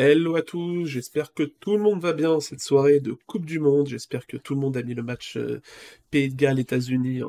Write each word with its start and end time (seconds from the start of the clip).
Hello 0.00 0.36
à 0.36 0.42
tous, 0.42 0.84
j'espère 0.86 1.34
que 1.34 1.42
tout 1.42 1.76
le 1.76 1.82
monde 1.82 2.00
va 2.00 2.12
bien 2.12 2.38
cette 2.38 2.60
soirée 2.60 3.00
de 3.00 3.14
Coupe 3.26 3.44
du 3.44 3.58
Monde. 3.58 3.88
J'espère 3.88 4.28
que 4.28 4.36
tout 4.36 4.54
le 4.54 4.60
monde 4.60 4.76
a 4.76 4.82
mis 4.84 4.94
le 4.94 5.02
match 5.02 5.36
euh, 5.36 5.60
Pays 6.12 6.28
de 6.28 6.36
Galles, 6.36 6.60
États-Unis 6.60 7.20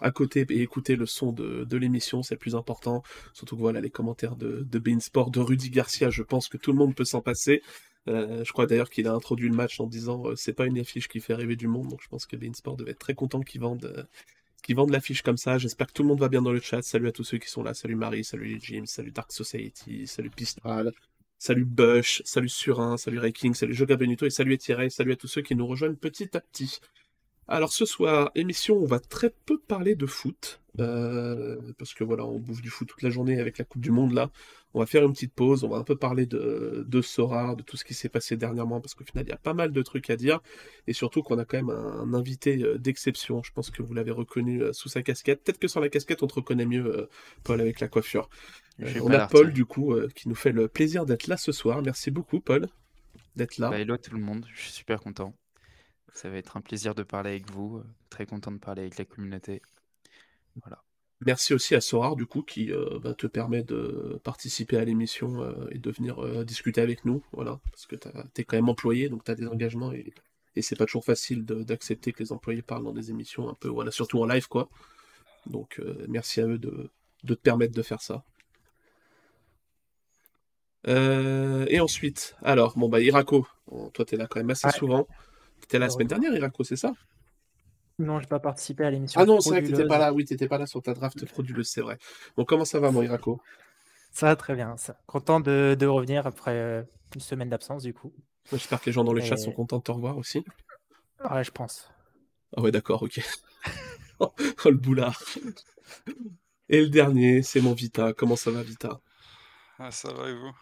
à 0.00 0.10
côté 0.10 0.44
et 0.50 0.60
écouté 0.60 0.96
le 0.96 1.06
son 1.06 1.30
de, 1.30 1.76
l'émission, 1.76 2.24
c'est 2.24 2.34
le 2.34 2.40
plus 2.40 2.56
important. 2.56 3.04
Surtout 3.32 3.54
que 3.54 3.60
voilà 3.60 3.80
les 3.80 3.90
commentaires 3.90 4.34
de, 4.34 4.66
de 4.68 4.98
Sport, 4.98 5.30
de 5.30 5.38
Rudy 5.38 5.70
Garcia, 5.70 6.10
je 6.10 6.24
pense 6.24 6.48
que 6.48 6.56
tout 6.56 6.72
le 6.72 6.78
monde 6.78 6.96
peut 6.96 7.04
s'en 7.04 7.20
passer. 7.20 7.62
Euh, 8.08 8.42
je 8.42 8.52
crois 8.52 8.66
d'ailleurs 8.66 8.90
qu'il 8.90 9.06
a 9.06 9.12
introduit 9.12 9.48
le 9.48 9.54
match 9.54 9.78
en 9.78 9.86
disant 9.86 10.26
euh, 10.26 10.34
c'est 10.34 10.52
pas 10.52 10.66
une 10.66 10.80
affiche 10.80 11.06
qui 11.06 11.20
fait 11.20 11.34
rêver 11.34 11.54
du 11.54 11.68
monde, 11.68 11.86
donc 11.90 12.00
je 12.02 12.08
pense 12.08 12.26
que 12.26 12.36
Sport 12.54 12.76
devait 12.76 12.90
être 12.90 12.98
très 12.98 13.14
content 13.14 13.40
qu'ils 13.40 13.60
vendent, 13.60 14.08
qu'ils 14.64 14.74
vendent 14.74 14.90
l'affiche 14.90 15.22
comme 15.22 15.36
ça. 15.36 15.58
J'espère 15.58 15.86
que 15.86 15.92
tout 15.92 16.02
le 16.02 16.08
monde 16.08 16.18
va 16.18 16.28
bien 16.28 16.42
dans 16.42 16.52
le 16.52 16.60
chat. 16.60 16.82
Salut 16.82 17.06
à 17.06 17.12
tous 17.12 17.22
ceux 17.22 17.38
qui 17.38 17.48
sont 17.48 17.62
là. 17.62 17.72
Salut 17.72 17.94
Marie, 17.94 18.24
salut 18.24 18.58
Jim, 18.60 18.82
salut 18.86 19.12
Dark 19.12 19.30
Society, 19.30 20.08
salut 20.08 20.30
Pistral, 20.30 20.92
Salut 21.46 21.64
Bush, 21.64 22.22
salut 22.24 22.48
Surin, 22.48 22.96
salut 22.96 23.20
Rayking, 23.20 23.54
salut 23.54 23.72
Joga 23.72 23.94
Benuto 23.94 24.26
et 24.26 24.30
salut 24.30 24.54
Etiray, 24.54 24.90
salut 24.90 25.12
à 25.12 25.16
tous 25.16 25.28
ceux 25.28 25.42
qui 25.42 25.54
nous 25.54 25.64
rejoignent 25.64 25.94
petit 25.94 26.36
à 26.36 26.40
petit. 26.40 26.80
Alors 27.48 27.72
ce 27.72 27.84
soir, 27.84 28.32
émission, 28.34 28.76
on 28.76 28.86
va 28.86 28.98
très 28.98 29.30
peu 29.30 29.58
parler 29.58 29.94
de 29.94 30.06
foot, 30.06 30.60
euh, 30.80 31.56
parce 31.78 31.94
que 31.94 32.02
voilà, 32.02 32.26
on 32.26 32.40
bouffe 32.40 32.60
du 32.60 32.70
foot 32.70 32.88
toute 32.88 33.02
la 33.02 33.10
journée 33.10 33.38
avec 33.38 33.58
la 33.58 33.64
Coupe 33.64 33.82
du 33.82 33.92
Monde 33.92 34.12
là. 34.12 34.30
On 34.74 34.80
va 34.80 34.86
faire 34.86 35.04
une 35.04 35.12
petite 35.12 35.32
pause, 35.32 35.62
on 35.62 35.68
va 35.68 35.78
un 35.78 35.84
peu 35.84 35.96
parler 35.96 36.26
de, 36.26 36.84
de 36.86 37.00
Sora, 37.00 37.54
de 37.54 37.62
tout 37.62 37.76
ce 37.76 37.84
qui 37.84 37.94
s'est 37.94 38.08
passé 38.08 38.36
dernièrement, 38.36 38.80
parce 38.80 38.94
qu'au 38.94 39.04
final, 39.04 39.24
il 39.24 39.30
y 39.30 39.32
a 39.32 39.38
pas 39.38 39.54
mal 39.54 39.72
de 39.72 39.82
trucs 39.82 40.10
à 40.10 40.16
dire, 40.16 40.40
et 40.86 40.92
surtout 40.92 41.22
qu'on 41.22 41.38
a 41.38 41.44
quand 41.44 41.56
même 41.56 41.70
un, 41.70 42.12
invité 42.12 42.62
euh, 42.62 42.76
d'exception. 42.78 43.42
Je 43.42 43.52
pense 43.52 43.70
que 43.70 43.82
vous 43.82 43.94
l'avez 43.94 44.10
reconnu 44.10 44.62
euh, 44.62 44.72
sous 44.72 44.88
sa 44.88 45.02
casquette. 45.02 45.42
Peut-être 45.44 45.60
que 45.60 45.68
sur 45.68 45.80
la 45.80 45.88
casquette, 45.88 46.22
on 46.24 46.26
te 46.26 46.34
reconnaît 46.34 46.66
mieux, 46.66 47.08
Paul, 47.44 47.60
avec 47.60 47.80
la 47.80 47.88
coiffure. 47.88 48.28
on 48.80 49.10
a 49.12 49.28
Paul, 49.28 49.52
du 49.52 49.64
coup, 49.64 49.94
qui 50.14 50.28
nous 50.28 50.34
fait 50.34 50.52
le 50.52 50.68
plaisir 50.68 51.06
d'être 51.06 51.28
là 51.28 51.36
ce 51.36 51.52
soir. 51.52 51.80
Merci 51.80 52.10
beaucoup, 52.10 52.40
Paul, 52.40 52.66
d'être 53.36 53.56
là. 53.56 53.70
Bah, 53.70 53.78
hello 53.78 53.96
tout 53.96 54.14
le 54.14 54.20
monde, 54.20 54.44
je 54.52 54.62
suis 54.62 54.72
super 54.72 55.00
content. 55.00 55.32
Ça 56.16 56.30
va 56.30 56.38
être 56.38 56.56
un 56.56 56.62
plaisir 56.62 56.94
de 56.94 57.02
parler 57.02 57.28
avec 57.28 57.50
vous. 57.50 57.82
Très 58.08 58.24
content 58.24 58.50
de 58.50 58.56
parler 58.56 58.80
avec 58.80 58.96
la 58.96 59.04
communauté. 59.04 59.60
Voilà. 60.62 60.82
Merci 61.20 61.52
aussi 61.52 61.74
à 61.74 61.82
Sorar, 61.82 62.16
du 62.16 62.24
coup, 62.24 62.40
qui 62.40 62.72
euh, 62.72 62.98
te 63.12 63.26
permet 63.26 63.62
de 63.62 64.18
participer 64.24 64.78
à 64.78 64.84
l'émission 64.86 65.42
euh, 65.42 65.68
et 65.72 65.78
de 65.78 65.90
venir 65.90 66.24
euh, 66.24 66.42
discuter 66.42 66.80
avec 66.80 67.04
nous. 67.04 67.22
Voilà, 67.32 67.60
parce 67.70 67.84
que 67.84 67.96
tu 67.96 68.08
es 68.40 68.44
quand 68.44 68.56
même 68.56 68.70
employé, 68.70 69.10
donc 69.10 69.24
tu 69.24 69.30
as 69.30 69.34
des 69.34 69.46
engagements 69.46 69.92
et, 69.92 70.14
et 70.56 70.62
c'est 70.62 70.74
pas 70.74 70.86
toujours 70.86 71.04
facile 71.04 71.44
d'accepter 71.44 72.12
que 72.12 72.22
les 72.22 72.32
employés 72.32 72.62
parlent 72.62 72.84
dans 72.84 72.94
des 72.94 73.10
émissions 73.10 73.50
un 73.50 73.54
peu, 73.54 73.68
voilà, 73.68 73.90
surtout 73.90 74.18
en 74.22 74.24
live, 74.24 74.48
quoi. 74.48 74.70
Donc, 75.44 75.82
merci 76.08 76.40
à 76.40 76.46
eux 76.46 76.58
de, 76.58 76.90
de, 77.24 77.34
te 77.34 77.40
permettre 77.40 77.74
de 77.74 77.82
faire 77.82 78.00
ça. 78.00 78.24
et 80.86 81.78
ensuite, 81.78 82.36
alors, 82.42 82.72
bon, 82.78 82.88
bah, 82.88 83.00
Irako, 83.00 83.46
toi, 83.92 84.04
tu 84.06 84.14
es 84.14 84.18
là 84.18 84.26
quand 84.26 84.40
même 84.40 84.50
assez 84.50 84.70
souvent. 84.70 85.06
C'était 85.60 85.78
la 85.78 85.90
semaine 85.90 86.06
dernière, 86.08 86.34
Irako, 86.34 86.64
c'est 86.64 86.76
ça? 86.76 86.92
Non, 87.98 88.20
j'ai 88.20 88.26
pas 88.26 88.40
participé 88.40 88.84
à 88.84 88.90
l'émission. 88.90 89.20
Ah 89.20 89.24
non, 89.24 89.40
c'est 89.40 89.50
vrai 89.50 89.62
que 89.62 89.68
t'étais 89.68 89.86
pas 89.86 89.98
là. 89.98 90.12
Oui, 90.12 90.24
t'étais 90.24 90.48
pas 90.48 90.58
là 90.58 90.66
sur 90.66 90.82
ta 90.82 90.92
draft 90.92 91.24
frauduleuse, 91.26 91.68
c'est 91.68 91.80
vrai. 91.80 91.98
Bon, 92.36 92.44
comment 92.44 92.64
ça 92.64 92.78
va, 92.78 92.90
mon 92.90 93.02
Irako 93.02 93.40
Ça 94.12 94.26
va 94.26 94.36
très 94.36 94.54
bien. 94.54 94.76
Ça. 94.76 94.98
Content 95.06 95.40
de, 95.40 95.76
de 95.78 95.86
revenir 95.86 96.26
après 96.26 96.52
euh, 96.52 96.82
une 97.14 97.20
semaine 97.20 97.48
d'absence, 97.48 97.82
du 97.82 97.94
coup. 97.94 98.12
J'espère 98.52 98.80
que 98.80 98.86
les 98.86 98.92
gens 98.92 99.02
dans 99.04 99.12
le 99.12 99.20
chat 99.22 99.36
sont 99.36 99.52
contents 99.52 99.78
de 99.78 99.82
te 99.82 99.90
revoir 99.92 100.18
aussi. 100.18 100.44
Ouais, 101.30 101.42
je 101.42 101.50
pense. 101.50 101.90
Ah 102.56 102.60
ouais, 102.60 102.70
d'accord, 102.70 103.02
ok. 103.02 103.20
oh, 104.20 104.32
le 104.66 104.76
boulard. 104.76 105.20
Et 106.68 106.80
le 106.82 106.88
dernier, 106.88 107.42
c'est 107.42 107.60
mon 107.60 107.72
Vita. 107.72 108.12
Comment 108.12 108.36
ça 108.36 108.50
va, 108.50 108.62
Vita? 108.62 109.00
Ah, 109.78 109.90
Ça 109.90 110.12
va 110.12 110.28
et 110.28 110.34
vous? 110.34 110.52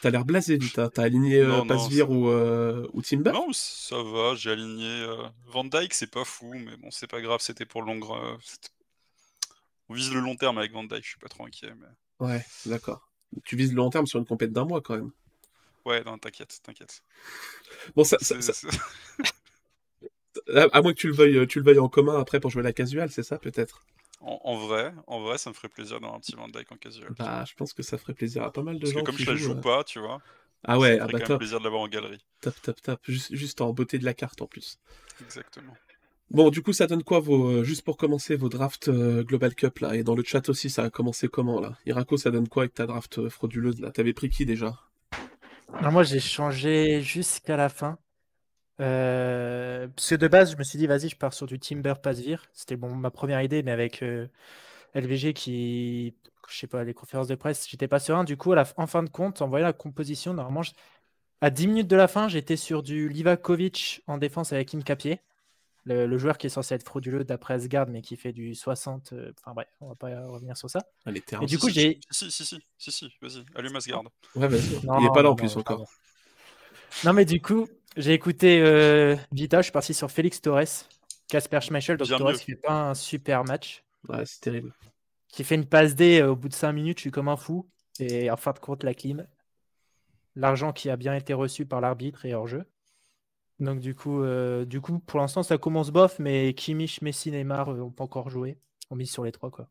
T'as 0.00 0.10
l'air 0.10 0.24
blasé, 0.24 0.58
Vita. 0.58 0.90
T'as 0.90 1.04
aligné 1.04 1.36
euh, 1.36 1.64
Pasvir 1.64 2.10
ou, 2.10 2.28
euh, 2.28 2.86
ou 2.92 3.00
Timber? 3.00 3.32
Non, 3.32 3.48
ça 3.52 4.02
va. 4.02 4.34
J'ai 4.34 4.50
aligné 4.50 5.02
euh, 5.02 5.26
Van 5.46 5.64
Dyke, 5.64 5.94
c'est 5.94 6.10
pas 6.10 6.24
fou, 6.24 6.52
mais 6.54 6.76
bon, 6.76 6.90
c'est 6.90 7.06
pas 7.06 7.22
grave. 7.22 7.40
C'était 7.40 7.64
pour 7.64 7.82
le 7.82 7.94
long. 7.94 8.38
On 9.88 9.94
vise 9.94 10.12
le 10.12 10.20
long 10.20 10.36
terme 10.36 10.58
avec 10.58 10.72
Van 10.72 10.84
Dyke, 10.84 11.04
je 11.04 11.08
suis 11.08 11.18
pas 11.18 11.28
trop 11.28 11.46
inquiet. 11.46 11.72
Mais... 11.74 12.26
Ouais, 12.26 12.44
d'accord. 12.66 13.08
Tu 13.44 13.56
vises 13.56 13.70
le 13.70 13.76
long 13.76 13.88
terme 13.88 14.06
sur 14.06 14.18
une 14.18 14.26
compète 14.26 14.52
d'un 14.52 14.64
mois 14.64 14.82
quand 14.82 14.96
même. 14.96 15.12
Ouais, 15.86 16.04
non, 16.04 16.18
t'inquiète, 16.18 16.60
t'inquiète. 16.62 17.02
Bon, 17.96 18.04
ça. 18.04 18.18
ça, 18.20 18.34
à, 20.54 20.82
moins 20.82 20.92
que 20.92 20.98
tu 20.98 21.06
le, 21.06 21.14
veuilles, 21.14 21.46
tu 21.46 21.60
le 21.60 21.64
veuilles 21.64 21.78
en 21.78 21.88
commun 21.88 22.20
après 22.20 22.40
pour 22.40 22.50
jouer 22.50 22.62
la 22.62 22.74
casual, 22.74 23.10
c'est 23.10 23.22
ça 23.22 23.38
peut-être? 23.38 23.86
En, 24.20 24.56
vrai, 24.56 24.92
en 25.06 25.20
vrai, 25.20 25.38
ça 25.38 25.50
me 25.50 25.54
ferait 25.54 25.68
plaisir 25.68 26.00
d'avoir 26.00 26.14
un 26.14 26.20
petit 26.20 26.34
Van 26.34 26.48
Dyke 26.48 26.72
en 26.72 26.76
casual. 26.76 27.12
Bah, 27.18 27.44
je 27.46 27.54
pense 27.54 27.72
que 27.72 27.82
ça 27.82 27.98
ferait 27.98 28.14
plaisir 28.14 28.42
à 28.42 28.52
pas 28.52 28.62
mal 28.62 28.78
de 28.78 28.86
gens. 28.86 29.02
Parce 29.04 29.04
que 29.04 29.10
comme 29.10 29.18
je 29.18 29.30
la 29.30 29.36
joue 29.36 29.52
euh, 29.52 29.60
pas, 29.60 29.84
tu 29.84 30.00
vois. 30.00 30.20
Ah 30.64 30.78
ouais, 30.78 30.98
ça 30.98 31.04
ah 31.04 31.08
bah 31.12 31.20
top. 31.20 31.38
plaisir 31.38 31.60
de 31.60 31.64
l'avoir 31.64 31.82
en 31.82 31.88
galerie. 31.88 32.24
Top, 32.40 32.54
top, 32.62 32.82
top. 32.82 33.00
Juste, 33.06 33.60
en 33.60 33.72
beauté 33.72 33.98
de 33.98 34.04
la 34.04 34.14
carte 34.14 34.42
en 34.42 34.46
plus. 34.46 34.78
Exactement. 35.20 35.74
Bon, 36.30 36.50
du 36.50 36.62
coup, 36.62 36.72
ça 36.72 36.86
donne 36.86 37.04
quoi, 37.04 37.20
vos, 37.20 37.48
euh, 37.48 37.64
juste 37.64 37.82
pour 37.82 37.96
commencer, 37.96 38.36
vos 38.36 38.48
drafts 38.48 38.88
euh, 38.88 39.22
Global 39.22 39.54
Cup, 39.54 39.78
là? 39.78 39.94
Et 39.94 40.02
dans 40.02 40.14
le 40.14 40.24
chat 40.24 40.48
aussi, 40.48 40.68
ça 40.68 40.82
a 40.84 40.90
commencé 40.90 41.28
comment, 41.28 41.60
là? 41.60 41.78
Irako, 41.86 42.16
ça 42.16 42.30
donne 42.30 42.48
quoi 42.48 42.64
avec 42.64 42.74
ta 42.74 42.86
draft 42.86 43.28
frauduleuse, 43.28 43.80
là? 43.80 43.92
T'avais 43.92 44.12
pris 44.12 44.28
qui, 44.28 44.44
déjà? 44.44 44.74
Moi, 45.80 46.02
j'ai 46.02 46.20
changé 46.20 47.02
jusqu'à 47.02 47.56
la 47.56 47.68
fin. 47.68 47.98
Euh, 48.80 49.88
parce 49.88 50.10
que 50.10 50.14
de 50.14 50.28
base, 50.28 50.52
je 50.52 50.56
me 50.56 50.62
suis 50.62 50.78
dit, 50.78 50.86
vas-y, 50.86 51.08
je 51.08 51.16
pars 51.16 51.32
sur 51.32 51.46
du 51.46 51.58
Timber 51.58 51.94
Pasvir. 52.02 52.44
C'était 52.52 52.76
bon, 52.76 52.94
ma 52.94 53.10
première 53.10 53.42
idée, 53.42 53.62
mais 53.62 53.72
avec 53.72 54.02
euh, 54.02 54.28
LVG 54.94 55.32
qui, 55.34 56.14
je 56.48 56.56
sais 56.56 56.66
pas, 56.66 56.84
les 56.84 56.94
conférences 56.94 57.28
de 57.28 57.34
presse, 57.34 57.66
j'étais 57.68 57.88
pas 57.88 57.98
serein. 57.98 58.24
Du 58.24 58.36
coup, 58.36 58.54
en 58.54 58.86
fin 58.86 59.02
de 59.02 59.10
compte, 59.10 59.42
en 59.42 59.48
voyant 59.48 59.66
la 59.66 59.72
composition, 59.72 60.34
normalement, 60.34 60.62
à 61.40 61.50
10 61.50 61.68
minutes 61.68 61.88
de 61.88 61.96
la 61.96 62.08
fin, 62.08 62.28
j'étais 62.28 62.56
sur 62.56 62.82
du 62.82 63.08
Livakovic 63.08 64.02
en 64.06 64.18
défense 64.18 64.52
avec 64.52 64.68
Kim 64.68 64.82
Capier, 64.82 65.20
le, 65.84 66.18
joueur 66.18 66.36
qui 66.36 66.46
est 66.46 66.50
censé 66.50 66.74
être 66.74 66.84
frauduleux 66.84 67.24
d'après 67.24 67.54
Asgard, 67.54 67.88
mais 67.88 68.02
qui 68.02 68.16
fait 68.16 68.32
du 68.32 68.54
60. 68.54 69.12
Euh, 69.12 69.32
enfin 69.40 69.54
bref, 69.54 69.68
on 69.80 69.88
va 69.88 69.94
pas 69.94 70.26
revenir 70.26 70.56
sur 70.56 70.68
ça. 70.68 70.80
Et 71.06 71.46
du 71.46 71.58
coup, 71.58 71.70
j'ai. 71.70 72.00
Si, 72.10 72.30
si, 72.30 72.44
si, 72.44 72.58
si, 72.76 72.92
si, 72.92 73.12
vas-y, 73.22 73.44
allume 73.54 73.76
Asgard. 73.76 74.02
Ouais. 74.34 74.48
Il 74.50 75.06
est 75.06 75.14
pas 75.14 75.22
là 75.22 75.30
en 75.30 75.36
plus 75.36 75.56
encore. 75.56 75.88
Non, 77.04 77.12
mais 77.12 77.24
du 77.24 77.40
coup, 77.40 77.68
j'ai 77.98 78.14
écouté 78.14 78.60
euh, 78.62 79.16
Vita, 79.32 79.58
je 79.58 79.64
suis 79.64 79.72
parti 79.72 79.92
sur 79.92 80.10
Félix 80.10 80.40
Torres, 80.40 80.86
Casper 81.28 81.60
Schmeichel, 81.60 81.96
donc 81.96 82.08
Torres 82.08 82.34
qui 82.34 82.52
fait 82.52 82.56
pas 82.56 82.90
un 82.90 82.94
super 82.94 83.44
match. 83.44 83.84
Ouais, 84.08 84.24
c'est 84.24 84.40
terrible. 84.40 84.72
Qui 85.26 85.42
fait 85.42 85.56
une 85.56 85.66
passe 85.66 85.94
D 85.94 86.20
euh, 86.20 86.30
au 86.30 86.36
bout 86.36 86.48
de 86.48 86.54
5 86.54 86.72
minutes, 86.72 86.98
je 86.98 87.02
suis 87.02 87.10
comme 87.10 87.28
un 87.28 87.36
fou. 87.36 87.68
Et 87.98 88.30
en 88.30 88.36
fin 88.36 88.52
de 88.52 88.60
compte, 88.60 88.84
la 88.84 88.94
clim. 88.94 89.26
L'argent 90.36 90.72
qui 90.72 90.88
a 90.88 90.96
bien 90.96 91.14
été 91.14 91.34
reçu 91.34 91.66
par 91.66 91.80
l'arbitre 91.80 92.24
et 92.24 92.34
hors 92.34 92.46
jeu. 92.46 92.64
Donc 93.58 93.80
du 93.80 93.96
coup, 93.96 94.22
euh, 94.22 94.64
du 94.64 94.80
coup, 94.80 95.00
pour 95.00 95.18
l'instant, 95.18 95.42
ça 95.42 95.58
commence 95.58 95.90
bof, 95.90 96.20
mais 96.20 96.54
Kimmich, 96.54 97.02
Messi, 97.02 97.32
Neymar 97.32 97.74
n'ont 97.74 97.90
pas 97.90 98.04
encore 98.04 98.30
joué. 98.30 98.58
On 98.90 98.96
mise 98.96 99.10
sur 99.10 99.24
les 99.24 99.32
trois, 99.32 99.50
quoi. 99.50 99.68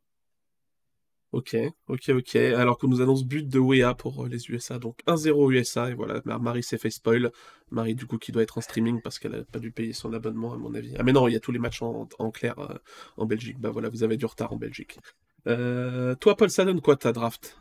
Ok, 1.33 1.57
ok, 1.87 2.09
ok. 2.09 2.35
Alors 2.35 2.77
qu'on 2.77 2.87
nous 2.87 3.01
annonce 3.01 3.25
but 3.25 3.47
de 3.47 3.59
Wea 3.59 3.93
pour 3.95 4.23
euh, 4.25 4.29
les 4.29 4.49
USA, 4.49 4.79
donc 4.79 4.99
1-0 5.07 5.51
USA, 5.51 5.91
et 5.91 5.93
voilà, 5.93 6.21
Marie 6.25 6.63
s'est 6.63 6.77
fait 6.77 6.89
spoil. 6.89 7.31
Marie, 7.69 7.95
du 7.95 8.05
coup, 8.05 8.17
qui 8.17 8.31
doit 8.31 8.43
être 8.43 8.57
en 8.57 8.61
streaming 8.61 9.01
parce 9.01 9.19
qu'elle 9.19 9.33
n'a 9.33 9.43
pas 9.43 9.59
dû 9.59 9.71
payer 9.71 9.91
son 9.91 10.13
abonnement, 10.13 10.53
à 10.53 10.57
mon 10.57 10.73
avis. 10.73 10.95
Ah, 10.97 11.03
mais 11.03 11.11
non, 11.11 11.27
il 11.27 11.33
y 11.33 11.35
a 11.35 11.41
tous 11.41 11.51
les 11.51 11.59
matchs 11.59 11.81
en, 11.81 12.31
clair 12.31 12.57
euh, 12.59 12.77
en 13.17 13.25
Belgique. 13.25 13.59
Bah 13.59 13.71
voilà, 13.71 13.89
vous 13.89 14.03
avez 14.03 14.15
du 14.15 14.25
retard 14.25 14.53
en 14.53 14.55
Belgique. 14.55 14.99
Euh, 15.47 16.15
toi, 16.15 16.37
Paul, 16.37 16.49
ça 16.49 16.65
quoi 16.81 16.95
ta 16.95 17.11
draft? 17.11 17.59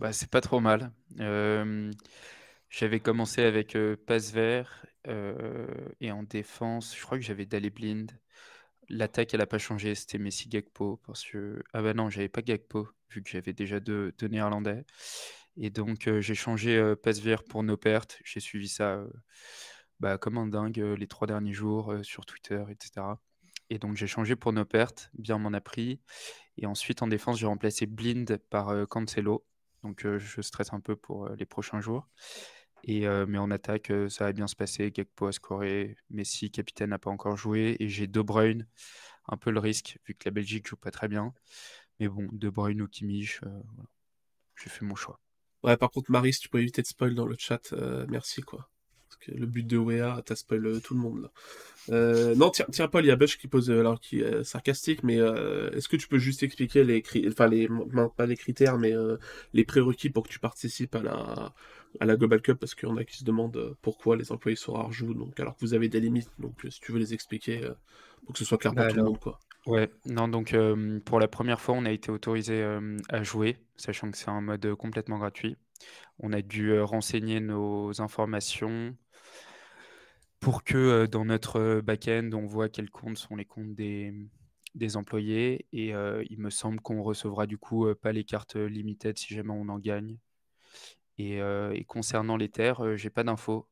Bah, 0.00 0.12
C'est 0.12 0.30
pas 0.30 0.40
trop 0.40 0.58
mal. 0.58 0.90
J'avais 2.70 3.00
commencé 3.00 3.42
avec 3.42 3.76
passe 4.06 4.32
vert 4.32 4.84
et 6.00 6.10
en 6.10 6.24
défense, 6.24 6.96
je 6.96 7.02
crois 7.04 7.18
que 7.18 7.24
j'avais 7.24 7.46
Dali 7.46 7.70
Blind. 7.70 8.10
L'attaque, 8.90 9.34
elle 9.34 9.40
n'a 9.40 9.46
pas 9.46 9.58
changé, 9.58 9.94
c'était 9.94 10.18
Messi 10.18 10.48
Gagpo. 10.48 11.00
Parce 11.06 11.24
que... 11.24 11.62
Ah 11.72 11.80
bah 11.82 11.94
non, 11.94 12.10
j'avais 12.10 12.28
pas 12.28 12.42
Gagpo, 12.42 12.88
vu 13.10 13.22
que 13.22 13.30
j'avais 13.30 13.52
déjà 13.52 13.80
deux, 13.80 14.12
néerlandais. 14.22 14.84
Et 15.56 15.70
donc, 15.70 16.08
euh, 16.08 16.20
j'ai 16.20 16.34
changé 16.34 16.76
euh, 16.76 16.96
pour 17.48 17.62
nos 17.62 17.76
pertes. 17.76 18.18
J'ai 18.24 18.40
suivi 18.40 18.68
ça 18.68 18.94
euh, 18.94 19.08
bah, 20.00 20.18
comme 20.18 20.38
un 20.38 20.46
dingue 20.46 20.78
les 20.78 21.06
trois 21.06 21.26
derniers 21.28 21.52
jours 21.52 21.94
sur 22.02 22.26
Twitter, 22.26 22.62
etc. 22.68 23.06
Et 23.68 23.78
donc, 23.78 23.96
j'ai 23.96 24.08
changé 24.08 24.34
pour 24.34 24.52
nos 24.52 24.64
pertes. 24.64 25.10
Bien 25.14 25.38
m'en 25.38 25.52
a 25.52 25.60
pris. 25.60 26.00
Et 26.56 26.66
ensuite, 26.66 27.02
en 27.02 27.06
défense, 27.06 27.38
j'ai 27.38 27.46
remplacé 27.46 27.86
Blind 27.86 28.38
par 28.50 28.88
Cancelo. 28.88 29.46
Donc, 29.84 30.04
je 30.04 30.42
stresse 30.42 30.72
un 30.72 30.80
peu 30.80 30.96
pour 30.96 31.28
les 31.30 31.46
prochains 31.46 31.80
jours. 31.80 32.08
Et, 32.84 33.06
mais 33.28 33.38
en 33.38 33.50
attaque, 33.50 33.92
ça 34.08 34.24
va 34.24 34.32
bien 34.32 34.46
se 34.46 34.56
passer. 34.56 34.90
Gakpo 34.90 35.26
a 35.26 35.32
scoré, 35.32 35.96
Messi, 36.10 36.50
capitaine, 36.50 36.90
n'a 36.90 36.98
pas 36.98 37.10
encore 37.10 37.36
joué. 37.36 37.76
Et 37.80 37.88
j'ai 37.88 38.06
De 38.06 38.20
Bruyne, 38.20 38.66
un 39.28 39.36
peu 39.36 39.50
le 39.50 39.60
risque, 39.60 39.98
vu 40.06 40.14
que 40.14 40.24
la 40.26 40.30
Belgique 40.30 40.68
joue 40.68 40.76
pas 40.76 40.90
très 40.90 41.08
bien. 41.08 41.32
Mais 41.98 42.08
bon, 42.08 42.28
De 42.32 42.48
Bruyne 42.48 42.82
ou 42.82 42.88
Kimmich, 42.88 43.40
j'ai 44.62 44.70
fait 44.70 44.84
mon 44.84 44.94
choix. 44.94 45.20
Ouais, 45.62 45.76
par 45.76 45.90
contre, 45.90 46.10
Marie, 46.10 46.32
si 46.32 46.40
tu 46.40 46.48
peux 46.48 46.60
éviter 46.60 46.82
de 46.82 46.86
spoil 46.86 47.14
dans 47.14 47.26
le 47.26 47.36
chat, 47.38 47.72
merci 48.08 48.40
quoi. 48.42 48.70
Le 49.28 49.46
but 49.46 49.66
de 49.66 49.76
Wea, 49.76 50.22
t'as 50.24 50.36
spoil 50.36 50.80
tout 50.82 50.94
le 50.94 51.00
monde 51.00 51.22
là. 51.22 51.30
Euh, 51.88 52.34
non, 52.34 52.50
tiens, 52.50 52.66
tiens, 52.70 52.88
Paul, 52.88 53.04
il 53.04 53.08
y 53.08 53.10
a 53.10 53.16
Bush 53.16 53.38
qui 53.38 53.48
pose, 53.48 53.70
euh, 53.70 53.80
alors 53.80 54.00
qui 54.00 54.20
est 54.20 54.44
sarcastique, 54.44 55.02
mais 55.02 55.18
euh, 55.18 55.70
est-ce 55.72 55.88
que 55.88 55.96
tu 55.96 56.08
peux 56.08 56.18
juste 56.18 56.42
expliquer 56.42 56.84
les, 56.84 57.02
enfin 57.28 57.48
les, 57.48 57.68
pas 58.16 58.26
les 58.26 58.36
critères, 58.36 58.78
mais 58.78 58.92
les 59.54 59.64
prérequis 59.64 60.10
pour 60.10 60.24
que 60.24 60.28
tu 60.28 60.38
participes 60.38 60.94
à 60.94 61.02
la, 61.02 61.52
à 61.98 62.04
la 62.04 62.16
Global 62.16 62.42
Cup, 62.42 62.58
parce 62.58 62.74
qu'il 62.74 62.88
y 62.88 62.92
en 62.92 62.96
a 62.96 63.04
qui 63.04 63.16
se 63.16 63.24
demandent 63.24 63.74
pourquoi 63.82 64.16
les 64.16 64.30
employés 64.30 64.56
Sora 64.56 64.84
rejouent, 64.84 65.14
donc 65.14 65.38
alors 65.40 65.56
que 65.56 65.60
vous 65.60 65.74
avez 65.74 65.88
des 65.88 66.00
limites, 66.00 66.30
donc 66.38 66.54
si 66.68 66.80
tu 66.80 66.92
veux 66.92 66.98
les 66.98 67.14
expliquer, 67.14 67.60
pour 68.24 68.34
que 68.34 68.38
ce 68.38 68.44
soit 68.44 68.58
clair 68.58 68.74
pour 68.74 68.86
tout 68.86 68.96
le 68.96 69.02
monde, 69.02 69.18
quoi. 69.18 69.38
Ouais, 69.66 69.90
non, 70.06 70.28
donc 70.28 70.54
pour 71.04 71.18
la 71.18 71.28
première 71.28 71.60
fois, 71.60 71.74
on 71.76 71.84
a 71.86 71.92
été 71.92 72.10
autorisé 72.10 72.62
à 73.08 73.22
jouer, 73.22 73.56
sachant 73.76 74.10
que 74.10 74.16
c'est 74.16 74.30
un 74.30 74.40
mode 74.40 74.74
complètement 74.74 75.18
gratuit. 75.18 75.56
On 76.18 76.32
a 76.32 76.42
dû 76.42 76.78
renseigner 76.78 77.40
nos 77.40 78.00
informations, 78.02 78.94
pour 80.40 80.64
que 80.64 81.06
dans 81.06 81.26
notre 81.26 81.80
back-end, 81.82 82.30
on 82.32 82.46
voit 82.46 82.68
quels 82.68 82.90
comptes 82.90 83.18
sont 83.18 83.36
les 83.36 83.44
comptes 83.44 83.74
des, 83.74 84.12
des 84.74 84.96
employés. 84.96 85.66
Et 85.72 85.88
il 86.30 86.38
me 86.38 86.50
semble 86.50 86.80
qu'on 86.80 87.02
recevra 87.02 87.46
du 87.46 87.58
coup 87.58 87.86
pas 88.02 88.12
les 88.12 88.24
cartes 88.24 88.56
limited 88.56 89.18
si 89.18 89.34
jamais 89.34 89.52
on 89.52 89.68
en 89.68 89.78
gagne. 89.78 90.16
Et, 91.18 91.40
concernant 91.86 92.38
les 92.38 92.48
terres, 92.48 92.96
j'ai 92.96 93.10
pas 93.10 93.22
d'infos. 93.22 93.68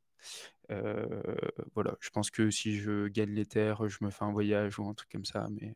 voilà, 0.68 1.96
je 2.00 2.10
pense 2.10 2.30
que 2.30 2.50
si 2.50 2.76
je 2.76 3.08
gagne 3.08 3.32
les 3.32 3.46
terres, 3.46 3.88
je 3.88 3.98
me 4.02 4.10
fais 4.10 4.24
un 4.24 4.32
voyage 4.32 4.78
ou 4.78 4.86
un 4.86 4.94
truc 4.94 5.10
comme 5.10 5.24
ça, 5.24 5.46
mais 5.50 5.74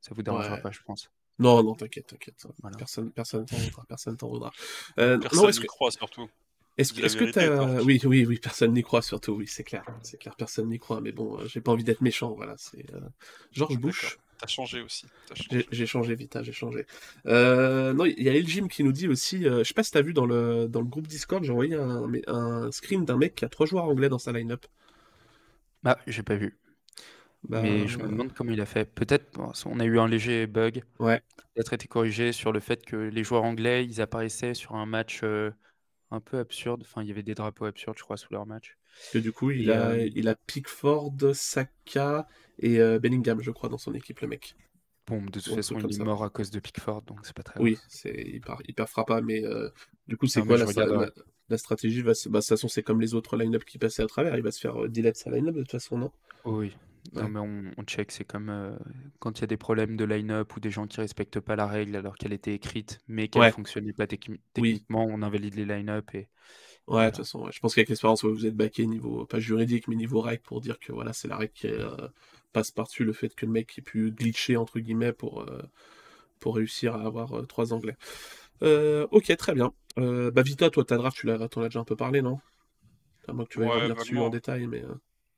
ça 0.00 0.14
vous 0.14 0.22
dérangera 0.22 0.58
pas, 0.58 0.70
je 0.70 0.80
pense. 0.82 1.10
Non, 1.38 1.64
non, 1.64 1.74
t'inquiète, 1.74 2.06
t'inquiète. 2.06 2.46
Personne, 2.78 3.10
personne 3.10 3.46
t'en 3.46 3.56
voudra. 3.56 3.84
Personne 3.88 4.16
t'en 4.16 4.28
voudra. 4.28 4.52
personne 4.94 5.50
n'y 5.50 5.66
croit 5.66 5.90
surtout. 5.90 6.28
Est-ce 6.76 6.92
que 6.92 7.30
tu 7.30 7.38
as... 7.38 7.82
Oui, 7.82 8.00
oui, 8.04 8.26
oui, 8.26 8.38
personne 8.38 8.72
n'y 8.72 8.82
croit 8.82 9.02
surtout, 9.02 9.32
oui, 9.32 9.46
c'est 9.46 9.64
clair. 9.64 9.84
C'est 10.02 10.18
clair, 10.18 10.34
personne 10.36 10.68
n'y 10.68 10.78
croit, 10.78 11.00
mais 11.00 11.12
bon, 11.12 11.38
euh, 11.38 11.46
j'ai 11.46 11.60
pas 11.60 11.70
envie 11.72 11.84
d'être 11.84 12.00
méchant, 12.00 12.32
voilà. 12.34 12.54
C'est 12.58 12.92
euh, 12.94 13.00
George 13.52 13.78
Bush. 13.78 14.18
T'as 14.38 14.48
changé 14.48 14.82
aussi. 14.82 15.06
J'ai 15.70 15.86
changé 15.86 16.16
vite, 16.16 16.34
hein, 16.34 16.42
j'ai 16.42 16.52
changé. 16.52 16.86
Euh, 17.26 17.92
non, 17.92 18.04
il 18.04 18.20
y 18.20 18.28
a 18.28 18.34
Eljim 18.34 18.66
qui 18.66 18.82
nous 18.82 18.90
dit 18.90 19.06
aussi, 19.06 19.44
je 19.44 19.62
sais 19.62 19.74
pas 19.74 19.84
si 19.84 19.92
t'as 19.92 20.02
vu 20.02 20.12
dans 20.12 20.26
le, 20.26 20.66
dans 20.66 20.80
le 20.80 20.86
groupe 20.86 21.06
Discord, 21.06 21.44
j'ai 21.44 21.52
envoyé 21.52 21.76
un, 21.76 22.10
un 22.26 22.72
screen 22.72 23.04
d'un 23.04 23.16
mec 23.16 23.36
qui 23.36 23.44
a 23.44 23.48
trois 23.48 23.66
joueurs 23.66 23.84
anglais 23.84 24.08
dans 24.08 24.18
sa 24.18 24.32
line-up. 24.32 24.66
Ah, 25.84 25.98
j'ai 26.08 26.24
pas 26.24 26.34
vu. 26.34 26.58
Bah, 27.48 27.60
mais 27.62 27.86
je 27.86 27.98
me 27.98 28.08
demande 28.08 28.32
comment 28.32 28.50
il 28.50 28.60
a 28.60 28.66
fait. 28.66 28.92
Peut-être, 28.92 29.38
on 29.66 29.78
a 29.78 29.84
eu 29.84 29.98
un 29.98 30.08
léger 30.08 30.46
bug. 30.46 30.82
Ouais. 30.98 31.22
Peut-être 31.54 31.74
été 31.74 31.86
corrigé 31.86 32.32
sur 32.32 32.52
le 32.52 32.58
fait 32.58 32.84
que 32.84 32.96
les 32.96 33.22
joueurs 33.22 33.44
anglais, 33.44 33.84
ils 33.84 34.00
apparaissaient 34.00 34.54
sur 34.54 34.74
un 34.74 34.86
match 34.86 35.22
un 36.10 36.20
peu 36.20 36.38
absurde. 36.38 36.82
Enfin, 36.82 37.02
il 37.02 37.08
y 37.08 37.10
avait 37.10 37.22
des 37.22 37.34
drapeaux 37.34 37.64
absurdes, 37.64 37.98
je 37.98 38.04
crois, 38.04 38.16
sous 38.16 38.32
leur 38.32 38.46
match. 38.46 38.76
que 39.12 39.18
du 39.18 39.32
coup, 39.32 39.50
il, 39.50 39.70
a, 39.70 39.90
euh, 39.90 40.10
il 40.14 40.28
a 40.28 40.34
Pickford, 40.34 41.16
Saka 41.34 42.26
et 42.58 42.80
euh, 42.80 42.98
Bellingham, 42.98 43.40
je 43.40 43.50
crois, 43.50 43.68
dans 43.68 43.78
son 43.78 43.94
équipe, 43.94 44.20
le 44.20 44.28
mec. 44.28 44.56
Bon, 45.06 45.20
de 45.22 45.30
toute 45.40 45.54
façon, 45.54 45.78
il 45.78 46.00
est 46.00 46.04
mort 46.04 46.24
à 46.24 46.30
cause 46.30 46.50
de 46.50 46.60
Pickford, 46.60 47.02
donc 47.02 47.20
c'est 47.24 47.36
pas 47.36 47.42
très 47.42 47.60
Oui, 47.60 47.76
c'est 47.88 48.14
hyper, 48.14 48.58
hyper 48.66 48.88
frappant, 48.88 49.20
mais 49.20 49.44
euh, 49.44 49.68
du 50.08 50.16
coup, 50.16 50.26
c'est 50.26 50.40
quoi 50.40 50.56
la, 50.56 50.64
la, 51.50 51.58
stratégie 51.58 52.00
va, 52.00 52.12
bah, 52.12 52.38
De 52.38 52.40
toute 52.40 52.48
façon, 52.48 52.68
c'est 52.68 52.82
comme 52.82 53.02
les 53.02 53.14
autres 53.14 53.36
line-up 53.36 53.64
qui 53.64 53.76
passaient 53.76 54.02
à 54.02 54.06
travers. 54.06 54.34
Il 54.36 54.42
va 54.42 54.50
se 54.50 54.60
faire 54.60 54.88
delete 54.88 55.16
sa 55.16 55.30
line-up 55.30 55.54
de 55.54 55.60
toute 55.60 55.72
façon, 55.72 55.98
non? 55.98 56.10
Oui. 56.46 56.74
Non, 57.12 57.28
mais 57.28 57.40
on, 57.76 57.82
check, 57.84 58.10
c'est 58.10 58.24
comme 58.24 58.48
euh, 58.48 58.74
quand 59.18 59.38
il 59.38 59.42
y 59.42 59.44
a 59.44 59.46
des 59.46 59.56
problèmes 59.56 59.96
de 59.96 60.04
line-up 60.04 60.56
ou 60.56 60.60
des 60.60 60.70
gens 60.70 60.86
qui 60.86 61.00
respectent 61.00 61.40
pas 61.40 61.54
la 61.54 61.66
règle 61.66 61.96
alors 61.96 62.16
qu'elle 62.16 62.32
était 62.32 62.54
écrite, 62.54 63.00
mais 63.08 63.28
qu'elle 63.28 63.42
ne 63.42 63.50
fonctionnait 63.50 63.92
pas 63.92 64.06
techniquement, 64.06 65.04
on 65.04 65.22
invalide 65.22 65.54
les 65.54 65.64
line-up 65.64 66.14
et 66.14 66.28
Ouais, 66.86 67.06
de 67.06 67.10
toute 67.10 67.18
façon, 67.18 67.50
je 67.50 67.60
pense 67.60 67.74
qu'avec 67.74 67.88
l'expérience, 67.88 68.24
vous 68.24 68.44
êtes 68.44 68.54
backé 68.54 68.86
niveau, 68.86 69.24
pas 69.24 69.40
juridique, 69.40 69.88
mais 69.88 69.96
niveau 69.96 70.20
règle 70.20 70.42
pour 70.42 70.60
dire 70.60 70.78
que 70.78 70.92
voilà, 70.92 71.14
c'est 71.14 71.28
la 71.28 71.38
règle 71.38 71.52
qui 71.54 71.68
euh, 71.68 71.88
passe 72.52 72.70
par-dessus 72.70 73.04
le 73.04 73.14
fait 73.14 73.34
que 73.34 73.46
le 73.46 73.52
mec 73.52 73.78
ait 73.78 73.82
pu 73.82 74.10
glitcher, 74.10 74.58
entre 74.58 74.80
guillemets, 74.80 75.14
pour, 75.14 75.40
euh, 75.40 75.62
pour 76.40 76.56
réussir 76.56 76.94
à 76.94 77.06
avoir 77.06 77.46
trois 77.46 77.72
anglais. 77.72 77.96
ok, 78.60 79.36
très 79.36 79.54
bien. 79.54 79.72
bah 79.96 80.42
Vita, 80.42 80.68
toi, 80.68 80.84
ta 80.84 80.98
draft, 80.98 81.16
tu 81.16 81.26
l'as, 81.26 81.48
t'en 81.48 81.62
as 81.62 81.68
déjà 81.68 81.80
un 81.80 81.84
peu 81.84 81.96
parlé, 81.96 82.20
non? 82.20 82.38
À 83.28 83.32
moins 83.32 83.46
que 83.46 83.50
tu 83.50 83.60
vas 83.60 83.70
revenir 83.70 83.94
dessus 83.94 84.18
en 84.18 84.28
détail, 84.28 84.66
mais... 84.66 84.82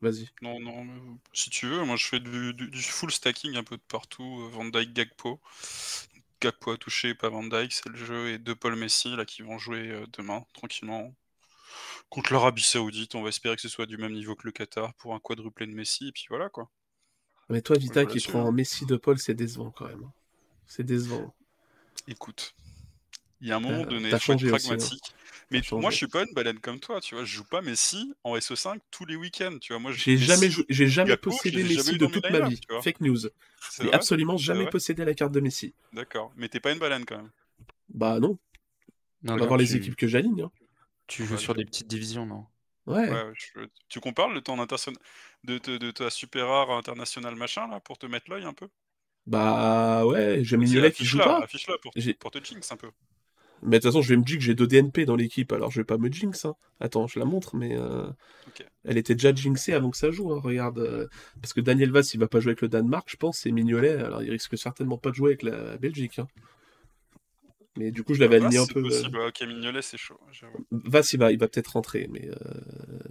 Vas-y. 0.02 0.28
Non, 0.43 0.60
non, 0.60 0.87
si 1.32 1.48
tu 1.50 1.66
veux, 1.66 1.84
moi 1.84 1.96
je 1.96 2.06
fais 2.06 2.20
du, 2.20 2.82
full 2.82 3.10
stacking 3.10 3.56
un 3.56 3.64
peu 3.64 3.76
de 3.76 3.82
partout. 3.88 4.43
Euh, 4.43 4.48
Van 4.50 4.64
Dyke, 4.64 4.93
Gagpo. 4.93 5.40
Gagpo 6.40 6.72
a 6.72 6.76
touché, 6.76 7.14
pas 7.14 7.31
Van 7.31 7.43
Dyke, 7.43 7.72
c'est 7.72 7.88
le 7.88 7.96
jeu. 7.96 8.28
Et 8.28 8.38
deux 8.38 8.54
Paul 8.54 8.76
Messi 8.76 9.16
là 9.16 9.25
qui 9.25 9.43
vont 9.43 9.58
jouer 9.58 9.88
euh, 9.88 10.06
demain, 10.12 10.44
tranquillement. 10.52 11.14
Contre 12.10 12.32
l'Arabie 12.32 12.62
Saoudite, 12.62 13.14
on 13.14 13.22
va 13.22 13.31
espérer 13.31 13.56
que 13.56 13.62
ce 13.62 13.69
soit 13.69 13.87
du 13.87 13.96
même 13.96 14.12
niveau 14.12 14.37
que 14.37 14.46
le 14.46 14.52
Qatar 14.52 14.94
pour 14.94 15.14
un 15.14 15.19
quadruplé 15.19 15.66
de 15.66 15.72
Messi, 15.72 16.08
et 16.08 16.12
puis 16.12 16.26
voilà 16.28 16.48
quoi. 16.48 16.70
Mais 17.48 17.62
toi, 17.62 17.76
Vita, 17.76 18.04
qui 18.04 18.20
prend 18.20 18.50
Messi 18.52 18.87
de 18.87 18.96
Paul, 18.96 19.19
c'est 19.19 19.34
décevant 19.34 19.70
quand 19.70 19.87
même. 19.87 20.10
C'est 20.66 20.84
décevant. 20.84 21.34
Écoute, 22.08 22.54
il 23.46 23.50
y 23.50 23.52
a 23.52 23.56
un 23.56 23.60
moment 23.60 23.84
donné, 23.84 24.10
il 24.10 24.19
faut 24.19 24.32
être 24.32 24.48
pragmatique. 24.48 25.14
Mais 25.52 25.62
moi, 25.70 25.93
je 25.93 25.96
suis 25.96 26.08
pas 26.08 26.25
une 26.25 26.34
baleine 26.34 26.58
comme 26.58 26.81
toi, 26.81 27.00
tu 27.00 27.14
vois. 27.14 27.25
Je 27.25 27.37
joue 27.37 27.44
pas 27.44 27.62
Messi 27.62 28.12
en 28.25 28.37
SO5 28.37 28.81
tous 28.90 29.04
les 29.04 29.14
week-ends, 29.14 29.56
tu 29.60 29.72
vois. 29.72 29.81
Moi, 29.81 29.93
j'ai 29.93 30.16
jamais, 30.16 30.48
j'ai 30.69 30.88
jamais 30.88 31.16
possédé 31.16 31.62
Messi 31.62 31.96
de 31.96 32.06
toute 32.06 32.28
ma 32.31 32.48
vie. 32.48 32.60
Fake 32.82 33.00
news. 33.00 33.19
J'ai 33.81 33.93
absolument 33.93 34.37
jamais 34.37 34.66
possédé 34.66 35.04
la 35.04 35.14
carte 35.14 35.32
de 35.32 35.40
Messi. 35.40 35.75
D'accord. 35.93 36.32
Mais 36.37 36.48
t'es 36.48 36.58
pas 36.58 36.72
une 36.72 36.81
baleine 36.81 37.04
quand 37.04 37.16
même. 37.16 37.31
Bah 37.88 38.19
non. 38.19 38.37
On 39.28 39.37
va 39.37 39.46
voir 39.46 39.58
les 39.58 39.76
équipes 39.76 39.96
que 39.96 40.08
j'aligne. 40.08 40.43
Hein. 40.43 40.50
Tu 41.06 41.25
joues 41.25 41.38
sur 41.38 41.54
des 41.54 41.64
petites 41.64 41.87
divisions, 41.87 42.26
non? 42.26 42.46
Ouais. 42.87 43.08
Tu 43.88 44.00
compares 44.00 44.31
le 44.31 44.40
temps 44.40 44.56
de, 44.56 45.58
de, 45.58 45.90
ta 45.93 46.10
super 46.10 46.48
rare 46.48 46.70
international 46.72 47.37
machin 47.37 47.69
là 47.69 47.78
pour 47.78 47.98
te 47.98 48.06
mettre 48.06 48.31
l'œil 48.31 48.44
un 48.44 48.52
peu? 48.52 48.69
Bah 49.26 50.06
ouais, 50.06 50.40
j'ai 50.43 50.56
Mignolet 50.56 50.93
qui 50.93 51.04
joue 51.04 51.19
pas. 51.19 51.43
Affiche-la 51.43 51.78
pour, 51.78 51.93
pour 52.19 52.31
te 52.31 52.44
jinx 52.44 52.70
un 52.70 52.76
peu. 52.76 52.90
Mais 53.62 53.79
de 53.79 53.82
toute 53.82 53.91
façon, 53.91 54.03
je 54.03 54.11
vais 54.11 54.17
me 54.17 54.23
dire 54.23 54.37
que 54.37 54.43
j'ai 54.43 54.55
deux 54.55 54.67
DNP 54.67 55.06
dans 55.06 55.17
l'équipe, 55.17 55.50
alors 55.53 55.70
je 55.70 55.81
vais 55.81 55.85
pas 55.85 55.99
me 55.99 56.11
jinx. 56.11 56.44
Hein. 56.44 56.55
Attends, 56.81 57.06
je 57.06 57.19
la 57.19 57.25
montre, 57.25 57.56
mais 57.56 57.76
euh, 57.76 58.06
elle 58.85 58.99
était 58.99 59.14
déjà 59.14 59.35
jinxée 59.35 59.73
avant 59.73 59.91
que 59.91 59.97
ça 59.97 60.11
joue. 60.11 60.32
Hein, 60.32 60.41
regarde, 60.43 60.79
euh, 60.79 61.06
parce 61.41 61.53
que 61.53 61.61
Daniel 61.61 61.91
Vass, 61.91 62.14
il 62.14 62.20
va 62.20 62.29
pas 62.29 62.41
jouer 62.41 62.50
avec 62.50 62.61
le 62.61 62.69
Danemark, 62.69 63.08
je 63.11 63.17
pense, 63.17 63.38
c'est 63.38 63.50
Mignolet, 63.50 63.94
alors 63.94 64.23
il 64.23 64.31
risque 64.31 64.56
certainement 64.58 64.99
pas 64.99 65.11
de 65.11 65.14
jouer 65.14 65.31
avec 65.31 65.43
la 65.43 65.76
Belgique. 65.79 66.19
Hein. 66.19 66.29
Mais 67.76 67.90
du 67.90 68.02
coup, 68.02 68.14
je 68.14 68.20
l'avais 68.20 68.37
aligné 68.37 68.58
un 68.58 68.67
peu. 68.67 68.82
Possible. 68.82 69.19
Ok, 69.20 69.43
Mignolet, 69.43 69.82
c'est 69.82 69.96
chaud. 69.96 70.19
Vass, 70.70 71.12
il 71.12 71.19
va, 71.19 71.32
il 71.32 71.38
va 71.38 71.49
peut-être 71.49 71.69
rentrer, 71.69 72.08
mais, 72.11 72.28
euh, 72.28 72.34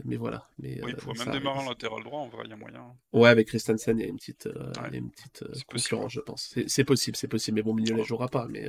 mais 0.04 0.16
voilà. 0.16 0.48
Mais, 0.60 0.82
oui, 0.84 0.92
il 0.92 0.96
pourrait 0.96 1.26
même 1.26 1.34
démarrer 1.34 1.60
en 1.60 1.70
latéral 1.70 2.04
droit, 2.04 2.20
en 2.20 2.28
vrai, 2.28 2.44
il 2.46 2.50
y 2.50 2.54
a 2.54 2.56
moyen. 2.56 2.84
Ouais, 3.14 3.30
avec 3.30 3.48
Christensen, 3.48 3.98
il 3.98 4.02
y 4.02 4.06
a 4.06 4.10
une 4.10 4.18
petite, 4.18 4.50
une 4.94 5.12
petite 5.12 5.44
concurrence, 5.68 6.14
je 6.14 6.20
pense. 6.22 6.56
C'est 6.68 6.84
possible, 6.84 7.18
c'est 7.18 7.28
possible. 7.28 7.56
Mais 7.56 7.64
bon, 7.64 7.74
Mignolet 7.74 8.02
ne 8.02 8.06
jouera 8.06 8.28
pas. 8.28 8.48
Mais 8.50 8.68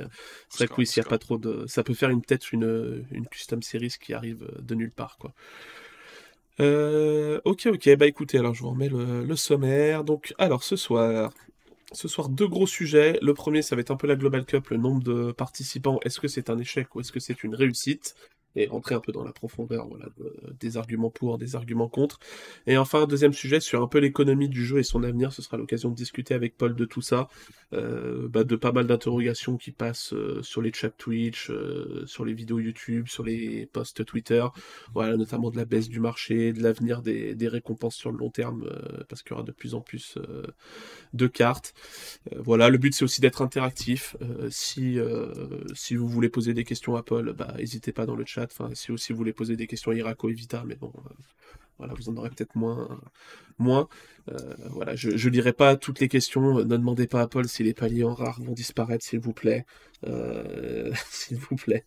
c'est 0.49 0.65
vrai 0.65 0.67
que 0.67 0.79
oui, 0.79 0.87
s'il 0.87 1.01
n'y 1.01 1.07
a 1.07 1.09
pas 1.09 1.19
trop 1.19 1.37
de. 1.37 1.65
Ça 1.67 1.83
peut 1.83 1.93
faire 1.93 2.09
peut-être 2.09 2.53
une, 2.53 3.05
une 3.11 3.27
custom 3.27 3.61
series 3.61 3.95
qui 3.99 4.13
arrive 4.13 4.47
de 4.59 4.75
nulle 4.75 4.91
part, 4.91 5.17
quoi. 5.17 5.33
ok, 6.59 7.67
ok, 7.67 7.95
bah 7.97 8.07
écoutez, 8.07 8.37
alors 8.39 8.53
je 8.53 8.61
vous 8.61 8.69
remets 8.69 8.89
le, 8.89 9.23
le 9.23 9.35
sommaire. 9.35 10.03
Donc, 10.03 10.33
alors 10.37 10.63
ce 10.63 10.75
soir, 10.75 11.31
ce 11.91 12.07
soir, 12.07 12.29
deux 12.29 12.47
gros 12.47 12.67
sujets. 12.67 13.17
Le 13.21 13.33
premier, 13.33 13.61
ça 13.61 13.75
va 13.75 13.81
être 13.81 13.91
un 13.91 13.95
peu 13.97 14.07
la 14.07 14.15
Global 14.15 14.45
Cup, 14.45 14.69
le 14.69 14.77
nombre 14.77 15.03
de 15.03 15.31
participants. 15.31 15.99
Est-ce 16.03 16.19
que 16.19 16.27
c'est 16.27 16.49
un 16.49 16.57
échec 16.57 16.93
ou 16.95 17.01
est-ce 17.01 17.11
que 17.11 17.19
c'est 17.19 17.43
une 17.43 17.55
réussite? 17.55 18.15
Et 18.55 18.67
rentrer 18.67 18.95
un 18.95 18.99
peu 18.99 19.11
dans 19.11 19.23
la 19.23 19.31
profondeur 19.31 19.87
voilà, 19.87 20.07
des 20.59 20.77
arguments 20.77 21.09
pour, 21.09 21.37
des 21.37 21.55
arguments 21.55 21.89
contre. 21.89 22.19
Et 22.65 22.77
enfin, 22.77 23.05
deuxième 23.05 23.33
sujet 23.33 23.59
sur 23.59 23.81
un 23.81 23.87
peu 23.87 23.99
l'économie 23.99 24.49
du 24.49 24.65
jeu 24.65 24.79
et 24.79 24.83
son 24.83 25.03
avenir, 25.03 25.31
ce 25.31 25.41
sera 25.41 25.57
l'occasion 25.57 25.89
de 25.89 25.95
discuter 25.95 26.33
avec 26.33 26.57
Paul 26.57 26.75
de 26.75 26.85
tout 26.85 27.01
ça, 27.01 27.29
euh, 27.73 28.27
bah, 28.29 28.43
de 28.43 28.55
pas 28.55 28.71
mal 28.71 28.87
d'interrogations 28.87 29.57
qui 29.57 29.71
passent 29.71 30.13
euh, 30.13 30.41
sur 30.41 30.61
les 30.61 30.71
chats 30.73 30.89
Twitch, 30.89 31.49
euh, 31.49 32.03
sur 32.05 32.25
les 32.25 32.33
vidéos 32.33 32.59
YouTube, 32.59 33.07
sur 33.07 33.23
les 33.23 33.67
posts 33.67 34.05
Twitter, 34.05 34.45
voilà, 34.93 35.17
notamment 35.17 35.51
de 35.51 35.57
la 35.57 35.65
baisse 35.65 35.89
du 35.89 35.99
marché, 35.99 36.53
de 36.53 36.63
l'avenir 36.63 37.01
des, 37.01 37.35
des, 37.35 37.47
récompenses 37.47 37.95
sur 37.95 38.11
le 38.11 38.17
long 38.17 38.29
terme, 38.29 38.69
parce 39.07 39.23
qu'il 39.23 39.31
y 39.31 39.33
aura 39.35 39.43
de 39.43 39.51
plus 39.51 39.73
en 39.73 39.81
plus 39.81 40.17
de 41.13 41.27
cartes. 41.27 41.73
voilà, 42.35 42.69
le 42.69 42.77
but 42.77 42.93
c'est 42.93 43.03
aussi 43.03 43.21
d'être 43.21 43.41
interactif. 43.41 44.17
si, 44.49 44.97
si 45.73 45.95
vous 45.95 46.07
voulez 46.07 46.29
poser 46.29 46.53
des 46.53 46.63
questions 46.63 46.95
à 46.95 47.03
Paul, 47.03 47.33
bah, 47.33 47.53
n'hésitez 47.57 47.93
pas 47.93 48.05
dans 48.05 48.15
le 48.15 48.25
chat 48.25 48.36
Enfin, 48.43 48.69
si 48.73 48.91
vous 48.91 49.17
voulez 49.17 49.33
poser 49.33 49.55
des 49.55 49.67
questions 49.67 49.91
Irako 49.91 50.29
et 50.29 50.33
Vita, 50.33 50.63
mais 50.65 50.75
bon, 50.75 50.91
euh, 50.95 51.09
voilà, 51.77 51.93
vous 51.93 52.09
en 52.09 52.17
aurez 52.17 52.29
peut-être 52.29 52.55
moins. 52.55 52.99
moins. 53.59 53.87
Euh, 54.29 54.55
voilà, 54.71 54.95
je 54.95 55.09
ne 55.09 55.31
lirai 55.31 55.53
pas 55.53 55.75
toutes 55.77 55.99
les 55.99 56.07
questions. 56.07 56.55
Ne 56.59 56.63
demandez 56.63 57.07
pas 57.07 57.21
à 57.21 57.27
Paul 57.27 57.47
si 57.47 57.63
les 57.63 57.73
paliers 57.73 58.03
en 58.03 58.13
rare 58.13 58.41
vont 58.41 58.53
disparaître, 58.53 59.05
s'il 59.05 59.19
vous 59.19 59.33
plaît. 59.33 59.65
Euh, 60.05 60.91
s'il 61.09 61.37
vous 61.37 61.55
plaît. 61.55 61.85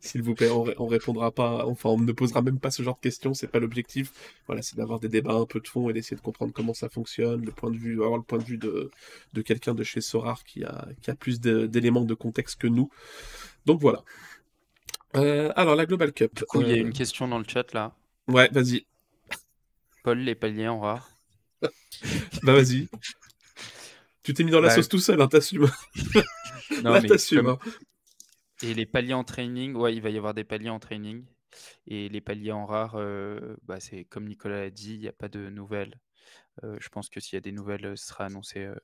s'il 0.00 0.22
vous 0.22 0.34
plaît, 0.34 0.50
on, 0.50 0.66
on, 0.78 0.86
répondra 0.86 1.32
pas. 1.32 1.66
Enfin, 1.66 1.90
on 1.90 1.98
ne 1.98 2.12
posera 2.12 2.42
même 2.42 2.58
pas 2.60 2.70
ce 2.70 2.82
genre 2.82 2.96
de 2.96 3.00
questions. 3.00 3.34
C'est 3.34 3.48
pas 3.48 3.58
l'objectif. 3.58 4.12
Voilà, 4.46 4.62
c'est 4.62 4.76
d'avoir 4.76 5.00
des 5.00 5.08
débats 5.08 5.34
un 5.34 5.46
peu 5.46 5.60
de 5.60 5.68
fond 5.68 5.90
et 5.90 5.92
d'essayer 5.92 6.16
de 6.16 6.22
comprendre 6.22 6.52
comment 6.52 6.74
ça 6.74 6.88
fonctionne, 6.88 7.44
le 7.44 7.52
point 7.52 7.70
de 7.70 7.76
vue, 7.76 8.02
avoir 8.02 8.18
le 8.18 8.24
point 8.24 8.38
de 8.38 8.44
vue 8.44 8.58
de 8.58 9.42
quelqu'un 9.42 9.74
de 9.74 9.82
chez 9.82 10.00
Sorar 10.00 10.44
qui 10.44 10.64
a, 10.64 10.88
qui 11.02 11.10
a 11.10 11.14
plus 11.14 11.40
d'éléments 11.40 12.04
de 12.04 12.14
contexte 12.14 12.60
que 12.60 12.68
nous. 12.68 12.88
Donc 13.66 13.80
voilà. 13.80 14.04
Euh, 15.16 15.52
alors, 15.56 15.76
la 15.76 15.86
Global 15.86 16.12
Cup. 16.12 16.34
Du 16.34 16.44
coup, 16.44 16.60
il 16.62 16.68
y 16.68 16.72
a 16.72 16.74
euh, 16.74 16.80
une 16.80 16.92
question 16.92 17.28
dans 17.28 17.38
le 17.38 17.44
chat 17.46 17.72
là. 17.72 17.94
Ouais, 18.28 18.48
vas-y. 18.52 18.86
Paul, 20.02 20.18
les 20.18 20.34
paliers 20.34 20.68
en 20.68 20.80
rare. 20.80 21.08
bah 22.42 22.52
vas-y. 22.52 22.88
Tu 24.22 24.34
t'es 24.34 24.44
mis 24.44 24.50
dans 24.50 24.60
la 24.60 24.68
Bah, 24.68 24.74
sauce 24.74 24.88
tout 24.88 24.98
seul, 24.98 25.20
hein, 25.20 25.28
t'assumes. 25.28 25.68
Non, 26.82 26.92
Là, 26.94 27.00
mais 27.00 27.08
t'assumes. 27.08 27.42
comme- 27.42 27.48
hein. 27.50 27.58
Et 28.62 28.72
les 28.74 28.86
paliers 28.86 29.14
en 29.14 29.24
training, 29.24 29.74
ouais, 29.74 29.94
il 29.94 30.00
va 30.00 30.10
y 30.10 30.16
avoir 30.16 30.32
des 30.34 30.44
paliers 30.44 30.70
en 30.70 30.78
training. 30.80 31.24
Et 31.86 32.08
les 32.08 32.20
paliers 32.20 32.52
en 32.52 32.66
rare, 32.66 32.94
euh, 32.96 33.56
bah, 33.62 33.78
c'est 33.80 34.04
comme 34.04 34.26
Nicolas 34.26 34.60
l'a 34.60 34.70
dit, 34.70 34.94
il 34.94 35.00
n'y 35.00 35.08
a 35.08 35.12
pas 35.12 35.28
de 35.28 35.48
nouvelles. 35.50 35.94
Euh, 36.64 36.76
je 36.80 36.88
pense 36.88 37.08
que 37.10 37.20
s'il 37.20 37.36
y 37.36 37.38
a 37.38 37.40
des 37.40 37.52
nouvelles, 37.52 37.84
euh, 37.84 37.96
ce 37.96 38.06
sera 38.06 38.24
annoncé 38.24 38.60
euh, 38.60 38.74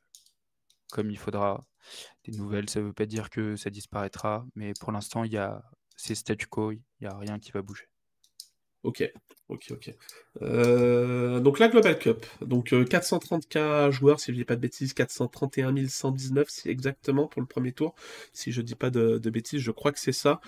comme 0.93 1.11
il 1.11 1.19
faudra. 1.19 1.65
Des 2.25 2.33
nouvelles, 2.37 2.69
ça 2.69 2.81
ne 2.81 2.87
veut 2.87 2.93
pas 2.93 3.07
dire 3.07 3.31
que 3.31 3.57
ça 3.57 3.71
disparaîtra, 3.71 4.45
mais 4.55 4.73
pour 4.79 4.93
l'instant, 4.93 5.25
il 5.25 5.33
y 5.33 5.39
a 5.39 5.63
c'est 6.01 6.15
statu 6.15 6.47
quo, 6.47 6.73
il 6.73 6.81
n'y 7.01 7.07
a 7.07 7.17
rien 7.17 7.39
qui 7.39 7.53
va 7.53 7.63
bouger. 7.63 7.85
Ok, 8.83 9.03
ok, 9.49 9.67
ok. 9.73 9.95
Euh, 10.41 11.39
donc 11.41 11.59
la 11.59 11.69
Global 11.69 11.99
Cup, 11.99 12.25
donc 12.41 12.73
euh, 12.73 12.85
430K 12.85 13.91
joueurs, 13.91 14.19
si 14.21 14.33
je 14.33 14.37
dis 14.39 14.47
pas 14.47 14.57
de 14.57 14.61
bêtises, 14.63 14.95
431 14.95 15.87
119 15.87 16.49
si 16.49 16.71
exactement 16.71 17.27
pour 17.27 17.43
le 17.43 17.47
premier 17.47 17.73
tour, 17.73 17.95
si 18.33 18.53
je 18.53 18.63
dis 18.63 18.75
pas 18.75 18.89
de, 18.89 19.19
de 19.19 19.31
bêtises, 19.31 19.61
je 19.61 19.71
crois 19.71 19.93
que 19.93 20.01
c'est 20.01 20.13
ça. 20.13 20.41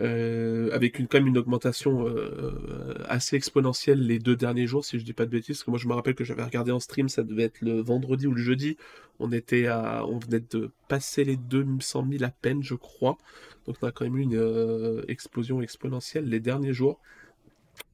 Euh, 0.00 0.70
avec 0.72 0.98
une, 0.98 1.08
quand 1.08 1.18
même 1.18 1.26
une 1.26 1.36
augmentation 1.36 2.06
euh, 2.08 2.94
assez 3.06 3.36
exponentielle 3.36 4.00
les 4.00 4.18
deux 4.18 4.34
derniers 4.34 4.66
jours, 4.66 4.82
si 4.82 4.98
je 4.98 5.04
dis 5.04 5.12
pas 5.12 5.26
de 5.26 5.30
bêtises, 5.30 5.58
parce 5.58 5.64
que 5.64 5.70
moi 5.70 5.78
je 5.78 5.88
me 5.88 5.92
rappelle 5.92 6.14
que 6.14 6.24
j'avais 6.24 6.42
regardé 6.42 6.72
en 6.72 6.80
stream, 6.80 7.10
ça 7.10 7.22
devait 7.22 7.42
être 7.42 7.60
le 7.60 7.82
vendredi 7.82 8.26
ou 8.26 8.32
le 8.32 8.40
jeudi, 8.42 8.78
on 9.18 9.30
était 9.30 9.66
à, 9.66 10.06
on 10.06 10.18
venait 10.18 10.40
de 10.40 10.70
passer 10.88 11.24
les 11.24 11.36
200 11.36 12.06
000 12.10 12.24
à 12.24 12.30
peine, 12.30 12.62
je 12.62 12.74
crois, 12.74 13.18
donc 13.66 13.76
on 13.82 13.86
a 13.88 13.92
quand 13.92 14.04
même 14.04 14.16
eu 14.16 14.22
une 14.22 14.36
euh, 14.36 15.02
explosion 15.08 15.60
exponentielle 15.60 16.24
les 16.24 16.40
derniers 16.40 16.72
jours. 16.72 16.98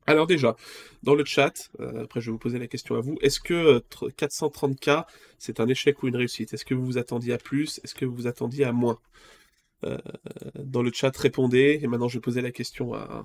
Alors 0.06 0.28
déjà, 0.28 0.54
dans 1.02 1.16
le 1.16 1.24
chat, 1.24 1.70
après 1.80 2.20
je 2.20 2.26
vais 2.26 2.32
vous 2.32 2.38
poser 2.38 2.60
la 2.60 2.68
question 2.68 2.94
à 2.94 3.00
vous, 3.00 3.18
est-ce 3.22 3.40
que 3.40 3.54
euh, 3.54 3.80
tr- 3.90 4.12
430K 4.12 5.06
c'est 5.38 5.58
un 5.58 5.66
échec 5.66 6.02
ou 6.02 6.08
une 6.08 6.16
réussite? 6.16 6.54
Est-ce 6.54 6.64
que 6.64 6.74
vous 6.74 6.86
vous 6.86 6.98
attendiez 6.98 7.32
à 7.32 7.38
plus? 7.38 7.80
Est-ce 7.82 7.94
que 7.96 8.04
vous 8.04 8.14
vous 8.14 8.26
attendiez 8.28 8.64
à 8.64 8.72
moins? 8.72 8.98
Euh, 9.84 9.98
Dans 10.56 10.82
le 10.82 10.92
chat, 10.92 11.16
répondez, 11.16 11.80
et 11.82 11.86
maintenant 11.86 12.08
je 12.08 12.18
vais 12.18 12.22
poser 12.22 12.40
la 12.42 12.50
question 12.52 12.94
à, 12.94 13.24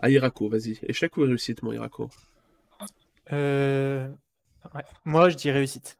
à 0.00 0.10
Irako, 0.10 0.48
vas-y. 0.50 0.78
Échec 0.84 1.16
ou 1.18 1.22
réussite, 1.22 1.62
mon 1.62 1.72
Irako 1.72 2.10
Euh, 3.32 4.08
ouais. 4.74 4.84
Moi, 5.04 5.28
je 5.30 5.36
dis 5.36 5.50
réussite. 5.50 5.98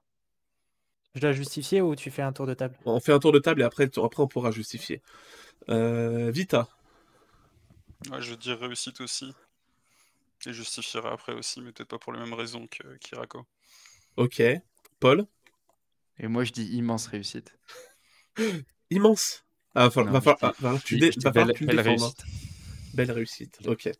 Je 1.14 1.20
dois 1.20 1.30
justifier 1.30 1.80
ou 1.82 1.94
tu 1.94 2.10
fais 2.10 2.22
un 2.22 2.32
tour 2.32 2.48
de 2.48 2.54
table? 2.54 2.76
On 2.84 3.00
fait 3.00 3.12
un 3.14 3.18
tour 3.18 3.32
de 3.32 3.38
table 3.38 3.62
et 3.62 3.64
après, 3.64 3.84
après 3.98 4.22
on 4.22 4.28
pourra 4.28 4.50
justifier. 4.50 5.00
Euh, 5.70 6.30
Vita, 6.30 6.68
Ouais, 8.10 8.20
je 8.20 8.34
dis 8.34 8.52
réussite 8.52 9.00
aussi. 9.00 9.32
Et 10.44 10.52
justifierai 10.52 11.08
après 11.08 11.32
aussi, 11.32 11.62
mais 11.62 11.72
peut-être 11.72 11.88
pas 11.88 11.98
pour 11.98 12.12
les 12.12 12.20
mêmes 12.20 12.34
raisons 12.34 12.66
que 12.66 12.98
Kirako. 12.98 13.46
ok. 14.16 14.42
Paul, 15.00 15.26
Et 16.18 16.28
moi, 16.28 16.44
je 16.44 16.52
dis 16.52 16.66
immense 16.76 17.08
réussite. 17.08 17.58
immense? 18.90 19.44
Ah, 19.74 19.84
va 19.84 19.90
falloir, 19.90 20.12
Non, 20.12 20.18
va 20.18 20.20
falloir- 20.20 20.38
ah, 20.42 20.52
falloir 20.54 20.82
tu, 20.82 20.98
dé- 20.98 21.10
dis 21.10 21.18
va 21.24 21.32
falloir 21.32 21.46
belle- 21.46 21.56
tu 21.56 21.64
hein. 21.78 21.82
réussite. 21.82 22.24
Belle 22.94 23.12
réussite, 23.12 23.58
ok. 23.66 23.90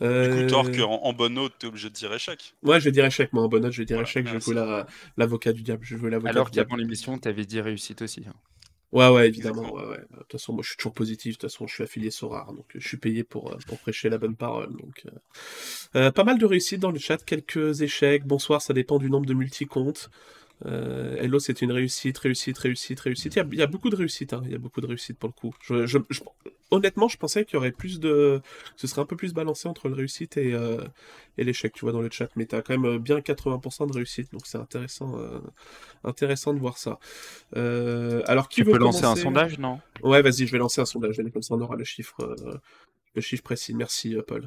Du 0.00 0.06
Euh, 0.06 0.44
coup, 0.44 0.50
tort 0.50 0.70
qu'en 0.70 1.02
en 1.02 1.12
bonne 1.12 1.34
note, 1.34 1.52
t'es 1.58 1.66
obligé 1.66 1.90
de 1.90 1.94
dire 1.94 2.12
échec. 2.14 2.54
Ouais, 2.62 2.80
je 2.80 2.86
vais 2.86 2.92
dire 2.92 3.04
échec, 3.04 3.32
moi, 3.34 3.42
en 3.42 3.48
bonne 3.48 3.62
note, 3.64 3.72
je 3.72 3.82
vais 3.82 3.84
dire 3.84 3.96
Voilà, 3.96 4.08
échec, 4.08 4.26
je 4.26 4.38
veux 4.38 4.54
la- 4.54 4.86
l'avocat 5.18 5.52
du 5.52 5.62
diable, 5.62 5.84
je 5.84 5.96
veux 5.96 6.08
l'avocat 6.08 6.30
Alors 6.30 6.46
du 6.46 6.52
diable. 6.52 6.68
qu'avant 6.68 6.76
l'émission, 6.78 7.18
tu 7.18 7.28
avais 7.28 7.44
dit 7.44 7.60
réussite 7.60 8.00
aussi. 8.00 8.24
hein. 8.26 8.32
Ouais, 8.92 9.08
ouais, 9.08 9.28
évidemment, 9.28 9.72
ouais, 9.74 9.84
ouais. 9.86 9.98
De 10.10 10.16
toute 10.20 10.32
façon, 10.32 10.52
moi, 10.54 10.62
je 10.64 10.68
suis 10.70 10.76
toujours 10.78 10.94
positif, 10.94 11.34
de 11.36 11.40
toute 11.40 11.50
façon, 11.50 11.66
je 11.66 11.74
suis 11.74 11.84
affilié 11.84 12.10
Sorar, 12.10 12.52
donc 12.52 12.64
euh, 12.74 12.80
je 12.80 12.88
suis 12.88 12.96
payé 12.96 13.22
pour, 13.24 13.52
euh, 13.52 13.56
pour 13.66 13.78
prêcher 13.78 14.08
la 14.08 14.18
bonne 14.18 14.34
parole, 14.36 14.74
donc... 14.76 15.02
euh. 15.06 15.10
Euh, 15.96 16.10
pas 16.10 16.24
mal 16.24 16.38
de 16.38 16.46
réussites 16.46 16.80
dans 16.80 16.90
le 16.90 16.98
chat, 16.98 17.22
quelques 17.24 17.82
échecs, 17.82 18.24
bonsoir, 18.24 18.62
ça 18.62 18.72
dépend 18.72 18.98
du 18.98 19.10
nombre 19.10 19.26
de 19.26 19.34
multi-comptes. 19.34 20.10
Euh, 20.66 21.16
Hello, 21.16 21.38
c'est 21.38 21.62
une 21.62 21.72
réussite, 21.72 22.18
réussite, 22.18 22.58
réussite, 22.58 23.00
réussite. 23.00 23.34
Il 23.34 23.38
y 23.38 23.40
a, 23.42 23.46
il 23.52 23.58
y 23.58 23.62
a 23.62 23.66
beaucoup 23.66 23.88
de 23.90 23.96
réussites, 23.96 24.32
hein. 24.34 24.42
il 24.44 24.50
y 24.52 24.54
a 24.54 24.58
beaucoup 24.58 24.80
de 24.80 24.86
réussites 24.86 25.18
pour 25.18 25.28
le 25.28 25.32
coup. 25.32 25.54
Je, 25.62 25.86
je- 25.86 25.98
je- 26.10 26.20
honnêtement, 26.70 27.08
je 27.08 27.16
pensais 27.16 27.44
qu'il 27.44 27.54
y 27.54 27.56
aurait 27.56 27.72
plus 27.72 27.98
de... 27.98 28.42
Ce 28.76 28.86
serait 28.86 29.00
un 29.00 29.06
peu 29.06 29.16
plus 29.16 29.32
balancé 29.32 29.68
entre 29.68 29.88
le 29.88 29.94
réussite 29.94 30.36
et, 30.36 30.52
euh, 30.52 30.84
et 31.38 31.44
l'échec, 31.44 31.72
tu 31.72 31.80
vois, 31.86 31.92
dans 31.92 32.02
le 32.02 32.10
chat, 32.10 32.28
mais 32.36 32.44
t'as 32.46 32.60
quand 32.62 32.74
même 32.78 32.84
euh, 32.84 32.98
bien 32.98 33.20
80% 33.20 33.86
de 33.86 33.92
réussite, 33.94 34.30
donc 34.32 34.42
c'est 34.46 34.58
intéressant, 34.58 35.18
euh, 35.18 35.40
intéressant 36.04 36.52
de 36.52 36.58
voir 36.60 36.76
ça. 36.76 36.98
Euh, 37.56 38.22
alors, 38.26 38.48
qui 38.48 38.56
Tu 38.56 38.64
veut 38.64 38.72
peux 38.72 38.78
lancer 38.78 39.06
un 39.06 39.16
sondage, 39.16 39.58
non? 39.58 39.80
Ouais, 40.02 40.20
vas-y, 40.22 40.46
je 40.46 40.52
vais 40.52 40.58
lancer 40.58 40.80
un 40.80 40.86
sondage, 40.86 41.18
allez, 41.18 41.30
comme 41.30 41.42
ça 41.42 41.54
on 41.54 41.60
aura 41.60 41.76
le 41.76 41.84
chiffre, 41.84 42.20
euh, 42.20 42.58
le 43.14 43.20
chiffre 43.22 43.42
précis. 43.42 43.74
Merci, 43.74 44.14
euh, 44.14 44.22
Paul. 44.22 44.46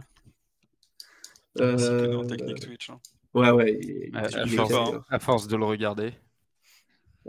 Euh, 1.60 2.08
dans 2.08 2.24
technique 2.26 2.60
Twitch. 2.60 2.90
hein. 2.90 3.00
Ouais, 3.34 3.52
ouais. 3.52 3.80
il- 3.82 4.16
à, 4.16 4.30
il- 4.46 4.50
force, 4.50 4.74
hein. 4.74 5.04
à 5.10 5.20
force 5.20 5.48
de 5.48 5.56
le 5.58 5.66
regarder. 5.66 6.14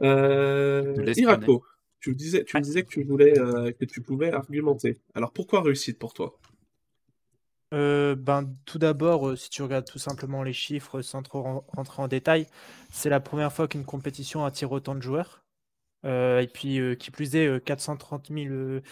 Euh, 0.02 0.92
tu 2.00 2.10
me 2.10 2.14
disais, 2.14 2.44
tu 2.44 2.56
me 2.58 2.62
disais 2.62 2.82
que 2.82 2.90
tu 2.90 3.04
voulais, 3.04 3.38
euh, 3.38 3.72
que 3.72 3.84
tu 3.84 4.00
pouvais 4.02 4.32
argumenter. 4.32 4.98
Alors 5.14 5.32
pourquoi 5.32 5.62
réussite 5.62 5.98
pour 5.98 6.12
toi? 6.12 6.38
Euh, 7.72 8.14
ben, 8.14 8.54
tout 8.66 8.78
d'abord, 8.78 9.28
euh, 9.28 9.36
si 9.36 9.50
tu 9.50 9.62
regardes 9.62 9.86
tout 9.86 9.98
simplement 9.98 10.42
les 10.42 10.52
chiffres 10.52 11.02
sans 11.02 11.22
trop 11.22 11.42
ren- 11.42 11.64
rentrer 11.68 12.02
en 12.02 12.08
détail, 12.08 12.46
c'est 12.90 13.08
la 13.08 13.20
première 13.20 13.52
fois 13.52 13.66
qu'une 13.66 13.84
compétition 13.84 14.44
attire 14.44 14.70
autant 14.72 14.94
de 14.94 15.00
joueurs. 15.02 15.42
Euh, 16.06 16.40
et 16.40 16.48
puis, 16.48 16.80
euh, 16.80 16.94
qui 16.96 17.10
plus 17.10 17.36
est, 17.36 17.46
euh, 17.48 17.60
430 17.60 18.30
000 18.30 18.52
euh, 18.52 18.82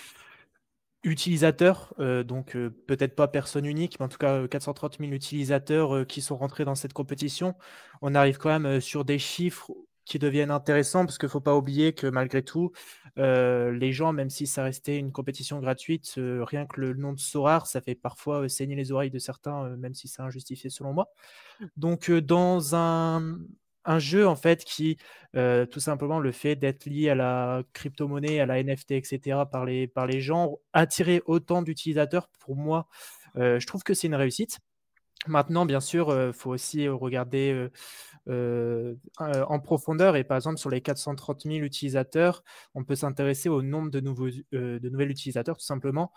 utilisateurs, 1.05 1.95
euh, 1.99 2.23
donc 2.23 2.57
euh, 2.57 2.71
peut-être 2.87 3.17
pas 3.17 3.29
personne 3.29 3.65
unique, 3.67 3.99
mais 3.99 4.07
en 4.07 4.09
tout 4.09 4.19
cas 4.19 4.43
euh, 4.43 4.49
430 4.49 4.99
000 5.01 5.13
utilisateurs 5.13 5.95
euh, 5.97 6.05
qui 6.05 6.23
sont 6.23 6.37
rentrés 6.37 6.65
dans 6.65 6.75
cette 6.77 6.93
compétition. 6.93 7.55
On 8.03 8.15
arrive 8.15 8.39
quand 8.39 8.51
même 8.51 8.67
euh, 8.67 8.81
sur 8.81 9.05
des 9.05 9.19
chiffres 9.19 9.73
qui 10.05 10.19
deviennent 10.19 10.51
intéressants 10.51 11.05
parce 11.07 11.19
qu'il 11.19 11.27
ne 11.27 11.31
faut 11.31 11.41
pas 11.41 11.57
oublier 11.57 11.93
que 11.93 12.07
malgré 12.07 12.43
tout, 12.43 12.73
euh, 13.19 13.73
les 13.73 13.93
gens, 13.93 14.13
même 14.13 14.31
si 14.31 14.47
ça 14.47 14.65
restait 14.65 14.99
une 14.99 15.13
compétition 15.13 15.61
gratuite, 15.61 16.15
euh, 16.19 16.45
rien 16.45 16.67
que 16.67 16.81
le 16.81 16.95
nom 16.95 17.13
de 17.13 17.19
Sorar, 17.21 17.67
ça 17.67 17.81
fait 17.81 17.95
parfois 17.95 18.43
euh, 18.45 18.49
saigner 18.49 18.77
les 18.77 18.93
oreilles 18.93 19.11
de 19.11 19.19
certains, 19.19 19.65
euh, 19.65 19.77
même 19.77 19.95
si 19.95 20.09
c'est 20.09 20.23
injustifié 20.23 20.71
selon 20.71 20.93
moi. 20.93 21.13
Donc, 21.77 22.11
euh, 22.11 22.21
dans 22.21 22.75
un, 22.75 23.39
un 23.85 23.99
jeu, 23.99 24.27
en 24.27 24.37
fait, 24.37 24.65
qui, 24.65 24.99
euh, 25.37 25.67
tout 25.67 25.81
simplement, 25.81 26.19
le 26.21 26.33
fait 26.33 26.57
d'être 26.57 26.87
lié 26.87 27.11
à 27.11 27.15
la 27.15 27.63
crypto-monnaie, 27.73 28.41
à 28.41 28.47
la 28.47 28.63
NFT, 28.63 28.93
etc., 28.93 29.41
par 29.51 29.65
les, 29.65 29.87
par 29.87 30.07
les 30.07 30.21
gens, 30.21 30.59
attirer 30.73 31.23
autant 31.27 31.63
d'utilisateurs, 31.63 32.29
pour 32.41 32.57
moi, 32.57 32.89
euh, 33.37 33.59
je 33.61 33.67
trouve 33.67 33.83
que 33.83 33.95
c'est 33.95 34.07
une 34.07 34.15
réussite. 34.15 34.61
Maintenant, 35.27 35.67
bien 35.67 35.81
sûr, 35.81 36.13
il 36.29 36.33
faut 36.33 36.51
aussi 36.51 36.87
euh, 36.87 36.95
regarder 36.95 37.69
euh, 38.29 38.95
euh, 39.21 39.45
en 39.49 39.61
profondeur. 39.61 40.17
Et 40.17 40.25
par 40.25 40.37
exemple, 40.37 40.59
sur 40.59 40.71
les 40.71 40.81
430 40.81 41.43
000 41.43 41.57
utilisateurs, 41.59 42.43
on 42.75 42.85
peut 42.85 42.95
s'intéresser 42.95 43.49
au 43.49 43.63
nombre 43.63 43.91
de, 43.91 44.01
nouveaux, 44.01 44.29
euh, 44.55 44.79
de 44.79 44.89
nouvelles 44.89 45.11
utilisateurs, 45.11 45.57
tout 45.57 45.65
simplement. 45.65 46.13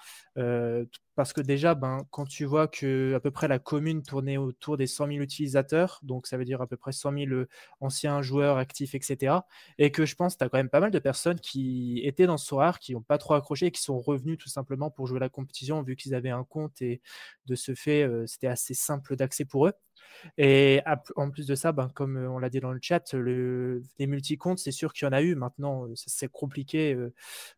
Parce 1.16 1.32
que 1.32 1.40
déjà, 1.40 1.76
ben, 1.76 2.06
quand 2.12 2.26
tu 2.26 2.44
vois 2.44 2.68
que 2.68 3.14
à 3.16 3.22
peu 3.22 3.32
près 3.32 3.48
la 3.48 3.58
commune 3.58 4.04
tournait 4.04 4.36
autour 4.38 4.76
des 4.76 4.86
100 4.86 5.08
000 5.08 5.20
utilisateurs, 5.20 6.00
donc 6.04 6.28
ça 6.28 6.38
veut 6.38 6.44
dire 6.44 6.62
à 6.62 6.68
peu 6.68 6.76
près 6.76 6.92
100 6.92 7.14
000 7.14 7.32
euh, 7.32 7.48
anciens 7.80 8.22
joueurs 8.22 8.58
actifs, 8.58 8.96
etc. 8.96 9.38
Et 9.78 9.92
que 9.92 10.06
je 10.06 10.16
pense 10.16 10.34
que 10.34 10.40
tu 10.40 10.44
as 10.44 10.50
quand 10.50 10.58
même 10.58 10.70
pas 10.70 10.82
mal 10.82 10.92
de 10.92 11.00
personnes 11.00 11.40
qui 11.40 12.02
étaient 12.04 12.28
dans 12.28 12.38
ce 12.38 12.46
soir, 12.46 12.80
qui 12.80 12.94
n'ont 12.94 13.02
pas 13.02 13.18
trop 13.18 13.34
accroché 13.34 13.68
et 13.68 13.72
qui 13.72 13.82
sont 13.82 13.98
revenus 14.00 14.38
tout 14.38 14.50
simplement 14.50 14.92
pour 14.92 15.08
jouer 15.08 15.20
la 15.22 15.30
compétition, 15.30 15.82
vu 15.84 15.96
qu'ils 15.96 16.16
avaient 16.16 16.30
un 16.32 16.44
compte 16.44 16.82
et 16.82 17.02
de 17.46 17.56
ce 17.56 17.76
fait, 17.76 18.10
c'était 18.28 18.48
assez 18.48 18.74
simple 18.74 19.16
d'accès 19.16 19.46
pour 19.46 19.68
eux. 19.68 19.74
Et 20.38 20.82
en 21.16 21.30
plus 21.30 21.48
de 21.48 21.56
ça, 21.56 21.72
ben, 21.72 21.90
comme 21.94 22.18
on 22.18 22.40
l'a 22.40 22.50
dit 22.50 22.60
dans 22.60 22.72
le 22.72 22.80
chat, 22.82 23.14
le, 23.14 23.84
les 24.00 24.08
multi-comptes, 24.08 24.60
c'est 24.60 24.72
sûr 24.72 24.94
qu'il 24.94 25.06
y 25.06 25.10
en 25.10 25.14
a 25.14 25.22
eu. 25.22 25.36
Maintenant, 25.36 25.88
c'est 25.96 26.32
compliqué 26.32 26.96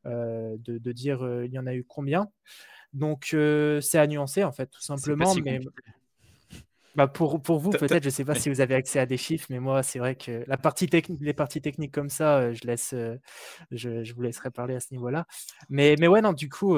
euh, 0.06 0.56
de, 0.60 0.78
de, 0.78 0.92
dire 0.92 1.24
euh, 1.26 1.46
il 1.46 1.54
y 1.54 1.60
en 1.60 1.68
a 1.68 1.74
eu 1.74 1.84
combien. 1.84 2.30
Donc, 2.94 3.32
euh, 3.34 3.82
c'est 3.82 4.00
à 4.00 4.08
nuancer, 4.08 4.44
en 4.44 4.52
fait, 4.52 4.68
tout 4.68 4.82
simplement. 4.82 5.34
Si 5.34 5.42
mais 5.42 5.60
bah 6.96 7.08
pour, 7.08 7.40
pour 7.44 7.60
vous, 7.60 7.70
peut-être, 7.70 8.02
je 8.02 8.08
ne 8.08 8.12
sais 8.12 8.26
pas 8.26 8.34
si 8.34 8.50
vous 8.50 8.60
avez 8.60 8.74
accès 8.74 8.98
à 8.98 9.06
des 9.06 9.18
chiffres, 9.18 9.46
mais 9.52 9.60
moi, 9.60 9.84
c'est 9.84 10.00
vrai 10.00 10.16
que 10.16 10.44
la 10.48 10.58
partie 10.58 10.90
les 11.20 11.34
parties 11.34 11.62
techniques 11.62 11.94
comme 11.94 12.10
ça, 12.10 12.52
je, 12.54 12.62
laisse, 12.66 12.96
je, 13.70 14.04
je 14.04 14.14
vous 14.16 14.22
laisserai 14.24 14.50
parler 14.50 14.74
à 14.74 14.80
ce 14.80 14.88
niveau-là. 14.94 15.28
Mais, 15.70 15.96
mais 16.00 16.08
ouais, 16.08 16.22
non, 16.22 16.34
du 16.34 16.50
coup, 16.50 16.76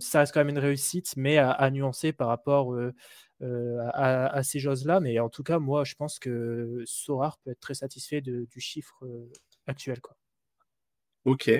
ça 0.00 0.18
reste 0.18 0.34
quand 0.34 0.40
même 0.40 0.48
une 0.48 0.58
réussite, 0.58 1.14
mais 1.16 1.38
à, 1.38 1.52
à 1.52 1.70
nuancer 1.70 2.12
par 2.12 2.26
rapport 2.26 2.74
euh, 2.74 2.94
à, 3.42 4.26
à, 4.26 4.42
ces 4.42 4.60
choses-là. 4.60 5.00
Mais 5.00 5.18
en 5.18 5.28
tout 5.28 5.42
cas, 5.42 5.58
moi, 5.58 5.84
je 5.84 5.94
pense 5.94 6.18
que 6.18 6.82
Sorar 6.86 7.38
peut 7.38 7.50
être 7.50 7.60
très 7.60 7.74
satisfait 7.74 8.20
du 8.20 8.60
chiffre 8.60 9.04
euh, 9.04 9.30
actuel. 9.66 10.00
Quoi. 10.00 10.16
Ok. 11.24 11.50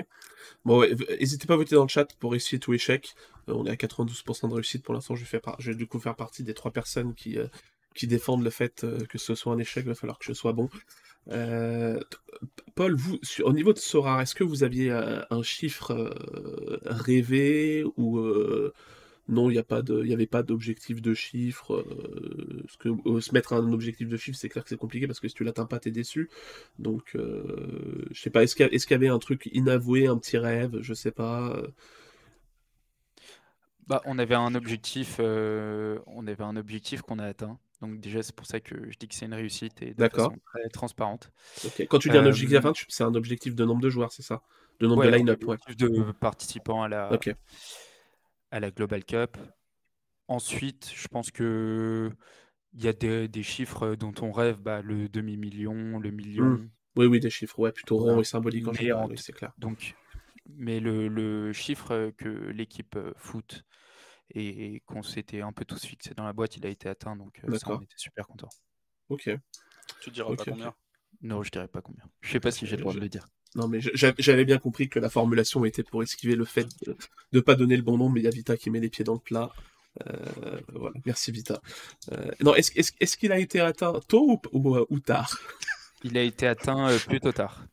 Bon, 0.63 0.81
n'hésitez 1.19 1.47
pas 1.47 1.55
à 1.55 1.57
voter 1.57 1.75
dans 1.75 1.83
le 1.83 1.89
chat 1.89 2.07
pour 2.19 2.31
réussite 2.31 2.67
ou 2.67 2.73
échec. 2.73 3.15
Euh, 3.49 3.53
on 3.53 3.65
est 3.65 3.71
à 3.71 3.75
92% 3.75 4.49
de 4.49 4.53
réussite 4.53 4.83
pour 4.83 4.93
l'instant. 4.93 5.15
Je, 5.15 5.25
vais 5.25 5.75
du 5.75 5.87
coup 5.87 5.99
faire 5.99 6.15
partie 6.15 6.43
des 6.43 6.53
trois 6.53 6.71
personnes 6.71 7.15
qui, 7.15 7.39
euh, 7.39 7.47
qui 7.95 8.05
défendent 8.05 8.43
le 8.43 8.51
fait 8.51 8.83
euh, 8.83 9.05
que 9.05 9.17
ce 9.17 9.33
soit 9.33 9.53
un 9.53 9.57
échec. 9.57 9.83
Il 9.85 9.87
va 9.87 9.95
falloir 9.95 10.19
que 10.19 10.25
je 10.25 10.33
sois 10.33 10.53
bon. 10.53 10.69
Euh, 11.29 11.99
Paul, 12.75 12.95
au 13.43 13.53
niveau 13.53 13.73
de 13.73 13.79
Sorar, 13.79 14.21
est-ce 14.21 14.35
que 14.35 14.43
vous 14.43 14.63
aviez 14.63 14.91
un 14.91 15.41
chiffre 15.41 15.91
euh, 15.91 16.79
rêvé 16.85 17.83
ou 17.97 18.19
non, 19.27 19.49
il 19.49 19.53
n'y 19.53 20.13
avait 20.13 20.27
pas 20.27 20.43
d'objectif 20.43 21.01
de 21.01 21.13
chiffre. 21.13 21.73
Euh, 21.75 22.63
ce 22.69 22.77
que 22.77 22.89
euh, 23.07 23.21
se 23.21 23.33
mettre 23.33 23.53
un 23.53 23.71
objectif 23.71 24.07
de 24.07 24.17
chiffre, 24.17 24.37
c'est 24.37 24.49
clair 24.49 24.63
que 24.63 24.69
c'est 24.69 24.77
compliqué 24.77 25.07
parce 25.07 25.19
que 25.19 25.27
si 25.27 25.33
tu 25.33 25.43
l'atteins 25.43 25.65
pas, 25.65 25.79
t'es 25.79 25.91
déçu. 25.91 26.29
Donc, 26.77 27.15
euh, 27.15 28.05
je 28.11 28.21
sais 28.21 28.29
pas, 28.29 28.43
est-ce 28.43 28.55
qu'il 28.55 28.69
y, 28.71 28.93
avait 28.93 29.07
un 29.07 29.17
truc 29.17 29.49
inavoué, 29.51 30.07
un 30.07 30.17
petit 30.17 30.37
rêve, 30.37 30.77
je 30.81 30.93
sais 30.93 31.11
pas. 31.11 31.59
Bah, 33.87 34.01
on 34.05 34.19
avait 34.19 34.35
un 34.35 34.53
objectif, 34.53 35.19
on 35.19 36.27
avait 36.27 36.43
un 36.43 36.55
objectif 36.55 37.01
qu'on 37.01 37.19
a 37.19 37.25
atteint. 37.25 37.59
Donc 37.81 37.99
déjà, 37.99 38.23
c'est 38.23 38.35
pour 38.35 38.45
ça 38.45 38.59
que 38.59 38.89
je 38.89 38.97
dis 38.97 39.07
que 39.07 39.15
c'est 39.15 39.25
une 39.25 39.33
réussite 39.33 39.81
et 39.81 39.93
de 39.93 40.07
façon 40.07 40.37
très 40.45 40.69
transparente. 40.69 41.31
Quand 41.89 41.99
tu 41.99 42.09
dis 42.09 42.17
un 42.17 42.25
objectif 42.25 42.63
à 42.63 42.71
c'est 42.89 43.03
un 43.03 43.15
objectif 43.15 43.55
de 43.55 43.65
nombre 43.65 43.81
de 43.81 43.89
joueurs, 43.89 44.11
c'est 44.11 44.23
ça? 44.23 44.43
De 44.79 44.87
nombre 44.87 45.03
de 45.03 45.09
line-up, 45.09 45.43
De 45.77 46.11
participants 46.11 46.83
à 46.83 46.87
la, 46.87 47.09
à 48.51 48.59
la 48.59 48.71
Global 48.71 49.03
Cup. 49.03 49.37
Ensuite, 50.27 50.91
je 50.95 51.07
pense 51.07 51.31
que 51.31 52.11
il 52.73 52.83
y 52.83 52.87
a 52.87 52.93
des, 52.93 53.43
chiffres 53.43 53.95
dont 53.95 54.13
on 54.21 54.31
rêve, 54.31 54.59
bah, 54.59 54.81
le 54.81 55.07
demi-million, 55.07 55.97
le 55.97 56.11
million. 56.11 56.45
Mmh. 56.45 56.69
Oui, 56.97 57.05
oui, 57.05 57.19
des 57.19 57.29
chiffres, 57.29 57.57
ouais, 57.59 57.71
plutôt 57.71 57.97
ronds 57.97 58.19
et 58.19 58.25
symboliques 58.25 58.67
en 58.67 58.73
général, 58.73 59.17
c'est 59.17 59.33
clair. 59.33 59.53
Donc, 59.57 59.95
mais 60.45 60.79
le, 60.79 61.53
chiffre 61.53 62.11
que 62.17 62.27
l'équipe 62.27 62.97
foot 63.15 63.63
et, 64.29 64.81
qu'on 64.85 65.03
s'était 65.03 65.41
un 65.41 65.53
peu 65.53 65.65
tous 65.65 65.85
fixé 65.85 66.13
dans 66.13 66.25
la 66.25 66.33
boîte, 66.33 66.57
il 66.57 66.65
a 66.65 66.69
été 66.69 66.89
atteint, 66.89 67.15
donc 67.15 67.41
ça, 67.57 67.71
on 67.71 67.81
était 67.81 67.93
super 67.97 68.27
content. 68.27 68.49
Ok. 69.09 69.29
Tu 70.01 70.11
diras 70.11 70.35
pas 70.35 70.43
combien? 70.43 70.73
Non, 71.21 71.43
je 71.43 71.51
dirais 71.51 71.67
pas 71.67 71.81
combien. 71.81 72.03
Je 72.21 72.31
sais 72.31 72.39
pas 72.39 72.51
si 72.51 72.65
j'ai 72.65 72.75
le 72.75 72.81
droit 72.81 72.93
de 72.93 72.99
le 72.99 73.09
dire. 73.09 73.27
Non, 73.55 73.69
mais 73.69 73.79
j'avais 73.81 74.43
bien 74.43 74.57
compris 74.57 74.89
que 74.89 74.99
la 74.99 75.09
formulation 75.09 75.63
était 75.63 75.83
pour 75.83 76.03
esquiver 76.03 76.35
le 76.35 76.43
fait 76.43 76.67
de 76.85 76.95
ne 77.31 77.39
pas 77.39 77.55
donner 77.55 77.77
le 77.77 77.83
bon 77.83 77.97
nom, 77.97 78.09
mais 78.09 78.19
il 78.19 78.23
y 78.25 78.27
a 78.27 78.31
Vita 78.31 78.57
qui 78.57 78.69
met 78.69 78.81
les 78.81 78.89
pieds 78.89 79.05
dans 79.05 79.13
le 79.13 79.19
plat. 79.19 79.49
Euh, 80.05 80.59
voilà, 80.73 80.97
merci 81.05 81.31
Vita. 81.31 81.61
Euh, 82.11 82.31
non, 82.41 82.53
est-ce 82.53 83.17
qu'il 83.17 83.31
a 83.31 83.39
été 83.39 83.61
atteint 83.61 83.93
tôt 84.09 84.41
ou, 84.51 84.77
ou, 84.89 84.99
tard? 84.99 85.39
Il 86.03 86.17
a 86.17 86.21
été 86.21 86.47
atteint 86.47 86.89
euh, 86.89 86.99
plutôt 86.99 87.31
tard. 87.31 87.65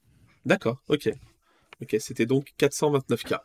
D'accord, 0.46 0.80
ok. 0.88 1.10
Ok, 1.82 1.96
c'était 1.98 2.26
donc 2.26 2.52
429K. 2.60 3.40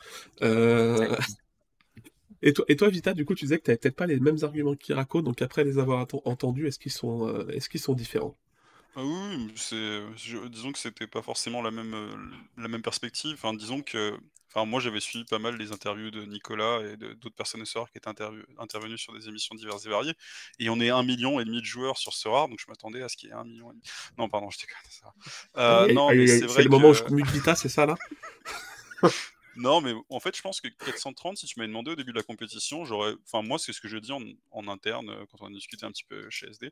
Et 2.43 2.53
toi, 2.53 2.65
et 2.67 2.75
toi, 2.75 2.87
Vita, 2.89 3.15
du 3.15 3.25
coup, 3.25 3.33
tu 3.33 3.45
disais 3.45 3.57
que 3.57 3.63
tu 3.63 3.71
n'avais 3.71 3.79
peut-être 3.79 3.95
pas 3.95 4.05
les 4.05 4.19
mêmes 4.19 4.37
arguments 4.43 4.75
qu'Irako, 4.75 5.23
donc 5.23 5.41
après 5.41 5.63
les 5.63 5.79
avoir 5.79 6.05
entendus, 6.25 6.67
est-ce 6.67 6.77
qu'ils 6.77 6.91
sont, 6.91 7.47
est-ce 7.47 7.67
qu'ils 7.67 7.79
sont 7.79 7.93
différents? 7.93 8.37
Ah 8.97 9.03
oui, 9.03 9.53
c'est, 9.55 10.01
disons 10.49 10.71
que 10.71 10.79
c'était 10.79 11.07
pas 11.07 11.21
forcément 11.21 11.61
la 11.61 11.71
même, 11.71 11.95
la 12.57 12.67
même 12.67 12.81
perspective. 12.81 13.33
Enfin, 13.35 13.53
disons 13.53 13.81
que 13.81 14.19
Enfin, 14.49 14.65
moi, 14.65 14.79
j'avais 14.79 15.01
suivi 15.01 15.25
pas 15.25 15.39
mal 15.39 15.57
les 15.57 15.71
interviews 15.71 16.09
de 16.09 16.23
Nicolas 16.23 16.79
et 16.81 16.95
d'autres 16.97 17.35
personnes 17.35 17.61
de 17.61 17.65
Sora 17.65 17.85
qui 17.91 17.97
étaient 17.97 18.09
intervenues 18.57 18.97
sur 18.97 19.13
des 19.13 19.27
émissions 19.27 19.55
diverses 19.55 19.85
et 19.85 19.89
variées. 19.89 20.13
Et 20.57 20.69
on 20.69 20.79
est 20.79 20.89
un 20.89 21.03
million 21.03 21.39
et 21.39 21.45
demi 21.45 21.59
de 21.59 21.65
joueurs 21.65 21.97
sur 21.97 22.13
Sora, 22.13 22.47
donc 22.47 22.59
je 22.59 22.65
m'attendais 22.69 23.03
à 23.03 23.09
ce 23.09 23.17
qu'il 23.17 23.29
y 23.29 23.31
ait 23.33 23.35
un 23.35 23.43
million 23.43 23.71
et 23.71 23.73
demi. 23.73 23.83
Non, 24.17 24.29
pardon, 24.29 24.49
je 24.49 24.57
déconne. 24.57 24.77
Ça. 24.89 25.13
Euh, 25.57 25.93
non, 25.93 26.09
mais 26.09 26.27
c'est 26.27 26.45
vrai. 26.45 26.63
le 26.63 26.69
moment 26.69 26.89
où 26.89 26.93
je 26.93 27.03
commute 27.03 27.27
Vita, 27.27 27.55
c'est 27.55 27.69
ça 27.69 27.85
là? 27.85 27.95
Non, 29.57 29.81
mais 29.81 29.93
en 30.09 30.19
fait, 30.19 30.35
je 30.35 30.41
pense 30.41 30.61
que 30.61 30.67
430, 30.67 31.37
si 31.37 31.45
tu 31.45 31.59
m'avais 31.59 31.67
demandé 31.67 31.91
au 31.91 31.95
début 31.95 32.11
de 32.11 32.17
la 32.17 32.23
compétition, 32.23 32.85
j'aurais. 32.85 33.13
Enfin, 33.25 33.45
moi, 33.45 33.59
c'est 33.59 33.73
ce 33.73 33.81
que 33.81 33.87
je 33.87 33.97
dis 33.97 34.11
en, 34.11 34.21
en, 34.51 34.67
interne 34.67 35.09
euh, 35.09 35.25
quand 35.31 35.37
on 35.41 35.47
a 35.47 35.51
discuté 35.51 35.85
un 35.85 35.91
petit 35.91 36.03
peu 36.03 36.29
chez 36.29 36.47
SD. 36.47 36.71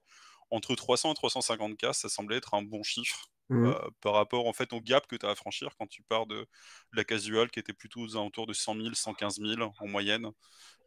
Entre 0.52 0.76
300 0.76 1.14
et 1.14 1.16
350K, 1.16 1.94
ça 1.94 2.10
semblait 2.10 2.38
être 2.38 2.54
un 2.54 2.62
bon 2.62 2.84
chiffre 2.84 3.30
Mmh. 3.50 3.68
Euh, 3.68 3.90
par 4.02 4.14
rapport 4.14 4.48
en 4.48 4.54
fait 4.54 4.74
au 4.74 4.82
gap 4.82 5.06
que 5.06 5.16
tu 5.16 5.24
as 5.24 5.30
à 5.30 5.36
franchir 5.36 5.76
quand 5.78 5.86
tu 5.86 6.02
pars 6.02 6.26
de, 6.26 6.48
la 6.94 7.04
casual 7.04 7.52
qui 7.52 7.60
était 7.60 7.74
plutôt 7.74 8.02
aux 8.02 8.16
alentours 8.16 8.48
de 8.48 8.54
100 8.54 8.76
000, 8.76 8.94
115 8.96 9.40
000 9.40 9.74
en 9.80 9.88
moyenne. 9.88 10.32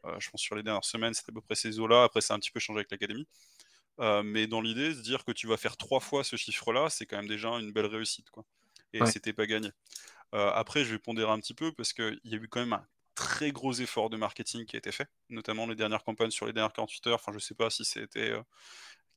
Euh, 0.05 0.19
je 0.19 0.29
pense 0.31 0.41
sur 0.41 0.57
les 0.57 0.65
dernières 0.65 0.85
semaines, 0.85 1.15
c'était 1.15 1.31
à 1.31 1.35
peu 1.35 1.41
près 1.41 1.55
ces 1.55 1.79
eaux-là. 1.79 2.05
Après, 2.05 2.21
ça 2.21 2.35
a 2.35 2.37
un 2.37 2.41
petit 2.41 2.51
peu 2.51 2.59
changé 2.59 2.79
avec 2.79 2.91
l'académie. 2.91 3.29
Euh, 4.01 4.23
mais 4.25 4.47
dans 4.47 4.61
l'idée, 4.61 4.93
se 4.95 5.01
dire 5.01 5.25
que 5.25 5.33
tu 5.33 5.47
vas 5.47 5.57
faire 5.57 5.77
trois 5.77 6.01
fois 6.01 6.25
ce 6.25 6.37
chiffre-là, 6.37 6.89
c'est 6.89 7.07
quand 7.07 7.17
même 7.17 7.29
déjà 7.29 7.49
une 7.51 7.73
belle 7.73 7.87
réussite. 7.87 8.31
Quoi. 8.31 8.45
Et 8.93 9.05
c'était 9.07 9.33
pas 9.33 9.47
gagné. 9.47 9.71
Après, 10.33 10.85
je 10.85 10.93
vais 10.93 10.99
pondérer 10.99 11.31
un 11.31 11.41
petit 11.41 11.55
peu 11.55 11.73
parce 11.73 11.93
qu'il 11.93 12.21
y 12.25 12.35
a 12.35 12.39
eu 12.39 12.49
quand 12.49 12.61
même 12.61 12.75
un 12.75 12.87
très 13.15 13.51
gros 13.53 13.73
effort 13.73 14.11
de 14.11 14.17
marketing 14.17 14.65
qui 14.67 14.77
a 14.77 14.79
été 14.79 14.93
fait, 14.93 15.09
notamment 15.29 15.67
les 15.67 15.75
dernières 15.75 16.05
campagnes 16.05 16.31
sur 16.31 16.47
les 16.47 16.53
dernières 16.53 16.73
48 16.73 17.07
heures. 17.09 17.15
Enfin, 17.17 17.33
je 17.33 17.39
sais 17.39 17.55
pas 17.55 17.71
si 17.71 17.85
c'était 17.85 18.33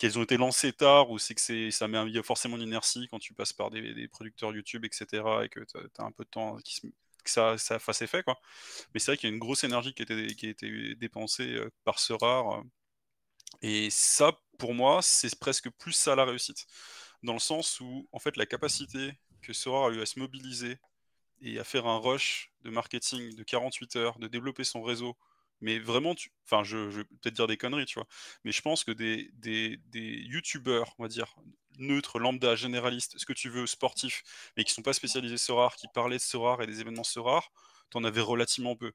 qu'elles 0.01 0.17
ont 0.17 0.23
été 0.23 0.35
lancées 0.37 0.73
tard 0.73 1.11
ou 1.11 1.19
c'est 1.19 1.35
que 1.35 1.69
ça 1.69 1.87
met 1.87 2.23
forcément 2.23 2.57
une 2.57 2.63
inertie 2.63 3.07
quand 3.11 3.19
tu 3.19 3.35
passes 3.35 3.53
par 3.53 3.69
des, 3.69 4.07
producteurs 4.07 4.51
YouTube, 4.51 4.83
etc. 4.83 5.23
et 5.43 5.49
que 5.49 5.59
tu 5.59 5.77
as, 5.77 6.03
un 6.03 6.11
peu 6.11 6.23
de 6.23 6.29
temps 6.29 6.57
que 7.23 7.29
ça, 7.29 7.55
ça 7.59 7.77
fasse 7.77 8.01
effet. 8.01 8.23
Quoi. 8.23 8.35
Mais 8.93 8.99
c'est 8.99 9.11
vrai 9.11 9.17
qu'il 9.17 9.29
y 9.29 9.31
a 9.31 9.33
une 9.33 9.39
grosse 9.39 9.63
énergie 9.63 9.93
qui 9.93 10.01
a 10.01 10.05
été, 10.05 10.35
qui 10.35 10.47
a 10.47 10.49
été 10.49 10.95
dépensée 10.95 11.53
euh, 11.53 11.69
par 11.83 11.99
ce. 11.99 12.13
Euh, 12.13 12.63
et 13.61 13.91
ça, 13.91 14.31
pour 14.57 14.73
moi, 14.73 15.01
c'est 15.03 15.37
presque 15.39 15.69
plus 15.69 15.93
ça 15.93 16.15
la 16.15 16.25
réussite. 16.25 16.65
Dans 17.21 17.33
le 17.33 17.39
sens 17.39 17.79
où, 17.79 18.07
en 18.11 18.17
fait, 18.17 18.37
la 18.37 18.47
capacité 18.47 19.13
que 19.43 19.53
Sora 19.53 19.89
a 19.89 19.91
eu 19.91 20.01
à 20.01 20.07
se 20.07 20.19
mobiliser 20.19 20.79
et 21.41 21.59
à 21.59 21.63
faire 21.63 21.87
un 21.87 21.97
rush 21.97 22.51
de 22.63 22.69
marketing 22.69 23.35
de 23.35 23.43
48 23.43 23.95
heures, 23.95 24.19
de 24.19 24.27
développer 24.27 24.63
son 24.63 24.83
réseau, 24.83 25.17
mais 25.61 25.79
vraiment, 25.79 26.15
tu... 26.15 26.31
enfin, 26.45 26.63
je, 26.63 26.77
vais 26.77 27.03
peut-être 27.03 27.35
dire 27.35 27.47
des 27.47 27.57
conneries, 27.57 27.85
tu 27.85 27.95
vois. 27.95 28.07
Mais 28.43 28.51
je 28.51 28.61
pense 28.61 28.83
que 28.83 28.91
des, 28.91 29.29
des, 29.33 29.77
des 29.87 30.21
youtubeurs, 30.27 30.95
on 30.97 31.03
va 31.03 31.09
dire, 31.09 31.35
neutres, 31.77 32.19
lambda, 32.19 32.55
généralistes, 32.55 33.17
ce 33.17 33.25
que 33.25 33.33
tu 33.33 33.49
veux, 33.49 33.67
sportifs, 33.67 34.23
mais 34.57 34.63
qui 34.63 34.73
sont 34.73 34.81
pas 34.81 34.93
spécialisés 34.93 35.37
Sorare, 35.37 35.75
qui 35.75 35.87
parlaient 35.93 36.17
de 36.17 36.21
Sorare 36.21 36.61
et 36.61 36.67
des 36.67 36.81
événements 36.81 37.03
Sorare, 37.03 37.51
en 37.93 38.03
avais 38.03 38.21
relativement 38.21 38.75
peu. 38.75 38.91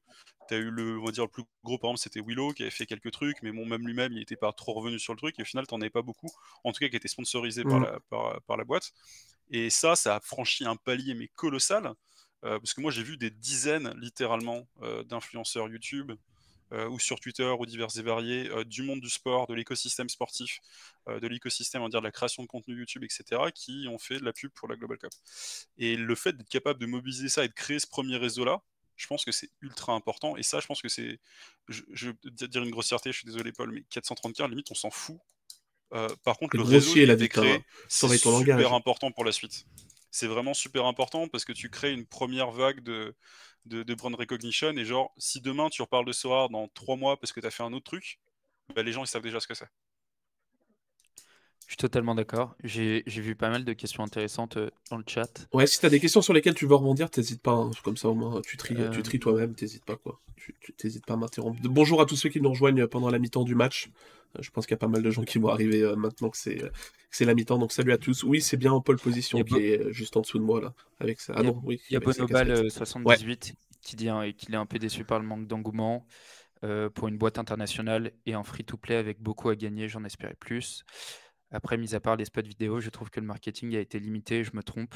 Tu 0.47 0.55
as 0.55 0.57
eu 0.57 0.69
le, 0.69 0.99
on 0.99 1.05
va 1.05 1.11
dire, 1.11 1.23
le 1.23 1.29
plus 1.29 1.43
gros, 1.63 1.77
par 1.77 1.89
exemple, 1.89 2.01
c'était 2.01 2.21
Willow, 2.21 2.53
qui 2.53 2.63
avait 2.63 2.71
fait 2.71 2.85
quelques 2.85 3.11
trucs, 3.11 3.41
mais 3.43 3.51
bon, 3.51 3.65
même 3.65 3.85
lui-même, 3.85 4.13
il 4.13 4.19
n'était 4.19 4.35
pas 4.35 4.51
trop 4.53 4.73
revenu 4.73 4.99
sur 4.99 5.13
le 5.13 5.17
truc, 5.17 5.37
et 5.37 5.41
au 5.41 5.45
final, 5.45 5.67
t'en 5.67 5.79
avais 5.81 5.89
pas 5.89 6.01
beaucoup, 6.01 6.29
en 6.63 6.71
tout 6.71 6.79
cas, 6.79 6.89
qui 6.89 6.95
était 6.95 7.07
sponsorisé 7.07 7.63
par, 7.63 7.79
la, 7.79 7.99
par, 8.09 8.41
par, 8.43 8.57
la 8.57 8.63
boîte. 8.63 8.91
Et 9.49 9.69
ça, 9.69 9.95
ça 9.95 10.15
a 10.15 10.19
franchi 10.19 10.65
un 10.65 10.75
palier, 10.75 11.13
mais 11.13 11.27
colossal, 11.35 11.93
parce 12.41 12.73
que 12.73 12.81
moi, 12.81 12.91
j'ai 12.91 13.03
vu 13.03 13.17
des 13.17 13.29
dizaines, 13.29 13.93
littéralement, 13.97 14.67
euh, 14.81 15.03
d'influenceurs 15.03 15.67
YouTube, 15.69 16.11
euh, 16.73 16.89
ou 16.89 16.99
sur 16.99 17.17
Twitter 17.21 17.49
ou 17.57 17.65
divers 17.65 17.87
et 17.97 18.01
variés 18.01 18.49
euh, 18.49 18.65
du 18.65 18.83
monde 18.83 18.99
du 18.99 19.09
sport, 19.09 19.47
de 19.47 19.53
l'écosystème 19.53 20.09
sportif, 20.09 20.59
euh, 21.07 21.17
de 21.21 21.27
l'écosystème 21.27 21.81
on 21.81 21.87
dire 21.87 22.01
de 22.01 22.05
la 22.05 22.11
création 22.11 22.43
de 22.43 22.47
contenu 22.47 22.77
YouTube, 22.77 23.05
etc., 23.05 23.41
qui 23.55 23.87
ont 23.89 23.97
fait 23.97 24.19
de 24.19 24.25
la 24.25 24.33
pub 24.33 24.51
pour 24.51 24.67
la 24.67 24.75
Global 24.75 24.97
Cup. 24.97 25.11
Et 25.77 25.95
le 25.95 26.13
fait 26.13 26.33
d'être 26.33 26.49
capable 26.49 26.81
de 26.81 26.85
mobiliser 26.85 27.29
ça 27.29 27.45
et 27.45 27.47
de 27.47 27.53
créer 27.53 27.79
ce 27.79 27.87
premier 27.87 28.17
réseau-là, 28.17 28.61
je 28.97 29.07
pense 29.07 29.23
que 29.23 29.31
c'est 29.31 29.49
ultra 29.61 29.93
important. 29.93 30.35
Et 30.35 30.43
ça, 30.43 30.59
je 30.59 30.67
pense 30.67 30.81
que 30.81 30.89
c'est. 30.89 31.19
Je, 31.69 31.83
je, 31.93 32.09
vais 32.09 32.47
dire 32.49 32.63
une 32.63 32.71
grossièreté, 32.71 33.13
je 33.13 33.19
suis 33.19 33.25
désolé, 33.25 33.53
Paul, 33.53 33.71
mais 33.71 33.85
430K, 33.89 34.49
limite, 34.49 34.69
on 34.69 34.75
s'en 34.75 34.89
fout. 34.89 35.17
par 36.25 36.37
contre, 36.37 36.57
le 36.57 36.63
réseau 36.63 36.91
qui 36.91 36.99
a 36.99 37.13
été 37.13 37.29
créé, 37.29 37.63
c'est 37.87 38.09
super 38.17 38.73
important 38.73 39.09
pour 39.13 39.23
la 39.23 39.31
suite. 39.31 39.65
C'est 40.17 40.25
vraiment 40.25 40.55
super 40.55 40.87
important 40.87 41.27
parce 41.27 41.45
que 41.45 41.53
tu 41.53 41.69
crées 41.69 41.93
une 41.93 42.07
première 42.07 42.49
vague 42.49 42.81
de, 42.81 43.15
de, 43.65 43.93
brand 43.93 44.15
recognition. 44.15 44.71
Et 44.71 44.83
genre, 44.83 45.13
si 45.19 45.41
demain 45.41 45.69
tu 45.69 45.83
reparles 45.83 46.05
de 46.05 46.11
Sora 46.11 46.47
dans 46.49 46.67
trois 46.69 46.95
mois 46.95 47.19
parce 47.19 47.31
que 47.31 47.39
tu 47.39 47.45
as 47.45 47.51
fait 47.51 47.61
un 47.61 47.71
autre 47.71 47.85
truc, 47.85 48.19
bah, 48.75 48.81
les 48.81 48.91
gens 48.91 49.03
ils 49.03 49.07
savent 49.07 49.21
déjà 49.21 49.39
ce 49.39 49.45
que 49.47 49.53
c'est. 49.53 49.69
Je 51.67 51.73
suis 51.73 51.77
totalement 51.77 52.15
d'accord. 52.15 52.55
J'ai 52.63 53.03
vu 53.05 53.35
pas 53.35 53.49
mal 53.49 53.65
de 53.65 53.73
questions 53.73 54.01
intéressantes 54.01 54.55
euh, 54.55 54.69
dans 54.89 54.95
le 54.95 55.03
chat. 55.05 55.47
Ouais, 55.53 55.67
si 55.67 55.81
tu 55.81 55.85
as 55.85 55.89
des 55.89 55.99
questions 55.99 56.21
sur 56.21 56.33
lesquelles 56.33 56.55
tu 56.55 56.65
veux 56.65 56.75
rebondir, 56.75 57.09
t'hésites 57.09 57.41
pas. 57.41 57.51
Hein. 57.51 57.71
Comme 57.83 57.97
ça, 57.97 58.07
au 58.07 58.15
moins, 58.15 58.41
tu 58.41 58.55
tries, 58.55 58.77
tu 58.93 59.03
tries 59.03 59.17
euh. 59.17 59.19
toi-même, 59.19 59.53
t'hésites 59.53 59.83
pas. 59.83 59.97
quoi. 59.97 60.21
Tu 60.37 60.53
t'hésites 60.77 61.05
pas 61.05 61.15
à 61.15 61.17
m'interrompre. 61.17 61.59
Bonjour 61.63 61.99
à 61.99 62.05
tous 62.05 62.15
ceux 62.15 62.29
qui 62.29 62.39
nous 62.39 62.49
rejoignent 62.49 62.87
pendant 62.87 63.09
la 63.09 63.19
mi-temps 63.19 63.43
du 63.43 63.53
match. 63.53 63.89
Euh, 64.37 64.41
je 64.41 64.49
pense 64.49 64.65
qu'il 64.65 64.75
y 64.75 64.75
a 64.75 64.79
pas 64.79 64.87
mal 64.87 65.03
de 65.03 65.11
gens 65.11 65.23
qui 65.23 65.39
vont 65.39 65.49
arriver 65.49 65.93
maintenant 65.97 66.29
que 66.29 66.37
c'est 66.37 67.25
la 67.25 67.33
mi-temps. 67.33 67.57
Donc, 67.57 67.73
salut 67.73 67.91
à 67.91 67.97
tous. 67.97 68.23
Oui, 68.23 68.39
c'est 68.39 68.55
bien 68.55 68.71
en 68.71 68.79
pole 68.79 68.97
position 68.97 69.43
qui 69.43 69.57
est 69.57 69.91
juste 69.91 70.15
en 70.15 70.21
dessous 70.21 70.39
de 70.39 70.45
moi, 70.45 70.61
là. 70.61 70.73
Avec 71.01 71.19
ça. 71.19 71.33
Ah 71.35 71.43
non, 71.43 71.59
oui. 71.65 71.81
Il 71.89 71.95
y 71.95 71.97
a 71.97 71.99
Bonobal78 71.99 73.55
qui 73.81 73.95
dit 73.97 74.07
qu'il 74.37 74.53
est 74.53 74.57
un 74.57 74.65
peu 74.65 74.79
déçu 74.79 75.03
par 75.03 75.19
le 75.19 75.25
manque 75.25 75.47
d'engouement. 75.47 76.07
pour 76.93 77.09
une 77.09 77.17
boîte 77.17 77.39
internationale 77.39 78.13
et 78.25 78.35
un 78.35 78.43
free-to-play 78.43 78.95
avec 78.95 79.21
beaucoup 79.21 79.49
à 79.49 79.57
gagner, 79.57 79.89
j'en 79.89 80.05
espérais 80.05 80.37
plus. 80.39 80.85
Après, 81.51 81.77
mis 81.77 81.95
à 81.95 81.99
part 81.99 82.15
les 82.15 82.25
spots 82.25 82.41
vidéo, 82.41 82.79
je 82.79 82.89
trouve 82.89 83.09
que 83.09 83.19
le 83.19 83.25
marketing 83.25 83.75
a 83.75 83.79
été 83.79 83.99
limité, 83.99 84.43
je 84.43 84.51
me 84.53 84.63
trompe. 84.63 84.95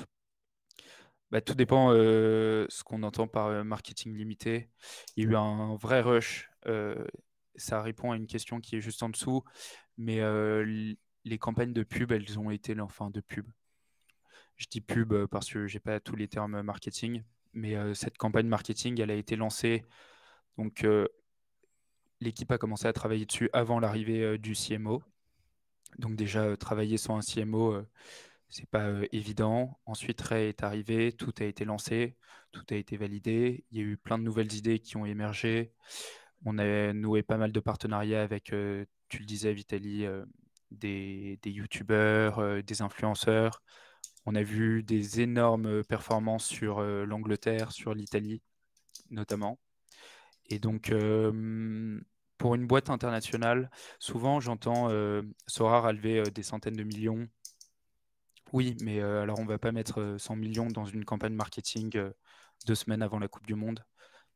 Bah, 1.32 1.40
tout 1.40 1.56
dépend 1.56 1.94
euh, 1.94 2.66
ce 2.70 2.84
qu'on 2.84 3.04
entend 3.04 3.26
par 3.28 3.48
euh, 3.48 3.64
marketing 3.64 4.14
limité. 4.16 4.70
Il 5.16 5.24
y 5.24 5.28
a 5.28 5.30
eu 5.32 5.36
un 5.36 5.76
vrai 5.78 6.02
rush. 6.02 6.50
Euh, 6.68 7.06
ça 7.56 7.82
répond 7.82 8.12
à 8.12 8.18
une 8.18 8.28
question 8.28 8.60
qui 8.60 8.76
est 8.76 8.82
juste 8.82 9.02
en 9.02 9.10
dessous. 9.10 9.44
Mais 9.98 10.20
les 11.24 11.38
campagnes 11.38 11.74
de 11.74 11.84
pub, 11.84 12.12
elles 12.12 12.40
ont 12.40 12.50
été, 12.52 12.80
enfin 12.82 13.10
de 13.12 13.22
pub. 13.22 13.46
Je 14.58 14.68
dis 14.70 14.82
pub 14.82 15.26
parce 15.28 15.50
que 15.50 15.68
j'ai 15.68 15.80
pas 15.80 16.00
tous 16.00 16.16
les 16.16 16.28
termes 16.28 16.62
marketing. 16.62 17.24
Mais 17.54 17.76
cette 17.94 18.18
campagne 18.18 18.48
marketing, 18.48 19.00
elle 19.00 19.12
a 19.12 19.16
été 19.16 19.36
lancée. 19.36 19.84
Donc 20.58 20.86
l'équipe 22.20 22.52
a 22.52 22.58
commencé 22.58 22.88
à 22.88 22.94
travailler 22.94 23.26
dessus 23.26 23.50
avant 23.54 23.80
l'arrivée 23.80 24.38
du 24.38 24.54
CMO. 24.54 25.04
Donc 26.00 26.16
déjà, 26.16 26.44
euh, 26.44 26.56
travailler 26.56 26.98
sans 26.98 27.18
un 27.18 27.22
CMO, 27.22 27.74
euh, 27.74 27.88
c'est 28.50 28.70
pas 28.70 28.88
euh, 28.88 29.08
évident. 29.12 29.80
Ensuite, 29.86 30.22
Ray 30.22 30.50
est 30.50 30.64
arrivé, 30.64 31.14
tout 31.14 31.34
a 31.40 31.46
été 31.46 31.66
lancé, 31.66 32.18
tout 32.52 32.66
a 32.72 32.76
été 32.76 32.98
validé. 32.98 33.66
Il 33.72 33.78
y 33.78 33.82
a 33.82 33.84
eu 33.86 33.98
plein 33.98 34.18
de 34.18 34.24
nouvelles 34.24 34.54
idées 34.54 34.80
qui 34.80 34.98
ont 34.98 35.06
émergé. 35.06 35.74
On 36.46 36.58
a 36.60 36.94
noué 36.94 37.24
pas 37.24 37.38
mal 37.38 37.52
de 37.52 37.60
partenariats 37.60 38.24
avec, 38.24 38.46
tu 38.46 39.20
le 39.20 39.26
disais, 39.26 39.54
Vitali, 39.54 40.06
des, 40.72 41.40
des 41.42 41.52
youtubeurs, 41.52 42.64
des 42.64 42.82
influenceurs. 42.82 43.62
On 44.26 44.36
a 44.36 44.44
vu 44.44 44.84
des 44.84 45.22
énormes 45.22 45.84
performances 45.84 46.46
sur 46.46 46.82
l'Angleterre, 46.82 47.72
sur 47.72 47.94
l'Italie 47.94 48.42
notamment. 49.12 49.60
Et 50.50 50.60
donc, 50.60 50.92
pour 52.42 52.56
une 52.56 52.66
boîte 52.66 52.90
internationale, 52.90 53.70
souvent 54.00 54.40
j'entends 54.40 54.90
Sora 55.46 55.88
a 55.88 55.92
levé 55.94 56.24
des 56.32 56.42
centaines 56.42 56.76
de 56.76 56.82
millions. 56.82 57.28
Oui, 58.52 58.76
mais 58.82 59.00
alors 59.00 59.38
on 59.38 59.44
ne 59.44 59.48
va 59.48 59.60
pas 59.60 59.72
mettre 59.72 60.16
100 60.18 60.36
millions 60.38 60.66
dans 60.66 60.86
une 60.86 61.06
campagne 61.06 61.36
marketing 61.36 61.92
deux 62.66 62.74
semaines 62.74 63.04
avant 63.04 63.20
la 63.20 63.28
Coupe 63.28 63.46
du 63.46 63.54
Monde. 63.54 63.86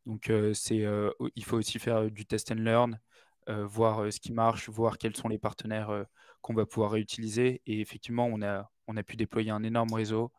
Donc, 0.05 0.29
il 0.29 1.43
faut 1.43 1.57
aussi 1.57 1.79
faire 1.79 2.11
du 2.11 2.27
test 2.27 2.51
and 2.51 2.59
learn, 2.59 2.99
voir 3.47 4.13
ce 4.13 4.19
qui 4.19 4.33
marche, 4.33 4.69
voir 4.69 4.99
quels 4.99 5.15
sont 5.15 5.27
les 5.27 5.39
partenaires 5.39 6.05
qu'on 6.41 6.53
va 6.53 6.67
pouvoir 6.67 6.91
réutiliser. 6.91 7.63
Et 7.65 7.81
effectivement, 7.81 8.27
on 8.27 8.43
a, 8.43 8.69
on 8.85 8.97
a 8.97 9.03
pu 9.03 9.15
déployer 9.15 9.49
un 9.49 9.63
énorme 9.63 9.91
réseau. 9.91 10.31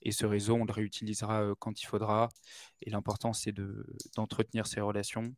Et 0.00 0.12
ce 0.12 0.24
réseau, 0.24 0.54
on 0.54 0.64
le 0.64 0.72
réutilisera 0.72 1.52
quand 1.58 1.82
il 1.82 1.84
faudra. 1.84 2.30
Et 2.80 2.88
l'important, 2.88 3.34
c'est 3.34 3.54
d'entretenir 4.16 4.66
ces 4.66 4.80
relations. 4.80 5.34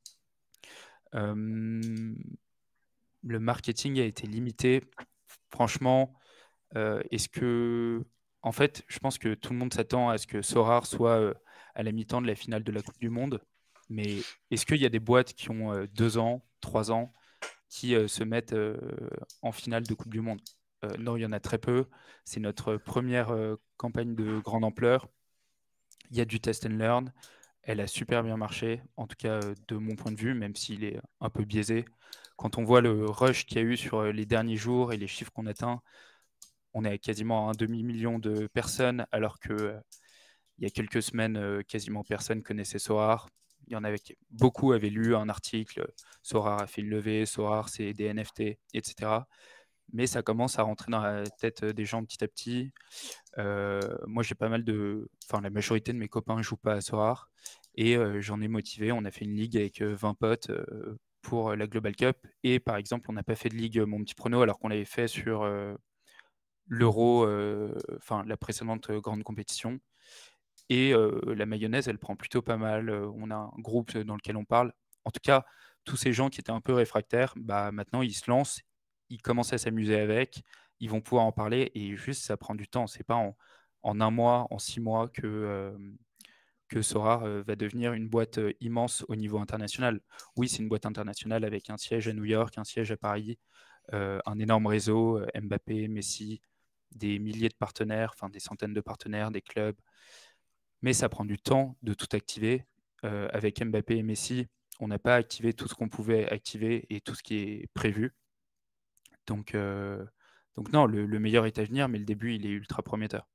Le 1.12 2.16
marketing 3.22 4.00
a 4.00 4.04
été 4.04 4.26
limité. 4.26 4.82
Franchement, 5.50 6.14
est-ce 6.74 7.28
que. 7.28 8.04
En 8.42 8.52
fait, 8.52 8.82
je 8.88 8.98
pense 8.98 9.18
que 9.18 9.34
tout 9.34 9.52
le 9.52 9.58
monde 9.58 9.72
s'attend 9.72 10.08
à 10.08 10.18
ce 10.18 10.26
que 10.26 10.42
Sorar 10.42 10.86
soit 10.86 11.34
à 11.74 11.82
la 11.82 11.92
mi-temps 11.92 12.20
de 12.20 12.26
la 12.26 12.34
finale 12.34 12.64
de 12.64 12.72
la 12.72 12.82
Coupe 12.82 12.98
du 12.98 13.08
Monde. 13.08 13.40
Mais 13.88 14.18
est-ce 14.50 14.66
qu'il 14.66 14.78
y 14.78 14.86
a 14.86 14.88
des 14.88 14.98
boîtes 14.98 15.32
qui 15.34 15.50
ont 15.50 15.86
deux 15.92 16.18
ans, 16.18 16.44
trois 16.60 16.90
ans, 16.90 17.12
qui 17.68 17.94
se 18.08 18.24
mettent 18.24 18.56
en 19.42 19.52
finale 19.52 19.84
de 19.84 19.94
Coupe 19.94 20.10
du 20.10 20.20
Monde? 20.20 20.40
non, 20.98 21.16
il 21.16 21.20
y 21.20 21.26
en 21.26 21.32
a 21.32 21.38
très 21.38 21.58
peu. 21.58 21.86
C'est 22.24 22.40
notre 22.40 22.76
première 22.76 23.32
campagne 23.76 24.14
de 24.14 24.40
grande 24.40 24.64
ampleur. 24.64 25.08
Il 26.10 26.16
y 26.16 26.20
a 26.20 26.24
du 26.24 26.40
test 26.40 26.66
and 26.66 26.70
learn. 26.70 27.12
Elle 27.62 27.80
a 27.80 27.86
super 27.86 28.22
bien 28.22 28.36
marché, 28.36 28.82
en 28.96 29.06
tout 29.06 29.16
cas 29.16 29.40
de 29.68 29.76
mon 29.76 29.94
point 29.96 30.12
de 30.12 30.20
vue, 30.20 30.34
même 30.34 30.56
s'il 30.56 30.84
est 30.84 31.00
un 31.20 31.30
peu 31.30 31.44
biaisé. 31.44 31.84
Quand 32.36 32.58
on 32.58 32.64
voit 32.64 32.80
le 32.80 33.04
rush 33.06 33.46
qu'il 33.46 33.58
y 33.58 33.60
a 33.60 33.64
eu 33.64 33.76
sur 33.76 34.04
les 34.04 34.26
derniers 34.26 34.56
jours 34.56 34.92
et 34.92 34.96
les 34.96 35.06
chiffres 35.06 35.30
qu'on 35.32 35.46
atteint, 35.46 35.80
on 36.74 36.84
est 36.84 36.90
à 36.90 36.98
quasiment 36.98 37.50
un 37.50 37.52
demi-million 37.52 38.18
de 38.18 38.46
personnes, 38.48 39.06
alors 39.12 39.38
que 39.38 39.76
il 40.58 40.64
y 40.64 40.66
a 40.66 40.70
quelques 40.70 41.02
semaines, 41.02 41.62
quasiment 41.64 42.04
personne 42.04 42.42
connaissait 42.42 42.78
Soar 42.78 43.28
il 43.66 43.72
y 43.72 43.76
en 43.76 43.84
avait 43.84 44.00
beaucoup 44.30 44.72
avaient 44.72 44.90
lu 44.90 45.14
un 45.14 45.28
article, 45.28 45.86
Sorar 46.22 46.62
a 46.62 46.66
fait 46.66 46.82
une 46.82 46.90
levée, 46.90 47.26
Sorar 47.26 47.68
c'est 47.68 47.92
des 47.92 48.06
NFT, 48.06 48.58
etc. 48.74 49.26
Mais 49.92 50.06
ça 50.06 50.22
commence 50.22 50.58
à 50.58 50.62
rentrer 50.62 50.90
dans 50.90 51.00
la 51.02 51.24
tête 51.26 51.64
des 51.64 51.84
gens 51.84 52.04
petit 52.04 52.24
à 52.24 52.28
petit. 52.28 52.72
Euh, 53.38 53.80
moi, 54.06 54.22
j'ai 54.22 54.34
pas 54.34 54.48
mal 54.48 54.64
de. 54.64 55.08
Enfin, 55.28 55.42
la 55.42 55.50
majorité 55.50 55.92
de 55.92 55.98
mes 55.98 56.08
copains 56.08 56.36
ne 56.36 56.42
jouent 56.42 56.56
pas 56.56 56.74
à 56.74 56.80
Sorar. 56.80 57.30
Et 57.74 57.96
euh, 57.96 58.20
j'en 58.20 58.40
ai 58.40 58.48
motivé. 58.48 58.92
On 58.92 59.04
a 59.04 59.10
fait 59.10 59.24
une 59.24 59.34
ligue 59.36 59.56
avec 59.56 59.82
20 59.82 60.10
euh, 60.10 60.14
potes 60.14 60.50
pour 61.22 61.54
la 61.54 61.66
Global 61.66 61.94
Cup. 61.94 62.16
Et 62.42 62.58
par 62.60 62.76
exemple, 62.76 63.06
on 63.10 63.12
n'a 63.12 63.22
pas 63.22 63.36
fait 63.36 63.48
de 63.48 63.54
ligue 63.54 63.80
Mon 63.80 64.02
Petit 64.02 64.14
Prono 64.14 64.42
alors 64.42 64.58
qu'on 64.58 64.68
l'avait 64.68 64.84
fait 64.84 65.08
sur 65.08 65.46
l'Euro, 66.66 67.26
enfin, 67.96 68.24
la 68.26 68.36
précédente 68.36 68.90
grande 68.92 69.22
compétition. 69.22 69.78
Et 70.68 70.94
la 71.26 71.46
mayonnaise, 71.46 71.88
elle 71.88 71.98
prend 71.98 72.16
plutôt 72.16 72.42
pas 72.42 72.56
mal. 72.56 72.90
on 72.90 73.30
a 73.30 73.36
un 73.36 73.52
groupe 73.58 73.96
dans 73.98 74.16
lequel 74.16 74.36
on 74.36 74.44
parle. 74.44 74.72
En 75.04 75.10
tout 75.10 75.20
cas, 75.22 75.44
tous 75.84 75.96
ces 75.96 76.12
gens 76.12 76.28
qui 76.28 76.40
étaient 76.40 76.52
un 76.52 76.60
peu 76.60 76.72
réfractaires, 76.72 77.34
bah, 77.36 77.72
maintenant, 77.72 78.02
ils 78.02 78.14
se 78.14 78.30
lancent, 78.30 78.60
ils 79.12 79.22
commencent 79.22 79.52
à 79.52 79.58
s'amuser 79.58 79.98
avec, 79.98 80.42
ils 80.80 80.90
vont 80.90 81.00
pouvoir 81.00 81.24
en 81.24 81.32
parler. 81.32 81.70
Et 81.74 81.96
juste, 81.96 82.24
ça 82.24 82.36
prend 82.36 82.54
du 82.54 82.66
temps. 82.68 82.86
C'est 82.86 83.04
pas 83.04 83.16
en, 83.82 84.00
un 84.00 84.10
mois, 84.10 84.46
en 84.50 84.58
six 84.58 84.80
mois 84.80 85.08
que, 85.08 85.72
que 86.68 86.82
Sora 86.82 87.18
va 87.42 87.56
devenir 87.56 87.92
une 87.92 88.08
boîte 88.08 88.40
immense 88.60 89.04
au 89.08 89.16
niveau 89.16 89.38
international. 89.38 90.00
Oui, 90.36 90.48
c'est 90.48 90.58
une 90.62 90.68
boîte 90.68 90.86
internationale 90.86 91.44
avec 91.44 91.70
un 91.70 91.76
siège 91.76 92.08
à 92.08 92.12
New 92.12 92.24
York, 92.24 92.58
un 92.58 92.64
siège 92.64 92.90
à 92.90 92.96
Paris, 92.96 93.38
un 93.92 94.38
énorme 94.38 94.66
réseau, 94.66 95.20
Mbappé, 95.40 95.88
Messi, 95.88 96.40
des 96.92 97.18
milliers 97.18 97.48
de 97.48 97.54
partenaires, 97.54 98.12
enfin 98.14 98.28
des 98.28 98.40
centaines 98.40 98.74
de 98.74 98.80
partenaires, 98.80 99.30
des 99.30 99.42
clubs, 99.42 99.76
mais 100.82 100.92
ça 100.92 101.08
prend 101.08 101.24
du 101.24 101.38
temps 101.38 101.76
de 101.82 101.94
tout 101.94 102.08
activer. 102.12 102.66
Euh, 103.04 103.28
avec 103.32 103.60
Mbappé 103.64 103.96
et 103.96 104.02
Messi, 104.02 104.46
on 104.78 104.88
n'a 104.88 104.98
pas 104.98 105.16
activé 105.16 105.54
tout 105.54 105.66
ce 105.66 105.74
qu'on 105.74 105.88
pouvait 105.88 106.30
activer 106.30 106.86
et 106.88 107.00
tout 107.00 107.14
ce 107.14 107.22
qui 107.22 107.36
est 107.36 107.68
prévu. 107.74 108.14
Donc, 109.26 109.54
euh, 109.54 110.04
donc 110.56 110.72
non, 110.72 110.86
le, 110.86 111.06
meilleur 111.18 111.46
est 111.46 111.58
à 111.58 111.64
venir, 111.64 111.88
mais 111.88 111.98
le 111.98 112.04
début, 112.04 112.34
il 112.34 112.46
est 112.46 112.50
ultra 112.50 112.82
prometteur. 112.82 113.28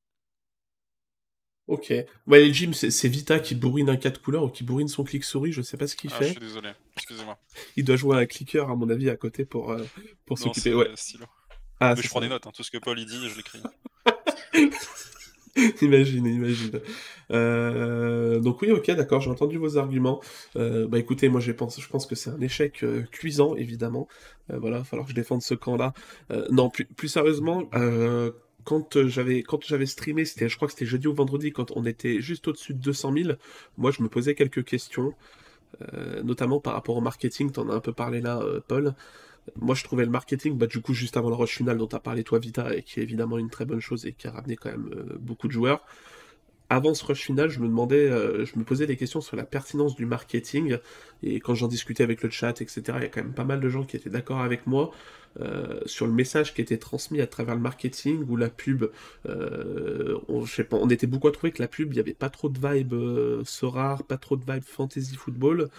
Ok. 1.68 1.94
Ouais, 2.28 2.54
Jim, 2.54 2.72
c'est 2.74 3.10
Vita 3.10 3.40
qui 3.40 3.54
bourrine 3.54 3.90
un 3.90 3.98
4 3.98 4.22
couleurs 4.22 4.44
ou 4.44 4.50
qui 4.50 4.64
bourrine 4.64 4.88
son 4.88 5.04
clic 5.04 5.24
souris, 5.24 5.52
je 5.52 5.62
sais 5.62 5.76
pas 5.76 5.88
ce 5.88 5.98
qu'il 5.98 6.12
ah, 6.14 6.18
fait. 6.18 6.28
Je 6.28 6.32
suis 6.32 6.40
désolé, 6.40 6.72
excusez-moi. 6.96 7.38
Il 7.76 7.84
doit 7.84 7.98
jouer 7.98 8.18
un 8.18 8.26
clicker, 8.26 8.70
à 8.70 8.76
mon 8.76 8.90
avis, 8.90 9.10
à 9.10 9.18
côté 9.18 9.46
pour, 9.46 9.72
euh, 9.72 9.84
pour 10.26 10.40
s'occuper. 10.40 10.74
Ouais. 10.74 10.90
Ah, 11.80 11.94
mais 11.96 12.02
je 12.02 12.08
prends 12.08 12.22
des 12.22 12.30
notes, 12.30 12.48
hein. 12.48 12.52
tout 12.56 12.64
ce 12.64 12.72
que 12.72 12.78
Paul 12.78 12.98
il 13.00 13.06
dit, 13.06 13.30
je 13.30 13.36
l'écris. 13.36 13.62
imagine, 15.82 16.26
imagine. 16.26 16.82
Euh, 17.32 18.40
donc 18.40 18.62
oui, 18.62 18.72
ok, 18.72 18.92
d'accord, 18.92 19.22
j'ai 19.22 19.30
entendu 19.30 19.58
vos 19.58 19.78
arguments. 19.78 20.22
Euh, 20.56 20.88
bah 20.88 21.00
écoutez, 21.00 21.30
moi 21.30 21.42
je 21.42 21.52
pense, 21.52 21.80
je 21.82 21.88
pense 21.88 22.06
que 22.06 22.16
c'est 22.16 22.30
un 22.30 22.42
échec 22.42 22.84
euh, 22.84 23.04
cuisant, 23.12 23.56
évidemment. 23.56 24.08
voilà, 24.50 24.78
il 24.78 24.80
va 24.80 24.86
falloir 24.86 25.06
que 25.06 25.12
je 25.12 25.16
défende 25.16 25.42
ce 25.42 25.54
camp-là. 25.56 25.94
non, 26.52 26.70
plus, 26.70 26.86
plus 26.86 27.08
sérieusement, 27.08 27.70
quand 28.64 29.08
j'avais 29.08 29.44
quand 29.44 29.64
j'avais 29.66 29.86
streamé, 29.86 30.26
je 30.26 30.56
crois 30.56 30.68
que 30.68 30.74
c'était 30.74 30.86
jeudi 30.86 31.08
ou 31.08 31.14
vendredi, 31.14 31.52
quand 31.52 31.72
on 31.76 31.86
était 31.86 32.22
juste 32.22 32.48
au-dessus 32.48 32.74
de 32.74 32.80
200 32.80 33.14
000, 33.14 33.30
moi 33.78 33.92
je 33.92 34.04
me 34.04 34.10
posais 34.10 34.36
quelques 34.36 34.64
questions, 34.64 35.14
notamment 36.24 36.60
par 36.60 36.74
rapport 36.74 36.98
au 36.98 37.02
marketing, 37.02 37.52
t'en 37.52 37.70
as 37.70 37.74
un 37.74 37.80
peu 37.80 37.94
parlé 37.94 38.22
là, 38.22 38.42
Paul. 38.68 38.94
Moi, 39.56 39.76
je 39.76 39.84
trouvais 39.84 40.06
le 40.06 40.12
marketing, 40.12 40.58
bah, 40.58 40.68
du 40.68 40.82
coup, 40.82 40.94
juste 40.94 41.18
avant 41.18 41.30
le 41.30 41.36
rush 41.36 41.58
final 41.58 41.78
dont 41.78 41.88
tu 41.88 41.96
as 41.96 42.00
parlé, 42.00 42.24
toi, 42.24 42.40
Vita, 42.40 42.76
et 42.76 42.84
qui 42.84 43.00
est 43.00 43.04
évidemment 43.04 43.38
une 43.38 43.50
très 43.50 43.66
bonne 43.66 43.80
chose 43.80 44.06
et 44.06 44.14
qui 44.14 44.28
a 44.28 44.32
ramené 44.32 44.56
quand 44.56 44.70
même 44.70 44.90
euh, 44.94 45.18
beaucoup 45.20 45.48
de 45.48 45.54
joueurs. 45.54 45.84
Avant 46.70 46.94
ce 46.94 47.06
rush 47.06 47.22
final, 47.22 47.50
je 47.50 47.60
me 47.62 47.68
demandais, 47.68 48.10
euh, 48.10 48.46
je 48.46 48.60
me 48.60 48.66
posais 48.66 48.88
des 48.88 48.98
questions 48.98 49.22
sur 49.22 49.38
la 49.38 49.46
pertinence 49.46 49.96
du 49.96 50.06
marketing. 50.06 50.78
Et 51.24 51.40
quand 51.40 51.56
j'en 51.56 51.68
discutais 51.68 52.04
avec 52.04 52.22
le 52.24 52.30
chat, 52.30 52.62
etc., 52.62 52.82
il 52.98 53.04
y 53.04 53.06
a 53.06 53.08
quand 53.08 53.24
même 53.24 53.34
pas 53.34 53.46
mal 53.46 53.62
de 53.62 53.70
gens 53.70 53.86
qui 53.86 53.96
étaient 53.96 54.10
d'accord 54.10 54.42
avec 54.42 54.68
moi. 54.68 54.92
Euh, 55.40 55.82
sur 55.86 56.08
le 56.08 56.14
message 56.14 56.56
qui 56.56 56.62
était 56.62 56.78
transmis 56.78 57.22
à 57.22 57.28
travers 57.28 57.54
le 57.54 57.62
marketing 57.62 58.26
ou 58.28 58.38
la 58.38 58.50
pub. 58.50 58.86
on, 59.26 60.90
était 60.90 61.06
beaucoup 61.08 61.28
à 61.28 61.32
trouver 61.32 61.52
que 61.52 61.62
la 61.62 61.68
pub, 61.68 61.94
il 61.94 61.96
n'y 61.96 62.00
avait 62.00 62.14
pas 62.14 62.30
trop 62.30 62.50
de 62.50 62.60
vibe 62.60 62.94
euh, 62.94 63.44
rare, 63.62 64.04
pas 64.04 64.18
trop 64.18 64.36
de 64.36 64.52
vibe 64.52 64.64
fantasy 64.64 65.16
football. 65.16 65.70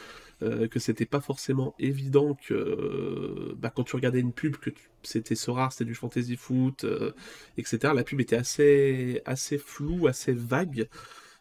Euh, 0.41 0.69
que 0.69 0.79
c'était 0.79 1.05
pas 1.05 1.21
forcément 1.21 1.75
évident 1.81 2.35
que 2.35 2.55
euh, 2.55 3.57
bah, 3.57 3.73
quand 3.75 3.83
tu 3.83 3.97
regardais 3.97 4.21
une 4.21 4.33
pub 4.33 4.57
que 4.57 4.71
c'était 5.03 5.35
ce 5.35 5.51
rare, 5.51 5.73
c'était 5.73 5.85
du 5.85 5.97
fantasy 5.97 6.37
foot, 6.37 6.85
euh, 6.85 7.13
etc. 7.57 7.93
La 7.93 8.05
pub 8.05 8.21
était 8.21 8.37
assez, 8.37 9.21
assez 9.25 9.59
floue, 9.59 10.07
assez 10.07 10.33
vague. 10.33 10.89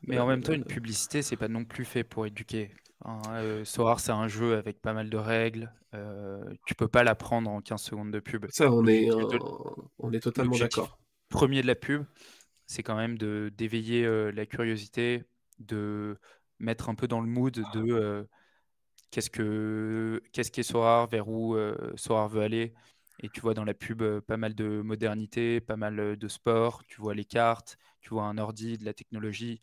Mais 0.02 0.18
en 0.18 0.26
même 0.26 0.42
temps, 0.42 0.54
une 0.54 0.64
publicité, 0.64 1.22
c'est 1.22 1.36
pas 1.36 1.48
non 1.48 1.64
plus 1.64 1.86
fait 1.86 2.04
pour 2.04 2.26
éduquer. 2.26 2.72
Hein, 3.06 3.22
Sorar, 3.66 4.00
c'est 4.00 4.12
un 4.12 4.28
jeu 4.28 4.56
avec 4.56 4.82
pas 4.82 4.94
mal 4.94 5.12
de 5.12 5.18
règles. 5.18 5.72
tu 6.66 6.74
peux 6.74 6.88
pas 6.88 7.04
l'apprendre 7.04 7.52
en 7.52 7.62
15 7.62 7.80
secondes 7.80 8.12
de 8.12 8.20
pub. 8.20 8.48
Ça, 8.50 8.72
on 8.72 8.88
est, 8.88 9.10
on 10.00 10.12
est 10.12 10.20
totalement 10.20 10.58
d'accord. 10.58 10.98
Premier 11.30 11.62
de 11.62 11.68
la 11.68 11.76
pub, 11.76 12.04
c'est 12.66 12.82
quand 12.82 12.96
même 12.96 13.20
de 13.20 13.52
d'éveiller 13.56 14.32
la 14.32 14.46
curiosité, 14.48 15.24
de 15.60 16.18
mettre 16.58 16.90
un 16.90 16.96
peu 16.96 17.08
dans 17.08 17.22
le 17.22 17.28
mood 17.28 17.54
de 17.74 18.28
qu'est-ce 19.12 19.30
que 19.30 20.22
qu'est-ce 20.32 20.52
qu'est 20.52 20.64
Sorar, 20.64 21.08
vers 21.08 21.28
où 21.28 21.56
euh, 21.56 21.76
Sorar 21.96 22.30
veut 22.30 22.42
aller. 22.42 22.74
Et 23.20 23.30
tu 23.30 23.42
vois 23.42 23.54
dans 23.54 23.64
la 23.64 23.74
pub 23.74 24.02
euh, 24.02 24.22
pas 24.22 24.38
mal 24.38 24.54
de 24.54 24.82
modernité, 24.82 25.60
pas 25.60 25.76
mal 25.76 26.00
euh, 26.00 26.16
de 26.16 26.28
sport. 26.28 26.84
Tu 26.88 27.02
vois 27.02 27.16
les 27.16 27.26
cartes, 27.26 27.78
tu 28.02 28.10
vois 28.10 28.24
un 28.24 28.38
ordi, 28.38 28.78
de 28.78 28.86
la 28.86 28.94
technologie. 28.94 29.62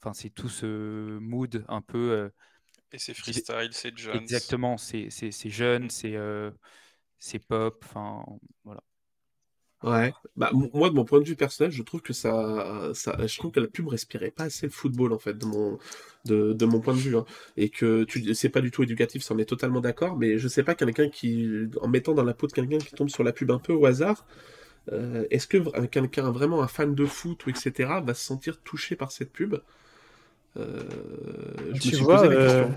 Enfin, 0.00 0.14
c'est 0.14 0.30
tout 0.30 0.48
ce 0.48 1.18
mood 1.18 1.64
un 1.68 1.82
peu. 1.82 2.30
Et 2.92 2.98
c'est 2.98 3.14
freestyle, 3.14 3.70
c'est 3.72 3.96
jeune. 3.96 4.16
Exactement, 4.16 4.76
c'est 4.78 5.10
jeune, 5.50 5.90
c'est 5.90 6.16
c'est 7.18 7.40
pop. 7.40 7.84
Enfin, 7.84 8.24
voilà. 8.64 8.82
Ouais, 9.84 10.12
bah 10.36 10.50
moi 10.74 10.90
de 10.90 10.94
mon 10.96 11.04
point 11.04 11.20
de 11.20 11.24
vue 11.24 11.36
personnel, 11.36 11.70
je 11.70 11.84
trouve 11.84 12.02
que 12.02 12.12
ça, 12.12 12.90
ça 12.94 13.16
je 13.24 13.38
trouve 13.38 13.52
que 13.52 13.60
la 13.60 13.68
pub 13.68 13.86
respirait 13.86 14.32
pas 14.32 14.44
assez 14.44 14.66
le 14.66 14.72
football 14.72 15.12
en 15.12 15.20
fait 15.20 15.34
de 15.38 15.46
mon 15.46 15.78
de, 16.24 16.52
de 16.52 16.66
mon 16.66 16.80
point 16.80 16.94
de 16.94 16.98
vue 16.98 17.16
hein. 17.16 17.24
et 17.56 17.68
que 17.70 18.02
tu 18.02 18.34
c'est 18.34 18.48
pas 18.48 18.60
du 18.60 18.72
tout 18.72 18.82
éducatif, 18.82 19.22
ça 19.22 19.34
en 19.34 19.38
est 19.38 19.44
totalement 19.44 19.80
d'accord, 19.80 20.16
mais 20.16 20.36
je 20.36 20.48
sais 20.48 20.64
pas 20.64 20.74
quelqu'un 20.74 21.08
qui 21.08 21.48
en 21.80 21.86
mettant 21.86 22.12
dans 22.14 22.24
la 22.24 22.34
peau 22.34 22.48
de 22.48 22.52
quelqu'un 22.52 22.78
qui 22.78 22.92
tombe 22.94 23.08
sur 23.08 23.22
la 23.22 23.32
pub 23.32 23.52
un 23.52 23.60
peu 23.60 23.72
au 23.72 23.86
hasard, 23.86 24.26
euh, 24.92 25.26
est-ce 25.30 25.48
que 25.48 25.58
quelqu'un 25.86 26.30
vraiment 26.32 26.62
un 26.62 26.68
fan 26.68 26.94
de 26.94 27.06
foot 27.06 27.46
ou 27.46 27.50
etc 27.50 27.90
va 28.04 28.14
se 28.14 28.24
sentir 28.24 28.60
touché 28.62 28.96
par 28.96 29.12
cette 29.12 29.32
pub? 29.32 29.56
Euh, 30.56 30.88
Je 31.72 31.86
me 31.86 31.92
suis 31.92 32.06
posé 32.06 32.28
la 32.28 32.36
question. 32.36 32.74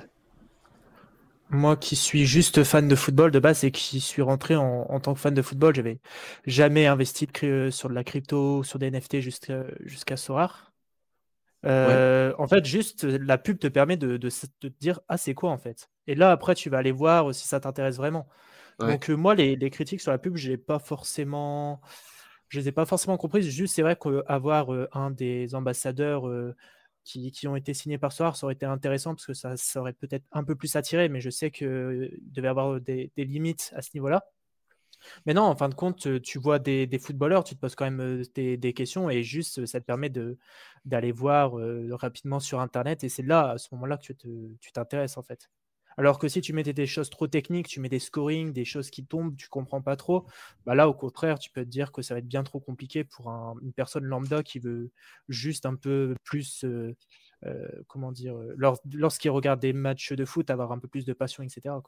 Moi 1.51 1.75
qui 1.75 1.95
suis 1.97 2.25
juste 2.25 2.63
fan 2.63 2.87
de 2.87 2.95
football 2.95 3.29
de 3.31 3.39
base 3.39 3.63
et 3.65 3.71
qui 3.71 3.99
suis 3.99 4.21
rentré 4.21 4.55
en, 4.55 4.85
en 4.89 4.99
tant 5.01 5.13
que 5.13 5.19
fan 5.19 5.33
de 5.33 5.41
football, 5.41 5.75
j'avais 5.75 5.99
jamais 6.45 6.87
investi 6.87 7.25
de 7.27 7.31
cry- 7.31 7.71
sur 7.71 7.89
de 7.89 7.93
la 7.93 8.03
crypto, 8.05 8.63
sur 8.63 8.79
des 8.79 8.87
NFT 8.87 9.21
jusqu'à 9.21 10.15
Sorar. 10.17 10.71
Euh, 11.65 12.33
En 12.37 12.47
fait, 12.47 12.65
juste 12.65 13.03
la 13.03 13.37
pub 13.37 13.59
te 13.59 13.67
permet 13.67 13.97
de, 13.97 14.17
de, 14.17 14.27
s- 14.27 14.47
de 14.61 14.69
te 14.69 14.79
dire 14.79 14.99
ah 15.09 15.17
c'est 15.17 15.33
quoi 15.35 15.51
en 15.51 15.57
fait? 15.57 15.89
Et 16.07 16.15
là 16.15 16.31
après 16.31 16.55
tu 16.55 16.69
vas 16.69 16.79
aller 16.79 16.91
voir 16.91 17.33
si 17.35 17.47
ça 17.47 17.59
t'intéresse 17.59 17.97
vraiment. 17.97 18.27
Ouais. 18.79 18.99
Donc 18.99 19.09
euh, 19.09 19.15
moi 19.15 19.35
les, 19.35 19.55
les 19.57 19.69
critiques 19.71 20.01
sur 20.01 20.11
la 20.11 20.19
pub, 20.19 20.37
j'ai 20.37 20.57
pas 20.57 20.79
forcément, 20.79 21.81
je 22.49 22.59
les 22.59 22.69
ai 22.69 22.71
pas 22.71 22.85
forcément 22.85 23.17
comprises. 23.17 23.49
Juste 23.49 23.75
c'est 23.75 23.81
vrai 23.83 23.95
qu'avoir 23.97 24.73
euh, 24.73 24.87
un 24.93 25.11
des 25.11 25.55
ambassadeurs 25.55 26.27
euh, 26.27 26.55
qui, 27.03 27.47
ont 27.47 27.55
été 27.55 27.73
signés 27.73 27.97
par 27.97 28.11
Soir, 28.11 28.35
ça 28.35 28.45
aurait 28.45 28.53
été 28.53 28.65
intéressant 28.65 29.15
parce 29.15 29.25
que 29.25 29.33
ça, 29.33 29.55
aurait 29.75 29.93
peut-être 29.93 30.25
un 30.31 30.43
peu 30.43 30.55
plus 30.55 30.75
attiré, 30.75 31.09
mais 31.09 31.21
je 31.21 31.29
sais 31.29 31.51
qu'il 31.51 31.67
devait 32.21 32.47
y 32.47 32.49
avoir 32.49 32.79
des, 32.79 33.11
limites 33.17 33.73
à 33.75 33.81
ce 33.81 33.89
niveau-là. 33.93 34.23
Mais 35.25 35.33
non, 35.33 35.43
en 35.43 35.55
fin 35.55 35.69
de 35.69 35.73
compte, 35.73 36.05
euh, 36.07 36.19
tu 36.19 36.37
vois 36.37 36.59
des, 36.59 36.87
footballeurs, 36.99 37.43
tu 37.43 37.55
te 37.55 37.59
poses 37.59 37.75
quand 37.75 37.85
même 37.85 38.01
euh, 38.01 38.23
des, 38.35 38.57
des 38.57 38.73
questions 38.73 39.09
et 39.09 39.23
juste 39.23 39.59
euh, 39.59 39.65
ça 39.65 39.79
te 39.79 39.85
permet 39.85 40.11
d'aller 40.85 41.11
voir 41.11 41.57
euh, 41.57 41.89
rapidement 41.93 42.39
sur 42.39 42.59
Internet 42.59 43.03
et 43.03 43.09
c'est 43.09 43.23
là, 43.23 43.51
à 43.51 43.57
ce 43.57 43.69
moment-là, 43.73 43.97
que 43.97 44.13
tu 44.13 44.71
t'intéresses 44.71 45.17
en 45.17 45.23
fait. 45.23 45.49
Alors 45.97 46.19
que 46.19 46.27
si 46.27 46.41
tu 46.41 46.54
mettais 46.54 46.73
des 46.73 46.88
choses 46.88 47.10
trop 47.10 47.27
techniques, 47.27 47.67
tu 47.67 47.80
mets 47.80 47.89
des 47.89 47.99
scoring, 47.99 48.54
des 48.54 48.65
choses 48.65 48.89
qui 48.89 49.06
tombent, 49.06 49.36
tu 49.36 49.47
comprends 49.49 49.82
pas 49.82 49.95
trop, 49.95 50.25
bah 50.65 50.75
là 50.75 50.88
au 50.89 50.93
contraire, 50.93 51.39
tu 51.39 51.49
peux 51.51 51.63
te 51.63 51.69
dire 51.69 51.91
que 51.91 52.01
ça 52.01 52.13
va 52.13 52.19
être 52.19 52.27
bien 52.27 52.43
trop 52.43 52.60
compliqué 52.60 53.04
pour 53.04 53.30
un- 53.30 53.56
une 53.62 53.73
personne 53.73 54.04
lambda 54.06 54.43
qui 54.43 54.60
veut 54.60 54.91
juste 55.30 55.65
un 55.65 55.75
peu 55.75 56.15
plus, 56.23 56.63
euh, 56.63 56.95
euh, 57.45 57.67
comment 57.88 58.12
dire, 58.12 58.36
euh, 58.38 58.54
lors- 58.58 58.80
lorsqu'il 58.93 59.32
regarde 59.32 59.60
des 59.60 59.73
matchs 59.73 60.13
de 60.13 60.25
foot, 60.25 60.49
avoir 60.49 60.71
un 60.71 60.80
peu 60.80 60.88
plus 60.88 61.06
de 61.06 61.13
passion, 61.13 61.43
etc. 61.43 61.82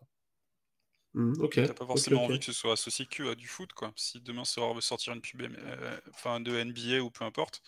Hmm, 1.14 1.34
ok. 1.42 1.60
T'as 1.64 1.76
pas 1.76 1.86
forcément 1.86 2.24
envie 2.26 2.40
que 2.40 2.46
ce 2.46 2.54
soit 2.54 2.74
associé 2.74 3.06
que 3.06 3.32
à 3.32 3.36
du 3.36 3.48
foot, 3.48 3.72
quoi. 3.74 3.94
Si 3.96 4.20
demain 4.20 4.46
Sora 4.46 4.74
veut 4.74 4.82
sortir 4.82 5.14
une 5.14 5.22
pub 5.22 5.44
euh, 5.44 6.00
enfin, 6.10 6.40
de 6.40 6.56
NBA 6.58 7.02
ou 7.04 7.12
peu 7.12 7.24
importe, 7.24 7.62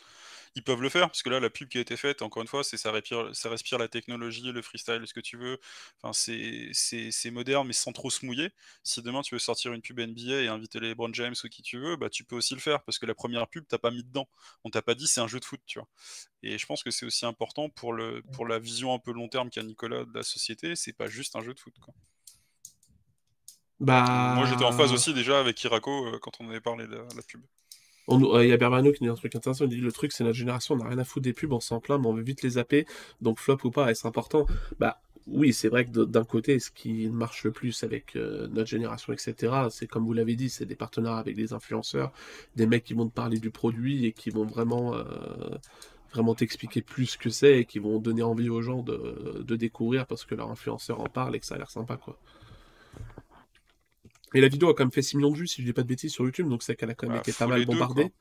ils 0.55 0.63
peuvent 0.63 0.81
le 0.81 0.89
faire, 0.89 1.10
parce 1.10 1.21
que 1.21 1.29
là, 1.29 1.39
la 1.39 1.51
pub 1.51 1.69
qui 1.69 1.77
a 1.77 1.81
été 1.81 1.95
faite, 1.95 2.23
encore 2.23 2.41
une 2.41 2.47
fois, 2.47 2.63
c'est 2.63 2.77
ça 2.77 2.91
respire, 2.91 3.29
ça 3.36 3.49
respire 3.49 3.77
la 3.77 3.88
technologie, 3.88 4.51
le 4.51 4.62
freestyle, 4.63 5.03
ce 5.05 5.13
que 5.13 5.19
tu 5.19 5.38
veux. 5.38 5.60
Enfin, 6.01 6.12
c'est 6.13 7.31
moderne, 7.31 7.67
mais 7.67 7.73
sans 7.73 7.91
trop 7.93 8.10
se 8.10 8.25
mouiller. 8.25 8.49
Si 8.84 9.01
demain 9.03 9.21
tu 9.21 9.36
veux 9.36 9.39
sortir 9.39 9.73
une 9.73 9.81
pub 9.84 9.99
NBA 9.99 10.41
et 10.41 10.47
inviter 10.47 10.79
les 10.79 10.89
LeBron 10.89 11.13
James 11.13 11.36
ou 11.43 11.47
qui 11.47 11.62
tu 11.62 11.77
veux, 11.77 11.97
bah 11.97 12.10
tu 12.10 12.23
peux 12.23 12.36
aussi 12.36 12.55
le 12.55 12.60
faire, 12.62 12.84
parce 12.84 12.97
que 12.99 13.05
la 13.05 13.13
première 13.15 13.47
pub, 13.47 13.65
t'as 13.67 13.77
pas 13.77 13.91
mis 13.91 14.03
dedans. 14.03 14.27
On 14.63 14.71
t'a 14.71 14.81
pas 14.81 14.95
dit 14.95 15.05
c'est 15.08 15.21
un 15.21 15.27
jeu 15.27 15.39
de 15.39 15.45
foot, 15.45 15.62
tu 15.67 15.77
vois. 15.79 15.88
Et 16.43 16.58
je 16.58 16.65
pense 16.65 16.84
que 16.84 16.91
c'est 16.91 17.05
aussi 17.05 17.25
important 17.25 17.69
pour, 17.69 17.93
le, 17.93 18.23
pour 18.34 18.47
la 18.47 18.60
vision 18.60 18.93
un 18.93 18.99
peu 18.99 19.12
long 19.13 19.29
terme 19.29 19.49
qu'a 19.51 19.63
Nicolas 19.63 20.05
de 20.05 20.13
la 20.15 20.23
société, 20.23 20.75
c'est 20.75 20.93
pas 20.93 21.08
juste 21.08 21.36
un 21.36 21.41
jeu 21.43 21.53
de 21.53 21.60
foot, 21.60 21.75
quoi. 21.81 21.93
Bah. 23.80 24.34
Moi, 24.36 24.46
j'étais 24.46 24.64
en 24.64 24.72
phase 24.72 24.94
aussi 24.94 25.14
déjà 25.14 25.40
avec 25.40 25.62
Irako 25.64 26.08
euh, 26.08 26.20
quand 26.22 26.32
on 26.40 26.50
avait 26.50 26.62
parlé 26.62 26.88
de 26.88 26.96
la, 26.96 27.04
la 27.16 27.22
pub. 27.28 27.42
On- 28.08 28.36
euh, 28.36 28.44
Il 28.44 28.50
y 28.50 28.54
a 28.54 28.58
Berbano 28.58 28.92
qui 28.92 29.00
dit 29.04 29.10
un 29.10 29.16
truc 29.16 29.36
intéressant. 29.36 29.66
Il 29.66 29.70
dit 29.70 29.78
le 29.82 29.92
truc, 29.92 30.12
c'est 30.12 30.24
notre 30.24 30.38
génération, 30.38 30.76
on 30.76 30.78
n'a 30.78 30.88
rien 30.90 30.98
à 31.00 31.04
foutre 31.04 31.24
des 31.24 31.34
pubs, 31.34 31.52
on 31.52 31.60
s'en 31.60 31.80
plaint, 31.80 32.00
mais 32.00 32.08
on 32.08 32.14
veut 32.14 32.24
vite 32.24 32.42
les 32.44 32.52
zapper. 32.52 32.86
Donc 33.22 33.40
flop 33.40 33.58
ou 33.64 33.72
pas, 33.72 33.90
est-ce 33.92 34.08
important? 34.08 34.46
Bah 34.80 35.02
oui, 35.28 35.54
c'est 35.54 35.70
vrai 35.70 35.86
que 35.86 36.04
d'un 36.06 36.24
côté, 36.24 36.60
ce 36.60 36.70
qui 36.70 37.08
marche 37.10 37.44
le 37.46 37.52
plus 37.52 37.84
avec 37.84 38.16
euh, 38.16 38.48
notre 38.50 38.70
génération, 38.70 39.12
etc., 39.12 39.70
c'est 39.72 39.88
comme 39.88 40.06
vous 40.06 40.14
l'avez 40.14 40.36
dit, 40.36 40.50
c'est 40.52 40.66
des 40.68 40.76
partenariats 40.76 41.18
avec 41.20 41.36
des 41.36 41.52
influenceurs, 41.52 42.12
des 42.56 42.68
mecs 42.68 42.84
qui 42.84 42.94
vont 42.94 43.08
te 43.08 43.14
parler 43.14 43.40
du 43.40 43.50
produit 43.50 44.06
et 44.06 44.12
qui 44.12 44.30
vont 44.30 44.46
vraiment, 44.46 44.94
euh, 44.94 45.04
vraiment 46.14 46.36
t'expliquer 46.36 46.82
plus 46.82 47.08
ce 47.08 47.18
que 47.18 47.30
c'est 47.32 47.60
et 47.60 47.66
qui 47.66 47.80
vont 47.80 48.00
donner 48.00 48.22
envie 48.24 48.50
aux 48.50 48.62
gens 48.62 48.82
de, 48.84 49.42
de 49.44 49.56
découvrir 49.56 50.06
parce 50.06 50.26
que 50.26 50.36
leur 50.36 50.50
influenceur 50.52 51.00
en 51.02 51.06
parle 51.10 51.36
et 51.36 51.40
que 51.40 51.46
ça 51.46 51.56
a 51.56 51.58
l'air 51.58 51.72
sympa, 51.72 51.98
quoi. 51.98 52.18
Et 54.36 54.41
la 54.41 54.50
vidéo 54.50 54.69
a 54.69 54.76
quand 54.76 54.84
même 54.84 54.91
fait 54.91 55.02
6 55.02 55.17
millions 55.17 55.32
de 55.32 55.38
vues, 55.39 55.48
si 55.48 55.63
je 55.63 55.67
dis 55.67 55.74
pas 55.74 55.82
de 55.82 55.88
bêtises, 55.88 56.12
sur 56.13 56.26
YouTube, 56.26 56.48
donc 56.48 56.62
c'est 56.62 56.76
qu'elle 56.76 56.91
a 56.91 56.95
quand 56.95 57.08
même 57.08 57.15
Bah, 57.15 57.17
été 57.17 57.34
pas 57.34 57.48
mal 57.48 57.63
deux, 57.65 57.88
bombardée. 57.89 58.13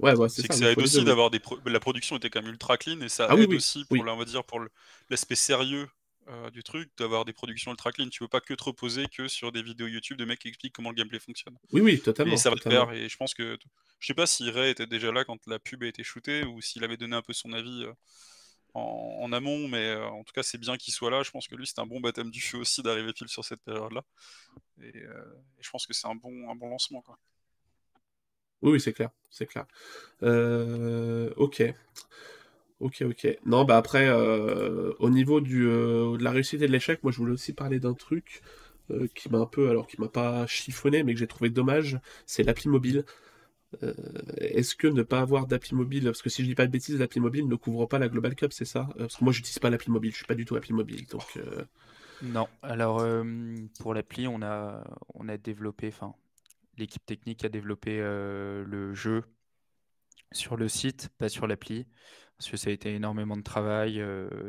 Ouais, 0.00 0.14
ouais, 0.16 0.28
c'est 0.28 0.48
que 0.48 0.54
mais 0.56 0.56
ça 0.56 0.70
aide 0.70 0.80
aussi 0.82 1.04
d'avoir 1.04 1.30
des 1.30 1.40
pro- 1.40 1.58
la 1.66 1.80
production 1.80 2.16
était 2.16 2.30
quand 2.30 2.42
même 2.42 2.50
ultra 2.52 2.76
clean 2.78 3.00
et 3.00 3.08
ça 3.08 3.28
Ah 3.28 3.34
aide 3.36 3.52
oui, 3.52 3.54
aussi 3.54 3.84
pour 3.84 4.02
oui. 4.02 4.04
la- 4.04 4.12
on 4.14 4.16
va 4.16 4.24
dire 4.24 4.44
pour 4.44 4.60
le- 4.60 4.70
l'aspect 5.10 5.34
sérieux 5.36 5.88
euh, 6.28 6.50
du 6.50 6.62
truc 6.62 6.90
d'avoir 6.98 7.24
des 7.24 7.32
productions 7.32 7.70
ultra 7.72 7.92
clean. 7.92 8.08
Tu 8.08 8.20
peux 8.20 8.28
pas 8.28 8.40
que 8.40 8.54
te 8.54 8.62
reposer 8.64 9.06
que 9.08 9.26
sur 9.28 9.52
des 9.52 9.62
vidéos 9.62 9.86
YouTube 9.88 10.18
de 10.18 10.24
mecs 10.24 10.38
qui 10.40 10.48
expliquent 10.48 10.74
comment 10.74 10.90
le 10.90 10.94
gameplay 10.96 11.18
fonctionne. 11.18 11.56
Oui, 11.72 11.80
oui, 11.80 12.00
totalement. 12.00 12.36
Et 12.36 12.36
ça 12.36 12.50
va 12.50 12.56
totalement. 12.56 12.88
faire. 12.88 12.92
Et 12.92 13.08
je 13.08 13.16
pense 13.16 13.34
que 13.34 13.58
je 14.00 14.06
sais 14.08 14.14
pas 14.14 14.26
si 14.26 14.50
Ray 14.50 14.70
était 14.72 14.86
déjà 14.86 15.12
là 15.12 15.24
quand 15.24 15.38
la 15.46 15.58
pub 15.60 15.82
a 15.84 15.88
été 15.88 16.04
shootée 16.04 16.44
ou 16.44 16.60
s'il 16.62 16.84
avait 16.84 16.96
donné 16.98 17.16
un 17.16 17.22
peu 17.22 17.32
son 17.34 17.52
avis 17.52 17.84
euh, 17.84 17.92
en, 18.74 19.32
amont, 19.32 19.68
mais 19.68 19.88
euh, 19.90 20.06
en 20.06 20.24
tout 20.24 20.32
cas 20.32 20.42
c'est 20.42 20.58
bien 20.58 20.76
qu'il 20.76 20.92
soit 20.92 21.10
là. 21.10 21.22
Je 21.22 21.30
pense 21.30 21.48
que 21.48 21.54
lui 21.54 21.66
c'est 21.66 21.78
un 21.78 21.86
bon 21.86 22.00
baptême 22.00 22.30
du 22.30 22.40
feu 22.40 22.58
aussi 22.58 22.82
d'arriver 22.82 23.12
pile 23.12 23.28
sur 23.28 23.44
cette 23.44 23.62
période-là. 23.62 24.04
Et, 24.82 24.96
euh, 24.96 25.24
je 25.60 25.70
pense 25.70 25.86
que 25.86 25.94
c'est 25.94 26.06
un 26.06 26.14
bon 26.14 26.50
un 26.50 26.54
bon 26.54 26.68
lancement. 26.68 27.04
Oui, 28.62 28.80
c'est 28.80 28.92
clair, 28.92 29.10
c'est 29.30 29.46
clair. 29.46 29.66
Euh, 30.22 31.32
ok, 31.36 31.62
ok, 32.80 33.02
ok. 33.02 33.38
Non, 33.46 33.64
bah 33.64 33.76
après, 33.76 34.10
au 34.10 35.10
niveau 35.10 35.40
du, 35.40 35.64
de 35.64 36.22
la 36.22 36.30
réussite 36.30 36.62
et 36.62 36.66
de 36.66 36.72
l'échec, 36.72 37.02
moi 37.02 37.12
je 37.12 37.18
voulais 37.18 37.32
aussi 37.32 37.52
parler 37.52 37.80
d'un 37.80 37.94
truc 37.94 38.42
qui 39.14 39.30
m'a 39.30 39.38
un 39.38 39.46
peu, 39.46 39.70
alors 39.70 39.86
qui 39.86 40.00
m'a 40.00 40.08
pas 40.08 40.46
chiffonné, 40.46 41.04
mais 41.04 41.14
que 41.14 41.20
j'ai 41.20 41.28
trouvé 41.28 41.48
dommage, 41.48 41.98
c'est 42.26 42.42
l'appli 42.42 42.68
mobile. 42.68 43.04
Euh, 43.82 43.94
est-ce 44.38 44.74
que 44.74 44.88
ne 44.88 45.02
pas 45.02 45.20
avoir 45.20 45.46
d'appli 45.46 45.74
mobile, 45.74 46.04
parce 46.04 46.22
que 46.22 46.30
si 46.30 46.42
je 46.42 46.48
dis 46.48 46.54
pas 46.54 46.66
de 46.66 46.72
bêtises, 46.72 46.98
l'appli 46.98 47.20
mobile 47.20 47.48
ne 47.48 47.54
couvre 47.54 47.86
pas 47.86 47.98
la 47.98 48.08
Global 48.08 48.34
Cup, 48.34 48.52
c'est 48.52 48.64
ça? 48.64 48.88
Euh, 48.96 49.00
Parce 49.00 49.16
que 49.16 49.24
moi 49.24 49.32
j'utilise 49.32 49.58
pas 49.58 49.70
l'appli 49.70 49.90
mobile, 49.90 50.10
je 50.10 50.16
suis 50.16 50.26
pas 50.26 50.34
du 50.34 50.44
tout 50.44 50.56
appli 50.56 50.72
mobile, 50.72 51.06
donc 51.06 51.36
euh, 51.36 51.64
Non, 52.22 52.48
alors 52.62 53.04
pour 53.78 53.94
l'appli, 53.94 54.26
on 54.26 54.42
a, 54.42 54.84
on 55.14 55.28
a 55.28 55.36
développé, 55.36 55.88
enfin, 55.88 56.14
l'équipe 56.76 57.04
technique 57.06 57.44
a 57.44 57.48
développé 57.48 57.98
le 57.98 58.92
jeu 58.94 59.24
sur 60.32 60.56
le 60.56 60.68
site, 60.68 61.10
pas 61.18 61.28
sur 61.28 61.46
l'appli, 61.46 61.86
parce 62.36 62.50
que 62.50 62.56
ça 62.56 62.70
a 62.70 62.72
été 62.72 62.94
énormément 62.94 63.36
de 63.36 63.42
travail, 63.42 64.02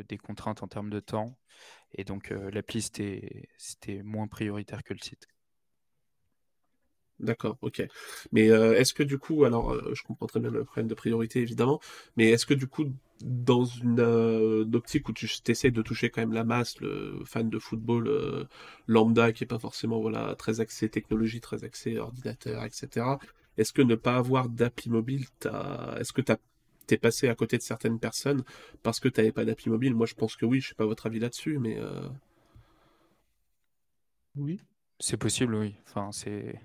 des 0.10 0.18
contraintes 0.18 0.64
en 0.64 0.68
termes 0.68 0.90
de 0.90 1.00
temps, 1.00 1.38
et 1.94 2.04
donc 2.04 2.32
euh, 2.32 2.50
l'appli, 2.52 2.82
c'était 2.82 4.04
moins 4.04 4.28
prioritaire 4.28 4.84
que 4.84 4.94
le 4.94 5.00
site. 5.00 5.28
D'accord, 7.22 7.58
ok. 7.62 7.84
Mais 8.32 8.50
euh, 8.50 8.74
est-ce 8.80 8.94
que 8.96 9.04
du 9.04 9.20
coup, 9.20 9.46
alors 9.46 9.72
euh, 9.74 9.92
je 9.94 10.02
comprends 10.04 10.26
très 10.26 10.40
bien 10.40 10.50
le 10.50 10.64
problème 10.64 10.88
de 10.88 10.96
priorité 10.96 11.40
évidemment, 11.40 11.80
mais 12.18 12.30
est-ce 12.32 12.48
que 12.48 12.56
du 12.56 12.66
coup, 12.66 12.86
dans 13.24 13.64
une 13.64 14.00
euh, 14.00 14.66
optique 14.74 15.08
où 15.10 15.14
tu 15.14 15.28
essaies 15.48 15.70
de 15.70 15.82
toucher 15.84 16.10
quand 16.10 16.22
même 16.22 16.34
la 16.34 16.44
masse, 16.44 16.80
le 16.82 17.22
fan 17.26 17.48
de 17.48 17.60
football 17.60 18.08
euh, 18.08 18.46
lambda 18.88 19.34
qui 19.34 19.44
est 19.44 19.48
pas 19.48 19.60
forcément 19.60 20.00
voilà 20.02 20.34
très 20.36 20.62
axé 20.62 20.90
technologie, 20.90 21.42
très 21.42 21.64
axé 21.64 22.00
ordinateur, 22.00 22.64
etc. 22.66 23.20
Est-ce 23.58 23.72
que 23.74 23.84
ne 23.84 23.96
pas 23.96 24.16
avoir 24.16 24.50
d'appli 24.50 24.90
mobile, 24.90 25.26
t'as... 25.40 25.98
est-ce 26.00 26.14
que 26.14 26.22
t'as 26.22 26.38
t'es 26.88 26.98
passé 26.98 27.30
à 27.30 27.36
côté 27.36 27.58
de 27.58 27.62
certaines 27.62 28.00
personnes 28.00 28.44
parce 28.82 29.00
que 29.00 29.10
t'avais 29.10 29.32
pas 29.32 29.46
d'appli 29.46 29.70
mobile? 29.70 29.94
Moi 29.94 30.08
je 30.08 30.16
pense 30.16 30.36
que 30.36 30.46
oui, 30.48 30.60
je 30.62 30.70
sais 30.70 30.76
pas 30.76 30.86
votre 30.88 31.06
avis 31.06 31.20
là-dessus, 31.20 31.60
mais 31.60 31.78
euh, 31.80 32.02
Oui. 34.36 34.60
C'est 35.00 35.18
possible, 35.18 35.56
oui. 35.56 35.76
Enfin, 35.88 36.12
c'est, 36.12 36.60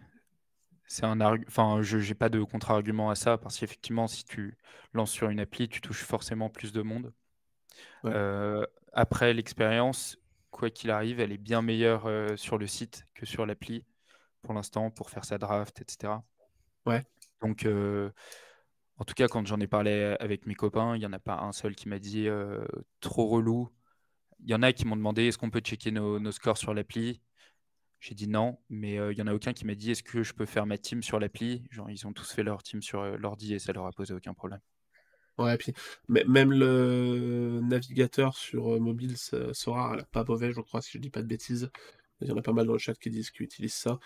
c'est 0.87 1.05
un 1.05 1.21
enfin, 1.21 1.83
je 1.83 1.99
n'ai 1.99 2.15
pas 2.15 2.29
de 2.29 2.43
contre-argument 2.43 3.11
à 3.11 3.15
ça, 3.15 3.39
parce 3.39 3.59
qu'effectivement, 3.59 4.07
si 4.07 4.25
tu 4.25 4.57
lances 4.93 5.11
sur 5.11 5.31
une 5.31 5.41
appli, 5.41 5.69
tu 5.69 5.81
touches 5.81 6.05
forcément 6.05 6.49
plus 6.49 6.73
de 6.73 6.83
monde. 6.83 7.13
Ouais. 8.05 8.13
Euh, 8.15 8.65
après, 8.93 9.35
l'expérience, 9.35 10.17
quoi 10.51 10.71
qu'il 10.71 10.91
arrive, 10.91 11.21
elle 11.21 11.33
est 11.33 11.39
bien 11.39 11.63
meilleure 11.63 12.07
euh, 12.07 12.37
sur 12.37 12.57
le 12.57 12.67
site 12.67 13.07
que 13.15 13.27
sur 13.27 13.47
l'appli 13.47 13.85
pour 14.43 14.55
l'instant, 14.55 14.91
pour 14.91 15.11
faire 15.11 15.25
sa 15.25 15.39
draft, 15.39 15.81
etc. 15.81 16.23
Ouais. 16.87 17.05
Donc, 17.43 17.67
euh, 17.67 18.11
en 18.99 19.05
tout 19.05 19.15
cas, 19.15 19.27
quand 19.27 19.45
j'en 19.45 19.59
ai 19.59 19.67
parlé 19.67 20.17
avec 20.21 20.47
mes 20.47 20.55
copains, 20.55 20.95
il 20.95 21.01
n'y 21.01 21.07
en 21.07 21.13
a 21.13 21.19
pas 21.19 21.41
un 21.41 21.53
seul 21.53 21.75
qui 21.75 21.89
m'a 21.89 21.99
dit 21.99 22.29
trop 23.01 23.27
relou. 23.27 23.69
Il 24.41 24.51
y 24.51 24.55
en 24.55 24.63
a 24.63 24.73
qui 24.73 24.87
m'ont 24.87 24.97
demandé 24.97 25.27
est-ce 25.27 25.37
qu'on 25.37 25.51
peut 25.51 25.61
checker 25.61 25.91
nos, 25.91 26.21
nos 26.21 26.31
scores 26.31 26.59
sur 26.59 26.73
l'appli? 26.75 27.21
J'ai 28.07 28.15
dit 28.15 28.29
non, 28.29 28.57
mais 28.71 29.01
euh, 29.01 29.13
il 29.13 29.19
y 29.19 29.23
en 29.23 29.27
a 29.27 29.35
aucun 29.35 29.53
qui 29.53 29.67
m'a 29.67 29.75
dit 29.75 29.91
est-ce 29.91 30.05
que 30.05 30.23
je 30.23 30.33
peux 30.33 30.47
faire 30.47 30.65
ma 30.65 30.79
team 30.79 31.03
sur 31.03 31.19
l'appli? 31.19 31.65
Genre, 31.73 31.91
ils 31.91 32.07
ont 32.07 32.13
tous 32.13 32.31
fait 32.31 32.45
leur 32.45 32.63
team 32.63 32.81
sur 32.81 33.01
euh, 33.01 33.17
l'ordi 33.17 33.53
et 33.53 33.59
ça 33.59 33.73
leur 33.73 33.85
a 33.85 33.91
posé 33.91 34.15
aucun 34.15 34.33
problème. 34.33 34.61
Ouais, 35.39 35.57
puis 35.57 35.75
même 36.07 36.53
le 36.53 37.59
navigateur 37.65 38.37
sur 38.37 38.75
euh, 38.75 38.79
mobile, 38.79 39.17
Sora, 39.51 39.97
pas 40.13 40.23
mauvais, 40.23 40.53
je 40.53 40.61
crois, 40.61 40.81
si 40.83 40.93
je 40.93 40.99
dis 40.99 41.11
pas 41.11 41.21
de 41.21 41.27
bêtises. 41.27 41.69
Il 42.21 42.29
y 42.29 42.31
en 42.31 42.37
a 42.37 42.43
pas 42.43 42.53
mal 42.53 42.67
dans 42.67 42.75
le 42.75 42.79
chat 42.79 42.95
qui 42.95 43.11
disent 43.11 43.31
qu'ils 43.31 43.45
utilisent 43.45 43.75
ça. 43.75 43.99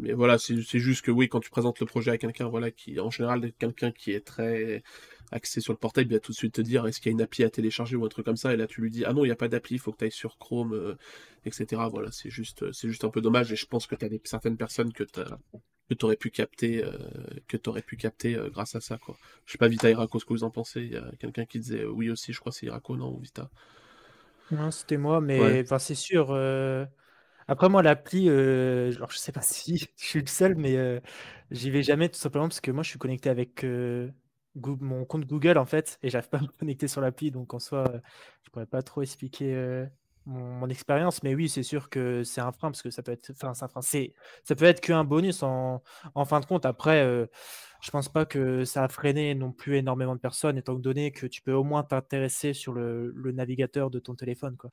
Mais 0.00 0.14
voilà, 0.14 0.38
c'est 0.38 0.56
juste 0.56 1.04
que 1.04 1.10
oui, 1.10 1.28
quand 1.28 1.40
tu 1.40 1.50
présentes 1.50 1.80
le 1.80 1.86
projet 1.86 2.12
à 2.12 2.18
quelqu'un, 2.18 2.48
voilà, 2.48 2.70
qui 2.70 2.98
en 2.98 3.10
général 3.10 3.52
quelqu'un 3.58 3.92
qui 3.92 4.10
est 4.12 4.26
très 4.26 4.82
axé 5.32 5.60
sur 5.60 5.72
le 5.72 5.78
portail, 5.78 6.04
il 6.06 6.12
va 6.12 6.20
tout 6.20 6.32
de 6.32 6.36
suite 6.36 6.54
te 6.54 6.60
dire 6.62 6.86
est-ce 6.86 7.00
qu'il 7.00 7.10
y 7.10 7.12
a 7.12 7.16
une 7.16 7.22
appli 7.22 7.44
à 7.44 7.50
télécharger 7.50 7.96
ou 7.96 8.04
un 8.04 8.08
truc 8.08 8.24
comme 8.26 8.36
ça, 8.36 8.52
et 8.52 8.56
là 8.56 8.66
tu 8.66 8.80
lui 8.82 8.90
dis 8.90 9.04
ah 9.04 9.12
non, 9.12 9.24
il 9.24 9.28
n'y 9.28 9.32
a 9.32 9.36
pas 9.36 9.48
d'appli, 9.48 9.76
il 9.76 9.78
faut 9.78 9.92
que 9.92 9.98
tu 9.98 10.04
ailles 10.04 10.10
sur 10.12 10.38
Chrome, 10.38 10.72
euh, 10.74 10.94
etc. 11.44 11.88
Voilà, 11.88 12.10
c'est 12.12 12.30
juste, 12.30 12.72
c'est 12.72 12.88
juste 12.88 13.04
un 13.04 13.10
peu 13.10 13.20
dommage, 13.20 13.52
et 13.52 13.56
je 13.56 13.66
pense 13.66 13.86
que 13.86 13.94
tu 13.94 14.04
as 14.04 14.08
des, 14.08 14.20
certaines 14.24 14.56
personnes 14.56 14.92
que 14.92 15.04
tu 15.04 15.20
que 15.88 15.94
t'aurais 15.94 16.16
pu 16.16 16.30
capter, 16.30 16.84
euh, 16.84 16.92
que 17.48 17.56
t'aurais 17.56 17.82
pu 17.82 17.96
capter 17.96 18.36
euh, 18.36 18.48
grâce 18.50 18.74
à 18.76 18.80
ça, 18.80 18.98
quoi. 18.98 19.18
Je 19.44 19.52
sais 19.52 19.58
pas, 19.58 19.68
Vita 19.68 19.90
Irako, 19.90 20.20
ce 20.20 20.24
que 20.24 20.32
vous 20.32 20.44
en 20.44 20.50
pensez. 20.50 20.82
Il 20.82 20.92
y 20.92 20.96
a 20.96 21.10
quelqu'un 21.18 21.44
qui 21.46 21.58
disait 21.58 21.80
euh, 21.82 21.90
oui 21.90 22.10
aussi, 22.10 22.32
je 22.32 22.38
crois 22.40 22.52
que 22.52 22.58
c'est 22.58 22.66
Irako, 22.66 22.96
non, 22.96 23.12
ou 23.12 23.18
Vita? 23.20 23.50
Non, 24.50 24.70
c'était 24.72 24.96
moi, 24.96 25.20
mais 25.20 25.62
Ouais. 25.62 25.64
c'est 25.78 25.94
sûr. 25.94 26.30
euh, 26.32 26.84
Après, 27.48 27.68
moi, 27.68 27.82
l'appli, 27.82 28.28
euh, 28.30 28.92
genre, 28.92 29.10
je 29.10 29.18
sais 29.18 29.32
pas 29.32 29.42
si 29.42 29.78
je 29.78 29.86
suis 29.96 30.20
le 30.20 30.26
seul, 30.26 30.56
mais 30.56 30.76
euh, 30.76 31.00
j'y 31.50 31.70
vais 31.70 31.82
jamais 31.82 32.08
tout 32.08 32.18
simplement 32.18 32.48
parce 32.48 32.60
que 32.60 32.70
moi, 32.72 32.82
je 32.84 32.90
suis 32.90 32.98
connecté 32.98 33.30
avec 33.30 33.64
euh, 33.64 34.10
mon 34.54 35.04
compte 35.04 35.26
Google 35.26 35.58
en 35.58 35.66
fait, 35.66 35.98
et 36.02 36.10
j'arrive 36.10 36.28
pas 36.28 36.38
à 36.38 36.42
me 36.42 36.46
connecter 36.58 36.88
sur 36.88 37.00
l'appli, 37.00 37.30
donc 37.30 37.54
en 37.54 37.58
soi, 37.58 37.84
euh, 37.88 38.00
je 38.42 38.50
pourrais 38.50 38.66
pas 38.66 38.82
trop 38.82 39.02
expliquer 39.02 39.54
euh, 39.54 39.86
mon, 40.26 40.68
expérience, 40.68 41.22
mais 41.22 41.34
oui, 41.34 41.48
c'est 41.48 41.62
sûr 41.62 41.88
que 41.88 42.22
c'est 42.24 42.40
un 42.40 42.52
frein 42.52 42.70
parce 42.70 42.82
que 42.82 42.90
ça 42.90 43.02
peut 43.02 43.12
être, 43.12 43.30
enfin, 43.30 43.52
un 43.64 43.68
frein, 43.68 43.80
ça 43.82 44.54
peut 44.56 44.64
être 44.64 44.80
qu'un 44.80 45.04
bonus 45.04 45.42
en, 45.42 45.82
en 46.14 46.24
fin 46.24 46.40
de 46.40 46.46
compte. 46.46 46.66
Après, 46.66 47.02
euh, 47.02 47.26
je 47.80 47.90
pense 47.90 48.08
pas 48.08 48.26
que 48.26 48.64
ça 48.64 48.84
a 48.84 48.88
freiné 48.88 49.34
non 49.34 49.52
plus 49.52 49.76
énormément 49.76 50.14
de 50.14 50.20
personnes, 50.20 50.58
étant 50.58 50.74
donné 50.74 51.12
que 51.12 51.26
tu 51.26 51.42
peux 51.42 51.52
au 51.52 51.64
moins 51.64 51.82
t'intéresser 51.82 52.52
sur 52.52 52.72
le, 52.72 53.12
le 53.14 53.32
navigateur 53.32 53.90
de 53.90 53.98
ton 53.98 54.14
téléphone, 54.14 54.56
quoi. 54.56 54.70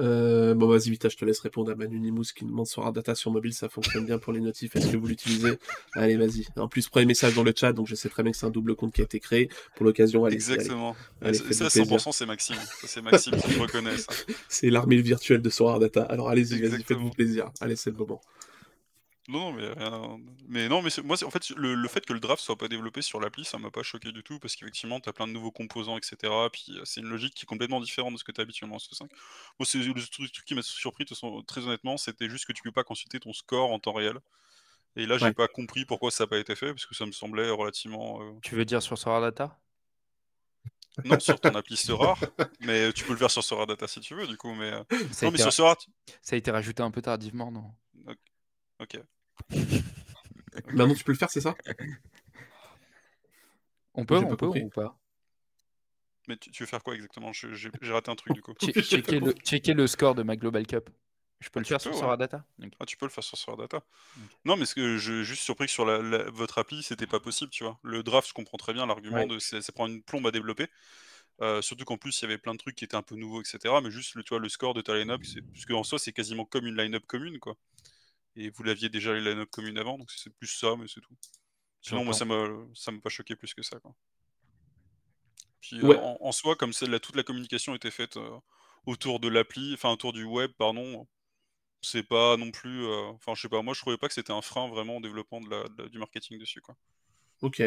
Euh, 0.00 0.54
bon, 0.54 0.68
vas-y, 0.68 0.90
Vita, 0.90 1.08
je 1.08 1.16
te 1.16 1.24
laisse 1.24 1.40
répondre 1.40 1.70
à 1.70 1.74
Manu 1.74 1.98
Nimous 1.98 2.24
qui 2.34 2.44
demande 2.44 2.66
sur 2.66 2.90
Data 2.92 3.14
sur 3.14 3.30
mobile, 3.30 3.52
ça 3.52 3.68
fonctionne 3.68 4.06
bien 4.06 4.18
pour 4.18 4.32
les 4.32 4.40
notifs. 4.40 4.74
Est-ce 4.76 4.88
que 4.92 4.96
vous 4.96 5.06
l'utilisez? 5.06 5.58
Allez, 5.94 6.16
vas-y. 6.16 6.46
En 6.56 6.68
plus, 6.68 6.88
premier 6.88 7.06
message 7.06 7.34
dans 7.34 7.42
le 7.42 7.52
chat, 7.54 7.72
donc 7.72 7.86
je 7.86 7.94
sais 7.94 8.08
très 8.08 8.22
bien 8.22 8.32
que 8.32 8.38
c'est 8.38 8.46
un 8.46 8.50
double 8.50 8.74
compte 8.76 8.92
qui 8.92 9.00
a 9.00 9.04
été 9.04 9.20
créé 9.20 9.48
pour 9.76 9.84
l'occasion. 9.84 10.24
Allez. 10.24 10.36
Exactement. 10.36 10.94
Allez, 11.20 11.34
ça, 11.34 11.44
faites-vous 11.44 11.68
ça, 11.68 11.70
plaisir. 11.70 11.96
100%, 11.98 12.12
c'est 12.12 12.26
Maxime. 12.26 12.56
C'est 12.84 13.02
Maxime 13.02 13.36
qui 13.36 13.58
reconnaît 13.58 13.96
ça. 13.96 14.12
C'est 14.48 14.70
l'armée 14.70 15.00
virtuelle 15.00 15.42
de 15.42 15.50
Sora 15.50 15.78
Data. 15.78 16.02
Alors 16.02 16.28
allez-y, 16.28 16.60
vas-y, 16.60 16.82
faites-vous 16.82 17.10
plaisir. 17.10 17.50
Allez, 17.60 17.76
c'est 17.76 17.90
le 17.90 17.96
moment. 17.96 18.20
Non, 19.28 19.40
non, 19.40 19.52
mais 19.52 19.68
rien. 19.72 20.18
Mais 20.48 20.68
non, 20.68 20.80
mais 20.80 20.88
moi, 21.04 21.16
en 21.22 21.30
fait, 21.30 21.50
le, 21.50 21.74
le 21.74 21.88
fait 21.88 22.04
que 22.06 22.14
le 22.14 22.20
draft 22.20 22.42
soit 22.42 22.56
pas 22.56 22.68
développé 22.68 23.02
sur 23.02 23.20
l'appli, 23.20 23.44
ça 23.44 23.58
m'a 23.58 23.70
pas 23.70 23.82
choqué 23.82 24.10
du 24.10 24.22
tout, 24.22 24.38
parce 24.38 24.56
qu'effectivement, 24.56 25.00
t'as 25.00 25.12
plein 25.12 25.26
de 25.26 25.32
nouveaux 25.32 25.50
composants, 25.50 25.98
etc. 25.98 26.48
Puis 26.50 26.64
euh, 26.78 26.82
c'est 26.86 27.00
une 27.00 27.08
logique 27.08 27.34
qui 27.34 27.42
est 27.44 27.46
complètement 27.46 27.80
différente 27.80 28.14
de 28.14 28.18
ce 28.18 28.24
que 28.24 28.32
t'as 28.32 28.42
habituellement 28.42 28.76
en 28.76 28.78
C5. 28.78 29.10
Moi, 29.58 29.66
c'est 29.66 29.78
le 29.78 29.92
truc, 30.10 30.32
qui 30.46 30.54
m'a 30.54 30.62
surpris, 30.62 31.04
de 31.04 31.08
toute 31.10 31.18
façon, 31.18 31.42
très 31.42 31.60
honnêtement, 31.66 31.98
c'était 31.98 32.30
juste 32.30 32.46
que 32.46 32.52
tu 32.52 32.62
peux 32.62 32.72
pas 32.72 32.84
consulter 32.84 33.20
ton 33.20 33.34
score 33.34 33.70
en 33.70 33.78
temps 33.78 33.92
réel. 33.92 34.18
Et 34.96 35.06
là, 35.06 35.18
j'ai 35.18 35.30
Ouais. 35.30 35.34
pas 35.34 35.48
compris 35.48 35.84
pourquoi 35.86 36.10
ça 36.10 36.24
n'a 36.24 36.28
pas 36.28 36.38
été 36.38 36.56
fait, 36.56 36.68
parce 36.74 36.86
que 36.86 36.94
ça 36.96 37.06
me 37.06 37.12
semblait 37.12 37.50
relativement. 37.50 38.22
euh, 38.22 38.32
Tu 38.42 38.56
veux 38.56 38.64
dire 38.64 38.82
sur 38.82 38.98
Sora 38.98 39.20
Data? 39.20 39.60
Non, 41.04 41.20
sur 41.20 41.40
ton 41.40 41.54
appli 41.54 41.76
Sora, 41.76 42.18
mais 42.60 42.92
tu 42.92 43.04
peux 43.04 43.12
le 43.12 43.18
faire 43.18 43.30
sur 43.30 43.44
Sora 43.44 43.66
Data 43.66 43.86
si 43.86 44.00
tu 44.00 44.14
veux, 44.14 44.26
du 44.26 44.36
coup. 44.36 44.52
Mais 44.54 44.72
euh, 44.72 44.82
ça 45.12 45.26
non, 45.26 45.30
mais 45.30 45.38
été, 45.38 45.42
sur 45.42 45.52
Sora, 45.52 45.76
tu- 45.76 45.90
ça 46.22 46.36
a 46.36 46.38
été 46.38 46.50
rajouté 46.50 46.82
un 46.82 46.90
peu 46.90 47.02
tardivement, 47.02 47.50
non? 47.52 47.72
Ok. 48.78 49.08
Maintenant, 50.72 50.94
tu 50.94 51.04
peux 51.04 51.12
le 51.12 51.18
faire, 51.18 51.30
c'est 51.30 51.40
ça? 51.40 51.54
On 53.94 54.04
peut, 54.04 54.16
on 54.16 54.36
peut 54.36 54.46
ou 54.46 54.68
pas? 54.70 54.98
Mais 56.28 56.36
tu, 56.36 56.50
tu 56.50 56.62
veux 56.62 56.66
faire 56.66 56.82
quoi 56.82 56.94
exactement? 56.94 57.32
Je- 57.32 57.54
J'ai 57.54 57.92
raté 57.92 58.10
un 58.10 58.16
truc 58.16 58.34
du 58.34 58.42
coup. 58.42 58.52
Che- 58.52 58.72
checker, 58.82 59.20
le, 59.20 59.32
checker 59.44 59.74
le 59.74 59.86
score 59.86 60.14
de 60.14 60.22
ma 60.22 60.36
Global 60.36 60.66
Cup. 60.66 60.90
Je 61.40 61.48
peux 61.48 61.60
Ah, 61.60 61.62
le 61.62 61.64
faire 61.66 61.78
peux, 61.78 61.82
sur 61.84 61.92
ouais. 61.92 61.98
Sora 62.00 62.16
Data? 62.16 62.44
Ok. 62.62 62.72
Ah, 62.80 62.84
tu 62.84 62.96
peux 62.96 63.06
le 63.06 63.10
faire 63.10 63.24
sur 63.24 63.38
Sora 63.38 63.56
Data. 63.56 63.82
Non, 64.44 64.56
mais 64.56 64.66
ce 64.66 64.74
que 64.74 64.98
je 64.98 65.12
suis 65.12 65.24
juste 65.24 65.42
surpris 65.42 65.66
que 65.66 65.72
sur 65.72 65.86
la, 65.86 66.02
la- 66.02 66.30
votre 66.30 66.58
appli, 66.58 66.82
c'était 66.82 67.06
pas 67.06 67.20
possible, 67.20 67.50
tu 67.50 67.64
vois. 67.64 67.78
Le 67.82 68.02
draft, 68.02 68.28
je 68.28 68.34
comprends 68.34 68.58
très 68.58 68.72
bien 68.74 68.86
l'argument 68.86 69.16
Ouais. 69.18 69.26
de 69.26 69.38
c'est- 69.38 69.62
ça 69.62 69.72
prend 69.72 69.86
une 69.86 70.02
plombe 70.02 70.26
à 70.26 70.30
développer. 70.32 70.66
Euh, 71.40 71.62
surtout 71.62 71.84
qu'en 71.84 71.96
plus, 71.96 72.18
il 72.20 72.22
y 72.22 72.26
avait 72.26 72.38
plein 72.38 72.52
de 72.52 72.58
trucs 72.58 72.74
qui 72.74 72.84
étaient 72.84 72.96
un 72.96 73.02
peu 73.02 73.14
nouveaux, 73.14 73.40
etc. 73.40 73.80
Mais 73.80 73.90
juste, 73.90 74.14
le, 74.16 74.22
tu 74.24 74.30
vois, 74.30 74.40
le 74.40 74.48
score 74.48 74.74
de 74.74 74.80
ta 74.82 74.96
line-up, 74.96 75.22
c'est- 75.24 75.40
parce 75.52 75.64
qu'en 75.64 75.84
soi, 75.84 75.98
c'est 75.98 76.12
quasiment 76.12 76.44
comme 76.44 76.66
une 76.66 76.76
line-up 76.76 77.04
commune, 77.06 77.38
quoi. 77.38 77.56
Et 78.38 78.50
vous 78.50 78.62
l'aviez 78.62 78.88
déjà 78.88 79.12
les 79.12 79.20
line-up 79.20 79.50
communes 79.50 79.78
avant, 79.78 79.98
donc 79.98 80.10
c'est 80.10 80.30
plus 80.34 80.46
ça, 80.48 80.76
mais 80.78 80.88
c'est 80.88 81.02
tout. 81.02 81.14
Sinon, 81.82 82.04
moi, 82.04 82.14
ça 82.14 82.24
ça 82.74 82.92
m'a 82.92 83.00
pas 83.00 83.10
choqué 83.10 83.36
plus 83.36 83.54
que 83.54 83.62
ça, 83.62 83.80
quoi. 83.80 83.94
Puis 85.60 85.80
euh, 85.82 85.94
en, 85.96 86.16
en 86.20 86.32
soi, 86.32 86.56
comme 86.56 86.72
la- 86.88 86.98
toute 87.00 87.16
la 87.16 87.22
communication 87.22 87.74
était 87.74 87.90
faite 87.92 88.16
euh, 88.16 88.38
autour 88.86 89.20
de 89.20 89.28
l'appli, 89.28 89.74
enfin 89.74 89.90
autour 89.92 90.12
du 90.12 90.24
web, 90.24 90.50
pardon, 90.58 91.06
c'est 91.82 92.04
pas 92.04 92.36
non 92.38 92.50
plus. 92.52 92.84
euh, 92.86 93.08
Enfin, 93.12 93.34
je 93.36 93.42
sais 93.42 93.48
pas, 93.50 93.62
moi 93.62 93.74
je 93.74 93.80
trouvais 93.80 93.98
pas 93.98 94.08
que 94.08 94.14
c'était 94.14 94.32
un 94.32 94.42
frein 94.42 94.68
vraiment 94.68 94.98
au 94.98 95.02
développement 95.02 95.40
de 95.42 95.50
la- 95.50 95.64
de 95.68 95.84
la- 95.84 95.90
du 95.90 95.98
marketing 95.98 96.38
dessus, 96.38 96.60
quoi. 96.62 96.76
Ok. 97.42 97.62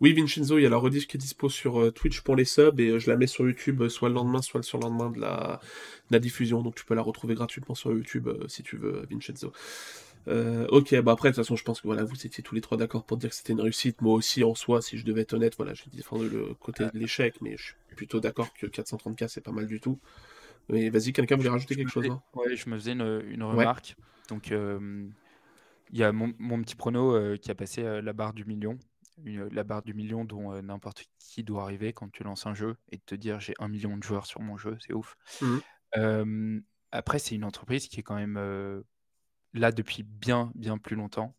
Oui, 0.00 0.12
Vincenzo, 0.12 0.58
il 0.58 0.62
y 0.62 0.66
a 0.66 0.68
la 0.68 0.76
rediff 0.76 1.06
qui 1.08 1.16
est 1.16 1.20
dispo 1.20 1.48
sur 1.48 1.80
euh, 1.80 1.90
Twitch 1.90 2.20
pour 2.20 2.36
les 2.36 2.44
subs 2.44 2.78
et 2.78 2.90
euh, 2.90 2.98
je 3.00 3.10
la 3.10 3.16
mets 3.16 3.26
sur 3.26 3.44
YouTube 3.46 3.82
euh, 3.82 3.88
soit 3.88 4.08
le 4.08 4.14
lendemain, 4.14 4.42
soit 4.42 4.58
le 4.58 4.64
surlendemain 4.64 5.10
de 5.10 5.18
la, 5.20 5.60
de 6.10 6.14
la 6.14 6.18
diffusion. 6.20 6.62
Donc 6.62 6.76
tu 6.76 6.84
peux 6.84 6.94
la 6.94 7.02
retrouver 7.02 7.34
gratuitement 7.34 7.74
sur 7.74 7.90
YouTube 7.90 8.28
si 8.46 8.62
tu 8.62 8.76
veux, 8.76 9.06
Vincenzo. 9.10 9.52
Euh, 10.28 10.66
ok, 10.68 11.00
bah 11.00 11.12
après, 11.12 11.30
de 11.30 11.34
toute 11.34 11.42
façon, 11.42 11.56
je 11.56 11.64
pense 11.64 11.80
que 11.80 11.86
voilà, 11.86 12.04
vous 12.04 12.26
étiez 12.26 12.44
tous 12.44 12.54
les 12.54 12.60
trois 12.60 12.76
d'accord 12.76 13.04
pour 13.04 13.16
dire 13.16 13.30
que 13.30 13.36
c'était 13.36 13.54
une 13.54 13.60
réussite. 13.60 14.02
Moi 14.02 14.12
aussi, 14.14 14.44
en 14.44 14.54
soi, 14.54 14.82
si 14.82 14.98
je 14.98 15.04
devais 15.04 15.22
être 15.22 15.32
honnête, 15.32 15.54
voilà, 15.56 15.72
j'ai 15.74 15.84
défendu 15.92 16.28
le 16.28 16.54
côté 16.54 16.84
de 16.84 16.98
l'échec, 16.98 17.34
mais 17.40 17.56
je 17.56 17.62
suis 17.64 17.74
plutôt 17.96 18.20
d'accord 18.20 18.52
que 18.52 18.66
430K, 18.66 19.26
c'est 19.28 19.40
pas 19.40 19.52
mal 19.52 19.66
du 19.66 19.80
tout. 19.80 19.98
Mais 20.68 20.90
vas-y, 20.90 21.12
quelqu'un 21.12 21.36
voulait 21.36 21.48
rajouter 21.48 21.74
Je 21.74 21.78
quelque 21.80 21.90
chose 21.90 22.06
hein? 22.10 22.20
Ouais, 22.34 22.56
je 22.56 22.68
me 22.68 22.76
faisais 22.78 22.92
une, 22.92 23.22
une 23.30 23.42
Ouais. 23.42 23.52
remarque. 23.52 23.96
Donc, 24.28 24.52
euh, 24.52 25.06
il 25.92 25.98
y 25.98 26.04
a 26.04 26.12
mon, 26.12 26.34
mon 26.38 26.60
petit 26.60 26.76
prono 26.76 27.14
euh, 27.14 27.36
qui 27.36 27.50
a 27.50 27.54
passé 27.54 27.82
la 27.82 28.12
barre 28.12 28.34
du 28.34 28.44
million. 28.44 28.78
Une- 29.24 29.48
la 29.48 29.64
barre 29.64 29.82
du 29.82 29.94
million 29.94 30.24
dont 30.24 30.52
euh, 30.52 30.62
n'importe 30.62 31.04
qui 31.18 31.42
doit 31.42 31.62
arriver 31.62 31.92
quand 31.92 32.10
tu 32.10 32.22
lances 32.22 32.46
un 32.46 32.54
jeu 32.54 32.76
et 32.92 32.98
te 32.98 33.14
dire 33.14 33.40
j'ai 33.40 33.54
un 33.58 33.68
million 33.68 33.96
de 33.96 34.02
joueurs 34.02 34.26
sur 34.26 34.40
mon 34.40 34.56
jeu, 34.56 34.76
c'est 34.80 34.92
ouf. 34.92 35.16
Mhm. 35.40 35.60
Euh, 35.96 36.60
après, 36.92 37.18
c'est 37.18 37.34
une 37.34 37.44
entreprise 37.44 37.88
qui 37.88 38.00
est 38.00 38.02
quand 38.02 38.14
même 38.16 38.36
euh, 38.36 38.82
là 39.54 39.72
depuis 39.72 40.02
bien, 40.02 40.52
bien 40.54 40.78
plus 40.78 40.96
longtemps. 40.96 41.34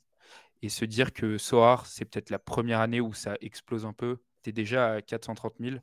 Et 0.62 0.70
se 0.70 0.86
dire 0.86 1.14
que 1.14 1.38
Soar, 1.38 1.86
c'est 1.86 2.06
peut-être 2.06 2.30
la 2.30 2.40
première 2.40 2.82
année 2.82 3.02
où 3.02 3.14
ça 3.14 3.36
explose 3.42 3.86
un 3.86 3.94
peu, 3.94 4.22
tu 4.44 4.50
es 4.50 4.54
déjà 4.54 4.94
à 4.96 5.02
430 5.02 5.60
000, 5.60 5.82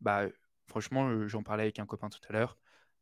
bah, 0.00 0.26
franchement, 0.66 1.28
j'en 1.28 1.42
parlais 1.42 1.64
avec 1.64 1.78
un 1.78 1.86
copain 1.86 2.08
tout 2.08 2.20
à 2.28 2.32
l'heure. 2.32 2.58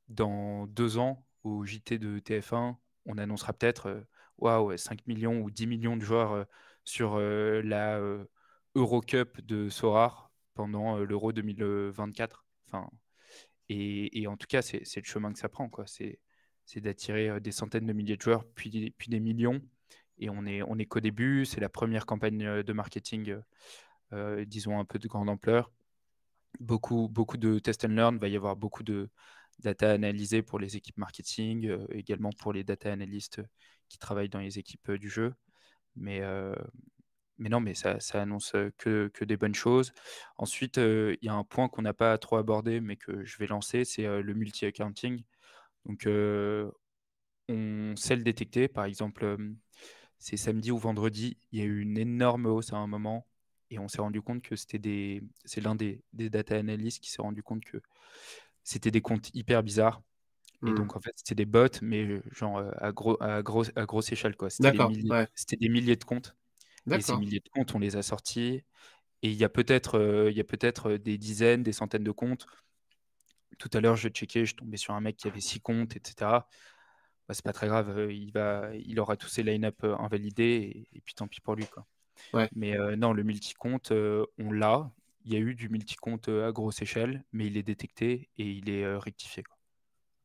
Dans 0.08 0.66
deux 0.66 0.98
ans, 0.98 1.24
au 1.44 1.64
JT 1.64 1.98
de 1.98 2.18
TF1, 2.18 2.78
on 3.06 3.18
annoncera 3.18 3.52
peut-être 3.52 4.04
waouh, 4.38 4.76
5 4.76 5.06
millions 5.06 5.40
ou 5.40 5.50
10 5.50 5.66
millions 5.66 5.96
de 5.96 6.02
joueurs 6.02 6.46
sur 6.84 7.14
euh, 7.14 7.62
la 7.62 7.98
euh, 7.98 8.24
Eurocup 8.74 9.40
de 9.40 9.68
Soar 9.68 10.32
pendant 10.54 10.98
euh, 10.98 11.04
l'Euro 11.04 11.32
2024. 11.32 12.44
Enfin, 12.66 12.88
et, 13.68 14.26
en 14.26 14.36
tout 14.36 14.46
cas, 14.46 14.60
c'est 14.60 14.96
le 14.96 15.04
chemin 15.04 15.32
que 15.32 15.38
ça 15.38 15.48
prend. 15.48 15.70
C'est 15.86 16.80
d'attirer 16.80 17.40
des 17.40 17.52
centaines 17.52 17.86
de 17.86 17.92
milliers 17.94 18.16
de 18.16 18.22
joueurs, 18.22 18.44
puis, 18.54 18.68
des- 18.68 19.20
millions. 19.20 19.62
Et 20.18 20.28
on 20.28 20.44
est, 20.44 20.86
qu'au 20.86 21.00
début. 21.00 21.46
C'est 21.46 21.60
la 21.60 21.70
première 21.70 22.04
campagne 22.04 22.62
de 22.62 22.72
marketing, 22.74 23.34
disons, 24.46 24.78
un 24.78 24.84
peu 24.84 24.98
de 24.98 25.08
grande 25.08 25.30
ampleur. 25.30 25.72
Beaucoup, 26.60 27.08
beaucoup 27.08 27.38
de 27.38 27.58
test 27.60 27.86
and 27.86 27.88
learn. 27.88 28.16
Il 28.16 28.20
va 28.20 28.28
y 28.28 28.36
avoir 28.36 28.56
beaucoup 28.56 28.82
de 28.82 29.08
data 29.60 29.90
analysées 29.90 30.42
pour 30.42 30.58
les 30.58 30.76
équipes 30.76 30.98
marketing, 30.98 31.74
également 31.92 32.30
pour 32.38 32.52
les 32.52 32.62
data 32.62 32.92
analystes 32.92 33.40
qui 33.88 33.96
travaillent 33.96 34.28
dans 34.28 34.40
les 34.40 34.58
équipes 34.58 34.92
du 34.92 35.08
jeu. 35.08 35.32
Mais, 35.96 36.20
euh, 36.22 36.54
mais 37.38 37.48
non, 37.48 37.60
mais 37.60 37.74
ça, 37.74 38.00
ça 38.00 38.22
annonce 38.22 38.54
euh, 38.54 38.70
que, 38.78 39.24
des 39.24 39.36
bonnes 39.36 39.54
choses. 39.54 39.92
Ensuite, 40.36 40.78
euh, 40.78 41.16
il 41.22 41.26
y 41.26 41.28
a 41.28 41.34
un 41.34 41.44
point 41.44 41.68
qu'on 41.68 41.82
n'a 41.82 41.94
pas 41.94 42.16
trop 42.18 42.36
abordé, 42.36 42.80
mais 42.80 42.96
que 42.96 43.24
je 43.24 43.38
vais 43.38 43.46
lancer, 43.46 43.84
c'est 43.84 44.06
le 44.06 44.34
multi-accounting. 44.34 45.22
Donc, 45.86 46.06
on 47.48 47.96
sait 47.96 48.16
le 48.16 48.22
détecter. 48.22 48.68
Par 48.68 48.84
exemple, 48.84 49.36
c'est 50.18 50.36
samedi 50.36 50.70
ou 50.70 50.78
vendredi, 50.78 51.38
il 51.52 51.58
y 51.60 51.62
a 51.62 51.64
eu 51.64 51.80
une 51.80 51.98
énorme 51.98 52.46
hausse 52.46 52.72
à 52.72 52.76
un 52.76 52.86
moment 52.86 53.26
et 53.70 53.78
on 53.78 53.88
s'est 53.88 54.02
rendu 54.02 54.22
compte 54.22 54.42
que 54.42 54.54
c'était 54.54 54.78
des. 54.78 55.22
C'est 55.44 55.60
l'un 55.60 55.74
des, 55.74 56.02
des 56.12 56.30
data 56.30 56.56
analysts 56.56 57.02
qui 57.02 57.10
s'est 57.10 57.22
rendu 57.22 57.42
compte 57.42 57.64
que 57.64 57.78
c'était 58.64 58.90
des 58.90 59.00
comptes 59.00 59.30
hyper 59.34 59.62
bizarres. 59.62 60.02
Et 60.64 60.70
Mhm. 60.70 60.74
donc, 60.76 60.96
en 60.96 61.00
fait, 61.00 61.12
c'était 61.16 61.34
des 61.34 61.46
bots, 61.46 61.66
mais 61.82 62.20
genre 62.32 62.62
à, 62.76 62.92
gros, 62.92 63.16
à, 63.22 63.42
gros, 63.42 63.64
à 63.76 63.84
grosse 63.86 64.12
échelle. 64.12 64.36
quoi. 64.36 64.48
C'était 64.50 64.70
des, 64.72 64.78
milliers, 64.88 65.10
ouais. 65.10 65.26
des 65.60 65.68
milliers 65.68 65.96
de 65.96 66.04
comptes. 66.04 66.36
Et 66.90 67.00
ces 67.00 67.12
milliers 67.16 67.40
de 67.40 67.48
comptes, 67.48 67.74
on 67.74 67.78
les 67.78 67.96
a 67.96 68.02
sortis. 68.02 68.62
Et 69.22 69.30
il 69.30 69.34
y 69.34 69.44
a 69.44 69.48
peut-être 69.48 69.98
euh, 69.98 70.30
il 70.30 70.36
y 70.36 70.40
a 70.40 70.44
peut-être 70.44 70.94
des 70.94 71.18
dizaines, 71.18 71.62
des 71.62 71.72
centaines 71.72 72.04
de 72.04 72.10
comptes. 72.10 72.46
Tout 73.58 73.70
à 73.74 73.80
l'heure, 73.80 73.96
je 73.96 74.08
checkais, 74.08 74.44
je 74.46 74.56
tombais 74.56 74.76
sur 74.76 74.94
un 74.94 75.00
mec 75.00 75.16
qui 75.16 75.28
avait 75.28 75.40
six 75.40 75.60
comptes, 75.60 75.94
etc. 75.96 76.48
Bah, 77.28 77.34
c'est 77.34 77.44
pas 77.44 77.52
très 77.52 77.68
grave, 77.68 78.08
il, 78.10 78.32
va, 78.32 78.74
il 78.74 78.98
aura 78.98 79.16
tous 79.16 79.28
ses 79.28 79.42
line-up 79.44 79.84
invalidés 79.84 80.86
et, 80.92 80.96
et 80.98 81.00
puis 81.02 81.14
tant 81.14 81.28
pis 81.28 81.40
pour 81.40 81.54
lui. 81.54 81.66
Quoi. 81.66 81.86
Ouais. 82.32 82.48
Mais 82.56 82.76
euh, 82.76 82.96
non, 82.96 83.12
le 83.12 83.22
multi-compte, 83.22 83.92
euh, 83.92 84.26
on 84.38 84.50
l'a. 84.50 84.90
Il 85.24 85.32
y 85.32 85.36
a 85.36 85.38
eu 85.38 85.54
du 85.54 85.68
multi-compte 85.68 86.28
à 86.28 86.50
grosse 86.50 86.82
échelle, 86.82 87.24
mais 87.32 87.46
il 87.46 87.56
est 87.56 87.62
détecté 87.62 88.28
et 88.38 88.50
il 88.50 88.68
est 88.70 88.96
rectifié. 88.96 89.44
Quoi. 89.44 89.56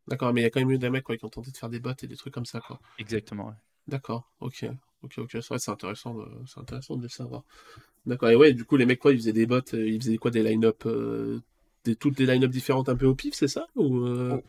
D'accord, 0.07 0.33
mais 0.33 0.41
il 0.41 0.43
y 0.43 0.47
a 0.47 0.49
quand 0.49 0.59
même 0.59 0.71
eu 0.71 0.77
des 0.77 0.89
mecs 0.89 1.03
quoi, 1.03 1.17
qui 1.17 1.25
ont 1.25 1.29
tenté 1.29 1.51
de 1.51 1.57
faire 1.57 1.69
des 1.69 1.79
bots 1.79 1.91
et 2.01 2.07
des 2.07 2.15
trucs 2.15 2.33
comme 2.33 2.45
ça, 2.45 2.61
quoi. 2.61 2.79
Exactement. 2.99 3.47
ouais. 3.47 3.53
D'accord, 3.87 4.29
ok. 4.41 4.65
Ok, 5.03 5.13
ok, 5.19 5.29
c'est 5.31 5.47
vrai, 5.47 5.59
c'est 5.59 5.71
intéressant, 5.71 6.15
de... 6.15 6.25
c'est 6.47 6.59
intéressant 6.59 6.95
de 6.97 7.03
le 7.03 7.09
savoir. 7.09 7.43
D'accord, 8.05 8.29
et 8.29 8.35
ouais, 8.35 8.53
du 8.53 8.65
coup, 8.65 8.77
les 8.77 8.85
mecs, 8.85 8.99
quoi, 8.99 9.13
ils 9.13 9.17
faisaient 9.17 9.33
des 9.33 9.45
bots, 9.45 9.61
euh, 9.73 9.87
ils 9.87 10.01
faisaient 10.01 10.17
quoi, 10.17 10.31
des 10.31 10.43
line-up, 10.43 10.83
euh, 10.85 11.39
des... 11.83 11.95
toutes 11.95 12.15
des 12.15 12.25
line-up 12.25 12.51
différentes 12.51 12.89
un 12.89 12.95
peu 12.95 13.05
au 13.05 13.15
pif, 13.15 13.33
c'est 13.35 13.47
ça 13.47 13.67
Ou 13.75 14.05
euh, 14.05 14.41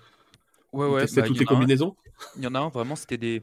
Ouais, 0.72 0.86
ils 0.86 0.94
ouais, 0.94 1.00
testaient 1.00 1.22
bah, 1.22 1.28
toutes 1.28 1.40
les 1.40 1.44
combinaisons? 1.44 1.94
Il 2.36 2.42
y 2.44 2.46
en 2.46 2.54
a 2.54 2.60
un, 2.60 2.68
vraiment, 2.68 2.96
c'était 2.96 3.18
des. 3.18 3.42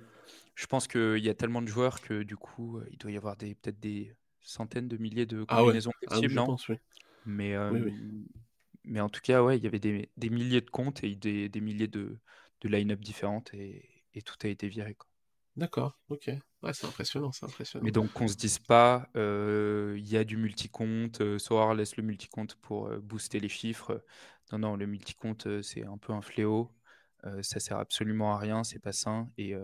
Je 0.56 0.66
pense 0.68 0.88
qu'il 0.88 1.18
y 1.18 1.30
a 1.30 1.34
tellement 1.34 1.62
de 1.62 1.68
joueurs 1.68 2.02
que 2.02 2.24
du 2.24 2.38
coup, 2.38 2.80
il 2.92 2.98
doit 2.98 3.12
y 3.12 3.18
avoir 3.18 3.36
des 3.36 3.56
peut-être 3.56 3.80
des 3.80 4.14
centaines 4.42 4.88
de 4.88 4.98
milliers 4.98 5.26
de 5.26 5.44
Ah 5.48 5.64
ouais, 5.64 5.74
combinaisons 5.74 5.92
ah 6.08 6.20
oui, 6.20 6.30
possibles, 6.30 6.34
je 6.34 6.38
non? 6.38 6.46
pense, 6.46 6.70
oui. 6.70 6.76
Mais, 7.26 7.56
euh, 7.56 7.72
oui. 7.72 7.94
Mais 8.88 9.02
en 9.02 9.10
tout 9.10 9.22
cas, 9.22 9.44
ouais, 9.44 9.58
il 9.58 9.64
y 9.64 9.68
avait 9.68 9.80
des, 9.80 10.10
des 10.18 10.30
milliers 10.30 10.62
de 10.62 10.70
comptes 10.70 11.04
et 11.04 11.16
des, 11.16 11.50
des 11.50 11.62
milliers 11.62 11.88
de, 11.88 12.18
de 12.62 12.70
line-up 12.70 13.00
différentes 13.00 13.54
et, 13.54 13.90
et 14.14 14.22
tout 14.22 14.36
a 14.44 14.48
été 14.48 14.68
viré. 14.68 14.96
D'accord, 15.56 15.98
ok. 16.10 16.32
Ouais, 16.64 16.74
c'est 16.74 16.88
impressionnant, 16.88 17.32
c'est 17.32 17.46
impressionnant. 17.46 17.86
Mais 17.86 17.92
donc, 17.92 18.12
qu'on 18.14 18.28
se 18.28 18.36
dise 18.36 18.60
pas, 18.60 19.10
euh, 19.16 19.96
il 19.98 20.08
y 20.10 20.18
a 20.18 20.24
du 20.24 20.38
multi-compte, 20.38 21.22
euh, 21.22 21.38
Soar 21.40 21.76
laisse 21.76 21.96
le 21.98 22.04
multi-compte 22.04 22.56
pour 22.56 22.88
euh, 22.88 23.00
booster 23.00 23.40
les 23.40 23.50
chiffres. 23.50 24.04
Non, 24.52 24.60
non, 24.60 24.76
le 24.76 24.86
multi-compte, 24.86 25.48
euh, 25.48 25.62
c'est 25.62 25.84
un 25.86 25.98
peu 25.98 26.14
un 26.14 26.22
fléau. 26.22 26.72
Ça 27.42 27.60
sert 27.60 27.80
absolument 27.80 28.36
à 28.36 28.38
rien, 28.38 28.64
c'est 28.64 28.78
pas 28.78 28.92
sain 28.92 29.28
et, 29.40 29.56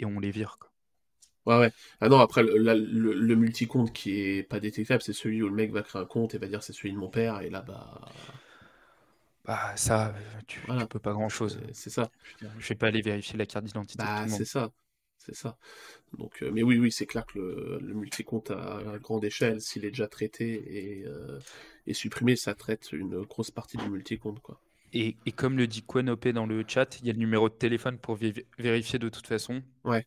et 0.00 0.04
on 0.04 0.20
les 0.20 0.30
vire. 0.30 0.58
Quoi. 0.60 0.70
Ouais, 1.46 1.58
ouais. 1.58 1.72
Ah 2.00 2.10
non, 2.10 2.18
après, 2.18 2.42
le, 2.42 2.58
la- 2.58 2.74
le, 2.74 3.14
le 3.14 3.36
multi-compte 3.36 3.90
qui 3.94 4.20
est 4.20 4.42
pas 4.42 4.60
détectable, 4.60 5.00
c'est 5.00 5.14
celui 5.14 5.42
où 5.42 5.48
le 5.48 5.54
mec 5.54 5.72
va 5.72 5.82
créer 5.82 6.02
un 6.02 6.04
compte 6.04 6.34
et 6.34 6.38
va 6.38 6.46
dire 6.46 6.62
c'est 6.62 6.74
celui 6.74 6.92
de 6.92 6.98
mon 6.98 7.08
père, 7.08 7.40
et 7.40 7.48
là, 7.48 7.62
bah. 7.62 8.02
Bah, 9.44 9.72
ça, 9.76 10.08
euh, 10.08 10.40
tu, 10.46 10.60
Voilà. 10.66 10.86
tu 10.86 10.86
peux 10.86 10.98
pas 10.98 11.12
grand-chose. 11.12 11.58
C'est 11.58 11.74
c'est 11.74 11.90
ça. 11.90 12.10
Je 12.58 12.68
vais 12.68 12.74
pas 12.74 12.88
aller 12.88 13.02
vérifier 13.02 13.38
la 13.38 13.46
carte 13.46 13.64
d'identité 13.64 14.06
de 14.08 14.12
Bah, 14.12 14.26
c'est 14.28 14.44
ça. 14.44 14.72
C'est 15.18 15.34
ça. 15.34 15.58
Donc, 16.18 16.42
euh, 16.42 16.50
mais 16.52 16.62
oui, 16.62 16.78
oui, 16.78 16.92
c'est 16.92 17.06
clair 17.06 17.26
que 17.26 17.38
le, 17.38 17.78
le 17.80 17.94
multi-compte 17.94 18.50
à, 18.52 18.78
à 18.94 18.98
grande 18.98 19.24
échelle, 19.24 19.60
s'il 19.62 19.84
est 19.84 19.90
déjà 19.90 20.08
traité 20.08 21.00
et, 21.00 21.06
euh, 21.06 21.40
et 21.86 21.94
supprimé, 21.94 22.36
ça 22.36 22.54
traite 22.54 22.92
une 22.92 23.22
grosse 23.22 23.50
partie 23.50 23.78
du 23.78 23.88
multi-compte, 23.90 24.40
quoi. 24.40 24.60
Et, 24.92 25.16
et 25.26 25.32
comme 25.32 25.56
le 25.56 25.66
dit 25.66 25.82
Quenopé 25.82 26.32
dans 26.32 26.46
le 26.46 26.64
chat, 26.66 26.98
il 27.00 27.06
y 27.06 27.10
a 27.10 27.12
le 27.12 27.18
numéro 27.18 27.48
de 27.48 27.54
téléphone 27.54 27.98
pour 27.98 28.16
vé- 28.16 28.46
vérifier 28.58 28.98
de 29.00 29.08
toute 29.08 29.26
façon. 29.26 29.62
Ouais. 29.84 30.06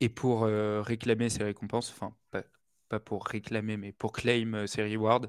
Et 0.00 0.08
pour 0.08 0.44
euh, 0.44 0.82
réclamer 0.82 1.28
ses 1.28 1.44
récompenses, 1.44 1.90
enfin, 1.90 2.14
pas, 2.30 2.42
pas 2.88 3.00
pour 3.00 3.26
réclamer, 3.26 3.76
mais 3.76 3.92
pour 3.92 4.12
claim 4.12 4.54
euh, 4.54 4.66
ses 4.66 4.82
rewards, 4.84 5.26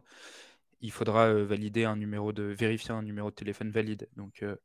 il 0.82 0.92
faudra 0.92 1.28
euh, 1.28 1.46
valider 1.46 1.86
un 1.86 1.96
numéro 1.96 2.34
de, 2.34 2.44
vérifier 2.44 2.92
un 2.92 3.04
numéro 3.04 3.30
de 3.30 3.36
téléphone 3.36 3.72
valide. 3.72 4.08
Donc, 4.16 4.44
euh, 4.44 4.56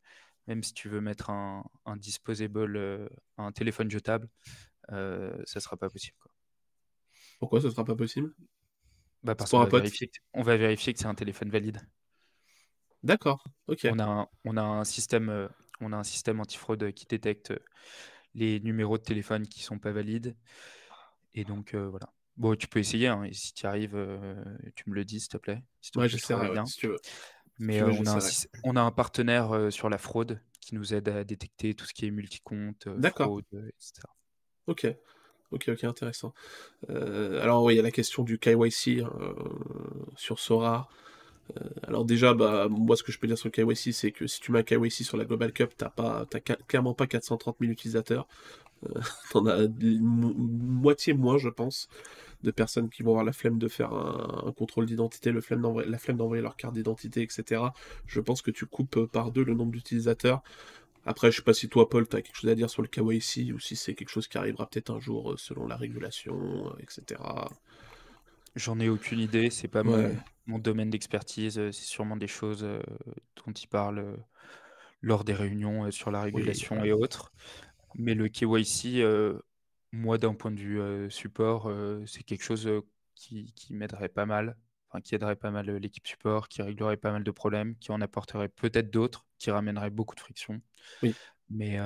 même 0.47 0.63
si 0.63 0.75
tu 0.75 0.89
veux 0.89 1.01
mettre 1.01 1.31
un, 1.31 1.65
un 1.87 1.97
disposable, 1.97 2.77
euh, 2.77 3.09
un 3.39 3.53
téléphone 3.53 3.91
jetable, 3.91 4.29
euh, 4.93 5.37
ça 5.47 5.61
sera 5.61 5.77
pas 5.77 5.91
possible. 5.91 6.17
quoi. 6.21 6.33
Pourquoi 7.39 7.61
ce 7.61 7.71
sera 7.71 7.85
pas 7.85 7.97
possible? 7.97 8.35
Bah, 9.23 9.35
parce 9.35 9.51
qu'on 9.53 9.61
va 9.61 9.67
vérifier, 9.71 10.09
que- 10.09 10.19
on 10.35 10.43
va 10.43 10.57
vérifier 10.57 10.93
que 10.93 10.99
c'est 11.01 11.07
un 11.07 11.15
téléphone 11.15 11.51
valide. 11.51 11.81
D'accord, 13.03 13.43
ok. 13.69 13.87
On 13.91 13.99
a 13.99 14.05
un, 14.05 14.29
on 14.45 14.57
a 14.57 14.63
un 14.63 14.85
système, 14.85 15.49
on 15.81 15.93
a 15.93 15.97
un 15.97 16.05
système 16.05 16.41
antifraude 16.41 16.93
qui 16.93 17.07
détecte 17.07 17.53
les 18.35 18.61
numéros 18.61 18.99
de 18.99 19.03
téléphone 19.03 19.47
qui 19.47 19.63
sont 19.63 19.79
pas 19.79 19.93
valides. 19.93 20.37
Et 21.35 21.45
donc, 21.45 21.75
euh, 21.75 21.89
voilà. 21.89 22.13
Bon, 22.37 22.57
tu 22.57 22.67
peux 22.67 22.81
essayer, 22.81 23.07
hein, 23.09 23.23
et 23.25 23.33
si 23.33 23.55
tu 23.55 23.65
y 23.65 23.67
arrives, 23.67 23.95
euh, 23.95 24.35
tu 24.75 24.91
me 24.91 24.95
le 24.95 25.05
dis, 25.05 25.21
s'il 25.21 25.29
te 25.29 25.37
plaît. 25.37 25.63
Si 25.81 25.97
Ouais, 25.97 26.09
j'essaierai, 26.09 26.51
bien. 26.51 26.65
si 26.65 26.79
tu 26.79 26.89
veux. 26.89 26.97
Mais 27.59 27.77
tu 27.77 27.85
veux, 27.85 27.91
euh, 27.91 27.93
on, 27.93 28.07
a 28.07 28.11
un, 28.11 28.19
j'essaierai. 28.19 28.21
syst- 28.21 28.49
on 28.65 28.77
a 28.77 28.81
un 28.81 28.91
partenaire 28.91 29.55
euh, 29.55 29.71
sur 29.71 29.89
la 29.89 29.99
fraude 29.99 30.41
qui 30.61 30.75
nous 30.75 30.95
aide 30.95 31.09
à 31.09 31.25
détecter 31.25 31.75
tout 31.75 31.85
ce 31.85 31.93
qui 31.95 32.07
est 32.07 32.11
multicompte, 32.11 32.89
fraude, 33.11 33.45
etc. 33.53 34.09
Ok, 34.67 34.87
ok, 35.51 35.69
ok, 35.69 35.85
intéressant. 35.85 36.33
Euh, 36.91 37.43
alors 37.43 37.71
il 37.71 37.77
y 37.77 37.81
a 37.81 37.83
la 37.83 37.91
question 37.91 38.25
du 38.25 38.39
KYC 38.39 39.03
hein, 39.03 39.13
euh, 39.21 39.35
sur 40.17 40.39
Sora. 40.41 40.89
Euh, 41.61 41.69
alors 41.87 42.05
déjà, 42.05 42.35
bah, 42.35 42.69
moi, 42.71 42.97
ce 42.97 43.03
que 43.03 43.13
je 43.13 43.19
peux 43.19 43.27
dire 43.27 43.39
sur 43.39 43.49
le 43.49 43.53
KYC, 43.53 43.93
c'est 43.93 44.13
que 44.13 44.27
si 44.27 44.41
tu 44.41 44.53
mets 44.53 44.61
un 44.61 44.63
KYC 44.63 45.05
sur 45.05 45.17
la 45.17 45.25
Global 45.25 45.53
Cup, 45.53 45.73
t'as 45.77 45.91
pas, 45.91 46.27
t'as 46.31 46.41
clairement 46.41 46.95
pas 46.95 47.07
430 47.07 47.57
000 47.61 47.73
utilisateurs. 47.73 48.27
T'en 49.31 49.47
as 49.47 49.67
moitié 49.81 51.15
moins, 51.15 51.39
je 51.39 51.49
pense, 51.49 51.89
de 52.43 52.51
personnes 52.51 52.91
qui 52.91 53.03
vont 53.03 53.11
avoir 53.11 53.25
la 53.25 53.33
flemme 53.33 53.59
de 53.59 53.69
faire 53.69 53.93
un, 53.93 54.45
un 54.47 54.53
contrôle 54.53 54.87
d'identité, 54.87 55.33
la 55.33 55.41
flemme 55.41 55.63
d'envoyer 55.63 56.43
leur 56.43 56.57
carte 56.57 56.75
d'identité, 56.75 57.23
etc. 57.23 57.63
Je 58.07 58.21
pense 58.21 58.43
que 58.43 58.51
tu 58.51 58.67
coupes 58.67 59.07
par 59.07 59.31
deux 59.31 59.45
le 59.45 59.55
nombre 59.55 59.73
d'utilisateurs. 59.73 60.43
Après, 61.07 61.31
je 61.31 61.37
sais 61.37 61.43
pas 61.43 61.53
si 61.55 61.69
toi, 61.69 61.89
Paul, 61.89 62.09
tu 62.09 62.17
as 62.17 62.23
quelque 62.23 62.37
chose 62.37 62.51
à 62.51 62.55
dire 62.55 62.71
sur 62.71 62.83
le 62.83 62.89
KYC 62.89 63.53
ou 63.53 63.59
si 63.59 63.77
c'est 63.77 63.95
quelque 63.95 64.09
chose 64.09 64.27
qui 64.27 64.39
arrivera 64.39 64.67
peut-être 64.67 64.91
un 64.91 65.01
jour 65.01 65.33
euh, 65.33 65.37
selon 65.37 65.67
la 65.67 65.77
régulation, 65.77 66.69
euh, 66.69 66.83
etc. 66.83 67.21
J'en 68.57 68.79
ai 68.81 68.89
aucune 68.89 69.19
idée, 69.19 69.51
c'est 69.51 69.69
pas 69.69 69.83
mon, 69.83 69.97
Ouais. 69.97 70.17
mon 70.47 70.59
domaine 70.59 70.91
d'expertise, 70.91 71.59
euh, 71.59 71.73
c'est 71.73 71.85
sûrement 71.85 72.17
des 72.17 72.27
choses 72.27 72.63
dont 72.63 73.53
ils 73.53 73.67
parlent 73.69 74.17
lors 75.03 75.25
des 75.25 75.35
réunions 75.35 75.91
sur 75.91 76.11
la 76.11 76.23
régulation 76.23 76.81
ouais. 76.81 76.89
et 76.89 76.93
autres. 76.93 77.33
Mais 77.97 78.15
le 78.15 78.29
KYC, 78.29 79.03
euh, 79.03 79.41
moi 79.93 80.19
d'un 80.19 80.35
point 80.35 80.51
de 80.51 80.61
vue 80.61 80.81
euh, 80.81 81.09
support, 81.11 81.69
euh, 81.69 82.05
c'est 82.07 82.23
quelque 82.23 82.43
chose 82.45 82.69
qui, 83.15 83.53
qui 83.55 83.75
m'aiderait 83.75 84.09
pas 84.09 84.27
mal, 84.27 84.57
enfin 84.91 85.01
qui 85.01 85.15
aiderait 85.15 85.37
pas 85.37 85.51
mal 85.51 85.71
l'équipe 85.77 86.07
support, 86.07 86.49
qui 86.49 86.63
réglerait 86.63 86.97
pas 86.97 87.13
mal 87.13 87.25
de 87.25 87.31
problèmes, 87.31 87.77
qui 87.77 87.93
en 87.93 88.01
apporterait 88.01 88.49
peut-être 88.49 88.91
d'autres, 88.91 89.27
qui 89.39 89.51
ramènerait 89.51 89.91
beaucoup 89.91 90.15
de 90.15 90.21
friction. 90.21 90.61
Oui. 91.03 91.15
Mais 91.51 91.79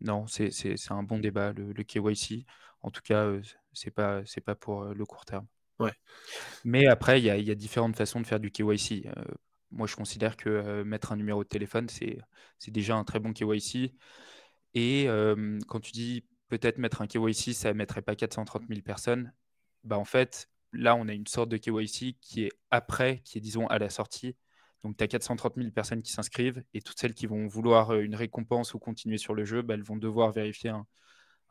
non, 0.00 0.26
c'est 0.26 0.50
un 0.90 1.02
bon 1.02 1.18
débat, 1.18 1.52
le, 1.52 1.72
le 1.72 1.82
KYC. 1.84 2.46
En 2.82 2.90
tout 2.90 3.02
cas, 3.02 3.30
c'est 3.72 3.90
pas, 3.90 4.22
pas 4.44 4.54
pour 4.54 4.84
le 4.84 5.06
court 5.06 5.24
terme. 5.24 5.46
Ouais. 5.78 5.92
Mais 6.64 6.86
après, 6.86 7.20
il 7.20 7.24
y 7.24 7.30
a, 7.30 7.38
y 7.38 7.50
a 7.50 7.54
différentes 7.54 7.96
façons 7.96 8.20
de 8.20 8.26
faire 8.26 8.40
du 8.40 8.50
KYC. 8.50 9.08
Moi, 9.70 9.86
je 9.86 9.94
considère 9.94 10.36
que 10.36 10.82
mettre 10.82 11.12
un 11.12 11.16
numéro 11.16 11.44
de 11.44 11.48
téléphone, 11.48 11.88
c'est 11.88 12.18
c'est 12.58 12.72
déjà 12.72 12.96
un 12.96 13.04
très 13.04 13.20
bon 13.20 13.32
KYC. 13.32 13.94
Et 14.74 15.08
euh, 15.08 15.58
quand 15.68 15.80
tu 15.80 15.92
dis 15.92 16.24
peut-être 16.48 16.78
mettre 16.78 17.02
un 17.02 17.06
KYC, 17.06 17.54
ça 17.54 17.72
ne 17.72 17.78
mettrait 17.78 18.02
pas 18.02 18.16
430 18.16 18.62
000 18.68 18.80
personnes, 18.82 19.32
bah 19.84 19.98
en 19.98 20.04
fait, 20.04 20.48
là, 20.72 20.94
on 20.96 21.08
a 21.08 21.12
une 21.12 21.26
sorte 21.26 21.48
de 21.48 21.56
KYC 21.56 22.16
qui 22.20 22.44
est 22.44 22.52
après, 22.70 23.20
qui 23.24 23.38
est, 23.38 23.40
disons, 23.40 23.66
à 23.68 23.78
la 23.78 23.90
sortie. 23.90 24.36
Donc, 24.82 24.96
tu 24.96 25.04
as 25.04 25.08
430 25.08 25.56
000 25.56 25.70
personnes 25.70 26.02
qui 26.02 26.12
s'inscrivent 26.12 26.62
et 26.74 26.80
toutes 26.80 26.98
celles 26.98 27.14
qui 27.14 27.26
vont 27.26 27.46
vouloir 27.46 27.94
une 27.94 28.14
récompense 28.14 28.74
ou 28.74 28.78
continuer 28.78 29.18
sur 29.18 29.34
le 29.34 29.44
jeu, 29.44 29.62
bah, 29.62 29.74
elles 29.74 29.82
vont 29.82 29.96
devoir 29.96 30.32
vérifier 30.32 30.70
un, 30.70 30.86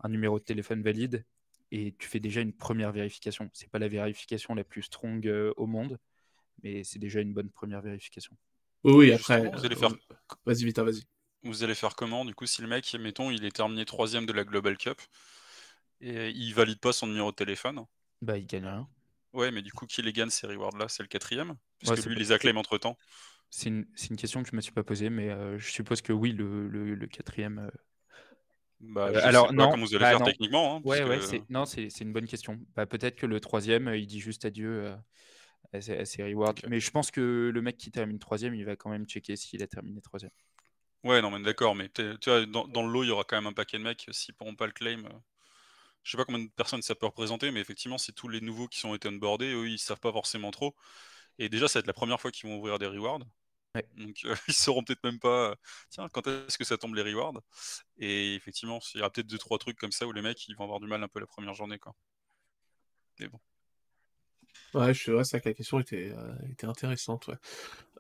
un 0.02 0.10
numéro 0.10 0.40
de 0.40 0.44
téléphone 0.44 0.82
valide 0.82 1.26
et 1.72 1.96
tu 1.98 2.08
fais 2.08 2.20
déjà 2.20 2.42
une 2.42 2.54
première 2.54 2.92
vérification. 2.92 3.50
C'est 3.54 3.70
pas 3.70 3.80
la 3.80 3.88
vérification 3.88 4.56
la 4.56 4.64
plus 4.64 4.84
strong 4.84 5.26
euh, 5.28 5.54
au 5.58 5.68
monde, 5.68 6.00
mais 6.64 6.84
c'est 6.84 7.00
déjà 7.00 7.22
une 7.22 7.34
bonne 7.34 7.50
première 7.50 7.82
vérification. 7.82 8.36
Oui, 8.84 9.12
après. 9.12 9.52
vous 9.52 9.66
allez 9.66 9.76
euh, 9.76 9.80
faire 9.80 9.96
Vas-y, 10.46 10.66
Vita, 10.66 10.84
vas-y. 10.84 11.04
Vous 11.44 11.64
allez 11.66 11.76
faire 11.76 11.96
comment 11.98 12.24
du 12.24 12.34
coup 12.34 12.46
si 12.46 12.62
le 12.62 12.70
mec, 12.70 12.94
mettons, 12.98 13.30
il 13.30 13.44
est 13.44 13.52
terminé 13.52 13.84
troisième 13.84 14.26
de 14.26 14.32
la 14.32 14.46
Global 14.46 14.78
Cup 14.78 15.02
et 16.02 16.30
il 16.32 16.54
valide 16.54 16.80
pas 16.80 16.92
son 16.94 17.08
numéro 17.08 17.32
de 17.32 17.36
téléphone? 17.36 17.86
Bah, 18.22 18.38
il 18.38 18.46
gagne 18.48 18.66
rien. 18.66 18.90
Ouais, 19.34 19.52
mais 19.52 19.62
du 19.62 19.72
coup, 19.72 19.86
qui 19.86 20.02
les 20.02 20.14
gagne 20.14 20.30
ces 20.30 20.48
rewards-là? 20.48 20.88
C'est 20.90 21.04
le 21.04 21.08
quatrième? 21.08 21.50
Ouais, 21.50 21.58
Puisque 21.80 21.98
c'est 21.98 22.10
lui, 22.10 22.16
il 22.16 22.20
les 22.20 22.32
acclame 22.32 22.58
entre 22.58 22.78
temps. 22.78 22.98
C'est 23.50 23.70
une, 23.70 23.86
c'est 23.96 24.10
une 24.10 24.18
question 24.18 24.44
que 24.44 24.50
je 24.50 24.56
me 24.56 24.62
suis 24.62 24.72
pas 24.72 24.84
posée, 24.84 25.10
mais 25.10 25.30
euh, 25.30 25.58
je 25.58 25.72
suppose 25.72 26.02
que 26.02 26.14
oui, 26.14 26.32
le, 26.34 26.68
le- 26.68 26.96
le 26.96 27.08
quatrième. 27.08 27.60
euh, 27.60 27.70
Bah, 28.80 29.08
Euh, 29.08 29.20
je 29.20 29.20
alors, 29.24 29.48
sais 29.48 29.56
pas 29.56 29.68
non, 29.68 29.72
comment 29.72 29.86
vous 29.86 29.96
allez 29.96 30.04
bah, 30.04 30.10
faire 30.12 30.20
non. 30.20 30.26
techniquement. 30.26 30.76
hein, 30.78 30.82
Ouais, 30.84 31.04
parce 31.04 31.10
ouais, 31.10 31.20
que- 31.20 31.26
c'est, 31.26 31.50
non, 31.50 31.66
c'est, 31.66 31.90
c'est 31.90 32.04
une 32.06 32.14
bonne 32.14 32.28
question. 32.28 32.58
Bah, 32.76 32.86
peut-être 32.86 33.16
que 33.18 33.26
le 33.26 33.40
troisième, 33.40 33.90
il 33.94 34.08
dit 34.08 34.20
juste 34.22 34.46
adieu 34.46 34.86
euh, 34.86 34.96
à, 35.74 35.82
ses, 36.06 36.24
rewards. 36.24 36.56
Mais 36.70 36.80
je 36.80 36.92
pense 36.92 37.12
que 37.12 37.52
le 37.54 37.62
mec 37.62 37.78
qui 37.78 37.92
termine 37.92 38.20
troisième, 38.20 38.56
il 38.56 38.66
va 38.66 38.76
quand 38.76 38.90
même 38.90 39.06
checker 39.06 39.36
s'il 39.36 39.64
a 39.64 39.68
terminé 39.68 40.02
troisième. 40.02 40.32
Ouais, 41.04 41.22
non, 41.22 41.32
mais 41.32 41.41
d'accord, 41.41 41.76
mais 41.76 41.89
tu 41.89 42.04
vois, 42.26 42.45
dans, 42.45 42.68
dans 42.68 42.86
le 42.86 42.91
lot, 42.91 43.04
il 43.04 43.08
y 43.08 43.12
aura 43.12 43.24
quand 43.24 43.38
même 43.38 43.47
un 43.47 43.54
paquet 43.54 43.78
de 43.78 43.84
mecs, 43.84 44.06
s'ils 44.12 44.34
pourront 44.36 44.56
pas 44.56 44.66
le 44.66 44.74
claim. 44.74 45.06
euh, 45.06 45.10
Je 46.04 46.12
sais 46.12 46.18
pas 46.18 46.26
combien 46.26 46.43
de 46.45 46.50
personnes 46.52 46.82
ça 46.84 46.95
peut 46.95 47.08
représenter, 47.08 47.52
mais 47.52 47.62
effectivement, 47.62 47.97
si 48.00 48.14
tous 48.14 48.30
les 48.30 48.41
nouveaux 48.41 48.68
qui 48.68 48.80
sont 48.80 48.95
été 48.95 49.10
onboardés, 49.10 49.54
eux, 49.54 49.70
ils 49.70 49.80
savent 49.80 50.00
pas 50.00 50.12
forcément 50.14 50.52
trop. 50.52 50.76
Et 51.39 51.50
déjà, 51.50 51.68
ça 51.70 51.80
va 51.80 51.82
être 51.82 51.88
la 51.88 51.93
première 51.93 52.22
fois 52.22 52.32
qu'ils 52.32 52.50
vont 52.50 52.58
ouvrir 52.60 52.80
des 52.80 52.88
rewards. 52.88 53.22
Ouais. 53.76 53.86
Donc, 53.97 54.18
euh, 54.26 54.36
ils 54.50 54.54
sauront 54.56 54.84
peut-être 54.84 55.04
même 55.04 55.20
pas, 55.20 55.52
euh, 55.52 55.56
tiens, 55.91 56.10
quand 56.10 56.28
est-ce 56.28 56.58
que 56.58 56.66
ça 56.66 56.78
tombe 56.78 56.95
les 56.95 57.04
rewards? 57.04 57.41
Et 58.00 58.36
effectivement, 58.36 58.80
il 58.95 59.00
y 59.00 59.02
aura 59.02 59.12
peut-être 59.12 59.28
deux, 59.28 59.39
trois 59.39 59.60
trucs 59.60 59.78
comme 59.80 59.91
ça 59.93 60.08
où 60.08 60.14
les 60.14 60.22
mecs, 60.24 60.47
ils 60.50 60.56
vont 60.58 60.66
avoir 60.66 60.80
du 60.82 60.88
mal 60.88 61.04
un 61.04 61.10
peu 61.10 61.20
la 61.22 61.28
première 61.28 61.56
journée, 61.56 61.80
quoi. 61.80 61.95
Mais 63.20 63.28
bon. 63.28 63.39
Ouais, 64.76 64.93
je- 64.93 65.12
ouais, 65.12 65.24
c'est 65.24 65.38
vrai 65.38 65.41
que 65.41 65.50
la 65.50 65.54
question 65.56 65.80
était, 65.80 66.12
euh, 66.16 66.32
était 66.52 66.68
intéressante. 66.68 67.28
ouais. 67.28 67.36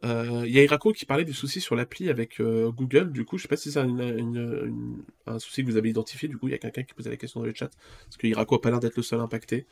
Euh, 0.05 0.43
Il 0.47 0.53
y 0.53 0.59
a 0.59 0.63
Irako 0.63 0.93
qui 0.93 1.05
parlait 1.05 1.25
du 1.25 1.33
souci 1.33 1.61
sur 1.61 1.75
l'appli 1.75 2.09
avec 2.09 2.41
euh, 2.41 2.71
Google. 2.71 3.11
Du 3.13 3.25
coup, 3.25 3.37
je 3.37 3.43
sais 3.43 3.47
pas 3.49 3.57
si 3.57 3.71
c'est 3.71 3.79
un, 3.79 3.87
une- 3.89 4.37
une- 4.37 5.03
un 5.27 5.39
souci 5.39 5.63
que 5.63 5.69
vous 5.71 5.77
avez 5.77 5.89
identifié. 5.89 6.27
Du 6.29 6.37
coup, 6.37 6.47
il 6.47 6.51
y 6.51 6.55
a 6.55 6.59
quelqu'un 6.59 6.83
qui 6.83 6.93
posait 6.95 7.09
la 7.11 7.17
question 7.17 7.41
dans 7.41 7.47
le 7.47 7.53
chat. 7.55 7.69
Parce 8.05 8.17
que 8.17 8.27
Irako 8.27 8.55
a 8.55 8.61
pas 8.61 8.71
l'air 8.71 8.79
d'être 8.81 8.97
le 8.97 9.03
seul 9.03 9.19
impacté. 9.21 9.67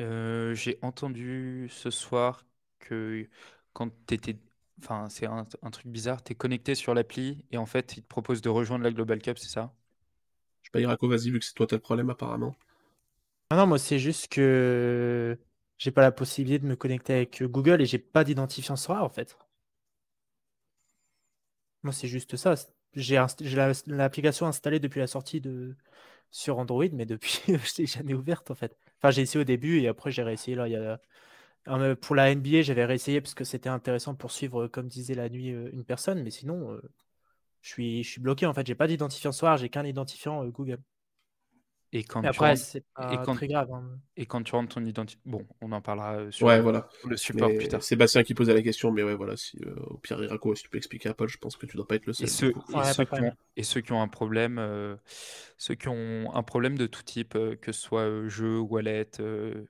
Euh, 0.00 0.54
j'ai 0.54 0.78
entendu 0.82 1.68
ce 1.70 1.90
soir 1.90 2.44
que 2.80 3.28
quand 3.72 3.90
tu 4.06 4.14
étais. 4.14 4.36
Enfin, 4.82 5.08
c'est 5.08 5.26
un, 5.26 5.46
un 5.62 5.70
truc 5.70 5.86
bizarre, 5.86 6.22
tu 6.24 6.32
es 6.32 6.34
connecté 6.34 6.74
sur 6.74 6.94
l'appli 6.94 7.44
et 7.52 7.58
en 7.58 7.66
fait, 7.66 7.96
il 7.96 8.02
te 8.02 8.08
propose 8.08 8.42
de 8.42 8.48
rejoindre 8.48 8.82
la 8.84 8.90
Global 8.92 9.20
Cup, 9.22 9.38
c'est 9.38 9.48
ça? 9.48 9.72
Je 10.62 10.66
sais 10.66 10.70
pas, 10.72 10.80
Irako, 10.80 11.06
vas-y, 11.06 11.30
vu 11.30 11.38
que 11.38 11.44
c'est 11.44 11.54
toi 11.54 11.64
qui 11.68 11.74
as 11.74 11.78
le 11.78 11.82
problème 11.82 12.10
apparemment. 12.10 12.56
Ah 13.54 13.56
non, 13.56 13.66
moi, 13.68 13.78
c'est 13.78 14.00
juste 14.00 14.26
que 14.28 15.38
j'ai 15.78 15.92
pas 15.92 16.02
la 16.02 16.10
possibilité 16.10 16.58
de 16.58 16.66
me 16.66 16.74
connecter 16.74 17.12
avec 17.14 17.40
euh, 17.40 17.46
Google 17.46 17.80
et 17.82 17.86
j'ai 17.86 17.98
pas 18.00 18.24
d'identifiant 18.24 18.74
Sora 18.74 19.04
en 19.04 19.08
fait. 19.08 19.36
Moi, 21.82 21.92
c'est 21.92 22.08
juste 22.08 22.36
ça. 22.36 22.54
J'ai 22.94 23.16
l'application 23.86 24.46
installée 24.46 24.80
depuis 24.80 25.00
la 25.00 25.06
sortie 25.06 25.40
de 25.40 25.76
sur 26.32 26.58
Android, 26.58 26.86
mais 26.92 27.06
depuis, 27.06 27.40
je 27.48 27.82
l'ai 27.82 27.86
jamais 27.86 28.14
ouverte 28.14 28.50
en 28.52 28.56
fait. 28.56 28.76
Enfin, 28.98 29.10
j'ai 29.12 29.22
essayé 29.22 29.40
au 29.42 29.44
début 29.44 29.80
et 29.80 29.88
après, 29.88 30.10
j'ai 30.12 30.22
réessayé 30.24 30.56
là 30.56 30.68
il 30.68 30.72
y 30.72 30.76
a, 30.76 31.00
Euh, 31.68 31.96
pour 31.96 32.16
la 32.16 32.30
NBA, 32.32 32.62
j'avais 32.62 32.84
réessayé 32.86 33.20
parce 33.22 33.34
que 33.34 33.44
c'était 33.44 33.70
intéressant 33.70 34.14
pour 34.16 34.32
suivre, 34.32 34.68
comme 34.68 34.88
disait 34.88 35.14
la 35.14 35.28
nuit, 35.30 35.48
une 35.50 35.84
personne, 35.84 36.22
mais 36.24 36.30
sinon, 36.32 36.78
je, 37.62 37.70
suis, 37.70 38.04
je 38.04 38.10
suis 38.10 38.20
bloqué 38.22 38.46
en 38.46 38.54
fait. 38.54 38.66
J'ai 38.66 38.74
pas 38.76 38.88
d'identifiant 38.88 39.32
soir, 39.32 39.56
j'ai 39.58 39.68
qu'un 39.70 39.84
identifiant 39.86 40.44
Google. 40.46 40.78
Et 41.94 42.02
quand 42.04 42.20
tu 42.20 42.26
après, 42.26 42.48
rentres, 42.50 42.60
c'est 42.60 42.80
et 42.80 42.84
pas 42.94 43.24
quand, 43.24 43.34
très 43.34 43.46
grave. 43.46 43.72
hein. 43.72 43.98
et 44.16 44.26
quand 44.26 44.42
tu 44.42 44.52
rentres 44.54 44.74
ton 44.74 44.84
identité. 44.84 45.20
Bon, 45.24 45.46
on 45.60 45.70
en 45.72 45.80
parlera 45.80 46.16
euh, 46.16 46.30
sur 46.32 46.46
Ouais, 46.46 46.56
le, 46.56 46.62
voilà. 46.62 46.88
le 47.08 47.16
support 47.16 47.48
plus 47.48 47.68
tard. 47.68 47.82
Sébastien 47.82 48.22
qui 48.24 48.34
posait 48.34 48.52
la 48.52 48.62
question, 48.62 48.90
mais 48.90 49.02
ouais, 49.04 49.14
voilà, 49.14 49.36
si, 49.36 49.56
euh, 49.64 49.74
au 49.86 49.96
pire, 49.98 50.22
Iraco, 50.22 50.54
si 50.56 50.64
tu 50.64 50.68
peux 50.70 50.76
expliquer 50.76 51.08
à 51.08 51.14
Paul, 51.14 51.28
je 51.28 51.38
pense 51.38 51.56
que 51.56 51.66
tu 51.66 51.76
dois 51.76 51.86
pas 51.86 51.94
être 51.94 52.06
le 52.06 52.12
Et 52.12 52.26
seul. 52.26 52.28
ceux, 52.28 52.50
et, 52.50 52.74
Ouais, 52.74 52.84
ceux 52.92 53.04
qui 53.04 53.12
ont, 53.12 53.16
problème. 53.16 53.34
et 53.56 53.62
ceux 53.62 53.80
qui 53.80 53.92
ont 53.92 54.02
un 54.02 54.08
problème, 54.08 54.58
euh, 54.58 54.96
ceux 55.56 55.74
qui 55.76 55.88
ont 55.88 56.34
un 56.34 56.42
problème 56.42 56.76
de 56.76 56.86
tout 56.86 57.02
type, 57.04 57.36
euh, 57.36 57.54
que 57.56 57.70
ce 57.72 57.80
soit 57.80 58.02
euh, 58.02 58.28
jeu, 58.28 58.58
wallet, 58.58 59.08
euh, 59.20 59.64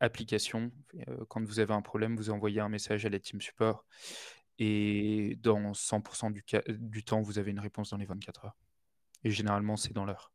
application, 0.00 0.70
euh, 1.08 1.24
quand 1.28 1.42
vous 1.42 1.58
avez 1.58 1.72
un 1.72 1.82
problème, 1.82 2.16
vous 2.16 2.28
envoyez 2.30 2.60
un 2.60 2.68
message 2.68 3.06
à 3.06 3.08
la 3.08 3.18
team 3.18 3.40
support 3.40 3.86
et 4.58 5.38
dans 5.40 5.72
100% 5.72 6.30
du, 6.32 6.42
ca- 6.46 6.62
du 6.68 7.02
temps, 7.04 7.22
vous 7.22 7.38
avez 7.38 7.50
une 7.50 7.60
réponse 7.60 7.90
dans 7.90 7.96
les 7.96 8.04
24 8.06 8.44
heures. 8.44 8.56
Et 9.24 9.30
généralement, 9.30 9.76
c'est 9.76 9.92
dans 9.92 10.04
l'heure. 10.04 10.31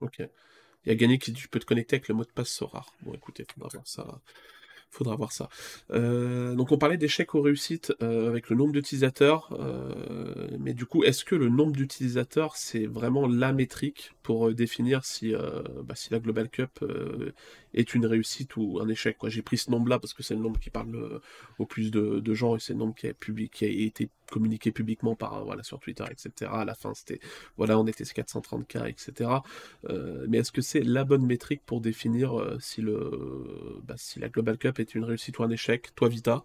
Ok. 0.00 0.18
Il 0.18 0.90
y 0.90 0.92
a 0.92 0.94
Gagné 0.94 1.18
qui 1.18 1.32
dit 1.32 1.40
tu 1.40 1.48
peux 1.48 1.58
te 1.58 1.66
connecter 1.66 1.96
avec 1.96 2.08
le 2.08 2.14
mot 2.14 2.24
de 2.24 2.30
passe 2.30 2.48
Sorar. 2.48 2.92
Bon, 3.02 3.12
écoutez, 3.12 3.44
faudra 3.52 3.68
voir 3.72 3.86
ça. 3.86 4.20
Faudra 4.90 5.16
voir 5.16 5.32
ça. 5.32 5.48
Euh, 5.90 6.54
donc 6.54 6.70
on 6.70 6.78
parlait 6.78 6.96
d'échecs 6.96 7.34
aux 7.34 7.42
réussites 7.42 7.92
euh, 8.02 8.28
avec 8.28 8.48
le 8.48 8.56
nombre 8.56 8.72
d'utilisateurs, 8.72 9.48
euh, 9.58 10.48
mais 10.60 10.74
du 10.74 10.86
coup, 10.86 11.02
est-ce 11.02 11.24
que 11.24 11.34
le 11.34 11.48
nombre 11.48 11.72
d'utilisateurs, 11.72 12.56
c'est 12.56 12.86
vraiment 12.86 13.26
la 13.26 13.52
métrique 13.52 14.12
pour 14.22 14.54
définir 14.54 15.04
si, 15.04 15.34
bah, 15.84 15.94
si 15.96 16.12
la 16.12 16.20
Global 16.20 16.48
Cup 16.48 16.84
est 17.76 17.94
une 17.94 18.06
réussite 18.06 18.56
ou 18.56 18.80
un 18.80 18.88
échec. 18.88 19.16
J'ai 19.26 19.42
pris 19.42 19.58
ce 19.58 19.70
nombre-là 19.70 19.98
parce 19.98 20.14
que 20.14 20.22
c'est 20.22 20.34
le 20.34 20.40
nombre 20.40 20.58
qui 20.58 20.70
parle 20.70 20.96
euh, 20.96 21.20
au 21.58 21.66
plus 21.66 21.90
de, 21.90 22.20
de 22.20 22.34
gens 22.34 22.56
et 22.56 22.58
c'est 22.58 22.72
le 22.72 22.78
nombre 22.78 22.94
qui 22.94 23.06
a, 23.06 23.14
public, 23.14 23.52
qui 23.52 23.64
a 23.64 23.68
été 23.68 24.10
communiqué 24.30 24.72
publiquement 24.72 25.14
par, 25.14 25.44
voilà, 25.44 25.62
sur 25.62 25.78
Twitter, 25.78 26.04
etc. 26.10 26.50
À 26.52 26.64
la 26.64 26.74
fin, 26.74 26.94
c'était, 26.94 27.20
voilà, 27.56 27.78
on 27.78 27.86
était 27.86 28.04
430K, 28.04 28.88
etc. 28.88 29.30
Euh, 29.88 30.26
mais 30.28 30.38
est-ce 30.38 30.52
que 30.52 30.62
c'est 30.62 30.80
la 30.82 31.04
bonne 31.04 31.26
métrique 31.26 31.62
pour 31.66 31.80
définir 31.80 32.38
euh, 32.38 32.58
si, 32.60 32.80
le, 32.80 33.80
bah, 33.84 33.94
si 33.96 34.18
la 34.18 34.28
Global 34.28 34.58
Cup 34.58 34.78
est 34.80 34.94
une 34.94 35.04
réussite 35.04 35.38
ou 35.38 35.44
un 35.44 35.50
échec? 35.50 35.94
Toi, 35.94 36.08
Vita? 36.08 36.44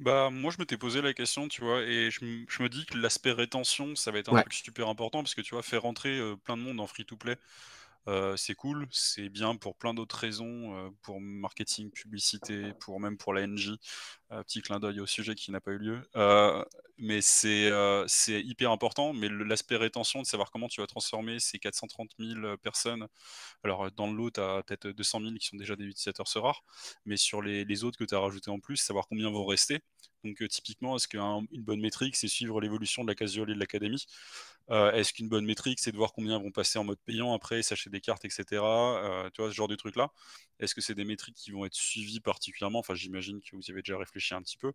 Bah, 0.00 0.30
moi, 0.30 0.50
je 0.50 0.56
m'étais 0.58 0.78
posé 0.78 1.02
la 1.02 1.12
question, 1.12 1.46
tu 1.48 1.60
vois, 1.60 1.82
et 1.82 2.10
je, 2.10 2.24
me 2.24 2.68
dis 2.68 2.86
que 2.86 2.96
l'aspect 2.96 3.32
rétention, 3.32 3.94
ça 3.96 4.10
va 4.10 4.18
être 4.18 4.30
un 4.30 4.34
Ouais. 4.34 4.40
truc 4.40 4.54
super 4.54 4.88
important, 4.88 5.22
parce 5.22 5.34
que 5.34 5.42
tu 5.42 5.54
vois, 5.54 5.62
faire 5.62 5.82
rentrer 5.82 6.18
euh, 6.18 6.36
plein 6.36 6.56
de 6.56 6.62
monde 6.62 6.80
en 6.80 6.86
free-to-play, 6.86 7.36
c'est 8.36 8.54
cool, 8.54 8.86
c'est 8.90 9.28
bien 9.28 9.56
pour 9.56 9.76
plein 9.76 9.94
d'autres 9.94 10.16
raisons, 10.16 10.92
pour 11.02 11.20
marketing, 11.20 11.90
publicité, 11.90 12.72
pour 12.80 13.00
même 13.00 13.16
pour 13.16 13.32
la 13.32 13.42
NJ. 13.42 13.78
Euh, 14.32 14.44
petit 14.44 14.62
clin 14.62 14.78
d'œil 14.78 15.00
au 15.00 15.06
sujet 15.06 15.34
qui 15.34 15.50
n'a 15.50 15.60
pas 15.60 15.72
eu 15.72 15.78
lieu. 15.78 16.02
Euh, 16.14 16.64
mais 16.98 17.20
c'est 17.20 17.68
euh, 17.72 18.04
c'est 18.06 18.40
hyper 18.40 18.70
important, 18.70 19.12
mais 19.12 19.28
l'aspect 19.28 19.76
rétention, 19.76 20.22
de 20.22 20.26
savoir 20.26 20.52
comment 20.52 20.68
tu 20.68 20.80
vas 20.80 20.86
transformer 20.86 21.40
ces 21.40 21.58
430 21.58 22.10
000 22.18 22.56
personnes. 22.58 23.08
Alors, 23.64 23.90
dans 23.90 24.06
le 24.08 24.16
lot, 24.16 24.30
tu 24.30 24.40
as 24.40 24.62
peut-être 24.62 24.88
200 24.88 25.20
000 25.20 25.34
qui 25.34 25.46
sont 25.46 25.56
déjà 25.56 25.74
des 25.74 25.84
utilisateurs 25.84 26.28
ce 26.28 26.38
mais 27.06 27.16
sur 27.16 27.42
les, 27.42 27.84
autres 27.84 27.98
que 27.98 28.04
tu 28.04 28.14
as 28.14 28.20
rajoutés 28.20 28.50
en 28.50 28.60
plus, 28.60 28.76
savoir 28.76 29.08
combien 29.08 29.30
vont 29.30 29.44
rester. 29.46 29.80
Donc, 30.24 30.46
typiquement, 30.48 30.96
est-ce 30.96 31.08
qu'une 31.08 31.46
bonne 31.62 31.80
métrique, 31.80 32.14
c'est 32.16 32.28
suivre 32.28 32.60
l'évolution 32.60 33.02
de 33.02 33.08
la 33.08 33.14
casual 33.14 33.50
et 33.50 33.54
de 33.54 33.58
l'académie? 33.58 34.04
Est-ce 34.70 35.12
qu'une 35.12 35.28
bonne 35.28 35.44
métrique, 35.46 35.80
c'est 35.80 35.92
de 35.92 35.96
voir 35.96 36.12
combien 36.12 36.38
vont 36.38 36.52
passer 36.52 36.78
en 36.78 36.84
mode 36.84 36.98
payant 37.04 37.34
après, 37.34 37.62
s'acheter 37.62 37.90
des 37.90 38.00
cartes, 38.00 38.24
etc. 38.24 38.44
Tu 39.34 39.42
vois, 39.42 39.50
ce 39.50 39.54
genre 39.54 39.68
de 39.68 39.76
trucs-là. 39.76 40.12
Est-ce 40.60 40.74
que 40.74 40.80
c'est 40.82 40.94
des 40.94 41.04
métriques 41.04 41.36
qui 41.36 41.50
vont 41.52 41.64
être 41.64 41.74
suivies 41.74 42.20
particulièrement? 42.20 42.80
Enfin, 42.80 42.94
j'imagine 42.94 43.40
que 43.40 43.56
vous 43.56 43.62
y 43.62 43.70
avez 43.70 43.80
déjà 43.82 43.98
réfléchi 43.98 44.19
un 44.34 44.42
petit 44.42 44.56
peu. 44.58 44.72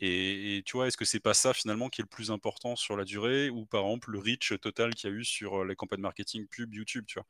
Et, 0.00 0.62
tu 0.66 0.72
vois, 0.76 0.88
est-ce 0.88 0.96
que 0.96 1.04
c'est 1.04 1.20
pas 1.20 1.34
ça 1.34 1.54
finalement 1.54 1.88
qui 1.88 2.00
est 2.02 2.04
le 2.04 2.08
plus 2.08 2.30
important 2.30 2.76
sur 2.76 2.96
la 2.96 3.04
durée 3.04 3.50
ou 3.50 3.66
par 3.66 3.82
exemple 3.82 4.10
le 4.12 4.18
reach 4.18 4.52
total 4.60 4.94
qu'il 4.94 5.10
y 5.10 5.12
a 5.12 5.16
eu 5.16 5.24
sur 5.24 5.62
euh, 5.62 5.66
les 5.66 5.76
campagnes 5.76 6.00
marketing 6.00 6.46
pub 6.48 6.74
YouTube, 6.74 7.04
tu 7.06 7.14
vois? 7.18 7.26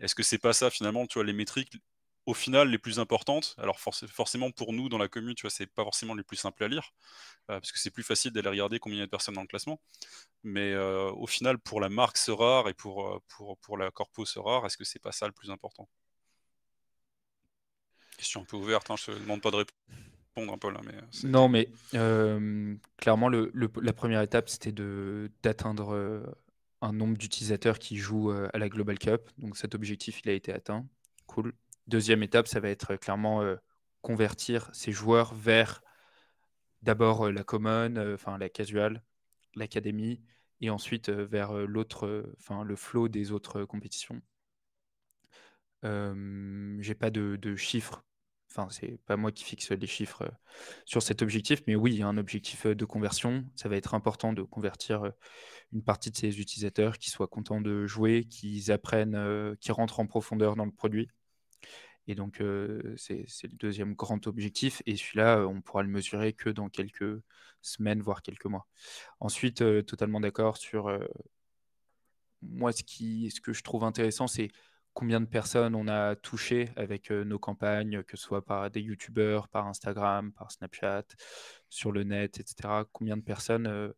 Est-ce 0.00 0.14
que 0.14 0.22
c'est 0.22 0.38
pas 0.38 0.52
ça 0.52 0.70
finalement, 0.70 1.06
tu 1.06 1.14
vois, 1.14 1.24
les 1.24 1.32
métriques 1.32 1.76
au 2.26 2.34
final 2.34 2.70
les 2.70 2.78
plus 2.78 2.98
importantes? 3.00 3.54
Alors 3.58 3.78
forc- 3.80 4.06
forcément 4.08 4.50
pour 4.50 4.72
nous 4.72 4.88
dans 4.88 4.98
la 4.98 5.08
commune, 5.08 5.34
tu 5.34 5.42
vois, 5.42 5.50
c'est 5.50 5.66
pas 5.66 5.84
forcément 5.84 6.14
les 6.14 6.22
plus 6.24 6.36
simples 6.36 6.64
à 6.64 6.68
lire 6.68 6.92
euh, 7.50 7.60
parce 7.60 7.72
que 7.72 7.78
c'est 7.78 7.90
plus 7.90 8.04
facile 8.04 8.32
d'aller 8.32 8.50
regarder 8.50 8.78
combien 8.80 8.98
il 8.98 9.00
y 9.00 9.02
a 9.04 9.06
de 9.06 9.10
personnes 9.10 9.34
dans 9.36 9.42
le 9.42 9.48
classement. 9.48 9.80
Mais 10.44 10.72
euh, 10.72 11.10
au 11.12 11.26
final, 11.26 11.58
pour 11.58 11.80
la 11.80 11.88
marque 11.90 12.18
ce 12.18 12.30
rare 12.32 12.68
et 12.68 12.74
pour, 12.74 13.22
pour, 13.28 13.58
pour 13.58 13.78
la 13.78 13.90
corpo 13.90 14.24
ce 14.26 14.38
rare, 14.38 14.66
est-ce 14.66 14.76
que 14.78 14.84
c'est 14.84 15.00
pas 15.00 15.12
ça 15.12 15.26
le 15.26 15.32
plus 15.32 15.50
important? 15.50 15.88
Question 18.18 18.42
un 18.42 18.44
peu 18.44 18.58
ouverte, 18.58 18.90
hein, 18.90 18.96
je 18.96 19.06
te 19.06 19.10
demande 19.12 19.40
pas 19.40 19.50
de 19.50 19.56
euh, 20.42 21.28
Non, 21.28 21.48
mais 21.48 21.68
euh, 21.94 22.74
clairement, 22.96 23.28
le, 23.28 23.50
la 23.54 23.92
première 23.92 24.22
étape, 24.22 24.48
c'était 24.48 24.72
d'atteindre 25.42 25.94
euh, 25.94 26.22
un 26.80 26.92
nombre 26.92 27.16
d'utilisateurs 27.16 27.78
qui 27.78 27.96
jouent 27.96 28.30
à 28.30 28.58
la 28.58 28.68
Global 28.68 28.98
Cup. 28.98 29.30
Donc 29.38 29.56
cet 29.56 29.74
objectif, 29.74 30.20
il 30.24 30.30
a 30.30 30.32
été 30.32 30.52
atteint. 30.52 30.86
Cool. 31.26 31.52
Deuxième 31.86 32.22
étape, 32.22 32.46
ça 32.46 32.60
va 32.60 32.68
être 32.68 32.96
clairement 32.96 33.42
convertir 34.02 34.70
ces 34.72 34.92
joueurs 34.92 35.34
vers 35.34 35.82
d'abord 36.82 37.32
la 37.32 37.42
common, 37.42 37.94
enfin 38.14 38.38
la 38.38 38.48
casual, 38.48 39.02
l'académie, 39.54 40.22
et 40.60 40.70
ensuite 40.70 41.08
vers 41.10 41.52
l'autre, 41.52 42.30
enfin 42.38 42.62
le 42.62 42.76
flow 42.76 43.08
des 43.08 43.32
autres 43.32 43.64
compétitions. 43.64 44.20
J'ai 45.82 46.94
pas 46.94 47.10
de 47.10 47.56
chiffres. 47.56 48.04
Enfin, 48.58 48.68
c'est 48.70 48.98
pas 49.06 49.16
moi 49.16 49.30
qui 49.30 49.44
fixe 49.44 49.70
les 49.70 49.86
chiffres 49.86 50.22
euh, 50.22 50.30
sur 50.84 51.00
cet 51.00 51.22
objectif, 51.22 51.62
mais 51.68 51.76
oui, 51.76 51.92
il 51.92 51.98
y 51.98 52.02
a 52.02 52.08
un 52.08 52.18
objectif 52.18 52.66
euh, 52.66 52.74
de 52.74 52.84
conversion. 52.84 53.44
Ça 53.54 53.68
va 53.68 53.76
être 53.76 53.94
important 53.94 54.32
de 54.32 54.42
convertir 54.42 55.04
euh, 55.04 55.10
une 55.72 55.84
partie 55.84 56.10
de 56.10 56.16
ces 56.16 56.40
utilisateurs 56.40 56.98
qui 56.98 57.10
soient 57.10 57.28
contents 57.28 57.60
de 57.60 57.86
jouer, 57.86 58.24
qu'ils 58.24 58.72
apprennent, 58.72 59.56
qui 59.60 59.70
rentrent 59.70 60.00
en 60.00 60.06
profondeur 60.06 60.56
dans 60.56 60.64
le 60.64 60.72
produit. 60.72 61.08
Et 62.08 62.14
donc, 62.14 62.42
c'est 62.96 63.26
le 63.42 63.56
deuxième 63.58 63.94
grand 63.94 64.26
objectif. 64.26 64.82
Et 64.86 64.96
celui-là, 64.96 65.46
on 65.46 65.60
pourra 65.60 65.82
le 65.82 65.90
mesurer 65.90 66.32
que 66.32 66.48
dans 66.48 66.70
quelques 66.70 67.20
semaines, 67.60 68.00
voire 68.00 68.22
quelques 68.22 68.46
mois. 68.46 68.66
Ensuite, 69.20 69.62
totalement 69.84 70.20
d'accord 70.20 70.56
sur 70.56 70.90
moi, 72.40 72.72
ce, 72.72 72.82
qui, 72.82 73.30
ce 73.30 73.42
que 73.42 73.52
je 73.52 73.62
trouve 73.62 73.84
intéressant, 73.84 74.26
c'est 74.26 74.48
combien 74.98 75.20
de 75.20 75.26
personnes 75.26 75.76
on 75.76 75.86
a 75.86 76.16
touché 76.16 76.70
avec 76.74 77.12
euh, 77.12 77.22
nos 77.22 77.38
campagnes, 77.38 78.02
que 78.02 78.16
ce 78.16 78.24
soit 78.24 78.44
par 78.44 78.68
des 78.68 78.80
youtubeurs, 78.80 79.46
par 79.46 79.68
Instagram, 79.68 80.32
par 80.32 80.50
Snapchat, 80.50 81.04
sur 81.68 81.92
le 81.92 82.02
net, 82.02 82.40
etc. 82.40 82.84
Combien 82.92 83.16
de 83.16 83.22
personnes 83.22 83.68
euh, 83.68 83.92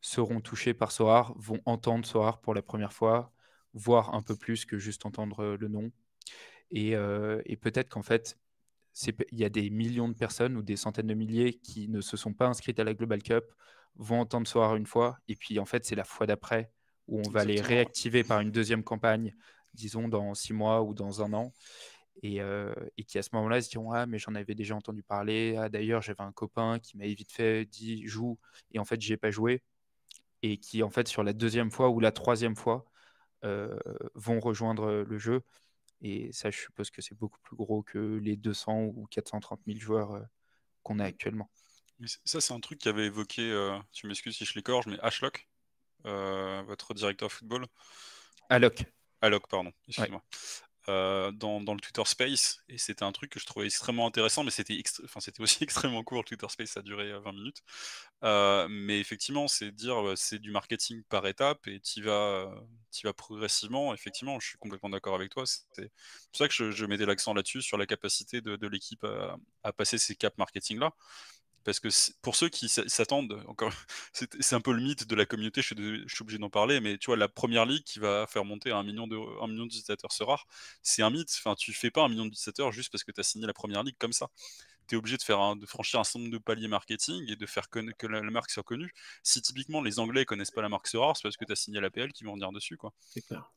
seront 0.00 0.40
touchées 0.40 0.74
par 0.74 0.90
Sorar, 0.90 1.32
vont 1.36 1.60
entendre 1.64 2.04
Sorar 2.04 2.40
pour 2.40 2.54
la 2.54 2.62
première 2.62 2.92
fois, 2.92 3.32
voir 3.72 4.14
un 4.16 4.22
peu 4.22 4.34
plus 4.34 4.64
que 4.64 4.78
juste 4.78 5.06
entendre 5.06 5.44
euh, 5.44 5.56
le 5.56 5.68
nom? 5.68 5.92
Et, 6.72 6.96
euh, 6.96 7.40
et 7.46 7.56
peut-être 7.56 7.88
qu'en 7.88 8.02
fait, 8.02 8.36
il 9.30 9.38
y 9.38 9.44
a 9.44 9.48
des 9.48 9.70
millions 9.70 10.08
de 10.08 10.16
personnes 10.16 10.56
ou 10.56 10.62
des 10.62 10.74
centaines 10.74 11.06
de 11.06 11.14
milliers 11.14 11.54
qui 11.54 11.88
ne 11.88 12.00
se 12.00 12.16
sont 12.16 12.34
pas 12.34 12.48
inscrites 12.48 12.80
à 12.80 12.84
la 12.84 12.94
Global 12.94 13.22
Cup, 13.22 13.44
vont 13.94 14.18
entendre 14.18 14.48
Sorar 14.48 14.74
une 14.74 14.86
fois, 14.86 15.18
et 15.28 15.36
puis 15.36 15.60
en 15.60 15.66
fait, 15.66 15.84
c'est 15.84 15.94
la 15.94 16.02
fois 16.02 16.26
d'après 16.26 16.72
où 17.06 17.20
on 17.24 17.30
va 17.30 17.44
les 17.44 17.58
Exactement, 17.58 17.68
réactiver 17.76 18.24
par 18.24 18.40
une 18.40 18.50
deuxième 18.50 18.82
campagne, 18.82 19.36
disons 19.74 20.08
dans 20.08 20.34
six 20.34 20.52
mois 20.52 20.82
ou 20.82 20.94
dans 20.94 21.22
un 21.22 21.32
an, 21.32 21.52
et, 22.22 22.40
euh, 22.42 22.74
et 22.98 23.04
qui 23.04 23.18
à 23.18 23.22
ce 23.22 23.30
moment-là 23.34 23.62
se 23.62 23.70
diront 23.70 23.92
Ah, 23.92 24.06
mais 24.06 24.18
j'en 24.18 24.34
avais 24.34 24.54
déjà 24.54 24.76
entendu 24.76 25.02
parler. 25.02 25.56
Ah, 25.58 25.68
d'ailleurs, 25.68 26.02
j'avais 26.02 26.22
un 26.22 26.32
copain 26.32 26.78
qui 26.78 26.96
m'avait 26.96 27.14
vite 27.14 27.32
fait 27.32 27.64
dit 27.66 28.06
joue, 28.06 28.38
et 28.72 28.78
en 28.78 28.84
fait, 28.84 29.00
j'y 29.00 29.12
ai 29.14 29.16
pas 29.16 29.30
joué, 29.30 29.62
et 30.42 30.58
qui 30.58 30.82
en 30.82 30.90
fait, 30.90 31.08
sur 31.08 31.22
la 31.22 31.32
deuxième 31.32 31.70
fois 31.70 31.90
ou 31.90 32.00
la 32.00 32.12
troisième 32.12 32.56
fois, 32.56 32.84
euh, 33.44 33.78
vont 34.14 34.40
rejoindre 34.40 35.02
le 35.02 35.18
jeu. 35.18 35.42
Et 36.02 36.32
ça, 36.32 36.50
je 36.50 36.58
suppose 36.58 36.90
que 36.90 37.00
c'est 37.00 37.14
beaucoup 37.14 37.38
plus 37.42 37.56
gros 37.56 37.82
que 37.82 37.98
les 37.98 38.36
200 38.36 38.82
ou 38.94 39.06
430 39.10 39.60
000 39.66 39.78
joueurs 39.78 40.12
euh, 40.12 40.22
qu'on 40.82 40.98
a 40.98 41.04
actuellement. 41.04 41.48
Mais 42.00 42.08
ça, 42.24 42.40
c'est 42.40 42.52
un 42.52 42.60
truc 42.60 42.80
qu'avait 42.80 43.06
évoqué, 43.06 43.42
euh, 43.42 43.78
tu 43.92 44.08
m'excuses 44.08 44.36
si 44.36 44.44
je 44.44 44.54
l'écorche, 44.56 44.86
mais 44.86 44.98
Ashlock, 45.00 45.48
euh, 46.06 46.62
votre 46.66 46.92
directeur 46.94 47.30
football. 47.30 47.66
Alloc. 48.48 48.84
Alloc, 49.22 49.48
pardon, 49.48 49.72
excuse-moi. 49.88 50.22
Euh, 50.88 51.30
dans, 51.32 51.60
dans 51.60 51.74
le 51.74 51.80
Twitter 51.80 52.02
Space, 52.06 52.58
et 52.68 52.78
c'était 52.78 53.04
un 53.04 53.12
truc 53.12 53.30
que 53.30 53.40
je 53.40 53.46
trouvais 53.46 53.66
extrêmement 53.66 54.06
intéressant, 54.06 54.44
mais 54.44 54.50
c'était 54.50 54.74
extré- 54.74 55.04
enfin, 55.04 55.20
c'était 55.20 55.40
aussi 55.42 55.62
extrêmement 55.64 56.02
court, 56.04 56.18
le 56.20 56.24
Twitter 56.24 56.46
Space, 56.48 56.70
ça 56.70 56.80
a 56.80 56.82
duré 56.82 57.12
euh, 57.12 57.20
20 57.20 57.32
minutes. 57.32 57.62
Euh, 58.24 58.66
mais 58.68 59.00
effectivement, 59.00 59.48
c'est 59.48 59.70
dire, 59.72 60.00
euh, 60.08 60.16
c'est 60.16 60.40
du 60.40 60.50
marketing 60.50 61.02
par 61.08 61.26
étape, 61.28 61.66
et 61.68 61.80
tu 61.80 62.02
vas, 62.02 62.52
euh, 63.04 63.12
progressivement. 63.14 63.94
Effectivement, 63.94 64.40
je 64.40 64.48
suis 64.48 64.58
complètement 64.58 64.90
d'accord 64.90 65.14
avec 65.14 65.30
toi. 65.30 65.44
C'est 65.46 65.66
pour 66.32 66.38
ça 66.38 66.48
que 66.48 66.54
je, 66.54 66.70
je 66.72 66.84
mettais 66.86 67.06
l'accent 67.06 67.34
là-dessus, 67.34 67.62
sur 67.62 67.78
la 67.78 67.86
capacité 67.86 68.40
de, 68.40 68.56
de 68.56 68.66
l'équipe 68.68 69.04
à, 69.04 69.36
à 69.62 69.72
passer 69.72 69.98
ces 69.98 70.16
caps 70.16 70.36
marketing-là. 70.38 70.92
Parce 71.64 71.80
que 71.80 71.88
pour 72.22 72.36
ceux 72.36 72.48
qui 72.48 72.68
s'attendent, 72.68 73.42
encore, 73.46 73.72
c'est 74.12 74.54
un 74.54 74.60
peu 74.60 74.72
le 74.72 74.82
mythe 74.82 75.06
de 75.06 75.14
la 75.14 75.26
communauté, 75.26 75.62
je 75.62 75.74
suis, 76.06 76.22
obligé 76.22 76.38
d'en 76.38 76.50
parler, 76.50 76.80
mais 76.80 76.98
tu 76.98 77.06
vois, 77.06 77.16
la 77.16 77.28
première 77.28 77.66
ligue 77.66 77.84
qui 77.84 77.98
va 77.98 78.26
faire 78.26 78.44
monter 78.44 78.72
un 78.72 78.82
million 78.82 79.06
d'utilisateurs 79.06 80.12
ce 80.12 80.22
rare, 80.24 80.46
c'est 80.82 81.02
un 81.02 81.10
mythe. 81.10 81.30
Enfin, 81.38 81.54
tu 81.54 81.72
fais 81.72 81.90
pas 81.90 82.02
un 82.02 82.08
million 82.08 82.24
d'utilisateurs 82.24 82.72
juste 82.72 82.90
parce 82.92 83.04
que 83.04 83.12
tu 83.12 83.20
as 83.20 83.24
signé 83.24 83.46
la 83.46 83.54
première 83.54 83.82
ligue 83.82 83.96
comme 83.98 84.12
ça 84.12 84.28
tu 84.86 84.94
es 84.94 84.98
obligé 84.98 85.16
de, 85.16 85.22
faire 85.22 85.56
de 85.56 85.66
franchir 85.66 86.00
un 86.00 86.04
certain 86.04 86.20
nombre 86.20 86.32
de 86.32 86.38
paliers 86.38 86.68
marketing 86.68 87.30
et 87.30 87.36
de 87.36 87.46
faire 87.46 87.68
que 87.70 88.06
la, 88.06 88.22
marque 88.22 88.50
soit 88.50 88.62
connue. 88.62 88.92
Si 89.22 89.42
typiquement 89.42 89.82
les 89.82 89.98
Anglais 89.98 90.24
connaissent 90.24 90.50
pas 90.50 90.62
la 90.62 90.68
marque 90.68 90.86
Sora, 90.86 91.14
c'est 91.14 91.22
parce 91.22 91.36
que 91.36 91.44
tu 91.44 91.52
as 91.52 91.56
signé 91.56 91.80
l'APL 91.80 92.12
qui 92.12 92.24
vont 92.24 92.34
venir 92.34 92.52
dessus. 92.52 92.76
Quoi. 92.76 92.92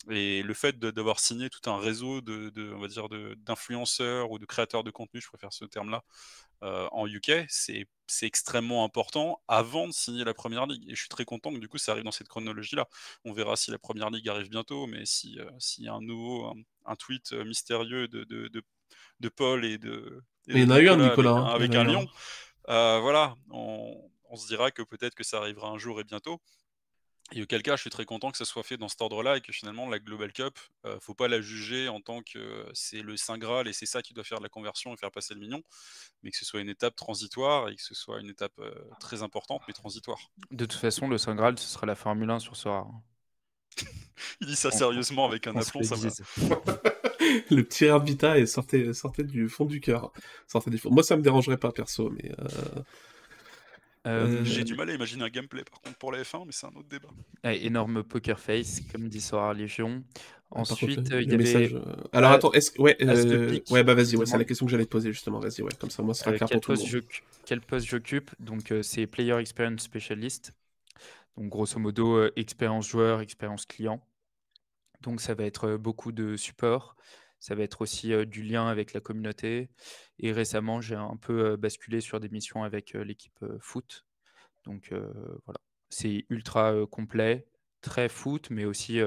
Et 0.09 0.43
le 0.43 0.53
fait 0.53 0.77
d'avoir 0.79 1.19
signé 1.19 1.49
tout 1.49 1.69
un 1.69 1.77
réseau 1.77 2.21
de, 2.21 2.73
on 2.73 2.79
va 2.79 2.87
dire 2.87 3.07
d'influenceurs 3.37 4.31
ou 4.31 4.39
de 4.39 4.45
créateurs 4.45 4.83
de 4.83 4.91
contenu, 4.91 5.21
je 5.21 5.27
préfère 5.27 5.53
ce 5.53 5.65
terme-là, 5.65 6.03
euh, 6.63 6.87
en 6.91 7.07
UK, 7.07 7.45
c'est 7.49 7.87
extrêmement 8.21 8.83
important 8.83 9.41
avant 9.47 9.87
de 9.87 9.93
signer 9.93 10.23
la 10.23 10.33
première 10.33 10.65
ligue. 10.65 10.83
Et 10.89 10.95
je 10.95 10.99
suis 10.99 11.09
très 11.09 11.25
content 11.25 11.53
que 11.53 11.59
du 11.59 11.67
coup 11.67 11.77
ça 11.77 11.91
arrive 11.91 12.03
dans 12.03 12.11
cette 12.11 12.27
chronologie-là. 12.27 12.87
On 13.25 13.33
verra 13.33 13.55
si 13.55 13.71
la 13.71 13.79
première 13.79 14.09
ligue 14.09 14.29
arrive 14.29 14.49
bientôt, 14.49 14.87
mais 14.87 15.05
s'il 15.05 15.39
euh, 15.39 15.51
y 15.79 15.87
a 15.87 15.93
un 15.93 16.01
nouveau 16.01 16.53
un, 16.85 16.95
tweet 16.95 17.33
euh, 17.33 17.43
mystérieux 17.43 18.07
de, 18.07 18.23
de, 18.23 18.49
de 19.19 19.29
Paul 19.29 19.65
et 19.65 19.77
de, 19.77 20.23
il 20.47 20.59
y 20.59 20.63
en 20.63 20.69
a 20.69 20.79
eu 20.79 20.89
un, 20.89 20.97
Nicolas. 20.97 21.47
Avec, 21.47 21.73
un 21.75 21.83
lion. 21.83 22.07
Euh, 22.69 22.99
voilà, 22.99 23.35
on, 23.51 24.09
se 24.35 24.47
dira 24.47 24.71
que 24.71 24.81
peut-être 24.81 25.15
que 25.15 25.23
ça 25.23 25.37
arrivera 25.37 25.69
un 25.69 25.77
jour 25.77 25.99
et 25.99 26.03
bientôt. 26.03 26.41
Et 27.31 27.41
auquel 27.41 27.63
cas, 27.63 27.75
je 27.75 27.81
suis 27.81 27.89
très 27.89 28.05
content 28.05 28.29
que 28.29 28.37
ça 28.37 28.45
soit 28.45 28.61
fait 28.61 28.77
dans 28.77 28.87
cet 28.87 29.01
ordre-là 29.01 29.37
et 29.37 29.41
que 29.41 29.51
finalement, 29.51 29.89
la 29.89 29.97
Global 29.97 30.31
Cup, 30.31 30.59
ne 30.83 30.91
euh, 30.91 30.99
faut 30.99 31.15
pas 31.15 31.27
la 31.27 31.41
juger 31.41 31.87
en 31.87 31.99
tant 31.99 32.21
que 32.21 32.69
c'est 32.73 33.01
le 33.01 33.17
Saint 33.17 33.39
Graal 33.39 33.67
et 33.67 33.73
c'est 33.73 33.87
ça 33.87 34.03
qui 34.03 34.13
doit 34.13 34.23
faire 34.23 34.37
de 34.37 34.43
la 34.43 34.49
conversion 34.49 34.93
et 34.93 34.97
faire 34.97 35.09
passer 35.09 35.33
le 35.33 35.39
mignon, 35.39 35.63
mais 36.21 36.29
que 36.29 36.37
ce 36.37 36.45
soit 36.45 36.61
une 36.61 36.69
étape 36.69 36.95
transitoire 36.95 37.69
et 37.69 37.75
que 37.75 37.81
ce 37.81 37.95
soit 37.95 38.19
une 38.19 38.29
étape 38.29 38.59
euh, 38.59 38.71
très 38.99 39.23
importante 39.23 39.63
mais 39.67 39.73
transitoire. 39.73 40.19
De 40.51 40.65
toute 40.65 40.79
façon, 40.79 41.07
le 41.07 41.17
Saint 41.17 41.33
Graal, 41.33 41.57
ce 41.57 41.67
sera 41.67 41.87
la 41.87 41.95
Formule 41.95 42.29
1 42.29 42.39
sur 42.39 42.55
ce 42.55 42.67
rare. 42.67 42.91
Il 44.41 44.47
dit 44.47 44.55
ça 44.55 44.69
sérieusement 44.69 45.25
avec 45.25 45.47
un 45.47 45.55
aplomb, 45.55 45.81
ça 45.81 45.95
va. 45.95 46.09
le 47.51 47.63
petit 47.63 47.85
Air 47.85 47.99
Vita 47.99 48.37
est 48.37 48.45
sortait, 48.45 48.93
sortait 48.93 49.23
du 49.23 49.49
fond 49.49 49.65
du 49.65 49.79
cœur. 49.79 50.11
Du 50.67 50.77
fond. 50.77 50.91
Moi, 50.91 51.03
ça 51.03 51.17
me 51.17 51.21
dérangerait 51.21 51.57
pas 51.57 51.71
perso, 51.71 52.09
mais. 52.11 52.31
Euh, 52.39 52.81
euh, 54.07 54.43
J'ai 54.43 54.63
du 54.63 54.75
mal 54.75 54.89
à 54.89 54.93
imaginer 54.93 55.23
un 55.23 55.29
gameplay 55.29 55.63
par 55.63 55.81
contre 55.81 55.97
pour 55.97 56.11
la 56.11 56.21
F1, 56.21 56.43
mais 56.45 56.51
c'est 56.51 56.67
un 56.67 56.75
autre 56.75 56.87
débat. 56.87 57.09
énorme 57.43 58.03
poker 58.03 58.39
face, 58.39 58.81
comme 58.91 59.07
dit 59.09 59.21
Sora 59.21 59.53
Légion. 59.53 60.03
Ensuite, 60.51 61.09
il 61.11 61.31
y 61.31 61.33
avait. 61.33 61.73
Euh, 61.73 61.81
alors 62.13 62.31
attends, 62.31 62.51
est-ce 62.53 62.79
ouais, 62.79 62.95
ouais, 63.71 63.83
bah 63.83 63.95
vas-y, 63.95 64.15
ouais, 64.15 64.25
c'est 64.25 64.37
la 64.37 64.43
question 64.43 64.67
que 64.67 64.71
j'allais 64.71 64.85
te 64.85 64.91
poser 64.91 65.11
justement. 65.11 65.39
Vas-y, 65.39 65.63
ouais, 65.63 65.71
comme 65.79 65.89
ça, 65.89 66.03
moi, 66.03 66.13
ce 66.13 66.23
sera 66.23 66.33
clair 66.33 66.47
pour 66.47 66.61
tout 66.61 66.71
le 66.71 66.77
monde. 66.77 67.03
Quel 67.45 67.61
poste 67.61 67.87
j'occupe? 67.87 68.31
Donc, 68.39 68.73
c'est 68.81 69.07
Player 69.07 69.37
Experience 69.37 69.81
Specialist. 69.81 70.53
Donc, 71.35 71.49
grosso 71.49 71.79
modo, 71.79 72.29
expérience 72.35 72.87
joueur, 72.87 73.21
expérience 73.21 73.65
client. 73.65 74.01
Donc 75.05 75.21
ça 75.21 75.35
va 75.35 75.43
être 75.45 75.77
beaucoup 75.77 76.11
de 76.11 76.35
support, 76.35 76.95
ça 77.39 77.53
va 77.53 77.61
être 77.61 77.81
aussi 77.81 78.11
du 78.25 78.41
lien 78.41 78.67
avec 78.67 78.91
la 78.91 78.99
communauté. 78.99 79.69
Et 80.17 80.31
récemment, 80.31 80.81
j'ai 80.81 80.95
un 80.95 81.15
peu 81.15 81.55
basculé 81.57 82.01
sur 82.01 82.19
des 82.19 82.27
missions 82.29 82.63
avec 82.63 82.93
l'équipe 82.93 83.45
foot. 83.59 84.05
Donc 84.63 84.91
voilà, 85.45 85.59
c'est 85.89 86.25
ultra 86.29 86.73
complet, 86.89 87.45
très 87.81 88.09
foot, 88.09 88.49
mais 88.49 88.65
aussi 88.65 88.99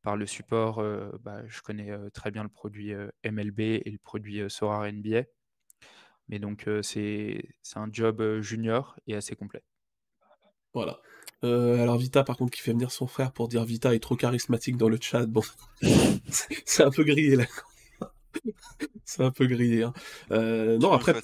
par 0.00 0.16
le 0.16 0.24
support, 0.24 0.82
bah, 1.20 1.46
je 1.46 1.60
connais 1.60 1.92
très 2.14 2.30
bien 2.30 2.42
le 2.42 2.48
produit 2.48 2.94
MLB 3.22 3.60
et 3.60 3.90
le 3.90 3.98
produit 3.98 4.48
Sora 4.48 4.90
NBA. 4.90 5.24
Mais 6.28 6.38
donc 6.38 6.66
c'est 6.80 7.46
un 7.74 7.88
job 7.92 8.40
junior 8.40 8.98
et 9.06 9.14
assez 9.14 9.36
complet. 9.36 9.62
Voilà. 10.72 10.98
Euh, 11.44 11.82
alors 11.82 11.98
Vita, 11.98 12.24
par 12.24 12.36
contre, 12.36 12.52
qui 12.52 12.62
fait 12.62 12.72
venir 12.72 12.90
son 12.90 13.06
frère 13.06 13.30
pour 13.32 13.48
dire 13.48 13.64
Vita 13.64 13.94
est 13.94 13.98
trop 13.98 14.16
charismatique 14.16 14.76
dans 14.76 14.88
le 14.88 14.98
chat. 15.00 15.26
Bon, 15.26 15.42
c'est 16.64 16.82
un 16.82 16.90
peu 16.90 17.04
grillé 17.04 17.36
là. 17.36 17.44
c'est 19.04 19.22
un 19.22 19.30
peu 19.30 19.46
grillé. 19.46 19.82
Hein. 19.82 19.92
Euh, 20.30 20.78
non, 20.78 20.92
après. 20.92 21.14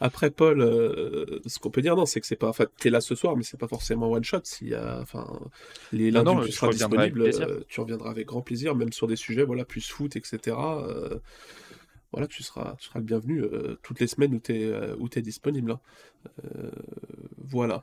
Après 0.00 0.30
Paul, 0.30 0.60
euh, 0.60 1.40
ce 1.46 1.58
qu'on 1.58 1.70
peut 1.70 1.82
dire, 1.82 1.96
non, 1.96 2.06
c'est 2.06 2.20
que 2.20 2.26
c'est 2.28 2.36
pas. 2.36 2.48
Enfin, 2.48 2.66
t'es 2.78 2.88
là 2.88 3.00
ce 3.00 3.16
soir, 3.16 3.36
mais 3.36 3.42
c'est 3.42 3.56
pas 3.56 3.66
forcément 3.66 4.08
one 4.08 4.22
shot. 4.22 4.42
Si, 4.44 4.72
enfin, 4.76 5.26
les 5.90 6.12
lundis 6.12 6.30
où 6.30 6.44
tu 6.44 6.52
seras 6.52 6.70
disponible, 6.70 7.30
tu 7.66 7.80
reviendras 7.80 8.10
avec 8.10 8.28
grand 8.28 8.42
plaisir, 8.42 8.76
même 8.76 8.92
sur 8.92 9.08
des 9.08 9.16
sujets, 9.16 9.42
voilà, 9.42 9.64
plus 9.64 9.88
foot, 9.88 10.14
etc. 10.14 10.56
voilà, 12.12 12.28
tu 12.28 12.44
seras, 12.44 12.76
tu 12.78 12.86
seras 12.86 13.00
le 13.00 13.06
bienvenu 13.06 13.42
toutes 13.82 13.98
les 13.98 14.06
semaines 14.06 14.34
où 14.36 14.38
tu 14.38 14.54
es, 14.54 14.92
où 15.00 15.08
es 15.12 15.20
disponible. 15.20 15.72
Hein. 15.72 15.80
voilà. 17.36 17.82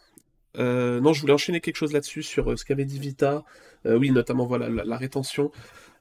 Euh, 0.58 1.00
non, 1.02 1.14
je 1.14 1.22
voulais 1.22 1.34
enchaîner 1.34 1.62
quelque 1.62 1.76
chose 1.76 1.94
là-dessus 1.94 2.24
sur 2.24 2.52
euh, 2.52 2.56
ce 2.56 2.66
qu'avait 2.66 2.86
dit 2.86 3.00
Vita. 3.00 3.44
Euh, 3.86 3.98
oui, 3.98 4.12
notamment 4.12 4.46
voilà 4.46 4.70
la, 4.70 4.98
rétention. 4.98 5.52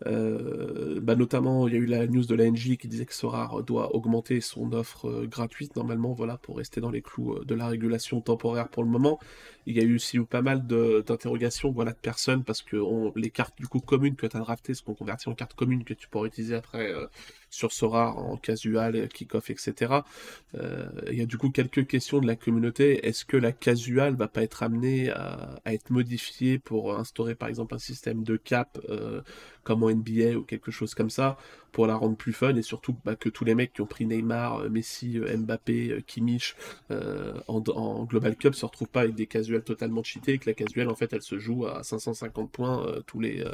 bah, 0.05 1.15
notamment, 1.17 1.69
il 1.69 1.75
y 1.75 1.77
a 1.77 1.81
eu 1.81 1.87
la 1.87 2.07
news 2.07 2.25
de 2.25 2.35
l'ANJ 2.35 2.77
qui 2.77 2.89
disait 2.89 3.07
que 3.07 3.15
Sorar 3.15 3.63
doit 3.63 3.95
augmenter 3.95 4.41
son 4.41 4.73
offre 4.73 5.27
gratuite 5.27 5.77
normalement, 5.77 6.13
voilà, 6.13 6.39
pour 6.39 6.57
rester 6.57 6.81
dans 6.81 6.91
les 6.91 7.03
clous 7.03 7.45
de 7.45 7.55
la 7.55 7.69
régulation 7.69 8.21
temporaire 8.21 8.69
pour 8.69 8.85
le 8.85 8.91
moment. 8.91 9.19
Il 9.67 9.77
y 9.77 9.81
a 9.81 9.83
eu 9.83 9.97
aussi 9.97 10.19
pas 10.21 10.43
mal 10.43 10.67
d'interrogations, 10.67 11.73
de 11.73 11.91
personnes 11.93 12.45
parce 12.45 12.63
que 12.63 12.77
les 13.19 13.31
cartes 13.31 13.57
du 13.59 13.67
coup 13.67 13.81
communes 13.81 14.17
que 14.17 14.27
tu 14.27 14.37
as 14.37 14.41
draftées 14.41 14.75
sont 14.75 14.95
converties 14.95 15.29
en 15.29 15.35
cartes 15.35 15.55
communes 15.55 15.85
que 15.85 15.95
tu 15.95 16.09
pourras 16.09 16.27
utiliser 16.27 16.55
après 16.55 16.93
sur 17.55 17.73
Sora 17.73 18.13
en 18.15 18.37
casual, 18.37 19.09
kick-off, 19.09 19.49
etc. 19.51 20.03
Euh, 20.55 20.89
il 21.11 21.19
y 21.19 21.23
a 21.23 21.27
du 21.27 21.39
coup 21.39 21.51
quelques 21.51 21.87
questions 21.87 22.21
de 22.21 22.27
la 22.27 22.37
communauté. 22.37 23.07
Est-ce 23.07 23.25
que 23.25 23.37
la 23.37 23.53
casual 23.53 24.17
va 24.17 24.29
pas 24.29 24.43
être 24.43 24.63
amenée 24.63 25.11
à, 25.11 25.61
être 25.67 25.91
modifiée 25.91 26.59
pour 26.59 26.99
instaurer 26.99 27.35
par 27.35 27.49
exemple 27.49 27.75
un 27.75 27.79
système 27.79 28.25
de 28.25 28.37
cap 28.37 28.79
euh, 28.89 29.23
comme 29.63 29.83
en 29.85 29.91
NBA 29.91 30.37
ou 30.37 30.43
quelque 30.43 30.71
chose 30.71 30.95
comme 30.95 31.11
ça? 31.11 31.39
Pour 31.75 31.87
la 31.87 31.97
rendre 31.97 32.17
plus 32.17 32.33
fun 32.33 32.57
et 32.57 32.63
surtout 32.63 32.97
bah, 33.05 33.17
que 33.17 33.29
tous 33.29 33.45
les 33.45 33.55
mecs 33.55 33.75
qui 33.75 33.83
ont 33.83 33.87
pris 33.87 34.07
Neymar, 34.07 34.61
euh, 34.61 34.69
Messi, 34.71 35.19
Mbappé, 35.19 36.03
Kimmich 36.07 36.57
en, 36.91 38.05
Global 38.05 38.37
Cup 38.37 38.55
se 38.55 38.65
retrouvent 38.65 38.89
pas 38.89 39.03
avec 39.03 39.15
des 39.15 39.27
casuals 39.27 39.63
totalement 39.63 40.03
cheatés, 40.03 40.39
que 40.39 40.49
la 40.49 40.55
casual 40.55 40.89
en 40.89 40.95
fait 40.95 41.13
elle 41.13 41.23
se 41.23 41.39
joue 41.39 41.67
à 41.67 41.83
550 41.83 42.51
points 42.51 42.87
tous 43.07 43.21
les 43.21 43.45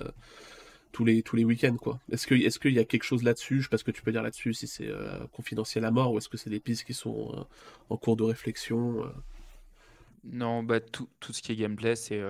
tous 0.92 1.04
les, 1.04 1.22
tous 1.22 1.36
les 1.36 1.44
week-ends, 1.44 1.76
quoi. 1.76 2.00
Est-ce 2.10 2.26
qu'il 2.26 2.44
est 2.44 2.58
qu'il 2.58 2.72
y 2.72 2.78
a 2.78 2.84
quelque 2.84 3.04
chose 3.04 3.22
là-dessus? 3.22 3.58
Je 3.58 3.62
sais 3.64 3.68
pas 3.68 3.78
ce 3.78 3.84
que 3.84 3.90
tu 3.90 4.02
peux 4.02 4.12
dire 4.12 4.22
là-dessus, 4.22 4.54
si 4.54 4.66
c'est 4.66 4.88
euh, 4.88 5.26
confidentiel 5.32 5.84
à 5.84 5.90
mort 5.90 6.12
ou 6.12 6.18
est-ce 6.18 6.28
que 6.28 6.36
c'est 6.36 6.50
des 6.50 6.60
pistes 6.60 6.84
qui 6.84 6.94
sont 6.94 7.32
euh, 7.34 7.42
en 7.88 7.96
cours 7.96 8.16
de 8.16 8.24
réflexion 8.24 9.04
euh? 9.04 9.08
Non, 10.24 10.62
bah, 10.62 10.80
tout, 10.80 11.08
tout, 11.18 11.32
ce 11.32 11.40
qui 11.40 11.52
est 11.52 11.56
gameplay, 11.56 11.96
c'est 11.96 12.22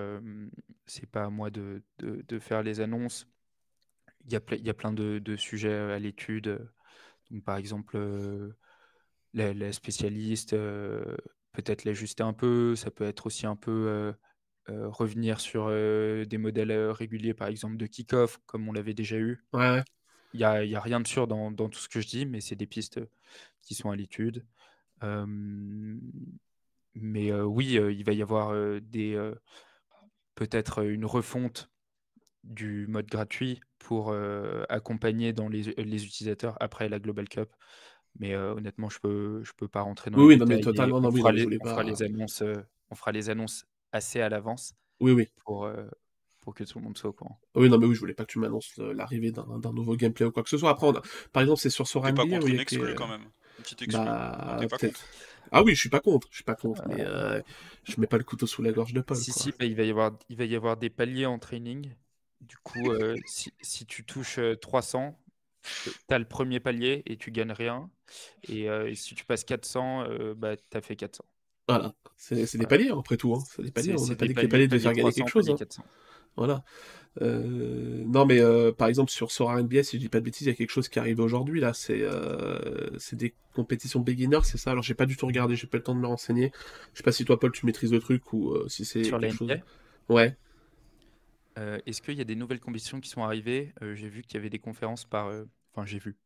c'est 0.87 1.09
pas 1.09 1.25
à 1.25 1.31
moi 1.31 1.51
de, 1.51 1.83
de, 1.99 2.39
faire 2.39 2.63
les 2.63 2.81
annonces. 2.81 3.27
Il 4.27 4.33
y 4.33 4.37
a, 4.37 4.41
il 4.53 4.67
y 4.67 4.71
a 4.71 4.75
plein 4.75 4.93
de, 4.93 5.19
de 5.19 5.37
sujets 5.37 5.75
à 5.75 5.99
l'étude. 5.99 6.59
par 7.45 7.57
exemple, 7.57 7.99
les, 9.33 9.73
spécialistes, 9.73 10.55
peut-être 11.53 11.85
l'ajuster 11.85 12.23
un 12.23 12.33
peu. 12.33 12.77
Ça 12.77 12.91
peut 12.91 13.05
être 13.05 13.27
aussi 13.27 13.47
un 13.47 13.57
peu 13.57 14.15
euh, 14.71 14.89
revenir 14.89 15.41
sur 15.41 15.67
euh, 15.69 16.25
des 16.25 16.39
modèles 16.39 16.71
euh, 16.71 16.93
réguliers, 16.93 17.35
par 17.35 17.49
exemple 17.49 17.77
de 17.77 17.87
kick-off, 17.87 18.39
comme 18.47 18.69
on 18.69 18.73
l'avait 18.73 18.95
déjà 18.95 19.17
eu. 19.17 19.43
Ouais, 19.53 19.83
Il 20.33 20.39
n'y 20.39 20.45
a, 20.45 20.81
rien 20.81 21.01
de 21.01 21.09
sûr 21.09 21.27
dans, 21.27 21.51
dans, 21.51 21.69
tout 21.69 21.81
ce 21.81 21.89
que 21.89 22.01
je 22.01 22.07
dis, 22.07 22.27
mais 22.27 22.41
c'est 22.41 22.55
des 22.57 22.67
pistes 22.67 23.01
qui 23.63 23.75
sont 23.75 23.91
à 23.91 23.97
l'étude. 23.97 24.47
mais 26.95 27.33
oui, 27.43 27.73
il 27.73 28.05
va 28.05 28.13
y 28.13 28.23
avoir 28.23 28.81
des 28.81 29.33
peut-être 30.35 30.85
une 30.85 31.05
refonte 31.05 31.71
du 32.45 32.87
mode 32.89 33.07
gratuit 33.07 33.61
pour 33.79 34.15
accompagner 34.69 35.33
dans 35.33 35.49
les, 35.49 35.75
les, 35.77 36.05
utilisateurs 36.05 36.57
après 36.61 36.89
la 36.89 36.99
Global 36.99 37.29
Cup. 37.29 37.51
Mais 38.19 38.35
honnêtement, 38.35 38.89
je 38.89 38.99
peux 38.99 39.43
je 39.45 39.53
peux 39.57 39.69
pas 39.69 39.83
rentrer 39.83 40.11
dans 40.11 40.19
oui, 40.19 40.37
les 40.37 40.43
oui, 40.43 40.49
mais 40.49 40.61
totalement, 40.61 40.99
on, 40.99 41.13
fera, 41.13 41.33
les, 41.33 42.03
annonces, 42.03 42.43
on 42.91 42.95
fera 42.95 43.13
les 43.13 43.31
annonces 43.31 43.65
assez 43.93 44.21
à 44.21 44.29
l'avance. 44.29 44.75
Oui, 45.01 45.13
oui. 45.13 45.29
Pour, 45.45 45.65
euh, 45.65 45.87
pour 46.41 46.55
que 46.55 46.65
tout 46.65 46.79
le 46.79 46.85
monde 46.85 46.97
soit 46.97 47.11
au 47.11 47.13
courant. 47.13 47.41
Oui, 47.55 47.69
non, 47.69 47.79
mais 47.79 47.87
oui, 47.87 47.95
je 47.95 48.01
voulais 48.01 48.15
pas 48.15 48.25
que 48.25 48.33
tu 48.33 48.39
m'annonces 48.39 48.73
euh, 48.79 48.93
l'arrivée 48.93 49.33
d'un 49.33 49.73
nouveau 49.73 49.97
gameplay 49.97 50.27
ou 50.27 50.33
quoi 50.33 50.43
que 50.43 50.49
ce 50.49 50.59
soit. 50.59 50.71
Après, 50.71 50.89
par 51.33 51.43
exemple, 51.43 51.61
c'est 51.61 51.71
sur 51.71 51.87
Sora 51.87 52.13
pas 52.13 52.27
contre 52.27 52.47
une 52.47 52.61
exclu 52.61 52.95
quand 52.95 53.09
même. 53.09 53.23
Une 53.59 53.65
petite 53.65 53.83
exclu. 53.83 54.05
Bah, 54.05 54.59
ah 55.53 55.65
oui, 55.65 55.75
je 55.75 55.81
suis 55.81 55.89
pas 55.89 56.01
contre, 56.01 56.29
je 56.31 56.37
suis 56.37 56.45
pas 56.45 56.55
contre, 56.55 56.87
mais 56.87 57.01
euh, 57.01 57.41
je 57.83 58.01
mets 58.01 58.07
pas 58.07 58.19
le 58.19 58.25
couteau 58.25 58.47
sous 58.47 58.63
la 58.63 58.71
gorge 58.71 58.93
de 58.93 59.01
Paul. 59.01 59.17
Si, 59.17 59.33
si, 59.33 59.51
bah, 59.51 59.65
il, 59.65 59.75
va 59.75 59.83
y 59.83 59.91
avoir, 59.91 60.13
il 60.29 60.37
va 60.37 60.45
y 60.45 60.55
avoir 60.55 60.77
des 60.77 60.91
paliers 60.91 61.27
en 61.27 61.39
training. 61.39 61.93
Du 62.41 62.57
coup, 62.59 62.93
si, 63.27 63.53
si, 63.61 63.87
tu 63.87 64.05
touches 64.05 64.41
300, 64.61 65.19
tu 65.63 65.91
as 66.15 66.19
le 66.19 66.25
premier 66.25 66.61
palier 66.61 67.03
et 67.07 67.17
tu 67.17 67.31
gagnes 67.31 67.53
rien. 67.53 67.91
Et 68.49 68.69
si 68.95 69.15
tu 69.15 69.25
passes 69.25 69.45
400, 69.45 70.07
bah, 70.37 70.57
tu 70.57 70.77
as 70.77 70.81
fait 70.81 70.97
400. 70.97 71.25
Voilà, 71.69 71.95
c'est 72.17 72.57
des 72.57 72.67
paliers 72.67 72.91
après 72.91 73.17
tout. 73.17 73.35
Hein. 73.35 73.43
C'est 73.49 73.63
des 73.63 73.71
paliers, 73.71 73.95
on 73.97 74.07
n'a 74.07 74.17
pas 74.17 74.27
dit 74.27 74.35
que 74.35 74.41
les 74.41 74.49
paliers 74.49 74.67
devaient 74.67 74.83
faire 74.83 74.93
gagner 74.93 75.13
quelque 75.13 75.31
chose. 75.31 75.49
Hein. 75.49 75.83
Voilà. 76.37 76.65
Euh, 77.23 78.03
non, 78.07 78.25
mais 78.25 78.41
euh, 78.41 78.73
par 78.73 78.89
exemple, 78.89 79.11
sur 79.11 79.31
Sora 79.31 79.61
NBA, 79.61 79.83
si 79.83 79.97
je 79.97 80.01
dis 80.01 80.09
pas 80.09 80.21
de 80.21 80.25
bêtises, 80.25 80.47
il 80.47 80.51
y 80.51 80.53
a 80.53 80.57
quelque 80.57 80.71
chose 80.71 80.89
qui 80.89 80.99
arrive 80.99 81.21
aujourd'hui, 81.21 81.61
là. 81.61 81.73
C'est 81.75 82.01
euh, 82.01 82.91
des 83.13 83.35
compétitions 83.55 84.01
beginners, 84.01 84.41
c'est 84.45 84.59
ça? 84.59 84.71
Alors, 84.71 84.83
j'ai 84.83 84.95
pas 84.95 85.07
du 85.07 85.17
tout 85.17 85.27
regardé, 85.27 85.57
j'ai 85.57 85.67
pas 85.67 85.79
le 85.79 85.83
temps 85.83 85.95
de 85.95 86.01
me 86.01 86.07
renseigner. 86.07 86.53
Je 86.93 86.99
sais 86.99 87.05
pas 87.05 87.13
si 87.13 87.25
toi, 87.25 87.39
Paul, 87.39 87.53
tu 87.53 87.67
maîtrises 87.67 87.93
le 87.93 88.01
truc 88.01 88.33
ou 88.33 88.51
euh, 88.51 88.67
si 88.69 88.85
c'est 88.85 89.03
quelque 89.03 89.35
chose. 89.35 89.53
Ouais. 90.09 90.37
Euh, 91.59 91.79
est-ce 91.87 92.03
qu'il 92.03 92.15
y 92.19 92.21
a 92.21 92.25
des 92.25 92.37
nouvelles 92.37 92.61
compétitions 92.61 93.01
qui 93.01 93.09
sont 93.11 93.23
arrivées? 93.23 93.73
Euh, 93.83 93.95
j'ai 93.95 94.09
vu 94.09 94.23
qu'il 94.23 94.35
y 94.35 94.39
avait 94.39 94.51
des 94.51 94.59
conférences 94.59 95.05
par. 95.05 95.29
euh, 95.29 95.45
Enfin, 95.73 95.87
j'ai 95.87 95.99
vu. 95.99 96.17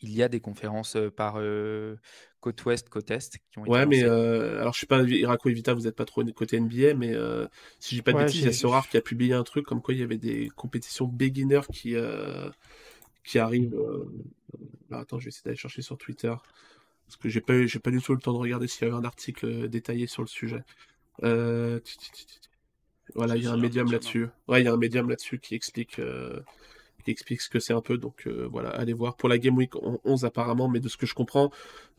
Il 0.00 0.10
y 0.10 0.22
a 0.24 0.28
des 0.28 0.40
conférences 0.40 0.96
euh, 0.96 1.08
par 1.10 1.34
euh, 1.38 1.96
côte 2.40 2.64
ouest, 2.64 2.88
côte 2.88 3.10
est 3.12 3.38
qui 3.50 3.58
ont 3.58 3.64
été 3.64 3.80
Ouais, 3.80 3.84
mais 3.86 4.02
lancées. 4.02 4.04
euh, 4.04 4.60
alors 4.60 4.72
je 4.72 4.80
sais 4.80 4.86
pas, 4.86 5.02
Irako 5.02 5.50
et 5.50 5.52
Vita, 5.52 5.74
vous 5.74 5.86
êtes 5.86 5.94
pas 5.96 6.06
trop 6.06 6.24
côté 6.32 6.56
NBA, 6.56 6.94
mais 6.94 7.14
euh, 7.14 7.46
si 7.80 7.90
je 7.96 8.00
dis 8.00 8.02
pas 8.02 8.12
de 8.14 8.16
Ouais, 8.16 8.18
bêtises, 8.18 8.40
il 8.42 8.44
y 8.46 8.48
a 8.48 8.52
j'ai- 8.52 8.52
Sorare 8.52 8.88
qui 8.88 8.96
a 8.96 9.02
publié 9.02 9.34
un 9.34 9.42
truc 9.44 9.66
comme 9.66 9.82
quoi 9.82 9.92
il 9.92 10.00
y 10.00 10.02
avait 10.02 10.16
des 10.16 10.48
compétitions 10.56 11.06
beginners 11.06 11.60
qui, 11.70 11.94
euh, 11.94 12.48
qui 13.24 13.38
arrivent. 13.38 13.74
euh, 13.74 14.04
alors, 14.90 15.02
attends, 15.02 15.18
je 15.20 15.26
vais 15.26 15.28
essayer 15.30 15.44
d'aller 15.46 15.56
chercher 15.56 15.82
sur 15.82 15.98
Twitter. 15.98 16.34
Parce 17.06 17.16
que 17.18 17.28
j'ai 17.30 17.40
pas, 17.42 17.54
eu- 17.54 17.68
j'ai 17.68 17.80
pas 17.80 17.90
du 17.92 18.02
tout 18.02 18.14
le 18.14 18.20
temps 18.20 18.32
de 18.34 18.38
regarder 18.38 18.68
s'il 18.68 18.84
y 18.86 18.90
avait 18.90 18.98
un 18.98 19.04
article 19.04 19.46
euh, 19.46 19.68
détaillé 19.68 20.06
sur 20.08 20.22
le 20.22 20.28
sujet. 20.28 20.62
Euh. 21.24 21.80
Voilà, 23.14 23.36
il 23.36 23.44
y 23.44 23.46
a 23.46 23.52
un 23.52 23.56
médium 23.56 23.90
là-dessus. 23.90 24.28
Ouais, 24.48 24.62
il 24.62 24.64
y 24.64 24.68
a 24.68 24.72
un 24.72 24.76
médium 24.76 25.08
là-dessus 25.08 25.38
qui 25.38 25.54
explique, 25.54 25.98
euh, 25.98 26.40
qui 27.04 27.10
explique 27.10 27.40
ce 27.40 27.48
que 27.48 27.58
c'est 27.58 27.72
un 27.72 27.80
peu. 27.80 27.98
Donc 27.98 28.26
euh, 28.26 28.48
voilà, 28.50 28.70
allez 28.70 28.92
voir. 28.92 29.16
Pour 29.16 29.28
la 29.28 29.38
Game 29.38 29.56
Week 29.56 29.72
11 30.04 30.24
apparemment, 30.24 30.68
mais 30.68 30.80
de 30.80 30.88
ce 30.88 30.96
que 30.96 31.06
je 31.06 31.14
comprends, 31.14 31.50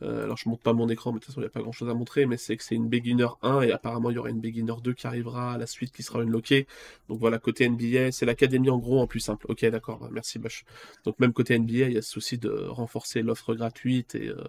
euh, 0.02 0.24
alors 0.24 0.36
je 0.36 0.48
monte 0.48 0.62
pas 0.62 0.72
mon 0.72 0.88
écran, 0.88 1.12
mais 1.12 1.18
de 1.18 1.24
toute 1.24 1.26
façon 1.26 1.40
il 1.40 1.44
n'y 1.44 1.48
a 1.48 1.50
pas 1.50 1.60
grand-chose 1.60 1.88
à 1.88 1.94
montrer, 1.94 2.26
mais 2.26 2.36
c'est 2.36 2.56
que 2.56 2.62
c'est 2.62 2.74
une 2.74 2.88
Beginner 2.88 3.28
1 3.42 3.62
et 3.62 3.72
apparemment 3.72 4.10
il 4.10 4.14
y 4.14 4.18
aura 4.18 4.30
une 4.30 4.40
Beginner 4.40 4.74
2 4.82 4.92
qui 4.94 5.06
arrivera 5.06 5.54
à 5.54 5.58
la 5.58 5.66
suite 5.66 5.92
qui 5.92 6.02
sera 6.02 6.20
unlockée. 6.20 6.66
Donc 7.08 7.18
voilà, 7.18 7.38
côté 7.38 7.68
NBA, 7.68 8.12
c'est 8.12 8.26
l'académie 8.26 8.70
en 8.70 8.78
gros 8.78 9.00
en 9.00 9.06
plus 9.06 9.20
simple. 9.20 9.46
Ok, 9.48 9.64
d'accord, 9.66 10.08
merci 10.12 10.38
Bush. 10.38 10.64
Donc 11.04 11.18
même 11.18 11.32
côté 11.32 11.58
NBA, 11.58 11.88
il 11.88 11.92
y 11.92 11.98
a 11.98 12.02
ce 12.02 12.10
souci 12.10 12.38
de 12.38 12.50
renforcer 12.50 13.22
l'offre 13.22 13.54
gratuite 13.54 14.14
et 14.14 14.28
euh, 14.28 14.44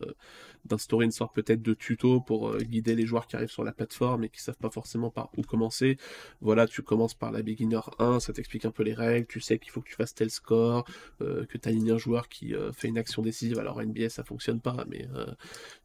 d'instaurer 0.65 1.05
une 1.05 1.11
sorte 1.11 1.33
peut-être 1.33 1.61
de 1.61 1.73
tuto 1.73 2.21
pour 2.21 2.49
euh, 2.49 2.59
guider 2.59 2.95
les 2.95 3.05
joueurs 3.05 3.27
qui 3.27 3.35
arrivent 3.35 3.49
sur 3.49 3.63
la 3.63 3.71
plateforme 3.71 4.23
et 4.23 4.29
qui 4.29 4.41
savent 4.41 4.57
pas 4.57 4.69
forcément 4.69 5.09
par 5.09 5.29
où 5.37 5.41
commencer. 5.41 5.97
Voilà, 6.41 6.67
tu 6.67 6.81
commences 6.81 7.13
par 7.13 7.31
la 7.31 7.41
beginner 7.41 7.79
1, 7.99 8.19
ça 8.19 8.33
t'explique 8.33 8.65
un 8.65 8.71
peu 8.71 8.83
les 8.83 8.93
règles, 8.93 9.27
tu 9.27 9.39
sais 9.39 9.57
qu'il 9.57 9.71
faut 9.71 9.81
que 9.81 9.89
tu 9.89 9.95
fasses 9.95 10.13
tel 10.13 10.29
score, 10.29 10.85
euh, 11.21 11.45
que 11.45 11.57
tu 11.57 11.67
alignes 11.67 11.91
un 11.91 11.97
joueur 11.97 12.29
qui 12.29 12.53
euh, 12.53 12.71
fait 12.71 12.87
une 12.87 12.97
action 12.97 13.21
décisive. 13.21 13.59
Alors 13.59 13.81
NBA 13.81 14.09
ça 14.09 14.23
fonctionne 14.23 14.59
pas, 14.59 14.85
mais 14.87 15.07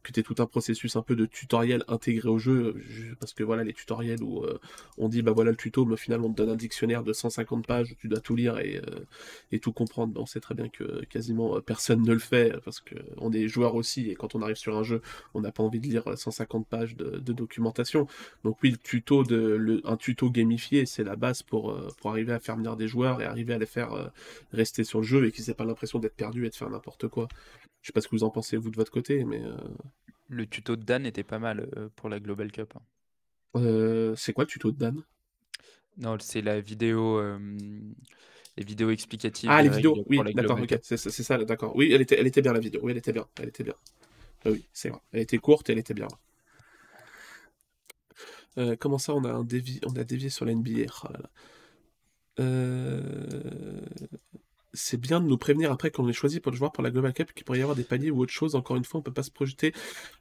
que 0.03 0.11
tu 0.11 0.23
tout 0.23 0.35
un 0.39 0.45
processus 0.45 0.95
un 0.95 1.01
peu 1.01 1.15
de 1.15 1.25
tutoriel 1.25 1.83
intégré 1.87 2.29
au 2.29 2.37
jeu, 2.37 2.75
parce 3.19 3.33
que 3.33 3.43
voilà 3.43 3.63
les 3.63 3.73
tutoriels 3.73 4.21
où 4.23 4.45
on 4.97 5.09
dit 5.09 5.21
bah 5.21 5.31
voilà 5.31 5.51
le 5.51 5.57
tuto, 5.57 5.85
mais 5.85 5.93
au 5.93 5.97
final 5.97 6.21
on 6.21 6.31
te 6.31 6.37
donne 6.37 6.49
un 6.49 6.55
dictionnaire 6.55 7.03
de 7.03 7.13
150 7.13 7.65
pages, 7.65 7.95
tu 7.99 8.07
dois 8.07 8.19
tout 8.19 8.35
lire 8.35 8.59
et, 8.59 8.81
tout 9.59 9.71
comprendre. 9.71 10.13
Ben, 10.13 10.21
on 10.21 10.25
sait 10.25 10.39
très 10.39 10.55
bien 10.55 10.69
que 10.69 11.03
quasiment 11.05 11.59
personne 11.61 12.03
ne 12.03 12.13
le 12.13 12.19
fait 12.19 12.53
parce 12.63 12.79
que 12.79 12.95
on 13.17 13.31
est 13.31 13.47
joueur 13.47 13.75
aussi 13.75 14.09
et 14.09 14.15
quand 14.15 14.35
on 14.35 14.41
arrive 14.41 14.55
sur 14.55 14.66
un 14.73 14.83
jeu, 14.83 15.01
on 15.33 15.41
n'a 15.41 15.51
pas 15.51 15.63
envie 15.63 15.79
de 15.79 15.87
lire 15.87 16.17
150 16.17 16.67
pages 16.67 16.95
de, 16.95 17.17
de 17.19 17.33
documentation. 17.33 18.07
Donc 18.43 18.57
oui, 18.63 18.71
le 18.71 18.77
tuto 18.77 19.23
de 19.23 19.37
le- 19.37 19.81
un 19.85 19.97
tuto 19.97 20.29
gamifié, 20.31 20.85
c'est 20.85 21.03
la 21.03 21.15
base 21.15 21.43
pour 21.43 21.71
euh, 21.71 21.89
pour 21.99 22.11
arriver 22.11 22.33
à 22.33 22.39
faire 22.39 22.55
venir 22.57 22.75
des 22.77 22.87
joueurs 22.87 23.21
et 23.21 23.25
arriver 23.25 23.53
à 23.53 23.57
les 23.57 23.65
faire 23.65 23.93
euh, 23.93 24.07
rester 24.53 24.83
sur 24.83 24.99
le 24.99 25.05
jeu 25.05 25.25
et 25.25 25.31
qu'ils 25.31 25.49
aient 25.49 25.53
pas 25.53 25.65
l'impression 25.65 25.99
d'être 25.99 26.15
perdus 26.15 26.45
et 26.45 26.49
de 26.49 26.55
faire 26.55 26.69
n'importe 26.69 27.07
quoi. 27.07 27.27
Je 27.81 27.87
sais 27.87 27.93
pas 27.93 28.01
ce 28.01 28.07
que 28.07 28.15
vous 28.15 28.23
en 28.23 28.29
pensez 28.31 28.57
vous 28.57 28.71
de 28.71 28.75
votre 28.77 28.91
côté, 28.91 29.23
mais 29.25 29.41
euh, 29.43 29.55
Le 30.29 30.47
tuto 30.47 30.77
de 30.77 30.83
Dan 30.83 31.05
était 31.05 31.25
pas 31.25 31.37
mal 31.37 31.67
pour 31.97 32.07
la 32.07 32.21
Global 32.21 32.49
Cup. 32.49 32.73
hein. 32.77 32.81
c'est 34.15 34.33
quoi 34.33 34.45
le 34.45 34.49
tuto 34.49 34.71
de 34.71 34.77
Dan? 34.77 35.03
Non, 35.97 36.17
c'est 36.19 36.41
la 36.41 36.59
vidéo, 36.61 37.19
les 38.57 38.63
vidéos 38.65 38.89
explicatives 38.89 39.49
Ah, 39.49 39.61
les 39.61 39.69
vidéos, 39.69 40.03
oui, 40.09 40.19
d'accord, 40.33 40.59
ok, 40.61 40.77
c'est 40.83 40.97
ça, 40.97 41.37
d'accord. 41.43 41.75
Oui, 41.75 41.89
elle 41.93 42.01
était, 42.01 42.19
elle 42.19 42.27
était 42.27 42.41
bien 42.41 42.53
la 42.53 42.59
vidéo, 42.59 42.81
oui, 42.83 42.91
elle 42.91 42.97
était 42.97 43.13
bien, 43.13 43.25
elle 43.39 43.49
était 43.49 43.63
bien. 43.63 43.75
Ah 44.47 44.51
oui, 44.51 44.67
c'est 44.73 44.89
vrai, 44.89 44.99
elle 45.11 45.19
était 45.21 45.37
courte, 45.37 45.69
elle 45.69 45.77
était 45.77 45.93
bien. 45.93 46.07
Euh, 48.57 48.75
comment 48.79 48.97
ça, 48.97 49.13
on 49.13 49.23
a 49.23 49.33
on 49.33 49.41
a 49.95 50.03
dévié 50.03 50.29
sur 50.29 50.45
la 50.45 50.51
NBA 50.53 50.91
là 50.91 51.11
là. 51.21 51.29
Euh, 52.39 53.81
C'est 54.79 54.97
bien 55.01 55.19
de 55.19 55.25
nous 55.25 55.37
prévenir 55.37 55.71
après 55.71 55.89
qu'on 55.89 56.07
est 56.07 56.13
choisi 56.13 56.39
pour 56.39 56.51
le 56.51 56.57
joueur 56.57 56.71
pour 56.71 56.83
la 56.83 56.91
Global 56.91 57.11
Cup 57.13 57.33
qu'il 57.33 57.43
pourrait 57.45 57.57
y 57.59 57.61
avoir 57.61 57.75
des 57.75 57.83
paliers 57.83 58.11
ou 58.11 58.19
autre 58.21 58.31
chose. 58.31 58.53
Encore 58.55 58.75
une 58.77 58.83
fois, 58.85 58.99
on 58.99 59.03
peut 59.03 59.11
pas 59.11 59.23
se 59.23 59.31
projeter. 59.31 59.73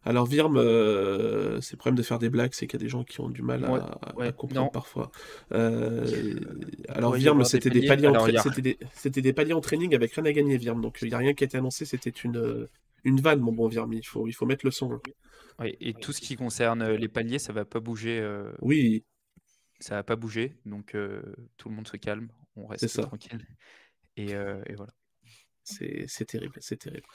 Alors 0.02 0.26
Virm, 0.26 0.56
euh, 0.56 1.60
c'est 1.60 1.72
le 1.74 1.78
problème 1.78 1.96
de 1.96 2.02
faire 2.02 2.18
des 2.18 2.30
blagues, 2.30 2.52
c'est 2.54 2.66
qu'il 2.66 2.80
y 2.80 2.82
a 2.82 2.84
des 2.84 2.88
gens 2.88 3.04
qui 3.04 3.20
ont 3.20 3.28
du 3.28 3.42
mal 3.42 3.64
à, 3.64 3.70
Ouais, 3.72 3.80
à 3.80 4.12
ouais, 4.14 4.32
comprendre 4.32 4.66
non. 4.66 4.70
parfois. 4.70 5.10
Euh, 5.52 6.40
alors 6.88 7.12
Virm, 7.12 7.44
c'était 7.44 7.70
des 7.70 7.80
paliers. 7.82 7.88
paliers 7.88 8.06
en 8.08 8.12
Alors, 8.12 8.26
tra- 8.28 8.30
il 8.30 8.34
y 8.34 8.38
a- 8.38 8.42
c'était 8.42 8.62
des... 8.62 8.78
c'était 8.94 9.22
des 9.22 9.32
paliers 9.32 9.52
en 9.52 9.60
training 9.60 9.94
avec 9.94 10.12
rien 10.14 10.24
à 10.24 10.32
gagner, 10.32 10.56
Virm. 10.56 10.80
Donc 10.80 10.98
il 11.02 11.08
n'y 11.08 11.14
a 11.14 11.18
rien 11.18 11.34
qui 11.34 11.44
a 11.44 11.46
été 11.46 11.58
annoncé, 11.58 11.84
c'était 11.84 12.10
une 12.10 12.36
euh, 12.38 12.66
une 13.04 13.20
vanne, 13.20 13.40
mon 13.40 13.52
bon 13.52 13.68
Virm. 13.68 13.92
Il 13.92 14.04
faut 14.06 14.26
il 14.26 14.32
faut 14.32 14.46
mettre 14.46 14.64
le 14.64 14.70
son. 14.70 14.92
hein. 14.92 15.00
Ouais, 15.58 15.76
et 15.80 15.94
tout 15.94 16.12
ce 16.12 16.20
qui 16.20 16.36
concerne 16.36 16.86
les 16.92 17.08
paliers, 17.08 17.38
ça 17.38 17.52
va 17.52 17.64
pas 17.64 17.80
bouger. 17.80 18.18
euh, 18.20 18.52
Oui, 18.62 19.04
ça 19.78 19.94
va 19.96 20.02
pas 20.02 20.16
bouger, 20.16 20.54
donc 20.64 20.94
euh, 20.94 21.22
tout 21.56 21.68
le 21.68 21.74
monde 21.74 21.86
se 21.88 21.96
calme, 21.96 22.28
on 22.56 22.66
reste 22.66 23.00
tranquille. 23.00 23.46
Et, 24.16 24.34
euh, 24.34 24.60
et 24.66 24.74
voilà. 24.74 24.92
c'est 25.64 26.24
terrible, 26.26 26.54
c'est 26.60 26.76
terrible. 26.78 27.06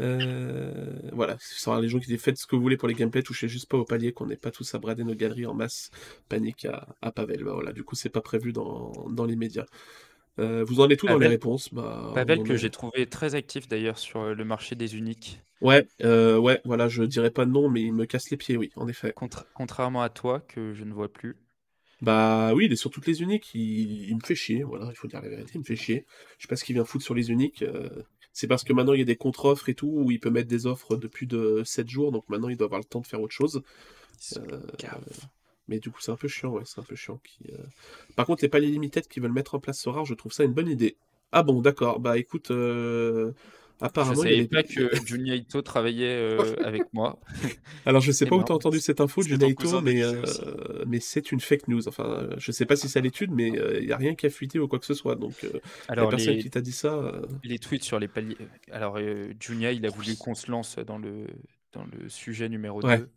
Euh, 0.00 0.94
voilà, 1.12 1.36
ce 1.40 1.60
sera 1.60 1.80
les 1.80 1.88
gens 1.88 1.98
qui 1.98 2.06
disent 2.06 2.20
faites 2.20 2.38
ce 2.38 2.46
que 2.46 2.56
vous 2.56 2.62
voulez 2.62 2.76
pour 2.76 2.88
les 2.88 2.94
gameplays, 2.94 3.22
touchez 3.22 3.48
juste 3.48 3.68
pas 3.68 3.78
au 3.78 3.84
palier, 3.84 4.12
qu'on 4.12 4.26
n'ait 4.26 4.36
pas 4.36 4.50
tous 4.50 4.74
à 4.74 4.78
brader 4.78 5.04
nos 5.04 5.14
galeries 5.14 5.46
en 5.46 5.54
masse, 5.54 5.90
panique 6.28 6.66
à, 6.66 6.88
à 7.02 7.12
Pavel. 7.12 7.44
Bah 7.44 7.54
voilà, 7.54 7.72
du 7.72 7.84
coup, 7.84 7.96
c'est 7.96 8.10
pas 8.10 8.20
prévu 8.20 8.52
dans, 8.52 8.92
dans 9.10 9.24
les 9.24 9.36
médias. 9.36 9.66
Euh, 10.38 10.64
vous 10.64 10.80
en 10.80 10.88
êtes 10.88 11.00
tout 11.00 11.08
dans 11.08 11.18
les 11.18 11.26
Pavel- 11.26 11.32
réponses 11.32 11.74
bah, 11.74 12.12
Pavel 12.14 12.42
que 12.44 12.52
est- 12.54 12.58
j'ai 12.58 12.70
trouvé 12.70 13.06
très 13.08 13.34
actif 13.34 13.66
d'ailleurs 13.68 13.98
sur 13.98 14.20
euh, 14.20 14.34
le 14.34 14.44
marché 14.44 14.76
des 14.76 14.96
uniques. 14.96 15.40
Ouais, 15.60 15.86
euh, 16.04 16.38
ouais, 16.38 16.60
voilà, 16.64 16.88
je 16.88 17.02
dirais 17.02 17.30
pas 17.32 17.44
de 17.44 17.50
nom, 17.50 17.68
mais 17.68 17.82
il 17.82 17.92
me 17.92 18.06
casse 18.06 18.30
les 18.30 18.36
pieds, 18.36 18.56
oui, 18.56 18.70
en 18.76 18.86
effet. 18.86 19.12
Contra- 19.12 19.44
contrairement 19.54 20.02
à 20.02 20.08
toi, 20.08 20.40
que 20.40 20.72
je 20.72 20.84
ne 20.84 20.92
vois 20.92 21.12
plus. 21.12 21.36
Bah 22.00 22.52
oui, 22.54 22.66
il 22.66 22.72
est 22.72 22.76
sur 22.76 22.90
toutes 22.90 23.06
les 23.06 23.22
uniques, 23.22 23.54
il, 23.54 24.08
il 24.08 24.14
me 24.14 24.20
fait 24.20 24.36
chier, 24.36 24.62
voilà, 24.62 24.86
il 24.90 24.96
faut 24.96 25.08
dire 25.08 25.20
la 25.20 25.28
vérité, 25.28 25.52
il 25.54 25.60
me 25.60 25.64
fait 25.64 25.76
chier. 25.76 26.06
Je 26.38 26.42
sais 26.44 26.48
pas 26.48 26.56
ce 26.56 26.64
qu'il 26.64 26.74
vient 26.74 26.84
foutre 26.84 27.04
sur 27.04 27.14
les 27.14 27.30
uniques. 27.30 27.62
euh, 27.62 27.88
C'est 28.32 28.46
parce 28.46 28.62
que 28.64 28.72
maintenant 28.72 28.92
il 28.92 29.00
y 29.00 29.02
a 29.02 29.04
des 29.04 29.16
contre-offres 29.16 29.68
et 29.68 29.74
tout, 29.74 29.88
où 29.92 30.10
il 30.12 30.20
peut 30.20 30.30
mettre 30.30 30.48
des 30.48 30.66
offres 30.66 30.96
de 30.96 31.08
plus 31.08 31.26
de 31.26 31.62
7 31.64 31.88
jours, 31.88 32.12
donc 32.12 32.28
maintenant 32.28 32.48
il 32.48 32.56
doit 32.56 32.66
avoir 32.66 32.80
le 32.80 32.84
temps 32.84 33.00
de 33.00 33.06
faire 33.06 33.20
autre 33.20 33.34
chose. 33.34 33.62
Euh, 34.36 34.60
mais 35.68 35.78
du 35.80 35.90
coup, 35.90 36.00
c'est 36.00 36.10
un 36.12 36.16
peu 36.16 36.28
chiant, 36.28 36.50
ouais, 36.50 36.62
c'est 36.64 36.80
un 36.80 36.84
peu 36.84 36.96
chiant. 36.96 37.20
Qui, 37.22 37.52
euh, 37.52 37.62
Par 38.16 38.26
contre, 38.26 38.42
les 38.42 38.48
paliers 38.48 38.68
limited 38.70 39.06
qui 39.08 39.20
veulent 39.20 39.32
mettre 39.32 39.54
en 39.54 39.60
place 39.60 39.80
ce 39.80 39.88
rare, 39.88 40.04
je 40.06 40.14
trouve 40.14 40.32
ça 40.32 40.44
une 40.44 40.54
bonne 40.54 40.68
idée. 40.68 40.96
Ah 41.32 41.42
bon, 41.42 41.60
d'accord, 41.60 42.00
bah 42.00 42.16
écoute, 42.18 42.50
Je 43.80 43.86
apparemment, 43.86 44.24
il 44.24 44.30
y 44.30 44.34
a 44.34 44.36
savais 44.36 44.48
pas 44.48 44.62
que 44.62 44.90
Juni 45.06 45.36
Ito 45.36 45.62
travaillait 45.62 46.06
euh, 46.16 46.56
avec 46.64 46.82
moi. 46.92 47.20
Alors, 47.86 48.00
je 48.00 48.12
sais 48.12 48.24
C'est 48.24 48.26
pas 48.26 48.34
où 48.34 48.38
marrant. 48.38 48.48
t'as 48.48 48.54
entendu 48.54 48.80
cette 48.80 49.00
info, 49.00 49.22
Junaito, 49.22 49.54
cousin 49.54 49.80
mais, 49.80 50.02
euh, 50.02 50.22
mais 50.86 51.00
c'est 51.00 51.30
une 51.32 51.40
fake 51.40 51.68
news. 51.68 51.86
Enfin, 51.88 52.04
euh, 52.04 52.34
je 52.38 52.50
sais 52.52 52.66
pas 52.66 52.76
si 52.76 52.88
c'est 52.88 52.98
à 52.98 53.02
l'étude, 53.02 53.30
mais 53.30 53.48
il 53.80 53.86
y 53.86 53.92
a 53.92 53.96
rien 53.96 54.14
qui 54.14 54.26
a 54.26 54.30
fuité 54.30 54.58
ou 54.58 54.68
quoi 54.68 54.78
que 54.78 54.86
ce 54.86 54.94
soit. 54.94 55.14
Donc, 55.14 55.44
euh, 55.44 55.52
la 55.88 55.92
Alors 55.92 56.10
personne 56.10 56.34
les, 56.34 56.42
qui 56.42 56.50
t'a 56.50 56.60
dit 56.60 56.72
ça, 56.72 57.12
les 57.44 57.58
tweets 57.58 57.84
sur 57.84 57.98
les 57.98 58.08
paliers. 58.08 58.36
Alors 58.72 58.98
Junia, 59.40 59.72
il 59.72 59.86
a 59.86 59.90
voulu 59.90 60.16
qu'on 60.16 60.34
se 60.34 60.50
lance 60.50 60.78
dans 60.78 60.98
le 60.98 61.26
dans 61.72 61.84
le 61.84 62.08
sujet 62.08 62.48
numéro 62.48 62.84
Ouais. 62.84 62.98
2. 62.98 63.08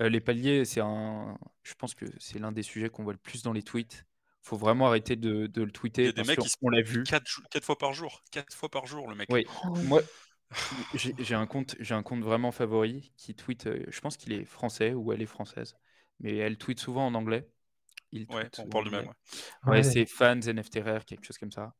Euh, 0.00 0.08
les 0.08 0.20
paliers, 0.20 0.64
c'est 0.64 0.80
un. 0.80 1.38
Je 1.62 1.74
pense 1.74 1.94
que 1.94 2.04
c'est 2.18 2.38
l'un 2.38 2.52
des 2.52 2.62
sujets 2.62 2.88
qu'on 2.88 3.02
voit 3.02 3.12
le 3.14 3.18
plus 3.18 3.42
dans 3.42 3.52
les 3.52 3.62
tweets. 3.62 4.04
Faut 4.48 4.56
vraiment 4.56 4.86
arrêter 4.86 5.14
de, 5.14 5.46
de 5.46 5.62
le 5.62 5.70
Il 6.00 6.06
y 6.06 6.08
tweeter 6.08 6.08
a 6.08 6.12
des 6.12 6.24
mecs 6.24 6.38
qui 6.38 6.48
qu'on 6.58 6.70
l'a 6.70 6.80
vu. 6.80 7.04
4, 7.04 7.28
fois 7.62 7.76
par 7.76 7.92
jour. 7.92 8.22
4 8.30 8.54
fois 8.54 8.70
par 8.70 8.86
jour, 8.86 9.06
le 9.08 9.14
mec. 9.14 9.28
Oui, 9.30 9.44
moi, 9.84 10.00
j'ai 10.94 11.34
un 11.34 11.46
compte, 11.46 11.76
j'ai 11.80 11.94
un 11.94 12.02
compte 12.02 12.22
vraiment 12.22 12.50
favori 12.50 13.12
qui 13.16 13.34
tweet. 13.34 13.66
euh, 13.66 13.84
je 13.88 14.00
pense 14.00 14.16
qu'il 14.16 14.32
est 14.32 14.44
français 14.44 14.94
ou 14.94 15.12
elle 15.12 15.20
est 15.20 15.26
française, 15.26 15.76
mais 16.20 16.36
elle 16.36 16.56
tweet 16.56 16.80
souvent 16.80 17.06
en 17.06 17.14
anglais. 17.14 17.46
Il 18.12 18.26
Ouais, 18.30 18.48
on 18.58 18.68
parle 18.68 18.84
du 18.84 18.90
même. 18.90 19.06
Ouais. 19.06 19.12
Ouais, 19.66 19.70
Ouais. 19.78 19.82
c'est 19.82 20.06
fans 20.06 20.40
NFTR, 20.40 21.04
quelque 21.04 21.24
chose 21.26 21.36
comme 21.38 21.52
ça. 21.52 21.74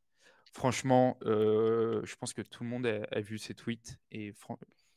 Franchement, 0.53 1.17
euh, 1.25 2.01
je 2.05 2.15
pense 2.15 2.33
que 2.33 2.41
tout 2.43 2.63
le 2.63 2.69
monde 2.69 2.85
a, 2.85 3.03
a 3.11 3.21
vu 3.21 3.37
ces 3.39 3.55
tweets 3.55 3.97
et 4.11 4.33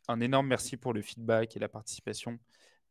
un 0.08 0.20
énorme 0.20 0.46
merci 0.46 0.76
pour 0.76 0.92
le 0.92 1.02
feedback 1.02 1.56
et 1.56 1.58
la 1.58 1.68
participation. 1.68 2.38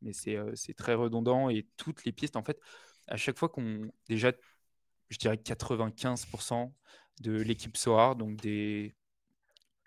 Mais 0.01 0.13
c'est 0.13 0.35
euh, 0.35 0.51
c'est 0.55 0.73
très 0.73 0.95
redondant 0.95 1.49
et 1.49 1.67
toutes 1.77 2.05
les 2.05 2.11
pistes, 2.11 2.35
en 2.35 2.43
fait, 2.43 2.59
à 3.07 3.17
chaque 3.17 3.37
fois 3.37 3.49
qu'on. 3.49 3.91
Déjà, 4.09 4.31
je 5.11 5.17
dirais 5.19 5.37
95% 5.37 6.73
de 7.21 7.33
l'équipe 7.33 7.77
Soar, 7.77 8.15
donc 8.15 8.37
des. 8.41 8.95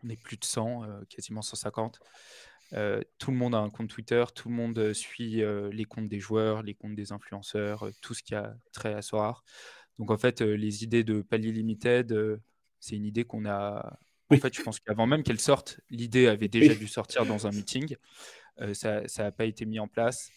On 0.04 0.10
est 0.10 0.16
plus 0.22 0.36
de 0.36 0.44
100, 0.44 0.84
euh, 0.84 1.02
quasiment 1.08 1.42
150. 1.42 1.98
Euh, 2.74 3.00
tout 3.18 3.30
le 3.30 3.36
monde 3.36 3.54
a 3.54 3.58
un 3.58 3.70
compte 3.70 3.88
Twitter, 3.88 4.24
tout 4.34 4.48
le 4.48 4.54
monde 4.54 4.78
euh, 4.78 4.94
suit 4.94 5.42
euh, 5.42 5.70
les 5.72 5.84
comptes 5.84 6.08
des 6.08 6.20
joueurs, 6.20 6.62
les 6.62 6.74
comptes 6.74 6.94
des 6.94 7.12
influenceurs, 7.12 7.88
tout 8.00 8.14
ce 8.14 8.22
qui 8.22 8.34
a 8.34 8.54
trait 8.72 8.94
à 8.94 9.02
Soar. 9.02 9.44
Donc 9.98 10.10
en 10.10 10.18
fait, 10.18 10.40
les 10.40 10.82
idées 10.84 11.04
de 11.04 11.22
palier 11.22 11.52
limited, 11.52 12.40
c'est 12.80 12.96
une 12.96 13.04
idée 13.06 13.24
qu'on 13.24 13.46
a. 13.46 13.96
En 14.30 14.34
Oui. 14.34 14.40
fait, 14.40 14.52
je 14.54 14.62
pense 14.62 14.80
qu'avant 14.80 15.06
même 15.06 15.22
qu'elle 15.22 15.40
sorte, 15.40 15.80
l'idée 15.90 16.26
avait 16.26 16.48
déjà 16.48 16.72
Oui. 16.72 16.78
dû 16.78 16.88
sortir 16.88 17.24
dans 17.26 17.46
un 17.46 17.52
meeting. 17.52 17.96
Ça 18.72 19.02
n'a 19.18 19.30
pas 19.32 19.44
été 19.44 19.66
mis 19.66 19.78
en 19.78 19.86
place. 19.86 20.30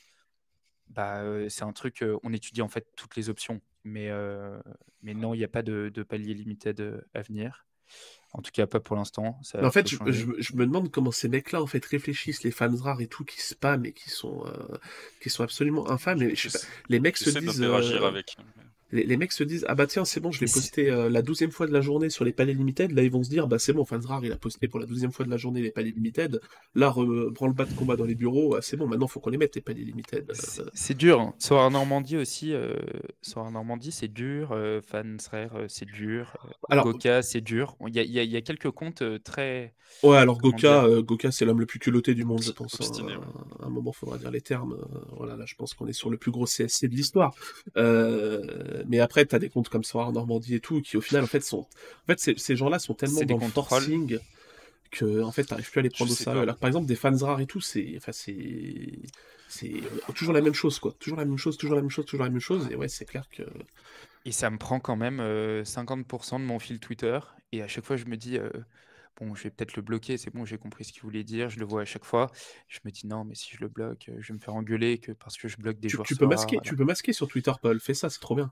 Bah, 0.89 1.23
c'est 1.49 1.63
un 1.63 1.73
truc, 1.73 2.05
on 2.23 2.33
étudie 2.33 2.61
en 2.61 2.69
fait 2.69 2.87
toutes 2.95 3.15
les 3.15 3.29
options. 3.29 3.61
Mais, 3.87 4.11
mais 5.01 5.13
non, 5.13 5.33
il 5.33 5.37
n'y 5.37 5.43
a 5.43 5.49
pas 5.49 5.63
de, 5.63 5.89
de 5.93 6.03
palier 6.03 6.33
limited 6.33 7.03
à 7.13 7.21
venir. 7.21 7.65
En 8.33 8.41
tout 8.41 8.51
cas, 8.51 8.67
pas 8.67 8.81
pour 8.81 8.97
l'instant. 8.97 9.39
En 9.55 9.71
fait, 9.71 9.87
je, 9.87 9.97
je, 10.05 10.53
me 10.55 10.65
demande 10.65 10.91
comment 10.91 11.11
ces 11.11 11.29
mecs-là 11.29 11.61
en 11.61 11.67
fait 11.67 11.83
réfléchissent, 11.85 12.43
les 12.43 12.51
fans 12.51 12.75
rares 12.75 12.99
et 12.99 13.07
tout, 13.07 13.23
qui 13.23 13.41
spam 13.41 13.85
et 13.85 13.93
qui 13.93 14.09
sont, 14.09 14.43
qui 15.21 15.29
sont 15.29 15.43
absolument 15.43 15.89
infâmes. 15.89 16.19
Mais, 16.19 16.33
les 16.89 16.99
mecs 16.99 17.17
se 17.17 17.29
disent. 17.39 17.63
Avec 17.63 18.35
les, 18.91 19.17
mecs 19.17 19.33
se 19.33 19.43
disent 19.43 19.65
ah 19.67 19.75
bah 19.75 19.85
tiens 19.85 20.05
c'est 20.05 20.19
bon 20.19 20.31
je 20.31 20.39
l'ai 20.39 20.51
posté 20.51 20.89
euh, 20.89 21.09
la 21.09 21.21
douzième 21.21 21.51
fois 21.51 21.67
de 21.67 21.73
la 21.73 21.81
journée 21.81 22.09
sur 22.09 22.23
les 22.23 22.31
palais 22.31 22.53
limited. 22.53 22.91
Là 22.91 23.03
ils 23.03 23.11
vont 23.11 23.23
se 23.23 23.29
dire 23.29 23.47
bah 23.47 23.59
c'est 23.59 23.73
bon 23.73 23.83
Fansrar 23.83 24.23
il 24.23 24.31
a 24.31 24.37
posté 24.37 24.67
pour 24.67 24.79
la 24.79 24.85
douzième 24.85 25.11
fois 25.11 25.25
de 25.25 25.29
la 25.29 25.37
journée 25.37 25.61
les 25.61 25.71
palais 25.71 25.91
limited. 25.91 26.39
Là 26.73 26.93
prend 27.35 27.47
le 27.47 27.53
bas 27.53 27.65
de 27.65 27.73
combat 27.73 27.97
dans 27.97 28.05
les 28.05 28.15
bureaux 28.15 28.55
ah, 28.55 28.61
c'est 28.61 28.77
bon 28.77 28.87
maintenant 28.87 29.07
faut 29.07 29.19
qu'on 29.19 29.29
les 29.29 29.37
mette 29.37 29.55
les 29.55 29.61
palais 29.61 29.81
limited. 29.81 30.31
C'est 30.73 30.97
dur 30.97 31.19
hein. 31.19 31.35
Soir 31.39 31.69
Normandie 31.69 32.17
aussi 32.17 32.53
euh, 32.53 32.75
Soir 33.21 33.51
Normandie 33.51 33.91
c'est 33.91 34.07
dur 34.07 34.51
euh, 34.53 34.81
Fansrar 34.81 35.49
c'est 35.67 35.89
dur 35.89 36.37
alors, 36.69 36.85
Goka 36.85 37.21
c'est 37.21 37.41
dur. 37.41 37.75
Il 37.87 37.95
y, 37.95 37.99
a, 37.99 38.03
y, 38.03 38.27
y, 38.27 38.37
a, 38.37 38.41
quelques 38.41 38.71
comptes 38.71 39.03
très 39.23 39.73
ouais 40.03 40.17
alors 40.17 40.37
Goka 40.39 40.87
Goka 41.01 41.31
c'est 41.31 41.43
l'homme 41.43 41.59
le 41.59 41.65
plus 41.65 41.79
culotté 41.79 42.13
du 42.13 42.23
monde 42.23 42.41
je 42.41 42.51
pense 42.51 42.79
hein. 42.79 43.05
à 43.59 43.65
un 43.65 43.69
moment 43.69 43.91
faudra 43.91 44.17
dire 44.17 44.31
les 44.31 44.41
termes. 44.41 44.77
Voilà 45.17 45.35
là 45.35 45.43
je 45.45 45.55
pense 45.55 45.73
qu'on 45.73 45.87
est 45.87 45.93
sur 45.93 46.09
le 46.09 46.17
plus 46.17 46.31
gros 46.31 46.45
CSC 46.45 46.87
de 46.87 46.95
l'histoire. 46.95 47.35
Euh 47.75 48.76
mais 48.87 48.99
après, 48.99 49.25
tu 49.25 49.35
as 49.35 49.39
des 49.39 49.49
comptes 49.49 49.69
comme 49.69 49.83
Soir 49.83 50.11
Normandie 50.11 50.55
et 50.55 50.59
tout, 50.59 50.81
qui 50.81 50.97
au 50.97 51.01
final, 51.01 51.23
en 51.23 51.27
fait, 51.27 51.41
sont. 51.41 51.59
En 51.59 52.13
fait, 52.13 52.37
ces 52.37 52.55
gens-là 52.55 52.79
sont 52.79 52.93
tellement 52.93 53.21
dans 53.21 53.37
le 53.37 53.51
forcing 53.51 54.19
que, 54.91 55.21
en 55.21 55.31
fait, 55.31 55.43
t'arrives 55.43 55.69
plus 55.69 55.79
à 55.79 55.81
les 55.83 55.89
prendre 55.89 56.11
au 56.11 56.15
sérieux. 56.15 56.41
Alors, 56.41 56.57
par 56.57 56.67
exemple, 56.67 56.87
des 56.87 56.95
fans 56.95 57.15
rares 57.15 57.41
et 57.41 57.47
tout, 57.47 57.61
c'est. 57.61 57.93
Enfin, 57.97 58.11
c'est. 58.11 58.99
C'est 59.49 59.81
toujours 60.13 60.33
la 60.33 60.41
même 60.41 60.53
chose, 60.53 60.77
quoi. 60.79 60.93
Toujours 60.99 61.17
la 61.17 61.23
même 61.23 61.37
chose, 61.37 61.57
toujours 61.57 61.75
la 61.75 61.81
même 61.81 61.89
chose, 61.89 62.05
toujours 62.05 62.25
la 62.25 62.31
même 62.31 62.41
chose. 62.41 62.67
Et 62.69 62.75
ouais, 62.75 62.89
c'est 62.89 63.05
clair 63.05 63.29
que. 63.29 63.43
Et 64.25 64.31
ça 64.33 64.49
me 64.49 64.57
prend 64.57 64.79
quand 64.81 64.97
même 64.97 65.19
50% 65.19 65.21
euh, 65.21 66.37
de 66.39 66.43
mon 66.43 66.59
fil 66.59 66.79
Twitter. 66.79 67.19
Et 67.53 67.61
à 67.61 67.67
chaque 67.67 67.85
fois, 67.85 67.95
je 67.95 68.05
me 68.05 68.17
dis. 68.17 68.37
Euh, 68.37 68.49
bon, 69.19 69.35
je 69.35 69.43
vais 69.43 69.49
peut-être 69.49 69.75
le 69.75 69.81
bloquer, 69.81 70.17
c'est 70.17 70.33
bon, 70.33 70.45
j'ai 70.45 70.57
compris 70.57 70.85
ce 70.85 70.93
qu'il 70.93 71.01
voulait 71.01 71.23
dire, 71.23 71.49
je 71.49 71.59
le 71.59 71.65
vois 71.65 71.81
à 71.81 71.85
chaque 71.85 72.05
fois. 72.05 72.31
Je 72.67 72.79
me 72.85 72.91
dis 72.91 73.07
non, 73.07 73.23
mais 73.25 73.35
si 73.35 73.55
je 73.55 73.61
le 73.61 73.67
bloque, 73.67 74.09
je 74.19 74.27
vais 74.27 74.33
me 74.33 74.39
faire 74.39 74.55
engueuler 74.55 74.99
que 74.99 75.11
parce 75.11 75.37
que 75.37 75.47
je 75.47 75.57
bloque 75.57 75.79
des 75.79 75.87
tu, 75.87 75.95
joueurs. 75.95 76.07
Tu 76.07 76.15
peux, 76.15 76.27
masquer, 76.27 76.59
tu 76.63 76.75
peux 76.75 76.83
masquer 76.83 77.13
sur 77.13 77.27
Twitter, 77.27 77.51
Paul, 77.61 77.79
fais 77.79 77.93
ça, 77.93 78.09
c'est 78.09 78.19
trop 78.19 78.35
bien. 78.35 78.51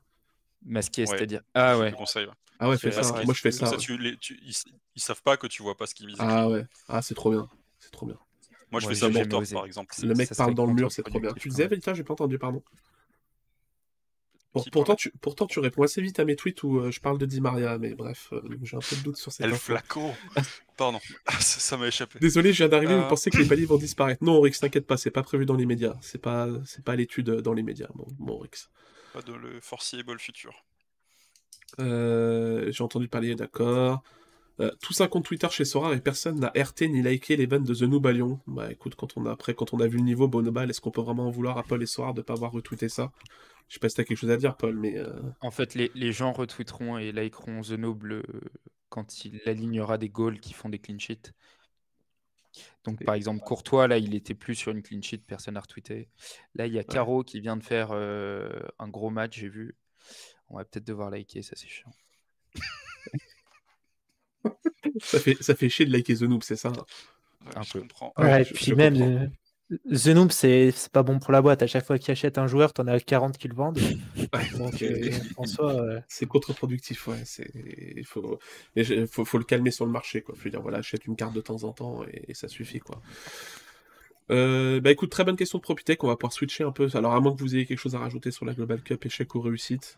Masqué, 0.65 1.05
c'est-à-dire. 1.05 1.41
Ah 1.53 1.77
ouais. 1.77 1.93
Ah 2.59 2.69
ouais, 2.69 2.77
fais 2.77 2.91
ça. 2.91 3.21
Moi, 3.23 3.33
je 3.33 3.41
fais 3.41 3.51
ça. 3.51 3.71
ils, 3.77 5.01
savent 5.01 5.21
pas 5.21 5.37
que 5.37 5.47
tu 5.47 5.61
vois 5.61 5.75
pas 5.75 5.85
ce 5.85 5.95
qu'ils 5.95 6.07
disent. 6.07 6.17
Ah 6.19 6.49
ouais. 6.49 6.65
Ah, 6.87 7.01
c'est 7.01 7.15
trop 7.15 7.31
bien. 7.31 7.47
C'est 7.79 7.91
trop 7.91 8.05
bien. 8.05 8.17
Moi, 8.71 8.81
je 8.81 8.87
fais 8.87 8.95
ça 8.95 9.09
pour 9.09 9.43
par 9.53 9.65
exemple. 9.65 9.93
Le 10.03 10.13
mec 10.15 10.33
parle 10.35 10.53
dans 10.53 10.65
le 10.65 10.73
mur, 10.73 10.91
c'est 10.91 11.03
trop 11.03 11.19
bien. 11.19 11.33
Tu 11.33 11.49
disais, 11.49 11.67
Velita, 11.67 11.93
j'ai 11.93 12.03
pas 12.03 12.13
entendu, 12.13 12.37
pardon. 12.39 12.63
pourtant, 14.71 14.95
tu, 14.95 15.11
pourtant, 15.21 15.47
tu 15.47 15.59
réponds 15.59 15.83
assez 15.83 16.01
vite 16.01 16.19
à 16.19 16.25
mes 16.25 16.35
tweets 16.35 16.63
où 16.63 16.79
euh, 16.79 16.91
je 16.91 16.99
parle 17.01 17.17
de 17.17 17.25
Di 17.25 17.41
Maria, 17.41 17.77
mais 17.77 17.93
bref, 17.93 18.29
euh, 18.31 18.41
j'ai 18.63 18.77
un 18.77 18.79
peu 18.79 18.95
de 18.95 19.01
doute 19.01 19.17
sur 19.17 19.31
cette 19.31 19.45
Elle 19.45 19.55
flaco 19.55 20.11
Pardon, 20.77 20.99
ça 21.39 21.77
m'a 21.77 21.87
échappé. 21.87 22.19
Désolé, 22.19 22.53
je 22.53 22.57
viens 22.57 22.69
d'arriver, 22.69 22.95
vous 22.95 23.01
euh. 23.01 23.07
pensez 23.07 23.29
que 23.29 23.37
les 23.37 23.45
paliers 23.45 23.65
vont 23.65 23.77
disparaître. 23.77 24.23
Non, 24.23 24.39
Rix, 24.41 24.57
t'inquiète 24.59 24.87
pas, 24.87 24.97
c'est 24.97 25.11
pas 25.11 25.23
prévu 25.23 25.45
dans 25.45 25.55
les 25.55 25.65
médias. 25.65 25.95
C'est 26.01 26.21
pas, 26.21 26.47
c'est 26.65 26.83
pas 26.83 26.95
l'étude 26.95 27.29
dans 27.29 27.53
les 27.53 27.63
médias, 27.63 27.89
bon, 27.95 28.07
bon 28.17 28.39
Rix. 28.39 28.69
Pas 29.15 29.21
de 29.21 29.33
le 29.33 29.61
foreseeable 29.61 30.19
futur. 30.19 30.65
Euh, 31.79 32.69
j'ai 32.69 32.83
entendu 32.83 33.07
parler, 33.07 33.33
d'accord. 33.33 34.03
Euh, 34.59 34.71
tout 34.81 34.91
ça 34.91 35.07
compte 35.07 35.23
Twitter 35.23 35.47
chez 35.49 35.63
Sora 35.63 35.95
et 35.95 36.01
personne 36.01 36.37
n'a 36.37 36.51
RT 36.53 36.81
ni 36.89 37.01
liké 37.01 37.37
les 37.37 37.47
de 37.47 37.73
The 37.73 37.83
Noob 37.83 38.05
Lyon. 38.07 38.41
Bah 38.45 38.69
écoute, 38.69 38.95
quand 38.95 39.15
on 39.15 39.25
a, 39.25 39.31
après, 39.31 39.53
quand 39.53 39.73
on 39.73 39.79
a 39.79 39.87
vu 39.87 39.99
le 39.99 40.03
niveau 40.03 40.27
Bonobal, 40.27 40.69
est-ce 40.69 40.81
qu'on 40.81 40.91
peut 40.91 40.99
vraiment 40.99 41.27
en 41.27 41.31
vouloir 41.31 41.57
à 41.57 41.63
Paul 41.63 41.81
et 41.81 41.85
Sora 41.85 42.11
de 42.11 42.21
pas 42.21 42.33
avoir 42.33 42.51
retweeté 42.51 42.89
ça? 42.89 43.13
Je 43.69 43.75
sais 43.75 43.79
pas 43.79 43.87
si 43.87 43.95
t'as 43.95 44.03
quelque 44.03 44.17
chose 44.17 44.31
à 44.31 44.37
dire, 44.37 44.57
Paul, 44.57 44.75
mais. 44.75 44.97
Euh, 44.97 45.13
en 45.39 45.51
fait, 45.51 45.75
les, 45.75 45.91
les, 45.95 46.11
gens 46.11 46.33
retweeteront 46.33 46.97
et 46.97 47.13
likeront 47.13 47.61
The 47.61 47.71
Noob 47.71 48.21
quand 48.89 49.23
il 49.23 49.39
alignera 49.45 49.97
des 49.97 50.09
goals 50.09 50.41
qui 50.41 50.51
font 50.51 50.67
des 50.67 50.79
clean 50.79 50.99
sheets. 50.99 51.31
Donc, 52.83 53.03
par 53.03 53.15
exemple, 53.15 53.43
Courtois, 53.43 53.87
là, 53.87 53.97
il 53.97 54.13
était 54.15 54.33
plus 54.33 54.55
sur 54.55 54.71
une 54.71 54.81
clean 54.81 55.01
sheet, 55.01 55.19
personne 55.25 55.55
n'a 55.55 55.61
retweeté. 55.61 56.09
Là, 56.53 56.67
il 56.67 56.73
y 56.73 56.79
a 56.79 56.83
Caro 56.83 57.23
qui 57.23 57.39
vient 57.39 57.57
de 57.57 57.63
faire 57.63 57.89
euh, 57.91 58.49
un 58.79 58.87
gros 58.87 59.09
match, 59.09 59.39
j'ai 59.39 59.49
vu. 59.49 59.75
On 60.49 60.57
va 60.57 60.65
peut-être 60.65 60.85
devoir 60.85 61.09
liker, 61.09 61.41
ça 61.41 61.55
c'est 61.55 61.67
chiant. 61.67 61.91
ça, 65.01 65.19
fait, 65.19 65.41
ça 65.41 65.55
fait 65.55 65.69
chier 65.69 65.85
de 65.85 65.91
liker 65.91 66.15
The 66.15 66.23
Noob, 66.23 66.43
c'est 66.43 66.55
ça 66.55 66.71
Un 67.55 67.63
peu. 67.63 67.83
Ouais, 68.17 68.43
et 68.43 68.45
puis 68.45 68.73
même, 68.73 69.31
The 69.69 70.07
Noob, 70.09 70.31
c'est 70.31 70.73
pas 70.91 71.01
bon 71.01 71.17
pour 71.17 71.31
la 71.31 71.41
boîte. 71.41 71.63
À 71.63 71.67
chaque 71.67 71.85
fois 71.85 71.97
qu'il 71.97 72.11
achète 72.11 72.37
un 72.37 72.45
joueur, 72.45 72.71
t'en 72.71 72.85
as 72.85 72.99
40 72.99 73.37
qui 73.37 73.47
le 73.47 73.55
vendent. 73.55 73.79
Euh, 74.81 75.11
en 75.37 75.45
soi, 75.45 75.85
c'est 76.07 76.25
contre-productif. 76.25 77.07
Ouais. 77.07 77.23
Il 77.95 78.05
faut... 78.05 78.39
faut... 79.09 79.25
faut, 79.25 79.37
le 79.37 79.43
calmer 79.43 79.71
sur 79.71 79.85
le 79.85 79.91
marché. 79.91 80.21
Quoi. 80.21 80.35
Faut 80.35 80.49
dire, 80.49 80.61
voilà, 80.61 80.79
achète 80.79 81.05
une 81.05 81.15
carte 81.15 81.33
de 81.33 81.41
temps 81.41 81.63
en 81.63 81.71
temps 81.71 82.03
et, 82.11 82.33
ça 82.33 82.47
suffit. 82.47 82.79
quoi. 82.79 83.01
Euh, 84.31 84.81
bah 84.81 84.91
écoute, 84.91 85.09
très 85.09 85.23
bonne 85.23 85.35
question 85.35 85.57
de 85.57 85.63
Propitech. 85.63 86.03
On 86.03 86.07
va 86.07 86.15
pouvoir 86.15 86.33
switcher 86.33 86.63
un 86.63 86.71
peu. 86.71 86.89
Alors, 86.93 87.13
à 87.13 87.19
moins 87.19 87.33
que 87.33 87.39
vous 87.39 87.55
ayez 87.55 87.65
quelque 87.65 87.79
chose 87.79 87.95
à 87.95 87.99
rajouter 87.99 88.31
sur 88.31 88.45
la 88.45 88.53
Global 88.53 88.81
Cup, 88.81 89.05
échec 89.05 89.33
ou 89.35 89.41
réussite. 89.41 89.97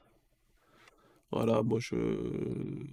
Voilà, 1.31 1.61
moi 1.61 1.79
je. 1.79 1.95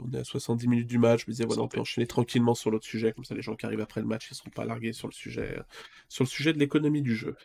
On 0.05 0.13
est 0.13 0.19
à 0.19 0.25
70 0.25 0.67
minutes 0.67 0.87
du 0.89 0.99
match. 0.99 1.23
Je 1.25 1.31
me 1.31 1.33
disais, 1.33 1.45
voilà, 1.45 1.63
on 1.63 1.69
peut 1.69 1.81
enchaîner 1.81 2.07
tranquillement 2.07 2.55
sur 2.55 2.71
l'autre 2.71 2.87
sujet. 2.87 3.13
Comme 3.13 3.25
ça, 3.25 3.35
les 3.35 3.43
gens 3.43 3.55
qui 3.55 3.67
arrivent 3.67 3.81
après 3.81 4.01
le 4.01 4.07
match, 4.07 4.29
ils 4.31 4.35
ne 4.35 4.37
seront 4.37 4.51
pas 4.51 4.65
largués 4.65 4.93
sur 4.93 5.07
le 5.09 5.13
sujet, 5.13 5.57
sur 6.09 6.25
le 6.25 6.29
sujet 6.29 6.53
de 6.53 6.59
l'économie 6.59 7.03
du 7.03 7.15
jeu. 7.15 7.37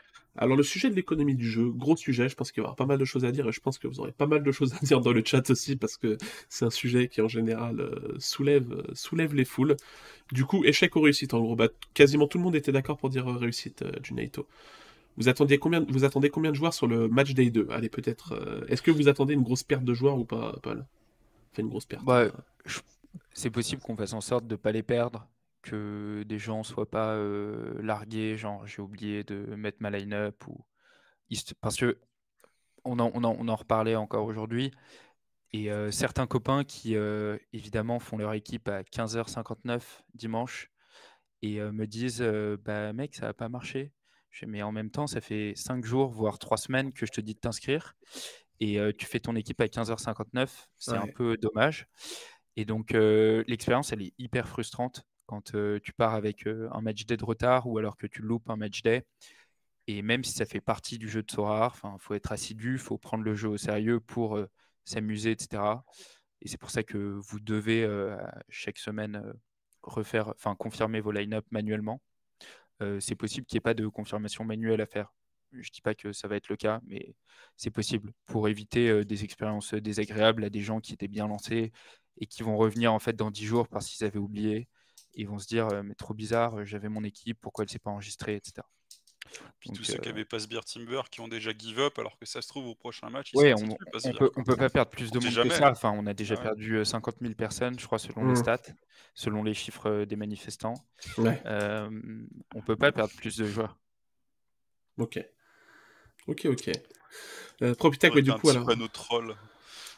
Alors, 0.42 0.56
le 0.56 0.64
sujet 0.64 0.90
de 0.90 0.96
l'économie 0.96 1.36
du 1.36 1.50
jeu, 1.50 1.70
gros 1.70 1.98
sujet, 1.98 2.30
je 2.30 2.36
pense 2.36 2.52
qu'il 2.52 2.64
y 2.64 2.66
aura 2.66 2.76
pas 2.76 2.86
mal 2.86 2.98
de 2.98 3.06
choses 3.06 3.26
à 3.26 3.32
dire 3.32 3.48
et 3.48 3.52
je 3.52 3.60
pense 3.60 3.78
que 3.78 3.88
vous 3.88 4.00
aurez 4.00 4.12
pas 4.12 4.28
mal 4.28 4.42
de 4.44 4.52
choses 4.52 4.74
à 4.74 4.80
dire 4.86 5.02
dans 5.02 5.12
le 5.12 5.22
chat 5.26 5.50
aussi 5.50 5.76
parce 5.76 5.98
que 5.98 6.18
c'est 6.48 6.66
un 6.66 6.70
sujet 6.70 7.08
qui 7.10 7.22
en 7.22 7.28
général 7.28 7.80
euh, 7.82 8.16
soulève, 8.20 8.72
euh, 8.72 8.84
soulève 8.94 9.34
les 9.36 9.46
foules. 9.46 9.76
Du 10.32 10.46
coup, 10.46 10.64
échec 10.64 10.96
ou 10.96 11.02
réussite 11.02 11.34
en 11.34 11.42
gros. 11.42 11.56
Bah, 11.56 11.68
quasiment 11.94 12.28
tout 12.28 12.38
le 12.38 12.44
monde 12.46 12.56
était 12.56 12.72
d'accord 12.72 12.98
pour 12.98 13.10
dire 13.10 13.28
euh, 13.28 13.38
réussite 13.38 13.84
du 14.02 14.14
NATO. 14.14 14.48
Vous 15.18 15.28
attendiez 15.28 15.58
combien, 15.58 15.86
vous 15.90 16.06
attendez 16.06 16.30
combien 16.30 16.52
de 16.52 16.56
joueurs 16.56 16.74
sur 16.74 16.88
le 16.88 17.08
match 17.10 17.34
day 17.34 17.50
2 17.50 17.68
Allez, 17.72 17.90
peut-être. 17.90 18.34
Euh, 18.34 18.66
est-ce 18.68 18.82
que 18.82 18.92
vous 18.92 19.08
attendez 19.08 19.34
une 19.34 19.44
grosse 19.44 19.64
perte 19.64 19.84
de 19.84 19.94
joueurs 19.94 20.18
ou 20.18 20.26
pas, 20.26 20.58
Paul? 20.64 20.86
Enfin, 21.52 21.64
une 21.64 21.70
grosse 21.70 21.86
perte. 21.86 22.06
Bah, 22.06 22.28
c'est 23.34 23.50
possible 23.50 23.82
qu'on 23.82 23.98
fasse 23.98 24.14
en 24.14 24.22
sorte 24.22 24.48
de 24.48 24.54
ne 24.54 24.58
pas 24.58 24.72
les 24.72 24.84
perdre, 24.84 25.28
que 25.62 26.24
des 26.28 26.40
gens 26.40 26.64
soient 26.64 26.90
pas 26.90 27.16
euh, 27.16 27.82
largués, 27.82 28.38
genre 28.38 28.66
j'ai 28.66 28.82
oublié 28.82 29.24
de 29.24 29.56
mettre 29.56 29.78
ma 29.82 29.90
line-up 29.90 30.48
ou 30.48 30.66
parce 31.62 31.76
que 31.76 32.00
on 32.86 32.98
en, 33.00 33.12
on 33.14 33.24
on 33.24 33.48
en 33.48 33.56
reparlait 33.56 33.96
encore 33.96 34.26
aujourd'hui. 34.26 34.72
Et 35.52 35.72
euh, 35.72 35.92
certains 35.92 36.28
copains 36.28 36.64
qui, 36.64 36.96
évidemment, 37.54 38.00
font 38.00 38.18
leur 38.18 38.34
équipe 38.34 38.68
à 38.70 38.84
15h59 38.84 39.82
dimanche 40.14 40.72
et 41.42 41.60
me 41.60 41.86
disent 41.86 42.24
Bah, 42.64 42.94
mec, 42.94 43.16
ça 43.16 43.28
n'a 43.28 43.34
pas 43.34 43.50
marché 43.50 43.92
mais 44.48 44.62
en 44.62 44.72
même 44.72 44.92
temps, 44.92 45.08
ça 45.08 45.22
fait 45.22 45.54
5 45.56 45.84
jours, 45.86 46.10
voire 46.10 46.40
3 46.40 46.58
semaines 46.58 46.94
que 46.94 47.06
je 47.06 47.12
te 47.12 47.22
dis 47.22 47.34
de 47.34 47.40
t'inscrire. 47.40 47.96
Et 48.60 48.80
tu 48.98 49.06
fais 49.06 49.20
ton 49.20 49.36
équipe 49.36 49.62
à 49.62 49.68
15h59. 49.68 50.68
C'est 50.78 50.96
un 50.96 51.08
peu 51.08 51.38
dommage. 51.38 51.88
Et 52.56 52.66
donc, 52.66 52.92
l'expérience, 52.92 53.92
elle 53.94 54.02
est 54.02 54.14
hyper 54.18 54.48
frustrante 54.48 55.04
quand 55.26 55.52
tu 55.82 55.94
pars 55.94 56.14
avec 56.14 56.46
un 56.48 56.82
match 56.82 57.06
day 57.06 57.18
de 57.18 57.26
retard 57.26 57.68
ou 57.68 57.78
alors 57.78 57.98
que 57.98 58.08
tu 58.08 58.22
loupes 58.22 58.50
un 58.50 58.56
match 58.56 58.82
day. 58.82 59.06
Et 59.88 60.02
même 60.02 60.24
si 60.24 60.34
ça 60.34 60.46
fait 60.46 60.62
partie 60.62 60.98
du 61.00 61.10
jeu 61.10 61.24
de 61.24 61.32
Sora, 61.32 61.74
il 61.84 61.90
faut 62.00 62.14
être 62.14 62.32
assidu, 62.32 62.74
il 62.74 62.80
faut 62.80 62.98
prendre 62.98 63.24
le 63.24 63.34
jeu 63.34 63.50
au 63.50 63.58
sérieux 63.58 64.00
pour 64.00 64.40
s'amuser, 64.86 65.32
etc. 65.32 65.64
Et 66.42 66.48
c'est 66.48 66.58
pour 66.58 66.70
ça 66.70 66.84
que 66.84 66.98
vous 66.98 67.40
devez 67.40 67.88
chaque 68.50 68.78
semaine 68.78 69.34
refaire, 69.82 70.30
enfin 70.30 70.56
confirmer 70.56 71.00
vos 71.00 71.12
line-up 71.12 71.46
manuellement 71.52 72.02
c'est 73.00 73.16
possible 73.16 73.46
qu'il 73.46 73.58
n'y 73.58 73.60
ait 73.60 73.62
pas 73.62 73.74
de 73.74 73.88
confirmation 73.88 74.44
manuelle 74.46 74.82
à 74.82 74.86
faire. 74.86 75.14
Je 75.52 75.58
ne 75.60 75.64
dis 75.74 75.82
pas 75.82 75.96
que 75.96 76.14
ça 76.14 76.28
va 76.28 76.36
être 76.36 76.50
le 76.50 76.58
cas, 76.58 76.80
mais 76.86 77.16
c'est 77.58 77.72
possible 77.72 78.12
pour 78.26 78.48
éviter 78.48 79.04
des 79.06 79.24
expériences 79.24 79.74
désagréables 79.74 80.44
à 80.44 80.50
des 80.50 80.62
gens 80.62 80.80
qui 80.80 80.94
étaient 80.94 81.08
bien 81.08 81.28
lancés 81.28 81.72
et 82.18 82.28
qui 82.28 82.44
vont 82.44 82.58
revenir 82.58 82.94
en 82.94 83.00
fait 83.00 83.14
dans 83.16 83.32
10 83.32 83.46
jours 83.46 83.68
parce 83.68 83.88
qu'ils 83.90 84.06
avaient 84.06 84.20
oublié. 84.20 84.68
ils 85.16 85.28
vont 85.28 85.40
se 85.40 85.48
dire 85.48 85.68
mais 85.84 85.96
trop 85.96 86.14
bizarre, 86.14 86.66
j'avais 86.66 86.90
mon 86.90 87.04
équipe, 87.04 87.40
pourquoi 87.42 87.64
elle 87.64 87.70
s'est 87.70 87.80
pas 87.80 87.92
enregistrée, 87.92 88.36
etc. 88.36 88.68
Puis 89.60 89.72
tous 89.72 89.84
ceux 89.84 89.98
qui 89.98 90.10
avaient 90.10 90.26
pas 90.26 90.38
Beer 90.50 90.64
Timber 90.64 91.02
qui 91.12 91.22
ont 91.22 91.28
déjà 91.28 91.52
give 91.58 91.80
up, 91.80 92.00
alors 92.00 92.18
que 92.18 92.26
ça 92.26 92.42
se 92.42 92.48
trouve 92.48 92.68
au 92.68 92.76
prochain 92.76 93.10
match. 93.10 93.32
Oui, 93.34 93.54
on, 93.54 93.78
on, 94.04 94.14
peut, 94.14 94.32
peut 94.32 94.56
pas 94.56 94.70
perdre 94.70 94.92
plus 94.92 95.12
de 95.12 95.20
monde 95.20 95.50
que 95.50 95.56
ça. 95.56 95.72
Enfin, 95.72 95.92
on 95.96 96.06
a 96.06 96.14
déjà 96.14 96.38
perdu 96.38 96.84
50 96.84 97.16
000 97.22 97.34
personnes, 97.34 97.80
je 97.80 97.86
crois, 97.86 98.00
selon 98.00 98.26
les 98.26 98.34
mmh. 98.34 98.38
stats, 98.38 98.62
selon 99.14 99.44
les 99.44 99.54
chiffres 99.54 100.06
des 100.06 100.16
manifestants. 100.16 100.76
Ouais. 101.18 101.42
Euh, 101.46 101.90
on 102.56 102.62
peut 102.62 102.76
pas 102.76 102.92
perdre 102.92 103.14
plus 103.16 103.38
de 103.38 103.46
joueurs. 103.46 103.78
Ok. 104.98 105.20
Ok, 106.28 106.46
ok. 106.46 106.72
Euh, 107.62 107.76
Propitech, 107.76 108.14
ouais, 108.14 108.22
du 108.22 108.32
coup, 108.34 108.50
alors. 108.50 108.66
panneau 108.66 108.88
troll. 108.88 109.36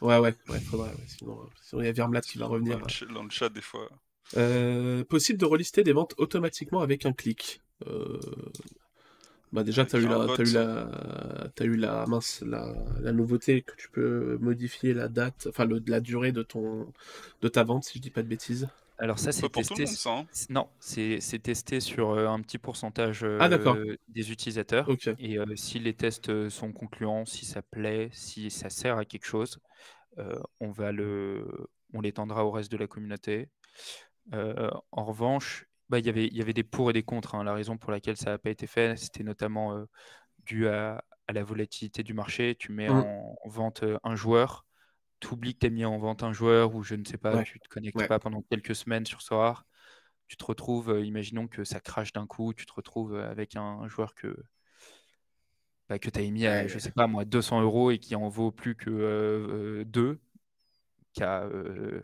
Ouais, 0.00 0.18
ouais, 0.18 0.34
ouais, 0.48 0.60
faudrait. 0.60 0.92
Sinon, 1.06 1.48
il 1.74 1.84
y 1.84 1.88
a 1.88 1.92
Vermlat 1.92 2.22
qui 2.22 2.38
va 2.38 2.46
revenir. 2.46 2.80
Dans 3.12 3.22
le 3.22 3.30
chat, 3.30 3.48
des 3.48 3.60
fois. 3.60 3.88
Euh, 4.36 5.04
possible 5.04 5.38
de 5.38 5.44
relister 5.44 5.84
des 5.84 5.92
ventes 5.92 6.14
automatiquement 6.16 6.80
avec 6.80 7.06
un 7.06 7.12
clic. 7.12 7.60
Bah 9.52 9.62
déjà, 9.64 9.84
tu 9.84 9.96
as, 9.96 9.98
eu 9.98 10.06
la, 10.08 10.26
eu 10.38 10.52
la, 10.52 11.50
t'as 11.54 11.64
eu 11.64 11.76
la, 11.76 12.06
mince, 12.06 12.42
la, 12.42 12.72
la 13.00 13.12
nouveauté 13.12 13.62
que 13.62 13.74
tu 13.76 13.90
peux 13.90 14.38
modifier 14.40 14.94
la 14.94 15.08
date, 15.08 15.46
enfin 15.50 15.66
le, 15.66 15.82
la 15.86 16.00
durée 16.00 16.32
de 16.32 16.42
ton, 16.42 16.86
de 17.42 17.48
ta 17.48 17.62
vente, 17.62 17.84
si 17.84 17.98
je 17.98 18.02
dis 18.02 18.10
pas 18.10 18.22
de 18.22 18.28
bêtises. 18.28 18.68
Alors 18.98 19.18
ça, 19.18 19.32
c'est 19.32 19.48
testé. 19.50 19.74
le 19.74 19.84
monde, 19.84 19.94
ça. 19.96 20.10
hein. 20.10 20.26
Non, 20.48 20.68
c'est 20.80 21.20
c'est 21.20 21.40
testé 21.40 21.80
sur 21.80 22.12
euh, 22.12 22.28
un 22.28 22.40
petit 22.40 22.58
pourcentage 22.58 23.26
Ah, 23.40 23.48
d'accord. 23.48 23.74
euh, 23.74 23.96
des 24.08 24.30
utilisateurs. 24.30 24.88
Ok. 24.88 25.10
Et 25.18 25.38
euh, 25.38 25.44
si 25.56 25.78
les 25.80 25.92
tests 25.92 26.48
sont 26.48 26.72
concluants, 26.72 27.24
si 27.24 27.44
ça 27.44 27.62
plaît, 27.62 28.10
si 28.12 28.50
ça 28.50 28.70
sert 28.70 28.96
à 28.98 29.04
quelque 29.04 29.26
chose, 29.26 29.58
euh, 30.18 30.38
on 30.60 30.70
va 30.70 30.92
le, 30.92 31.44
on 31.94 32.00
l'étendra 32.00 32.44
au 32.46 32.50
reste 32.50 32.70
de 32.70 32.76
la 32.76 32.86
communauté. 32.86 33.48
Euh, 34.34 34.70
en 34.92 35.04
revanche, 35.04 35.66
bah, 35.92 36.00
il 36.00 36.06
y 36.06 36.10
avait, 36.10 36.26
il 36.28 36.36
y 36.36 36.42
avait 36.42 36.54
des 36.54 36.64
pour 36.64 36.90
et 36.90 36.94
des 36.94 37.04
contre. 37.04 37.36
hein. 37.36 37.44
La 37.44 37.54
raison 37.54 37.78
pour 37.78 37.92
laquelle 37.92 38.18
ça 38.18 38.32
n'a 38.32 38.38
pas 38.38 38.50
été 38.50 38.68
fait, 38.68 38.96
c'était 38.98 39.24
notamment 39.24 39.76
euh, 39.76 39.86
dû 40.46 40.68
à, 40.68 41.04
à 41.28 41.34
la 41.34 41.44
volatilité 41.44 42.02
du 42.04 42.14
marché. 42.14 42.56
Tu 42.58 42.72
mets 42.72 42.88
Mm. 42.88 42.92
en 42.92 43.36
vente 43.46 43.84
euh, 43.84 43.98
un 44.04 44.16
joueur, 44.16 44.66
tu 45.20 45.28
oublies 45.34 45.54
que 45.54 45.60
tu 45.60 45.66
as 45.68 45.70
mis 45.70 45.84
en 45.86 45.98
vente 45.98 46.22
un 46.24 46.32
joueur 46.34 46.74
ou 46.76 46.82
je 46.84 46.94
ne 46.96 47.04
sais 47.04 47.18
pas, 47.18 47.38
Ouais. 47.38 47.44
tu 47.44 47.60
te 47.60 47.68
connectes 47.68 48.02
Ouais. 48.02 48.08
pas 48.08 48.18
pendant 48.20 48.42
quelques 48.50 48.76
semaines 48.76 49.06
sur 49.06 49.22
Sorar. 49.22 49.66
Tu 50.28 50.36
te 50.38 50.44
retrouves, 50.44 50.90
euh, 50.90 51.04
imaginons 51.04 51.48
que 51.48 51.64
ça 51.64 51.80
crache 51.80 52.12
d'un 52.12 52.26
coup, 52.26 52.54
tu 52.54 52.66
te 52.66 52.72
retrouves 52.74 53.16
avec 53.16 53.56
un, 53.56 53.62
un 53.62 53.88
joueur 53.88 54.14
que, 54.14 54.36
bah, 55.88 55.98
que 55.98 56.10
tu 56.10 56.18
as 56.18 56.22
émis 56.22 56.46
à, 56.46 56.66
je 56.66 56.78
sais 56.78 56.92
pas 56.92 57.06
moi, 57.06 57.24
200 57.24 57.60
euros 57.62 57.90
et 57.90 57.98
qui 57.98 58.14
en 58.16 58.28
vaut 58.28 58.52
plus 58.52 58.74
que 58.76 58.90
euh, 58.90 59.84
2, 59.84 60.20
car 61.14 61.44
euh, 61.46 62.02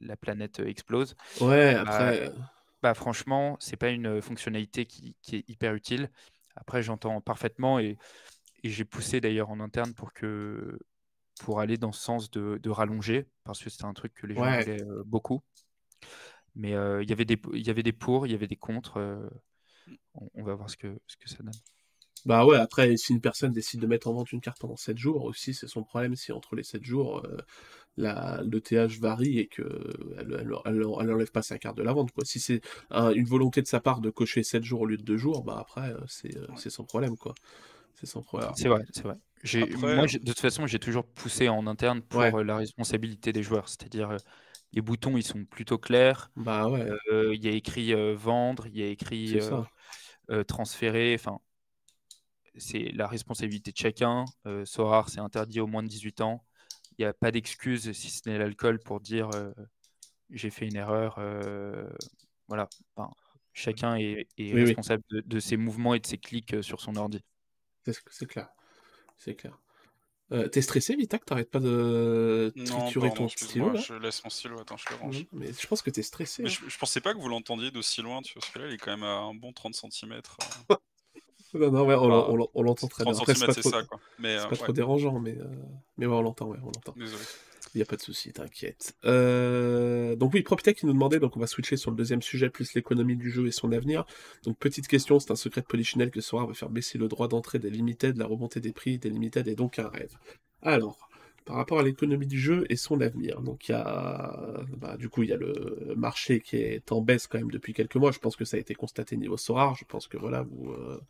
la 0.00 0.16
planète 0.16 0.60
explose. 0.60 1.16
Ouais, 1.40 1.74
Bah, 1.84 2.12
après, 2.12 2.32
bah, 2.86 2.94
franchement, 2.94 3.56
c'est 3.60 3.76
pas 3.76 3.90
une 3.90 4.22
fonctionnalité 4.22 4.86
qui, 4.86 5.16
qui 5.22 5.36
est 5.36 5.48
hyper 5.48 5.74
utile. 5.74 6.10
Après, 6.54 6.82
j'entends 6.82 7.20
parfaitement 7.20 7.78
et, 7.80 7.98
et 8.64 8.70
j'ai 8.70 8.84
poussé 8.84 9.20
d'ailleurs 9.20 9.50
en 9.50 9.60
interne 9.60 9.94
pour 9.94 10.12
que 10.12 10.78
pour 11.40 11.60
aller 11.60 11.78
dans 11.78 11.92
ce 11.92 12.02
sens 12.02 12.30
de, 12.30 12.58
de 12.62 12.70
rallonger 12.70 13.26
parce 13.44 13.62
que 13.62 13.70
c'était 13.70 13.86
un 13.86 13.94
truc 13.94 14.14
que 14.14 14.26
les 14.26 14.36
gens 14.36 14.52
Ouais. 14.52 14.64
voulaient 14.64 14.82
euh, 14.82 15.02
beaucoup. 15.06 15.42
Mais 16.54 16.74
euh, 16.74 17.02
il 17.02 17.10
y 17.10 17.12
avait 17.12 17.24
des 17.24 17.38
il 17.52 17.66
y 17.66 17.70
avait 17.70 17.82
des 17.82 17.92
pour, 17.92 18.26
il 18.26 18.32
y 18.32 18.34
avait 18.34 18.46
des 18.48 18.56
contre. 18.56 18.98
euh, 18.98 19.28
on, 20.14 20.30
on 20.34 20.44
va 20.44 20.54
voir 20.54 20.70
ce 20.70 20.76
que 20.76 20.98
ce 21.06 21.16
que 21.16 21.28
ça 21.28 21.38
donne. 21.42 21.52
Bah 22.26 22.46
ouais, 22.46 22.58
après, 22.58 22.96
si 22.98 23.12
une 23.14 23.22
personne 23.22 23.52
décide 23.52 23.80
de 23.80 23.86
mettre 23.88 24.08
en 24.08 24.14
vente 24.14 24.32
une 24.32 24.42
carte 24.42 24.60
pendant 24.60 24.76
7 24.76 24.98
jours, 24.98 25.24
aussi, 25.24 25.54
c'est 25.54 25.68
son 25.68 25.84
problème 25.84 26.16
si 26.16 26.32
entre 26.32 26.56
les 26.56 26.64
7 26.64 26.84
jours, 26.84 27.24
euh, 27.26 27.38
la, 27.96 28.42
le 28.44 28.60
TH 28.60 29.00
varie 29.00 29.38
et 29.40 29.48
que 29.48 29.62
elle, 30.18 30.36
elle, 30.40 30.52
elle- 30.66 30.74
elle 30.76 31.12
enlève 31.12 31.30
pas 31.32 31.42
sa 31.42 31.58
carte 31.58 31.76
de 31.78 31.82
la 31.84 31.92
vente, 31.94 32.12
quoi. 32.12 32.24
Si 32.26 32.40
c'est 32.40 32.60
un- 32.90 33.12
une 33.12 33.26
volonté 33.26 33.62
de 33.62 33.68
sa 33.68 33.80
part 33.80 34.00
de 34.02 34.10
cocher 34.10 34.42
7 34.44 34.64
jours 34.64 34.82
au 34.82 34.86
lieu 34.86 34.96
de 34.98 35.04
2 35.04 35.18
jours, 35.18 35.44
bah 35.44 35.58
après, 35.60 35.92
euh, 35.92 36.00
c'est 36.08 36.36
euh, 36.36 36.46
c'est 36.56 36.70
sans 36.70 36.84
problème, 36.84 37.16
quoi. 37.18 37.34
C'est 37.94 38.06
sans 38.06 38.22
problème. 38.22 38.52
C'est 38.54 38.68
vrai, 38.68 38.82
c'est 38.92 39.02
vrai. 39.02 39.16
J'ai, 39.42 39.76
Après, 39.76 39.92
moi, 39.92 40.06
j'ai- 40.06 40.18
de 40.18 40.24
toute 40.32 40.40
façon, 40.40 40.66
j'ai 40.66 40.78
toujours 40.78 41.06
poussé 41.06 41.48
en 41.48 41.66
interne 41.66 42.02
pour 42.02 42.30
Ouais. 42.30 42.42
la 42.42 42.56
responsabilité 42.56 43.32
des 43.32 43.42
joueurs. 43.42 43.68
C'est-à-dire, 43.68 44.10
euh, 44.10 44.18
les 44.72 44.80
boutons, 44.80 45.16
ils 45.16 45.22
sont 45.22 45.44
plutôt 45.44 45.78
clairs. 45.78 46.30
Bah 46.36 46.68
ouais, 46.68 46.96
Euh, 47.12 47.34
Il 47.34 47.44
y 47.44 47.48
a 47.48 47.52
écrit 47.52 47.94
euh, 47.94 48.14
vendre, 48.16 48.66
il 48.68 48.78
y 48.78 48.82
a 48.82 48.88
écrit 48.88 49.36
euh, 49.38 49.64
euh, 50.30 50.44
transférer. 50.44 51.14
Enfin, 51.14 51.40
c'est 52.58 52.90
la 52.94 53.06
responsabilité 53.06 53.72
de 53.72 53.76
chacun. 53.76 54.24
Euh, 54.46 54.64
Sorar, 54.64 55.08
c'est 55.08 55.20
interdit 55.20 55.60
aux 55.60 55.66
moins 55.66 55.82
de 55.82 55.88
18 55.88 56.20
ans. 56.20 56.44
Il 56.98 57.02
n'y 57.02 57.06
a 57.08 57.12
pas 57.14 57.30
d'excuse, 57.30 57.92
si 57.92 58.10
ce 58.10 58.28
n'est 58.28 58.38
l'alcool, 58.38 58.78
pour 58.80 59.00
dire 59.00 59.30
euh, 59.34 59.52
j'ai 60.30 60.50
fait 60.50 60.66
une 60.66 60.76
erreur. 60.76 61.16
euh, 61.18 61.88
voilà. 62.48 62.68
Enfin, 62.96 63.10
chacun 63.52 63.96
est, 63.96 64.28
est 64.38 64.52
Oui, 64.52 64.52
oui. 64.54 64.64
responsable 64.66 65.02
de, 65.10 65.20
de 65.20 65.40
ses 65.40 65.56
mouvements 65.56 65.94
et 65.94 66.00
de 66.00 66.06
ses 66.06 66.18
clics 66.18 66.54
euh, 66.54 66.62
sur 66.62 66.80
son 66.80 66.96
ordi. 66.96 67.22
C'est 67.84 67.96
c'est 68.10 68.26
clair. 68.26 68.48
C'est 69.18 69.34
clair. 69.34 69.58
Euh, 70.32 70.48
T'es 70.48 70.60
stressé, 70.60 70.96
Vita, 70.96 71.18
que 71.20 71.24
t'arrêtes 71.24 71.50
pas 71.52 71.60
de 71.60 72.52
Non, 72.56 72.80
triturer 72.80 73.08
pardon, 73.10 73.24
ton 73.24 73.28
stylo, 73.28 73.70
là? 73.70 73.80
je 73.80 73.94
laisse 73.94 74.24
mon 74.24 74.30
stylo, 74.30 74.60
attends, 74.60 74.76
je 74.76 74.88
le 74.90 74.96
range. 74.96 75.24
Mais 75.32 75.52
je 75.52 75.66
pense 75.68 75.82
que 75.82 75.90
t'es 75.90 76.02
stressé. 76.02 76.42
Mais 76.42 76.48
hein. 76.48 76.52
je, 76.64 76.68
je 76.68 76.78
pensais 76.78 77.00
pas 77.00 77.14
que 77.14 77.18
vous 77.20 77.28
l'entendiez 77.28 77.70
d'aussi 77.70 78.02
loin, 78.02 78.22
tu 78.22 78.32
vois, 78.34 78.40
parce 78.40 78.52
que 78.52 78.58
là, 78.58 78.66
il 78.66 78.74
est 78.74 78.78
quand 78.78 78.90
même 78.90 79.04
à 79.04 79.18
un 79.18 79.34
bon 79.34 79.52
30 79.52 79.74
cm. 79.74 80.20
Non, 81.60 81.70
non, 81.70 81.86
ouais, 81.86 81.94
on, 82.54 82.62
l'entend 82.62 82.86
très 82.88 83.04
bien. 83.04 83.12
30 83.12 83.22
Après, 83.22 83.34
cm, 83.34 83.52
c'est 83.52 83.62
pas, 83.62 83.70
trop, 83.70 83.70
ça, 83.70 83.82
quoi. 83.84 84.00
Mais 84.18 84.38
c'est 84.38 84.44
euh, 84.44 84.48
pas 84.48 84.56
trop 84.56 84.66
ouais, 84.68 84.72
dérangeant, 84.72 85.18
mais, 85.20 85.36
euh, 85.38 85.44
mais 85.98 86.06
ouais, 86.06 86.14
on 86.14 86.22
l'entend, 86.22 86.48
ouais, 86.48 86.58
on 86.62 86.66
l'entend. 86.66 86.94
désolé. 86.96 87.22
Il 87.74 87.78
n'y 87.78 87.82
a 87.82 87.86
pas 87.86 87.96
de 87.96 88.00
souci, 88.00 88.32
t'inquiète. 88.32 88.96
Euh, 89.04 90.16
Donc 90.16 90.32
oui, 90.32 90.42
PropTech 90.42 90.78
qui 90.78 90.86
nous 90.86 90.94
demandait, 90.94 91.18
donc 91.18 91.36
on 91.36 91.40
va 91.40 91.46
switcher 91.46 91.76
sur 91.76 91.90
le 91.90 91.96
deuxième 91.96 92.22
sujet, 92.22 92.48
plus 92.48 92.72
l'économie 92.72 93.16
du 93.16 93.30
jeu 93.30 93.46
et 93.46 93.50
son 93.50 93.70
avenir. 93.70 94.06
Donc 94.44 94.56
petite 94.56 94.88
question, 94.88 95.20
c'est 95.20 95.30
un 95.30 95.36
secret 95.36 95.60
de 95.60 95.66
Polichinelle 95.66 96.10
que 96.10 96.22
Sora 96.22 96.46
va 96.46 96.54
faire 96.54 96.70
baisser 96.70 96.96
le 96.96 97.06
droit 97.08 97.28
d'entrée 97.28 97.58
des 97.58 97.68
limited, 97.68 98.16
la 98.16 98.24
remontée 98.24 98.60
des 98.60 98.72
prix 98.72 98.98
des 98.98 99.10
limited 99.10 99.46
est 99.46 99.56
donc 99.56 99.78
un 99.78 99.88
rêve. 99.88 100.16
Alors, 100.62 101.05
par 101.46 101.56
rapport 101.56 101.78
à 101.78 101.82
l'économie 101.82 102.26
du 102.26 102.38
jeu 102.38 102.66
et 102.68 102.76
son 102.76 103.00
avenir, 103.00 103.40
donc 103.40 103.68
il 103.68 103.72
y 103.72 103.74
a, 103.74 104.64
bah, 104.76 104.96
du 104.96 105.08
coup, 105.08 105.22
il 105.22 105.30
y 105.30 105.32
a 105.32 105.36
le 105.36 105.94
marché 105.96 106.40
qui 106.40 106.56
est 106.56 106.90
en 106.90 107.00
baisse 107.00 107.28
quand 107.28 107.38
même 107.38 107.52
depuis 107.52 107.72
quelques 107.72 107.94
mois. 107.96 108.10
Je 108.10 108.18
pense 108.18 108.34
que 108.36 108.44
ça 108.44 108.56
a 108.56 108.60
été 108.60 108.74
constaté 108.74 109.16
niveau 109.16 109.36
Sora. 109.36 109.74
Je 109.78 109.84
pense 109.84 110.08
que 110.08 110.18
voilà, 110.18 110.42
vous, 110.42 110.72
euh, 110.72 111.00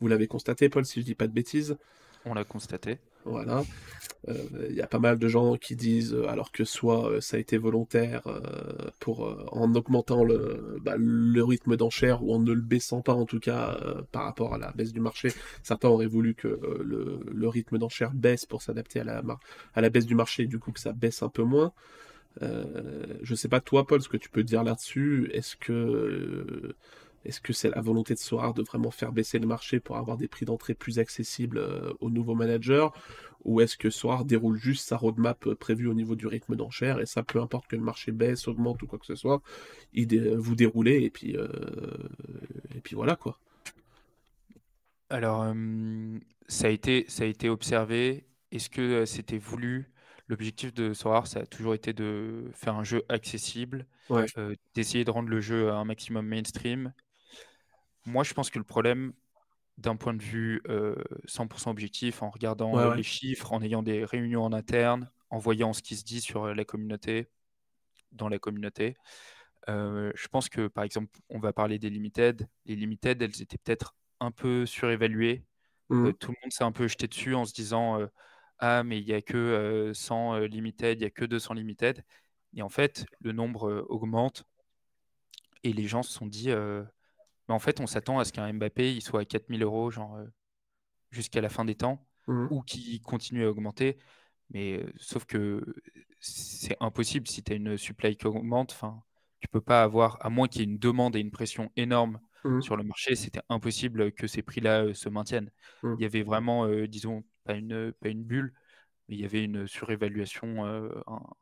vous 0.00 0.08
l'avez 0.08 0.26
constaté, 0.26 0.70
Paul, 0.70 0.86
si 0.86 1.00
je 1.00 1.04
dis 1.04 1.14
pas 1.14 1.26
de 1.26 1.32
bêtises. 1.32 1.76
On 2.24 2.34
l'a 2.34 2.44
constaté. 2.44 2.98
Voilà. 3.24 3.62
Euh, 4.28 4.34
Il 4.68 4.74
y 4.74 4.82
a 4.82 4.86
pas 4.86 4.98
mal 4.98 5.18
de 5.18 5.28
gens 5.28 5.56
qui 5.56 5.76
disent, 5.76 6.14
euh, 6.14 6.28
alors 6.28 6.52
que 6.52 6.64
soit 6.64 7.08
euh, 7.08 7.20
ça 7.20 7.36
a 7.36 7.40
été 7.40 7.56
volontaire 7.56 8.22
euh, 8.26 8.40
pour 9.00 9.26
euh, 9.26 9.44
en 9.52 9.74
augmentant 9.74 10.24
le, 10.24 10.78
bah, 10.82 10.94
rythme 10.96 11.76
d'enchère 11.76 12.22
ou 12.24 12.34
en 12.34 12.40
ne 12.40 12.52
le 12.52 12.60
baissant 12.60 13.00
pas 13.00 13.14
en 13.14 13.26
tout 13.26 13.40
cas 13.40 13.78
euh, 13.82 14.02
par 14.12 14.24
rapport 14.24 14.54
à 14.54 14.58
la 14.58 14.72
baisse 14.72 14.92
du 14.92 15.00
marché. 15.00 15.32
Certains 15.62 15.88
auraient 15.88 16.06
voulu 16.06 16.34
que 16.34 16.48
euh, 16.48 17.22
le, 17.32 17.48
rythme 17.48 17.78
d'enchère 17.78 18.12
baisse 18.12 18.46
pour 18.46 18.62
s'adapter 18.62 19.00
à 19.00 19.04
la, 19.04 19.22
à 19.74 19.80
la 19.80 19.90
baisse 19.90 20.06
du 20.06 20.14
marché 20.14 20.44
et 20.44 20.46
du 20.46 20.58
coup 20.58 20.72
que 20.72 20.80
ça 20.80 20.92
baisse 20.92 21.22
un 21.22 21.28
peu 21.28 21.42
moins. 21.42 21.72
Euh, 22.40 23.18
je 23.22 23.34
sais 23.34 23.48
pas 23.48 23.60
toi 23.60 23.86
Paul 23.86 24.00
ce 24.00 24.08
que 24.08 24.16
tu 24.16 24.30
peux 24.30 24.42
dire 24.42 24.64
là-dessus. 24.64 25.30
Est-ce 25.32 25.56
que 25.56 25.72
euh, 25.72 26.76
est-ce 27.24 27.40
que 27.40 27.52
c'est 27.52 27.70
la 27.70 27.80
volonté 27.80 28.14
de 28.14 28.18
Sora 28.18 28.52
de 28.52 28.62
vraiment 28.62 28.90
faire 28.90 29.12
baisser 29.12 29.38
le 29.38 29.46
marché 29.46 29.80
pour 29.80 29.96
avoir 29.96 30.16
des 30.16 30.28
prix 30.28 30.44
d'entrée 30.44 30.74
plus 30.74 30.98
accessibles 30.98 31.58
euh, 31.58 31.92
aux 32.00 32.10
nouveaux 32.10 32.34
managers 32.34 32.88
ou 33.44 33.60
est-ce 33.60 33.76
que 33.76 33.90
Sora 33.90 34.24
déroule 34.24 34.56
juste 34.58 34.88
sa 34.88 34.96
roadmap 34.96 35.46
euh, 35.46 35.54
prévue 35.56 35.88
au 35.88 35.94
niveau 35.94 36.14
du 36.14 36.26
rythme 36.26 36.56
d'enchère 36.56 37.00
et 37.00 37.06
ça 37.06 37.22
peu 37.22 37.40
importe 37.40 37.66
que 37.66 37.76
le 37.76 37.82
marché 37.82 38.12
baisse, 38.12 38.46
augmente 38.48 38.82
ou 38.82 38.86
quoi 38.86 38.98
que 38.98 39.06
ce 39.06 39.16
soit, 39.16 39.42
il 39.92 40.06
dé- 40.06 40.34
vous 40.36 40.54
déroulez 40.54 41.02
et 41.02 41.10
puis 41.10 41.36
euh, 41.36 41.48
et 42.74 42.80
puis 42.80 42.94
voilà 42.96 43.16
quoi. 43.16 43.38
Alors, 45.10 45.42
euh, 45.42 46.18
ça 46.48 46.66
a 46.66 46.70
été, 46.70 47.04
ça 47.08 47.24
a 47.24 47.26
été 47.26 47.48
observé. 47.48 48.24
Est-ce 48.50 48.70
que 48.70 49.04
c'était 49.04 49.38
voulu? 49.38 49.88
L'objectif 50.28 50.72
de 50.72 50.94
Sorar, 50.94 51.26
ça 51.26 51.40
a 51.40 51.46
toujours 51.46 51.74
été 51.74 51.92
de 51.92 52.44
faire 52.54 52.74
un 52.76 52.84
jeu 52.84 53.02
accessible, 53.08 53.86
Ouais. 54.08 54.26
euh, 54.38 54.54
d'essayer 54.74 55.04
de 55.04 55.10
rendre 55.10 55.28
le 55.28 55.40
jeu 55.40 55.70
un 55.70 55.84
maximum 55.84 56.26
mainstream. 56.26 56.92
Moi, 58.06 58.24
je 58.24 58.34
pense 58.34 58.50
que 58.50 58.58
le 58.58 58.64
problème, 58.64 59.12
d'un 59.78 59.96
point 59.96 60.14
de 60.14 60.22
vue 60.22 60.62
euh, 60.68 60.96
100% 61.26 61.70
objectif, 61.70 62.22
en 62.22 62.30
regardant 62.30 62.76
Ouais, 62.76 62.84
euh, 62.84 62.90
ouais. 62.90 62.96
les 62.96 63.02
chiffres, 63.02 63.52
en 63.52 63.62
ayant 63.62 63.82
des 63.82 64.04
réunions 64.04 64.44
en 64.44 64.52
interne, 64.52 65.10
en 65.30 65.38
voyant 65.38 65.72
ce 65.72 65.82
qui 65.82 65.96
se 65.96 66.04
dit 66.04 66.20
sur 66.20 66.44
euh, 66.46 66.54
la 66.54 66.64
communauté, 66.64 67.28
dans 68.12 68.28
la 68.28 68.38
communauté, 68.38 68.96
euh, 69.68 70.12
je 70.14 70.28
pense 70.28 70.48
que, 70.48 70.68
par 70.68 70.84
exemple, 70.84 71.18
on 71.28 71.38
va 71.38 71.52
parler 71.52 71.78
des 71.78 71.90
limited. 71.90 72.48
Les 72.66 72.76
limited, 72.76 73.22
elles 73.22 73.42
étaient 73.42 73.58
peut-être 73.58 73.94
un 74.20 74.30
peu 74.30 74.66
surévaluées. 74.66 75.44
Mhm. 75.90 76.06
Euh, 76.06 76.12
tout 76.12 76.32
le 76.32 76.36
monde 76.42 76.52
s'est 76.52 76.64
un 76.64 76.72
peu 76.72 76.88
jeté 76.88 77.08
dessus 77.08 77.34
en 77.34 77.44
se 77.44 77.52
disant 77.54 78.00
euh, 78.00 78.06
Ah, 78.58 78.82
mais 78.84 79.00
il 79.00 79.06
n'y 79.06 79.14
a 79.14 79.22
que 79.22 79.36
euh, 79.38 79.94
100 79.94 80.34
euh, 80.36 80.46
limited, 80.46 80.98
il 80.98 81.02
n'y 81.02 81.06
a 81.06 81.10
que 81.10 81.24
200 81.24 81.54
limited. 81.54 82.04
Et 82.56 82.62
en 82.62 82.68
fait, 82.68 83.06
le 83.20 83.32
nombre 83.32 83.68
euh, 83.70 83.86
augmente 83.88 84.44
et 85.62 85.72
les 85.72 85.86
gens 85.86 86.02
se 86.02 86.12
sont 86.12 86.26
dit 86.26 86.50
euh, 86.50 86.82
Mais 87.52 87.56
en 87.56 87.58
fait, 87.58 87.80
on 87.80 87.86
s'attend 87.86 88.18
à 88.18 88.24
ce 88.24 88.32
qu'un 88.32 88.50
Mbappé 88.50 88.94
il 88.94 89.02
soit 89.02 89.20
à 89.20 89.24
4000 89.26 89.62
euros 89.62 89.90
genre, 89.90 90.16
euh, 90.16 90.24
jusqu'à 91.10 91.42
la 91.42 91.50
fin 91.50 91.66
des 91.66 91.74
temps 91.74 92.06
Mhm. 92.26 92.48
ou 92.50 92.62
qu'il 92.62 93.00
continue 93.02 93.44
à 93.44 93.50
augmenter. 93.50 93.98
Mais 94.48 94.78
euh, 94.82 94.90
sauf 94.96 95.26
que 95.26 95.62
c'est 96.18 96.76
impossible 96.80 97.28
si 97.28 97.42
tu 97.42 97.52
as 97.52 97.56
une 97.56 97.76
supply 97.76 98.16
qui 98.16 98.26
augmente. 98.26 98.72
Enfin, 98.72 99.02
tu 99.40 99.48
peux 99.48 99.60
pas 99.60 99.82
avoir, 99.82 100.16
à 100.24 100.30
moins 100.30 100.48
qu'il 100.48 100.62
y 100.62 100.64
ait 100.64 100.68
une 100.68 100.78
demande 100.78 101.14
et 101.14 101.20
une 101.20 101.30
pression 101.30 101.70
énorme 101.76 102.20
Mhm. 102.44 102.62
sur 102.62 102.76
le 102.76 102.84
marché, 102.84 103.16
c'était 103.16 103.42
impossible 103.50 104.12
que 104.12 104.26
ces 104.26 104.42
prix-là 104.42 104.84
euh, 104.84 104.94
se 104.94 105.10
maintiennent. 105.10 105.50
Mhm. 105.82 105.96
Il 105.98 106.02
y 106.02 106.06
avait 106.06 106.22
vraiment, 106.22 106.64
euh, 106.66 106.88
disons, 106.88 107.22
pas 107.44 107.54
une, 107.54 107.92
pas 108.00 108.08
une 108.08 108.24
bulle, 108.24 108.54
mais 109.08 109.16
il 109.16 109.20
y 109.20 109.26
avait 109.26 109.44
une 109.44 109.66
surévaluation, 109.66 110.64
un, 110.64 110.88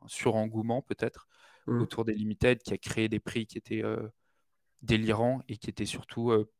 surengouement 0.07 0.81
peut-être 0.81 1.27
autour 1.79 2.03
des 2.05 2.13
limited 2.13 2.61
qui 2.63 2.73
a 2.73 2.77
créé 2.77 3.07
des 3.07 3.19
prix 3.21 3.45
qui 3.47 3.57
étaient 3.57 3.83
délirants 4.81 5.41
et 5.49 5.57
qui 5.57 5.69
étaient 5.69 5.85
surtout 5.85 6.31
euh, 6.31 6.51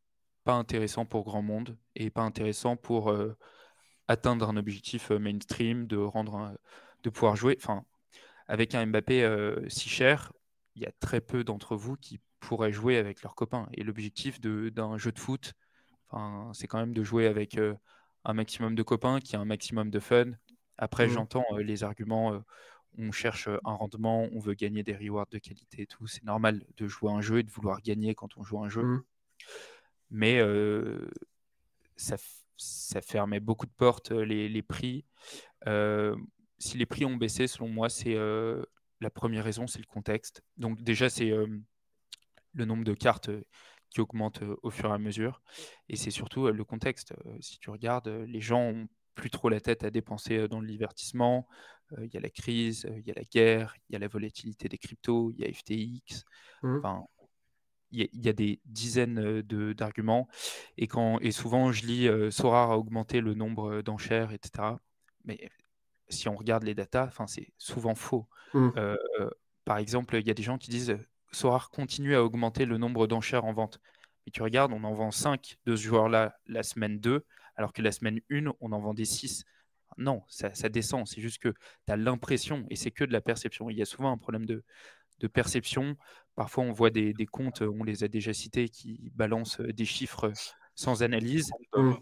pas 0.44 0.54
intéressants 0.56 1.06
pour 1.06 1.24
grand 1.26 1.42
monde 1.42 1.78
et 1.96 2.10
pas 2.12 2.22
intéressants 2.24 2.78
pour 2.78 3.12
euh, 3.12 3.38
atteindre 4.08 4.50
un 4.50 4.58
objectif 4.58 5.12
euh, 5.12 5.20
mainstream, 5.20 5.88
de 5.88 5.98
rendre 5.98 6.36
un- 6.38 6.58
de 7.04 7.10
pouvoir 7.10 7.36
jouer. 7.36 7.58
Enfin, 7.60 7.86
avec 8.48 8.76
un 8.76 8.86
Mbappé 8.88 9.28
si 9.70 9.90
cher, 9.90 10.34
il 10.76 10.84
y 10.84 10.86
a 10.86 10.92
très 11.00 11.22
peu 11.22 11.44
d'entre 11.44 11.76
vous 11.76 11.96
qui 11.98 12.22
pourraient 12.40 12.72
jouer 12.74 12.98
avec 12.98 13.24
leurs 13.24 13.36
copains. 13.36 13.68
Et 13.74 13.84
l'objectif 13.84 14.40
d'un 14.42 14.98
jeu 14.98 15.12
de 15.12 15.20
foot, 15.20 15.54
Enfin, 16.10 16.52
c'est 16.54 16.68
quand 16.68 16.80
même 16.80 16.94
de 16.94 17.04
jouer 17.04 17.28
avec 17.28 17.58
un 18.26 18.34
maximum 18.34 18.76
de 18.76 18.84
copains, 18.84 19.20
qui 19.20 19.36
a 19.36 19.40
un 19.40 19.46
maximum 19.46 19.90
de 19.90 20.00
fun. 20.00 20.26
Après, 20.78 21.08
Mmh. 21.08 21.10
j'entends 21.10 21.46
les 21.58 21.84
arguments, 21.84 22.42
on 22.98 23.12
cherche 23.12 23.48
un 23.48 23.74
rendement, 23.74 24.28
on 24.34 24.40
veut 24.40 24.54
gagner 24.54 24.84
des 24.84 24.96
rewards 24.96 25.28
de 25.32 25.38
qualité 25.38 25.84
et 25.84 25.88
tout. 25.88 26.08
C'est 26.08 26.24
normal 26.24 26.64
de 26.78 26.88
jouer 26.88 27.12
à 27.12 27.16
un 27.16 27.22
jeu 27.22 27.40
et 27.40 27.44
de 27.44 27.52
vouloir 27.52 27.82
gagner 27.82 28.16
quand 28.16 28.38
on 28.38 28.44
joue 28.44 28.60
à 28.60 28.66
un 28.66 28.70
jeu. 28.70 28.84
Mmh. 28.84 29.04
Mais 30.12 30.42
ça, 31.96 32.18
ça 32.58 33.02
fermait 33.02 33.40
beaucoup 33.40 33.66
de 33.66 33.72
portes, 33.72 34.12
les, 34.12 34.50
les 34.50 34.62
prix. 34.62 35.06
si 36.60 36.78
les 36.78 36.86
prix 36.86 37.06
ont 37.06 37.16
baissé, 37.16 37.48
selon 37.48 37.70
moi, 37.70 37.90
c'est 37.90 38.18
la 39.00 39.10
première 39.10 39.44
raison, 39.44 39.68
c'est 39.68 39.80
le 39.80 39.86
contexte. 39.86 40.44
Donc 40.58 40.82
déjà, 40.82 41.10
c'est 41.10 41.32
le 42.54 42.66
nombre 42.66 42.84
de 42.84 42.94
cartes 42.94 43.30
qui 43.90 44.02
augmente 44.02 44.42
au 44.64 44.70
fur 44.70 44.90
et 44.90 44.94
à 44.94 44.98
mesure. 44.98 45.42
Et 45.90 45.96
c'est 45.96 46.12
surtout 46.12 46.48
le 46.48 46.64
contexte. 46.64 47.14
si 47.40 47.60
tu 47.60 47.70
regardes, 47.70 48.08
les 48.08 48.42
gens 48.42 48.62
ont 48.62 48.88
plus 49.16 49.30
trop 49.30 49.50
la 49.50 49.60
tête 49.60 49.84
à 49.84 49.92
dépenser 49.92 50.48
dans 50.48 50.62
le 50.62 50.68
divertissement. 50.68 51.48
Il 52.02 52.14
y 52.14 52.18
a 52.18 52.20
la 52.20 52.30
crise, 52.30 52.88
il 52.98 53.08
y 53.08 53.12
a 53.12 53.14
la 53.16 53.24
guerre, 53.24 53.76
il 53.90 53.94
y 53.94 53.96
a 53.96 54.00
la 54.00 54.08
volatilité 54.08 54.70
des 54.70 54.78
cryptos, 54.78 55.32
il 55.32 55.40
y 55.40 55.46
a 55.46 55.54
FTX. 55.54 56.24
Mmh. 56.64 56.78
Enfin, 56.78 57.06
il 57.92 58.08
y, 58.14 58.30
a 58.30 58.34
des 58.34 58.62
dizaines 58.66 59.42
d'arguments. 59.42 60.30
Et, 60.78 60.88
quand, 60.88 61.20
et 61.20 61.32
souvent, 61.32 61.74
je 61.74 61.86
lis 61.86 62.08
euh, 62.08 62.30
a 62.44 62.78
augmenté 62.78 63.20
le 63.20 63.34
nombre 63.34 63.82
d'enchères, 63.82 64.32
etc. 64.32 64.78
Mais 65.26 65.50
si 66.08 66.30
on 66.30 66.36
regarde 66.36 66.64
les 66.64 66.74
datas, 66.74 67.12
c'est 67.28 67.52
souvent 67.58 67.96
faux. 67.96 68.28
Mmh. 68.54 68.70
Euh, 68.78 68.98
par 69.66 69.78
exemple, 69.78 70.16
il 70.16 70.26
y 70.26 70.32
a 70.32 70.34
des 70.34 70.44
gens 70.44 70.58
qui 70.58 70.70
disent 70.70 70.98
Sorar 71.32 71.70
continue 71.70 72.16
à 72.16 72.24
augmenter 72.24 72.66
le 72.66 72.78
nombre 72.78 73.08
d'enchères 73.08 73.46
en 73.46 73.54
vente. 73.54 73.80
Mais 74.26 74.32
tu 74.32 74.42
regardes, 74.42 74.72
on 74.74 74.84
en 74.84 74.94
vend 74.94 75.12
5 75.12 75.58
de 75.66 75.76
ce 75.76 75.82
joueur-là 75.82 76.36
la 76.46 76.64
semaine 76.64 77.00
2, 77.00 77.26
alors 77.56 77.74
que 77.74 77.82
la 77.82 77.92
semaine 77.92 78.20
1, 78.30 78.52
on 78.60 78.72
en 78.72 78.80
vendait 78.80 79.06
6. 79.06 79.46
Non, 80.02 80.24
ça, 80.28 80.54
ça 80.54 80.70
descend. 80.70 81.08
C'est 81.08 81.22
juste 81.22 81.40
que 81.40 81.50
tu 81.50 81.94
as 81.94 81.98
l'impression, 81.98 82.66
et 82.70 82.76
c'est 82.76 82.92
que 82.92 83.04
de 83.04 83.14
la 83.14 83.22
perception. 83.22 83.70
Il 83.70 83.78
y 83.78 83.82
a 83.82 83.86
souvent 83.86 84.12
un 84.12 84.18
problème 84.18 84.46
de, 84.46 84.64
de 85.20 85.28
perception. 85.28 85.96
Parfois, 86.36 86.64
on 86.64 86.72
voit 86.72 86.90
des, 86.90 87.14
des, 87.14 87.26
comptes, 87.28 87.62
on 87.62 87.84
les 87.84 88.04
a 88.04 88.08
déjà 88.08 88.34
cités, 88.34 88.70
qui 88.70 89.12
balancent 89.14 89.62
des 89.62 89.86
chiffres 89.86 90.32
sans 90.76 91.04
analyse. 91.04 91.52
Mmh. 91.76 91.94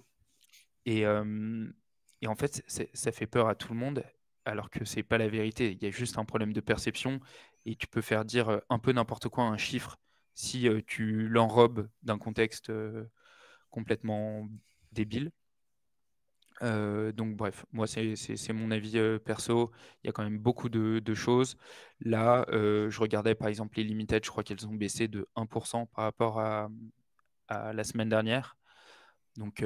Et, 0.86 1.02
et, 1.02 2.28
en 2.28 2.36
fait, 2.36 2.64
ça 2.94 3.12
fait 3.12 3.28
peur 3.28 3.50
à 3.50 3.56
tout 3.56 3.74
le 3.74 3.80
monde, 3.80 4.04
alors 4.46 4.70
que 4.70 4.86
c'est 4.86 5.04
pas 5.04 5.18
la 5.18 5.28
vérité. 5.28 5.72
Il 5.72 5.84
y 5.84 5.88
a 5.88 5.92
juste 5.92 6.18
un 6.18 6.26
problème 6.26 6.54
de 6.54 6.62
perception 6.62 7.20
et 7.66 7.76
tu 7.76 7.88
peux 7.88 8.02
faire 8.02 8.24
dire 8.24 8.62
un 8.70 8.80
peu 8.80 8.94
n'importe 8.94 9.28
quoi 9.28 9.44
à 9.44 9.48
un 9.48 9.58
chiffre 9.58 9.98
si 10.34 10.68
tu 10.88 11.28
l'enrobes 11.28 11.90
d'un 12.04 12.18
contexte 12.18 12.72
complètement 13.70 14.48
débile. 14.92 15.32
Euh, 16.62 17.12
donc 17.12 17.36
bref, 17.36 17.66
moi 17.72 17.88
c'est 17.88 18.54
mon 18.54 18.72
avis 18.72 18.98
euh, 18.98 19.20
perso. 19.20 19.72
Il 20.04 20.08
y 20.08 20.10
a 20.10 20.14
quand 20.14 20.24
même 20.24 20.40
beaucoup 20.40 20.70
de, 20.70 21.00
de 21.00 21.14
choses. 21.14 21.58
Là, 22.02 22.46
euh, 22.50 22.90
je 22.90 23.00
regardais 23.00 23.36
par 23.36 23.48
exemple 23.48 23.78
les 23.78 23.84
limited, 23.84 24.24
je 24.24 24.30
crois 24.30 24.44
qu'elles 24.44 24.68
ont 24.68 24.74
baissé 24.74 25.08
de 25.08 25.28
1% 25.36 25.88
par 25.88 26.04
rapport 26.04 26.40
à, 26.40 26.70
à, 27.48 27.74
la 27.74 27.84
semaine 27.84 28.10
dernière. 28.10 28.58
Donc 29.38 29.64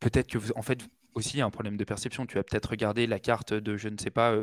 peut-être 0.00 0.28
que 0.28 0.38
vous, 0.38 0.52
en 0.56 0.62
fait 0.62 0.86
aussi 1.14 1.36
il 1.36 1.38
y 1.38 1.42
a 1.42 1.46
un 1.46 1.50
problème 1.50 1.76
de 1.76 1.84
perception. 1.84 2.26
Tu 2.26 2.36
vas 2.36 2.44
peut-être 2.44 2.70
regarder 2.70 3.06
la 3.06 3.20
carte 3.20 3.52
de 3.52 3.76
je 3.76 3.88
ne 3.88 3.98
sais 3.98 4.10
pas 4.10 4.36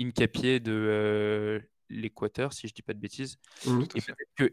Incapié 0.00 0.60
de 0.60 1.62
l'Équateur, 1.90 2.54
si 2.54 2.66
je 2.66 2.72
dis 2.72 2.80
pas 2.80 2.94
de 2.94 2.98
bêtises. 2.98 3.36
Mmh. 3.66 3.82
Et 3.94 4.00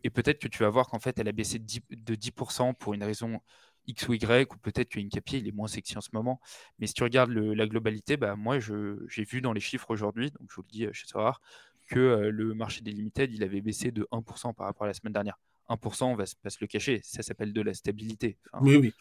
peut-être 0.10 0.40
que, 0.40 0.48
que, 0.48 0.48
tu 0.50 0.60
vas 0.60 0.70
voir 0.70 0.88
qu'en 0.90 1.00
fait 1.00 1.18
elle 1.20 1.30
a 1.30 1.32
baissé 1.32 1.58
de 1.58 1.66
10%, 1.66 1.82
de 1.90 2.16
10 2.16 2.32
pour 2.78 2.94
une 2.94 3.04
raison 3.04 3.40
X 3.88 4.08
ou 4.08 4.14
Y, 4.14 4.54
ou 4.54 4.58
peut-être 4.58 4.90
que 4.90 5.00
Incapié 5.00 5.40
il 5.40 5.48
est 5.48 5.52
moins 5.52 5.68
sexy 5.68 5.98
en 5.98 6.02
ce 6.02 6.10
moment. 6.14 6.40
Mais 6.80 6.88
si 6.88 6.94
tu 6.94 7.04
regardes 7.04 7.32
le, 7.32 7.54
la 7.54 7.68
globalité, 7.68 8.18
bah, 8.18 8.36
moi 8.36 8.60
j'ai 8.60 9.24
vu 9.24 9.42
dans 9.42 9.54
les 9.54 9.60
chiffres 9.60 9.90
aujourd'hui, 9.92 10.32
donc 10.32 10.50
je 10.50 10.56
vous 10.56 10.64
le 10.64 10.72
dis 10.72 10.88
chez 10.94 11.08
Sorar, 11.08 11.42
que 11.88 12.00
euh, 12.00 12.32
le 12.32 12.54
marché 12.54 12.82
des 12.82 12.92
limited 12.92 13.34
il 13.34 13.44
avait 13.44 13.62
baissé 13.62 13.92
de 13.92 14.08
1% 14.12 14.54
par 14.54 14.68
rapport 14.68 14.84
à 14.84 14.88
la 14.88 14.94
semaine 14.94 15.14
dernière. 15.14 15.40
1%, 15.70 16.06
on 16.06 16.16
va 16.16 16.24
pas 16.42 16.50
se 16.50 16.58
le 16.62 16.68
cacher, 16.68 17.02
ça 17.04 17.22
s'appelle 17.22 17.52
de 17.52 17.62
la 17.62 17.74
stabilité. 17.74 18.38
Enfin, 18.54 18.66
oui, 18.66 18.78
oui. 18.78 18.94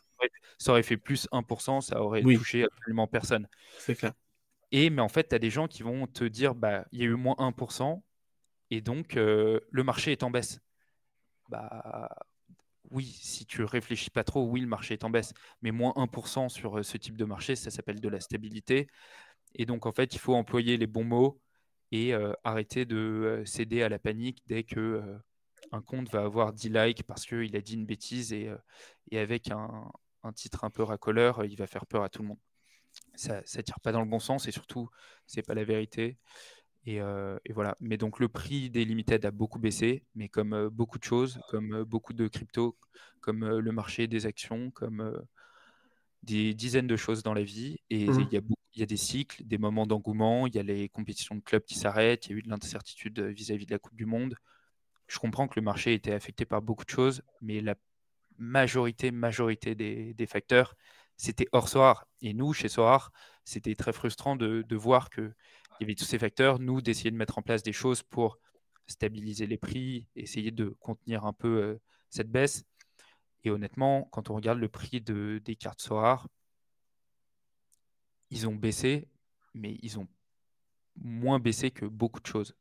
Ça 0.58 0.72
aurait 0.72 0.82
fait 0.82 0.96
plus 0.96 1.28
1%, 1.30 1.80
ça 1.80 2.02
aurait 2.02 2.24
oui. 2.24 2.36
touché 2.36 2.64
absolument 2.64 3.06
personne. 3.06 3.46
C'est 3.78 3.94
clair. 3.94 4.12
Et 4.72 4.90
mais 4.90 5.02
en 5.02 5.08
fait, 5.08 5.28
tu 5.28 5.34
as 5.34 5.38
des 5.38 5.50
gens 5.50 5.68
qui 5.68 5.82
vont 5.82 6.06
te 6.06 6.24
dire 6.24 6.54
bah 6.54 6.86
il 6.90 7.00
y 7.00 7.02
a 7.02 7.06
eu 7.06 7.14
moins 7.14 7.36
1%, 7.38 8.02
et 8.70 8.80
donc 8.80 9.16
euh, 9.16 9.60
le 9.70 9.84
marché 9.84 10.12
est 10.12 10.22
en 10.22 10.30
baisse. 10.30 10.60
Bah 11.48 12.08
oui, 12.90 13.04
si 13.20 13.46
tu 13.46 13.62
réfléchis 13.64 14.10
pas 14.10 14.24
trop, 14.24 14.44
oui, 14.46 14.60
le 14.60 14.66
marché 14.66 14.94
est 14.94 15.04
en 15.04 15.10
baisse, 15.10 15.32
mais 15.62 15.70
moins 15.70 15.92
1% 15.96 16.48
sur 16.48 16.84
ce 16.84 16.96
type 16.96 17.16
de 17.16 17.24
marché, 17.24 17.56
ça 17.56 17.70
s'appelle 17.70 18.00
de 18.00 18.08
la 18.08 18.20
stabilité. 18.20 18.88
Et 19.54 19.66
donc, 19.66 19.86
en 19.86 19.92
fait, 19.92 20.14
il 20.14 20.18
faut 20.18 20.34
employer 20.34 20.76
les 20.76 20.86
bons 20.86 21.04
mots 21.04 21.40
et 21.92 22.14
euh, 22.14 22.32
arrêter 22.44 22.84
de 22.84 22.96
euh, 22.96 23.44
céder 23.44 23.82
à 23.82 23.88
la 23.88 23.98
panique 23.98 24.42
dès 24.46 24.64
que 24.64 24.80
euh, 24.80 25.18
un 25.72 25.82
compte 25.82 26.10
va 26.10 26.22
avoir 26.22 26.52
10 26.52 26.68
likes 26.70 27.02
parce 27.04 27.24
qu'il 27.26 27.56
a 27.56 27.60
dit 27.60 27.74
une 27.74 27.86
bêtise 27.86 28.32
et, 28.32 28.50
avec 29.12 29.50
un, 29.50 29.90
un, 30.22 30.32
titre 30.32 30.64
un 30.64 30.70
peu 30.70 30.82
racoleur, 30.82 31.44
il 31.44 31.56
va 31.56 31.66
faire 31.66 31.86
peur 31.86 32.04
à 32.04 32.08
tout 32.08 32.22
le 32.22 32.28
monde. 32.28 32.38
Ça 33.14 33.40
ne 33.40 33.62
tire 33.62 33.80
pas 33.80 33.92
dans 33.92 34.00
le 34.00 34.08
bon 34.08 34.18
sens 34.18 34.46
et 34.46 34.52
surtout, 34.52 34.88
c'est 35.26 35.42
pas 35.42 35.54
la 35.54 35.64
vérité. 35.64 36.18
Et, 36.86 37.00
euh, 37.00 37.38
et, 37.44 37.52
voilà. 37.52 37.76
Mais 37.80 37.96
donc 37.96 38.20
le 38.20 38.28
prix 38.28 38.70
des 38.70 38.84
limited 38.84 39.24
a 39.26 39.30
beaucoup 39.30 39.58
baissé, 39.58 40.04
mais 40.14 40.28
comme 40.28 40.52
euh, 40.54 40.70
beaucoup 40.70 40.98
de 40.98 41.04
choses, 41.04 41.40
comme 41.50 41.74
euh, 41.74 41.84
beaucoup 41.84 42.12
de 42.14 42.28
crypto, 42.28 42.78
comme 43.20 43.44
le 43.46 43.72
marché 43.72 44.06
des 44.06 44.26
actions, 44.26 44.70
comme 44.70 45.24
des 46.22 46.54
dizaines 46.54 46.86
de 46.86 46.96
choses 46.96 47.22
dans 47.22 47.34
la 47.34 47.42
vie. 47.42 47.78
Et 47.90 48.22
il 48.22 48.28
Mmh. 48.28 48.32
y, 48.32 48.36
a 48.36 48.40
beaucoup- 48.40 48.60
il 48.74 48.80
y 48.80 48.82
a 48.82 48.86
des 48.86 48.96
cycles, 48.96 49.44
des 49.44 49.58
moments 49.58 49.86
d'engouement, 49.86 50.46
il 50.46 50.54
y 50.54 50.58
a 50.58 50.62
les 50.62 50.88
compétitions 50.88 51.34
de 51.36 51.40
clubs 51.40 51.64
qui 51.64 51.74
s'arrêtent, 51.78 52.26
il 52.26 52.32
y 52.32 52.34
a 52.34 52.38
eu 52.38 52.42
de 52.42 52.48
l'incertitude 52.50 53.20
vis-à-vis 53.20 53.66
de 53.66 53.72
la 53.72 53.78
Coupe 53.78 53.96
du 53.96 54.06
Monde. 54.06 54.34
Je 55.08 55.18
comprends 55.18 55.48
que 55.48 55.58
le 55.60 55.62
marché 55.64 55.94
était 55.94 56.12
affecté 56.12 56.46
par 56.46 56.62
beaucoup 56.62 56.84
de 56.84 56.90
choses, 56.90 57.22
mais 57.42 57.60
la 57.60 57.76
majorité, 58.38 59.10
majorité 59.12 59.74
des, 59.74 60.14
des 60.14 60.26
facteurs, 60.26 60.76
c'était 61.16 61.48
hors 61.52 61.68
Soar. 61.68 62.06
Et 62.22 62.34
nous, 62.34 62.52
chez 62.54 62.68
Soar, 62.68 63.12
c'était 63.44 63.74
très 63.76 63.92
frustrant 63.92 64.36
de, 64.36 64.62
de 64.62 64.76
voir 64.76 65.10
que 65.10 65.32
il 65.78 65.82
y 65.82 65.86
avait 65.86 65.94
tous 65.94 66.04
ces 66.04 66.18
facteurs, 66.18 66.58
nous, 66.58 66.80
d'essayer 66.80 67.10
de 67.10 67.16
mettre 67.16 67.38
en 67.38 67.42
place 67.42 67.62
des 67.62 67.72
choses 67.72 68.02
pour 68.02 68.38
stabiliser 68.86 69.46
les 69.46 69.58
prix, 69.58 70.06
essayer 70.16 70.50
de 70.50 70.68
contenir 70.80 71.24
un 71.26 71.32
peu 71.32 71.62
euh, 71.62 71.80
cette 72.10 72.30
baisse. 72.30 72.64
Et 73.44 73.50
honnêtement, 73.50 74.08
quand 74.12 74.30
on 74.30 74.34
regarde 74.34 74.58
le 74.58 74.68
prix 74.68 75.00
de, 75.00 75.40
des 75.44 75.56
cartes 75.56 75.80
Soar, 75.80 76.28
ils 78.30 78.48
ont 78.48 78.54
baissé, 78.54 79.08
mais 79.54 79.78
ils 79.82 79.98
ont 79.98 80.08
moins 80.96 81.38
baissé 81.38 81.70
que 81.70 81.84
beaucoup 81.86 82.20
de 82.20 82.26
choses. 82.26 82.56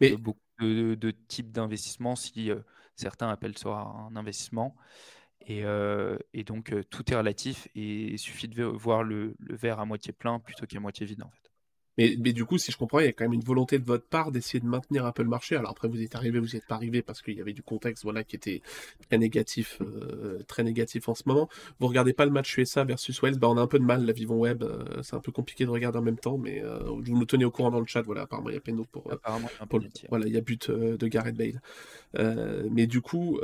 Mais- 0.00 0.16
beaucoup 0.16 0.40
de, 0.60 0.94
de 0.94 1.10
types 1.10 1.50
d'investissements, 1.50 2.16
si 2.16 2.50
euh, 2.50 2.60
certains 2.96 3.28
appellent 3.28 3.58
Soar 3.58 3.96
un 4.06 4.16
investissement. 4.16 4.76
Et, 5.42 5.64
euh, 5.64 6.18
et 6.32 6.44
donc, 6.44 6.72
euh, 6.72 6.84
tout 6.84 7.10
est 7.12 7.16
relatif 7.16 7.68
et 7.74 8.12
il 8.12 8.18
suffit 8.18 8.48
de 8.48 8.62
voir 8.64 9.02
le, 9.02 9.34
le 9.38 9.56
verre 9.56 9.80
à 9.80 9.86
moitié 9.86 10.12
plein 10.12 10.38
plutôt 10.38 10.66
qu'à 10.66 10.80
moitié 10.80 11.06
vide, 11.06 11.22
en 11.22 11.30
fait. 11.30 11.49
Mais, 12.00 12.16
mais 12.18 12.32
du 12.32 12.46
coup, 12.46 12.56
si 12.56 12.72
je 12.72 12.78
comprends, 12.78 13.00
il 13.00 13.04
y 13.04 13.08
a 13.08 13.12
quand 13.12 13.24
même 13.24 13.34
une 13.34 13.44
volonté 13.44 13.78
de 13.78 13.84
votre 13.84 14.06
part 14.06 14.32
d'essayer 14.32 14.58
de 14.58 14.64
maintenir 14.64 15.04
un 15.04 15.12
peu 15.12 15.22
le 15.22 15.28
marché. 15.28 15.54
Alors 15.54 15.72
après, 15.72 15.86
vous 15.86 16.00
êtes 16.00 16.14
arrivé, 16.14 16.38
vous 16.38 16.46
n'y 16.46 16.56
êtes 16.56 16.66
pas 16.66 16.76
arrivé 16.76 17.02
parce 17.02 17.20
qu'il 17.20 17.34
y 17.34 17.42
avait 17.42 17.52
du 17.52 17.62
contexte, 17.62 18.04
voilà, 18.04 18.24
qui 18.24 18.36
était 18.36 18.62
très 19.06 19.18
négatif, 19.18 19.82
euh, 19.82 20.42
très 20.48 20.64
négatif 20.64 21.10
en 21.10 21.14
ce 21.14 21.24
moment. 21.26 21.50
Vous 21.78 21.88
regardez 21.88 22.14
pas 22.14 22.24
le 22.24 22.30
match 22.30 22.56
USA 22.56 22.84
versus 22.84 23.20
Wales, 23.20 23.38
bah 23.38 23.50
on 23.50 23.58
a 23.58 23.60
un 23.60 23.66
peu 23.66 23.78
de 23.78 23.84
mal, 23.84 24.06
la 24.06 24.14
Vivon 24.14 24.38
Web, 24.38 24.62
euh, 24.62 25.02
c'est 25.02 25.14
un 25.14 25.20
peu 25.20 25.30
compliqué 25.30 25.66
de 25.66 25.70
regarder 25.70 25.98
en 25.98 26.02
même 26.02 26.16
temps, 26.16 26.38
mais 26.38 26.64
euh, 26.64 26.78
vous 26.84 27.18
nous 27.18 27.26
tenez 27.26 27.44
au 27.44 27.50
courant 27.50 27.70
dans 27.70 27.80
le 27.80 27.86
chat, 27.86 28.00
voilà, 28.00 28.22
apparemment 28.22 28.48
il 28.48 28.54
y 28.54 28.56
a 28.56 28.60
Peno 28.60 28.86
pour, 28.90 29.12
Apparemment, 29.12 29.50
un 29.60 29.66
pour 29.66 29.80
voilà, 30.08 30.26
il 30.26 30.32
y 30.32 30.38
a 30.38 30.40
but 30.40 30.70
de 30.70 31.06
Gareth 31.06 31.36
Bale. 31.36 31.60
Mais 32.70 32.86
du 32.86 33.02
coup, 33.02 33.38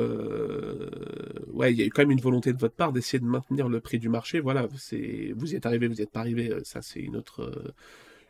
ouais, 1.52 1.74
il 1.74 1.78
y 1.78 1.82
a 1.82 1.84
eu 1.84 1.90
quand 1.90 2.02
même 2.02 2.10
une 2.10 2.22
volonté 2.22 2.54
de 2.54 2.58
votre 2.58 2.74
part 2.74 2.94
d'essayer 2.94 3.18
de 3.18 3.26
maintenir 3.26 3.68
le 3.68 3.80
prix 3.80 3.98
du 3.98 4.08
marché. 4.08 4.40
Voilà, 4.40 4.66
c'est, 4.78 5.34
vous 5.36 5.52
y 5.52 5.56
êtes 5.56 5.66
arrivé, 5.66 5.88
vous 5.88 5.96
n'y 5.96 6.00
êtes 6.00 6.10
pas 6.10 6.20
arrivé, 6.20 6.54
ça 6.64 6.80
c'est 6.80 7.00
une 7.00 7.16
autre, 7.16 7.52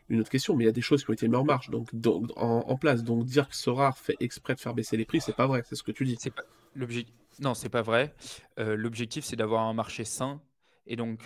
une 0.09 0.21
autre 0.21 0.31
question. 0.31 0.55
Mais 0.57 0.65
il 0.65 0.67
y 0.67 0.71
a 0.71 0.73
des 0.73 0.81
choses 0.83 1.05
qui 1.05 1.11
ont 1.11 1.15
été 1.15 1.27
mises 1.29 1.37
en 1.37 1.45
marche, 1.45 1.71
donc, 1.71 1.95
donc- 1.95 2.31
en, 2.37 2.61
en 2.67 2.77
place. 2.77 3.05
Donc 3.05 3.25
dire 3.25 3.49
que 3.49 3.55
Sorar 3.57 3.99
fait 3.99 4.17
exprès 4.21 4.55
de 4.55 4.61
faire 4.61 4.75
baisser 4.75 4.97
les 4.97 5.05
prix, 5.05 5.21
c'est 5.21 5.37
pas 5.37 5.47
vrai, 5.47 5.63
c'est 5.65 5.75
ce 5.77 5.83
que 5.83 5.93
tu 5.93 6.05
dis. 6.05 6.17
C'est 6.19 6.31
pas 6.31 6.45
l'objectif. 6.75 7.15
Non, 7.41 7.55
c'est 7.55 7.69
pas 7.69 7.83
vrai. 7.83 8.15
Euh, 8.59 8.77
L'objectif, 8.77 9.25
c'est 9.25 9.37
d'avoir 9.37 9.63
un 9.67 9.75
marché 9.75 10.05
sain. 10.05 10.41
Et 10.87 10.97
donc, 10.97 11.21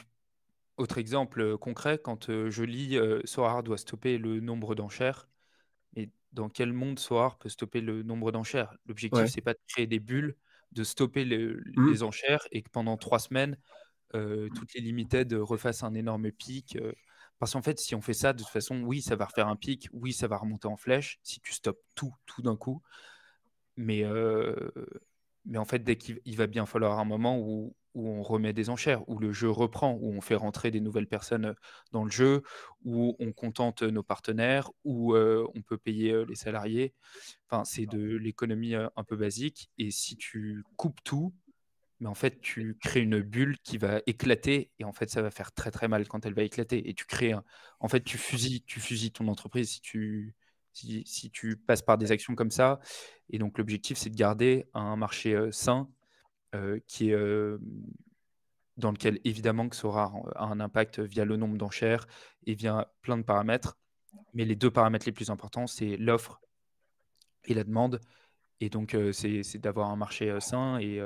autre 0.76 0.98
exemple 0.98 1.40
euh, 1.40 1.56
concret, 1.56 2.00
quand 2.02 2.30
euh, 2.30 2.50
je 2.50 2.64
lis 2.64 2.96
euh, 2.96 3.20
Sohar 3.24 3.62
doit 3.62 3.78
stopper 3.78 4.18
le 4.18 4.40
nombre 4.40 4.74
d'enchères, 4.74 5.28
mais 5.94 6.08
dans 6.32 6.48
quel 6.48 6.72
monde 6.72 6.98
Sohar 6.98 7.38
peut 7.38 7.48
stopper 7.48 7.80
le 7.80 8.02
nombre 8.02 8.32
d'enchères? 8.32 8.74
L'objectif, 8.86 9.20
Ouais. 9.20 9.28
c'est 9.28 9.40
pas 9.40 9.52
de 9.52 9.58
créer 9.68 9.86
des 9.86 10.00
bulles, 10.00 10.34
de 10.72 10.82
stopper 10.82 11.24
le- 11.24 11.62
Mm. 11.76 11.90
les 11.90 12.02
enchères 12.02 12.46
et 12.50 12.62
que 12.62 12.70
pendant 12.70 12.96
trois 12.96 13.18
semaines, 13.18 13.56
toutes 14.12 14.74
les 14.74 14.80
limited 14.80 15.32
refassent 15.34 15.84
un 15.84 15.94
énorme 15.94 16.32
pic. 16.32 16.76
Euh, 17.40 17.46
parce 17.46 17.52
qu'en 17.52 17.62
fait, 17.62 17.78
si 17.78 17.94
on 17.94 18.00
fait 18.00 18.14
ça, 18.14 18.32
de 18.32 18.38
toute 18.38 18.48
façon, 18.48 18.82
oui, 18.82 19.02
ça 19.02 19.16
va 19.16 19.24
refaire 19.26 19.48
un 19.48 19.56
pic, 19.56 19.88
oui, 19.92 20.12
ça 20.12 20.28
va 20.28 20.36
remonter 20.36 20.68
en 20.68 20.76
flèche, 20.76 21.18
si 21.22 21.40
tu 21.40 21.52
stoppes 21.52 21.80
tout, 21.94 22.14
tout 22.26 22.42
d'un 22.42 22.56
coup. 22.56 22.82
Mais, 23.76 24.04
euh, 24.04 24.54
mais 25.46 25.58
en 25.58 25.64
fait, 25.64 25.80
dès 25.82 25.96
qu'il 25.96 26.36
va 26.36 26.46
bien 26.46 26.66
falloir 26.66 26.98
un 26.98 27.04
moment 27.04 27.38
où, 27.38 27.74
où 27.94 28.08
on 28.08 28.22
remet 28.22 28.52
des 28.52 28.70
enchères, 28.70 29.08
où 29.08 29.18
le 29.18 29.32
jeu 29.32 29.50
reprend, 29.50 29.94
où 29.94 30.12
on 30.12 30.20
fait 30.20 30.34
rentrer 30.34 30.70
des 30.70 30.80
nouvelles 30.80 31.08
personnes 31.08 31.54
dans 31.92 32.04
le 32.04 32.10
jeu, 32.10 32.42
où 32.84 33.16
on 33.18 33.32
contente 33.32 33.82
nos 33.82 34.02
partenaires, 34.02 34.70
où 34.84 35.16
on 35.16 35.62
peut 35.62 35.78
payer 35.78 36.24
les 36.26 36.36
salariés. 36.36 36.94
Enfin, 37.48 37.64
c'est 37.64 37.86
de 37.86 38.16
l'économie 38.16 38.74
un 38.74 39.04
peu 39.04 39.16
basique. 39.16 39.70
Et 39.78 39.90
si 39.90 40.16
tu 40.16 40.62
coupes 40.76 41.02
tout, 41.02 41.32
mais 42.00 42.08
en 42.08 42.14
fait, 42.14 42.40
tu 42.40 42.76
crées 42.80 43.02
une 43.02 43.20
bulle 43.20 43.58
qui 43.62 43.76
va 43.76 44.00
éclater 44.06 44.70
et 44.78 44.84
en 44.84 44.92
fait, 44.92 45.10
ça 45.10 45.20
va 45.20 45.30
faire 45.30 45.52
très 45.52 45.70
très 45.70 45.86
mal 45.86 46.08
quand 46.08 46.24
elle 46.24 46.34
va 46.34 46.42
éclater. 46.42 46.88
Et 46.88 46.94
tu 46.94 47.04
crées, 47.04 47.34
en 47.78 47.88
fait, 47.88 48.02
tu 48.02 48.16
fusilles, 48.16 48.62
tu 48.62 48.80
fusilles 48.80 49.12
ton 49.12 49.28
entreprise 49.28 49.70
si 49.70 49.80
tu, 49.82 50.34
si, 50.72 51.30
tu 51.30 51.56
passes 51.56 51.82
par 51.82 51.98
des 51.98 52.10
actions 52.10 52.34
comme 52.34 52.50
ça. 52.50 52.80
Et 53.28 53.38
donc, 53.38 53.58
l'objectif, 53.58 53.98
c'est 53.98 54.08
de 54.10 54.16
garder 54.16 54.66
un 54.72 54.96
marché 54.96 55.38
sain 55.52 55.88
qui 56.86 57.10
est 57.10 57.16
dans 58.78 58.92
lequel 58.92 59.20
évidemment 59.24 59.68
que 59.68 59.76
ça 59.76 59.86
aura 59.86 60.12
un 60.36 60.58
impact 60.58 61.00
via 61.00 61.26
le 61.26 61.36
nombre 61.36 61.58
d'enchères 61.58 62.06
et 62.46 62.54
via 62.54 62.90
plein 63.02 63.18
de 63.18 63.22
paramètres. 63.22 63.76
Mais 64.32 64.46
les 64.46 64.56
deux 64.56 64.70
paramètres 64.70 65.04
les 65.06 65.12
plus 65.12 65.28
importants, 65.28 65.66
c'est 65.66 65.98
l'offre 65.98 66.40
et 67.44 67.52
la 67.52 67.64
demande. 67.64 68.00
Et 68.60 68.70
donc, 68.70 68.96
c'est 69.12 69.58
d'avoir 69.58 69.90
un 69.90 69.96
marché 69.96 70.40
sain 70.40 70.78
et 70.78 70.98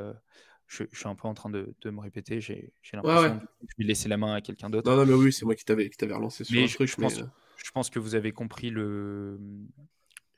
je, 0.66 0.84
suis 0.92 1.08
un 1.08 1.14
peu 1.14 1.28
en 1.28 1.34
train 1.34 1.50
de, 1.50 1.74
me 1.84 2.00
répéter. 2.00 2.40
J'ai 2.40 2.72
l'impression 2.92 3.38
que 3.38 3.46
je 3.68 3.74
vais 3.78 3.84
laisser 3.84 4.08
la 4.08 4.16
main 4.16 4.34
à 4.34 4.40
quelqu'un 4.40 4.70
d'autre. 4.70 4.90
Non, 4.90 4.96
non, 4.96 5.06
mais 5.06 5.14
oui, 5.14 5.32
c'est 5.32 5.44
moi 5.44 5.54
qui 5.54 5.64
t'avais 5.64 6.14
relancé 6.14 6.44
sur 6.44 6.54
mais 6.54 6.66
truc. 6.68 6.88
Je, 6.88 6.96
pense, 6.96 7.18
euh, 7.18 7.26
je 7.56 7.70
pense 7.70 7.90
que 7.90 7.98
vous 7.98 8.14
avez 8.14 8.32
compris 8.32 8.70
le. 8.70 9.38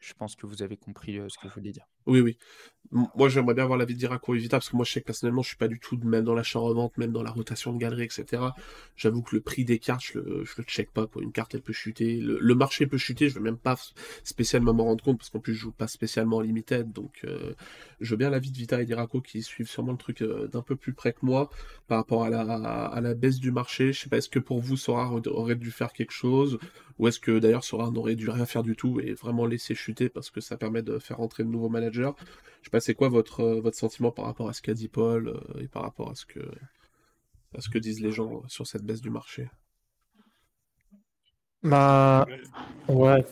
Je 0.00 0.14
pense 0.14 0.36
que 0.36 0.46
vous 0.46 0.62
avez 0.62 0.76
compris 0.76 1.18
euh, 1.18 1.28
ce 1.28 1.38
que 1.38 1.48
je 1.48 1.54
voulais 1.54 1.72
dire. 1.72 1.86
Oui, 2.06 2.20
oui. 2.20 2.38
Moi, 2.92 3.28
j'aimerais 3.28 3.54
bien 3.54 3.64
avoir 3.64 3.78
l'avis 3.78 3.94
de 3.94 3.98
Diraco 3.98 4.34
et 4.34 4.38
Vita, 4.38 4.58
parce 4.58 4.70
que 4.70 4.76
moi, 4.76 4.84
je 4.84 4.92
sais 4.92 5.00
personnellement, 5.00 5.42
je 5.42 5.48
suis 5.48 5.56
pas 5.56 5.66
du 5.66 5.80
tout, 5.80 5.98
même 6.04 6.24
dans 6.24 6.34
l'achat-revente, 6.34 6.96
même 6.98 7.10
dans 7.10 7.22
la 7.24 7.32
rotation 7.32 7.72
de 7.72 7.78
galerie, 7.78 8.04
etc. 8.04 8.42
J'avoue 8.96 9.22
que 9.22 9.34
le 9.34 9.42
prix 9.42 9.64
des 9.64 9.80
cartes, 9.80 10.04
je 10.04 10.18
le, 10.20 10.44
le 10.56 10.64
check 10.64 10.92
pas. 10.92 11.06
Une 11.20 11.32
carte, 11.32 11.54
elle 11.56 11.62
peut 11.62 11.72
chuter. 11.72 12.20
Le, 12.20 12.54
marché 12.54 12.86
peut 12.86 12.96
chuter, 12.96 13.28
je 13.28 13.34
veux 13.34 13.40
même 13.40 13.58
pas 13.58 13.76
spécialement 14.22 14.72
m'en 14.72 14.84
rendre 14.84 15.02
compte, 15.02 15.18
parce 15.18 15.30
qu'en 15.30 15.40
plus, 15.40 15.54
je 15.54 15.60
joue 15.62 15.72
pas 15.72 15.88
spécialement 15.88 16.36
en 16.36 16.40
limited. 16.42 16.92
Donc, 16.92 17.22
euh, 17.24 17.54
je 18.00 18.10
veux 18.10 18.16
bien 18.16 18.30
l'avis 18.30 18.52
de 18.52 18.56
Vita 18.56 18.80
et 18.80 18.86
Diraco 18.86 19.20
qui 19.20 19.42
suivent 19.42 19.68
sûrement 19.68 19.92
le 19.92 19.98
truc 19.98 20.22
euh, 20.22 20.46
d'un 20.46 20.62
peu 20.62 20.76
plus 20.76 20.92
près 20.92 21.12
que 21.12 21.24
moi 21.26 21.50
par 21.88 21.98
rapport 21.98 22.22
à 22.22 22.30
la, 22.30 22.42
à 22.42 23.00
la 23.00 23.14
baisse 23.14 23.40
du 23.40 23.50
marché. 23.50 23.92
Je 23.92 24.00
sais 24.00 24.08
pas, 24.08 24.18
est-ce 24.18 24.28
que 24.28 24.38
pour 24.38 24.60
vous, 24.60 24.76
Sora 24.76 25.12
aurait 25.12 25.56
dû 25.56 25.72
faire 25.72 25.92
quelque 25.92 26.12
chose 26.12 26.58
ou 26.98 27.08
est-ce 27.08 27.20
que 27.20 27.38
d'ailleurs 27.38 27.64
Sora 27.64 27.90
n'aurait 27.90 28.14
dû 28.14 28.30
rien 28.30 28.46
faire 28.46 28.62
du 28.62 28.74
tout 28.76 29.00
et 29.00 29.12
vraiment 29.12 29.46
laisser 29.46 29.74
chuter 29.74 30.08
parce 30.08 30.30
que 30.30 30.40
ça 30.40 30.56
permet 30.56 30.82
de 30.82 30.98
faire 30.98 31.18
rentrer 31.18 31.44
de 31.44 31.48
nouveaux 31.48 31.68
managers? 31.68 31.95
Je 32.02 32.68
sais 32.68 32.70
pas, 32.70 32.80
c'est 32.80 32.94
quoi 32.94 33.08
votre, 33.08 33.40
euh, 33.40 33.60
votre 33.60 33.76
sentiment 33.76 34.10
par 34.10 34.24
rapport 34.24 34.48
à 34.48 34.52
ce 34.52 34.60
qu'a 34.60 34.74
dit 34.74 34.88
Paul 34.88 35.28
euh, 35.28 35.60
et 35.60 35.68
par 35.68 35.82
rapport 35.82 36.10
à 36.10 36.14
ce 36.14 36.26
que, 36.26 36.40
à 37.56 37.60
ce 37.60 37.68
que 37.68 37.78
disent 37.78 38.00
les 38.00 38.10
gens 38.10 38.42
sur 38.48 38.66
cette 38.66 38.82
baisse 38.82 39.00
du 39.00 39.10
marché? 39.10 39.48
Bah, 41.62 42.26
ouais. 42.88 43.24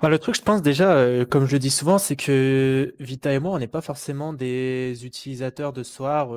Bah, 0.00 0.08
le 0.08 0.18
truc, 0.18 0.34
je 0.34 0.42
pense 0.42 0.62
déjà, 0.62 0.94
euh, 0.94 1.24
comme 1.24 1.46
je 1.46 1.52
le 1.52 1.58
dis 1.58 1.70
souvent, 1.70 1.98
c'est 1.98 2.16
que 2.16 2.94
Vita 3.00 3.32
et 3.32 3.38
moi, 3.38 3.52
on 3.52 3.58
n'est 3.58 3.68
pas 3.68 3.82
forcément 3.82 4.32
des 4.32 5.04
utilisateurs 5.04 5.72
de 5.72 5.82
soir 5.82 6.30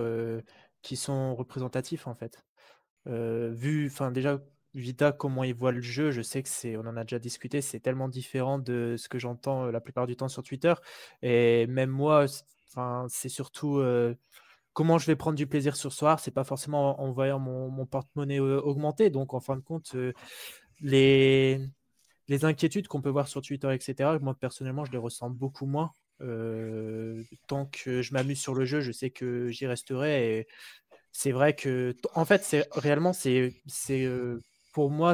qui 0.81 0.95
sont 0.95 1.35
représentatifs 1.35 2.07
en 2.07 2.15
fait. 2.15 2.43
vu, 3.05 3.87
enfin 3.91 4.11
déjà, 4.11 4.39
Vita, 4.73 5.11
comment 5.11 5.43
il 5.43 5.53
voit 5.53 5.71
le 5.71 5.81
jeu, 5.81 6.11
je 6.11 6.21
sais 6.21 6.41
que 6.41 6.49
c'est, 6.49 6.77
on 6.77 6.81
en 6.81 6.97
a 6.97 7.03
déjà 7.03 7.19
discuté, 7.19 7.61
c'est 7.61 7.79
tellement 7.79 8.09
différent 8.09 8.57
de 8.57 8.95
ce 8.97 9.07
que 9.07 9.19
j'entends 9.19 9.65
la 9.65 9.81
plupart 9.81 10.07
du 10.07 10.15
temps 10.15 10.29
sur 10.29 10.43
Twitter. 10.43 10.73
Et 11.21 11.67
même 11.67 11.91
moi, 11.91 12.25
enfin, 12.69 13.05
c'est 13.09 13.29
surtout 13.29 13.83
comment 14.73 14.97
je 14.97 15.05
vais 15.05 15.15
prendre 15.15 15.37
du 15.37 15.47
plaisir 15.47 15.75
sur 15.75 15.93
soir. 15.93 16.19
C'est 16.19 16.31
pas 16.31 16.43
forcément 16.43 16.99
en, 17.01 17.11
voyant 17.11 17.39
mon, 17.39 17.85
porte-monnaie 17.85 18.39
augmenter. 18.39 19.09
Donc, 19.09 19.33
en 19.33 19.39
fin 19.39 19.55
de 19.55 19.61
compte, 19.61 19.95
les, 20.81 21.59
les 22.27 22.45
inquiétudes 22.45 22.87
qu'on 22.87 23.01
peut 23.01 23.09
voir 23.09 23.27
sur 23.27 23.41
Twitter, 23.41 23.73
etc., 23.73 24.17
moi 24.21 24.35
personnellement, 24.35 24.85
je 24.85 24.91
les 24.91 24.97
ressens 24.97 25.29
beaucoup 25.29 25.65
moins. 25.65 25.93
tant 27.47 27.65
que 27.67 28.01
je 28.01 28.13
m'amuse 28.13 28.39
sur 28.39 28.55
le 28.55 28.65
jeu, 28.65 28.81
je 28.81 28.91
sais 28.91 29.11
que 29.11 29.49
j'y 29.49 29.67
resterai. 29.67 30.39
Et 30.39 30.47
c'est 31.11 31.31
vrai 31.31 31.55
que, 31.55 31.95
en 32.15 32.25
fait, 32.25 32.43
c'est 32.43 32.67
réellement, 32.73 33.13
c'est 33.13 33.53
pour 34.73 34.91
moi, 34.91 35.13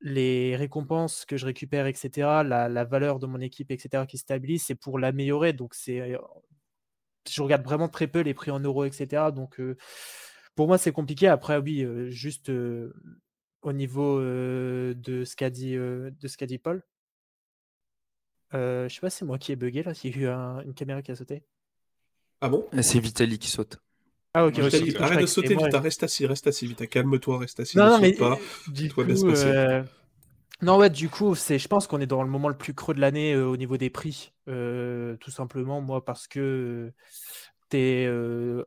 les 0.00 0.56
récompenses 0.56 1.24
que 1.24 1.36
je 1.36 1.46
récupère, 1.46 1.86
etc., 1.86 2.10
la, 2.44 2.84
valeur 2.84 3.18
de 3.20 3.26
mon 3.26 3.40
équipe, 3.40 3.70
etc., 3.70 4.04
qui 4.08 4.18
stabilise, 4.18 4.64
c'est 4.64 4.74
pour 4.74 4.98
l'améliorer. 4.98 5.52
Donc, 5.52 5.74
c'est, 5.74 6.18
je 7.28 7.42
regarde 7.42 7.62
vraiment 7.62 7.88
très 7.88 8.08
peu 8.08 8.20
les 8.20 8.34
prix 8.34 8.50
en 8.50 8.60
euros, 8.60 8.84
etc. 8.84 9.30
Donc, 9.34 9.60
pour 10.54 10.66
moi, 10.66 10.78
c'est 10.78 10.92
compliqué. 10.92 11.28
Après, 11.28 11.58
oui, 11.58 11.86
juste 12.10 12.50
au 13.62 13.72
niveau 13.72 14.20
de 14.20 15.24
ce 15.24 15.36
qu'a 15.36 15.50
dit, 15.50 15.74
de 15.74 16.28
ce 16.28 16.36
qu'a 16.36 16.46
dit 16.46 16.58
Paul. 16.58 16.82
je 18.52 18.88
sais 18.88 19.00
pas, 19.00 19.10
si 19.10 19.18
c'est 19.18 19.24
moi 19.24 19.38
qui 19.38 19.52
ai 19.52 19.56
bugué 19.56 19.82
là, 19.82 19.94
s'il 19.94 20.18
y 20.18 20.26
a 20.26 20.60
eu 20.62 20.64
une 20.64 20.74
caméra 20.74 21.02
qui 21.02 21.12
a 21.12 21.16
sauté. 21.16 21.44
Ah 22.40 22.48
bon? 22.48 22.66
C'est 22.82 23.00
Vitali 23.00 23.38
qui 23.38 23.48
saute. 23.48 23.78
Ah, 24.38 24.44
ok, 24.44 24.58
arrête 25.00 25.20
de 25.22 25.24
sauter, 25.24 25.54
Vita, 25.54 25.80
reste 25.80 26.02
assis, 26.02 26.26
reste 26.26 26.46
assis, 26.46 26.66
Vita, 26.66 26.86
calme-toi, 26.86 27.38
reste 27.38 27.58
assis. 27.58 27.78
Non, 27.78 27.88
non, 27.88 27.98
mais 27.98 28.12
pas, 28.12 28.38
du 28.68 28.92
coup, 28.92 29.00
euh... 29.00 29.82
non, 30.60 30.76
ouais, 30.76 30.90
du 30.90 31.08
coup, 31.08 31.34
c'est, 31.34 31.58
je 31.58 31.66
pense 31.68 31.86
qu'on 31.86 32.02
est 32.02 32.06
dans 32.06 32.22
le 32.22 32.28
moment 32.28 32.50
le 32.50 32.56
plus 32.56 32.74
creux 32.74 32.92
de 32.92 33.00
l'année 33.00 33.32
euh, 33.32 33.46
au 33.46 33.56
niveau 33.56 33.78
des 33.78 33.88
prix, 33.88 34.34
euh, 34.46 35.16
tout 35.20 35.30
simplement, 35.30 35.80
moi, 35.80 36.04
parce 36.04 36.28
que 36.28 36.92
t'es, 37.70 38.04
euh, 38.06 38.62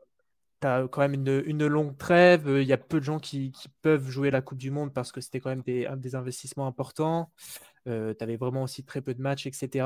t'as 0.59 0.87
quand 0.87 1.01
même 1.01 1.13
une, 1.13 1.43
une 1.45 1.67
longue 1.67 1.95
trêve, 1.99 2.47
il 2.47 2.67
y 2.67 2.73
a 2.73 2.77
peu 2.77 2.99
de 2.99 3.05
gens 3.05 3.19
qui, 3.19 3.51
qui, 3.51 3.69
peuvent 3.83 4.09
jouer 4.09 4.31
la 4.31 4.41
Coupe 4.41 4.57
du 4.57 4.71
Monde 4.71 4.91
parce 4.91 5.11
que 5.11 5.21
c'était 5.21 5.39
quand 5.39 5.51
même 5.51 5.61
des, 5.61 5.87
des 5.97 6.15
investissements 6.15 6.65
importants. 6.65 7.31
Euh, 7.87 8.15
tu 8.17 8.23
avais 8.23 8.37
vraiment 8.37 8.63
aussi 8.63 8.83
très 8.83 9.01
peu 9.01 9.13
de 9.13 9.21
matchs, 9.21 9.45
etc. 9.45 9.85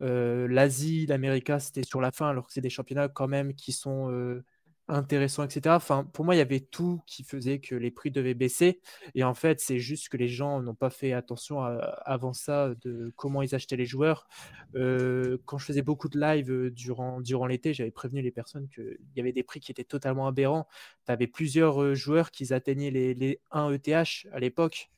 L'Asie, 0.00 1.06
l'Amérique, 1.06 1.50
c'était 1.58 1.84
sur 1.84 2.02
la 2.02 2.12
fin, 2.12 2.28
alors 2.28 2.46
que 2.48 2.52
c'est 2.52 2.60
des 2.60 2.68
championnats 2.68 3.08
quand 3.08 3.28
même 3.28 3.54
qui 3.54 3.72
sont 3.72 4.42
intéressant, 4.88 5.42
etc. 5.44 5.74
Enfin, 5.74 6.04
pour 6.04 6.24
moi, 6.24 6.34
il 6.34 6.38
y 6.38 6.40
avait 6.40 6.60
tout 6.60 7.02
qui 7.06 7.24
faisait 7.24 7.58
que 7.58 7.74
les 7.74 7.90
prix 7.90 8.10
devaient 8.10 8.34
baisser. 8.34 8.80
Et 9.14 9.24
en 9.24 9.34
fait, 9.34 9.60
c'est 9.60 9.78
juste 9.78 10.08
que 10.08 10.16
les 10.16 10.28
gens 10.28 10.60
n'ont 10.62 10.74
pas 10.74 10.90
fait 10.90 11.12
attention 11.12 11.62
avant 11.62 12.32
ça 12.32 12.74
de 12.82 13.12
comment 13.16 13.42
ils 13.42 13.54
achetaient 13.54 13.76
les 13.76 13.86
joueurs. 13.86 14.28
Euh, 14.76 15.38
quand 15.44 15.58
je 15.58 15.66
faisais 15.66 15.82
beaucoup 15.82 16.08
de 16.08 16.20
live 16.20 16.50
euh, 16.50 16.70
durant, 16.70 17.20
durant 17.20 17.46
l'été, 17.46 17.74
j'avais 17.74 17.90
prévenu 17.90 18.22
les 18.22 18.30
personnes 18.30 18.68
qu'il 18.68 18.98
y 19.16 19.20
avait 19.20 19.32
des 19.32 19.42
prix 19.42 19.60
qui 19.60 19.72
étaient 19.72 19.84
totalement 19.84 20.26
aberrants. 20.26 20.68
Tu 21.06 21.12
avais 21.12 21.26
plusieurs 21.26 21.82
euh, 21.82 21.94
joueurs 21.94 22.30
qui 22.30 22.52
atteignaient 22.52 22.90
les, 22.90 23.14
les 23.14 23.40
1 23.50 23.72
ETH 23.72 24.28
à 24.32 24.38
l'époque. 24.38 24.90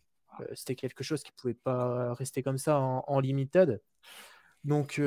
C'était 0.54 0.76
quelque 0.76 1.02
chose 1.02 1.24
qui 1.24 1.32
ne 1.32 1.40
pouvait 1.40 1.54
pas 1.54 2.14
rester 2.14 2.44
comme 2.44 2.58
ça 2.58 2.78
en, 2.78 3.02
en 3.08 3.18
limited. 3.18 3.80
Donc, 4.62 5.00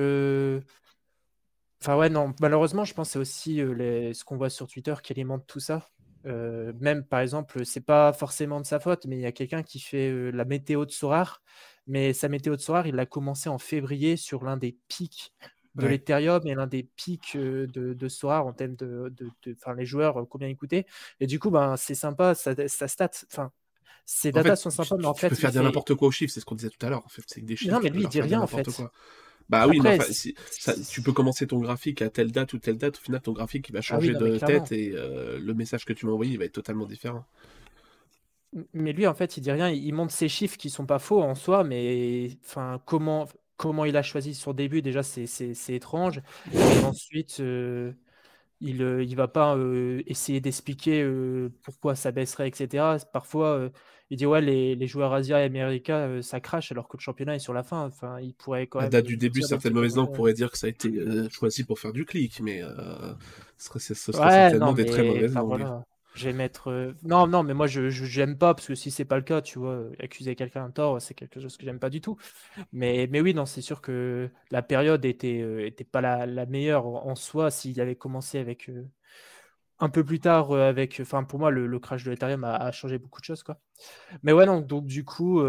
Enfin 1.82 1.98
ouais, 1.98 2.10
non, 2.10 2.34
malheureusement, 2.40 2.86
je 2.86 2.94
pense 2.94 3.08
que 3.10 3.14
c'est 3.14 3.20
aussi 3.20 3.56
les... 3.56 4.14
ce 4.14 4.24
qu'on 4.24 4.38
voit 4.38 4.50
sur 4.50 4.68
Twitter 4.68 4.94
qui 5.02 5.14
alimente 5.14 5.46
tout 5.48 5.60
ça. 5.60 5.90
même 6.24 7.04
par 7.04 7.22
exemple, 7.22 7.66
c'est 7.66 7.86
pas 7.86 8.14
forcément 8.14 8.62
de 8.62 8.66
sa 8.66 8.80
faute, 8.80 9.06
mais 9.06 9.18
il 9.18 9.22
y 9.22 9.26
a 9.26 9.32
quelqu'un 9.32 9.64
qui 9.64 9.80
fait 9.80 10.32
la 10.32 10.46
météo 10.46 10.86
de 10.86 10.92
Sorar, 10.92 11.42
mais 11.88 12.14
sa 12.14 12.30
météo 12.30 12.56
de 12.56 12.62
Sorar, 12.62 12.88
il 12.88 12.96
l'a 12.96 13.06
commencé 13.06 13.50
en 13.50 13.58
février 13.58 14.16
sur 14.16 14.44
l'un 14.44 14.58
des 14.58 14.78
pics 14.88 15.34
de 15.76 15.88
l'Ethereum 15.88 16.46
et 16.46 16.54
l'un 16.54 16.68
des 16.68 16.84
pics 16.84 17.36
de, 17.36 17.66
de 17.68 18.08
Sorar 18.10 18.46
en 18.46 18.54
termes 18.54 18.76
de, 18.76 19.14
de, 19.18 19.56
les 19.76 19.86
joueurs, 19.86 20.28
combien 20.30 20.48
ils 20.48 20.58
coûtaient. 20.58 20.86
Et 21.20 21.28
du 21.28 21.40
coup, 21.40 21.50
ben, 21.50 21.78
c'est 21.78 21.96
sympa, 21.96 22.36
ça, 22.36 22.54
ça 22.68 22.88
stat, 22.88 23.12
enfin, 23.32 23.52
ces 24.06 24.32
datas 24.32 24.58
sont 24.58 24.70
sympas, 24.70 24.98
mais 24.98 25.06
en 25.06 25.14
fait. 25.14 25.30
Tu 25.30 25.36
peux 25.36 25.42
faire 25.42 25.52
dire 25.52 25.64
n'importe 25.64 25.96
quoi 25.96 26.10
aux 26.10 26.12
chiffres, 26.12 26.34
c'est 26.34 26.40
ce 26.40 26.46
qu'on 26.46 26.56
disait 26.56 26.70
tout 26.70 26.86
à 26.86 26.90
l'heure. 26.90 27.06
En 27.06 27.10
fait, 27.10 27.24
c'est 27.28 27.42
des 27.42 27.56
chiffres. 27.56 27.74
Non, 27.74 27.80
mais 27.82 27.90
lui, 27.90 28.04
il 28.04 28.10
dit 28.10 28.22
rien 28.22 28.42
en 28.42 28.48
fait. 28.48 28.68
Bah 29.52 29.68
oui, 29.68 29.82
tu 30.90 31.02
peux 31.02 31.12
commencer 31.12 31.46
ton 31.46 31.60
graphique 31.60 32.02
à 32.02 32.10
telle 32.10 32.32
date 32.32 32.54
ou 32.54 32.58
telle 32.58 32.78
date. 32.78 32.98
Au 32.98 33.02
final, 33.02 33.22
ton 33.22 33.34
graphique 33.34 33.68
il 33.68 33.74
va 33.74 33.80
ah 33.80 33.82
changer 33.82 34.14
de 34.14 34.38
tête 34.38 34.72
et 34.72 34.94
euh, 34.96 35.38
le 35.40 35.54
message 35.54 35.84
que 35.84 35.92
tu 35.92 36.06
m'as 36.06 36.14
envoyé 36.14 36.32
il 36.32 36.40
va 36.40 36.46
être 36.46 36.54
totalement 36.54 36.86
différent. 36.86 37.26
Mais 38.74 38.94
lui, 38.94 39.08
en 39.08 39.14
fait, 39.14 39.36
il 39.36 39.42
dit 39.42 39.52
rien. 39.52 39.70
Il 39.70 39.94
montre 39.94 40.14
ses 40.14 40.30
chiffres 40.30 40.58
qui 40.58 40.70
sont 40.70 40.86
pas 40.86 41.00
faux 41.00 41.22
en 41.22 41.36
soi, 41.36 41.66
mais 41.66 42.30
enfin, 42.46 42.82
comment, 42.86 43.28
comment 43.58 43.84
il 43.84 43.98
a 43.98 44.04
choisi 44.04 44.36
son 44.36 44.54
début, 44.54 44.82
déjà, 44.82 45.04
c'est 45.04 45.54
étrange. 45.70 46.22
Et 46.54 46.86
ensuite, 46.86 47.42
euh, 47.42 47.92
il 48.62 48.78
ne 48.78 49.04
euh, 49.04 49.16
va 49.16 49.28
pas 49.28 49.58
essayer 50.08 50.40
d'expliquer 50.40 51.06
pourquoi 51.64 51.96
ça 51.96 52.12
baisserait, 52.12 52.48
etc. 52.48 52.98
Parfois, 53.12 53.70
il 54.10 54.18
dit 54.18 54.26
ouais, 54.26 54.42
les, 54.42 54.76
les 54.76 54.88
joueurs 54.88 55.14
asiatiques 55.14 55.54
et 55.54 55.60
américains, 55.60 56.22
ça 56.22 56.40
crache 56.40 56.72
alors 56.72 56.88
que 56.88 56.98
le 56.98 57.02
championnat 57.02 57.36
est 57.36 57.40
sur 57.40 57.54
la 57.54 57.64
fin. 57.64 57.86
Enfin, 57.86 58.20
il 58.20 58.34
pourrait 58.34 58.68
quand 58.68 58.80
même. 58.80 58.88
À 58.88 58.90
date 58.90 59.06
du 59.06 59.18
début, 59.18 59.42
certaines 59.42 59.74
mauvaises 59.74 59.96
langues 59.96 60.14
pourraient 60.14 60.34
dire 60.34 60.52
que 60.52 60.58
ça 60.58 60.68
a 60.68 60.70
été 60.70 60.92
choisi 61.30 61.64
pour 61.64 61.80
faire 61.80 61.94
du 61.94 62.06
clic, 62.06 62.40
mais 62.42 62.62
ce 63.58 63.68
serait, 63.68 63.80
ce 63.80 63.94
serait 63.94 64.30
certainement 64.30 64.74
des 64.74 64.86
très 64.86 65.04
mauvaises 65.04 65.34
langues. 65.34 65.84
Je 66.14 66.26
vais 66.26 66.34
mettre. 66.34 66.70
euh, 66.70 66.94
Non, 67.04 67.26
non, 67.28 67.44
mais 67.44 67.54
moi, 67.54 67.68
je 67.68 67.90
j'aime 67.90 68.38
pas, 68.38 68.54
parce 68.54 68.68
que 68.68 68.76
si 68.76 68.92
c'est 68.92 69.06
pas 69.06 69.16
le 69.18 69.22
cas, 69.24 69.42
tu 69.42 69.60
vois, 69.60 69.86
accuser 70.00 70.36
quelqu'un 70.36 70.66
d'un 70.66 70.72
tort, 70.72 71.02
c'est 71.02 71.14
quelque 71.14 71.40
chose 71.40 71.56
que 71.58 71.64
j'aime 71.66 71.80
pas 71.80 71.90
du 71.90 72.02
tout. 72.02 72.18
Mais, 72.74 73.08
mais 73.12 73.22
oui, 73.22 73.34
non, 73.34 73.46
c'est 73.46 73.62
sûr 73.62 73.82
que 73.82 74.30
la 74.52 74.62
période 74.62 75.06
était, 75.06 75.42
euh, 75.42 75.66
était 75.66 75.84
pas 75.86 76.02
la, 76.02 76.26
la 76.26 76.46
meilleure 76.46 76.86
en 76.88 77.16
soi 77.16 77.52
s'il 77.52 77.80
avait 77.82 77.96
commencé 77.96 78.40
avec. 78.40 78.70
euh, 78.70 78.86
un 79.80 79.90
peu 79.90 80.04
plus 80.06 80.20
tard, 80.20 80.52
avec. 80.54 81.00
Enfin, 81.02 81.24
pour 81.24 81.40
moi, 81.40 81.52
le, 81.52 81.80
crash 81.80 82.04
de 82.04 82.12
l'Ethereum 82.12 82.44
a, 82.44 82.72
changé 82.72 82.98
beaucoup 83.00 83.20
de 83.22 83.26
choses, 83.26 83.44
quoi. 83.44 83.60
Mais 84.24 84.34
ouais, 84.34 84.46
non, 84.46 84.62
donc 84.62 84.86
du 84.88 85.06
coup. 85.06 85.42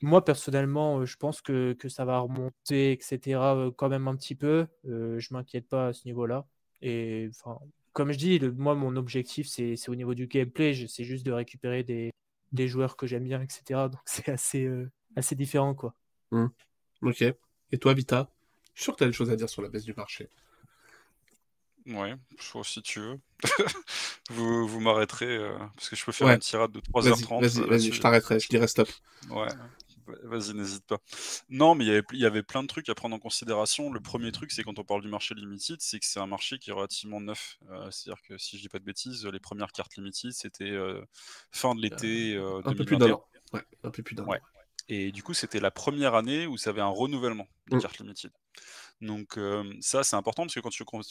Moi, 0.00 0.24
personnellement, 0.24 1.04
je 1.04 1.16
pense 1.16 1.40
que, 1.42 1.72
que 1.72 1.88
ça 1.88 2.04
va 2.04 2.20
remonter, 2.20 2.92
etc., 2.92 3.70
quand 3.76 3.88
même 3.88 4.06
un 4.08 4.14
petit 4.16 4.36
peu. 4.36 4.66
Euh, 4.86 5.18
je 5.18 5.34
m'inquiète 5.34 5.68
pas 5.68 5.88
à 5.88 5.92
ce 5.92 6.04
niveau-là. 6.06 6.46
Et 6.82 7.28
enfin, 7.30 7.58
comme 7.98 8.12
je 8.12 8.18
dis, 8.18 8.38
le- 8.38 8.52
moi, 8.52 8.76
mon 8.76 8.94
objectif, 8.94 9.48
c'est 9.48 9.74
c'est 9.74 9.88
au 9.90 9.96
niveau 9.96 10.14
du 10.14 10.28
gameplay. 10.28 10.86
C'est 10.86 11.02
juste 11.02 11.26
de 11.26 11.32
récupérer 11.32 11.82
des, 11.82 12.12
des 12.52 12.68
joueurs 12.68 12.96
que 12.96 13.08
j'aime 13.08 13.24
bien, 13.24 13.42
etc. 13.42 13.88
Donc, 13.88 14.00
c'est 14.06 14.28
assez, 14.28 14.64
euh, 14.66 14.88
assez 15.16 15.34
différent, 15.34 15.74
quoi. 15.74 15.96
Ok. 17.02 17.22
Et 17.72 17.78
toi, 17.78 17.94
Vita? 17.94 18.30
Je 18.74 18.82
suis 18.82 18.84
sûr 18.84 18.92
que 18.92 18.98
tu 18.98 19.04
as 19.04 19.08
des 19.08 19.12
choses 19.12 19.30
à 19.30 19.34
dire 19.36 19.48
sur 19.48 19.62
la 19.62 19.68
baisse 19.68 19.82
du 19.82 19.94
marché. 19.94 20.28
Ouais, 21.86 22.14
soit 22.38 22.62
si 22.62 22.82
tu 22.82 23.00
veux. 23.00 23.18
vous 24.30 24.68
vous 24.68 24.78
m'arrêterez, 24.78 25.26
euh, 25.26 25.58
parce 25.74 25.88
que 25.88 25.96
je 25.96 26.04
peux 26.04 26.12
faire 26.12 26.28
Ouais. 26.28 26.34
une 26.34 26.40
tirade 26.40 26.70
de 26.70 26.78
Vas-y, 26.78 27.22
3h30 27.24 27.40
vas-y, 27.42 27.58
euh, 27.58 27.62
vas-y, 27.62 27.70
là-dessus. 27.70 27.92
je 27.94 28.00
t'arrêterai, 28.00 28.38
je 28.38 28.48
dirai 28.48 28.68
stop. 28.68 28.88
Ouais, 29.28 29.48
vas-y, 30.24 30.54
n'hésite 30.54 30.84
pas. 30.86 30.98
Non, 31.48 31.74
mais 31.74 31.84
il 31.84 31.88
y 31.88 31.90
avait, 31.90 32.02
il 32.12 32.18
y 32.18 32.26
avait 32.26 32.42
plein 32.42 32.62
de 32.62 32.68
trucs 32.68 32.88
à 32.88 32.94
prendre 32.94 33.14
en 33.14 33.18
considération. 33.18 33.92
Le 33.92 34.00
premier 34.00 34.32
truc, 34.32 34.50
c'est 34.52 34.62
quand 34.62 34.78
on 34.78 34.84
parle 34.84 35.02
du 35.02 35.08
marché 35.08 35.34
limited, 35.34 35.76
c'est 35.80 35.98
que 35.98 36.06
c'est 36.06 36.20
un 36.20 36.26
marché 36.26 36.58
qui 36.58 36.70
est 36.70 36.72
relativement 36.72 37.20
neuf. 37.20 37.58
Euh, 37.70 37.90
c'est-à-dire 37.90 38.22
que 38.22 38.38
si 38.38 38.56
je 38.56 38.62
dis 38.62 38.68
pas 38.68 38.78
de 38.78 38.84
bêtises, 38.84 39.26
les 39.26 39.40
premières 39.40 39.72
cartes 39.72 39.96
limited, 39.96 40.32
c'était 40.32 40.70
euh, 40.70 41.00
fin 41.52 41.74
de 41.74 41.80
l'été 41.80 42.34
euh, 42.34 42.60
Un 42.64 42.74
peu 42.74 42.84
plus 42.84 42.96
d'un 42.96 43.06
2021. 43.06 43.14
an. 43.14 43.24
Ouais, 43.52 43.62
un 43.84 43.90
peu 43.90 44.02
plus 44.02 44.14
d'un. 44.14 44.24
Ouais. 44.24 44.40
Et 44.90 45.12
du 45.12 45.22
coup, 45.22 45.34
c'était 45.34 45.60
la 45.60 45.70
première 45.70 46.14
année 46.14 46.46
où 46.46 46.56
ça 46.56 46.70
avait 46.70 46.80
un 46.80 46.86
renouvellement 46.88 47.46
de 47.70 47.76
Mm. 47.76 47.80
cartes 47.82 47.98
limited. 47.98 48.30
Donc 49.00 49.38
euh, 49.38 49.64
ça, 49.80 50.02
c'est 50.04 50.16
important 50.16 50.42
parce 50.42 50.54
que 50.54 50.60
quand 50.60 50.70
tu 50.70 50.84
com- 50.84 51.02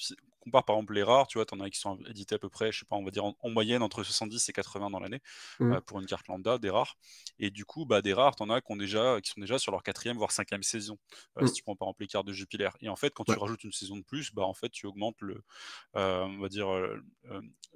compares 0.41 0.65
par 0.65 0.75
exemple 0.75 0.93
les 0.93 1.03
rares, 1.03 1.27
tu 1.27 1.37
vois, 1.37 1.45
t'en 1.45 1.59
as 1.61 1.69
qui 1.69 1.79
sont 1.79 1.97
édités 2.09 2.35
à 2.35 2.39
peu 2.39 2.49
près, 2.49 2.71
je 2.71 2.79
sais 2.79 2.85
pas, 2.85 2.95
on 2.97 3.03
va 3.05 3.11
dire 3.11 3.23
en, 3.25 3.35
en 3.39 3.49
moyenne 3.49 3.81
entre 3.81 4.03
70 4.03 4.49
et 4.49 4.53
80 4.53 4.89
dans 4.89 4.99
l'année 4.99 5.21
Mm. 5.59 5.73
euh, 5.73 5.81
pour 5.81 5.99
une 5.99 6.05
carte 6.05 6.27
lambda, 6.27 6.57
des 6.57 6.69
rares. 6.69 6.95
Et 7.39 7.49
du 7.49 7.65
coup, 7.65 7.85
bah, 7.85 8.01
des 8.01 8.13
rares, 8.13 8.35
t'en 8.35 8.49
as 8.49 8.59
qui, 8.61 8.71
ont 8.71 8.75
déjà, 8.75 9.21
qui 9.21 9.31
sont 9.31 9.39
déjà 9.41 9.57
sur 9.59 9.71
leur 9.71 9.83
quatrième 9.83 10.17
voire 10.17 10.31
cinquième 10.31 10.63
saison. 10.63 10.97
Euh, 11.37 11.43
Mm. 11.43 11.47
Si 11.47 11.53
tu 11.53 11.63
prends 11.63 11.75
par 11.75 11.87
exemple 11.87 12.01
les 12.03 12.07
cartes 12.07 12.27
de 12.27 12.33
Jupiler. 12.33 12.69
Et 12.81 12.89
en 12.89 12.95
fait, 12.97 13.13
quand 13.13 13.27
Ouais. 13.27 13.35
tu 13.35 13.39
rajoutes 13.39 13.63
une 13.63 13.71
saison 13.71 13.95
de 13.97 14.03
plus, 14.03 14.33
bah 14.33 14.43
en 14.43 14.53
fait, 14.53 14.69
tu 14.69 14.85
augmentes 14.85 15.17
le, 15.21 15.41
on 15.93 16.39
va 16.39 16.49
dire 16.49 16.67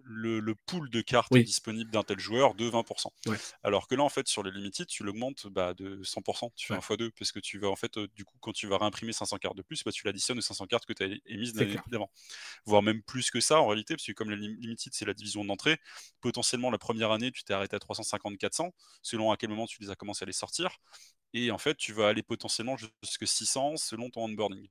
le, 0.03 0.39
le 0.39 0.55
pool 0.65 0.89
de 0.89 1.01
cartes 1.01 1.31
Oui. 1.31 1.43
disponibles 1.43 1.91
d'un 1.91 2.03
tel 2.03 2.19
joueur 2.19 2.55
de 2.55 2.65
20%. 2.65 3.13
Ouais. 3.27 3.37
Alors 3.63 3.87
que 3.87 3.95
là, 3.95 4.03
en 4.03 4.09
fait, 4.09 4.27
sur 4.27 4.43
les 4.43 4.51
limited, 4.51 4.87
tu 4.87 5.03
l'augmentes 5.03 5.47
bah, 5.47 5.73
de 5.73 6.01
100%. 6.03 6.51
Tu 6.55 6.67
fais 6.67 6.73
Ouais. 6.73 6.79
un 6.79 6.81
x2 6.81 7.11
parce 7.11 7.31
que 7.31 7.39
tu 7.39 7.59
vas, 7.59 7.67
en 7.69 7.75
fait, 7.75 7.99
du 7.99 8.25
coup, 8.25 8.37
quand 8.39 8.53
tu 8.53 8.67
vas 8.67 8.77
réimprimer 8.77 9.13
500 9.13 9.37
cartes 9.37 9.57
de 9.57 9.61
plus, 9.61 9.83
bah, 9.83 9.91
tu 9.91 10.00
l'additionnes 10.05 10.37
aux 10.37 10.41
500 10.41 10.67
cartes 10.67 10.85
que 10.85 10.93
tu 10.93 11.03
as 11.03 11.07
émises 11.25 11.55
l'année 11.55 11.77
d'avant. 11.87 12.11
Voire 12.65 12.81
même 12.83 13.01
plus 13.03 13.31
que 13.31 13.39
ça, 13.39 13.61
en 13.61 13.67
réalité, 13.67 13.95
parce 13.95 14.05
que 14.05 14.13
comme 14.13 14.31
les 14.31 14.37
lim- 14.37 14.57
limited, 14.59 14.93
c'est 14.93 15.05
la 15.05 15.13
division 15.13 15.45
d'entrée, 15.45 15.77
potentiellement, 16.21 16.71
la 16.71 16.77
première 16.79 17.11
année, 17.11 17.31
tu 17.31 17.43
t'es 17.43 17.53
arrêté 17.53 17.75
à 17.75 17.79
350-400, 17.79 18.73
selon 19.01 19.31
à 19.31 19.37
quel 19.37 19.49
moment 19.49 19.67
tu 19.67 19.81
les 19.81 19.89
as 19.89 19.95
commencé 19.95 20.23
à 20.23 20.27
les 20.27 20.33
sortir. 20.33 20.77
Et 21.33 21.51
en 21.51 21.57
fait, 21.57 21.75
tu 21.77 21.93
vas 21.93 22.09
aller 22.09 22.23
potentiellement 22.23 22.77
jusqu'à 23.03 23.25
600 23.25 23.77
selon 23.77 24.09
ton 24.09 24.25
onboarding. 24.25 24.67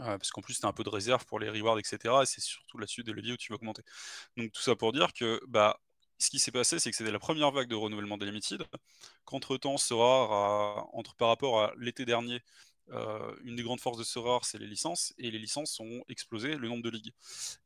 Euh, 0.00 0.18
parce 0.18 0.30
qu'en 0.30 0.42
plus, 0.42 0.58
tu 0.58 0.66
as 0.66 0.68
un 0.68 0.72
peu 0.72 0.82
de 0.82 0.88
réserve 0.88 1.24
pour 1.26 1.38
les 1.38 1.48
rewards, 1.48 1.78
etc. 1.78 2.22
Et 2.22 2.26
c'est 2.26 2.40
surtout 2.40 2.78
là-dessus 2.78 3.04
des 3.04 3.12
leviers 3.12 3.32
où 3.34 3.36
tu 3.36 3.52
vas 3.52 3.56
augmenter. 3.56 3.82
Donc 4.36 4.52
tout 4.52 4.62
ça 4.62 4.76
pour 4.76 4.92
dire 4.92 5.12
que 5.12 5.40
bah, 5.48 5.80
ce 6.18 6.30
qui 6.30 6.38
s'est 6.40 6.52
passé, 6.52 6.78
c'est 6.80 6.90
que 6.90 6.96
c'était 6.96 7.12
la 7.12 7.18
première 7.20 7.52
vague 7.52 7.68
de 7.68 7.74
renouvellement 7.76 8.18
des 8.18 8.26
limited, 8.26 8.64
qu'entre-temps, 9.24 9.78
Sora, 9.78 10.80
a- 10.80 10.86
entre, 10.94 11.14
par 11.16 11.28
rapport 11.28 11.62
à 11.62 11.72
l'été 11.78 12.04
dernier, 12.04 12.40
euh, 12.92 13.34
une 13.44 13.56
des 13.56 13.62
grandes 13.62 13.80
forces 13.80 13.98
de 13.98 14.04
Sora, 14.04 14.40
c'est 14.42 14.58
les 14.58 14.66
licences, 14.66 15.14
et 15.16 15.30
les 15.30 15.38
licences 15.38 15.80
ont 15.80 16.04
explosé 16.08 16.56
le 16.56 16.68
nombre 16.68 16.82
de 16.82 16.90
ligues 16.90 17.12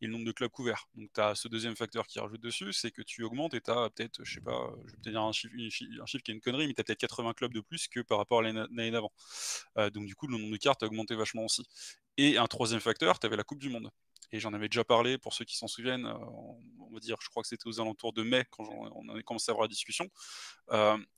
et 0.00 0.06
le 0.06 0.12
nombre 0.12 0.24
de 0.24 0.32
clubs 0.32 0.50
couverts. 0.50 0.88
Donc 0.94 1.10
tu 1.12 1.20
as 1.20 1.34
ce 1.34 1.48
deuxième 1.48 1.74
facteur 1.76 2.06
qui 2.06 2.20
rajoute 2.20 2.40
dessus, 2.40 2.72
c'est 2.72 2.90
que 2.90 3.02
tu 3.02 3.24
augmentes 3.24 3.54
et 3.54 3.60
tu 3.60 3.70
as 3.70 3.90
peut-être, 3.90 4.24
je 4.24 4.34
sais 4.34 4.40
pas, 4.40 4.70
je 4.86 4.92
vais 4.92 4.96
peut-être 4.98 5.10
dire 5.10 5.22
un 5.22 5.32
chiffre, 5.32 5.54
un 5.54 6.06
chiffre 6.06 6.22
qui 6.22 6.30
est 6.30 6.34
une 6.34 6.40
connerie, 6.40 6.68
mais 6.68 6.74
tu 6.74 6.80
as 6.80 6.84
peut-être 6.84 7.00
80 7.00 7.32
clubs 7.34 7.52
de 7.52 7.60
plus 7.60 7.88
que 7.88 8.00
par 8.00 8.18
rapport 8.18 8.40
à 8.40 8.42
l'année 8.42 8.90
d'avant. 8.90 9.12
Euh, 9.76 9.90
donc 9.90 10.06
du 10.06 10.14
coup, 10.14 10.28
le 10.28 10.38
nombre 10.38 10.52
de 10.52 10.56
cartes 10.56 10.82
a 10.82 10.86
augmenté 10.86 11.16
vachement 11.16 11.44
aussi. 11.44 11.66
Et 12.16 12.36
un 12.36 12.46
troisième 12.46 12.80
facteur, 12.80 13.18
tu 13.18 13.26
avais 13.26 13.36
la 13.36 13.44
Coupe 13.44 13.60
du 13.60 13.70
Monde. 13.70 13.90
Et 14.30 14.40
j'en 14.40 14.52
avais 14.52 14.68
déjà 14.68 14.84
parlé 14.84 15.16
pour 15.16 15.32
ceux 15.32 15.46
qui 15.46 15.56
s'en 15.56 15.68
souviennent, 15.68 16.04
euh, 16.04 16.14
on 16.80 16.92
va 16.92 17.00
dire, 17.00 17.16
je 17.22 17.28
crois 17.30 17.42
que 17.42 17.48
c'était 17.48 17.66
aux 17.66 17.80
alentours 17.80 18.12
de 18.12 18.22
mai 18.22 18.44
quand 18.50 18.64
on 18.68 19.08
avait 19.08 19.22
commencé 19.22 19.50
à 19.50 19.52
avoir 19.52 19.64
la 19.64 19.68
discussion. 19.68 20.08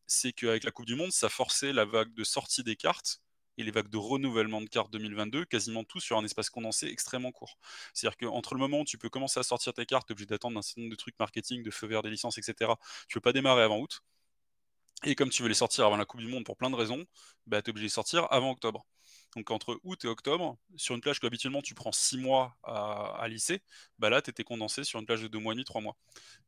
C'est 0.07 0.33
qu'avec 0.33 0.65
la 0.65 0.71
Coupe 0.71 0.87
du 0.87 0.95
Monde, 0.95 1.13
ça 1.13 1.29
forçait 1.29 1.73
la 1.73 1.85
vague 1.85 2.15
de 2.15 2.25
sortie 2.25 2.63
des 2.63 2.77
cartes 2.77 3.21
les 3.63 3.71
vagues 3.71 3.89
de 3.91 3.99
renouvellement 3.99 4.61
de 4.61 4.69
cartes 4.69 4.93
2022, 4.93 5.45
quasiment 5.45 5.85
tout 5.85 6.01
sur 6.01 6.17
un 6.19 6.25
espace 6.25 6.51
condensé 6.51 6.87
extrêmement 6.87 7.33
court. 7.33 7.59
C'est-à-dire 7.95 8.17
qu'entre 8.17 8.55
le 8.55 8.61
moment 8.61 8.81
où 8.81 8.85
tu 8.85 8.99
peux 8.99 9.09
commencer 9.09 9.41
à 9.41 9.43
sortir 9.43 9.73
tes 9.73 9.87
cartes, 9.87 10.07
tu 10.07 10.13
es 10.13 10.15
obligé 10.15 10.27
d'attendre 10.27 10.59
un 10.59 10.63
certain 10.63 10.83
nombre 10.83 10.93
de 10.93 10.97
trucs 10.97 11.19
marketing, 11.19 11.63
de 11.63 11.71
feu 11.71 11.87
vert 11.87 12.03
des 12.03 12.11
licences, 12.11 12.39
etc. 12.39 12.73
Tu 13.09 13.15
peux 13.15 13.21
pas 13.21 13.33
démarrer 13.33 13.63
avant 13.63 13.79
août. 13.79 14.03
Et 15.05 15.15
comme 15.15 15.31
tu 15.31 15.43
veux 15.43 15.49
les 15.49 15.55
sortir 15.55 15.87
avant 15.87 15.97
la 15.97 16.05
Coupe 16.05 16.21
du 16.21 16.29
Monde 16.29 16.45
pour 16.45 16.57
plein 16.57 16.71
de 16.71 16.77
raisons, 16.77 17.07
bah, 17.47 17.63
tu 17.63 17.69
es 17.69 17.71
obligé 17.71 17.85
de 17.85 17.87
les 17.87 17.95
sortir 17.95 18.27
avant 18.31 18.51
octobre. 18.51 18.85
Donc 19.37 19.51
entre 19.51 19.81
août 19.85 20.05
et 20.05 20.09
octobre, 20.09 20.59
sur 20.77 20.95
une 20.95 21.01
plage 21.01 21.21
que 21.21 21.27
habituellement 21.27 21.63
tu 21.63 21.75
prends 21.75 21.93
6 21.93 22.19
mois 22.19 22.57
à, 22.65 23.15
à 23.19 23.29
lisser, 23.29 23.63
bah 23.99 24.11
là 24.11 24.21
tu 24.23 24.31
étais 24.31 24.45
condensé 24.45 24.83
sur 24.85 24.99
une 24.99 25.07
plage 25.07 25.23
de 25.23 25.29
2 25.29 25.39
mois 25.39 25.53
et 25.53 25.57
demi, 25.57 25.65
3 25.65 25.81
mois. 25.81 25.97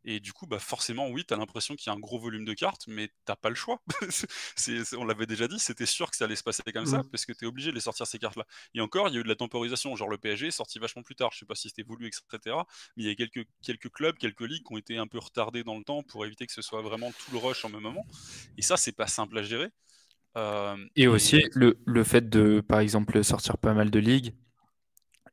Et 0.04 0.20
du 0.20 0.32
coup, 0.32 0.46
bah 0.46 0.58
forcément, 0.58 1.08
oui, 1.08 1.24
tu 1.24 1.32
as 1.34 1.36
l'impression 1.36 1.76
qu'il 1.76 1.88
y 1.88 1.90
a 1.90 1.96
un 1.96 2.00
gros 2.00 2.18
volume 2.18 2.44
de 2.44 2.54
cartes, 2.54 2.86
mais 2.88 3.10
t'as 3.24 3.36
pas 3.36 3.48
le 3.50 3.54
choix. 3.54 3.82
On 4.98 5.04
l'avait 5.04 5.26
déjà 5.26 5.48
dit, 5.48 5.58
c'était 5.58 5.86
sûr 5.86 6.10
que 6.10 6.16
ça 6.16 6.24
allait 6.24 6.36
se 6.36 6.42
passer 6.42 6.62
comme 6.72 6.86
ça, 6.86 7.02
Mhm. 7.02 7.10
parce 7.10 7.24
que 7.26 7.32
tu 7.32 7.44
es 7.44 7.48
obligé 7.48 7.70
de 7.70 7.74
les 7.74 7.80
sortir 7.80 8.06
ces 8.06 8.18
cartes-là. 8.18 8.46
Et 8.74 8.80
encore, 8.80 9.08
il 9.08 9.14
y 9.14 9.16
a 9.16 9.20
eu 9.20 9.22
de 9.24 9.28
la 9.28 9.36
temporisation, 9.36 9.94
genre 9.96 10.08
le 10.08 10.18
PSG 10.18 10.48
est 10.48 10.50
sorti 10.50 10.78
vachement 10.78 11.02
plus 11.02 11.14
tard, 11.14 11.30
je 11.32 11.38
sais 11.38 11.46
pas 11.46 11.54
si 11.54 11.68
c'était 11.68 11.82
voulu, 11.82 12.08
etc. 12.08 12.66
Mais 12.96 13.04
il 13.04 13.06
y 13.08 13.10
a 13.10 13.14
quelques, 13.14 13.46
quelques 13.62 13.90
clubs, 13.90 14.16
quelques 14.18 14.40
ligues 14.42 14.64
qui 14.66 14.72
ont 14.74 14.78
été 14.78 14.96
un 14.98 15.06
peu 15.06 15.18
retardés 15.18 15.64
dans 15.64 15.78
le 15.78 15.84
temps 15.84 16.02
pour 16.02 16.24
éviter 16.26 16.46
que 16.46 16.52
ce 16.52 16.62
soit 16.62 16.82
vraiment 16.82 17.12
tout 17.12 17.30
le 17.30 17.38
rush 17.38 17.64
en 17.64 17.68
même 17.70 17.82
moment. 17.82 18.06
Et 18.56 18.62
ça, 18.62 18.76
c'est 18.76 18.92
pas 18.92 19.06
simple 19.06 19.38
à 19.38 19.42
gérer. 19.42 19.68
Euh, 20.36 20.76
Et 20.96 21.06
aussi, 21.06 21.42
le, 21.52 21.78
le 21.84 22.02
fait 22.02 22.30
de, 22.30 22.62
par 22.62 22.80
exemple, 22.80 23.22
sortir 23.22 23.58
pas 23.58 23.74
mal 23.74 23.90
de 23.90 23.98
ligues, 23.98 24.34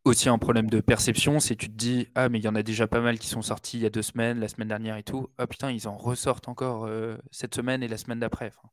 aussi 0.05 0.29
un 0.29 0.37
problème 0.37 0.69
de 0.69 0.79
perception, 0.79 1.39
c'est 1.39 1.55
tu 1.55 1.67
te 1.67 1.75
dis, 1.75 2.07
ah, 2.15 2.29
mais 2.29 2.39
il 2.39 2.43
y 2.43 2.47
en 2.47 2.55
a 2.55 2.63
déjà 2.63 2.87
pas 2.87 3.01
mal 3.01 3.19
qui 3.19 3.27
sont 3.27 3.41
sortis 3.41 3.77
il 3.77 3.83
y 3.83 3.85
a 3.85 3.89
deux 3.89 4.01
semaines, 4.01 4.39
la 4.39 4.47
semaine 4.47 4.67
dernière 4.69 4.97
et 4.97 5.03
tout. 5.03 5.29
Ah 5.37 5.45
putain, 5.47 5.71
ils 5.71 5.87
en 5.87 5.97
ressortent 5.97 6.47
encore 6.47 6.85
euh, 6.85 7.17
cette 7.31 7.53
semaine 7.55 7.83
et 7.83 7.87
la 7.87 7.97
semaine 7.97 8.19
d'après. 8.19 8.47
Enfin, 8.47 8.69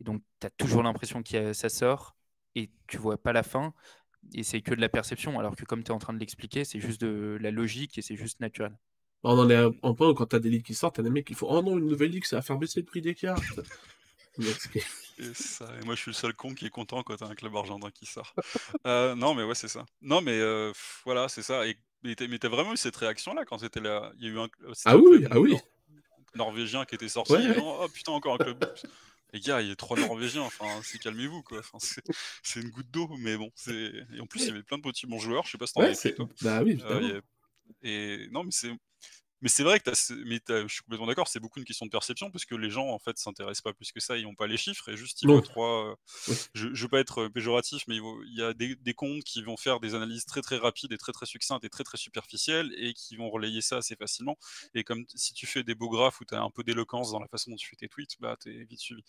et 0.00 0.04
donc, 0.04 0.22
tu 0.40 0.46
as 0.46 0.50
toujours 0.50 0.82
l'impression 0.82 1.22
que 1.22 1.52
ça 1.52 1.68
sort 1.68 2.16
et 2.54 2.70
tu 2.88 2.96
vois 2.98 3.18
pas 3.22 3.32
la 3.32 3.42
fin. 3.42 3.74
Et 4.34 4.42
c'est 4.44 4.62
que 4.62 4.74
de 4.74 4.80
la 4.80 4.88
perception, 4.88 5.38
alors 5.40 5.56
que 5.56 5.64
comme 5.64 5.84
tu 5.84 5.90
es 5.90 5.94
en 5.94 5.98
train 5.98 6.14
de 6.14 6.18
l'expliquer, 6.18 6.64
c'est 6.64 6.80
juste 6.80 7.00
de 7.02 7.38
la 7.40 7.50
logique 7.50 7.98
et 7.98 8.02
c'est 8.02 8.16
juste 8.16 8.40
naturel. 8.40 8.76
On 9.24 9.36
en 9.36 9.50
est 9.50 9.56
à 9.56 9.68
un 9.82 9.94
point 9.94 10.08
où 10.10 10.14
quand 10.14 10.26
t'as 10.26 10.38
des 10.38 10.48
ligues 10.48 10.64
qui 10.64 10.74
sortent, 10.74 10.96
t'as 10.96 11.02
des 11.02 11.10
mecs 11.10 11.26
qui 11.26 11.34
font 11.34 11.48
Oh 11.50 11.60
non, 11.62 11.76
une 11.78 11.86
nouvelle 11.88 12.10
ligue, 12.10 12.24
ça 12.24 12.36
va 12.36 12.42
faire 12.42 12.56
baisser 12.58 12.80
le 12.80 12.86
prix 12.86 13.00
des 13.02 13.14
cartes. 13.16 13.42
Donc, 14.38 14.54
c'est- 14.58 14.84
Et, 15.18 15.34
ça, 15.34 15.66
et 15.80 15.84
moi, 15.84 15.94
je 15.94 16.00
suis 16.00 16.10
le 16.10 16.14
seul 16.14 16.32
con 16.34 16.54
qui 16.54 16.64
est 16.66 16.70
content 16.70 17.02
quand 17.02 17.14
t'as 17.16 17.26
un 17.26 17.34
club 17.34 17.54
argentin 17.54 17.90
qui 17.90 18.06
sort. 18.06 18.34
Euh, 18.86 19.14
non, 19.14 19.34
mais 19.34 19.44
ouais, 19.44 19.54
c'est 19.54 19.68
ça. 19.68 19.84
Non, 20.00 20.20
mais 20.22 20.38
euh, 20.40 20.72
voilà, 21.04 21.28
c'est 21.28 21.42
ça. 21.42 21.66
Et, 21.66 21.76
mais 22.02 22.14
t'as 22.16 22.48
vraiment 22.48 22.72
eu 22.72 22.76
cette 22.76 22.96
réaction-là 22.96 23.44
quand 23.44 23.58
c'était 23.58 23.80
là. 23.80 24.10
Il 24.18 24.24
y 24.24 24.28
a 24.28 24.30
eu 24.30 24.38
un, 24.38 24.48
Ah 24.86 24.96
oui, 24.96 25.18
club 25.20 25.28
ah 25.32 25.38
oui. 25.38 25.50
nor- 25.52 25.60
norvégien 26.34 26.84
qui 26.86 26.94
était 26.94 27.08
sorti. 27.08 27.34
Ouais, 27.34 27.46
ouais. 27.48 27.56
oh 27.60 27.86
putain, 27.92 28.12
encore 28.12 28.34
un 28.34 28.38
club. 28.38 28.64
Les 29.34 29.40
gars, 29.40 29.60
il 29.62 29.68
y 29.68 29.70
a 29.70 29.76
trois 29.76 29.98
Norvégiens. 29.98 30.42
Enfin, 30.42 30.80
c'est 30.82 30.98
calmez-vous, 30.98 31.42
quoi. 31.42 31.60
Enfin, 31.60 31.78
c'est 32.42 32.60
une 32.60 32.70
goutte 32.70 32.90
d'eau, 32.90 33.08
mais 33.18 33.36
bon. 33.36 33.50
c'est 33.54 33.92
Et 34.14 34.20
en 34.20 34.26
plus, 34.26 34.40
il 34.42 34.48
y 34.48 34.50
avait 34.50 34.62
plein 34.62 34.78
de 34.78 34.82
petits 34.82 35.06
bons 35.06 35.18
joueurs. 35.18 35.44
Je 35.46 35.50
sais 35.52 35.58
pas 35.58 35.66
si 35.66 35.74
t'en 35.74 35.80
Ouais, 35.82 35.94
toi. 36.14 36.28
Bah 36.42 36.62
oui, 36.62 36.78
Euh, 36.84 36.98
évidemment. 36.98 37.20
Et 37.82 38.28
non, 38.32 38.44
mais 38.44 38.50
c'est. 38.50 38.72
Mais 39.42 39.48
c'est 39.48 39.64
vrai 39.64 39.80
que 39.80 39.94
ce- 39.94 40.14
mais 40.14 40.40
t'as- 40.40 40.62
je 40.66 40.72
suis 40.72 40.82
complètement 40.82 41.06
d'accord, 41.08 41.28
c'est 41.28 41.40
beaucoup 41.40 41.58
une 41.58 41.64
question 41.66 41.84
de 41.84 41.90
perception 41.90 42.30
parce 42.30 42.44
que 42.46 42.54
les 42.54 42.70
gens 42.70 42.88
en 42.88 42.98
fait 42.98 43.18
s'intéressent 43.18 43.60
pas 43.62 43.74
plus 43.74 43.92
que 43.92 44.00
ça, 44.00 44.16
ils 44.16 44.22
n'ont 44.24 44.34
pas 44.36 44.46
les 44.46 44.56
chiffres 44.56 44.88
et 44.88 44.96
juste 44.96 45.20
ils 45.22 45.26
Non. 45.26 45.34
voient 45.34 45.42
trois. 45.42 45.90
euh, 45.90 45.94
Oui. 46.28 46.36
Je, 46.54 46.68
je 46.72 46.82
veux 46.82 46.88
pas 46.88 47.00
être 47.00 47.22
euh, 47.22 47.28
péjoratif, 47.28 47.82
mais 47.88 47.96
il 47.96 48.34
y 48.38 48.42
a 48.42 48.54
des, 48.54 48.76
des 48.76 48.94
comptes 48.94 49.24
qui 49.24 49.42
vont 49.42 49.56
faire 49.56 49.80
des 49.80 49.94
analyses 49.94 50.24
très 50.24 50.40
très 50.42 50.56
rapides 50.56 50.92
et 50.92 50.98
très 50.98 51.12
très 51.12 51.26
succinctes 51.26 51.64
et 51.64 51.70
très 51.70 51.84
très 51.84 51.98
superficielles 51.98 52.72
et 52.76 52.94
qui 52.94 53.16
vont 53.16 53.28
relayer 53.30 53.60
ça 53.60 53.78
assez 53.78 53.96
facilement. 53.96 54.38
Et 54.74 54.84
comme 54.84 55.04
si 55.14 55.34
tu 55.34 55.46
fais 55.46 55.64
des 55.64 55.74
beaux 55.74 55.88
graphes 55.90 56.20
où 56.20 56.24
tu 56.24 56.34
as 56.34 56.40
un 56.42 56.50
peu 56.50 56.62
d'éloquence 56.62 57.10
dans 57.12 57.18
la 57.20 57.28
façon 57.28 57.50
dont 57.50 57.56
tu 57.56 57.68
fais 57.68 57.76
tes 57.76 57.88
tweets, 57.88 58.16
bah 58.20 58.36
t'es 58.38 58.64
vite 58.64 58.80
suivi. 58.80 59.02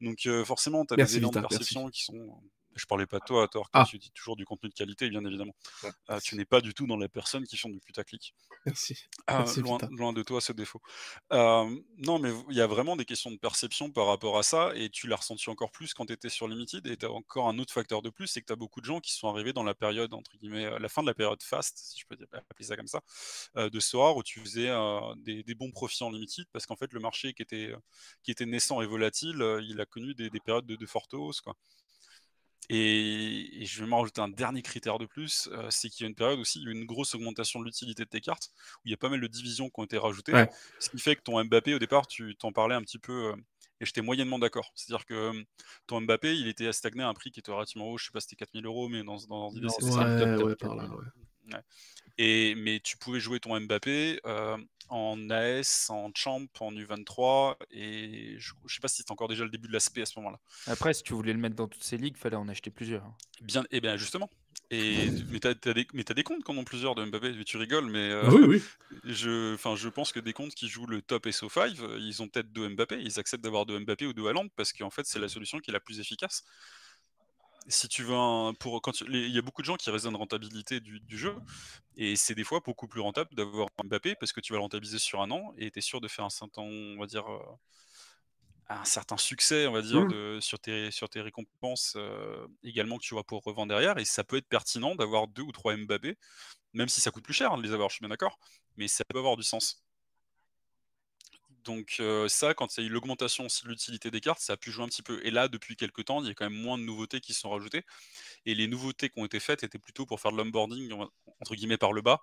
Donc 0.00 0.26
euh, 0.26 0.44
forcément, 0.44 0.84
tu 0.86 0.94
as 0.94 0.96
Merci, 0.96 1.12
des 1.14 1.16
éléments 1.18 1.32
de 1.32 1.38
merci. 1.40 1.48
perception 1.58 1.88
qui 1.90 2.04
sont 2.04 2.42
Je 2.76 2.86
parlais 2.86 3.06
pas 3.06 3.18
de 3.18 3.24
toi, 3.24 3.46
Thor, 3.48 3.68
Ah. 3.72 3.84
tu 3.88 3.98
dis 3.98 4.10
toujours 4.10 4.36
du 4.36 4.44
contenu 4.44 4.68
de 4.68 4.74
qualité, 4.74 5.08
bien 5.08 5.24
évidemment. 5.24 5.54
Ouais, 5.82 5.90
Euh, 6.10 6.18
tu 6.20 6.36
n'es 6.36 6.44
pas 6.44 6.60
du 6.60 6.74
tout 6.74 6.86
dans 6.86 6.96
les 6.96 7.08
personnes 7.08 7.44
qui 7.46 7.56
font 7.56 7.68
du 7.68 7.80
putaclic. 7.80 8.34
Merci. 8.66 8.96
Merci, 9.28 9.60
loin, 9.60 10.12
de 10.12 10.22
toi 10.22 10.40
ce 10.40 10.52
défaut. 10.52 10.80
Euh, 11.32 11.70
non, 11.98 12.18
mais 12.18 12.32
il 12.50 12.56
y 12.56 12.60
a 12.60 12.66
vraiment 12.66 12.96
des 12.96 13.04
questions 13.04 13.30
de 13.30 13.36
perception 13.36 13.90
par 13.90 14.06
rapport 14.06 14.38
à 14.38 14.42
ça, 14.42 14.72
et 14.74 14.90
tu 14.90 15.06
l'as 15.06 15.16
ressenti 15.16 15.48
encore 15.50 15.70
plus 15.70 15.94
quand 15.94 16.06
tu 16.06 16.12
étais 16.12 16.28
sur 16.28 16.48
Limited, 16.48 16.86
et 16.86 16.96
tu 16.96 17.06
as 17.06 17.10
encore 17.12 17.48
un 17.48 17.58
autre 17.58 17.72
facteur 17.72 18.02
de 18.02 18.10
plus, 18.10 18.26
c'est 18.26 18.40
que 18.40 18.46
tu 18.46 18.52
as 18.52 18.56
beaucoup 18.56 18.80
de 18.80 18.86
gens 18.86 19.00
qui 19.00 19.12
sont 19.12 19.28
arrivés 19.28 19.52
dans 19.52 19.62
la 19.64 19.74
période, 19.74 20.12
entre 20.14 20.36
guillemets, 20.38 20.66
euh, 20.66 20.78
la 20.78 20.88
fin 20.88 21.02
de 21.02 21.06
la 21.06 21.14
période 21.14 21.42
fast, 21.42 21.78
si 21.78 22.00
je 22.00 22.06
peux 22.06 22.16
dire- 22.16 22.26
appeler 22.32 22.66
ça 22.66 22.76
comme 22.76 22.88
ça, 22.88 23.00
euh, 23.56 23.70
de 23.70 23.80
Soar, 23.80 24.16
où 24.16 24.22
tu 24.22 24.40
faisais 24.40 24.68
euh, 24.68 25.00
des, 25.18 25.42
des 25.42 25.54
bons 25.54 25.70
profits 25.70 26.02
en 26.02 26.10
Limited, 26.10 26.46
parce 26.52 26.66
qu'en 26.66 26.76
fait, 26.76 26.92
le 26.92 27.00
marché 27.00 27.34
qui 27.34 27.42
était, 27.42 27.70
euh, 27.72 27.78
qui 28.22 28.30
était 28.30 28.46
naissant 28.46 28.80
et 28.82 28.86
volatile, 28.86 29.40
euh, 29.42 29.62
il 29.62 29.80
a 29.80 29.86
connu 29.86 30.14
des, 30.14 30.30
des 30.30 30.40
périodes 30.40 30.66
de, 30.66 30.76
de 30.76 30.86
forte 30.86 31.14
hausse, 31.14 31.40
quoi. 31.40 31.56
Et, 32.70 33.62
et 33.62 33.66
je 33.66 33.80
vais 33.80 33.86
m'en 33.86 33.98
rajouter 34.00 34.20
un 34.22 34.28
dernier 34.28 34.62
critère 34.62 34.98
de 34.98 35.06
plus, 35.06 35.48
euh, 35.52 35.66
c'est 35.70 35.88
qu'il 35.90 36.04
y 36.04 36.06
a 36.06 36.08
une 36.08 36.14
période 36.14 36.38
aussi, 36.38 36.60
il 36.60 36.64
y 36.64 36.68
a 36.68 36.70
eu 36.70 36.74
une 36.74 36.86
grosse 36.86 37.14
augmentation 37.14 37.60
de 37.60 37.64
l'utilité 37.66 38.04
de 38.04 38.08
tes 38.08 38.20
cartes, 38.20 38.50
où 38.78 38.80
il 38.86 38.90
y 38.90 38.94
a 38.94 38.96
pas 38.96 39.10
mal 39.10 39.20
de 39.20 39.26
divisions 39.26 39.68
qui 39.68 39.80
ont 39.80 39.84
été 39.84 39.98
rajoutées, 39.98 40.32
Ouais. 40.32 40.50
ce 40.78 40.88
qui 40.88 40.98
fait 40.98 41.16
que 41.16 41.22
ton 41.22 41.42
Mbappé, 41.44 41.74
au 41.74 41.78
départ, 41.78 42.06
tu 42.06 42.34
t'en 42.36 42.52
parlais 42.52 42.74
un 42.74 42.82
petit 42.82 42.98
peu, 42.98 43.32
euh, 43.32 43.36
et 43.80 43.84
j'étais 43.86 44.00
moyennement 44.02 44.38
d'accord. 44.38 44.72
C'est-à-dire 44.74 45.04
que 45.04 45.44
ton 45.86 46.00
Mbappé, 46.00 46.34
il 46.36 46.48
était 46.48 46.72
stagné 46.72 47.02
à 47.02 47.08
un 47.08 47.14
prix 47.14 47.30
qui 47.30 47.40
était 47.40 47.52
relativement 47.52 47.88
haut, 47.90 47.98
je 47.98 48.06
sais 48.06 48.12
pas 48.12 48.20
si 48.20 48.28
c'était 48.28 48.44
4000 48.44 48.64
euros, 48.64 48.88
mais 48.88 49.02
dans, 49.04 49.16
dans 49.28 49.50
c'est 49.50 49.80
top, 50.38 50.62
Ouais, 50.62 51.54
ouais. 51.54 51.60
Et, 52.16 52.54
mais 52.54 52.80
tu 52.80 52.96
pouvais 52.96 53.20
jouer 53.20 53.40
ton 53.40 53.60
Mbappé 53.60 54.20
euh, 54.24 54.56
en 54.88 55.30
AS, 55.30 55.90
en 55.90 56.10
Champ, 56.14 56.46
en 56.60 56.72
U23, 56.72 57.56
et 57.70 58.36
je, 58.38 58.52
je 58.66 58.74
sais 58.74 58.80
pas 58.80 58.88
si 58.88 58.98
c'était 58.98 59.12
encore 59.12 59.28
déjà 59.28 59.44
le 59.44 59.50
début 59.50 59.68
de 59.68 59.72
l'aspect 59.72 60.02
à 60.02 60.06
ce 60.06 60.18
moment-là. 60.18 60.38
Après, 60.66 60.94
si 60.94 61.02
tu 61.02 61.14
voulais 61.14 61.32
le 61.32 61.38
mettre 61.38 61.56
dans 61.56 61.68
toutes 61.68 61.84
ces 61.84 61.96
ligues, 61.96 62.16
fallait 62.16 62.36
en 62.36 62.48
acheter 62.48 62.70
plusieurs. 62.70 63.04
hein. 63.04 63.14
Bien, 63.40 63.64
et 63.70 63.80
bien 63.80 63.96
justement. 63.96 64.30
Et, 64.70 65.10
mais 65.30 65.40
t'as 65.40 65.50
as 65.50 65.74
des, 65.74 66.22
comptes 66.22 66.42
qui 66.42 66.50
en 66.50 66.56
ont 66.56 66.64
plusieurs 66.64 66.94
de 66.94 67.04
Mbappé, 67.04 67.32
mais 67.32 67.44
tu 67.44 67.56
rigoles, 67.58 67.86
mais 67.86 68.10
euh, 68.10 68.28
oui, 68.30 68.42
oui. 68.46 68.62
je, 69.04 69.54
enfin, 69.54 69.76
je 69.76 69.88
pense 69.88 70.10
que 70.10 70.20
des 70.20 70.32
comptes 70.32 70.54
qui 70.54 70.68
jouent 70.68 70.86
le 70.86 71.02
top 71.02 71.26
SO5, 71.26 71.80
euh, 71.80 71.98
ils 72.00 72.22
ont 72.22 72.28
peut-être 72.28 72.52
deux 72.52 72.68
Mbappé, 72.68 73.00
ils 73.00 73.18
acceptent 73.18 73.44
d'avoir 73.44 73.66
deux 73.66 73.78
Mbappé 73.78 74.06
ou 74.06 74.12
deux 74.12 74.26
Haaland 74.26 74.48
parce 74.56 74.72
qu'en 74.72 74.90
fait 74.90 75.06
c'est 75.06 75.18
la 75.18 75.28
solution 75.28 75.58
qui 75.58 75.70
est 75.70 75.72
la 75.72 75.80
plus 75.80 76.00
efficace. 76.00 76.44
Si 77.66 77.88
tu 77.88 78.02
veux 78.02 78.14
un, 78.14 78.52
pour 78.54 78.82
quand 78.82 79.00
il 79.00 79.30
y 79.30 79.38
a 79.38 79.42
beaucoup 79.42 79.62
de 79.62 79.66
gens 79.66 79.76
qui 79.76 79.88
raisonnent 79.90 80.16
rentabilité 80.16 80.80
du, 80.80 81.00
du 81.00 81.16
jeu 81.16 81.40
et 81.96 82.16
c'est 82.16 82.34
des 82.34 82.44
fois 82.44 82.60
beaucoup 82.64 82.88
plus 82.88 83.00
rentable 83.00 83.34
d'avoir 83.34 83.68
un 83.78 83.84
Mbappé 83.88 84.16
parce 84.16 84.32
que 84.32 84.40
tu 84.40 84.52
vas 84.52 84.58
le 84.58 84.62
rentabiliser 84.62 84.98
sur 84.98 85.22
un 85.22 85.30
an 85.30 85.52
et 85.58 85.70
tu 85.70 85.78
es 85.78 85.82
sûr 85.82 86.00
de 86.00 86.08
faire 86.08 86.26
un 86.26 86.30
certain, 86.30 86.62
on 86.62 86.98
va 86.98 87.06
dire, 87.06 87.26
euh, 87.30 87.40
un 88.68 88.84
certain 88.84 89.18
succès, 89.18 89.66
on 89.66 89.72
va 89.72 89.82
dire, 89.82 90.06
Mhm. 90.06 90.06
de, 90.06 90.38
sur, 90.40 90.58
tes, 90.58 90.90
sur 90.90 91.08
tes 91.10 91.20
récompenses 91.20 91.94
euh, 91.96 92.46
également 92.62 92.96
que 92.98 93.02
tu 93.04 93.14
vas 93.14 93.22
pour 93.22 93.42
revendre 93.44 93.68
derrière. 93.68 93.98
Et 93.98 94.04
ça 94.06 94.24
peut 94.24 94.36
être 94.38 94.48
pertinent 94.48 94.94
d'avoir 94.94 95.28
deux 95.28 95.42
ou 95.42 95.52
trois 95.52 95.76
Mbappé, 95.76 96.16
même 96.74 96.88
si 96.88 97.00
ça 97.02 97.10
coûte 97.12 97.24
plus 97.24 97.34
cher 97.34 97.52
hein, 97.52 97.58
de 97.58 97.62
les 97.64 97.72
avoir, 97.72 97.90
je 97.90 97.96
suis 97.96 98.02
bien 98.02 98.10
d'accord, 98.10 98.38
mais 98.76 98.88
ça 98.88 99.04
peut 99.06 99.18
avoir 99.18 99.36
du 99.36 99.44
sens. 99.44 99.83
Donc 101.64 102.00
ça, 102.28 102.54
quand 102.54 102.76
il 102.76 102.80
y 102.82 102.84
a 102.84 102.86
eu 102.88 102.92
l'augmentation 102.92 103.44
de 103.44 103.68
l'utilité 103.68 104.10
des 104.10 104.20
cartes, 104.20 104.40
ça 104.40 104.54
a 104.54 104.56
pu 104.56 104.70
jouer 104.70 104.84
un 104.84 104.88
petit 104.88 105.02
peu. 105.02 105.20
Et 105.26 105.30
là, 105.30 105.48
depuis 105.48 105.76
quelques 105.76 106.04
temps, 106.06 106.22
il 106.22 106.28
y 106.28 106.30
a 106.30 106.34
quand 106.34 106.48
même 106.48 106.60
moins 106.60 106.78
de 106.78 106.84
nouveautés 106.84 107.20
qui 107.20 107.34
sont 107.34 107.50
rajoutées. 107.50 107.84
Et 108.46 108.54
les 108.54 108.68
nouveautés 108.68 109.10
qui 109.10 109.20
ont 109.20 109.24
été 109.24 109.40
faites 109.40 109.64
étaient 109.64 109.78
plutôt 109.78 110.06
pour 110.06 110.20
faire 110.20 110.32
de 110.32 110.36
l'onboarding, 110.36 110.92
entre 111.40 111.54
guillemets, 111.54 111.78
par 111.78 111.92
le 111.92 112.02
bas. 112.02 112.22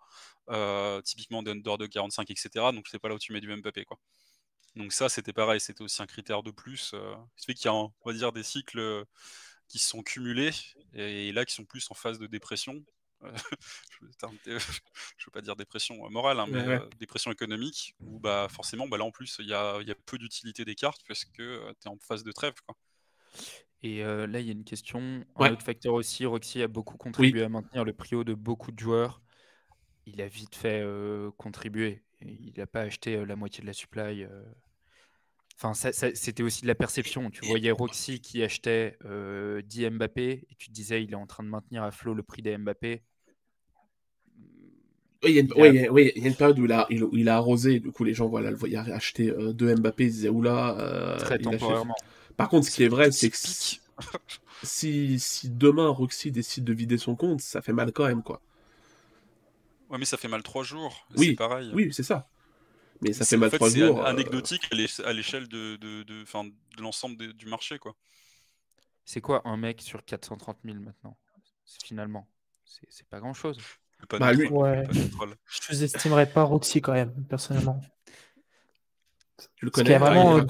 Typiquement 1.04 1.44
des 1.44 1.52
under 1.52 1.78
de 1.78 1.88
45, 1.88 2.30
etc. 2.30 2.72
Donc 2.72 2.88
c'est 2.90 3.00
pas 3.00 3.10
là 3.10 3.16
où 3.16 3.20
tu 3.20 3.34
mets 3.34 3.42
du 3.42 3.56
Mbappé, 3.56 3.86
quoi. 3.86 3.98
Donc 4.76 4.94
ça, 4.94 5.10
c'était 5.10 5.34
pareil, 5.34 5.60
c'était 5.60 5.82
aussi 5.84 6.02
un 6.02 6.08
critère 6.08 6.44
de 6.44 6.52
plus. 6.52 6.92
Euh, 6.94 7.16
ce 7.36 7.46
fait 7.46 7.54
qu'il 7.54 7.66
y 7.66 7.68
a, 7.68 7.74
on 7.74 7.92
va 8.06 8.14
dire, 8.14 8.32
des 8.32 8.44
cycles 8.44 9.06
qui 9.68 9.80
se 9.80 9.90
sont 9.90 10.04
cumulés 10.04 10.52
et 10.94 11.32
là 11.32 11.46
qui 11.46 11.54
sont 11.54 11.66
plus 11.66 11.90
en 11.92 11.94
phase 11.96 12.20
de 12.20 12.28
dépression. 12.28 12.84
Euh, 13.24 13.32
je 14.02 14.06
je 15.18 15.26
veux 15.26 15.32
pas 15.32 15.42
dire 15.42 15.56
dépression 15.56 16.06
euh, 16.06 16.10
morale, 16.10 16.40
hein, 16.40 16.48
mais 16.50 16.62
Ouais, 16.62 16.68
ouais. 16.68 16.82
euh, 16.82 16.90
dépression 17.00 17.32
économique, 17.32 17.96
où 18.00 18.20
bah, 18.20 18.48
forcément, 18.50 18.88
bah, 18.88 18.98
là 18.98 19.04
en 19.06 19.12
plus, 19.12 19.38
il 19.40 19.48
y 19.48 19.54
a, 19.54 19.80
il 19.82 19.88
y 19.88 19.92
a 19.92 19.96
peu 20.06 20.18
d'utilité 20.18 20.66
des 20.66 20.76
cartes 20.76 21.02
parce 21.08 21.26
que 21.26 21.72
tu 21.80 21.88
es 21.88 21.90
en 21.90 21.98
phase 22.00 22.24
de 22.24 22.32
trêve. 22.32 22.54
Quoi. 22.66 22.76
Et 23.84 24.04
euh, 24.04 24.28
là, 24.28 24.40
il 24.40 24.46
y 24.46 24.50
a 24.50 24.54
une 24.54 24.64
question. 24.64 25.24
Ouais. 25.38 25.50
Un 25.50 25.54
autre 25.54 25.64
facteur 25.64 25.94
aussi, 25.94 26.26
Roxy 26.26 26.62
a 26.62 26.68
beaucoup 26.68 26.98
contribué 26.98 27.44
à 27.44 27.50
maintenir 27.50 27.84
le 27.84 27.94
prix 27.94 28.16
haut 28.16 28.24
de 28.24 28.34
beaucoup 28.34 28.72
de 28.72 28.80
joueurs. 28.80 29.22
Il 30.06 30.22
a 30.22 30.28
vite 30.28 30.56
fait 30.56 30.82
euh, 30.82 31.32
contribuer. 31.38 32.04
Il 32.22 32.54
n'a 32.58 32.68
pas 32.68 32.82
acheté 32.82 33.16
euh, 33.16 33.26
la 33.26 33.36
moitié 33.36 33.62
de 33.62 33.68
la 33.68 33.74
supply. 33.74 34.24
euh. 34.24 34.44
Enfin, 35.56 35.74
ça- 35.74 35.94
ça- 35.94 36.14
c'était 36.16 36.44
aussi 36.44 36.62
de 36.64 36.68
la 36.68 36.76
perception. 36.76 37.30
Tu 37.30 37.46
voyais 37.46 37.72
Roxy 37.72 38.20
qui 38.20 38.42
achetait 38.44 38.98
euh, 39.06 39.62
10 39.64 39.90
Mbappé 39.92 40.46
et 40.50 40.56
tu 40.56 40.68
te 40.70 40.74
disais 40.74 41.04
il 41.04 41.12
est 41.12 41.16
en 41.16 41.28
train 41.28 41.44
de 41.44 41.50
maintenir 41.50 41.84
à 41.84 41.92
flot 41.92 42.14
le 42.16 42.24
prix 42.24 42.42
des 42.42 42.58
Mbappé. 42.58 43.04
Oui, 45.24 45.32
il 45.32 45.36
y 45.36 45.38
a 45.38 45.42
une, 45.42 45.48
Il 45.56 45.58
y 45.58 45.60
a- 45.60 45.62
ouais, 45.62 45.70
il 45.76 45.82
y 45.82 45.86
a- 45.86 45.92
oui, 45.92 46.12
il 46.16 46.22
y 46.24 46.26
a 46.26 46.30
une 46.30 46.36
période 46.36 46.58
où 46.60 46.66
il 46.66 46.72
a, 46.72 46.88
il, 46.90 47.04
où 47.04 47.16
il 47.16 47.30
a 47.30 47.36
arrosé, 47.36 47.76
et 47.76 47.80
du 47.80 47.92
coup 47.92 48.04
les 48.04 48.14
gens 48.14 48.28
voilà, 48.28 48.50
le 48.52 48.58
voyaient 48.58 48.78
acheter 48.78 49.30
euh, 49.30 49.54
deux 49.54 49.74
Mbappé, 49.76 50.06
ils 50.06 50.12
disaient 50.12 50.30
oula. 50.30 50.78
euh, 50.80 51.18
Très 51.20 51.38
temporairement. 51.40 51.96
Par 52.38 52.50
contre, 52.50 52.68
ce 52.68 52.72
qui 52.76 52.84
est 52.84 52.88
vrai, 52.88 53.12
c'est 53.12 53.30
que 53.30 53.38
si, 54.64 55.20
si 55.20 55.50
demain 55.50 55.90
Roxy 55.90 56.32
décide 56.32 56.64
de 56.64 56.74
vider 56.74 56.98
son 56.98 57.16
compte, 57.16 57.42
ça 57.42 57.62
fait 57.62 57.74
mal 57.74 57.92
quand 57.92 58.08
même, 58.08 58.24
quoi. 58.24 58.42
Ouais, 59.90 59.98
mais 59.98 60.06
ça 60.06 60.18
fait 60.18 60.28
mal 60.30 60.42
trois 60.42 60.64
jours. 60.64 61.06
Oui, 61.18 61.28
c'est 61.30 61.36
pareil. 61.36 61.70
Oui, 61.74 61.90
c'est 61.94 62.04
ça. 62.04 62.28
Mais 63.02 63.14
ça 63.14 63.26
C'est- 63.26 63.36
fait 63.36 63.40
mal 63.40 63.50
fait, 63.50 63.58
trois 63.58 63.70
c'est 63.70 63.80
jours. 63.80 64.00
an- 64.00 64.04
euh, 64.04 64.06
anecdotique 64.06 64.68
à 64.72 64.76
l'éche- 64.76 65.00
à 65.02 65.12
l'échelle 65.12 65.48
de, 65.48 65.76
de, 65.76 66.04
de, 66.04 66.22
enfin, 66.24 66.46
de 66.46 66.82
l'ensemble 66.82 67.34
du 67.34 67.46
marché. 67.48 67.78
Quoi. 67.80 67.96
C'est 69.06 69.22
quoi 69.22 69.42
un 69.46 69.58
mec 69.58 69.82
sur 69.82 70.06
430 70.06 70.58
000 70.64 70.80
maintenant 70.80 71.18
C'est- 71.66 71.86
Finalement, 71.86 72.28
c'est 72.64 72.86
c'est 72.90 73.08
pas 73.08 73.20
grand 73.20 73.34
chose. 73.34 73.60
Pas 74.10 74.20
Bah, 74.20 74.34
de 74.34 74.38
lui- 74.40 74.48
troll, 74.48 74.58
Ouais. 74.62 74.84
pas 74.84 74.94
de 74.94 75.12
troll. 75.12 75.36
Je 75.46 75.62
sous-estimerais 75.62 76.26
pas 76.32 76.44
Roxy 76.44 76.82
quand 76.82 76.94
même, 76.94 77.12
personnellement. 77.30 77.82
Tu 79.56 79.66
le 79.66 79.72
connais, 79.72 79.98
vraiment, 79.98 80.38
euh, 80.38 80.46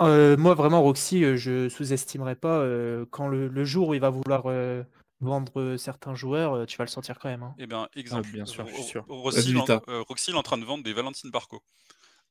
Euh, 0.00 0.36
moi, 0.36 0.54
vraiment, 0.54 0.82
Roxy, 0.82 1.24
euh, 1.24 1.36
je 1.36 1.68
sous-estimerais 1.68 2.36
pas. 2.36 2.58
euh, 2.58 3.04
quand 3.10 3.28
le, 3.28 3.48
le 3.48 3.64
jour 3.64 3.88
où 3.88 3.94
il 3.94 4.00
va 4.00 4.10
vouloir 4.10 4.44
euh, 4.46 4.82
vendre 5.20 5.60
euh, 5.60 5.76
certains 5.76 6.14
joueurs, 6.14 6.54
euh, 6.54 6.66
tu 6.66 6.76
vas 6.78 6.84
le 6.84 6.90
sentir 6.90 7.18
quand 7.18 7.28
même. 7.28 7.42
hein. 7.42 7.54
Eh 7.58 7.66
bien, 7.66 7.88
exemple, 7.94 8.30
bien 8.30 8.46
sûr, 8.46 8.66
je 8.66 8.72
suis 8.72 8.82
Ro- 8.82 8.88
sûr. 8.88 9.04
Ro- 9.08 9.22
Roxy, 9.22 9.50
il 9.50 9.56
euh, 9.88 10.02
Roxy, 10.02 10.30
il 10.30 10.34
est 10.34 10.38
en 10.38 10.42
train 10.42 10.58
de 10.58 10.64
vendre 10.64 10.82
des 10.84 10.92
Valentine 10.92 11.30
Barco. 11.30 11.62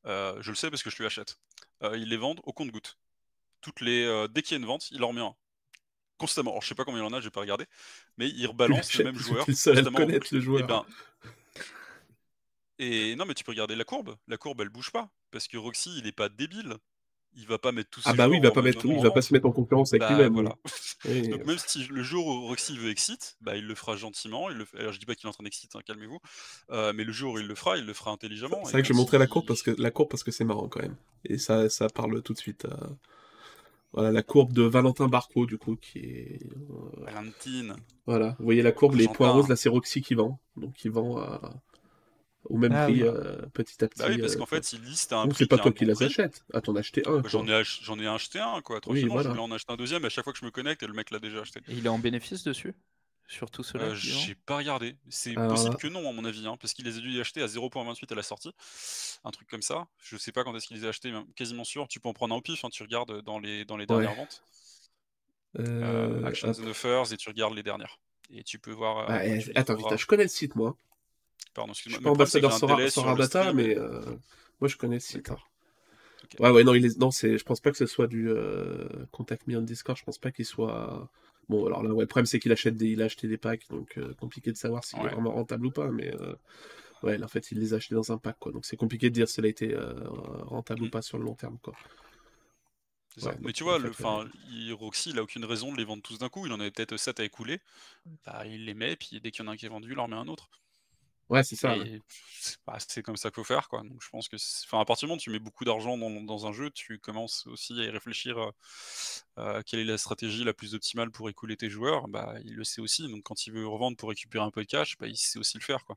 Euh, 0.07 0.35
je 0.41 0.49
le 0.49 0.55
sais 0.55 0.69
parce 0.71 0.81
que 0.81 0.89
je 0.89 0.97
lui 0.97 1.05
achète. 1.05 1.37
Euh, 1.83 1.97
ils 1.97 2.09
les 2.09 2.17
vendent 2.17 2.41
au 2.43 2.53
compte-goutte. 2.53 2.97
Toutes 3.61 3.81
les, 3.81 4.03
euh, 4.05 4.27
dès 4.27 4.41
qu'il 4.41 4.53
y 4.53 4.55
a 4.55 4.59
une 4.59 4.65
vente, 4.65 4.89
il 4.91 5.03
en 5.03 5.09
remet 5.09 5.21
un. 5.21 5.35
Constamment. 6.21 6.51
Alors, 6.51 6.61
je 6.61 6.67
sais 6.67 6.75
pas 6.75 6.85
combien 6.85 7.01
il 7.01 7.05
en 7.05 7.13
a, 7.13 7.21
j'ai 7.21 7.31
pas 7.31 7.41
regardé. 7.41 7.65
Mais 8.17 8.29
il 8.29 8.45
rebalance 8.47 8.93
le 8.93 9.01
même 9.01 9.17
joueur. 9.17 9.45
Tu 9.45 9.51
le 9.51 9.55
seul 9.55 9.79
à 9.79 9.83
connaître, 9.91 10.27
le 10.31 10.39
Eh 10.39 10.41
joueur. 10.41 10.63
ben, 10.63 10.85
Et 12.79 13.15
non, 13.15 13.25
mais 13.25 13.33
tu 13.33 13.43
peux 13.43 13.51
regarder 13.51 13.75
la 13.75 13.83
courbe. 13.83 14.15
La 14.27 14.37
courbe, 14.37 14.61
elle 14.61 14.69
bouge 14.69 14.91
pas. 14.91 15.09
Parce 15.31 15.47
que 15.47 15.57
Roxy, 15.57 15.91
il 15.97 16.07
est 16.07 16.11
pas 16.11 16.29
débile. 16.29 16.75
Il 17.33 17.47
va 17.47 17.57
pas 17.57 17.71
mettre 17.71 18.01
ses 18.01 18.09
Ah 18.09 18.13
bah 18.13 18.27
oui, 18.27 18.37
il 18.37 18.43
va 18.43 18.51
pas 18.51 18.61
mettre, 18.61 18.85
il 18.85 19.01
va 19.01 19.09
pas 19.11 19.21
se 19.21 19.31
mettre 19.33 19.45
en 19.45 19.53
concurrence 19.53 19.93
avec 19.93 20.01
Bah, 20.01 20.09
lui-même. 20.09 20.33
voilà. 20.33 20.57
Donc 21.29 21.45
même 21.45 21.57
si 21.57 21.85
le 21.87 22.03
jour 22.03 22.27
où 22.27 22.47
Roxy 22.47 22.77
veut 22.77 22.89
exit, 22.89 23.37
bah, 23.39 23.55
il 23.55 23.65
le 23.65 23.75
fera 23.75 23.95
gentiment. 23.95 24.49
Il 24.49 24.57
le 24.57 24.65
Alors 24.77 24.91
je 24.91 24.99
dis 24.99 25.05
pas 25.05 25.15
qu'il 25.15 25.27
est 25.27 25.29
en 25.29 25.33
train 25.33 25.43
d'exit, 25.45 25.73
hein, 25.75 25.81
calmez-vous. 25.85 26.19
Euh, 26.71 26.91
mais 26.93 27.05
le 27.05 27.13
jour 27.13 27.35
où 27.35 27.39
il 27.39 27.47
le 27.47 27.55
fera, 27.55 27.77
il 27.77 27.85
le 27.85 27.93
fera 27.93 28.11
intelligemment. 28.11 28.65
C'est 28.65 28.71
Et 28.71 28.73
vrai 28.73 28.81
que 28.81 28.89
je 28.89 28.93
montrer 28.93 29.17
la 29.17 29.27
courbe 29.27 29.45
parce 29.47 29.61
que 29.63 29.71
la 29.71 29.91
courbe 29.91 30.09
parce 30.09 30.23
que 30.23 30.31
c'est 30.31 30.43
marrant 30.43 30.67
quand 30.67 30.81
même. 30.81 30.97
Et 31.23 31.37
ça, 31.37 31.69
ça 31.69 31.87
parle 31.87 32.21
tout 32.21 32.33
de 32.33 32.37
suite. 32.39 32.65
euh, 32.65 32.87
Voilà 33.93 34.11
la 34.11 34.23
courbe 34.23 34.53
de 34.53 34.63
Valentin 34.63 35.07
Barco 35.07 35.45
du 35.45 35.57
coup 35.57 35.75
qui 35.75 35.99
est. 35.99 36.39
euh, 36.69 37.05
Valentine. 37.05 37.75
Voilà, 38.05 38.35
vous 38.39 38.45
voyez 38.45 38.61
la 38.61 38.71
courbe, 38.71 38.95
les 38.95 39.07
points 39.07 39.29
roses 39.29 39.49
là 39.49 39.55
c'est 39.55 39.69
Roxy 39.69 40.01
qui 40.01 40.15
vend, 40.15 40.39
donc 40.57 40.83
il 40.85 40.91
vend 40.91 41.17
à- 41.17 41.53
au 42.45 42.57
même 42.57 42.73
Ah 42.73 42.85
prix 42.85 43.01
oui. 43.03 43.07
euh, 43.07 43.37
petit 43.53 43.83
à 43.83 43.87
petit. 43.87 43.99
Bah 44.01 44.07
oui, 44.09 44.17
parce 44.17 44.35
euh, 44.35 44.39
qu'en 44.39 44.45
fait, 44.45 44.73
il 44.73 44.81
liste 44.83 45.13
à 45.13 45.19
un 45.19 45.23
donc 45.25 45.33
prix 45.33 45.43
c'est 45.43 45.49
pas 45.49 45.57
toi 45.57 45.69
un 45.71 45.73
qui 45.73 45.85
les 45.85 46.03
achètes. 46.03 46.43
Ah 46.53 46.61
t'en 46.61 46.75
as 46.75 46.79
acheté 46.79 47.03
un. 47.07 47.19
Bah, 47.19 47.29
j'en 47.29 47.45
ai, 47.47 47.53
ach- 47.53 47.79
j'en 47.83 47.99
ai 47.99 48.07
acheté 48.07 48.39
un, 48.39 48.61
quoi. 48.61 48.81
Tranquillement, 48.81 49.13
voilà. 49.13 49.29
je 49.29 49.33
voulais 49.35 49.43
en 49.43 49.51
acheter 49.51 49.73
un 49.73 49.77
deuxième. 49.77 50.03
Et 50.03 50.07
à 50.07 50.09
chaque 50.09 50.23
fois 50.23 50.33
que 50.33 50.39
je 50.39 50.45
me 50.45 50.51
connecte, 50.51 50.83
le 50.83 50.93
mec 50.93 51.11
l'a 51.11 51.19
déjà 51.19 51.41
acheté. 51.41 51.59
Et 51.67 51.75
il 51.75 51.85
est 51.85 51.89
en 51.89 51.99
bénéfice 51.99 52.43
dessus? 52.43 52.73
Sur 53.31 53.49
tout 53.49 53.63
cela 53.63 53.85
Euh, 53.85 53.95
j'ai 53.95 54.35
pas 54.35 54.57
regardé. 54.57 54.97
C'est 55.09 55.37
Alors 55.37 55.51
possible 55.51 55.71
là- 55.71 55.77
que 55.77 55.87
non, 55.87 56.09
à 56.09 56.11
mon 56.11 56.25
avis, 56.25 56.45
hein, 56.45 56.57
parce 56.59 56.73
qu'il 56.73 56.83
les 56.85 56.97
a 56.97 56.99
dû 56.99 57.19
acheter 57.21 57.41
à 57.41 57.47
0.28 57.47 58.11
à 58.11 58.15
la 58.15 58.23
sortie. 58.23 58.51
Un 59.23 59.31
truc 59.31 59.47
comme 59.49 59.61
ça. 59.61 59.87
Je 60.03 60.17
sais 60.17 60.33
pas 60.33 60.43
quand 60.43 60.53
est-ce 60.55 60.67
qu'il 60.67 60.75
les 60.77 60.85
a 60.85 60.89
achetés, 60.89 61.11
mais 61.13 61.21
quasiment 61.35 61.63
sûr. 61.63 61.87
Tu 61.87 62.01
peux 62.01 62.09
en 62.09 62.13
prendre 62.13 62.35
un 62.35 62.39
au 62.39 62.41
pif, 62.41 62.65
hein, 62.65 62.69
tu 62.69 62.83
regardes 62.83 63.21
dans 63.21 63.39
les, 63.39 63.63
dans 63.63 63.77
les 63.77 63.83
Ouais. 63.83 63.87
dernières 63.87 64.15
ventes. 64.15 64.43
Euh, 65.59 66.21
Euh, 66.23 66.25
Actions 66.25 66.49
and 66.51 66.67
Offers, 66.67 67.13
et 67.13 67.17
tu 67.17 67.29
regardes 67.29 67.53
les 67.55 67.63
dernières. 67.63 67.99
Et 68.33 68.43
tu 68.43 68.59
peux 68.59 68.71
voir. 68.71 68.97
euh, 68.99 69.05
Ah, 69.07 69.13
après, 69.15 69.37
eh, 69.39 69.43
tu 69.43 69.51
attends. 69.55 69.75
Vita, 69.75 69.95
je 69.95 70.05
connais 70.05 70.23
le 70.23 70.29
site 70.29 70.55
moi. 70.55 70.75
Pardon, 71.53 71.73
Je 71.73 71.79
excuse-moi. 71.79 71.97
suis 71.99 72.03
Mais 72.03 72.09
pas 72.09 72.11
ambassadeur 72.11 72.53
Sora, 72.57 72.89
Sora 72.89 73.15
Data, 73.15 73.41
stream. 73.43 73.55
mais 73.57 73.77
euh, 73.77 74.01
moi 74.59 74.67
je 74.67 74.75
connais 74.77 74.95
le 74.95 74.99
site. 75.01 75.31
hein. 75.31 75.37
Ouais, 76.39 76.49
ouais, 76.49 76.63
non, 76.63 76.73
il 76.73 76.85
est... 76.85 76.97
non 76.97 77.11
c'est... 77.11 77.37
je 77.37 77.43
pense 77.43 77.59
pas 77.59 77.71
que 77.71 77.77
ce 77.77 77.85
soit 77.85 78.07
du 78.07 78.29
euh, 78.29 78.87
Contact 79.11 79.47
Me 79.47 79.57
on 79.57 79.61
Discord, 79.61 79.97
je 79.97 80.03
pense 80.03 80.17
pas 80.17 80.31
qu'il 80.31 80.45
soit. 80.45 81.09
Bon, 81.49 81.65
alors 81.65 81.83
là, 81.83 81.93
ouais, 81.93 82.01
le 82.03 82.07
problème 82.07 82.25
c'est 82.25 82.39
qu'il 82.39 82.51
achète 82.51 82.75
des... 82.77 82.89
il 82.89 83.01
a 83.01 83.05
acheté 83.05 83.27
des 83.27 83.37
packs, 83.37 83.67
donc 83.69 83.97
euh, 83.97 84.13
compliqué 84.15 84.51
de 84.51 84.57
savoir 84.57 84.83
s'il 84.83 84.99
est 84.99 85.09
vraiment 85.09 85.31
rentable 85.33 85.65
ou 85.65 85.71
pas, 85.71 85.89
mais 85.91 86.13
euh, 86.15 86.35
ouais, 87.03 87.17
là, 87.17 87.25
en 87.25 87.29
fait, 87.29 87.51
il 87.51 87.59
les 87.59 87.73
a 87.73 87.77
achetés 87.77 87.95
dans 87.95 88.11
un 88.11 88.17
pack, 88.17 88.37
quoi, 88.39 88.51
donc 88.51 88.65
c'est 88.65 88.77
compliqué 88.77 89.09
de 89.09 89.15
dire 89.15 89.27
s'il 89.27 89.45
a 89.45 89.49
été 89.49 89.73
euh, 89.73 89.93
rentable 90.45 90.83
ou 90.83 90.85
Mm. 90.85 90.91
pas 90.91 91.01
sur 91.01 91.17
le 91.17 91.25
long 91.25 91.35
terme, 91.35 91.57
quoi. 91.61 91.73
mais 93.41 93.51
tu 93.51 93.63
vois, 93.63 93.77
le, 93.79 93.91
il, 94.51 94.71
Roxy, 94.73 95.09
il 95.09 95.19
a 95.19 95.23
aucune 95.23 95.43
raison 95.43 95.71
de 95.71 95.77
les 95.77 95.83
vendre 95.83 96.01
tous 96.01 96.17
d'un 96.17 96.29
coup. 96.29 96.45
Il 96.45 96.53
en 96.53 96.59
avait 96.59 96.71
peut-être 96.71 96.95
7 96.95 97.19
à 97.19 97.25
écouler. 97.25 97.59
Bah, 98.25 98.43
il 98.45 98.65
les 98.65 98.73
met, 98.73 98.95
puis 98.95 99.19
dès 99.19 99.31
qu'il 99.31 99.43
y 99.43 99.47
en 99.47 99.51
a 99.51 99.53
un 99.53 99.57
qui 99.57 99.65
est 99.65 99.69
vendu, 99.69 99.91
il 99.91 99.99
en 99.99 100.05
remet 100.05 100.15
un 100.15 100.27
autre. 100.27 100.49
Ouais, 101.31 101.43
c'est 101.43 101.55
ça. 101.55 101.73
Bah, 102.67 102.75
c'est 102.85 103.01
comme 103.01 103.15
ça 103.15 103.29
qu'il 103.29 103.35
faut 103.35 103.45
faire, 103.45 103.69
quoi. 103.69 103.83
Donc 103.83 104.03
je 104.03 104.09
pense 104.09 104.27
que, 104.27 104.35
enfin, 104.65 104.81
à 104.81 104.85
partir 104.85 105.05
du 105.05 105.11
moment 105.11 105.17
où 105.17 105.21
tu 105.21 105.29
mets 105.29 105.39
beaucoup 105.39 105.63
d'argent 105.63 105.97
dans, 105.97 106.45
un 106.45 106.51
jeu, 106.51 106.69
tu 106.71 106.99
commences 106.99 107.47
aussi 107.47 107.79
à 107.79 107.85
y 107.85 107.89
réfléchir 107.89 108.51
quelle 109.65 109.79
est 109.79 109.85
la 109.85 109.97
stratégie 109.97 110.43
la 110.43 110.53
plus 110.53 110.75
optimale 110.75 111.09
pour 111.09 111.29
écouler 111.29 111.55
tes 111.55 111.69
joueurs. 111.69 112.09
Bah, 112.09 112.35
il 112.43 112.55
le 112.55 112.65
sait 112.65 112.81
aussi. 112.81 113.09
Donc 113.09 113.23
quand 113.23 113.47
il 113.47 113.53
veut 113.53 113.65
revendre 113.65 113.95
pour 113.95 114.09
récupérer 114.09 114.43
un 114.43 114.51
peu 114.51 114.61
de 114.61 114.67
cash, 114.67 114.97
bah, 114.97 115.07
il 115.07 115.15
sait 115.15 115.39
aussi 115.39 115.57
le 115.57 115.63
faire, 115.63 115.85
quoi. 115.85 115.95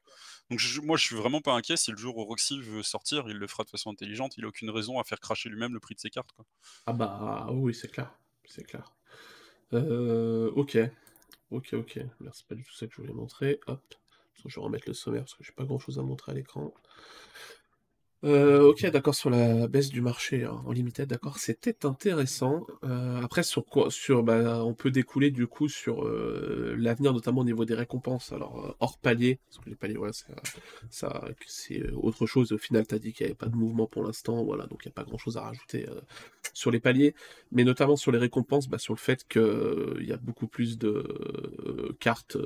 Donc 0.51 0.61
moi, 0.85 0.97
je 0.97 1.05
suis 1.05 1.17
vraiment 1.17 1.41
pas 1.41 1.53
inquiet. 1.53 1.77
Si 1.77 1.91
le 1.91 1.97
jour 1.97 2.17
où 2.17 2.25
Roxy 2.25 2.61
veut 2.61 2.85
sortir, 2.85 3.25
il 3.29 3.37
le 3.37 3.47
fera 3.49 3.65
de 3.65 3.71
façon 3.71 3.91
intelligente. 3.91 4.37
Il 4.39 4.45
a 4.45 4.49
aucune 4.49 4.71
raison 4.71 5.01
à 5.01 5.05
faire 5.05 5.19
cracher 5.19 5.49
lui-même 5.49 5.75
le 5.75 5.81
prix 5.81 5.97
de 5.97 6.01
ses 6.01 6.11
cartes, 6.11 6.31
quoi. 6.37 6.45
Ah 6.87 6.93
bah 6.93 7.49
oui, 7.51 7.75
c'est 7.75 7.91
clair, 7.91 8.15
c'est 8.47 8.63
clair. 8.63 8.95
Euh, 9.73 10.53
ok, 10.55 10.79
ok, 11.51 11.71
ok. 11.73 11.99
Merci, 12.21 12.45
pas 12.45 12.55
du 12.55 12.63
tout 12.63 12.73
ça 12.73 12.87
que 12.87 12.93
je 12.93 13.01
voulais 13.01 13.13
montrer. 13.13 13.59
Hop. 13.67 13.83
Je 14.47 14.55
vais 14.61 14.65
remettre 14.65 14.85
le 14.87 14.95
sommaire 14.95 15.23
parce 15.23 15.35
que 15.35 15.45
j'ai 15.45 15.53
pas 15.53 15.65
grand 15.65 15.79
chose 15.79 15.99
à 15.99 16.03
montrer 16.03 16.33
à 16.33 16.35
l'écran. 16.35 16.73
Euh, 18.25 18.63
ok, 18.71 18.87
d'accord, 18.87 19.15
sur 19.15 19.29
la 19.29 19.69
baisse 19.69 19.91
du 19.91 20.01
marché 20.01 20.45
hein, 20.45 20.63
en 20.65 20.73
limited, 20.73 21.07
d'accord, 21.07 21.37
c'était 21.37 21.85
intéressant. 21.85 22.67
Euh, 22.83 23.21
après, 23.23 23.43
sur 23.43 23.67
quoi 23.67 23.91
sur, 23.91 24.23
bah, 24.23 24.65
on 24.65 24.73
peut 24.73 24.91
découler 24.91 25.31
du 25.31 25.47
coup 25.47 25.69
sur 25.69 26.07
euh, 26.07 26.75
l'avenir, 26.79 27.13
notamment 27.13 27.43
au 27.43 27.45
niveau 27.45 27.67
des 27.67 27.75
récompenses. 27.75 28.33
Alors, 28.33 28.77
hors 28.81 28.97
palier, 28.97 29.41
parce 29.47 29.63
que 29.63 29.69
les 29.69 29.77
paliers, 29.77 29.97
voilà, 29.97 30.15
ça, 30.89 31.25
c'est 31.47 31.91
autre 31.93 32.25
chose. 32.25 32.53
Au 32.53 32.59
final, 32.59 32.87
tu 32.87 32.95
as 32.95 32.99
dit 32.99 33.13
qu'il 33.13 33.27
n'y 33.27 33.33
avait 33.33 33.37
pas 33.37 33.49
de 33.49 33.57
mouvement 33.57 33.87
pour 33.87 34.03
l'instant, 34.03 34.43
voilà, 34.43 34.67
donc 34.69 34.81
il 34.85 34.89
n'y 34.89 34.93
a 34.93 34.95
pas 34.95 35.05
grand 35.05 35.19
chose 35.19 35.37
à 35.37 35.43
rajouter 35.43 35.87
sur 36.55 36.71
les 36.71 36.81
paliers. 36.81 37.15
Mais 37.53 37.65
notamment 37.65 37.97
sur 37.97 38.11
les 38.11 38.19
récompenses, 38.19 38.69
bah, 38.69 38.79
sur 38.79 38.95
le 38.95 38.99
fait 38.99 39.29
qu'il 39.29 40.07
y 40.07 40.13
a 40.13 40.17
beaucoup 40.17 40.47
plus 40.47 40.79
de 40.79 41.95
cartes 42.01 42.39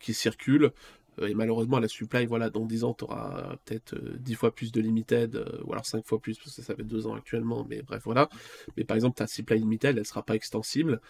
qui 0.00 0.14
circulent. 0.14 0.72
Euh, 1.20 1.28
et 1.28 1.34
malheureusement, 1.34 1.78
la 1.78 1.88
supply, 1.88 2.26
voilà, 2.26 2.50
dans 2.50 2.64
10 2.64 2.84
ans, 2.84 2.94
tu 2.94 3.04
auras 3.04 3.56
peut-être 3.64 3.94
10 4.18 4.32
euh, 4.32 4.36
fois 4.36 4.54
plus 4.54 4.72
de 4.72 4.80
limited, 4.80 5.36
euh, 5.36 5.62
ou 5.64 5.72
alors 5.72 5.86
5 5.86 6.04
fois 6.06 6.18
plus, 6.18 6.38
parce 6.38 6.54
que 6.56 6.62
ça 6.62 6.74
fait 6.74 6.84
2 6.84 7.06
ans 7.06 7.14
actuellement, 7.14 7.66
mais 7.68 7.82
bref, 7.82 8.02
voilà. 8.04 8.28
Mais 8.76 8.84
par 8.84 8.96
exemple, 8.96 9.16
ta 9.16 9.26
supply 9.26 9.58
limited, 9.58 9.96
elle 9.96 10.06
sera 10.06 10.22
pas 10.22 10.34
extensible. 10.34 11.00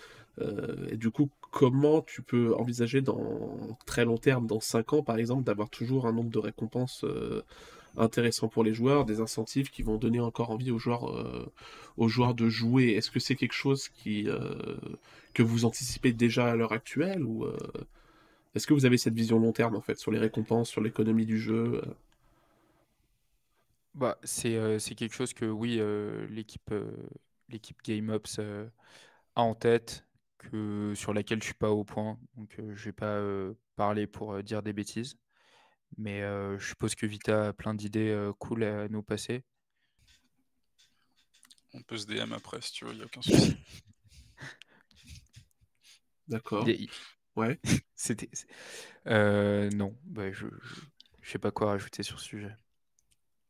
et 0.90 0.96
du 0.96 1.10
coup, 1.10 1.30
comment 1.50 2.02
tu 2.02 2.22
peux 2.22 2.54
envisager 2.56 3.00
dans 3.00 3.78
très 3.86 4.04
long 4.04 4.18
terme, 4.18 4.46
dans 4.46 4.60
5 4.60 4.92
ans 4.92 5.02
par 5.02 5.16
exemple, 5.16 5.44
d'avoir 5.44 5.70
toujours 5.70 6.06
un 6.06 6.12
nombre 6.12 6.30
de 6.30 6.38
récompenses 6.38 7.04
intéressant 7.96 8.48
pour 8.48 8.62
les 8.62 8.74
joueurs, 8.74 9.06
des 9.06 9.20
incentives 9.20 9.70
qui 9.70 9.82
vont 9.82 9.96
donner 9.96 10.20
encore 10.20 10.50
envie 10.50 10.70
aux 10.70 10.78
joueurs, 10.78 11.04
aux 11.96 12.08
joueurs 12.08 12.34
de 12.34 12.48
jouer? 12.50 12.88
Est-ce 12.90 13.10
que 13.10 13.20
c'est 13.20 13.34
quelque 13.34 13.54
chose 13.54 13.88
qui, 13.88 14.28
que 15.32 15.42
vous 15.42 15.64
anticipez 15.64 16.12
déjà 16.12 16.46
à 16.46 16.56
l'heure 16.56 16.72
actuelle 16.72 17.24
ou 17.24 17.46
est-ce 18.56 18.66
que 18.66 18.72
vous 18.72 18.86
avez 18.86 18.96
cette 18.96 19.12
vision 19.12 19.38
long 19.38 19.52
terme 19.52 19.76
en 19.76 19.82
fait 19.82 19.98
sur 19.98 20.10
les 20.10 20.18
récompenses, 20.18 20.70
sur 20.70 20.80
l'économie 20.80 21.26
du 21.26 21.38
jeu 21.38 21.82
euh? 21.84 21.94
Bah, 23.94 24.18
c'est 24.24 24.80
quelque 24.96 25.14
chose 25.14 25.34
que 25.34 25.44
oui, 25.44 25.80
l'équipe 26.30 26.74
l'équipe 27.48 27.76
GameOps 27.82 28.40
a 29.36 29.42
en 29.42 29.54
tête, 29.54 30.06
que, 30.38 30.92
sur 30.94 31.14
laquelle 31.14 31.40
je 31.40 31.46
suis 31.46 31.54
pas 31.54 31.70
au 31.70 31.84
point. 31.84 32.18
Donc 32.36 32.54
je 32.58 32.74
je 32.74 32.84
vais 32.86 32.92
pas 32.92 33.22
parler 33.76 34.06
pour 34.06 34.42
dire 34.42 34.62
des 34.62 34.72
bêtises. 34.72 35.16
Mais 35.98 36.20
je 36.20 36.66
suppose 36.66 36.94
que 36.94 37.06
Vita 37.06 37.48
a 37.48 37.52
plein 37.52 37.74
d'idées 37.74 38.30
cool 38.38 38.64
à 38.64 38.88
nous 38.88 39.02
passer. 39.02 39.44
On 41.74 41.82
peut 41.82 41.98
se 41.98 42.06
DM 42.06 42.32
après 42.32 42.60
si 42.62 42.72
tu 42.72 42.84
veux, 42.86 42.92
il 42.92 42.96
n'y 42.96 43.02
a 43.02 43.06
aucun 43.06 43.22
souci. 43.22 43.56
D'accord. 46.28 46.66
Ouais. 47.36 47.60
C'était. 47.94 48.30
Euh, 49.06 49.70
non, 49.70 49.94
bah, 50.04 50.32
je, 50.32 50.46
je, 51.22 51.30
sais 51.30 51.38
pas 51.38 51.50
quoi 51.50 51.68
rajouter 51.68 52.02
sur 52.02 52.18
ce 52.18 52.26
sujet. 52.26 52.56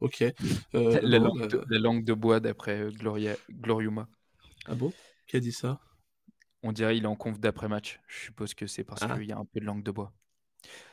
Ok. 0.01 0.25
Euh, 0.75 1.01
la, 1.03 1.19
langue 1.19 1.47
de, 1.47 1.65
la, 1.71 1.79
langue 1.79 2.05
de, 2.05 2.13
bois 2.13 2.41
d'après 2.41 2.81
euh, 2.81 2.91
Gloria, 2.91 3.35
Gloriuma. 3.51 4.09
Ah 4.67 4.75
bon? 4.75 4.93
Qui 5.27 5.37
a 5.37 5.41
dit 5.41 5.53
ça? 5.53 5.81
On 6.63 6.73
dirait 6.73 6.99
il 6.99 7.05
est 7.05 7.09
en 7.09 7.17
conf 7.17 7.39
d'après-match. 7.39 8.01
Je 8.09 8.25
suppose 8.25 8.53
que 8.53 8.67
c'est 8.67 8.85
parce 8.85 9.03
ah. 9.03 9.15
qu'il 9.15 9.25
y 9.25 9.33
a 9.33 9.39
un 9.39 9.45
peu 9.45 9.61
de 9.61 9.65
langue 9.65 9.83
de 9.83 9.91
bois. 9.91 10.13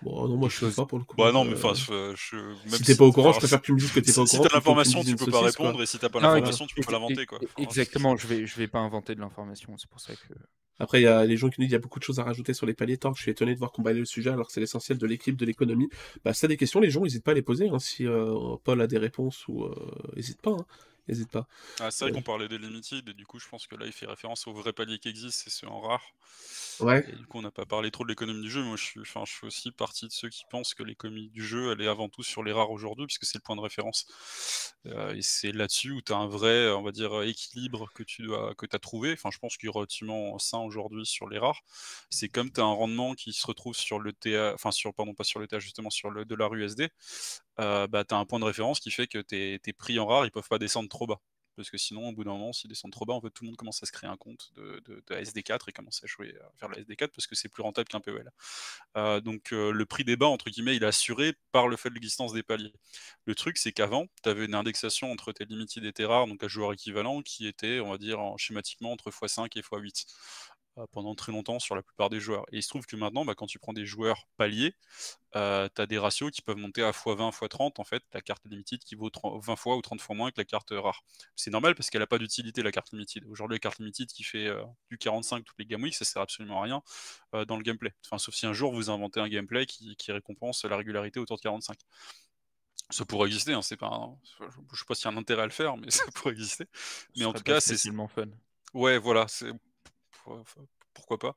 Bon, 0.02 0.28
non, 0.28 0.38
moi 0.38 0.50
je 0.50 0.66
sais 0.66 0.76
pas 0.76 0.86
pour 0.86 0.98
le 0.98 1.06
coup. 1.06 1.16
Bah 1.16 1.32
non, 1.32 1.46
mais 1.46 1.54
enfin, 1.54 1.74
je, 1.74 2.36
même 2.36 2.72
si 2.72 2.84
t'es 2.84 2.96
pas 2.96 3.06
au 3.06 3.12
courant, 3.12 3.34
je 3.34 3.40
préfère 3.40 3.62
que 3.62 3.66
tu 3.66 3.74
me 3.74 3.80
dises 3.80 3.92
que 3.92 4.00
t'es 4.00 4.12
pas 4.12 4.22
au 4.22 4.26
courant. 4.26 4.44
Si 4.44 4.50
t'as 4.50 4.56
l'information, 4.56 5.04
tu 5.04 5.16
peux 5.16 5.32
pas 5.32 5.42
répondre, 5.42 5.82
et 5.82 5.86
si 5.86 6.00
t'as 6.00 6.10
pas 6.10 6.20
l'information, 6.20 6.66
tu 6.68 6.76
peux 6.76 6.84
pas 6.84 6.92
l'inventer, 6.92 7.26
quoi. 7.26 7.40
Exactement, 7.58 8.16
je 8.16 8.28
vais, 8.28 8.46
je 8.46 8.56
vais 8.58 8.68
pas 8.68 8.80
inventer 8.80 9.16
de 9.16 9.22
l'information, 9.22 9.76
c'est 9.78 9.90
pour 9.90 10.00
ça 10.00 10.14
que. 10.14 10.34
Après, 10.80 11.02
il 11.02 11.04
y 11.04 11.08
a 11.08 11.24
les 11.24 11.38
gens 11.38 11.50
qui 11.50 11.62
nous 11.62 11.66
disent 11.66 11.70
qu'il 11.70 11.74
y 11.74 11.76
a 11.76 11.80
beaucoup 11.80 12.00
de 12.00 12.04
choses 12.04 12.20
à 12.20 12.24
rajouter 12.24 12.54
sur 12.54 12.66
les 12.66 12.74
paliers. 12.74 12.98
Que 12.98 13.10
je 13.16 13.22
suis 13.22 13.32
étonné 13.32 13.54
de 13.54 13.60
voir 13.60 13.72
qu'on 13.72 13.84
le 13.84 14.06
sujet 14.06 14.32
alors 14.32 14.48
que 14.48 14.54
c'est 14.54 14.60
l'essentiel 14.60 14.98
de 14.98 15.06
l'équipe, 15.06 15.36
de 15.36 15.46
l'économie. 15.46 15.88
Bah, 16.26 16.34
si 16.34 16.48
des 16.48 16.58
questions, 16.58 16.80
les 16.80 16.90
gens, 16.90 17.02
n'hésitent 17.02 17.24
pas 17.24 17.32
à 17.32 17.36
les 17.36 17.44
poser. 17.44 17.70
Hein. 17.70 17.80
Si 17.80 18.08
euh, 18.08 18.56
Paul 18.64 18.82
a 18.82 18.88
des 18.88 18.98
réponses, 18.98 19.48
ou 19.48 19.70
n'hésite 20.16 20.40
euh, 20.40 20.52
pas. 20.52 20.58
Hein. 20.60 20.66
N'hésite 21.08 21.30
pas. 21.32 21.48
Ah, 21.82 21.92
c'est 21.92 22.06
vrai 22.06 22.14
qu'on 22.14 22.22
parlait 22.22 22.48
des 22.48 22.58
limited, 22.58 23.08
et 23.10 23.14
du 23.14 23.26
coup, 23.26 23.38
je 23.38 23.48
pense 23.50 23.68
que 23.68 23.76
là, 23.76 23.86
il 23.86 23.92
fait 23.92 24.06
référence 24.06 24.48
aux 24.48 24.54
vrais 24.54 24.72
paliers 24.72 25.00
qui 25.00 25.10
existent, 25.10 25.44
c'est 25.44 25.50
ceux 25.50 25.68
en 25.68 25.82
rare. 25.82 26.02
Du 26.80 27.26
coup, 27.28 27.40
on 27.40 27.42
n'a 27.42 27.52
pas 27.52 27.66
parlé 27.66 27.92
trop 27.92 28.04
de 28.04 28.10
l'économie 28.10 28.42
du 28.42 28.50
jeu. 28.50 28.64
Moi, 28.64 28.76
je 28.78 28.84
suis, 28.84 29.02
aussi 29.44 29.72
partie 29.72 30.08
de 30.08 30.12
ceux 30.12 30.30
qui 30.30 30.44
pensent 30.50 30.74
que 30.74 30.84
l'économie 30.84 31.30
du 31.30 31.46
jeu, 31.46 31.72
elle 31.72 31.82
est 31.82 31.88
avant 31.88 32.10
tout 32.10 32.24
sur 32.24 32.44
les 32.44 32.52
rares 32.52 32.72
aujourd'hui, 32.72 33.06
puisque 33.06 33.26
c'est 33.26 33.38
le 33.38 33.44
point 33.44 33.56
de 33.56 33.62
référence. 33.62 34.06
Euh, 34.88 35.14
et 35.14 35.22
c'est 35.22 35.52
là-dessus 35.52 35.92
où 35.92 36.02
tu 36.02 36.14
as 36.14 36.18
un 36.18 36.28
vrai, 36.28 36.72
on 36.72 36.82
va 36.82 36.92
dire, 36.92 37.22
équilibre 37.24 37.90
que 37.94 38.04
tu 38.04 38.34
as 38.34 38.80
trouvé. 38.80 39.14
Enfin, 39.14 39.30
je 39.32 39.40
pense 39.40 39.58
qu'il 39.58 39.68
est 39.70 39.72
relativement 39.72 40.38
sain 40.40 40.60
aujourd'hui 40.60 41.06
sur 41.06 41.28
les 41.30 41.40
rares. 41.40 41.62
C'est 42.10 42.30
comme 42.30 42.52
tu 42.52 42.62
as 42.62 42.66
un 42.66 42.74
rendement 42.74 43.14
qui 43.16 43.34
se 43.34 43.46
retrouve 43.46 43.76
sur 43.76 44.00
le 44.00 44.14
TA, 44.14 44.54
enfin, 44.54 44.72
sur, 44.72 44.94
pardon, 44.94 45.14
pas 45.14 45.24
sur 45.24 45.40
le 45.40 45.48
TA, 45.48 45.60
justement, 45.60 45.90
sur 45.90 46.10
le 46.10 46.26
dollar 46.26 46.54
USD. 46.54 46.90
Euh, 47.60 47.88
bah, 47.88 48.04
tu 48.04 48.16
as 48.16 48.18
un 48.18 48.26
point 48.26 48.40
de 48.40 48.46
référence 48.46 48.80
qui 48.80 48.92
fait 48.92 49.08
que 49.08 49.20
tes 49.20 49.74
prix 49.74 50.00
en 50.00 50.08
rare, 50.08 50.26
ils 50.26 50.32
peuvent 50.32 50.48
pas 50.50 50.60
descendre 50.60 50.90
trop 50.90 51.08
bas 51.08 51.22
parce 51.56 51.70
que 51.70 51.78
sinon, 51.78 52.10
au 52.10 52.12
bout 52.12 52.24
d'un 52.24 52.32
moment, 52.32 52.54
s'ils 52.54 52.70
descendent 52.70 52.92
trop 52.92 53.06
bas, 53.06 53.20
tout 53.34 53.44
le 53.44 53.48
monde 53.48 53.56
commence 53.58 53.82
à 53.84 53.86
se 53.86 53.92
créer 53.92 54.10
un 54.10 54.18
compte 54.18 54.52
de, 54.56 54.82
de, 54.86 55.02
SD4 55.10 55.62
et 55.68 55.72
commence 55.72 56.04
à 56.04 56.08
jouer 56.08 56.36
vers 56.60 56.70
la 56.70 56.78
SD4 56.78 57.10
parce 57.10 57.28
que 57.28 57.36
c'est 57.36 57.50
plus 57.50 57.64
rentable 57.64 57.88
qu'un 57.88 58.00
POL. 58.00 58.32
Euh, 58.98 59.20
donc, 59.22 59.54
euh, 59.54 59.72
le 59.72 59.86
prix 59.86 60.04
des 60.04 60.16
bas, 60.16 60.28
entre 60.28 60.50
guillemets, 60.50 60.76
il 60.76 60.84
est 60.84 60.88
assuré 60.88 61.34
par 61.52 61.68
le 61.68 61.78
fait 61.78 61.90
de 61.90 61.96
l'existence 61.96 62.34
des 62.34 62.44
paliers. 62.44 62.74
Le 63.26 63.36
truc, 63.36 63.58
c'est 63.58 63.72
qu'avant, 63.72 64.08
tu 64.24 64.30
avais 64.30 64.46
une 64.46 64.56
indexation 64.56 65.12
entre 65.12 65.32
tes 65.32 65.46
limited 65.46 65.84
et 65.86 65.94
tes 65.94 66.06
rares, 66.06 66.28
donc 66.28 66.44
à 66.44 66.48
joueur 66.48 66.74
équivalent, 66.74 67.22
qui 67.22 67.48
était, 67.48 67.80
on 67.80 67.92
va 67.92 67.98
dire, 67.98 68.20
schématiquement 68.38 68.92
entre 68.92 69.10
x5 69.12 69.48
et 69.56 69.62
x8 69.62 70.06
pendant 70.92 71.14
très 71.16 71.32
longtemps 71.32 71.60
sur 71.60 71.76
la 71.76 71.84
plupart 71.84 72.10
des 72.10 72.20
joueurs. 72.20 72.46
Et 72.52 72.58
il 72.58 72.64
se 72.64 72.70
trouve 72.70 72.86
que 72.86 72.96
maintenant, 72.96 73.26
bah, 73.26 73.36
quand 73.36 73.46
tu 73.46 73.60
prends 73.60 73.74
des 73.74 73.86
joueurs 73.86 74.28
paliers, 74.38 74.76
euh, 75.36 75.70
tu 75.74 75.82
as 75.82 75.86
des 75.86 75.98
ratios 75.98 76.32
qui 76.32 76.42
peuvent 76.42 76.58
monter 76.58 76.84
à 76.84 76.92
x20, 76.92 77.32
x30. 77.32 77.80
En 77.80 77.84
fait, 77.84 78.04
la 78.14 78.22
carte 78.22 78.44
limited 78.46 78.80
qui 78.84 78.96
vaut 78.96 79.12
20 79.24 79.56
fois 79.56 79.78
ou 79.78 79.82
30 79.82 80.02
fois 80.02 80.16
moins 80.16 80.32
que 80.32 80.40
la 80.40 80.46
carte 80.46 80.70
rare. 80.72 81.04
C'est 81.36 81.52
normal 81.52 81.76
parce 81.76 81.90
qu'elle 81.90 82.02
n'a 82.02 82.08
pas 82.08 82.18
d'utilité, 82.18 82.64
la 82.64 82.72
carte 82.72 82.92
limited. 82.92 83.24
Aujourd'hui, 83.26 83.56
la 83.56 83.60
carte 83.60 83.80
limited 83.80 84.08
qui 84.08 84.24
fait 84.24 84.48
euh, 84.48 84.64
du 84.90 84.98
45 84.98 85.44
toutes 85.44 85.60
les 85.60 85.66
game 85.66 85.84
weeks, 85.84 85.96
ça 85.96 86.06
sert 86.06 86.22
absolument 86.22 86.60
à 86.60 86.64
rien 86.64 86.82
euh, 87.36 87.46
dans 87.46 87.58
le 87.58 87.64
gameplay. 87.64 87.94
Enfin, 88.06 88.18
sauf 88.18 88.34
si 88.34 88.46
un 88.46 88.54
jour 88.54 88.74
vous 88.74 88.90
inventez 88.90 89.20
un 89.20 89.30
gameplay 89.30 89.66
qui, 89.66 89.96
récompense 90.10 90.66
la 90.66 90.78
régularité 90.78 91.20
autour 91.20 91.38
de 91.38 91.42
45 91.42 91.78
ça 92.90 93.06
pourrait 93.06 93.28
exister, 93.28 93.54
hein, 93.54 93.62
c'est 93.62 93.78
pas 93.78 94.10
je 94.40 94.46
sais 94.78 94.86
pas 94.86 94.94
s'il 94.94 95.06
y 95.06 95.08
a 95.08 95.16
un 95.16 95.18
intérêt 95.18 95.44
à 95.44 95.46
le 95.46 95.52
faire, 95.52 95.78
mais 95.78 95.90
ça 95.92 96.04
pourrait 96.14 96.34
exister. 96.34 96.68
Mais 97.16 97.26
en 97.26 97.34
tout 97.34 97.42
cas, 97.42 97.60
c'est 97.60 97.78
fun. 97.78 98.28
Ouais, 98.74 98.98
voilà, 98.98 99.26
pourquoi 100.94 101.18
pas. 101.20 101.36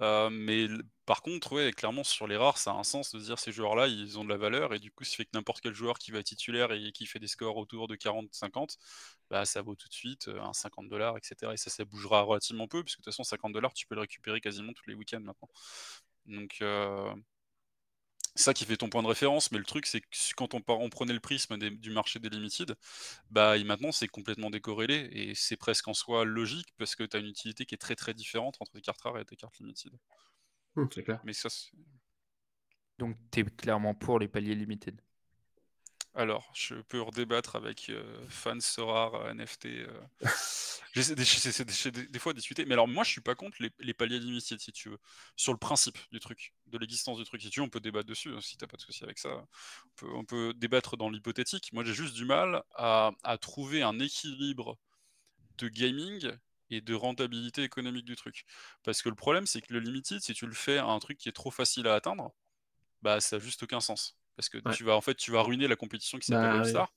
Euh, 0.00 0.28
mais 0.30 0.66
par 1.06 1.22
contre, 1.22 1.52
ouais, 1.52 1.72
clairement 1.72 2.04
sur 2.04 2.26
les 2.26 2.36
rares, 2.36 2.58
ça 2.58 2.72
a 2.72 2.74
un 2.74 2.84
sens 2.84 3.12
de 3.12 3.20
dire 3.20 3.38
ces 3.38 3.52
joueurs-là, 3.52 3.86
ils 3.86 4.18
ont 4.18 4.24
de 4.24 4.28
la 4.30 4.36
valeur 4.36 4.74
et 4.74 4.78
du 4.80 4.90
coup, 4.90 5.04
ça 5.04 5.16
fait 5.16 5.24
que 5.24 5.30
n'importe 5.34 5.60
quel 5.60 5.74
joueur 5.74 5.98
qui 5.98 6.10
va 6.10 6.18
être 6.18 6.26
titulaire 6.26 6.72
et 6.72 6.92
qui 6.92 7.06
fait 7.06 7.20
des 7.20 7.28
scores 7.28 7.56
autour 7.56 7.86
de 7.88 7.94
40-50, 7.96 8.78
bah 9.30 9.44
ça 9.44 9.62
vaut 9.62 9.76
tout 9.76 9.88
de 9.88 9.94
suite 9.94 10.28
euh, 10.28 10.40
un 10.40 10.52
50 10.52 10.88
dollars, 10.88 11.16
etc. 11.16 11.52
Et 11.54 11.56
ça, 11.56 11.70
ça 11.70 11.84
bougera 11.84 12.22
relativement 12.22 12.66
peu, 12.68 12.82
puisque 12.82 12.98
de 13.00 13.04
toute 13.04 13.12
façon, 13.12 13.24
50 13.24 13.52
dollars, 13.52 13.72
tu 13.74 13.86
peux 13.86 13.94
le 13.94 14.02
récupérer 14.02 14.40
quasiment 14.40 14.72
tous 14.72 14.88
les 14.88 14.94
week-ends 14.94 15.20
maintenant. 15.20 15.48
Donc, 16.26 16.58
euh, 16.62 17.14
ça 18.36 18.54
qui 18.54 18.64
fait 18.64 18.76
ton 18.76 18.88
point 18.88 19.02
de 19.02 19.08
référence, 19.08 19.52
mais 19.52 19.58
le 19.58 19.64
truc, 19.64 19.86
c'est 19.86 20.00
que 20.00 20.06
quand 20.36 20.54
on, 20.54 20.62
on 20.68 20.90
prenait 20.90 21.12
le 21.12 21.20
prisme 21.20 21.56
du 21.58 21.90
marché 21.90 22.18
des 22.18 22.28
limited, 22.30 22.74
bah 23.30 23.58
maintenant 23.64 23.92
c'est 23.92 24.08
complètement 24.08 24.50
décorrélé 24.50 25.08
et 25.12 25.34
c'est 25.34 25.56
presque 25.56 25.88
en 25.88 25.94
soi 25.94 26.24
logique 26.24 26.68
parce 26.78 26.96
que 26.96 27.04
tu 27.04 27.16
as 27.16 27.20
une 27.20 27.26
utilité 27.28 27.66
qui 27.66 27.74
est 27.74 27.78
très 27.78 27.96
très 27.96 28.14
différente 28.14 28.56
entre 28.60 28.72
les 28.76 28.82
cartes 28.82 29.02
rares 29.02 29.18
et 29.18 29.24
tes 29.24 29.36
cartes 29.36 29.58
limited. 29.58 29.92
Mmh, 30.76 30.86
c'est 30.92 31.02
clair. 31.04 31.20
Mais 31.22 31.32
ça, 31.32 31.48
Donc 32.98 33.16
tu 33.30 33.38
es 33.38 33.44
clairement 33.44 33.94
pour 33.94 34.18
les 34.18 34.26
paliers 34.26 34.56
limited 34.56 35.00
alors, 36.16 36.48
je 36.54 36.76
peux 36.76 37.02
redébattre 37.02 37.56
avec 37.56 37.90
euh, 37.90 38.24
fans 38.28 38.60
Sorar, 38.60 39.14
euh, 39.14 39.34
NFT. 39.34 39.66
Euh. 40.96 41.02
J'essaie 41.02 41.16
des, 41.16 42.18
fois 42.20 42.30
à 42.30 42.34
discuter. 42.34 42.64
Mais 42.66 42.74
alors, 42.74 42.86
moi, 42.86 43.02
je 43.02 43.10
suis 43.10 43.20
pas 43.20 43.34
contre 43.34 43.58
les, 43.80 43.94
paliers 43.94 44.20
limited, 44.20 44.60
si 44.60 44.70
tu 44.70 44.90
veux. 44.90 44.98
Sur 45.34 45.52
le 45.52 45.58
principe 45.58 45.98
du 46.12 46.20
truc, 46.20 46.54
de 46.66 46.78
l'existence 46.78 47.18
du 47.18 47.24
truc. 47.24 47.42
Si 47.42 47.50
tu 47.50 47.58
veux, 47.58 47.66
on 47.66 47.68
peut 47.68 47.80
débattre 47.80 48.06
dessus, 48.06 48.32
hein, 48.32 48.40
si 48.40 48.56
t'as 48.56 48.68
pas 48.68 48.76
de 48.76 48.82
souci 48.82 49.02
avec 49.02 49.18
ça. 49.18 49.44
On 50.02 50.24
peut, 50.24 50.54
débattre 50.54 50.96
dans 50.96 51.10
l'hypothétique. 51.10 51.72
Moi, 51.72 51.82
j'ai 51.82 51.94
juste 51.94 52.14
du 52.14 52.24
mal 52.24 52.62
à, 52.76 53.10
trouver 53.40 53.82
un 53.82 53.98
équilibre 53.98 54.78
de 55.58 55.66
gaming 55.68 56.30
et 56.70 56.80
de 56.80 56.94
rentabilité 56.94 57.64
économique 57.64 58.04
du 58.04 58.14
truc. 58.14 58.44
Parce 58.84 59.02
que 59.02 59.08
le 59.08 59.16
problème, 59.16 59.48
c'est 59.48 59.62
que 59.62 59.72
le 59.72 59.80
limited, 59.80 60.20
si 60.20 60.32
tu 60.32 60.46
le 60.46 60.54
fais 60.54 60.78
à 60.78 60.86
un 60.86 60.98
truc 61.00 61.18
qui 61.18 61.28
est 61.28 61.32
trop 61.32 61.50
facile 61.50 61.88
à 61.88 61.94
atteindre, 61.94 62.32
bah 63.02 63.20
ça 63.20 63.38
n'a 63.38 63.44
juste 63.44 63.64
aucun 63.64 63.80
sens. 63.80 64.16
Parce 64.36 64.48
que 64.48 64.58
tu 64.74 64.84
vas 64.84 64.96
en 64.96 65.00
fait 65.00 65.14
tu 65.14 65.30
vas 65.30 65.42
ruiner 65.42 65.68
la 65.68 65.76
compétition 65.76 66.18
qui 66.18 66.26
s'appelle 66.26 66.50
Bah, 66.50 66.56
All 66.56 66.62
oui. 66.64 66.70
Star. 66.70 66.92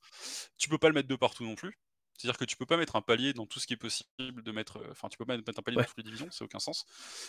Tu 0.57 0.69
peux 0.69 0.77
pas 0.77 0.87
le 0.87 0.93
mettre 0.93 1.07
de 1.07 1.15
partout 1.15 1.43
non 1.43 1.55
plus. 1.55 1.77
C'est-à-dire 2.19 2.39
que 2.39 2.45
tu 2.45 2.57
peux 2.57 2.65
pas 2.65 2.77
mettre 2.77 2.95
un 2.95 3.03
palier 3.03 3.33
dans 3.33 3.45
tout 3.45 3.59
ce 3.59 3.67
qui 3.67 3.73
est 3.73 3.77
possible 3.77 4.41
de 4.41 4.51
mettre. 4.51 4.77
euh, 4.77 4.87
Enfin, 4.89 5.07
tu 5.07 5.17
peux 5.19 5.25
pas 5.25 5.37
mettre 5.37 5.47
un 5.55 5.61
palier 5.61 5.77
Ouais. 5.77 5.83
dans 5.83 5.87
toutes 5.87 5.97
les 5.97 6.03
divisions, 6.03 6.31
ça 6.31 6.43
n'a 6.43 6.45
aucun 6.47 6.57
sens. 6.57 6.83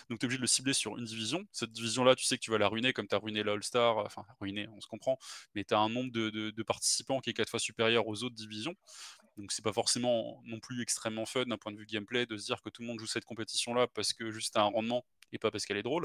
Donc 0.08 0.18
tu 0.18 0.24
es 0.24 0.26
obligé 0.26 0.38
de 0.38 0.40
le 0.40 0.46
cibler 0.46 0.72
sur 0.72 0.96
une 0.96 1.04
division. 1.04 1.46
Cette 1.52 1.72
division-là, 1.72 2.14
tu 2.16 2.24
sais 2.24 2.38
que 2.38 2.42
tu 2.42 2.50
vas 2.50 2.56
la 2.56 2.68
ruiner 2.68 2.94
comme 2.94 3.06
tu 3.06 3.14
as 3.14 3.18
ruiné 3.18 3.42
la 3.42 3.52
All-Star. 3.52 3.98
Enfin, 3.98 4.24
ruiner, 4.40 4.66
on 4.72 4.80
se 4.80 4.86
comprend. 4.86 5.18
Mais 5.54 5.64
tu 5.64 5.74
as 5.74 5.78
un 5.78 5.90
nombre 5.90 6.10
de, 6.10 6.30
de- 6.30 6.50
de 6.52 6.62
participants 6.62 7.20
qui 7.20 7.28
est 7.28 7.34
quatre 7.34 7.50
fois 7.50 7.60
supérieur 7.60 8.06
aux 8.06 8.22
autres 8.24 8.34
divisions. 8.34 8.74
Donc 9.36 9.52
c'est 9.52 9.62
pas 9.62 9.74
forcément 9.74 10.40
non 10.46 10.58
plus 10.58 10.80
extrêmement 10.80 11.26
fun 11.26 11.44
d'un 11.44 11.58
point 11.58 11.70
de 11.70 11.76
vue 11.76 11.84
gameplay 11.86 12.24
de 12.24 12.38
se 12.38 12.46
dire 12.46 12.62
que 12.62 12.70
tout 12.70 12.80
le 12.80 12.88
monde 12.88 12.98
joue 12.98 13.06
cette 13.06 13.26
compétition-là 13.26 13.88
parce 13.88 14.14
que 14.14 14.30
juste 14.30 14.56
a 14.56 14.62
un 14.62 14.70
rendement 14.70 15.04
et 15.32 15.38
pas 15.38 15.50
parce 15.50 15.66
qu'elle 15.66 15.76
est 15.76 15.82
drôle, 15.82 16.04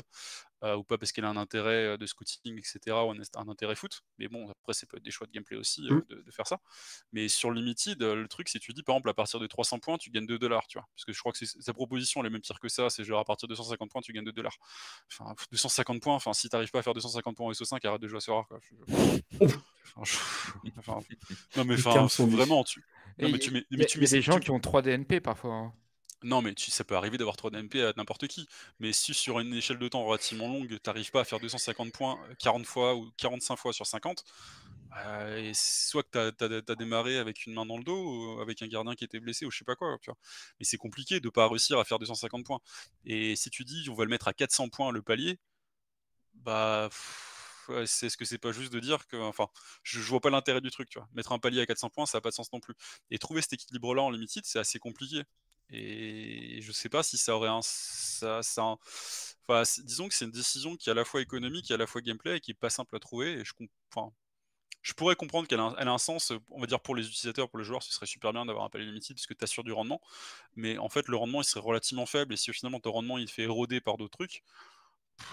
euh, 0.63 0.75
ou 0.75 0.83
pas 0.83 0.97
parce 0.97 1.11
qu'elle 1.11 1.25
a 1.25 1.29
un 1.29 1.37
intérêt 1.37 1.85
euh, 1.85 1.97
de 1.97 2.05
scouting, 2.05 2.57
etc., 2.57 3.05
ou 3.05 3.11
un, 3.11 3.15
un 3.35 3.49
intérêt 3.49 3.75
foot. 3.75 4.01
Mais 4.17 4.27
bon, 4.27 4.49
après, 4.49 4.73
ça 4.73 4.85
peut 4.87 4.97
être 4.97 5.03
des 5.03 5.11
choix 5.11 5.27
de 5.27 5.31
gameplay 5.31 5.57
aussi 5.57 5.87
euh, 5.89 5.95
Mm. 5.95 6.03
de, 6.09 6.21
de 6.21 6.31
faire 6.31 6.47
ça. 6.47 6.59
Mais 7.11 7.27
sur 7.27 7.51
Limited, 7.51 8.01
le 8.01 8.27
truc, 8.27 8.49
c'est 8.49 8.59
que 8.59 8.63
tu 8.63 8.73
dis, 8.73 8.83
par 8.83 8.95
exemple, 8.95 9.09
à 9.09 9.13
partir 9.13 9.39
de 9.39 9.47
300 9.47 9.79
points, 9.79 9.97
tu 9.97 10.09
gagnes 10.09 10.25
2 10.27 10.39
dollars, 10.39 10.67
tu 10.67 10.77
vois. 10.77 10.87
Parce 10.95 11.05
que 11.05 11.13
je 11.13 11.19
crois 11.19 11.31
que 11.31 11.45
sa 11.45 11.73
proposition, 11.73 12.21
elle 12.21 12.27
est 12.27 12.29
même 12.29 12.41
pire 12.41 12.59
que 12.59 12.69
ça, 12.69 12.89
c'est 12.89 13.03
genre 13.03 13.19
à 13.19 13.25
partir 13.25 13.47
de 13.47 13.53
250 13.53 13.89
points, 13.91 14.01
tu 14.01 14.13
gagnes 14.13 14.25
2 14.25 14.31
dollars. 14.31 14.57
Enfin, 15.11 15.33
250 15.51 16.01
points, 16.01 16.15
enfin, 16.15 16.33
si 16.33 16.49
t'arrives 16.49 16.71
pas 16.71 16.79
à 16.79 16.83
faire 16.83 16.93
250 16.93 17.35
points 17.37 17.47
en 17.47 17.51
SO5, 17.51 17.85
arrête 17.85 18.01
de 18.01 18.07
jouer 18.07 18.17
à 18.17 18.21
ce 18.21 18.31
rare, 18.31 18.47
quoi. 18.47 18.59
Je- 18.61 18.75
Enfin, 19.95 20.03
je- 20.63 20.69
enfin, 20.79 20.99
non, 21.55 21.65
mais 21.65 21.75
enfin, 21.75 22.07
vraiment, 22.37 22.63
tu. 22.63 22.79
Non, 23.19 23.29
mais 23.29 23.37
tu 23.39 23.51
mets, 23.51 23.65
mais 23.77 23.85
des 24.07 24.21
gens 24.21 24.39
qui 24.39 24.49
ont 24.51 24.59
3 24.59 24.81
DNP 24.81 25.19
parfois. 25.21 25.53
hein. 25.53 25.73
Non, 26.23 26.41
mais 26.41 26.53
tu- 26.53 26.71
ça 26.71 26.83
peut 26.83 26.95
arriver 26.95 27.17
d'avoir 27.17 27.35
3 27.37 27.51
DNP 27.51 27.83
à 27.83 27.93
n'importe 27.97 28.27
qui. 28.27 28.47
Mais 28.79 28.93
si 28.93 29.13
sur 29.13 29.39
une 29.39 29.53
échelle 29.53 29.79
de 29.79 29.87
temps 29.87 30.03
relativement 30.05 30.47
longue, 30.47 30.79
t'arrives 30.81 31.11
pas 31.11 31.21
à 31.21 31.23
faire 31.25 31.39
250 31.39 31.91
points 31.93 32.19
euh, 32.29 32.35
40 32.39 32.65
fois 32.65 32.95
ou 32.95 33.11
45 33.17 33.55
fois 33.57 33.73
sur 33.73 33.85
50, 33.85 34.23
euh, 35.05 35.51
soit 35.53 36.03
que 36.03 36.29
t'as 36.31 36.45
as, 36.45 36.75
démarré 36.75 37.17
avec 37.17 37.45
une 37.45 37.53
main 37.53 37.65
dans 37.65 37.77
le 37.77 37.83
dos, 37.83 38.35
ou 38.37 38.41
avec 38.41 38.61
un 38.61 38.67
gardien 38.67 38.95
qui 38.95 39.03
était 39.03 39.19
blessé, 39.19 39.45
ou 39.45 39.51
je 39.51 39.57
sais 39.59 39.65
pas 39.65 39.75
quoi. 39.75 39.97
Tu. 40.01 40.11
Mais 40.59 40.65
c'est 40.65 40.77
compliqué 40.77 41.19
de 41.19 41.29
pas 41.29 41.47
réussir 41.47 41.79
à 41.79 41.85
faire 41.85 41.99
250 41.99 42.45
points. 42.45 42.59
Et 43.05 43.35
si 43.35 43.49
tu 43.49 43.63
dis 43.65 43.87
on 43.89 43.95
va 43.95 44.03
le 44.05 44.09
mettre 44.09 44.27
à 44.27 44.33
400 44.33 44.69
points 44.69 44.91
le 44.91 45.01
palier, 45.01 45.39
bah. 46.35 46.89
c'est 47.85 48.09
ce 48.09 48.17
que 48.17 48.25
c'est 48.25 48.37
pas 48.37 48.51
juste 48.51 48.73
de 48.73 48.79
dire 48.79 49.07
que. 49.07 49.17
Enfin, 49.17 49.47
je, 49.83 49.99
vois 49.99 50.19
pas 50.21 50.29
l'intérêt 50.29 50.61
du 50.61 50.71
truc, 50.71 50.89
tu 50.89 50.99
vois. 50.99 51.07
Mettre 51.13 51.31
un 51.31 51.39
palier 51.39 51.61
à 51.61 51.65
400 51.65 51.89
points, 51.89 52.05
ça 52.05 52.17
a 52.19 52.21
pas 52.21 52.29
de 52.29 52.35
sens 52.35 52.51
non 52.53 52.59
plus. 52.59 52.73
Et 53.11 53.17
trouver 53.19 53.41
cet 53.41 53.53
équilibre-là 53.53 54.01
en 54.03 54.09
limited, 54.09 54.43
c'est 54.45 54.59
assez 54.59 54.79
compliqué. 54.79 55.23
Et 55.73 56.59
je 56.61 56.71
sais 56.71 56.89
pas 56.89 57.03
si 57.03 57.17
ça 57.17 57.35
aurait 57.35 57.49
un. 57.49 57.61
Ça, 57.63 58.41
Enfin, 59.47 59.63
disons 59.83 60.07
que 60.07 60.13
c'est 60.15 60.25
une 60.25 60.31
décision 60.31 60.75
qui 60.77 60.89
est 60.89 60.91
à 60.91 60.95
la 60.95 61.05
fois 61.05 61.21
économique 61.21 61.69
et 61.71 61.73
à 61.73 61.77
la 61.77 61.87
fois 61.87 62.01
gameplay 62.01 62.37
et 62.37 62.39
qui 62.39 62.51
est 62.51 62.53
pas 62.53 62.69
simple 62.69 62.95
à 62.95 62.99
trouver. 62.99 63.33
Et 63.41 63.45
je, 63.45 63.53
enfin, 63.93 64.11
je 64.81 64.93
pourrais 64.93 65.15
comprendre 65.15 65.47
qu'elle 65.47 65.59
a, 65.59 65.75
un- 65.79 65.97
sens, 65.97 66.33
on 66.49 66.59
va 66.61 66.67
dire 66.67 66.81
pour 66.81 66.95
les 66.95 67.07
utilisateurs, 67.07 67.49
pour 67.49 67.59
les 67.59 67.65
joueurs, 67.65 67.83
ce 67.83 67.93
serait 67.93 68.05
super 68.05 68.33
bien 68.33 68.45
d'avoir 68.45 68.65
un 68.65 68.69
palier 68.69 68.85
limited 68.85 69.15
parce 69.15 69.27
que 69.27 69.33
tu 69.33 69.43
assures 69.43 69.63
du 69.63 69.73
rendement. 69.73 70.01
Mais 70.55 70.77
en 70.77 70.89
fait, 70.89 71.07
le 71.09 71.17
rendement 71.17 71.41
il 71.41 71.45
serait 71.45 71.61
relativement 71.65 72.05
faible 72.07 72.33
et 72.33 72.37
si 72.37 72.53
finalement 72.53 72.79
ton 72.81 72.91
rendement 72.93 73.17
il 73.17 73.29
fait 73.29 73.43
éroder 73.43 73.81
par 73.81 73.97
d'autres 73.97 74.17
trucs, 74.17 74.43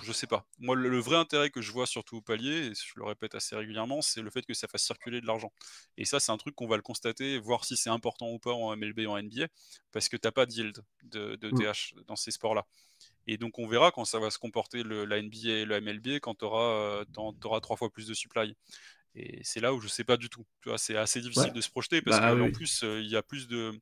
je 0.03 0.12
sais 0.12 0.27
pas. 0.27 0.47
Moi, 0.59 0.77
le, 0.77 0.89
le 0.89 0.99
vrai 0.99 1.17
intérêt 1.17 1.51
que 1.51 1.61
je 1.61 1.73
vois 1.73 1.87
surtout 1.87 2.17
au 2.19 2.21
palier, 2.23 2.69
et 2.69 2.73
je 2.75 2.93
le 2.97 3.05
répète 3.05 3.35
assez 3.35 3.55
régulièrement, 3.57 4.03
c'est 4.03 4.23
le 4.23 4.31
fait 4.31 4.43
que 4.47 4.55
ça 4.55 4.69
fasse 4.69 4.85
circuler 4.85 5.21
de 5.21 5.27
l'argent. 5.27 5.53
Et 5.97 6.05
ça, 6.05 6.21
c'est 6.21 6.33
un 6.33 6.37
truc 6.39 6.55
qu'on 6.55 6.67
va 6.67 6.77
le 6.77 6.83
constater, 6.83 7.39
voir 7.39 7.65
si 7.65 7.77
c'est 7.77 7.91
important 7.91 8.31
ou 8.31 8.39
pas 8.39 8.53
en 8.53 8.73
MLB 8.77 9.01
et 9.01 9.07
en 9.07 9.17
NBA, 9.19 9.49
parce 9.93 10.09
que 10.09 10.17
t'as 10.17 10.33
pas 10.33 10.47
de 10.47 10.53
yield 10.53 10.79
de, 11.05 11.37
de 11.37 11.51
Mm. 11.51 11.59
TH 11.59 11.95
dans 12.07 12.17
ces 12.17 12.31
sports-là. 12.31 12.67
Et 13.27 13.37
donc 13.39 13.59
on 13.59 13.67
verra 13.69 13.93
quand 13.93 14.05
ça 14.05 14.19
va 14.19 14.31
se 14.31 14.39
comporter 14.39 14.83
le, 14.83 15.05
la 15.05 15.19
NBA 15.19 15.51
et 15.51 15.65
le 15.65 15.77
MLB 15.77 16.21
quand 16.21 16.35
tu 16.37 16.45
auras, 16.45 17.05
trois 17.61 17.77
fois 17.77 17.91
plus 17.91 18.07
de 18.07 18.15
supply. 18.15 18.55
Et 19.15 19.41
c'est 19.45 19.61
là 19.61 19.75
où 19.75 19.81
je 19.81 19.89
sais 19.89 20.05
pas 20.05 20.17
du 20.17 20.29
tout. 20.31 20.47
Tu 20.62 20.69
vois, 20.71 20.79
c'est 20.79 20.97
assez 20.97 21.21
difficile 21.21 21.53
Ouais. 21.53 21.55
de 21.55 21.61
se 21.61 21.71
projeter 21.71 22.03
parce 22.03 22.21
Bah 22.21 22.33
qu'en 22.37 22.37
oui. 22.47 22.53
plus 22.53 22.83
euh, 22.85 23.01
il 23.03 23.09
y 23.11 23.17
a 23.17 23.23
plus 23.23 23.49
de 23.49 23.73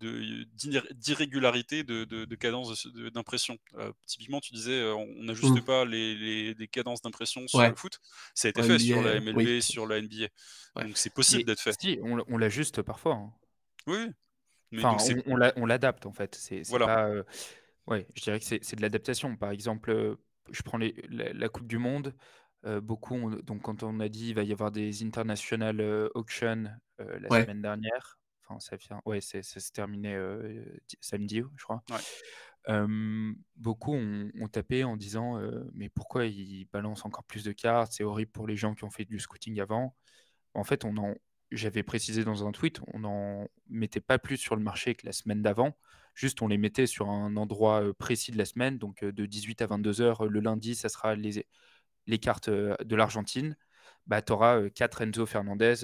d'irrégularité 0.00 1.84
de, 1.84 2.04
de, 2.04 2.24
de 2.24 2.34
cadence 2.34 2.86
de- 2.86 3.08
d'impression. 3.08 3.58
Euh, 3.78 3.92
typiquement, 4.06 4.40
tu 4.40 4.52
disais, 4.52 4.82
on 4.92 5.06
n'ajuste 5.22 5.56
Mm. 5.60 5.64
pas 5.64 5.84
les, 5.84 6.14
les, 6.14 6.54
les 6.54 6.68
cadences 6.68 7.02
d'impression 7.02 7.46
sur 7.48 7.58
Ouais. 7.58 7.68
le 7.70 7.74
foot. 7.76 8.00
Ça 8.34 8.48
a 8.48 8.50
été 8.50 8.62
fait 8.62 8.78
sur 8.78 9.02
la 9.02 9.20
MLB, 9.20 9.36
oui. 9.36 9.62
sur 9.62 9.86
la 9.86 10.00
NBA. 10.00 10.28
Ouais. 10.76 10.84
Donc 10.84 10.96
c'est 10.96 11.12
possible 11.12 11.44
d'être 11.44 11.60
fait. 11.60 11.78
Si, 11.80 11.98
on, 12.02 12.18
on 12.28 12.36
l'ajuste 12.38 12.82
parfois. 12.82 13.14
hein. 13.14 13.32
Oui. 13.86 14.06
Mais 14.72 14.84
Enfin, 14.84 15.12
donc 15.14 15.22
on, 15.26 15.32
on 15.32 15.36
l'a- 15.36 15.52
on 15.56 15.66
l'adapte 15.66 16.06
en 16.06 16.12
fait. 16.12 16.34
C'est 16.34 16.62
Voilà. 16.68 16.86
pas. 16.86 17.08
euh, 17.08 17.22
Ouais, 17.86 18.06
je 18.14 18.22
dirais 18.22 18.40
que 18.40 18.44
c'est 18.46 18.76
de 18.76 18.80
l'adaptation. 18.82 19.36
Par 19.36 19.50
exemple, 19.50 20.16
je 20.50 20.62
prends 20.62 20.78
les- 20.78 20.94
la, 21.10 21.32
la 21.32 21.48
Coupe 21.48 21.66
du 21.66 21.78
Monde. 21.78 22.14
euh, 22.66 22.80
beaucoup, 22.80 23.30
donc 23.42 23.60
quand 23.60 23.82
on 23.82 24.00
a 24.00 24.08
dit 24.08 24.28
il 24.30 24.34
va 24.34 24.42
y 24.42 24.50
avoir 24.50 24.70
des 24.72 25.04
international 25.04 25.82
auctions 26.14 26.64
la 26.98 27.42
semaine 27.42 27.60
dernière. 27.60 28.18
Enfin, 28.46 28.60
ça 28.60 28.76
vient. 28.76 29.00
Ouais, 29.06 29.20
c'est- 29.20 29.42
ça 29.42 29.60
s'est 29.60 29.72
terminé 29.72 30.14
euh, 30.14 30.64
di- 30.88 30.98
samedi, 31.00 31.42
je 31.56 31.64
crois. 31.64 31.82
Ouais. 31.90 31.96
Euh, 32.68 33.32
beaucoup 33.56 33.92
ont, 33.94 34.30
ont 34.40 34.48
tapé 34.48 34.84
en 34.84 34.96
disant 34.96 35.38
euh, 35.38 35.68
mais 35.74 35.90
pourquoi 35.90 36.24
ils 36.26 36.66
balancent 36.72 37.04
encore 37.04 37.24
plus 37.24 37.44
de 37.44 37.52
cartes? 37.52 37.92
C'est 37.92 38.04
horrible 38.04 38.30
pour 38.30 38.46
les 38.46 38.56
gens 38.56 38.74
qui 38.74 38.84
ont 38.84 38.90
fait 38.90 39.04
du 39.04 39.18
scouting 39.18 39.60
avant. 39.60 39.94
En 40.54 40.64
fait, 40.64 40.84
on 40.84 40.96
en, 40.96 41.14
j'avais 41.50 41.82
précisé 41.82 42.24
dans 42.24 42.46
un 42.46 42.52
tweet, 42.52 42.80
on 42.92 43.00
n'en 43.00 43.48
mettait 43.68 44.00
pas 44.00 44.18
plus 44.18 44.36
sur 44.36 44.56
le 44.56 44.62
marché 44.62 44.94
que 44.94 45.06
la 45.06 45.12
semaine 45.12 45.42
d'avant. 45.42 45.76
Juste, 46.14 46.42
on 46.42 46.48
les 46.48 46.58
mettait 46.58 46.86
sur 46.86 47.10
un 47.10 47.36
endroit 47.36 47.82
précis 47.98 48.30
de 48.30 48.38
la 48.38 48.44
semaine, 48.44 48.78
donc 48.78 49.04
de 49.04 49.26
18 49.26 49.60
à 49.62 49.66
22 49.66 50.00
heures. 50.00 50.26
Le 50.26 50.40
lundi, 50.40 50.74
ça 50.76 50.88
sera 50.88 51.16
les, 51.16 51.44
les 52.06 52.18
cartes 52.18 52.48
de 52.50 52.96
l'Argentine. 52.96 53.56
Bah, 54.06 54.22
tu 54.22 54.32
auras 54.32 54.68
4 54.70 55.02
Enzo 55.02 55.26
Fernandez, 55.26 55.74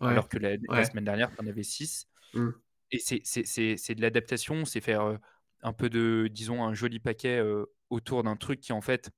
Ouais. 0.00 0.08
alors 0.08 0.28
que 0.28 0.38
la, 0.38 0.56
semaine 0.84 1.04
dernière, 1.04 1.34
tu 1.34 1.42
en 1.42 1.46
avais 1.46 1.62
6. 1.62 2.08
Mm. 2.34 2.50
Et 2.90 2.98
c'est- 2.98 3.94
de 3.94 4.00
l'adaptation, 4.00 4.64
c'est 4.64 4.80
faire 4.80 5.02
euh, 5.02 5.16
un 5.62 5.72
peu 5.72 5.88
de, 5.88 6.28
disons, 6.30 6.64
un 6.64 6.74
joli 6.74 7.00
paquet 7.00 7.38
euh, 7.38 7.66
autour 7.90 8.22
d'un 8.22 8.36
truc 8.36 8.60
qui, 8.60 8.72
en 8.72 8.80
fait, 8.80 9.10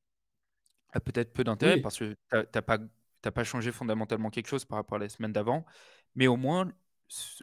a 0.92 1.00
peut-être 1.00 1.32
peu 1.32 1.44
d'intérêt 1.44 1.74
Oui. 1.74 1.80
parce 1.80 1.98
que 1.98 2.12
tu 2.12 2.16
n'as 2.32 2.62
pas, 2.62 2.78
t'as 3.22 3.30
pas 3.30 3.44
changé 3.44 3.72
fondamentalement 3.72 4.30
quelque 4.30 4.48
chose 4.48 4.64
par 4.64 4.78
rapport 4.78 4.96
à 4.96 5.00
la 5.00 5.08
semaine 5.08 5.32
d'avant. 5.32 5.66
Mais 6.14 6.26
au 6.26 6.36
moins, 6.36 6.72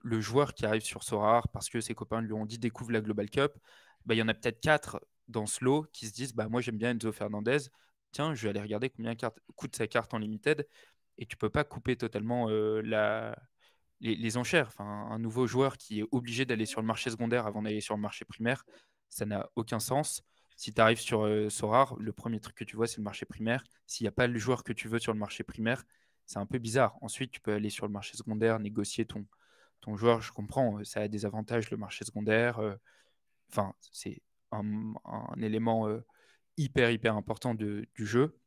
le 0.03 0.21
joueur 0.21 0.53
qui 0.53 0.65
arrive 0.65 0.81
sur 0.83 1.03
Sorare 1.03 1.47
parce 1.49 1.69
que 1.69 1.81
ses 1.81 1.95
copains 1.95 2.21
lui 2.21 2.33
ont 2.33 2.45
dit 2.45 2.59
découvre 2.59 2.91
la 2.91 3.01
Global 3.01 3.29
Cup, 3.29 3.53
bah, 4.05 4.15
il 4.15 4.17
y 4.17 4.21
en 4.21 4.27
a 4.27 4.33
peut-être 4.33 4.59
quatre 4.59 5.05
dans 5.27 5.45
ce 5.45 5.63
lot 5.63 5.85
qui 5.93 6.07
se 6.07 6.13
disent 6.13 6.33
bah, 6.33 6.49
moi 6.49 6.61
j'aime 6.61 6.77
bien 6.77 6.91
Enzo 6.91 7.11
Fernandez, 7.11 7.57
tiens, 8.11 8.33
je 8.35 8.43
vais 8.43 8.49
aller 8.49 8.61
regarder 8.61 8.89
combien 8.89 9.15
carte- 9.15 9.39
coûte 9.55 9.75
sa 9.75 9.87
carte 9.87 10.13
en 10.13 10.17
limited. 10.17 10.67
Et 11.17 11.25
tu 11.25 11.37
peux 11.37 11.49
pas 11.49 11.63
couper 11.63 11.95
totalement 11.95 12.47
les, 14.01 14.37
enchères. 14.37 14.71
Un 14.79 15.19
nouveau 15.19 15.47
joueur 15.47 15.77
qui 15.77 16.01
est 16.01 16.05
obligé 16.11 16.45
d'aller 16.45 16.65
sur 16.65 16.81
le 16.81 16.87
marché 16.87 17.09
secondaire 17.09 17.47
avant 17.47 17.61
d'aller 17.61 17.81
sur 17.81 17.95
le 17.95 18.01
marché 18.01 18.25
primaire, 18.25 18.65
ça 19.09 19.25
n'a 19.25 19.49
aucun 19.55 19.79
sens. 19.79 20.23
Si 20.55 20.73
tu 20.73 20.81
arrives 20.81 20.99
sur 20.99 21.25
euh, 21.25 21.49
Sorare, 21.49 21.95
le 21.97 22.13
premier 22.13 22.39
truc 22.39 22.55
que 22.55 22.63
tu 22.63 22.75
vois, 22.75 22.87
c'est 22.87 22.97
le 22.97 23.03
marché 23.03 23.25
primaire. 23.25 23.63
S'il 23.87 24.05
n'y 24.05 24.09
a 24.09 24.11
pas 24.11 24.27
le 24.27 24.37
joueur 24.37 24.63
que 24.63 24.73
tu 24.73 24.87
veux 24.87 24.99
sur 24.99 25.13
le 25.13 25.19
marché 25.19 25.43
primaire, 25.43 25.83
c'est 26.25 26.39
un 26.39 26.45
peu 26.45 26.59
bizarre. 26.59 26.95
Ensuite, 27.01 27.31
tu 27.31 27.41
peux 27.41 27.53
aller 27.53 27.69
sur 27.69 27.85
le 27.85 27.91
marché 27.91 28.15
secondaire, 28.17 28.59
négocier 28.59 29.05
ton, 29.05 29.25
ton 29.81 29.97
joueur. 29.97 30.21
Je 30.21 30.31
comprends, 30.31 30.83
ça 30.83 31.01
a 31.01 31.07
des 31.07 31.25
avantages, 31.25 31.71
le 31.71 31.77
marché 31.77 32.05
secondaire. 32.05 32.59
c'est 33.91 34.21
un, 34.51 34.93
élément 35.41 35.87
hyper, 36.57 36.91
hyper 36.91 37.15
important 37.15 37.55
du 37.55 37.87
jeu. 37.97 38.37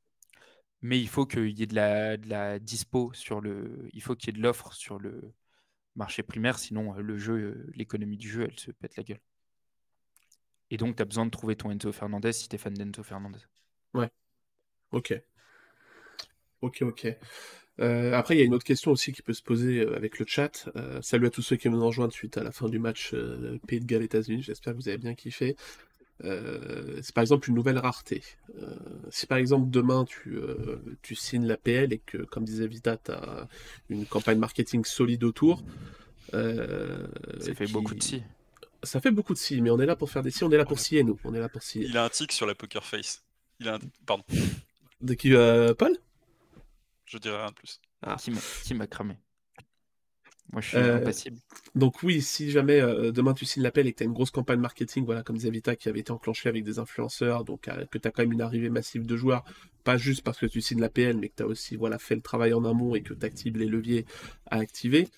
Mais 0.83 1.01
il 1.01 1.09
faut 1.09 1.27
qu'il 1.27 1.59
y 1.59 1.63
ait 1.63 1.67
de 1.67 1.75
la, 1.75 2.17
de 2.17 2.29
la 2.29 2.59
dispo 2.59 3.13
sur 3.15 3.41
le. 3.41 3.89
Il 3.93 4.03
faut 4.03 4.15
qu'il 4.15 4.29
y 4.29 4.37
ait 4.37 4.39
de 4.39 4.43
l'offre 4.43 4.73
sur 4.73 4.99
le 4.99 5.33
marché 5.97 6.23
primaire, 6.23 6.59
sinon 6.59 6.95
euh, 6.95 7.01
le 7.01 7.19
jeu, 7.19 7.35
euh, 7.35 7.71
l'économie 7.75 8.17
du 8.17 8.29
jeu, 8.29 8.45
elle 8.45 8.59
se 8.59 8.71
pète 8.71 8.97
la 8.97 9.03
gueule. 9.03 9.21
Et 10.71 10.77
donc, 10.77 10.97
tu 10.97 11.03
as 11.03 11.05
besoin 11.05 11.25
de 11.27 11.31
trouver 11.31 11.57
ton 11.57 11.71
Enzo 11.71 11.93
Fernandez 11.93 12.33
si 12.33 12.49
tu 12.49 12.57
es 12.57 12.59
fan 12.59 12.75
d'Enzo 12.75 13.03
Fernandez. 13.03 13.39
Ok. 14.91 15.15
Ok, 16.61 16.83
ok. 16.83 17.07
Euh, 17.79 18.13
après, 18.15 18.35
il 18.35 18.39
y 18.39 18.43
a 18.43 18.45
une 18.45 18.55
autre 18.55 18.65
question 18.65 18.91
aussi 18.91 19.13
qui 19.13 19.23
peut 19.23 19.35
se 19.35 19.43
poser 19.43 19.83
avec 19.83 20.19
le 20.19 20.27
chat. 20.27 20.69
Salut 21.03 21.27
à 21.27 21.31
tous 21.31 21.43
ceux 21.43 21.57
qui 21.57 21.69
nous 21.69 21.85
rejoignent 21.85 22.11
suite 22.11 22.37
à 22.37 22.43
la 22.43 22.51
fin 22.51 22.69
du 22.69 22.79
match 22.79 23.15
Pays 23.69 23.81
de 23.81 23.85
Galles 23.85 24.03
États-Unis. 24.03 24.43
J'espère 24.43 24.73
que 24.73 24.79
vous 24.79 24.89
avez 24.89 24.99
bien 24.99 25.15
kiffé. 25.15 25.57
Euh, 26.25 26.99
c'est 27.03 27.15
par 27.15 27.23
exemple 27.23 27.49
une 27.51 27.55
nouvelle 27.55 27.79
rareté. 27.79 28.23
Euh, 28.63 28.75
si 29.11 29.27
par 29.27 29.37
exemple 29.39 29.69
demain 29.71 30.05
tu, 30.07 30.37
euh, 30.37 30.77
tu 31.03 31.15
signes 31.15 31.47
la 31.47 31.57
PL 31.59 31.93
et 31.93 31.99
que, 31.99 32.19
comme 32.19 32.45
disait 32.45 32.67
Vita, 32.67 32.97
tu 32.97 33.11
as 33.13 33.49
une 33.91 34.07
campagne 34.07 34.39
marketing 34.39 34.85
solide 34.85 35.25
autour. 35.25 35.63
euh, 36.35 37.07
Ça 37.41 37.55
fait 37.55 37.67
qui- 37.67 37.73
beaucoup 37.73 37.95
de 37.95 38.03
si. 38.03 38.23
Ça 38.83 39.01
fait 39.01 39.11
beaucoup 39.11 39.35
de 39.35 39.39
si, 39.39 39.61
mais 39.61 39.71
on 39.71 39.79
est 39.81 39.87
là 39.87 39.97
pour 39.97 40.11
faire 40.11 40.23
des 40.23 40.31
si, 40.31 40.43
on 40.45 40.51
est 40.51 40.57
là 40.57 40.65
pour 40.65 40.79
scier, 40.79 41.03
nous. 41.05 41.19
On 41.25 41.35
est 41.35 41.41
là 41.41 41.49
pour 41.49 41.63
scier. 41.63 41.85
Il 41.85 41.97
a 41.97 42.05
un 42.05 42.09
tic 42.09 42.31
sur 42.33 42.47
la 42.47 42.55
poker 42.55 42.85
face. 42.85 43.23
Il 43.61 43.69
a 43.69 43.75
un... 43.77 43.79
Pardon, 44.07 44.25
De 45.01 45.15
qui, 45.15 45.35
euh, 45.35 45.75
Paul? 45.75 45.97
Je 47.05 47.19
dirais 47.19 47.37
rien 47.39 47.49
de 47.51 47.55
plus. 47.55 47.81
Ah. 48.03 48.17
Qui 48.65 48.75
m'a 48.75 48.87
cramé. 48.87 49.17
Moi, 50.53 50.61
je 50.63 50.69
suis 50.69 50.77
Euh, 50.79 50.97
impassible. 50.97 51.39
Donc 51.75 52.03
oui, 52.03 52.23
si 52.23 52.51
jamais 52.51 52.81
euh, 52.81 53.13
demain 53.13 53.35
tu 53.35 53.45
signes 53.45 53.63
l'appel 53.63 53.87
et 53.87 53.93
que 53.93 53.99
tu 53.99 54.03
as 54.05 54.07
une 54.07 54.13
grosse 54.13 54.31
campagne 54.31 54.61
marketing, 54.61 55.05
voilà, 55.05 55.23
comme 55.23 55.37
disait 55.37 55.51
Vita, 55.51 55.77
qui 55.77 55.89
avait 55.89 56.01
été 56.01 56.13
enclenchée 56.13 56.49
avec 56.49 56.65
des 56.65 56.79
influenceurs, 56.79 57.45
donc 57.45 57.69
euh, 57.69 57.85
que 57.87 57.99
tu 57.99 58.09
as 58.09 58.11
quand 58.11 58.23
même 58.23 58.33
une 58.33 58.43
arrivée 58.43 58.71
massive 58.71 59.07
de 59.07 59.17
joueurs, 59.17 59.45
pas 59.85 59.97
juste 59.97 60.23
parce 60.23 60.39
que 60.39 60.47
tu 60.47 60.61
signes 60.61 60.81
l'APL, 60.81 61.17
mais 61.19 61.29
que 61.29 61.37
tu 61.37 61.43
as 61.43 61.47
aussi 61.47 61.77
voilà, 61.77 61.99
fait 61.99 62.15
le 62.15 62.23
travail 62.23 62.55
en 62.55 62.65
amont 62.65 62.95
et 62.95 63.03
que 63.03 63.15
tu 63.15 63.27
actives 63.27 63.57
les 63.57 63.67
leviers 63.67 64.07
à 64.51 64.59
activer, 64.59 65.09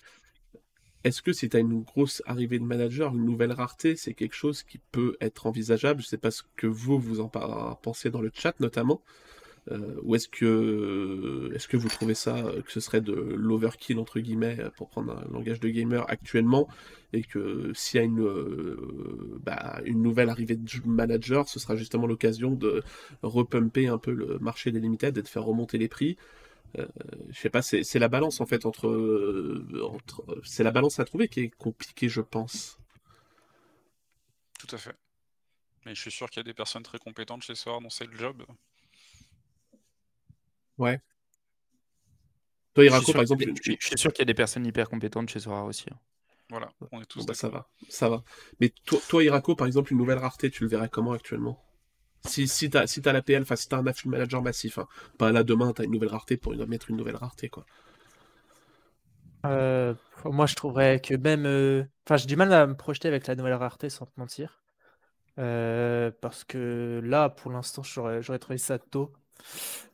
est-ce 1.03 1.21
que 1.21 1.31
si 1.31 1.47
tu 1.49 1.57
as 1.57 1.59
une 1.61 1.81
grosse 1.81 2.21
arrivée 2.25 2.59
de 2.59 2.63
manager, 2.65 3.15
une 3.15 3.23
nouvelle 3.25 3.53
rareté, 3.53 3.95
c'est 3.95 4.13
quelque 4.13 4.35
chose 4.35 4.63
qui 4.63 4.79
peut 4.91 5.15
être 5.21 5.45
envisageable? 5.47 6.01
Je 6.01 6.07
sais 6.07 6.17
pas 6.17 6.31
ce 6.31 6.43
que 6.57 6.67
vous, 6.67 6.99
vous 6.99 7.21
en 7.21 7.29
pensez 7.81 8.09
dans 8.09 8.21
le 8.21 8.31
chat 8.33 8.59
notamment. 8.59 9.01
Euh, 9.71 9.99
ou 10.03 10.15
est-ce 10.15 10.27
que, 10.27 11.51
est-ce 11.53 11.67
que 11.67 11.77
vous 11.77 11.89
trouvez 11.89 12.15
ça, 12.15 12.37
euh, 12.37 12.61
que 12.61 12.71
ce 12.71 12.79
serait 12.79 13.01
de 13.01 13.13
l'overkill, 13.13 13.99
entre 13.99 14.19
guillemets, 14.19 14.57
euh, 14.59 14.69
pour 14.71 14.89
prendre 14.89 15.15
un 15.15 15.31
langage 15.31 15.59
de 15.59 15.69
gamer 15.69 16.09
actuellement, 16.09 16.67
et 17.13 17.23
que 17.23 17.71
s'il 17.75 17.99
y 17.99 18.01
a 18.01 18.05
une, 18.05 18.21
euh, 18.21 19.39
bah, 19.43 19.81
nouvelle 19.87 20.29
arrivée 20.29 20.55
de 20.55 20.67
manager, 20.85 21.47
ce 21.47 21.59
sera 21.59 21.75
justement 21.75 22.07
l'occasion 22.07 22.51
de 22.51 22.83
repumper 23.21 23.87
un 23.87 23.97
peu 23.97 24.11
le 24.11 24.39
marché 24.39 24.71
des 24.71 24.79
limited 24.79 25.17
et 25.17 25.21
de 25.21 25.27
faire 25.27 25.43
remonter 25.43 25.77
les 25.77 25.87
prix 25.87 26.17
euh, 26.77 26.87
je 27.29 27.39
sais 27.39 27.49
pas, 27.49 27.61
c'est 27.61 27.99
la 27.99 28.07
balance 28.07 28.41
en 28.41 28.45
fait 28.45 28.65
entre, 28.65 28.87
euh, 28.87 29.65
c'est 30.43 30.63
la 30.63 30.71
balance 30.71 30.99
à 30.99 31.05
trouver 31.05 31.27
qui 31.27 31.41
est 31.41 31.49
compliquée, 31.49 32.09
je 32.09 32.21
pense. 32.21 32.77
Tout 34.59 34.75
à 34.75 34.77
fait. 34.77 34.95
Mais 35.85 35.95
je 35.95 36.01
suis 36.01 36.11
sûr 36.11 36.29
qu'il 36.29 36.41
y 36.41 36.41
a 36.41 36.43
des 36.43 36.53
personnes 36.53 36.83
très 36.83 36.99
compétentes 36.99 37.43
chez 37.43 37.55
Sora 37.55 37.79
dont 37.79 37.89
c'est 37.89 38.05
le 38.05 38.15
job. 38.15 38.45
Ouais. 40.79 40.99
Toi, 42.73 42.83
Irako, 42.85 43.13
par 43.13 43.21
exemple, 43.21 43.45
je 43.55 43.61
suis- 43.61 43.77
je 43.79 43.85
suis 43.87 43.97
sûr 43.99 44.11
qu'il 44.11 44.21
y 44.21 44.23
a 44.23 44.25
des 44.25 44.33
personnes 44.33 44.65
hyper 44.65 44.89
compétentes 44.89 45.29
chez 45.29 45.39
Sora 45.39 45.65
aussi. 45.65 45.85
hein. 45.91 45.99
Voilà, 46.49 46.71
on 46.91 47.01
est 47.01 47.05
tous 47.05 47.19
Bon, 47.19 47.25
bah, 47.25 47.33
ça 47.35 47.49
d'accord. 47.49 47.49
va, 47.49 47.67
ça 47.89 48.09
va. 48.09 48.23
Mais 48.59 48.73
toi, 48.85 48.99
toi, 49.07 49.23
Irako, 49.23 49.55
par 49.55 49.67
exemple, 49.67 49.91
une 49.91 49.99
nouvelle 49.99 50.17
rareté, 50.17 50.49
tu 50.49 50.63
le 50.63 50.69
verrais 50.69 50.89
comment 50.89 51.11
actuellement? 51.11 51.63
Si, 52.25 52.47
si 52.47 52.69
t'as 52.69 52.87
si 52.87 53.01
t'as 53.01 53.13
la 53.13 53.21
PL, 53.23 53.43
enfin 53.43 53.55
si 53.57 53.69
t'as 53.69 53.77
un 53.79 53.87
afflux 53.87 54.09
manager 54.09 54.41
massif, 54.43 54.77
hein. 54.79 54.87
Pas 55.19 55.31
là 55.33 55.43
demain, 55.43 55.73
t'as 55.73 55.85
une 55.85 55.91
nouvelle 55.91 56.09
rareté 56.09 56.37
pour 56.37 56.53
une- 56.53 56.65
mettre 56.67 56.89
une 56.91 56.97
nouvelle 56.97 57.17
rareté, 57.17 57.49
quoi. 57.49 57.65
Euh, 59.45 59.95
moi, 60.25 60.45
je 60.45 60.55
trouverais 60.55 60.99
que 61.01 61.15
même. 61.15 61.45
euh, 61.45 61.83
Enfin, 62.05 62.17
j'ai 62.17 62.25
du 62.27 62.35
mal 62.35 62.51
à 62.53 62.65
me 62.67 62.75
projeter 62.75 63.07
avec 63.07 63.27
la 63.27 63.35
nouvelle 63.35 63.53
rareté, 63.53 63.89
sans 63.89 64.05
te 64.07 64.11
mentir. 64.19 64.61
Euh, 65.39 66.11
parce 66.21 66.43
que 66.45 67.01
là, 67.03 67.29
pour 67.29 67.51
l'instant, 67.51 67.83
j'aurais 67.83 68.21
j'aurais 68.23 68.39
trouvé 68.39 68.57
ça 68.59 68.79
tôt. 68.79 69.13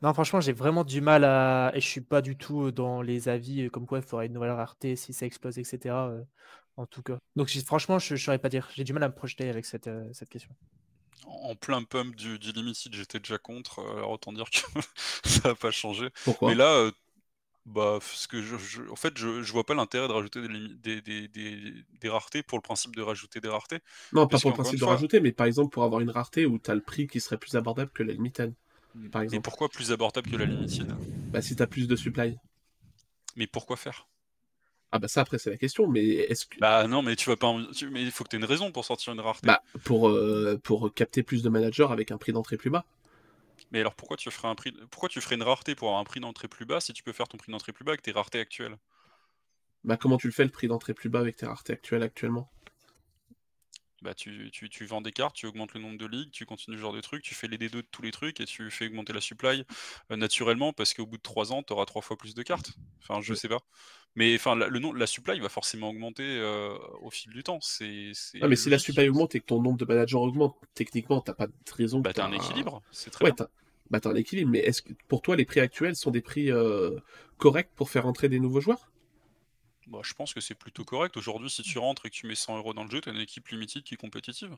Non, 0.02 0.12
franchement, 0.14 0.40
j'ai 0.40 0.52
vraiment 0.52 0.84
du 0.84 1.00
mal 1.00 1.24
à. 1.24 1.72
Et 1.74 1.80
je 1.80 1.86
suis 1.86 2.00
pas 2.00 2.22
du 2.22 2.36
tout 2.36 2.70
dans 2.70 3.02
les 3.02 3.28
avis 3.28 3.64
euh, 3.66 3.70
comme 3.70 3.86
quoi 3.86 3.98
il 3.98 4.04
faudrait 4.04 4.26
une 4.26 4.32
nouvelle 4.34 4.50
rareté 4.52 4.96
si 4.96 5.12
ça 5.12 5.26
explose, 5.26 5.58
etc. 5.58 6.08
euh, 6.10 6.22
en 6.76 6.86
tout 6.86 7.02
cas. 7.02 7.18
Donc, 7.36 7.48
franchement, 7.64 7.98
je 7.98 8.14
ne 8.14 8.18
saurais 8.18 8.38
pas 8.38 8.48
dire. 8.48 8.68
J'ai 8.74 8.84
du 8.84 8.92
mal 8.92 9.02
à 9.02 9.08
me 9.08 9.14
projeter 9.14 9.48
avec 9.48 9.64
cette, 9.64 9.86
euh, 9.88 10.08
cette 10.12 10.28
question. 10.28 10.50
En 11.26 11.54
plein 11.56 11.82
pump 11.82 12.14
du, 12.14 12.38
du 12.38 12.52
Limited, 12.52 12.94
j'étais 12.94 13.18
déjà 13.18 13.38
contre, 13.38 13.80
euh, 13.80 13.96
alors 13.98 14.10
autant 14.12 14.32
dire 14.32 14.48
que 14.50 14.58
ça 15.28 15.48
n'a 15.50 15.54
pas 15.54 15.70
changé. 15.70 16.08
Pourquoi? 16.24 16.48
Mais 16.48 16.54
là, 16.54 16.72
euh, 16.74 16.92
bah, 17.66 17.98
parce 18.00 18.26
que 18.28 18.42
je, 18.42 18.58
je- 18.58 18.82
en 18.90 18.96
fait, 18.96 19.16
je, 19.18 19.42
je 19.42 19.52
vois 19.52 19.64
pas 19.64 19.74
l'intérêt 19.74 20.08
de 20.08 20.14
rajouter 20.14 20.42
des, 20.48 20.68
des, 20.76 21.02
des, 21.02 21.28
des, 21.28 21.74
des 22.00 22.10
raretés 22.10 22.42
pour 22.42 22.58
le 22.58 22.62
principe 22.62 22.96
de 22.96 23.02
rajouter 23.02 23.40
des 23.40 23.48
raretés. 23.50 23.80
Non, 24.12 24.26
pas 24.26 24.40
pour 24.40 24.50
le 24.50 24.54
principe 24.54 24.80
de 24.80 24.84
fois- 24.84 24.92
rajouter, 24.92 25.20
mais 25.20 25.30
par 25.32 25.46
exemple 25.46 25.70
pour 25.72 25.84
avoir 25.84 26.00
une 26.00 26.10
rareté 26.10 26.44
où 26.46 26.58
t'as 26.58 26.74
le 26.74 26.80
prix 26.80 27.06
qui 27.06 27.20
serait 27.20 27.38
plus 27.38 27.54
abordable 27.54 27.90
que 27.92 28.02
la 28.02 28.12
limited, 28.14 28.52
par 29.10 29.22
Mais 29.22 29.26
exemple. 29.26 29.48
pourquoi 29.48 29.68
plus 29.68 29.92
abordable 29.92 30.26
que 30.26 30.36
la 30.36 30.46
Limited 30.46 30.96
Bah 31.32 31.42
si 31.42 31.54
t'as 31.56 31.66
plus 31.66 31.86
de 31.88 31.96
supply. 31.96 32.36
Mais 33.36 33.46
pourquoi 33.46 33.76
faire? 33.76 34.08
Ah 34.92 34.98
bah 34.98 35.08
ça 35.08 35.20
après 35.20 35.38
c'est 35.38 35.50
la 35.50 35.56
question, 35.56 35.88
mais 35.88 36.04
est-ce 36.06 36.46
que... 36.46 36.58
Bah 36.60 36.86
non, 36.86 37.02
mais 37.02 37.16
tu 37.16 37.28
vas 37.28 37.36
pas. 37.36 37.52
Mais 37.90 38.02
il 38.02 38.10
faut 38.10 38.24
que 38.24 38.30
tu 38.30 38.36
aies 38.36 38.38
une 38.38 38.44
raison 38.44 38.72
pour 38.72 38.84
sortir 38.84 39.12
une 39.12 39.20
rareté. 39.20 39.48
Bah, 39.48 39.62
pour, 39.84 40.08
euh, 40.08 40.58
pour 40.62 40.92
capter 40.94 41.22
plus 41.22 41.42
de 41.42 41.48
managers 41.48 41.86
avec 41.90 42.10
un 42.10 42.18
prix 42.18 42.32
d'entrée 42.32 42.56
plus 42.56 42.70
bas. 42.70 42.84
Mais 43.70 43.78
alors 43.78 43.94
pourquoi 43.94 44.16
tu 44.16 44.28
ferais 44.32 44.48
un 44.48 44.56
prix 44.56 44.72
pourquoi 44.90 45.08
tu 45.08 45.20
ferais 45.20 45.36
une 45.36 45.42
rareté 45.44 45.76
pour 45.76 45.86
avoir 45.88 46.00
un 46.00 46.04
prix 46.04 46.18
d'entrée 46.18 46.48
plus 46.48 46.64
bas 46.66 46.80
si 46.80 46.92
tu 46.92 47.04
peux 47.04 47.12
faire 47.12 47.28
ton 47.28 47.36
prix 47.38 47.52
d'entrée 47.52 47.72
plus 47.72 47.84
bas 47.84 47.92
avec 47.92 48.02
tes 48.02 48.10
raretés 48.10 48.40
actuelles? 48.40 48.76
Bah 49.84 49.96
comment 49.96 50.18
tu 50.18 50.26
le 50.26 50.34
fais 50.34 50.44
le 50.44 50.50
prix 50.50 50.68
d'entrée 50.68 50.92
plus 50.92 51.08
bas 51.08 51.20
avec 51.20 51.36
tes 51.36 51.46
raretés 51.46 51.72
actuelles 51.72 52.02
actuellement? 52.02 52.50
Bah 54.06 54.14
tu, 54.14 54.50
tu, 54.52 54.70
tu 54.70 54.86
vends 54.86 55.00
des 55.02 55.12
cartes, 55.12 55.34
tu 55.36 55.46
augmentes 55.46 55.74
le 55.74 55.80
nombre 55.80 55.98
de 55.98 56.06
ligues, 56.06 56.30
tu 56.30 56.46
continues 56.46 56.76
ce 56.76 56.80
genre 56.82 56.92
de 56.94 57.00
trucs, 57.00 57.22
tu 57.24 57.34
fais 57.34 57.48
les 57.48 57.58
D2 57.58 57.82
de 57.82 57.88
tous 57.90 58.02
les 58.02 58.12
trucs 58.12 58.40
et 58.40 58.46
tu 58.46 58.70
fais 58.70 58.86
augmenter 58.86 59.12
la 59.12 59.20
supply 59.20 59.64
euh, 60.12 60.16
naturellement 60.16 60.72
parce 60.72 60.94
qu'au 60.94 61.06
bout 61.06 61.16
de 61.18 61.22
3 61.22 61.52
ans, 61.52 61.62
tu 61.62 61.72
auras 61.72 61.86
3 61.86 62.02
fois 62.02 62.16
plus 62.16 62.34
de 62.34 62.42
cartes. 62.42 62.74
Enfin, 63.02 63.20
je 63.20 63.34
sais 63.34 63.48
pas. 63.48 63.60
Mais 64.16 64.34
enfin, 64.36 64.56
la, 64.56 64.68
le 64.68 64.78
nom, 64.78 64.92
la 64.92 65.06
supply 65.06 65.40
va 65.40 65.48
forcément 65.48 65.90
augmenter 65.90 66.24
euh, 66.24 66.76
au 67.02 67.10
fil 67.10 67.32
du 67.32 67.42
temps. 67.42 67.58
C'est, 67.60 68.12
Ah 68.40 68.48
mais 68.48 68.56
si 68.56 68.70
la 68.70 68.78
supply 68.78 69.08
augmente 69.08 69.34
et 69.34 69.40
que 69.40 69.46
ton 69.46 69.62
nombre 69.62 69.78
de 69.78 69.84
managers 69.84 70.16
augmente, 70.16 70.56
techniquement 70.74 71.20
t'as 71.20 71.34
pas 71.34 71.46
de 71.46 71.52
raison 71.72 72.00
Bah 72.02 72.14
t'as 72.14 72.24
un 72.24 72.32
équilibre, 72.32 72.82
c'est 72.90 73.10
très 73.10 73.24
Ouais, 73.24 73.32
bien. 73.32 73.36
bah, 73.90 74.00
t'as 74.00 74.10
un 74.10 74.14
équilibre, 74.16 74.50
mais 74.50 74.60
est-ce 74.60 74.82
que 74.82 74.92
pour 75.08 75.22
toi 75.22 75.36
les 75.36 75.44
prix 75.44 75.60
actuels 75.60 75.96
sont 75.96 76.10
des 76.10 76.22
prix 76.22 76.50
euh, 76.50 76.98
corrects 77.38 77.70
pour 77.76 77.90
faire 77.90 78.06
entrer 78.06 78.28
des 78.28 78.40
nouveaux 78.40 78.60
joueurs? 78.60 78.90
Bah, 79.86 80.00
je 80.02 80.14
pense 80.14 80.34
que 80.34 80.40
c'est 80.40 80.56
plutôt 80.56 80.84
correct. 80.84 81.16
Aujourd'hui, 81.16 81.48
si 81.48 81.62
tu 81.62 81.78
rentres 81.78 82.06
et 82.06 82.10
que 82.10 82.14
tu 82.16 82.26
mets 82.26 82.34
100 82.34 82.56
euros 82.56 82.74
dans 82.74 82.82
le 82.82 82.90
jeu, 82.90 83.00
tu 83.00 83.08
as 83.08 83.12
une 83.12 83.20
équipe 83.20 83.46
limited 83.46 83.84
qui 83.84 83.94
est 83.94 83.96
compétitive. 83.96 84.56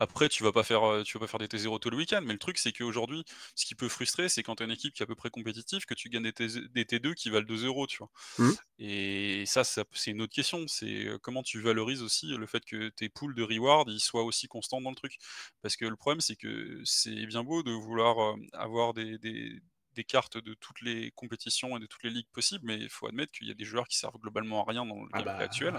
Après, 0.00 0.30
tu 0.30 0.42
vas 0.42 0.52
pas 0.52 0.62
faire, 0.62 0.84
euh, 0.84 1.02
tu 1.02 1.18
vas 1.18 1.26
pas 1.26 1.28
faire 1.28 1.40
des 1.40 1.48
T0 1.48 1.78
tout 1.78 1.90
le 1.90 1.98
week-end, 1.98 2.22
mais 2.24 2.32
le 2.32 2.38
truc, 2.38 2.58
c'est 2.58 2.72
qu'aujourd'hui, 2.72 3.24
ce 3.56 3.66
qui 3.66 3.74
peut 3.74 3.90
frustrer, 3.90 4.30
c'est 4.30 4.42
quand 4.42 4.56
tu 4.56 4.62
as 4.62 4.66
une 4.66 4.72
équipe 4.72 4.94
qui 4.94 5.02
est 5.02 5.04
à 5.04 5.06
peu 5.06 5.14
près 5.16 5.30
compétitive, 5.30 5.84
que 5.86 5.94
tu 5.94 6.08
gagnes 6.08 6.24
des, 6.24 6.32
T- 6.32 6.68
des 6.70 6.86
T2 6.86 7.14
qui 7.14 7.30
valent 7.30 7.46
2 7.46 7.66
euros, 7.66 7.86
tu 7.86 7.98
vois. 7.98 8.10
Mhm. 8.38 8.54
Et 8.78 9.44
ça, 9.46 9.64
ça- 9.64 9.84
c'est 9.92 10.12
une 10.12 10.22
autre 10.22 10.34
question. 10.34 10.66
C'est 10.68 11.06
euh, 11.06 11.18
comment 11.18 11.42
tu 11.42 11.60
valorises 11.60 12.02
aussi 12.02 12.28
le 12.28 12.46
fait 12.46 12.64
que 12.64 12.88
tes 12.90 13.08
pools 13.08 13.34
de 13.34 13.42
reward 13.42 13.88
ils 13.90 14.00
soient 14.00 14.24
aussi 14.24 14.48
constants 14.48 14.80
dans 14.80 14.90
le 14.90 14.96
truc. 14.96 15.18
Parce 15.62 15.76
que 15.76 15.84
le 15.86 15.96
problème, 15.96 16.20
c'est 16.20 16.36
que 16.36 16.82
c'est 16.84 17.26
bien 17.26 17.44
beau 17.44 17.62
de 17.62 17.72
vouloir 17.72 18.18
euh, 18.20 18.36
avoir 18.54 18.94
des, 18.94 19.18
des- 19.18 19.60
des 19.94 20.04
cartes 20.04 20.36
de 20.38 20.54
toutes 20.54 20.80
les 20.82 21.10
compétitions 21.12 21.76
et 21.76 21.80
de 21.80 21.86
toutes 21.86 22.02
les 22.04 22.10
ligues 22.10 22.28
possibles, 22.32 22.64
mais 22.66 22.76
il 22.78 22.88
faut 22.90 23.06
admettre 23.08 23.32
qu'il 23.32 23.48
y 23.48 23.50
a 23.50 23.54
des 23.54 23.64
joueurs 23.64 23.88
qui 23.88 23.96
servent 23.98 24.18
globalement 24.18 24.64
à 24.66 24.70
rien 24.70 24.84
dans 24.86 25.02
le 25.04 25.08
Ah 25.12 25.22
bah... 25.22 25.38
actuel. 25.38 25.74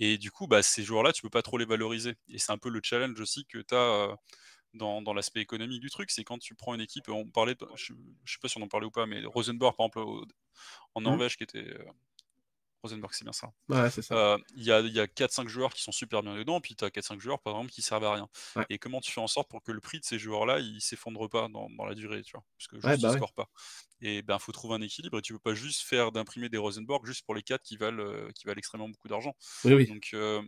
Et 0.00 0.18
du 0.18 0.30
coup, 0.30 0.46
bah, 0.46 0.62
ces 0.62 0.82
joueurs-là, 0.84 1.12
tu 1.12 1.22
peux 1.22 1.30
pas 1.30 1.42
trop 1.42 1.58
les 1.58 1.64
valoriser. 1.64 2.16
Et 2.28 2.38
c'est 2.38 2.52
un 2.52 2.58
peu 2.58 2.70
le 2.70 2.80
challenge 2.82 3.20
aussi 3.20 3.46
que 3.46 3.58
tu 3.58 3.74
as 3.74 4.16
dans, 4.74 5.02
dans 5.02 5.14
l'aspect 5.14 5.40
économique 5.40 5.80
du 5.80 5.90
truc. 5.90 6.10
C'est 6.10 6.24
quand 6.24 6.38
tu 6.38 6.54
prends 6.54 6.74
une 6.74 6.80
équipe, 6.80 7.08
on 7.08 7.26
parlait, 7.28 7.56
je, 7.76 7.94
je 8.24 8.32
sais 8.32 8.38
pas 8.40 8.48
si 8.48 8.58
on 8.58 8.62
en 8.62 8.68
parlait 8.68 8.86
ou 8.86 8.90
pas, 8.90 9.06
mais 9.06 9.24
Rosenborg, 9.24 9.76
par 9.76 9.86
exemple, 9.86 9.98
au- 10.00 10.26
en 10.94 11.00
Mhm. 11.00 11.02
Norvège, 11.02 11.36
qui 11.36 11.44
était. 11.44 11.74
Rosenborg, 12.82 13.12
c'est 13.14 13.24
bien 13.24 13.32
ça. 13.32 13.52
Ouais, 13.68 13.90
c'est 13.90 14.02
ça. 14.02 14.14
Euh, 14.14 14.38
Il 14.56 14.64
y 14.64 14.72
a, 14.72 14.76
a 14.78 15.06
4-5 15.06 15.48
joueurs 15.48 15.72
qui 15.72 15.82
sont 15.82 15.92
super 15.92 16.22
bien 16.22 16.34
dedans, 16.36 16.60
puis 16.60 16.74
tu 16.76 16.84
as 16.84 16.90
4-5 16.90 17.20
joueurs, 17.20 17.40
par 17.40 17.54
exemple, 17.54 17.70
qui 17.72 17.82
servent 17.82 18.04
à 18.04 18.14
rien. 18.14 18.28
Ouais. 18.56 18.66
Et 18.68 18.78
comment 18.78 19.00
tu 19.00 19.12
fais 19.12 19.20
en 19.20 19.26
sorte 19.26 19.48
pour 19.48 19.62
que 19.62 19.72
le 19.72 19.80
prix 19.80 20.00
de 20.00 20.04
ces 20.04 20.18
joueurs-là, 20.18 20.58
il 20.60 20.80
s'effondre 20.80 21.28
pas 21.28 21.48
dans, 21.48 21.68
dans 21.70 21.84
la 21.84 21.94
durée, 21.94 22.22
tu 22.22 22.32
vois? 22.32 22.44
Parce 22.58 22.68
que 22.68 22.80
juste, 22.80 23.04
ils 23.06 23.08
bah 23.08 23.12
scorent 23.12 23.34
pas. 23.34 23.48
Et 24.00 24.22
ben, 24.22 24.38
faut 24.38 24.52
trouver 24.52 24.74
un 24.74 24.80
équilibre, 24.82 25.18
et 25.18 25.22
tu 25.22 25.32
peux 25.32 25.38
pas 25.38 25.54
juste 25.54 25.82
faire 25.82 26.10
d'imprimer 26.12 26.48
des 26.48 26.58
Rosenborg 26.58 27.06
juste 27.06 27.24
pour 27.24 27.34
les 27.34 27.42
4 27.42 27.62
qui 27.62 27.76
valent, 27.76 28.02
euh, 28.02 28.28
qui 28.34 28.46
valent 28.46 28.58
extrêmement 28.58 28.88
beaucoup 28.88 29.08
d'argent. 29.08 29.34
Oui, 29.64 29.74
oui. 29.74 29.86
Donc, 29.86 30.10
euh, 30.14 30.42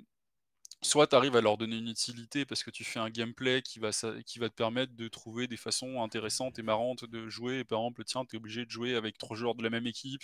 soit 0.84 1.06
tu 1.06 1.16
arrives 1.16 1.34
à 1.34 1.40
leur 1.40 1.56
donner 1.56 1.76
une 1.78 1.88
utilité 1.88 2.44
parce 2.44 2.62
que 2.62 2.70
tu 2.70 2.84
fais 2.84 2.98
un 3.00 3.10
gameplay 3.10 3.62
qui 3.62 3.78
va, 3.78 3.90
qui 4.26 4.38
va 4.38 4.48
te 4.48 4.54
permettre 4.54 4.92
de 4.94 5.08
trouver 5.08 5.46
des 5.48 5.56
façons 5.56 6.02
intéressantes 6.02 6.58
et 6.58 6.62
marrantes 6.62 7.04
de 7.04 7.28
jouer. 7.28 7.64
Par 7.64 7.78
exemple, 7.80 8.04
tiens, 8.04 8.24
tu 8.24 8.36
es 8.36 8.38
obligé 8.38 8.64
de 8.66 8.70
jouer 8.70 8.94
avec 8.94 9.16
trois 9.18 9.36
joueurs 9.36 9.54
de 9.54 9.62
la 9.62 9.70
même 9.70 9.86
équipe 9.86 10.22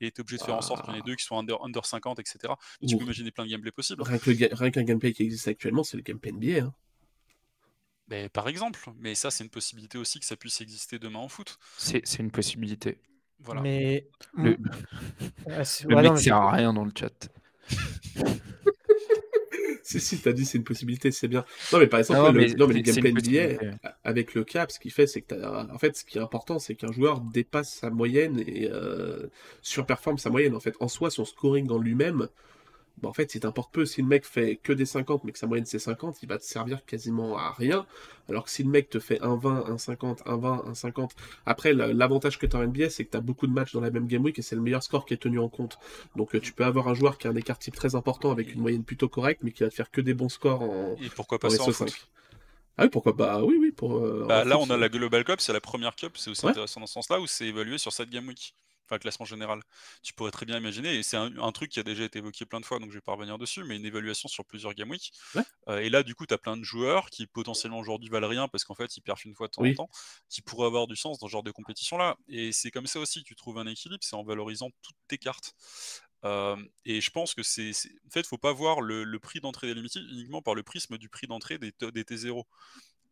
et 0.00 0.10
tu 0.10 0.18
es 0.18 0.20
obligé 0.20 0.38
de 0.38 0.42
faire 0.44 0.56
en 0.56 0.62
sorte 0.62 0.82
qu'il 0.82 0.90
y 0.90 0.94
en 0.94 0.96
ait 0.96 1.02
Ah. 1.04 1.06
deux 1.06 1.14
qui 1.16 1.24
soient 1.24 1.38
under, 1.38 1.62
under 1.62 1.84
50, 1.84 2.18
etc. 2.18 2.38
Tu 2.86 2.94
Ouh. 2.94 2.98
peux 2.98 3.04
imaginer 3.04 3.30
plein 3.30 3.44
de 3.44 3.50
gameplays 3.50 3.70
possibles. 3.70 4.02
Rien 4.02 4.18
ga- 4.34 4.70
qu'un 4.70 4.82
gameplay 4.84 5.12
qui 5.12 5.22
existe 5.24 5.46
actuellement, 5.48 5.84
c'est 5.84 5.96
le 5.96 6.02
gameplay 6.02 6.32
NBA. 6.32 6.64
Hein. 6.66 6.74
Mais, 8.08 8.28
par 8.30 8.48
exemple, 8.48 8.80
mais 8.98 9.14
ça, 9.14 9.30
c'est 9.30 9.44
une 9.44 9.50
possibilité 9.50 9.98
aussi 9.98 10.18
que 10.18 10.24
ça 10.24 10.36
puisse 10.36 10.60
exister 10.62 10.98
demain 10.98 11.18
en 11.18 11.28
foot. 11.28 11.58
C'est 11.76 12.00
c'est 12.06 12.20
une 12.22 12.30
possibilité. 12.30 12.98
Voilà. 13.40 13.60
Mais. 13.60 14.08
Le, 14.32 14.56
Ah, 15.50 15.64
c'est- 15.64 15.84
le 15.84 15.90
ouais, 15.94 16.02
mec 16.02 16.10
non, 16.10 16.14
mais- 16.16 16.22
sert 16.22 16.36
à 16.36 16.50
rien 16.52 16.72
dans 16.72 16.84
le 16.84 16.92
chat. 16.98 17.28
Si, 20.00 20.00
si, 20.00 20.20
t'as 20.20 20.32
dit 20.32 20.44
c'est 20.44 20.58
une 20.58 20.64
possibilité, 20.64 21.10
c'est 21.10 21.28
bien. 21.28 21.44
Non, 21.72 21.78
mais 21.78 21.86
par 21.86 22.00
exemple, 22.00 22.20
Non, 22.20 22.32
le, 22.32 22.40
mais 22.40 22.46
non, 22.54 22.66
mais 22.66 22.74
le 22.74 22.80
gameplay 22.80 23.08
NBA, 23.10 23.88
avec 24.04 24.34
le 24.34 24.44
cap, 24.44 24.70
ce 24.70 24.78
qu'il 24.78 24.92
fait, 24.92 25.06
c'est 25.06 25.22
que 25.22 25.34
t'as- 25.34 25.66
en 25.72 25.78
fait, 25.78 25.96
ce 25.96 26.04
qui 26.04 26.18
est 26.18 26.20
important, 26.20 26.58
c'est 26.58 26.74
qu'un 26.74 26.92
joueur 26.92 27.20
dépasse 27.20 27.72
sa 27.72 27.88
moyenne 27.90 28.38
et 28.46 28.68
euh, 28.70 29.28
surperforme 29.62 30.18
sa 30.18 30.28
moyenne. 30.30 30.54
En 30.54 30.60
fait, 30.60 30.74
en 30.80 30.88
soi, 30.88 31.10
son 31.10 31.24
scoring 31.24 31.70
en 31.70 31.78
lui-même, 31.78 32.28
bah, 33.02 33.08
en 33.08 33.12
fait, 33.12 33.34
il 33.34 33.40
t'importe 33.40 33.72
peu. 33.72 33.86
Si 33.86 34.02
le 34.02 34.08
mec 34.08 34.24
fait 34.24 34.56
que 34.62 34.72
des 34.72 34.86
50, 34.86 35.24
mais 35.24 35.32
que 35.32 35.38
sa 35.38 35.46
moyenne 35.46 35.66
c'est 35.66 35.78
50, 35.78 36.22
il 36.22 36.28
va 36.28 36.38
te 36.38 36.44
servir 36.44 36.84
quasiment 36.84 37.36
à 37.38 37.52
rien. 37.52 37.86
Alors 38.28 38.44
que 38.44 38.50
si 38.50 38.62
le 38.62 38.68
mec 38.70 38.90
te 38.90 38.98
fait 38.98 39.20
un 39.22 39.36
20, 39.36 39.64
un 39.66 39.78
50, 39.78 40.22
un 40.26 40.36
20, 40.36 40.64
un 40.66 40.74
50, 40.74 41.14
après, 41.46 41.72
la- 41.72 41.92
l'avantage 41.92 42.38
que 42.38 42.46
tu 42.46 42.56
as 42.56 42.58
en 42.60 42.62
NBA, 42.64 42.90
c'est 42.90 43.04
que 43.04 43.10
tu 43.10 43.16
as 43.16 43.20
beaucoup 43.20 43.46
de 43.46 43.52
matchs 43.52 43.72
dans 43.72 43.80
la 43.80 43.90
même 43.90 44.06
game 44.06 44.22
week 44.24 44.38
et 44.38 44.42
c'est 44.42 44.56
le 44.56 44.62
meilleur 44.62 44.82
score 44.82 45.06
qui 45.06 45.14
est 45.14 45.18
tenu 45.18 45.38
en 45.38 45.48
compte. 45.48 45.78
Donc, 46.16 46.34
euh, 46.34 46.40
tu 46.40 46.52
peux 46.52 46.64
avoir 46.64 46.88
un 46.88 46.94
joueur 46.94 47.18
qui 47.18 47.26
a 47.26 47.30
un 47.30 47.36
écart 47.36 47.58
type 47.58 47.74
très 47.74 47.94
important 47.94 48.30
avec 48.30 48.52
une 48.54 48.60
moyenne 48.60 48.84
plutôt 48.84 49.08
correcte, 49.08 49.40
mais 49.42 49.52
qui 49.52 49.62
va 49.62 49.70
te 49.70 49.74
faire 49.74 49.90
que 49.90 50.00
des 50.00 50.14
bons 50.14 50.28
scores 50.28 50.62
en, 50.62 50.96
Et 51.00 51.08
pourquoi 51.10 51.38
pas 51.38 51.48
ça 51.50 51.62
en 51.62 51.66
SO5. 51.70 51.72
foot? 51.90 52.08
Ah 52.76 52.84
oui, 52.84 52.90
pourquoi 52.90 53.12
Bah 53.12 53.42
oui, 53.42 53.56
oui, 53.60 53.72
pour. 53.72 53.96
euh, 53.98 54.24
Bah, 54.28 54.44
Là, 54.44 54.56
foot, 54.56 54.66
on 54.68 54.70
a 54.70 54.74
c'est- 54.74 54.80
la 54.80 54.88
Global 54.88 55.24
Cup, 55.24 55.40
c'est 55.40 55.52
la 55.52 55.60
première 55.60 55.96
cup, 55.96 56.12
c'est 56.16 56.30
aussi 56.30 56.44
Ouais. 56.44 56.50
intéressant 56.52 56.80
dans 56.80 56.86
ce 56.86 56.92
sens-là, 56.92 57.20
où 57.20 57.26
c'est 57.26 57.46
évalué 57.46 57.76
sur 57.78 57.92
7 57.92 58.08
game 58.10 58.28
week. 58.28 58.54
Enfin 58.88 58.98
classement 58.98 59.26
général. 59.26 59.60
Tu 60.02 60.12
pourrais 60.14 60.30
très 60.30 60.46
bien 60.46 60.58
imaginer, 60.58 60.96
et 60.96 61.02
c'est 61.02 61.16
un, 61.16 61.52
truc 61.52 61.70
qui 61.70 61.80
a 61.80 61.82
déjà 61.82 62.04
été 62.04 62.18
évoqué 62.18 62.46
plein 62.46 62.60
de 62.60 62.66
fois, 62.66 62.78
donc 62.78 62.90
je 62.90 62.94
vais 62.94 63.00
pas 63.02 63.12
revenir 63.12 63.38
dessus, 63.38 63.64
mais 63.64 63.76
une 63.76 63.84
évaluation 63.84 64.28
sur 64.28 64.44
plusieurs 64.44 64.74
game 64.74 64.90
week. 64.90 65.12
Euh, 65.68 65.78
et 65.78 65.90
là, 65.90 66.02
du 66.02 66.14
coup, 66.14 66.26
tu 66.26 66.34
as 66.34 66.38
plein 66.38 66.56
de 66.56 66.62
joueurs 66.62 67.10
qui 67.10 67.26
potentiellement 67.26 67.78
aujourd'hui 67.78 68.08
valent 68.08 68.28
rien 68.28 68.48
parce 68.48 68.64
qu'en 68.64 68.74
fait, 68.74 68.96
ils 68.96 69.00
perdent 69.00 69.24
une 69.24 69.34
fois 69.34 69.48
de 69.48 69.52
temps 69.52 69.64
en 69.64 69.74
temps, 69.74 69.90
qui 70.28 70.42
pourraient 70.42 70.66
avoir 70.66 70.86
du 70.86 70.96
sens 70.96 71.18
dans 71.18 71.26
ce 71.26 71.32
genre 71.32 71.42
de 71.42 71.50
compétition-là. 71.50 72.16
Et 72.28 72.52
c'est 72.52 72.70
comme 72.70 72.86
ça 72.86 73.00
aussi 73.00 73.22
que 73.22 73.28
tu 73.28 73.36
trouves 73.36 73.58
un 73.58 73.66
équilibre, 73.66 74.02
c'est 74.02 74.16
en 74.16 74.24
valorisant 74.24 74.70
toutes 74.82 74.96
tes 75.08 75.18
cartes. 75.18 75.54
Euh, 76.24 76.56
et 76.84 77.00
je 77.00 77.10
pense 77.10 77.34
que 77.34 77.42
c'est. 77.42 77.70
En 78.06 78.10
fait, 78.10 78.26
faut 78.26 78.38
pas 78.38 78.52
voir 78.52 78.80
le, 78.80 79.18
prix 79.18 79.40
d'entrée 79.40 79.68
des 79.68 79.74
limites 79.74 79.96
uniquement 79.96 80.42
par 80.42 80.54
le 80.54 80.62
prisme 80.62 80.98
du 80.98 81.08
prix 81.08 81.26
d'entrée 81.26 81.58
des, 81.58 81.72
des 81.92 82.02
T0 82.02 82.44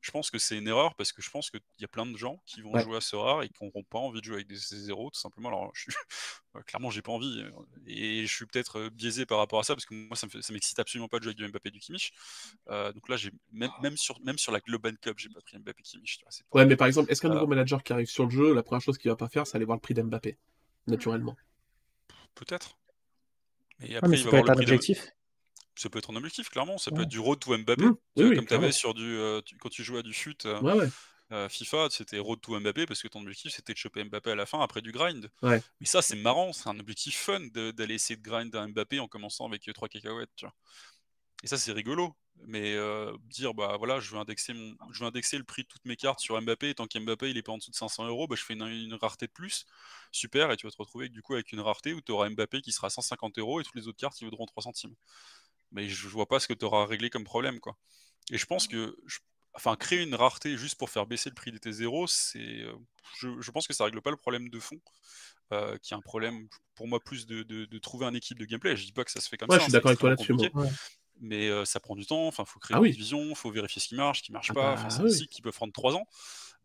je 0.01 0.11
pense 0.11 0.31
que 0.31 0.39
c'est 0.39 0.57
une 0.57 0.69
erreur 0.69 0.95
parce 0.95 1.13
que 1.13 1.21
je 1.21 1.31
pense 1.31 1.51
qu'il 1.51 1.61
y 1.81 1.85
a 1.85 1.89
plein 1.89 2.07
de 2.07 2.17
gens 2.17 2.41
qui 2.47 2.63
vont 2.63 2.79
jouer 2.79 2.97
à 2.97 3.01
ce 3.01 3.17
rare 3.17 3.43
et 3.43 3.49
qui 3.49 3.65
n'auront 3.65 3.83
pas 3.83 3.99
envie 3.99 4.21
de 4.21 4.25
jouer 4.25 4.37
avec 4.37 4.47
des 4.47 4.57
zéros, 4.57 5.11
tout 5.11 5.19
simplement. 5.19 5.49
Alors, 5.49 5.71
je 5.75 5.83
suis... 5.83 5.93
clairement, 6.67 6.91
j'ai 6.91 7.03
pas 7.03 7.13
envie. 7.13 7.43
Euh, 7.43 7.51
et 7.87 8.27
je 8.27 8.33
suis 8.35 8.47
peut-être 8.47 8.79
euh, 8.79 8.91
biaisé 8.91 9.27
par 9.27 9.39
rapport 9.39 9.59
à 9.59 9.65
ça 9.65 9.75
parce 9.75 9.85
que 9.85 9.95
moi, 9.95 10.17
ça, 10.17 10.27
me 10.27 10.53
m'excite 10.53 10.79
absolument 10.79 11.09
pas 11.09 11.19
de 11.19 11.25
jouer 11.25 11.31
avec 11.31 11.39
du 11.39 11.49
Mbappé 11.49 11.71
du 11.71 11.81
Kimmich. 11.81 12.13
Euh, 12.69 12.93
donc 12.93 13.09
là, 13.09 13.17
j'ai 13.17 13.33
même, 13.53 13.71
même, 13.83 13.97
sur, 13.97 14.21
même 14.21 14.39
sur 14.39 14.53
la 14.53 14.61
Global 14.61 14.97
Cup, 14.99 15.19
j'ai 15.19 15.29
pas 15.29 15.41
pris 15.41 15.59
Mbappé 15.59 15.83
Kimmich. 15.83 16.21
Ouais, 16.53 16.67
mais 16.67 16.77
par 16.77 16.87
exemple, 16.87 17.11
est-ce 17.11 17.21
qu'un 17.21 17.31
nouveau 17.31 17.47
manager 17.47 17.83
qui 17.83 17.93
arrive 17.93 18.09
sur 18.09 18.25
le 18.25 18.31
jeu, 18.31 18.55
la 18.55 18.63
première 18.63 18.83
chose 18.83 18.99
qu'il 18.99 19.11
va 19.11 19.17
pas 19.17 19.29
faire, 19.29 19.47
c'est 19.47 19.57
aller 19.57 19.65
voir 19.65 19.77
le 19.77 19.83
prix 19.83 19.95
d'Mbappé, 19.95 20.39
naturellement? 20.87 21.37
Peut-être. 22.35 22.79
Mais 23.81 23.97
après, 23.97 24.19
il 24.19 24.29
va 24.29 24.39
être 24.39 24.51
un 24.51 24.59
objectif 24.59 25.09
ça 25.77 25.91
peut 25.91 25.99
être 25.99 26.11
un 26.11 26.17
objectif, 26.17 26.49
clairement. 26.49 26.79
Ça 26.79 26.91
peut 26.91 27.03
être 27.03 27.09
du 27.09 27.19
road 27.19 27.39
to 27.39 27.57
Mbappé. 27.57 27.85
Mmh. 27.85 28.35
comme 28.35 28.47
tu 28.47 28.55
avais 28.55 28.73
sur 28.73 28.95
du, 28.95 29.05
euh, 29.19 29.41
quand 29.61 29.69
tu 29.69 29.85
jouais 29.85 30.01
à 30.01 30.03
du 30.03 30.15
fut 30.15 30.47
euh, 30.47 30.89
euh, 31.33 31.49
FIFA, 31.49 31.89
c'était 31.91 32.19
road 32.19 32.41
to 32.41 32.59
Mbappé 32.59 32.87
parce 32.87 33.03
que 33.03 33.09
ton 33.09 33.21
objectif 33.21 33.53
c'était 33.53 33.73
de 33.73 33.79
choper 33.79 34.05
Mbappé 34.05 34.31
à 34.31 34.35
la 34.35 34.47
fin 34.47 34.61
après 34.61 34.81
du 34.81 34.93
grind. 34.93 35.31
Mais 35.43 35.61
ça, 35.83 36.03
c'est 36.03 36.17
marrant, 36.17 36.53
c'est 36.53 36.69
un 36.69 36.79
objectif 36.79 37.17
fun 37.17 37.41
d'aller 37.53 37.95
essayer 37.95 38.17
de 38.17 38.23
grind 38.23 38.55
un 38.55 38.69
Mbappé 38.69 39.01
en 39.01 39.09
commençant 39.09 39.47
avec 39.47 39.71
3 39.73 39.89
cacahuètes. 39.89 40.31
Tu 40.37 40.47
vois. 40.47 40.55
Et 41.43 41.47
ça, 41.47 41.59
c'est 41.59 41.73
rigolo. 41.73 42.17
Mais 42.47 42.77
dire, 43.29 43.55
bah 43.55 43.77
voilà, 43.79 43.99
je 43.99 44.11
veux, 44.11 44.19
indexer 44.19 44.53
mon... 44.53 44.77
je 44.93 45.01
veux 45.01 45.07
indexer 45.07 45.39
le 45.39 45.45
prix 45.45 45.63
de 45.63 45.69
toutes 45.69 45.87
mes 45.87 45.97
cartes 45.97 46.21
sur 46.21 46.41
Mbappé, 46.41 46.69
et 46.69 46.75
tant 46.75 46.87
qu'Mbappé 46.87 47.31
il 47.31 47.39
est 47.39 47.43
pas 47.43 47.53
en 47.53 47.57
dessous 47.57 47.71
de 47.71 47.77
500 47.77 48.07
euros, 48.09 48.27
bah, 48.27 48.37
je 48.37 48.45
fais 48.45 48.53
une, 48.53 48.95
rareté 49.01 49.27
de 49.27 49.33
plus. 49.33 49.65
Super, 50.13 50.51
et 50.51 50.59
tu 50.59 50.67
vas 50.67 50.71
te 50.71 50.77
retrouver 50.77 51.09
du 51.09 51.23
coup 51.23 51.33
avec 51.33 51.51
une 51.53 51.61
rareté 51.61 51.95
où 51.95 52.03
tu 52.03 52.13
auras 52.13 52.29
Mbappé 52.29 52.61
qui 52.61 52.73
sera 52.73 52.91
150 52.91 53.39
euros 53.39 53.61
et 53.61 53.65
toutes 53.65 53.75
les 53.75 53.89
autres 53.89 53.99
cartes 53.99 54.17
qui 54.17 54.25
vaudront 54.25 54.45
3 54.45 54.65
centimes 54.65 54.95
mais 55.77 55.89
je 55.89 56.09
vois 56.09 56.27
pas 56.27 56.41
ce 56.41 56.49
que 56.49 56.55
tu 56.55 56.65
auras 56.65 56.87
réglé 56.87 57.11
comme 57.11 57.25
problème. 57.25 57.61
quoi. 57.61 57.77
Et 58.33 58.39
je 58.39 58.47
pense 58.47 58.67
que 58.67 58.97
enfin, 59.55 59.77
créer 59.77 60.03
une 60.03 60.15
rareté 60.15 60.57
juste 60.57 60.77
pour 60.77 60.91
faire 60.91 61.07
baisser 61.07 61.31
le 61.31 61.35
prix 61.35 61.53
des 61.53 61.59
T0, 61.59 62.07
c'est, 62.09 62.39
euh, 62.39 62.75
je, 63.21 63.51
pense 63.51 63.67
que 63.67 63.73
ça 63.73 63.85
règle 63.85 64.03
pas 64.03 64.11
le 64.11 64.17
problème 64.17 64.49
de 64.49 64.59
fond. 64.59 64.81
Euh, 65.53 65.79
qui 65.79 65.95
est 65.95 65.97
un 65.97 66.01
problème 66.01 66.49
pour 66.75 66.89
moi 66.89 66.99
plus 66.99 67.25
de, 67.25 67.45
de, 67.45 67.79
trouver 67.79 68.05
un 68.05 68.15
équipe 68.15 68.37
de 68.37 68.45
gameplay. 68.45 68.75
Je 68.75 68.85
dis 68.85 68.93
pas 68.93 69.05
que 69.05 69.13
ça 69.13 69.21
se 69.21 69.29
fait 69.29 69.37
comme 69.37 69.49
ça. 69.49 69.59
Je 69.59 69.63
suis 69.63 69.71
hein, 69.71 69.73
d'accord 69.75 69.91
avec 69.91 70.01
toi 70.01 70.11
là-dessus 70.11 70.35
mais 71.21 71.49
euh, 71.49 71.65
ça 71.65 71.81
prend 71.81 71.95
du 71.97 72.07
temps. 72.07 72.27
Enfin, 72.27 72.45
faut 72.45 72.59
créer 72.59 72.77
ah 72.77 72.85
une 72.85 72.93
vision, 72.93 73.23
il 73.23 73.37
faut 73.37 73.51
vérifier 73.51 73.81
ce 73.81 73.89
qui 73.89 73.95
marche, 73.95 74.19
ce 74.19 74.23
qui 74.25 74.33
marche 74.33 74.51
ah 74.51 74.55
pas. 74.55 74.75
Bah 74.77 74.91
c'est 74.91 75.03
un 75.03 75.09
cycle 75.09 75.33
qui 75.33 75.43
peut 75.43 75.53
prendre 75.53 75.73
trois 75.73 75.95
ans. 75.95 76.07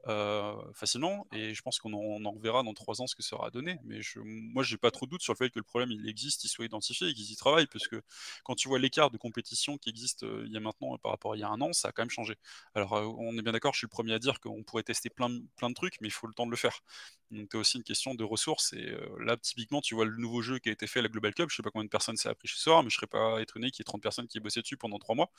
Euh, 0.07 0.55
facilement. 0.73 1.27
Et 1.31 1.53
je 1.53 1.61
pense 1.61 1.77
qu'on 1.77 1.93
en, 1.93 2.25
en, 2.25 2.31
reverra 2.31 2.63
dans 2.63 2.73
trois 2.73 3.01
ans 3.01 3.07
ce 3.07 3.15
que 3.15 3.21
ça 3.21 3.35
aura 3.35 3.51
donné. 3.51 3.77
Mais 3.83 4.01
je, 4.01 4.19
moi, 4.19 4.63
j'ai 4.63 4.77
pas 4.77 4.89
trop 4.89 5.05
de 5.05 5.11
doute 5.11 5.21
sur 5.21 5.33
le 5.33 5.37
fait 5.37 5.51
que 5.51 5.59
le 5.59 5.63
problème 5.63 5.91
il 5.91 6.09
existe, 6.09 6.43
il 6.43 6.47
soit 6.47 6.65
identifié 6.65 7.09
et 7.09 7.13
qu'ils 7.13 7.31
y 7.31 7.35
travaillent. 7.35 7.67
Parce 7.67 7.87
que 7.87 8.01
quand 8.43 8.55
tu 8.55 8.67
vois 8.67 8.79
l'écart 8.79 9.11
de 9.11 9.17
compétition 9.17 9.77
qui 9.77 9.89
existe 9.89 10.23
euh, 10.23 10.43
il 10.47 10.53
y 10.53 10.57
a 10.57 10.59
maintenant 10.59 10.97
par 10.97 11.11
rapport 11.11 11.33
à 11.33 11.35
il 11.35 11.41
y 11.41 11.43
a 11.43 11.49
un 11.49 11.61
an, 11.61 11.71
ça 11.73 11.89
a 11.89 11.91
quand 11.91 12.01
même 12.01 12.09
changé. 12.09 12.35
Alors, 12.73 12.93
euh, 12.93 13.05
on 13.19 13.37
est 13.37 13.43
bien 13.43 13.51
d'accord, 13.51 13.73
je 13.73 13.79
suis 13.79 13.85
le 13.85 13.89
premier 13.89 14.13
à 14.13 14.19
dire 14.19 14.39
qu'on 14.39 14.63
pourrait 14.63 14.83
tester 14.83 15.09
plein, 15.11 15.29
plein 15.55 15.69
de 15.69 15.75
trucs, 15.75 16.01
mais 16.01 16.07
il 16.07 16.11
faut 16.11 16.25
le 16.25 16.33
temps 16.33 16.47
de 16.47 16.51
le 16.51 16.57
faire. 16.57 16.81
Donc, 17.29 17.53
aussi 17.53 17.77
une 17.77 17.83
question 17.83 18.15
de 18.15 18.23
ressources. 18.23 18.73
Et 18.73 18.93
là, 19.19 19.37
typiquement, 19.37 19.81
tu 19.81 19.95
vois 19.95 20.05
le 20.05 20.17
nouveau 20.17 20.41
jeu 20.41 20.57
qui 20.59 20.69
a 20.69 20.71
été 20.71 20.87
fait 20.87 20.99
à 20.99 21.03
la 21.03 21.09
Global 21.09 21.33
Cup. 21.33 21.49
Je 21.49 21.55
sais 21.55 21.63
pas 21.63 21.69
combien 21.69 21.85
de 21.85 21.89
personnes 21.89 22.17
ça 22.17 22.29
a 22.29 22.35
pris 22.35 22.47
chez 22.47 22.59
soi, 22.59 22.81
mais 22.83 22.89
je 22.89 22.95
serais 22.95 23.07
pas 23.07 23.39
étonné 23.41 23.69
qu'il 23.71 23.81
y 23.81 23.83
ait 23.83 23.85
30 23.85 24.01
personnes 24.01 24.27
qui 24.27 24.37
aient 24.37 24.41
bossé 24.41 24.61
dessus 24.61 24.77
pendant 24.77 24.99
trois 24.99 25.15
mois. 25.15 25.31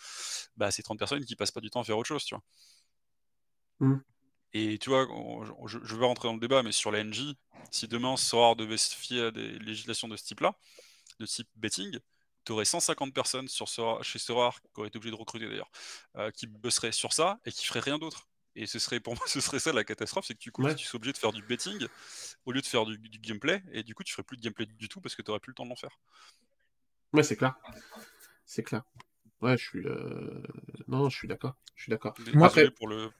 Bah, 0.57 0.71
c'est 0.71 0.83
30 0.83 0.99
personnes 0.99 1.25
qui 1.25 1.37
passent 1.37 1.51
pas 1.51 1.61
du 1.61 1.71
temps 1.71 1.81
à 1.81 1.85
faire 1.85 1.99
autre 1.99 2.09
chose, 2.09 2.25
tu 2.25 2.35
vois. 2.35 2.43
Mmh. 3.81 4.01
Et 4.55 4.79
tu 4.79 4.91
vois, 4.91 5.07
je, 5.67 5.97
vais 5.97 6.05
rentrer 6.05 6.29
dans 6.29 6.35
le 6.35 6.41
débat, 6.41 6.63
mais 6.63 6.73
sur 6.73 6.91
la 6.91 7.03
NJ, 7.03 7.35
si 7.71 7.89
demain 7.89 8.17
Sorare 8.17 8.57
devait 8.57 8.77
se 8.77 8.95
fier 8.95 9.27
à 9.27 9.31
des 9.31 9.59
législations 9.61 10.09
de 10.09 10.17
ce 10.17 10.25
type-là, 10.25 10.55
de 11.21 11.27
type 11.27 11.49
betting, 11.57 11.99
tu 12.45 12.53
aurais 12.53 12.65
150 12.65 13.15
personnes 13.15 13.49
sur 13.49 13.69
chez 14.03 14.19
Sorare, 14.19 14.61
qui 14.61 14.69
auraient 14.77 14.89
été 14.89 14.99
obligées 14.99 15.15
de 15.15 15.19
recruter 15.19 15.49
d'ailleurs, 15.49 15.71
euh, 16.17 16.31
qui 16.31 16.47
bosseraient 16.47 16.93
sur 16.93 17.13
ça 17.13 17.39
et 17.47 17.53
qui 17.53 17.65
feraient 17.65 17.81
rien 17.81 17.99
d'autre. 17.99 18.29
Et 18.55 18.67
ce 18.67 18.79
serait 18.79 19.01
pour 19.01 19.15
moi, 19.15 19.25
ce 19.27 19.41
serait 19.41 19.59
ça 19.59 19.73
la 19.73 19.85
catastrophe, 19.85 20.27
c'est 20.27 20.35
que 20.35 20.41
tu, 20.41 20.51
coup, 20.51 20.63
tu 20.75 20.85
serais 20.85 20.97
obligé 20.97 21.13
de 21.13 21.19
faire 21.19 21.33
du 21.33 21.43
betting 21.43 21.87
au 22.45 22.53
lieu 22.53 22.61
de 22.61 22.67
faire 22.67 22.85
du, 22.85 22.99
gameplay, 22.99 23.63
et 23.73 23.83
du 23.83 23.95
coup 23.95 24.05
tu 24.05 24.13
ferais 24.13 24.25
plus 24.25 24.37
de 24.37 24.43
gameplay 24.43 24.67
du 24.67 24.89
tout 24.89 25.01
parce 25.01 25.15
que 25.15 25.23
tu 25.23 25.31
n'aurais 25.31 25.41
plus 25.41 25.53
le 25.53 25.55
temps 25.55 25.65
de 25.65 25.71
l'en 25.71 25.77
faire. 25.77 25.99
Ouais, 27.13 27.23
c'est 27.23 27.37
clair. 27.37 27.55
C'est 28.45 28.63
clair. 28.63 28.83
Ouais, 29.43 29.59
je 29.59 29.65
suis. 29.65 29.87
Euh, 29.87 30.41
non, 30.87 31.09
je 31.09 31.17
suis 31.17 31.27
d'accord. 31.27 31.57
Je 31.75 31.83
suis 31.83 31.91
d'accord. 31.91 32.15
Moi, 32.33 32.47
après... 32.47 32.71
pour 32.71 32.87
le... 32.89 33.11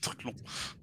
truc 0.00 0.22
long. 0.22 0.34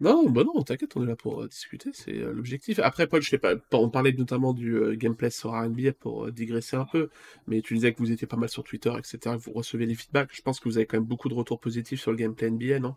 Non, 0.02 0.30
bah 0.30 0.44
non, 0.44 0.62
t'inquiète, 0.64 0.98
on 0.98 1.04
est 1.04 1.08
là 1.08 1.16
pour 1.16 1.42
euh, 1.42 1.48
discuter, 1.48 1.92
c'est 1.94 2.18
euh, 2.18 2.34
l'objectif. 2.34 2.80
Après, 2.80 3.08
Paul, 3.08 3.22
je 3.22 3.30
sais 3.30 3.38
pas, 3.38 3.54
on 3.72 3.90
parlait 3.90 4.12
notamment 4.12 4.54
du 4.54 4.98
gameplay 4.98 5.30
sur 5.30 5.52
RNB 5.52 5.92
pour 5.92 6.30
digresser 6.32 6.76
un 6.76 6.84
peu, 6.84 7.10
mais 7.48 7.62
tu 7.62 7.74
disais 7.76 7.94
que 7.94 8.00
vous 8.00 8.12
étiez 8.12 8.28
pas 8.28 8.36
mal 8.36 8.50
sur 8.50 8.66
Twitter, 8.66 8.92
etc., 8.98 9.38
que 9.38 9.42
vous 9.42 9.54
recevez 9.54 9.88
des 9.88 9.96
feedbacks. 9.96 10.30
Je 10.34 10.42
pense 10.42 10.60
que 10.60 10.68
vous 10.68 10.78
avez 10.78 10.86
quand 10.86 10.98
même 10.98 11.08
beaucoup 11.08 11.30
de 11.30 11.36
retours 11.36 11.62
positifs 11.62 12.02
sur 12.02 12.12
le 12.12 12.18
gameplay 12.18 12.52
NBA, 12.52 12.80
non? 12.80 12.96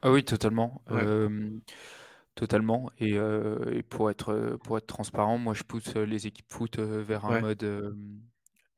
Ah 0.00 0.10
oui, 0.10 0.24
totalement. 0.24 0.82
Totalement. 2.34 2.90
Et, 2.98 3.18
pour, 3.90 4.10
être, 4.10 4.58
pour 4.64 4.78
être 4.78 4.86
transparent, 4.86 5.36
moi, 5.36 5.52
je 5.52 5.64
pousse 5.64 5.94
les 5.96 6.26
équipes 6.26 6.50
foot 6.50 6.78
vers 6.78 7.26
un 7.26 7.40
mode 7.42 7.94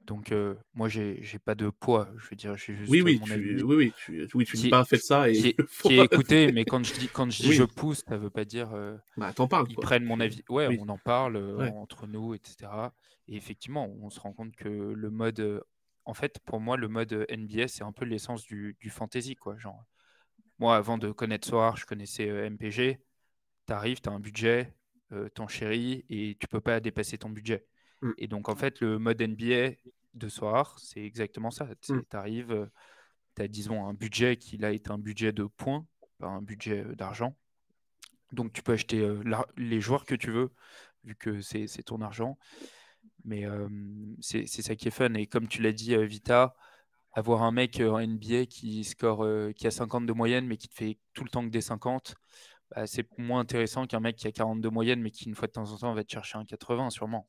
donc, 0.06 0.32
moi, 0.74 0.88
j'ai 0.88 1.18
j'ai 1.22 1.38
pas 1.38 1.54
de 1.54 1.70
poids. 1.70 2.08
Je 2.18 2.28
veux 2.28 2.36
dire, 2.36 2.56
j'ai 2.56 2.74
juste 2.74 2.90
Oui, 2.90 3.00
oui, 3.02 3.18
mon 3.20 3.26
tu, 3.26 3.62
oui, 3.62 3.76
oui, 3.76 3.92
tu, 3.96 4.28
oui, 4.34 4.44
tu 4.44 4.56
dis 4.56 4.68
pas 4.68 4.84
faites 4.84 5.02
ça 5.02 5.28
et 5.28 5.32
qui 5.32 5.48
est 5.48 5.56
écouté, 6.04 6.50
mais 6.52 6.64
quand 6.64 6.84
je 6.84 6.92
dis, 6.94 7.08
quand 7.08 7.30
je 7.30 7.42
dis 7.42 7.52
je 7.52 7.64
pousse, 7.64 8.02
ça 8.06 8.16
veut 8.16 8.30
pas 8.30 8.44
dire 8.44 8.70
bah, 9.16 9.32
t'en 9.32 9.48
parles, 9.48 9.66
ils 9.70 9.74
quoi. 9.74 9.84
prennent 9.84 10.04
mon 10.04 10.20
avis. 10.20 10.42
Ouais, 10.48 10.66
Oui, 10.68 10.78
on 10.80 10.88
en 10.88 10.98
parle 10.98 11.36
ouais. 11.36 11.70
entre 11.70 12.06
nous, 12.06 12.34
etc. 12.34 12.70
Et 13.28 13.36
effectivement, 13.36 13.88
on 14.02 14.10
se 14.10 14.20
rend 14.20 14.32
compte 14.32 14.54
que 14.56 14.68
le 14.68 15.10
mode, 15.10 15.62
en 16.04 16.14
fait, 16.14 16.38
pour 16.44 16.60
moi, 16.60 16.76
le 16.76 16.88
mode 16.88 17.26
NBA, 17.30 17.68
c'est 17.68 17.82
un 17.84 17.92
peu 17.92 18.04
l'essence 18.04 18.44
du, 18.44 18.76
du 18.80 18.90
fantasy, 18.90 19.36
quoi. 19.36 19.56
Genre, 19.58 19.82
moi, 20.58 20.76
avant 20.76 20.98
de 20.98 21.10
connaître 21.10 21.48
Soir, 21.48 21.76
je 21.76 21.86
connaissais 21.86 22.26
MPG. 22.50 22.98
T'arrives, 23.66 24.00
t'as 24.00 24.10
un 24.10 24.20
budget, 24.20 24.74
euh, 25.12 25.28
ton 25.30 25.48
chéri, 25.48 26.04
et 26.10 26.36
tu 26.38 26.46
peux 26.48 26.60
pas 26.60 26.80
dépasser 26.80 27.16
ton 27.16 27.30
budget. 27.30 27.64
Mmh. 28.04 28.12
Et 28.18 28.28
donc, 28.28 28.48
en 28.48 28.54
fait, 28.54 28.80
le 28.80 28.98
mode 29.00 29.20
NBA, 29.20 29.70
de 30.14 30.28
soir, 30.28 30.78
c'est 30.78 31.02
exactement 31.02 31.50
ça. 31.50 31.68
Tu 31.80 31.92
mmh. 31.92 32.02
arrives, 32.12 32.70
tu 33.34 33.42
as, 33.42 33.48
disons, 33.48 33.86
un 33.86 33.94
budget 33.94 34.36
qui 34.36 34.56
là 34.56 34.72
est 34.72 34.90
un 34.90 34.98
budget 34.98 35.32
de 35.32 35.44
points, 35.44 35.84
pas 36.18 36.28
un 36.28 36.40
budget 36.40 36.84
d'argent. 36.94 37.36
Donc 38.32 38.52
tu 38.52 38.62
peux 38.62 38.72
acheter 38.72 39.08
les 39.56 39.80
joueurs 39.80 40.04
que 40.04 40.14
tu 40.14 40.30
veux, 40.30 40.52
vu 41.04 41.16
que 41.16 41.40
c'est 41.40 41.66
ton 41.84 42.00
argent. 42.00 42.38
Mais 43.24 43.44
c'est 44.20 44.46
ça 44.46 44.76
qui 44.76 44.88
est 44.88 44.92
fun. 44.92 45.12
Et 45.14 45.26
comme 45.26 45.48
tu 45.48 45.62
l'as 45.62 45.72
dit, 45.72 45.96
Vita, 46.06 46.54
avoir 47.12 47.42
un 47.42 47.52
mec 47.52 47.80
en 47.80 47.98
NBA 47.98 48.46
qui 48.46 48.84
score, 48.84 49.26
qui 49.54 49.66
a 49.66 49.70
50 49.70 50.06
de 50.06 50.12
moyenne, 50.12 50.46
mais 50.46 50.56
qui 50.56 50.68
te 50.68 50.74
fait 50.74 50.98
tout 51.12 51.24
le 51.24 51.30
temps 51.30 51.44
que 51.44 51.50
des 51.50 51.60
50, 51.60 52.14
bah, 52.70 52.86
c'est 52.86 53.06
moins 53.18 53.40
intéressant 53.40 53.86
qu'un 53.86 54.00
mec 54.00 54.16
qui 54.16 54.26
a 54.26 54.32
42 54.32 54.68
de 54.68 54.72
moyenne, 54.72 55.00
mais 55.00 55.10
qui, 55.10 55.24
une 55.28 55.34
fois 55.34 55.48
de 55.48 55.52
temps 55.52 55.70
en 55.70 55.76
temps, 55.76 55.92
va 55.92 56.04
te 56.04 56.12
chercher 56.12 56.38
un 56.38 56.44
80, 56.44 56.90
sûrement. 56.90 57.28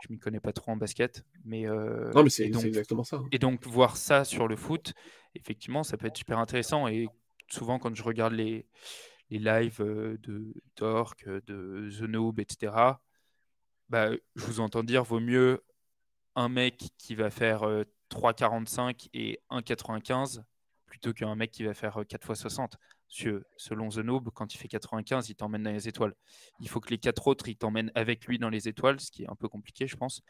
Je 0.00 0.12
m'y 0.12 0.18
connais 0.18 0.40
pas 0.40 0.52
trop 0.52 0.72
en 0.72 0.76
basket, 0.76 1.24
mais 1.44 1.66
euh, 1.66 2.12
non, 2.12 2.22
mais 2.22 2.30
c'est 2.30 2.44
exactement 2.44 3.04
ça. 3.04 3.16
Hein. 3.16 3.28
Et 3.32 3.38
donc 3.38 3.66
voir 3.66 3.96
ça 3.96 4.24
sur 4.24 4.46
le 4.46 4.56
foot, 4.56 4.92
effectivement, 5.34 5.82
ça 5.82 5.96
peut 5.96 6.06
être 6.06 6.16
super 6.16 6.38
intéressant. 6.38 6.86
Et 6.86 7.08
souvent, 7.48 7.78
quand 7.78 7.94
je 7.94 8.02
regarde 8.02 8.34
les, 8.34 8.66
les 9.30 9.38
lives 9.38 9.80
euh, 9.80 10.18
de 10.22 10.52
Torque, 10.74 11.26
de 11.26 11.88
The 11.98 12.02
Noob, 12.02 12.40
etc., 12.40 12.72
bah, 13.88 14.10
je 14.34 14.44
vous 14.44 14.60
entends 14.60 14.82
dire 14.82 15.04
vaut 15.04 15.20
mieux 15.20 15.64
un 16.34 16.48
mec 16.48 16.90
qui 16.98 17.14
va 17.14 17.30
faire 17.30 17.62
3,45 18.10 18.80
euh, 18.80 19.08
et 19.14 19.40
1,95 19.50 20.42
plutôt 20.86 21.12
qu'un 21.12 21.34
mec 21.34 21.50
qui 21.50 21.64
va 21.64 21.74
faire 21.74 22.02
4 22.06 22.30
x 22.30 22.40
60 22.40 22.76
selon 23.08 23.88
The 23.88 23.98
Noob, 23.98 24.30
quand 24.34 24.54
il 24.54 24.58
fait 24.58 24.68
95, 24.68 25.28
il 25.28 25.34
t'emmène 25.34 25.62
dans 25.62 25.72
les 25.72 25.88
étoiles. 25.88 26.14
Il 26.60 26.68
faut 26.68 26.80
que 26.80 26.90
les 26.90 26.98
quatre 26.98 27.26
autres, 27.26 27.48
ils 27.48 27.56
t'emmènent 27.56 27.92
avec 27.94 28.26
lui 28.26 28.38
dans 28.38 28.50
les 28.50 28.68
étoiles, 28.68 29.00
ce 29.00 29.10
qui 29.10 29.24
est 29.24 29.30
un 29.30 29.36
peu 29.36 29.48
compliqué, 29.48 29.86
je 29.86 29.96
pense. 29.96 30.22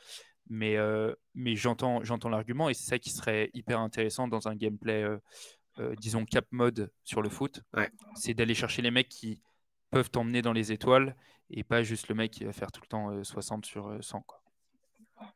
Mais, 0.49 0.77
euh, 0.77 1.13
mais 1.35 1.57
j'entends, 1.57 2.05
j'entends 2.05 2.29
l'argument 2.29 2.69
et 2.69 2.75
c'est 2.75 2.87
ça 2.87 2.99
qui 2.99 3.11
serait 3.11 3.51
hyper 3.53 3.81
intéressant 3.81 4.29
dans 4.29 4.47
un 4.47 4.55
gameplay, 4.55 5.03
euh, 5.03 5.19
euh, 5.79 5.95
disons, 5.97 6.25
cap 6.25 6.47
mode 6.53 6.93
sur 7.03 7.23
le 7.23 7.29
foot. 7.29 7.63
C'est 8.15 8.35
d'aller 8.35 8.55
chercher 8.55 8.83
les 8.83 8.91
mecs 8.91 9.09
qui 9.09 9.43
peuvent 9.91 10.11
t'emmener 10.11 10.43
dans 10.43 10.53
les 10.53 10.73
étoiles 10.73 11.17
et 11.51 11.65
pas 11.65 11.83
juste 11.83 12.09
le 12.09 12.15
mec 12.15 12.33
qui 12.33 12.45
va 12.45 12.53
faire 12.53 12.71
tout 12.71 12.81
le 12.83 12.89
temps 12.89 13.25
60 13.25 13.67
sur 13.67 13.97
100. 14.03 14.21
Quoi. 14.23 14.41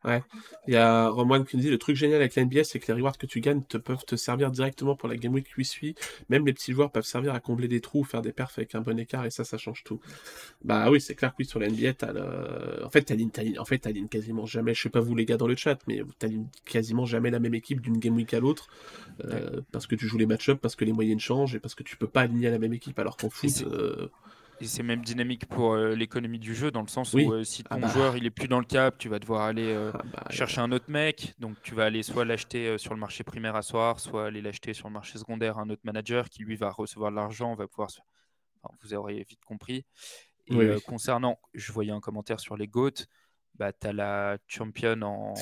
Ouais. 0.05 0.23
Il 0.67 0.75
y 0.75 0.77
a 0.77 1.09
Roman 1.09 1.45
qui 1.45 1.57
nous 1.57 1.63
dit 1.63 1.71
le 1.71 1.79
truc 1.79 1.97
génial 1.97 2.21
avec 2.21 2.35
la 2.35 2.45
NBA, 2.45 2.65
c'est 2.65 2.79
que 2.79 2.91
les 2.91 2.99
rewards 2.99 3.19
que 3.19 3.27
tu 3.27 3.41
gagnes 3.41 3.63
te 3.63 3.77
peuvent 3.77 4.05
te 4.05 4.17
servir 4.17 4.51
directement 4.51 4.97
pour 4.97 5.09
la 5.09 5.17
game 5.17 5.33
week 5.33 5.47
qui 5.55 5.65
suit. 5.65 5.95
Même 6.29 6.47
les 6.47 6.53
petits 6.53 6.73
joueurs 6.73 6.91
peuvent 6.91 7.05
servir 7.05 7.35
à 7.35 7.41
combler 7.41 7.69
des 7.69 7.81
trous, 7.81 8.05
faire 8.05 8.23
des 8.23 8.33
perfs 8.33 8.59
avec 8.59 8.75
un 8.75 8.81
bon 8.81 8.99
écart, 8.99 9.27
et 9.27 9.31
ça, 9.31 9.45
ça 9.45 9.59
change 9.59 9.85
tout. 9.85 10.01
Bah 10.65 10.91
oui, 10.91 11.01
c'est 11.01 11.15
clair 11.15 11.31
que 11.31 11.37
oui, 11.41 11.45
sur 11.45 11.59
la 11.59 11.69
NBA, 11.69 11.95
t'as 11.95 12.13
le... 12.13 12.85
En 12.85 12.91
fait, 12.91 13.03
t'alignes, 13.03 13.31
en 13.59 13.65
fait, 13.65 13.87
quasiment 14.09 14.47
jamais, 14.47 14.75
je 14.75 14.83
sais 14.83 14.91
pas 14.91 15.01
vous 15.01 15.15
les 15.15 15.27
gars 15.27 15.37
dans 15.37 15.49
le 15.49 15.57
chat, 15.57 15.79
mais 15.87 16.03
t'alignes 16.19 16.47
quasiment 16.65 17.05
jamais 17.05 17.31
la 17.31 17.41
même 17.41 17.55
équipe 17.55 17.81
d'une 17.81 17.99
game 17.99 18.17
week 18.17 18.33
à 18.33 18.41
l'autre, 18.41 18.69
euh, 19.25 19.61
parce 19.73 19.87
que 19.87 19.95
tu 19.95 20.07
joues 20.07 20.19
les 20.19 20.27
match-ups, 20.27 20.61
parce 20.61 20.77
que 20.77 20.85
les 20.85 20.93
moyennes 20.93 21.21
changent, 21.21 21.55
et 21.55 21.61
parce 21.61 21.75
que 21.75 21.83
tu 21.83 21.97
peux 21.97 22.09
pas 22.09 22.23
aligner 22.23 22.51
la 22.51 22.59
même 22.59 22.73
équipe, 22.73 22.99
alors 22.99 23.17
qu'en 23.17 23.31
foot... 23.31 23.65
Et 24.61 24.67
c'est 24.67 24.83
même 24.83 25.03
dynamique 25.03 25.47
pour 25.47 25.73
euh, 25.73 25.95
l'économie 25.95 26.39
du 26.39 26.55
jeu, 26.55 26.71
dans 26.71 26.83
le 26.83 26.89
sens 26.89 27.15
où 27.15 27.33
euh, 27.33 27.45
si 27.45 27.65
ah 27.71 27.75
ton 27.75 27.81
bah. 27.81 27.89
joueur 27.89 28.17
il 28.17 28.27
est 28.27 28.31
plus 28.31 28.47
dans 28.47 28.59
le 28.59 28.67
cap, 28.67 28.99
tu 28.99 29.09
vas 29.09 29.19
devoir 29.19 29.43
aller 29.43 29.73
euh, 29.73 29.91
ah 29.95 30.03
bah, 30.13 30.25
chercher 30.31 30.61
un 30.61 30.71
autre 30.71 30.85
mec. 30.89 31.35
Donc 31.39 31.57
tu 31.63 31.75
vas 31.75 31.85
aller 31.85 32.03
soit 32.03 32.27
l'acheter 32.27 32.77
sur 32.77 32.93
le 32.93 33.01
marché 33.01 33.25
primaire 33.25 33.57
à 33.57 33.63
soir, 33.63 34.01
soit 34.01 34.27
aller 34.27 34.43
l'acheter 34.43 34.75
sur 34.75 34.89
le 34.89 34.93
marché 34.93 35.19
secondaire 35.19 35.59
à 35.59 35.63
un 35.63 35.71
autre 35.71 35.83
manager 35.85 36.29
qui 36.29 36.43
lui 36.43 36.57
va 36.57 36.71
recevoir 36.71 37.11
de 37.11 37.17
l'argent, 37.17 37.55
va 37.55 37.67
pouvoir. 37.67 37.89
vous 38.83 38.95
aurez 38.95 39.25
vite 39.29 39.45
compris. 39.47 39.87
Et 40.47 40.81
concernant, 40.85 41.39
je 41.55 41.73
voyais 41.73 41.93
un 41.93 42.01
commentaire 42.01 42.41
sur 42.41 42.57
les 42.57 42.67
GOAT, 42.67 43.07
bah, 43.55 43.73
tu 43.73 43.87
as 43.87 43.93
la 43.93 44.39
champion 44.47 45.01
en, 45.03 45.35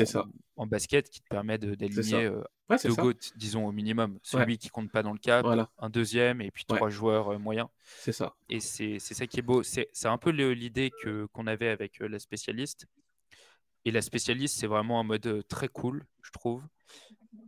en, 0.57 0.67
basket 0.67 1.09
qui 1.09 1.21
te 1.21 1.29
permet 1.29 1.59
d'aligner 1.59 2.25
euh, 2.25 2.43
deux 2.83 2.95
GOAT, 2.95 3.15
disons 3.37 3.67
au 3.67 3.73
minimum. 3.73 4.19
Celui 4.23 4.59
qui 4.59 4.69
compte 4.71 4.91
pas 4.91 5.03
dans 5.03 5.13
le 5.13 5.19
cap, 5.19 5.47
un 5.79 5.91
deuxième 5.91 6.41
et 6.41 6.51
puis 6.51 6.65
trois 6.65 6.91
joueurs 6.91 7.35
euh, 7.35 7.39
moyens. 7.39 7.69
C'est 7.85 8.13
ça. 8.13 8.35
Et 8.49 8.61
c'est 8.61 8.99
ça 8.99 9.27
qui 9.27 9.39
est 9.39 9.43
beau. 9.43 9.63
C'est 9.63 9.89
un 10.05 10.19
peu 10.19 10.31
l'idée 10.31 10.91
qu'on 11.33 11.47
avait 11.47 11.69
avec 11.69 12.01
euh, 12.03 12.09
la 12.09 12.19
spécialiste. 12.19 12.87
Et 13.85 13.91
la 13.91 14.03
spécialiste, 14.03 14.59
c'est 14.59 14.67
vraiment 14.67 15.01
un 15.01 15.05
mode 15.05 15.47
très 15.49 15.69
cool, 15.69 16.05
je 16.23 16.33
trouve. 16.33 16.63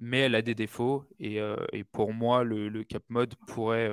Mais 0.01 0.21
elle 0.21 0.35
a 0.35 0.43
des 0.43 0.55
défauts. 0.55 1.05
Et, 1.19 1.41
et 1.73 1.85
pour 1.85 2.15
moi, 2.15 2.45
le, 2.45 2.69
le, 2.69 2.85
cap 2.85 3.03
mode 3.09 3.35
pourrait, 3.47 3.91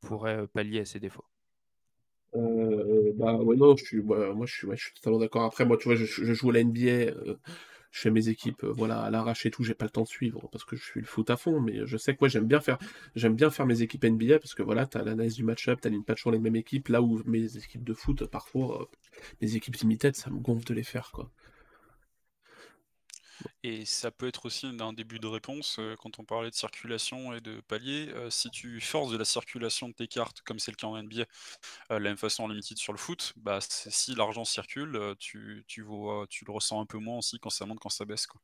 pourrait 0.00 0.46
pallier 0.48 0.80
à 0.80 0.84
ces 0.84 1.00
défauts. 1.00 1.24
Euh, 2.36 3.12
bah 3.16 3.34
ouais, 3.34 3.56
non, 3.56 3.76
je 3.76 3.84
suis, 3.84 4.00
moi, 4.00 4.34
je 4.46 4.52
suis, 4.54 4.94
totalement 4.94 5.18
d'accord. 5.18 5.44
Après, 5.44 5.64
moi, 5.64 5.76
tu 5.76 5.88
vois, 5.88 5.96
je, 5.96 6.04
joue 6.32 6.50
à 6.50 6.54
la 6.54 6.64
NBA, 6.64 6.88
euh, 6.88 7.36
je 7.90 8.00
fais 8.00 8.10
mes 8.10 8.28
équipes, 8.28 8.62
euh, 8.64 8.72
voilà, 8.72 9.00
à 9.00 9.10
l'arrache 9.10 9.46
et 9.46 9.50
tout, 9.50 9.64
j'ai 9.64 9.74
pas 9.74 9.84
le 9.84 9.90
temps 9.90 10.02
de 10.02 10.08
suivre 10.08 10.48
parce 10.52 10.64
que 10.64 10.76
je 10.76 10.82
suis 10.84 11.00
le 11.00 11.06
foot 11.06 11.28
à 11.30 11.36
fond, 11.36 11.60
mais 11.60 11.86
je 11.86 11.96
sais 11.96 12.14
que 12.14 12.28
j'aime 12.28 12.46
bien 12.46 12.60
faire, 12.60 12.78
j'aime 13.16 13.34
bien 13.34 13.50
faire 13.50 13.66
mes 13.66 13.82
équipes 13.82 14.04
NBA 14.04 14.38
parce 14.38 14.54
que 14.54 14.62
voilà, 14.62 14.86
t'as 14.86 15.02
l'analyse 15.02 15.34
du 15.34 15.44
match-up, 15.44 15.80
t'as 15.80 15.90
pas 16.06 16.14
toujours 16.14 16.32
les 16.32 16.38
mêmes 16.38 16.56
équipes, 16.56 16.88
là 16.88 17.02
où 17.02 17.20
mes 17.26 17.56
équipes 17.56 17.84
de 17.84 17.94
foot, 17.94 18.24
parfois, 18.26 18.88
mes 19.42 19.56
équipes 19.56 19.76
limited, 19.76 20.14
ça 20.16 20.30
me 20.30 20.38
gonfle 20.38 20.66
de 20.66 20.74
les 20.74 20.84
faire, 20.84 21.10
quoi. 21.12 21.30
Et 23.62 23.84
ça 23.84 24.10
peut 24.10 24.26
être 24.26 24.46
aussi 24.46 24.66
un 24.66 24.92
début 24.92 25.18
de 25.18 25.26
réponse 25.26 25.76
euh, 25.78 25.94
quand 25.96 26.18
on 26.18 26.24
parlait 26.24 26.50
de 26.50 26.54
circulation 26.54 27.34
et 27.34 27.40
de 27.40 27.60
palier. 27.60 28.08
Euh, 28.14 28.30
si 28.30 28.50
tu 28.50 28.80
forces 28.80 29.10
de 29.12 29.16
la 29.16 29.24
circulation 29.24 29.88
de 29.88 29.94
tes 29.94 30.08
cartes, 30.08 30.40
comme 30.42 30.58
c'est 30.58 30.70
le 30.70 30.76
cas 30.76 30.86
en 30.86 31.02
NBA, 31.02 31.22
euh, 31.22 31.26
la 31.90 32.00
même 32.00 32.16
façon 32.16 32.44
en 32.44 32.48
limited 32.48 32.78
sur 32.78 32.92
le 32.92 32.98
foot, 32.98 33.32
bah, 33.36 33.58
si 33.60 34.14
l'argent 34.14 34.44
circule, 34.44 34.98
tu, 35.18 35.64
tu, 35.66 35.82
vois, 35.82 36.26
tu 36.28 36.44
le 36.44 36.52
ressens 36.52 36.80
un 36.80 36.86
peu 36.86 36.98
moins 36.98 37.18
aussi 37.18 37.38
quand 37.38 37.50
ça 37.50 37.66
monte, 37.66 37.80
quand 37.80 37.90
ça 37.90 38.04
baisse. 38.04 38.26
Quoi. 38.26 38.40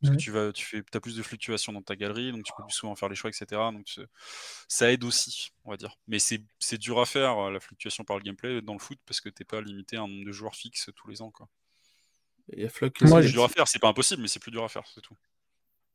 Parce 0.00 0.14
que 0.14 0.18
tu, 0.18 0.30
vas, 0.30 0.52
tu 0.52 0.64
fais, 0.64 0.82
as 0.94 1.00
plus 1.00 1.16
de 1.16 1.22
fluctuations 1.22 1.72
dans 1.72 1.82
ta 1.82 1.94
galerie, 1.94 2.32
donc 2.32 2.44
tu 2.44 2.52
peux 2.56 2.64
plus 2.64 2.74
souvent 2.74 2.96
faire 2.96 3.08
les 3.08 3.14
choix, 3.14 3.30
etc. 3.30 3.70
Donc 3.72 4.00
ça 4.66 4.90
aide 4.90 5.04
aussi, 5.04 5.50
on 5.64 5.70
va 5.70 5.76
dire. 5.76 5.96
Mais 6.08 6.18
c'est 6.18 6.78
dur 6.78 6.98
à 7.00 7.06
faire, 7.06 7.50
la 7.50 7.60
fluctuation 7.60 8.04
par 8.04 8.16
le 8.16 8.22
gameplay 8.22 8.62
dans 8.62 8.72
le 8.72 8.78
foot, 8.78 8.98
parce 9.06 9.20
que 9.20 9.28
t'es 9.28 9.44
pas 9.44 9.60
limité 9.60 9.96
à 9.96 10.02
un 10.02 10.08
nombre 10.08 10.24
de 10.24 10.32
joueurs 10.32 10.56
fixes 10.56 10.90
tous 10.96 11.08
les 11.08 11.20
ans. 11.20 11.30
Quoi. 11.30 11.48
Il 12.56 12.62
y 12.62 12.66
a 12.66 12.68
Flock 12.68 13.00
Moi, 13.02 13.22
c'est 13.22 13.28
dur 13.28 13.44
à 13.44 13.48
faire, 13.48 13.68
c'est 13.68 13.78
pas 13.78 13.88
impossible, 13.88 14.22
mais 14.22 14.28
c'est 14.28 14.40
plus 14.40 14.50
dur 14.50 14.64
à 14.64 14.68
faire, 14.68 14.82
c'est 14.94 15.00
tout. 15.00 15.14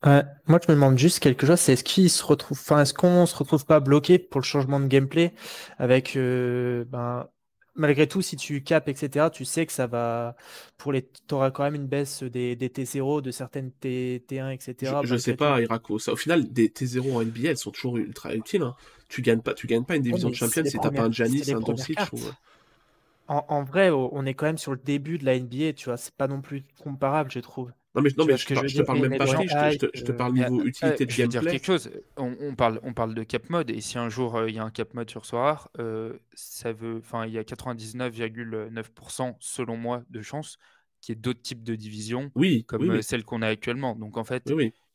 moi, 0.03 0.59
je 0.61 0.71
me 0.71 0.75
demande 0.75 0.97
juste 0.97 1.19
quelque 1.19 1.45
chose, 1.45 1.59
c'est 1.59 1.73
est-ce 1.73 1.83
qu'il 1.83 2.09
se 2.09 2.23
retrouve, 2.23 2.57
enfin, 2.59 2.81
est-ce 2.81 2.93
qu'on 2.93 3.25
se 3.25 3.35
retrouve 3.35 3.65
pas 3.65 3.79
bloqué 3.79 4.19
pour 4.19 4.41
le 4.41 4.45
changement 4.45 4.79
de 4.79 4.87
gameplay 4.87 5.33
avec, 5.77 6.15
euh, 6.15 6.85
ben, 6.85 7.27
malgré 7.75 8.07
tout, 8.07 8.21
si 8.21 8.35
tu 8.35 8.63
capes, 8.63 8.87
etc., 8.87 9.27
tu 9.31 9.45
sais 9.45 9.65
que 9.65 9.73
ça 9.73 9.87
va, 9.87 10.35
pour 10.77 10.91
les, 10.91 11.03
t'auras 11.27 11.51
quand 11.51 11.63
même 11.63 11.75
une 11.75 11.87
baisse 11.87 12.23
des, 12.23 12.55
des 12.55 12.69
T0, 12.69 13.21
de 13.21 13.31
certaines 13.31 13.71
T, 13.71 14.23
T1, 14.27 14.53
etc. 14.53 14.93
Je, 15.03 15.17
sais 15.17 15.35
pas, 15.35 15.61
Irako. 15.61 15.99
Ça, 15.99 16.13
au 16.13 16.15
final, 16.15 16.51
des 16.51 16.69
T0 16.69 17.13
en 17.13 17.23
NBA, 17.23 17.49
elles 17.49 17.57
sont 17.57 17.71
toujours 17.71 17.97
ultra 17.97 18.33
utiles. 18.33 18.63
Hein. 18.63 18.75
Tu 19.09 19.21
gagnes 19.21 19.41
pas, 19.41 19.53
tu 19.53 19.67
gagnes 19.67 19.83
pas 19.83 19.95
une 19.95 20.01
division 20.01 20.29
de 20.29 20.35
champion 20.35 20.63
si 20.65 20.77
t'as 20.79 20.89
pas 20.89 21.03
un 21.03 21.11
Janis, 21.11 21.51
un 21.51 21.59
Doncic 21.59 21.99
en, 23.27 23.63
vrai, 23.63 23.89
on 23.89 24.25
est 24.25 24.33
quand 24.33 24.45
même 24.45 24.57
sur 24.57 24.71
le 24.71 24.77
début 24.77 25.17
de 25.17 25.25
la 25.25 25.39
NBA, 25.39 25.73
tu 25.73 25.85
vois. 25.85 25.97
C'est 25.97 26.13
pas 26.13 26.27
non 26.27 26.41
plus 26.41 26.63
comparable, 26.81 27.31
je 27.31 27.39
trouve. 27.39 27.71
Non, 27.95 28.01
mais, 28.01 28.09
non, 28.17 28.25
mais 28.25 28.35
je, 28.35 28.45
te, 28.45 28.81
parle 28.81 29.07
même 29.07 29.17
pas 29.17 29.25
je, 29.25 29.77
te, 29.77 29.87
je, 29.93 30.03
te, 30.03 30.11
parle 30.11 30.33
niveau 30.33 30.65
utilité 30.65 31.05
de 31.05 31.11
je 31.11 31.17
gameplay. 31.17 31.39
dire 31.39 31.49
quelque 31.49 31.65
chose. 31.65 31.89
On, 32.17 32.53
parle, 32.53 32.81
on 32.83 32.93
parle 32.93 33.15
de 33.15 33.23
cap 33.23 33.49
mode, 33.49 33.69
et 33.69 33.79
si 33.79 33.97
un 33.97 34.09
jour 34.09 34.35
euh, 34.35 34.49
il 34.49 34.55
y 34.55 34.59
a 34.59 34.65
un 34.65 34.69
cap 34.69 34.93
mode 34.93 35.09
sur 35.09 35.25
Soar, 35.25 35.71
euh, 35.79 36.11
ça 36.33 36.73
veut, 36.73 36.97
enfin, 36.97 37.25
il 37.25 37.31
y 37.31 37.37
a 37.37 37.43
99,9% 37.43 39.37
selon 39.39 39.77
moi 39.77 40.03
de 40.09 40.21
chances 40.21 40.57
qu'il 40.99 41.15
y 41.15 41.17
ait 41.17 41.21
d'autres 41.21 41.41
types 41.41 41.63
de 41.63 41.75
divisions, 41.75 42.31
oui, 42.35 42.65
comme 42.65 42.81
oui, 42.81 42.97
euh, 42.97 43.01
celle 43.01 43.23
qu'on 43.23 43.41
a 43.41 43.47
actuellement. 43.47 43.95
Donc 43.95 44.17
en 44.17 44.25
fait, 44.25 44.51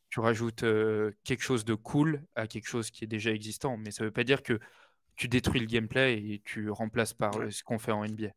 tu 0.09 0.19
rajoutes 0.19 0.63
quelque 1.23 1.41
chose 1.41 1.65
de 1.65 1.73
cool 1.73 2.21
à 2.35 2.45
quelque 2.45 2.67
chose 2.67 2.91
qui 2.91 3.03
est 3.03 3.07
déjà 3.07 3.31
existant, 3.31 3.77
mais 3.77 3.89
ça 3.89 4.03
veut 4.03 4.11
pas 4.11 4.23
dire 4.23 4.43
que 4.43 4.59
tu 5.15 5.27
détruis 5.27 5.61
le 5.61 5.67
gameplay 5.67 6.17
et 6.17 6.41
tu 6.45 6.69
remplaces 6.69 7.13
par 7.13 7.33
ce 7.49 7.63
qu'on 7.63 7.79
fait 7.79 7.91
en 7.91 8.03
NBA. 8.05 8.29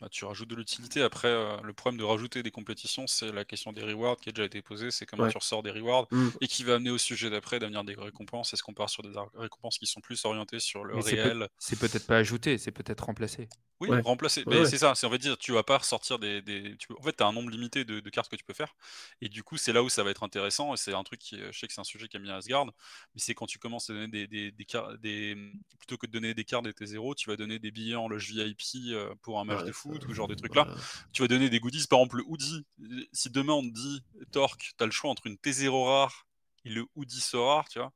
Bah, 0.00 0.08
tu 0.10 0.24
rajoutes 0.24 0.48
de 0.48 0.56
l'utilité. 0.56 1.02
Après, 1.02 1.28
euh, 1.28 1.56
le 1.62 1.72
problème 1.74 1.98
de 1.98 2.04
rajouter 2.04 2.42
des 2.42 2.50
compétitions, 2.50 3.06
c'est 3.06 3.32
la 3.32 3.44
question 3.44 3.72
des 3.72 3.82
rewards 3.82 4.16
qui 4.16 4.30
a 4.30 4.32
déjà 4.32 4.46
été 4.46 4.62
posée. 4.62 4.90
C'est 4.90 5.04
comment 5.04 5.28
tu 5.28 5.36
ressors 5.36 5.62
des 5.62 5.70
rewards 5.70 6.06
mmh. 6.10 6.28
et 6.40 6.48
qui 6.48 6.64
va 6.64 6.76
amener 6.76 6.90
au 6.90 6.98
sujet 6.98 7.28
d'après 7.28 7.58
d'avenir 7.58 7.84
des 7.84 7.94
récompenses. 7.94 8.54
Est-ce 8.54 8.62
qu'on 8.62 8.72
part 8.72 8.88
sur 8.88 9.02
des 9.02 9.12
récompenses 9.34 9.78
qui 9.78 9.86
sont 9.86 10.00
plus 10.00 10.24
orientées 10.24 10.60
sur 10.60 10.84
le 10.84 10.96
réel? 10.96 11.48
C'est 11.58 11.78
peut-être 11.78 12.06
pas 12.06 12.16
ajouté, 12.16 12.56
c'est 12.56 12.72
peut-être 12.72 13.04
remplacé. 13.04 13.48
Oui, 13.80 13.88
remplacer. 14.02 14.44
Mais 14.46 14.66
c'est 14.66 14.76
ça, 14.76 14.94
c'est 14.94 15.06
on 15.06 15.10
va 15.10 15.16
dire, 15.16 15.38
tu 15.38 15.52
vas 15.52 15.62
pas 15.62 15.78
ressortir 15.78 16.18
des. 16.18 16.42
des... 16.42 16.76
En 16.98 17.02
fait, 17.02 17.16
tu 17.16 17.22
as 17.22 17.26
un 17.26 17.32
nombre 17.32 17.50
limité 17.50 17.84
de, 17.84 18.00
cartes 18.10 18.30
que 18.30 18.36
tu 18.36 18.44
peux 18.44 18.52
faire. 18.52 18.74
Et 19.22 19.28
du 19.28 19.42
coup, 19.42 19.56
c'est 19.56 19.72
là 19.72 19.82
où 19.82 19.88
ça 19.88 20.02
va 20.02 20.10
être 20.10 20.22
intéressant. 20.22 20.74
Et 20.74 20.76
c'est 20.76 20.92
un 20.92 21.02
truc 21.02 21.18
qui. 21.20 21.38
Je 21.50 21.58
sais 21.58 21.66
que 21.66 21.72
c'est 21.72 21.80
un 21.80 21.84
sujet 21.84 22.06
qui 22.08 22.16
a 22.16 22.20
mis 22.20 22.30
à 22.30 22.36
Asgard. 22.36 22.66
Mais 22.66 22.72
c'est 23.16 23.34
quand 23.34 23.46
tu 23.46 23.58
commences 23.58 23.88
à 23.88 23.94
donner 23.94 24.08
des, 24.08 24.26
des, 24.26 24.52
des, 24.52 25.52
Plutôt 25.78 25.96
que 25.96 26.06
de 26.06 26.12
donner 26.12 26.34
des 26.34 26.44
cartes 26.44 26.66
et 26.66 26.74
tes 26.74 26.86
zéros, 26.86 27.14
tu 27.14 27.30
vas 27.30 27.36
donner 27.36 27.58
des 27.58 27.70
billets 27.70 27.94
en 27.94 28.08
loge 28.08 28.30
VIP 28.30 28.60
euh, 28.88 29.14
pour 29.22 29.40
un 29.40 29.44
match 29.44 29.64
de 29.64 29.72
foot 29.92 30.08
ou 30.08 30.14
genre 30.14 30.28
des 30.28 30.36
trucs 30.36 30.54
là. 30.54 30.68
Tu 31.12 31.22
vas 31.22 31.28
donner 31.28 31.50
des 31.50 31.60
goodies. 31.60 31.86
Par 31.88 31.98
exemple, 31.98 32.18
le 32.18 32.24
hoodie. 32.26 32.66
Si 33.12 33.30
demain 33.30 33.54
on 33.54 33.62
te 33.62 33.74
dit, 33.74 34.02
Torque, 34.32 34.72
tu 34.76 34.82
as 34.82 34.86
le 34.86 34.92
choix 34.92 35.10
entre 35.10 35.26
une 35.26 35.36
T0 35.36 35.84
rare 35.84 36.26
et 36.64 36.70
le 36.70 36.86
hoodie 36.94 37.20
so 37.20 37.46
rare, 37.46 37.68
tu 37.68 37.78
vois. 37.78 37.92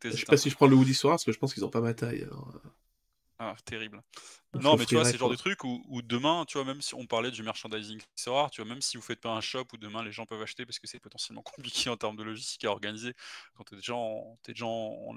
Que 0.00 0.10
je 0.10 0.16
sais 0.16 0.24
pas 0.24 0.38
si 0.38 0.48
je 0.48 0.54
prends 0.54 0.66
le 0.66 0.76
hoodie 0.76 0.94
so 0.94 1.08
rare 1.08 1.16
parce 1.16 1.24
que 1.24 1.32
je 1.32 1.38
pense 1.38 1.52
qu'ils 1.52 1.64
ont 1.64 1.70
pas 1.70 1.82
ma 1.82 1.94
taille. 1.94 2.22
Alors... 2.22 2.52
Euh. 2.54 2.68
Ah, 3.38 3.56
terrible. 3.64 4.00
Non, 4.54 4.76
mais 4.76 4.86
tu 4.86 4.94
vois, 4.94 5.04
c'est 5.04 5.12
le 5.12 5.18
genre 5.18 5.28
de 5.28 5.36
truc 5.36 5.64
où, 5.64 6.02
demain, 6.02 6.44
tu 6.46 6.56
vois, 6.56 6.64
même 6.64 6.80
si 6.80 6.94
on 6.94 7.04
parlait 7.04 7.32
du 7.32 7.42
merchandising 7.42 8.00
c'est 8.14 8.30
rare, 8.30 8.50
tu 8.50 8.62
vois, 8.62 8.68
même 8.68 8.80
si 8.80 8.96
vous 8.96 9.02
faites 9.02 9.20
pas 9.20 9.32
un 9.32 9.40
shop 9.40 9.64
où 9.72 9.76
demain 9.76 10.04
les 10.04 10.12
gens 10.12 10.24
peuvent 10.24 10.40
acheter 10.40 10.64
parce 10.64 10.78
que 10.78 10.86
c'est 10.86 11.00
potentiellement 11.00 11.42
compliqué 11.82 11.90
en 11.90 11.96
termes 11.96 12.16
de 12.16 12.22
logistique 12.22 12.64
à 12.64 12.70
organiser 12.70 13.12
quand 13.54 13.64
tu 13.64 13.74
es 13.74 13.76
déjà, 13.76 13.94
en, 13.94 14.38
es 14.48 14.52
déjà 14.52 14.66
en, 14.66 15.12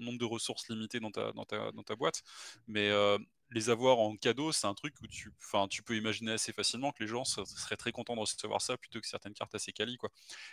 nombre 0.00 0.18
de 0.18 0.24
ressources 0.24 0.68
limitées 0.68 1.00
dans 1.00 1.10
ta, 1.10 1.32
dans 1.32 1.46
ta, 1.46 1.72
dans 1.72 1.82
ta 1.82 1.96
boîte. 1.96 2.22
Mais 2.66 2.90
euh, 2.90 3.18
les 3.52 3.70
avoir 3.70 3.98
en 3.98 4.16
cadeau, 4.16 4.52
c'est 4.52 4.66
un 4.66 4.74
truc 4.74 4.94
où 5.02 5.06
tu, 5.06 5.32
tu 5.70 5.82
peux 5.82 5.96
imaginer 5.96 6.32
assez 6.32 6.52
facilement 6.52 6.92
que 6.92 7.02
les 7.02 7.08
gens 7.08 7.24
seraient 7.24 7.76
très 7.76 7.92
contents 7.92 8.14
de 8.14 8.20
recevoir 8.20 8.60
ça 8.60 8.76
plutôt 8.76 9.00
que 9.00 9.06
certaines 9.06 9.34
cartes 9.34 9.54
assez 9.54 9.72
quali. 9.72 9.96
Quoi. 9.96 10.10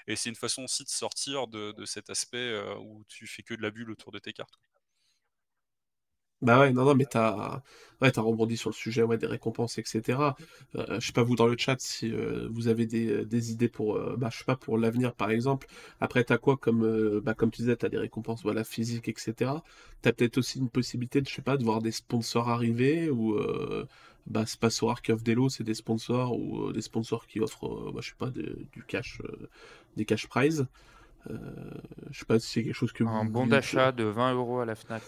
Et 0.08 0.16
c'est 0.16 0.30
une 0.30 0.36
façon 0.36 0.64
aussi 0.64 0.84
de 0.84 0.90
sortir 0.90 1.48
de, 1.48 1.74
cet 1.86 2.10
aspect 2.10 2.38
euh, 2.38 2.76
où 2.78 3.04
tu 3.08 3.28
fais 3.28 3.44
que 3.44 3.54
de 3.54 3.62
la 3.62 3.72
bulle 3.72 3.92
autour 3.92 4.12
de 4.12 4.20
tes 4.20 4.34
cartes. 4.34 4.60
Bah 6.42 6.60
ouais, 6.60 6.72
non, 6.72 6.86
non, 6.86 6.96
mais 6.96 7.06
t'as 7.06 7.62
ouais, 8.02 8.18
as 8.18 8.22
rebondi 8.22 8.58
sur 8.58 8.70
le 8.70 8.76
sujet 8.76 9.04
ouais, 9.04 9.18
des 9.18 9.28
récompenses, 9.28 9.78
etc. 9.78 10.20
Euh, 10.76 11.00
je 11.00 11.08
sais 11.08 11.14
pas 11.14 11.24
vous 11.24 11.36
dans 11.36 11.48
le 11.48 11.58
chat 11.58 11.80
si 11.80 12.12
euh, 12.12 12.48
vous 12.52 12.68
avez 12.68 12.86
des, 12.86 13.10
euh, 13.10 13.26
des 13.26 13.52
idées 13.52 13.68
pour, 13.68 14.00
bah, 14.18 14.30
je 14.32 14.40
sais 14.40 14.44
pas, 14.46 14.56
pour 14.56 14.78
l'avenir 14.78 15.14
par 15.14 15.32
exemple. 15.32 15.68
Après, 16.00 16.24
t'as 16.24 16.38
quoi 16.38 16.58
comme, 16.58 17.20
bah, 17.22 17.34
comme 17.34 17.52
tu 17.52 17.62
disais, 17.62 17.76
t'as 17.76 17.90
des 17.90 17.98
récompenses 17.98 18.44
voilà, 18.44 18.64
physiques, 18.64 19.08
etc. 19.08 19.52
T'as 20.02 20.14
peut-être 20.14 20.38
aussi 20.38 20.60
une 20.60 20.70
possibilité 20.70 21.22
de, 21.22 21.28
je 21.28 21.36
sais 21.36 21.42
pas, 21.42 21.58
de 21.58 21.64
voir 21.64 21.82
des 21.82 21.92
sponsors 21.92 22.50
arriver 22.50 23.10
ou 23.10 23.38
bah, 24.28 24.44
c'est 24.46 24.60
pas 24.60 24.70
sur 24.70 24.90
Arc 24.92 25.10
of 25.10 25.24
Delo, 25.24 25.50
c'est 25.50 25.64
des 25.64 25.74
sponsors 25.74 26.38
ou 26.38 26.72
des 26.72 26.82
sponsors 26.82 27.28
qui 27.28 27.40
offrent, 27.40 27.92
bah, 27.92 28.00
je 28.02 28.10
sais 28.10 28.16
pas, 28.18 28.30
du 28.30 28.84
cash, 28.88 29.22
des 29.98 30.06
cash 30.06 30.28
prizes. 30.28 30.68
je 31.28 32.20
sais 32.20 32.26
pas 32.26 32.40
si 32.40 32.48
c'est 32.48 32.64
quelque 32.64 32.74
chose 32.74 32.94
que 32.94 33.04
Un 33.04 33.26
bon 33.26 33.48
d'achat 33.48 33.92
de 33.92 34.06
20 34.06 34.36
euros 34.36 34.60
à 34.60 34.66
la 34.66 34.76
Fnac. 34.76 35.04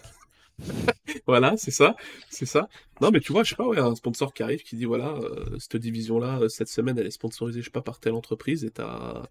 voilà, 1.26 1.56
c'est 1.56 1.70
ça, 1.70 1.96
c'est 2.30 2.46
ça. 2.46 2.68
Non, 3.00 3.10
mais 3.10 3.20
tu 3.20 3.32
vois, 3.32 3.42
je 3.44 3.50
sais 3.50 3.56
pas, 3.56 3.66
ouais, 3.66 3.78
un 3.78 3.94
sponsor 3.94 4.32
qui 4.32 4.42
arrive 4.42 4.62
qui 4.62 4.76
dit 4.76 4.84
voilà, 4.84 5.14
euh, 5.14 5.58
cette 5.58 5.76
division-là, 5.76 6.40
euh, 6.40 6.48
cette 6.48 6.68
semaine, 6.68 6.98
elle 6.98 7.06
est 7.06 7.10
sponsorisée, 7.10 7.60
je 7.60 7.66
sais 7.66 7.70
pas, 7.70 7.82
par 7.82 7.98
telle 7.98 8.14
entreprise, 8.14 8.64
et 8.64 8.70
t'as 8.70 9.22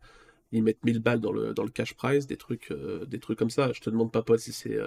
ils 0.53 0.63
mettent 0.63 0.83
1000 0.83 0.99
balles 0.99 1.21
dans 1.21 1.31
le, 1.31 1.53
dans 1.53 1.63
le 1.63 1.69
cash 1.69 1.93
prize, 1.93 2.27
des 2.27 2.35
trucs, 2.35 2.71
euh, 2.71 3.05
des 3.05 3.19
trucs 3.19 3.39
comme 3.39 3.49
ça. 3.49 3.71
Je 3.71 3.79
te 3.79 3.89
demande 3.89 4.11
pas, 4.11 4.21
si 4.37 4.51
c'est 4.51 4.77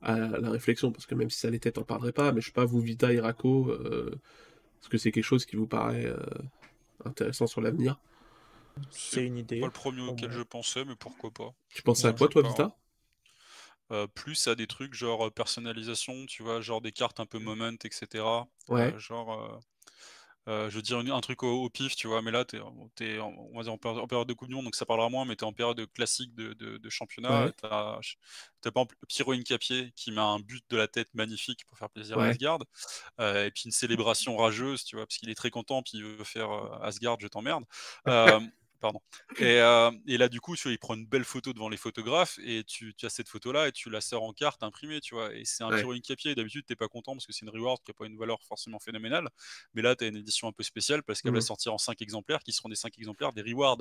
à 0.00 0.16
la 0.16 0.50
réflexion, 0.50 0.92
parce 0.92 1.06
que 1.06 1.16
même 1.16 1.28
si 1.28 1.38
ça 1.38 1.50
l'était, 1.50 1.72
t'en 1.72 1.82
parlerais 1.82 2.12
pas, 2.12 2.30
mais 2.30 2.40
je 2.40 2.46
sais 2.46 2.52
pas, 2.52 2.64
vous, 2.64 2.80
Vita, 2.80 3.12
Iraco, 3.12 3.72
est-ce 3.72 4.88
que 4.88 4.98
c'est 4.98 5.10
quelque 5.10 5.24
chose 5.24 5.44
qui 5.44 5.56
vous 5.56 5.66
paraît 5.66 6.06
intéressant 7.04 7.48
sur 7.48 7.60
l'avenir? 7.60 7.98
C'est 8.90 9.26
une 9.26 9.38
idée. 9.38 9.58
Pas 9.60 9.66
le 9.66 9.72
premier 9.72 10.02
auquel 10.02 10.30
je 10.30 10.42
pensais, 10.42 10.84
mais 10.84 10.94
pourquoi 10.94 11.30
pas. 11.30 11.52
Tu 11.68 11.82
pensais 11.82 12.06
à 12.06 12.12
quoi, 12.12 12.28
toi, 12.28 12.42
Pas. 12.42 12.48
Vita? 12.48 12.76
Euh, 13.92 14.06
plus 14.06 14.48
à 14.48 14.54
des 14.54 14.66
trucs 14.66 14.94
genre 14.94 15.26
euh, 15.26 15.30
personnalisation, 15.30 16.24
tu 16.26 16.42
vois, 16.42 16.60
genre 16.62 16.80
des 16.80 16.92
cartes 16.92 17.20
un 17.20 17.26
peu 17.26 17.38
moment, 17.38 17.72
etc. 17.84 18.48
Ouais. 18.68 18.94
Euh, 18.94 18.98
genre, 18.98 19.32
euh, 19.34 19.58
euh, 20.48 20.70
je 20.70 20.76
veux 20.76 20.82
dire 20.82 20.98
un 20.98 21.20
truc 21.20 21.44
au, 21.44 21.62
au 21.64 21.70
pif, 21.70 21.94
tu 21.94 22.08
vois, 22.08 22.20
mais 22.20 22.32
là, 22.32 22.44
en- 22.64 22.88
t'es 22.96 23.18
en, 23.20 23.28
on 23.52 23.56
va 23.56 23.62
dire 23.62 23.72
en, 23.72 23.76
péri- 23.78 24.00
en 24.00 24.08
période 24.08 24.26
de 24.26 24.32
Coupe 24.32 24.48
du 24.48 24.54
Monde, 24.54 24.64
donc 24.64 24.74
ça 24.74 24.84
parlera 24.84 25.08
moins, 25.08 25.24
mais 25.24 25.36
t'es 25.36 25.44
en 25.44 25.52
période 25.52 25.86
classique 25.92 26.34
de, 26.34 26.52
de, 26.54 26.78
de 26.78 26.90
championnat. 26.90 27.46
Ouais. 27.46 27.52
T'as, 27.60 28.00
t'as 28.60 28.70
par 28.72 28.82
exemple 28.82 28.96
Incapié 29.32 29.92
qui 29.94 30.10
met 30.10 30.20
un 30.20 30.40
but 30.40 30.64
de 30.70 30.76
la 30.76 30.88
tête 30.88 31.08
magnifique 31.14 31.64
pour 31.66 31.78
faire 31.78 31.90
plaisir 31.90 32.18
à 32.18 32.22
Ouais. 32.22 32.30
Asgard, 32.30 32.58
euh, 33.20 33.46
et 33.46 33.50
puis 33.52 33.64
une 33.66 33.72
célébration 33.72 34.36
rageuse, 34.36 34.84
tu 34.84 34.96
vois, 34.96 35.06
parce 35.06 35.18
qu'il 35.18 35.30
est 35.30 35.34
très 35.34 35.50
content, 35.50 35.82
puis 35.82 35.98
il 35.98 36.04
veut 36.04 36.24
faire 36.24 36.50
euh, 36.50 36.78
Asgard, 36.82 37.18
je 37.20 37.28
t'emmerde. 37.28 37.64
Pardon. 38.82 39.00
Et, 39.38 39.60
euh, 39.60 39.90
et 40.06 40.18
là, 40.18 40.28
du 40.28 40.40
coup, 40.40 40.56
tu 40.56 40.64
vois, 40.64 40.72
il 40.72 40.78
prend 40.78 40.94
une 40.94 41.06
belle 41.06 41.24
photo 41.24 41.52
devant 41.54 41.68
les 41.70 41.78
photographes 41.78 42.38
et 42.42 42.64
tu, 42.64 42.94
tu 42.94 43.06
as 43.06 43.10
cette 43.10 43.28
photo-là 43.28 43.68
et 43.68 43.72
tu 43.72 43.88
la 43.88 44.00
sors 44.02 44.22
en 44.24 44.32
carte 44.32 44.62
imprimée, 44.62 45.00
tu 45.00 45.14
vois. 45.14 45.34
Et 45.34 45.44
c'est 45.46 45.64
un 45.64 45.70
Ouais. 45.70 45.72
Pyro 45.72 45.92
Incapié. 45.92 46.34
D'habitude, 46.34 46.66
t'es 46.66 46.76
pas 46.76 46.88
content 46.88 47.12
parce 47.14 47.26
que 47.26 47.32
c'est 47.32 47.46
une 47.46 47.50
reward 47.50 47.80
qui 47.82 47.90
n'a 47.90 47.94
pas 47.94 48.06
une 48.06 48.18
valeur 48.18 48.42
forcément 48.42 48.78
phénoménale. 48.80 49.28
Mais 49.74 49.82
là, 49.82 49.96
tu 49.96 50.04
as 50.04 50.08
une 50.08 50.16
édition 50.16 50.48
un 50.48 50.52
peu 50.52 50.64
spéciale 50.64 51.02
parce 51.02 51.22
qu'elle 51.22 51.32
va 51.32 51.40
Mhm. 51.40 51.42
sortir 51.42 51.72
en 51.72 51.78
5 51.78 52.02
exemplaires 52.02 52.40
qui 52.42 52.52
seront 52.52 52.68
des 52.68 52.76
5 52.76 52.98
exemplaires 52.98 53.32
des 53.32 53.42
rewards. 53.42 53.78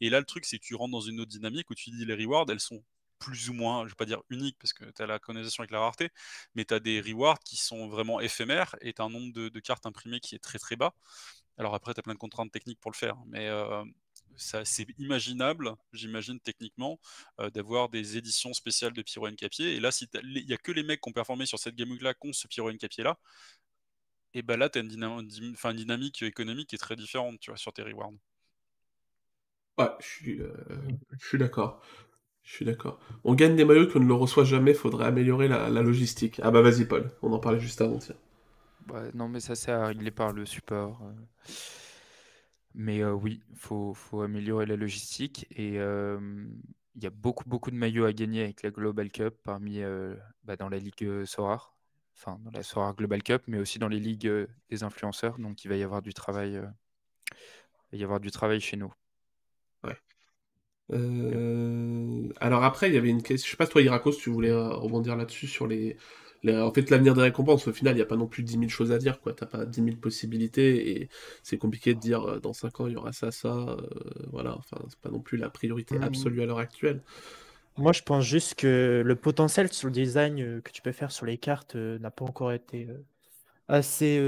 Et 0.00 0.10
là, 0.10 0.18
le 0.20 0.26
truc, 0.26 0.44
c'est 0.44 0.58
que 0.58 0.64
tu 0.64 0.74
rentres 0.74 0.92
dans 0.92 1.00
une 1.00 1.20
autre 1.20 1.30
dynamique 1.30 1.70
où 1.70 1.74
tu 1.74 1.90
dis 1.90 2.04
les 2.04 2.14
rewards, 2.14 2.46
elles 2.50 2.60
sont 2.60 2.84
plus 3.18 3.48
ou 3.48 3.54
moins, 3.54 3.84
je 3.84 3.90
vais 3.90 3.94
pas 3.96 4.04
dire 4.04 4.22
uniques 4.30 4.58
parce 4.60 4.74
que 4.74 4.84
tu 4.84 5.02
as 5.02 5.06
la 5.06 5.18
connotation 5.18 5.62
avec 5.62 5.70
la 5.70 5.80
rareté, 5.80 6.10
mais 6.54 6.64
tu 6.66 6.74
as 6.74 6.80
des 6.80 7.00
rewards 7.00 7.38
qui 7.40 7.56
sont 7.56 7.88
vraiment 7.88 8.20
éphémères 8.20 8.76
et 8.82 8.92
tu 8.92 9.00
as 9.00 9.06
un 9.06 9.10
nombre 9.10 9.32
de, 9.32 9.48
de 9.48 9.60
cartes 9.60 9.86
imprimées 9.86 10.20
qui 10.20 10.34
est 10.34 10.38
très 10.38 10.58
très 10.58 10.76
bas. 10.76 10.94
Alors 11.58 11.74
après, 11.74 11.94
tu 11.94 12.00
as 12.00 12.02
plein 12.02 12.14
de 12.14 12.18
contraintes 12.18 12.52
techniques 12.52 12.80
pour 12.80 12.90
le 12.90 12.96
faire, 12.96 13.16
mais 13.26 13.48
euh, 13.48 13.84
ça, 14.36 14.64
c'est 14.64 14.86
imaginable, 14.98 15.74
j'imagine 15.92 16.40
techniquement, 16.40 17.00
euh, 17.40 17.50
d'avoir 17.50 17.88
des 17.88 18.16
éditions 18.16 18.52
spéciales 18.52 18.92
de 18.92 19.02
Pyro 19.02 19.28
Capier. 19.36 19.74
Et 19.76 19.80
là, 19.80 19.90
si 19.92 20.08
il 20.24 20.48
y 20.48 20.52
a 20.54 20.58
que 20.58 20.72
les 20.72 20.82
mecs 20.82 21.00
qui 21.00 21.08
ont 21.10 21.12
performé 21.12 21.46
sur 21.46 21.58
cette 21.58 21.74
game 21.76 21.90
week 21.90 22.02
là 22.02 22.14
qui 22.14 22.28
ont 22.28 22.32
ce 22.32 22.46
Pyro 22.48 22.72
Capier 22.74 23.04
là, 23.04 23.18
et 24.34 24.42
ben 24.42 24.56
là, 24.56 24.68
tu 24.70 24.78
as 24.78 24.82
une, 24.82 24.88
dynam- 24.88 25.74
dynamique 25.74 26.22
économique 26.22 26.68
qui 26.68 26.76
est 26.76 26.78
très 26.78 26.94
différente, 26.94 27.40
tu 27.40 27.50
vois, 27.50 27.58
sur 27.58 27.72
tes 27.72 27.82
rewards. 27.82 28.12
Ouais, 29.78 29.88
je 30.00 30.06
suis, 30.06 30.40
euh, 30.40 30.52
je 31.18 31.26
suis 31.26 31.38
d'accord. 31.38 31.80
Je 32.44 32.52
suis 32.54 32.64
d'accord. 32.66 33.00
On 33.24 33.34
gagne 33.34 33.56
des 33.56 33.64
maillots 33.66 33.88
qu'on 33.88 34.00
ne 34.00 34.06
le 34.06 34.14
reçoit 34.14 34.44
jamais, 34.44 34.74
faudrait 34.74 35.06
améliorer 35.06 35.48
la, 35.48 35.70
la 35.70 35.82
logistique. 35.82 36.40
Ah 36.42 36.50
bah 36.52 36.62
vas-y, 36.62 36.86
Paul, 36.86 37.10
on 37.22 37.32
en 37.32 37.40
parlait 37.40 37.60
juste 37.60 37.80
avant, 37.82 37.98
tiens. 37.98 38.16
Ouais, 38.88 39.10
non, 39.14 39.28
mais 39.28 39.40
ça, 39.40 39.54
c'est 39.54 39.72
à 39.72 39.86
régler 39.86 40.10
par 40.10 40.32
le 40.32 40.46
support. 40.46 41.00
euh. 41.02 41.12
Mais 42.76 43.02
euh, 43.02 43.12
oui, 43.12 43.40
il 43.50 43.56
faut, 43.56 43.96
améliorer 44.22 44.66
la 44.66 44.76
logistique. 44.76 45.46
Et 45.50 45.76
il 45.76 47.02
y 47.02 47.06
a 47.06 47.10
beaucoup, 47.10 47.48
beaucoup 47.48 47.70
de 47.70 47.76
maillots 47.76 48.04
à 48.04 48.12
gagner 48.12 48.42
avec 48.42 48.62
la 48.62 48.70
Global 48.70 49.10
Cup 49.10 49.34
parmi 49.42 49.82
euh, 49.82 50.14
bah, 50.44 50.56
dans 50.56 50.68
la 50.68 50.78
Ligue 50.78 51.02
euh, 51.02 51.26
Sorar, 51.26 51.74
enfin 52.14 52.38
dans 52.44 52.50
la 52.50 52.62
Sorar 52.62 52.94
Global 52.94 53.22
Cup, 53.22 53.42
mais 53.48 53.58
aussi 53.58 53.78
dans 53.78 53.88
les 53.88 53.98
ligues 53.98 54.30
des 54.70 54.82
influenceurs. 54.84 55.38
Donc 55.38 55.64
il 55.64 55.68
va 55.68 55.76
y 55.76 55.82
avoir 55.82 56.02
du 56.02 56.14
travail, 56.14 56.52
il 56.52 56.60
va 57.92 57.98
y 57.98 58.04
avoir 58.04 58.20
du 58.20 58.30
travail 58.30 58.60
chez 58.60 58.76
nous. 58.76 58.92
Euh, 60.92 62.28
Alors 62.40 62.64
après, 62.64 62.88
il 62.88 62.94
y 62.94 62.98
avait 62.98 63.08
une 63.08 63.22
question. 63.22 63.46
Je 63.46 63.50
sais 63.50 63.56
pas, 63.56 63.66
toi, 63.66 63.82
Irakos, 63.82 64.12
tu 64.12 64.30
voulais 64.30 64.52
rebondir 64.52 65.16
là-dessus 65.16 65.46
sur 65.46 65.66
les... 65.66 65.96
En 66.48 66.72
fait, 66.72 66.90
l'avenir 66.90 67.14
des 67.14 67.22
récompenses, 67.22 67.66
au 67.68 67.72
final, 67.72 67.94
il 67.94 67.96
n'y 67.96 68.02
a 68.02 68.06
pas 68.06 68.16
non 68.16 68.26
plus 68.26 68.42
10 68.42 68.56
000 68.58 68.70
choses 68.70 68.92
à 68.92 68.98
dire, 68.98 69.20
quoi. 69.20 69.32
T'as 69.32 69.46
pas 69.46 69.64
10 69.66 69.82
000 69.82 69.98
possibilités 69.98 71.00
et 71.02 71.08
c'est 71.42 71.58
compliqué 71.58 71.94
de 71.94 72.00
dire 72.00 72.22
euh, 72.24 72.40
dans 72.40 72.52
5 72.52 72.80
ans, 72.80 72.86
il 72.86 72.92
y 72.94 72.96
aura 72.96 73.12
ça, 73.12 73.30
ça. 73.32 73.48
euh, 73.54 73.76
Voilà, 74.32 74.56
enfin, 74.56 74.78
c'est 74.88 74.98
pas 75.00 75.10
non 75.10 75.20
plus 75.20 75.38
la 75.38 75.50
priorité 75.50 75.96
Mhm. 75.96 76.02
absolue 76.02 76.42
à 76.42 76.46
l'heure 76.46 76.58
actuelle. 76.58 77.02
Moi, 77.76 77.92
je 77.92 78.02
pense 78.02 78.24
juste 78.24 78.54
que 78.54 79.02
le 79.04 79.16
potentiel 79.16 79.70
sur 79.72 79.88
le 79.88 79.92
design 79.92 80.40
euh, 80.40 80.60
que 80.62 80.70
tu 80.70 80.80
peux 80.82 80.92
faire 80.92 81.12
sur 81.12 81.26
les 81.26 81.36
cartes 81.38 81.74
n'a 81.76 82.10
pas 82.10 82.24
encore 82.24 82.52
été 82.52 82.88
assez 83.68 84.20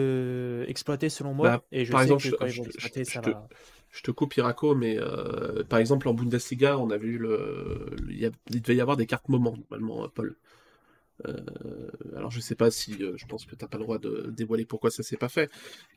exploité 0.69 1.09
selon 1.11 1.35
moi. 1.35 1.51
Bah, 1.51 1.62
et 1.73 1.85
je 1.85 1.93
par 1.93 2.03
sais 2.03 2.16
exemple, 2.16 2.23
que 2.23 2.28
je- 2.40 2.47
ils 2.47 2.53
je- 2.53 2.55
vont 2.55 2.65
je- 2.78 2.89
l'exploiter, 2.89 3.05
je 3.07 3.19
ça 3.19 3.20
te- 3.20 3.31
va. 3.31 3.49
Je 3.90 4.03
te 4.03 4.11
coupe, 4.11 4.36
Irako, 4.36 4.74
mais 4.74 4.99
euh, 4.99 5.65
par 5.65 5.78
exemple, 5.78 6.09
en 6.09 6.15
Bundesliga, 6.15 6.78
on 6.78 6.90
a 6.90 6.99
vu 6.99 7.16
le. 7.19 7.97
Il, 8.11 8.19
y 8.20 8.27
a- 8.27 8.31
il 8.51 8.61
devait 8.61 8.77
y 8.77 8.81
avoir 8.82 8.97
des 8.99 9.07
cartes 9.07 9.28
moments, 9.28 9.57
normalement, 9.57 10.09
Paul. 10.11 10.36
Euh, 11.27 11.36
alors, 12.16 12.31
je 12.31 12.40
sais 12.40 12.55
pas 12.55 12.70
si. 12.70 12.97
euh, 13.03 13.15
je 13.16 13.27
pense 13.27 13.45
que 13.45 13.55
t'as 13.57 13.66
pas 13.66 13.78
le 13.78 13.85
droit 13.85 13.99
de 13.99 14.31
dévoiler 14.36 14.65
pourquoi 14.65 14.90
ça 14.90 15.03
s'est 15.03 15.16
pas 15.16 15.28
fait. 15.28 15.51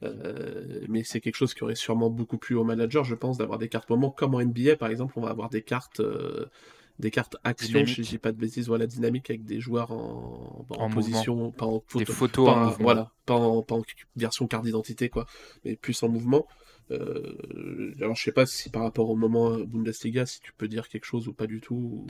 Euh, 0.04 0.82
mais 0.90 1.04
c'est 1.04 1.22
quelque 1.22 1.36
chose 1.36 1.54
qui 1.54 1.64
aurait 1.64 1.76
sûrement 1.76 2.10
beaucoup 2.10 2.38
plu 2.38 2.56
aux 2.56 2.64
managers, 2.64 3.04
je 3.04 3.16
pense, 3.16 3.38
d'avoir 3.38 3.60
des 3.60 3.70
cartes 3.70 3.90
moments. 3.90 4.12
Comme 4.12 4.36
en 4.36 4.42
NBA, 4.42 4.78
par 4.78 4.90
exemple, 4.90 5.14
on 5.18 5.22
va 5.22 5.30
avoir 5.30 5.50
des 5.50 5.62
cartes. 5.62 6.02
des 7.00 7.12
cartes 7.12 7.38
action, 7.44 7.84
je 7.86 8.02
dis 8.02 8.18
pas 8.18 8.32
de 8.32 8.38
bêtises, 8.38 8.68
voilà, 8.68 8.86
dynamique 8.88 9.30
avec 9.30 9.44
des 9.44 9.60
joueurs 9.60 9.92
en, 9.92 10.66
en 10.70 10.76
En 10.76 10.90
position, 10.90 11.52
pas 11.52 11.66
en 11.66 11.84
Des 11.96 12.06
photo, 12.06 12.14
photos 12.14 12.46
pas 12.46 12.68
en 12.68 12.70
voilà, 12.72 13.12
pas 13.26 13.36
en, 13.36 13.64
pas 13.64 13.76
en 13.76 13.82
version 14.16 14.48
carte 14.48 14.66
d'identité, 14.66 15.10
quoi, 15.10 15.26
mais 15.66 15.76
plus 15.76 16.02
en 16.04 16.10
mouvement. 16.10 16.48
Euh, 16.90 17.94
alors, 18.00 18.16
je 18.16 18.24
sais 18.24 18.32
pas 18.32 18.46
si 18.46 18.70
par 18.70 18.84
rapport 18.84 19.10
au 19.10 19.16
moment 19.16 19.54
euh, 19.54 19.66
Bundesliga, 19.66 20.26
si 20.26 20.42
tu 20.42 20.52
peux 20.54 20.68
dire 20.68 20.90
quelque 20.90 21.06
chose 21.06 21.28
ou 21.28 21.34
pas 21.34 21.48
du 21.48 21.62
tout. 21.62 21.76
ou, 21.76 22.08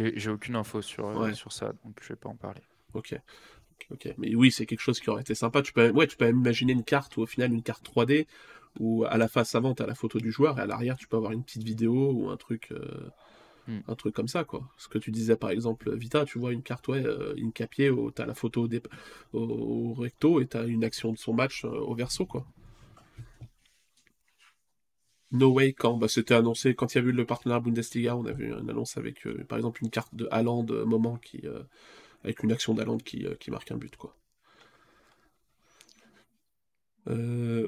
euh, 0.00 0.12
J'ai 0.16 0.30
aucune 0.30 0.56
info 0.56 0.82
sur, 0.82 1.06
Ouais. 1.06 1.34
sur 1.34 1.52
ça, 1.52 1.72
donc 1.84 1.98
je 2.02 2.08
vais 2.08 2.16
pas 2.16 2.28
en 2.28 2.36
parler. 2.36 2.62
ok. 2.94 3.18
Ok. 3.90 4.12
Mais 4.18 4.34
oui, 4.34 4.50
c'est 4.50 4.66
quelque 4.66 4.80
chose 4.80 4.98
qui 5.00 5.08
aurait 5.08 5.22
été 5.22 5.34
sympa. 5.34 5.62
Tu 5.62 5.72
peux, 5.72 5.90
ouais, 5.90 6.06
tu 6.06 6.16
peux 6.16 6.26
même 6.26 6.38
imaginer 6.40 6.72
une 6.72 6.82
carte 6.84 7.16
ou 7.16 7.22
au 7.22 7.26
final 7.26 7.52
une 7.52 7.62
carte 7.62 7.84
3D 7.88 8.26
où 8.80 9.04
à 9.04 9.16
la 9.16 9.28
face 9.28 9.54
avant, 9.54 9.74
tu 9.74 9.82
as 9.82 9.86
la 9.86 9.94
photo 9.94 10.18
du 10.18 10.32
joueur 10.32 10.58
et 10.58 10.62
à 10.62 10.66
l'arrière, 10.66 10.96
tu 10.96 11.06
peux 11.06 11.16
avoir 11.16 11.32
une 11.32 11.44
petite 11.44 11.62
vidéo 11.62 12.12
ou 12.12 12.28
un 12.28 12.36
truc. 12.36 12.68
euh, 12.72 13.08
Hmm. 13.68 13.80
Un 13.86 13.94
truc 13.96 14.14
comme 14.14 14.28
ça, 14.28 14.44
quoi. 14.44 14.62
Ce 14.78 14.88
que 14.88 14.96
tu 14.96 15.10
disais, 15.10 15.36
par 15.36 15.50
exemple, 15.50 15.94
Vita, 15.94 16.24
tu 16.24 16.38
vois 16.38 16.54
une 16.54 16.62
carte, 16.62 16.88
ouais, 16.88 17.04
une 17.36 17.52
capier 17.52 17.90
où 17.90 18.10
t'as 18.10 18.24
la 18.24 18.34
photo 18.34 18.66
au, 19.34 19.92
recto 19.92 20.40
et 20.40 20.46
t'as 20.46 20.66
une 20.66 20.84
action 20.84 21.12
de 21.12 21.18
son 21.18 21.34
match 21.34 21.66
euh, 21.66 21.68
au 21.68 21.94
verso, 21.94 22.24
quoi. 22.24 22.46
No 25.30 25.52
Way, 25.52 25.74
quand 25.74 25.96
bah, 25.98 26.08
C'était 26.08 26.34
annoncé, 26.34 26.74
quand 26.74 26.94
il 26.94 26.98
y 26.98 27.00
a 27.00 27.04
eu 27.04 27.12
le 27.12 27.26
partenaire 27.26 27.60
Bundesliga, 27.60 28.16
on 28.16 28.24
a 28.26 28.32
vu 28.32 28.46
une 28.48 28.70
annonce 28.70 28.96
avec, 28.96 29.26
euh, 29.26 29.44
par 29.44 29.58
exemple, 29.58 29.82
une 29.82 29.90
carte 29.90 30.14
de 30.14 30.26
Haaland 30.30 30.66
euh, 30.70 30.84
moment 30.84 31.16
qui, 31.18 31.40
euh, 31.44 31.62
avec 32.24 32.42
une 32.42 32.52
action 32.52 32.74
d'Haaland 32.74 32.98
qui, 32.98 33.26
qui 33.40 33.50
marque 33.50 33.70
un 33.70 33.76
but, 33.76 33.96
quoi. 33.96 34.16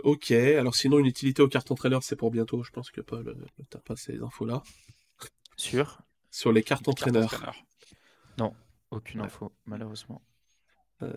Ok, 0.05 0.32
alors 0.32 0.74
sinon, 0.74 0.99
une 0.99 1.07
utilité 1.07 1.41
aux 1.43 1.49
cartes 1.49 1.70
entraîneurs, 1.70 2.03
c'est 2.03 2.16
pour 2.16 2.31
bientôt. 2.31 2.62
Je 2.62 2.70
pense 2.70 2.91
que 2.91 3.01
Paul, 3.01 3.35
t'as 3.70 3.78
pas 3.78 3.97
ces 3.97 4.20
infos-là. 4.23 4.62
Sûr 5.57 6.01
Sur 6.31 6.53
les 6.53 6.62
cartes 6.62 6.87
Carte 6.87 6.99
entraîneurs. 6.99 7.24
entraîneur. 7.24 7.65
Non, 8.39 8.55
aucune 8.91 9.20
Ouais. 9.20 9.27
info, 9.27 9.53
malheureusement. 9.66 10.23
Euh, 11.02 11.10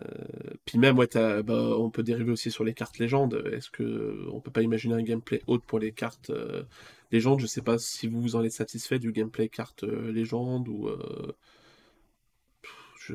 puis 0.64 0.78
même, 0.78 0.98
ouais, 0.98 1.06
t'as- 1.06 1.42
bah, 1.42 1.54
on 1.78 1.90
peut 1.90 2.02
dériver 2.02 2.32
aussi 2.32 2.50
sur 2.50 2.64
les 2.64 2.74
cartes 2.74 2.98
légendes. 2.98 3.42
Est-ce 3.52 3.70
que 3.70 4.26
on 4.32 4.40
peut 4.40 4.50
pas 4.50 4.62
imaginer 4.62 4.94
un 4.94 5.02
gameplay 5.02 5.42
autre 5.46 5.64
pour 5.64 5.78
les 5.78 5.92
cartes 5.92 6.30
euh, 6.30 6.64
légendes? 7.12 7.40
Je 7.40 7.46
sais 7.46 7.62
pas 7.62 7.78
si 7.78 8.06
vous 8.08 8.20
vous 8.22 8.36
en 8.36 8.44
êtes 8.44 8.52
satisfait 8.52 8.98
du 8.98 9.12
gameplay 9.12 9.48
cartes 9.48 9.84
euh, 9.84 10.10
légendes 10.12 10.68
ou. 10.68 10.88
euh, 10.88 11.32
je... 12.98 13.14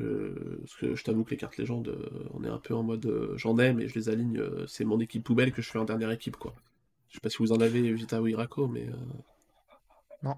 Parce 0.60 0.74
que 0.76 0.94
je 0.94 1.04
t'avoue 1.04 1.24
que 1.24 1.30
les 1.30 1.36
cartes 1.36 1.56
légendes, 1.56 1.88
euh, 1.88 2.28
on 2.34 2.44
est 2.44 2.48
un 2.48 2.58
peu 2.58 2.74
en 2.74 2.82
mode 2.82 3.06
euh, 3.06 3.36
j'en 3.36 3.58
ai, 3.58 3.72
mais 3.72 3.88
je 3.88 3.94
les 3.94 4.08
aligne. 4.08 4.38
euh, 4.38 4.66
c'est 4.66 4.84
mon 4.84 5.00
équipe 5.00 5.24
poubelle 5.24 5.52
que 5.52 5.62
je 5.62 5.70
fais 5.70 5.78
en 5.78 5.84
dernière 5.84 6.10
équipe, 6.10 6.36
quoi. 6.36 6.54
Je 7.08 7.14
sais 7.16 7.20
pas 7.20 7.30
si 7.30 7.38
vous 7.38 7.52
en 7.52 7.60
avez, 7.60 7.92
Vita 7.92 8.20
ou 8.22 8.28
Irako, 8.28 8.68
mais. 8.68 8.86
euh, 8.88 8.92
Non. 10.22 10.36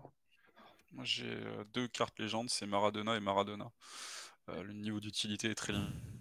Moi, 0.92 1.04
j'ai 1.04 1.26
euh, 1.26 1.64
deux 1.74 1.88
cartes 1.88 2.18
légendes, 2.18 2.50
c'est 2.50 2.66
Maradona 2.66 3.16
et 3.16 3.20
Maradona. 3.20 3.70
Euh, 4.50 4.62
le 4.62 4.72
niveau 4.74 5.00
d'utilité 5.00 5.50
est 5.50 5.54
très 5.54 5.72
limité. 5.72 6.11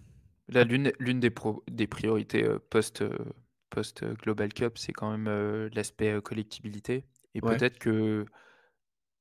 Là, 0.52 0.64
l'une 0.64 0.92
l'une 0.98 1.20
des, 1.20 1.30
pro- 1.30 1.64
des 1.70 1.86
priorités 1.86 2.44
euh, 2.44 2.58
post, 2.70 3.02
euh, 3.02 3.16
post 3.70 4.02
euh, 4.02 4.14
Global 4.14 4.52
Cup, 4.52 4.78
c'est 4.78 4.92
quand 4.92 5.10
même 5.16 5.28
l'aspect 5.74 6.20
collectibilité. 6.22 7.04
Et 7.34 7.42
Ouais. 7.42 7.62
peut-être 7.62 7.78
que 7.78 8.26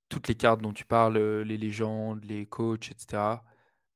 toutes 0.09 0.27
les 0.27 0.35
cartes 0.35 0.61
dont 0.61 0.73
tu 0.73 0.85
parles, 0.85 1.17
les 1.17 1.57
légendes, 1.57 2.23
les 2.25 2.45
coachs, 2.45 2.91
etc., 2.91 3.45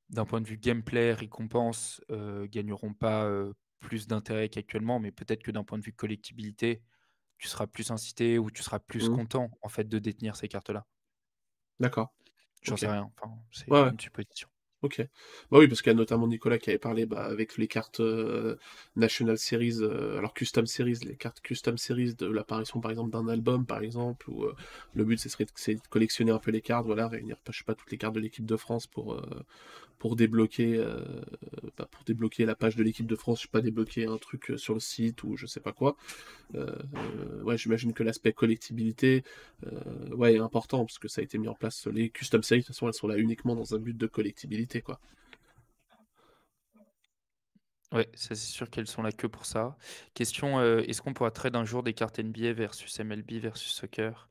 d'un 0.09 0.25
point 0.25 0.41
de 0.41 0.47
vue 0.47 0.57
gameplay, 0.57 1.13
récompense, 1.13 2.01
euh, 2.11 2.47
gagneront 2.47 2.93
pas 2.93 3.25
euh, 3.25 3.53
plus 3.79 4.07
d'intérêt 4.07 4.49
qu'actuellement, 4.49 4.99
mais 4.99 5.11
peut-être 5.11 5.43
que 5.43 5.51
d'un 5.51 5.63
point 5.63 5.79
de 5.79 5.83
vue 5.83 5.93
collectibilité, 5.93 6.83
tu 7.39 7.47
seras 7.49 7.67
plus 7.67 7.91
incité 7.91 8.39
ou 8.39 8.51
tu 8.51 8.63
seras 8.63 8.79
plus 8.79 9.09
Mhm. 9.09 9.09
content 9.09 9.51
en 9.61 9.69
fait 9.69 9.85
de 9.89 9.99
détenir 9.99 10.35
ces 10.37 10.47
cartes-là. 10.49 10.87
D'accord. 11.79 12.09
J'en 12.63 12.75
sais 12.75 12.89
rien. 12.89 13.13
Enfin, 13.17 13.33
c'est 13.51 13.69
ouais. 13.69 13.91
une 13.91 13.97
supposition. 13.99 14.49
Ok. 14.85 15.01
Bah 15.49 15.57
oui, 15.57 15.67
parce 15.67 15.81
qu'il 15.81 15.91
y 15.91 15.95
a 15.95 15.97
notamment 15.97 16.27
Nicolas 16.27 16.59
qui 16.59 16.69
avait 16.69 16.77
parlé 16.77 17.07
bah, 17.07 17.23
avec 17.23 17.57
les 17.57 17.67
cartes 17.67 18.01
euh, 18.01 18.55
National 18.95 19.35
Series, 19.39 19.77
euh, 19.81 20.19
alors 20.19 20.35
Custom 20.35 20.67
Series, 20.67 20.99
les 21.05 21.15
cartes 21.15 21.41
Custom 21.41 21.75
Series 21.79 22.13
de 22.13 22.27
l'apparition 22.27 22.81
par 22.81 22.91
exemple 22.91 23.09
d'un 23.09 23.27
album 23.27 23.65
par 23.65 23.81
exemple, 23.81 24.29
où 24.29 24.43
euh, 24.43 24.55
le 24.93 25.03
but 25.03 25.19
ce 25.19 25.27
serait 25.27 25.45
de, 25.45 25.73
de 25.73 25.79
collectionner 25.89 26.31
un 26.31 26.37
peu 26.37 26.51
les 26.51 26.61
cartes, 26.61 26.85
voilà, 26.85 27.07
réunir, 27.07 27.35
je 27.49 27.57
sais 27.57 27.63
pas, 27.63 27.73
toutes 27.73 27.89
les 27.89 27.97
cartes 27.97 28.13
de 28.13 28.19
l'équipe 28.19 28.45
de 28.45 28.55
France 28.57 28.85
pour, 28.85 29.19
pour 29.99 30.15
débloquer, 30.15 30.77
euh, 30.77 30.99
bah, 31.77 31.87
pour 31.89 32.03
débloquer 32.03 32.45
la 32.45 32.55
page 32.55 32.75
de 32.75 32.83
l'équipe 32.83 33.07
de 33.07 33.15
France, 33.15 33.39
je 33.39 33.43
sais 33.43 33.51
pas 33.51 33.61
débloquer 33.61 34.05
un 34.05 34.17
truc 34.17 34.51
euh, 34.51 34.57
sur 34.57 34.73
le 34.73 34.79
site 34.79 35.23
ou 35.23 35.35
je 35.37 35.45
sais 35.45 35.59
pas 35.59 35.71
quoi. 35.71 35.95
ouais, 37.43 37.57
j'imagine 37.57 37.93
que 37.93 38.03
l'aspect 38.03 38.33
collectibilité, 38.33 39.23
ouais, 40.11 40.35
est 40.35 40.39
important 40.39 40.85
parce 40.85 40.99
que 40.99 41.07
ça 41.07 41.21
a 41.21 41.23
été 41.23 41.37
mis 41.37 41.47
en 41.47 41.55
place. 41.55 41.87
Les 41.87 42.09
custom 42.09 42.43
sales, 42.43 42.59
de 42.59 42.63
toute 42.63 42.75
façon, 42.75 42.87
elles 42.87 42.93
sont 42.93 43.07
là 43.07 43.17
uniquement 43.17 43.55
dans 43.55 43.75
un 43.75 43.79
but 43.79 43.97
de 43.97 44.07
collectibilité, 44.07 44.81
quoi. 44.81 44.99
Ouais, 47.91 48.09
ça 48.13 48.35
c'est 48.35 48.51
sûr 48.51 48.69
qu'elles 48.69 48.87
sont 48.87 49.03
là 49.03 49.11
que 49.11 49.25
pour 49.25 49.45
ça. 49.45 49.77
Question, 50.15 50.59
euh, 50.59 50.81
est-ce 50.87 51.01
qu'on 51.01 51.13
pourra 51.13 51.31
trade 51.31 51.55
un 51.55 51.65
jour 51.65 51.81
des 51.81 51.93
cartes 51.93 52.19
NBA 52.19 52.51
versus 52.53 52.99
MLB 52.99 53.39
versus 53.39 53.71
soccer? 53.71 54.27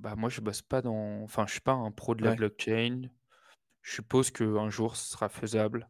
Euh, 0.00 0.08
bah 0.08 0.16
moi 0.16 0.28
je 0.28 0.40
bosse 0.40 0.62
pas 0.62 0.82
dans, 0.82 1.22
enfin 1.22 1.46
je 1.46 1.52
suis 1.52 1.60
pas 1.60 1.72
un 1.72 1.90
pro 1.90 2.14
de 2.14 2.24
la 2.24 2.34
blockchain. 2.34 3.02
Je 3.82 3.94
suppose 3.94 4.30
qu'un 4.30 4.70
jour 4.70 4.96
ce 4.96 5.10
sera 5.10 5.28
faisable. 5.28 5.88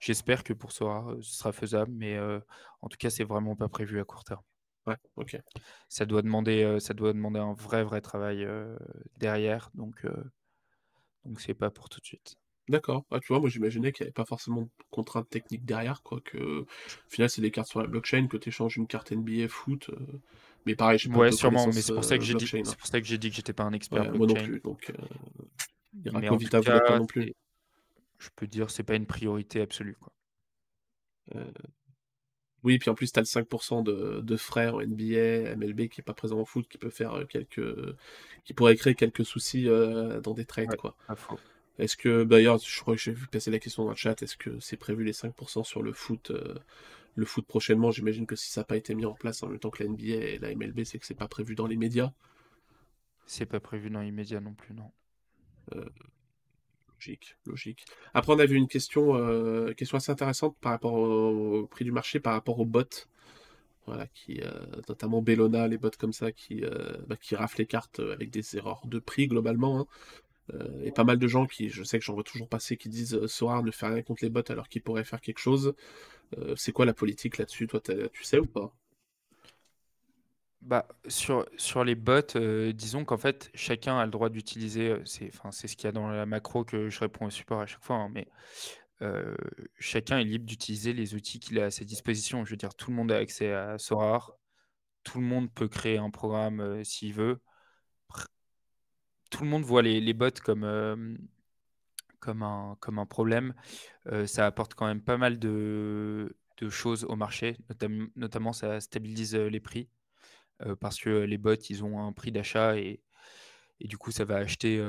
J'espère 0.00 0.44
que 0.44 0.52
pour 0.52 0.72
Sora 0.72 1.10
euh, 1.10 1.22
ce 1.22 1.38
sera 1.38 1.52
faisable, 1.52 1.92
mais 1.92 2.18
en 2.18 2.88
tout 2.88 2.98
cas 2.98 3.10
c'est 3.10 3.24
vraiment 3.24 3.56
pas 3.56 3.68
prévu 3.68 4.00
à 4.00 4.04
court 4.04 4.24
terme. 4.24 4.42
Ouais, 4.86 4.96
ok. 5.16 5.40
Ça 5.88 6.06
doit 6.06 6.22
demander, 6.22 6.78
ça 6.80 6.92
doit 6.92 7.12
demander 7.12 7.38
un 7.38 7.52
vrai 7.52 7.84
vrai 7.84 8.00
travail 8.00 8.46
derrière, 9.18 9.70
donc 9.74 10.04
donc 11.24 11.40
c'est 11.40 11.54
pas 11.54 11.70
pour 11.70 11.88
tout 11.88 12.00
de 12.00 12.04
suite. 12.04 12.36
D'accord. 12.68 13.04
Ah, 13.10 13.18
tu 13.20 13.28
vois, 13.28 13.40
moi 13.40 13.48
j'imaginais 13.48 13.92
qu'il 13.92 14.04
n'y 14.04 14.08
avait 14.08 14.12
pas 14.12 14.24
forcément 14.24 14.62
de 14.62 14.68
contraintes 14.90 15.28
techniques 15.28 15.64
derrière, 15.64 16.02
quoi. 16.02 16.20
Que, 16.20 16.60
au 16.60 16.66
final, 17.08 17.28
c'est 17.28 17.42
des 17.42 17.50
cartes 17.50 17.68
sur 17.68 17.80
la 17.80 17.88
blockchain, 17.88 18.28
que 18.28 18.36
tu 18.36 18.48
échanges 18.50 18.76
une 18.76 18.86
carte 18.86 19.12
NBA 19.12 19.48
foot. 19.48 19.90
Euh, 19.90 20.20
mais 20.66 20.74
pareil, 20.74 20.98
je 20.98 21.04
sais 21.04 21.10
pas 21.10 21.18
Ouais, 21.18 21.32
sûrement, 21.32 21.66
mais 21.66 21.72
c'est 21.72 21.94
pour 21.94 22.04
ça 22.04 22.18
que 22.18 22.24
j'ai 22.24 22.34
dit, 22.34 22.46
c'est 22.46 22.58
hein. 22.58 22.74
pour 22.78 22.86
ça 22.86 23.00
que 23.00 23.06
j'ai 23.06 23.18
dit 23.18 23.30
que 23.30 23.36
j'étais 23.36 23.52
pas 23.52 23.64
un 23.64 23.72
expert 23.72 24.12
moi 24.14 24.26
non 24.26 24.34
plus, 24.34 24.60
donc 24.60 24.90
euh, 24.90 26.12
Mais 26.12 26.28
en 26.28 26.36
Vita, 26.36 26.60
pas 26.60 26.98
non 26.98 27.06
plus. 27.06 27.32
je 28.18 28.28
peux 28.36 28.46
dire, 28.46 28.70
c'est 28.70 28.82
pas 28.82 28.94
une 28.94 29.06
priorité 29.06 29.60
absolue, 29.60 29.96
quoi. 30.00 30.12
Euh, 31.36 31.44
oui, 32.64 32.78
puis 32.78 32.90
en 32.90 32.94
plus, 32.94 33.10
tu 33.10 33.18
as 33.18 33.22
le 33.22 33.26
5% 33.26 33.82
de, 33.82 34.20
de 34.20 34.36
frais 34.36 34.68
en 34.68 34.80
NBA, 34.80 35.56
MLB 35.56 35.88
qui 35.88 36.00
est 36.00 36.04
pas 36.04 36.14
présent 36.14 36.38
en 36.38 36.44
foot, 36.44 36.68
qui 36.68 36.78
peut 36.78 36.90
faire 36.90 37.26
quelques. 37.28 37.60
qui 38.44 38.54
pourrait 38.54 38.76
créer 38.76 38.94
quelques 38.94 39.24
soucis 39.24 39.66
dans 40.22 40.34
des 40.34 40.44
trades, 40.44 40.76
quoi. 40.76 40.96
Est-ce 41.78 41.96
que, 41.96 42.24
d'ailleurs, 42.24 42.58
je 42.58 42.80
crois 42.80 42.94
que 42.94 43.00
j'ai 43.00 43.12
vu 43.12 43.26
passer 43.26 43.50
la 43.50 43.58
question 43.58 43.84
dans 43.84 43.90
le 43.90 43.96
chat, 43.96 44.22
est-ce 44.22 44.36
que 44.36 44.58
c'est 44.60 44.76
prévu 44.76 45.04
les 45.04 45.12
5% 45.12 45.64
sur 45.64 45.82
le 45.82 45.92
foot, 45.92 46.30
euh, 46.30 46.54
le 47.14 47.24
foot 47.24 47.46
prochainement 47.46 47.90
J'imagine 47.90 48.26
que 48.26 48.36
si 48.36 48.50
ça 48.50 48.62
n'a 48.62 48.64
pas 48.64 48.76
été 48.76 48.94
mis 48.94 49.04
en 49.04 49.14
place 49.14 49.42
en 49.42 49.48
même 49.48 49.58
temps 49.58 49.70
que 49.70 49.82
la 49.82 49.88
NBA 49.88 50.04
et 50.04 50.38
la 50.38 50.54
MLB, 50.54 50.84
c'est 50.84 50.98
que 50.98 51.06
c'est 51.06 51.14
pas 51.14 51.28
prévu 51.28 51.54
dans 51.54 51.66
les 51.66 51.76
médias. 51.76 52.12
C'est 53.26 53.46
pas 53.46 53.60
prévu 53.60 53.90
dans 53.90 54.00
les 54.00 54.10
médias 54.10 54.40
non 54.40 54.54
plus, 54.54 54.74
non. 54.74 54.90
Euh, 55.74 55.88
logique, 56.94 57.36
logique. 57.46 57.84
Après, 58.14 58.32
on 58.32 58.38
a 58.38 58.46
vu 58.46 58.56
une 58.56 58.68
question, 58.68 59.16
euh, 59.16 59.72
question 59.74 59.96
assez 59.96 60.12
intéressante 60.12 60.56
par 60.60 60.72
rapport 60.72 60.94
au, 60.94 61.66
prix 61.66 61.84
du 61.84 61.92
marché, 61.92 62.20
par 62.20 62.32
rapport 62.32 62.58
aux 62.58 62.66
bots. 62.66 63.06
Voilà, 63.86 64.06
qui, 64.14 64.40
notamment 64.88 65.22
Bellona, 65.22 65.66
les 65.66 65.76
bots 65.76 65.90
comme 65.98 66.12
ça, 66.12 66.30
qui, 66.30 66.62
bah, 67.08 67.16
qui 67.16 67.34
raflent 67.34 67.58
les 67.58 67.66
cartes 67.66 67.98
avec 67.98 68.30
des 68.30 68.56
erreurs 68.56 68.82
de 68.86 69.00
prix 69.00 69.26
globalement. 69.26 69.80
Hein. 69.80 69.86
Euh, 70.54 70.82
et 70.82 70.92
pas 70.92 71.04
mal 71.04 71.18
de 71.18 71.26
gens 71.26 71.46
qui, 71.46 71.68
je 71.68 71.82
sais 71.82 71.98
que 71.98 72.04
j'en 72.04 72.14
vois 72.14 72.24
toujours 72.24 72.48
passer, 72.48 72.76
qui 72.76 72.88
disent 72.88 73.14
euh, 73.14 73.26
Sora 73.26 73.62
ne 73.62 73.70
fait 73.70 73.86
rien 73.86 74.02
contre 74.02 74.24
les 74.24 74.30
bots 74.30 74.42
alors 74.48 74.68
qu'il 74.68 74.82
pourrait 74.82 75.04
faire 75.04 75.20
quelque 75.20 75.38
chose. 75.38 75.74
Euh, 76.38 76.54
c'est 76.56 76.72
quoi 76.72 76.84
la 76.84 76.94
politique 76.94 77.38
là-dessus 77.38 77.66
Toi, 77.66 77.80
tu 77.80 78.24
sais 78.24 78.38
ou 78.38 78.46
pas? 78.46 78.74
Bah, 80.60 80.86
sur, 81.08 81.44
sur 81.56 81.82
les 81.82 81.96
bots, 81.96 82.20
disons 82.72 83.04
qu'en 83.04 83.16
fait, 83.16 83.50
chacun 83.52 83.98
a 83.98 84.04
le 84.04 84.12
droit 84.12 84.28
d'utiliser, 84.28 84.96
c'est 85.04 85.32
ce 85.32 85.76
qu'il 85.76 85.86
y 85.86 85.88
a 85.88 85.92
dans 85.92 86.08
la 86.08 86.24
macro 86.24 86.64
que 86.64 86.88
je 86.88 87.00
réponds 87.00 87.26
au 87.26 87.30
support 87.30 87.60
à 87.60 87.66
chaque 87.66 87.82
fois, 87.82 87.96
hein, 87.96 88.10
mais 88.14 88.28
chacun 89.80 90.20
est 90.20 90.24
libre 90.24 90.46
d'utiliser 90.46 90.92
les 90.92 91.16
outils 91.16 91.40
qu'il 91.40 91.58
a 91.58 91.64
à 91.64 91.70
sa 91.72 91.84
disposition. 91.84 92.44
Je 92.44 92.50
veux 92.50 92.56
dire, 92.56 92.76
tout 92.76 92.92
le 92.92 92.96
monde 92.96 93.10
a 93.10 93.16
accès 93.16 93.52
à 93.52 93.76
Sora, 93.76 94.38
tout 95.02 95.18
le 95.18 95.26
monde 95.26 95.52
peut 95.52 95.66
créer 95.66 95.98
un 95.98 96.10
programme 96.10 96.84
s'il 96.84 97.12
veut 97.12 97.40
tout 99.32 99.42
le 99.42 99.50
monde 99.50 99.64
voit 99.64 99.82
les, 99.82 100.12
bots 100.12 100.30
comme, 100.44 100.62
euh, 100.62 101.16
comme, 102.20 102.42
un, 102.42 103.06
problème. 103.06 103.54
Euh, 104.06 104.26
ça 104.26 104.46
apporte 104.46 104.74
quand 104.74 104.86
même 104.86 105.00
pas 105.00 105.16
mal 105.16 105.38
de, 105.38 106.36
choses 106.68 107.02
au 107.04 107.16
marché, 107.16 107.56
notamment 108.14 108.52
ça 108.52 108.78
stabilise 108.80 109.34
euh, 109.34 109.48
les 109.48 109.58
prix 109.58 109.88
parce 110.78 111.00
que 111.00 111.08
les 111.10 111.38
bots, 111.38 111.56
ils 111.56 111.82
ont 111.82 112.06
un 112.06 112.12
prix 112.12 112.30
d'achat 112.30 112.76
et, 112.76 113.00
du 113.80 113.98
coup, 113.98 114.12
ça 114.12 114.24
va 114.24 114.36
acheter. 114.36 114.80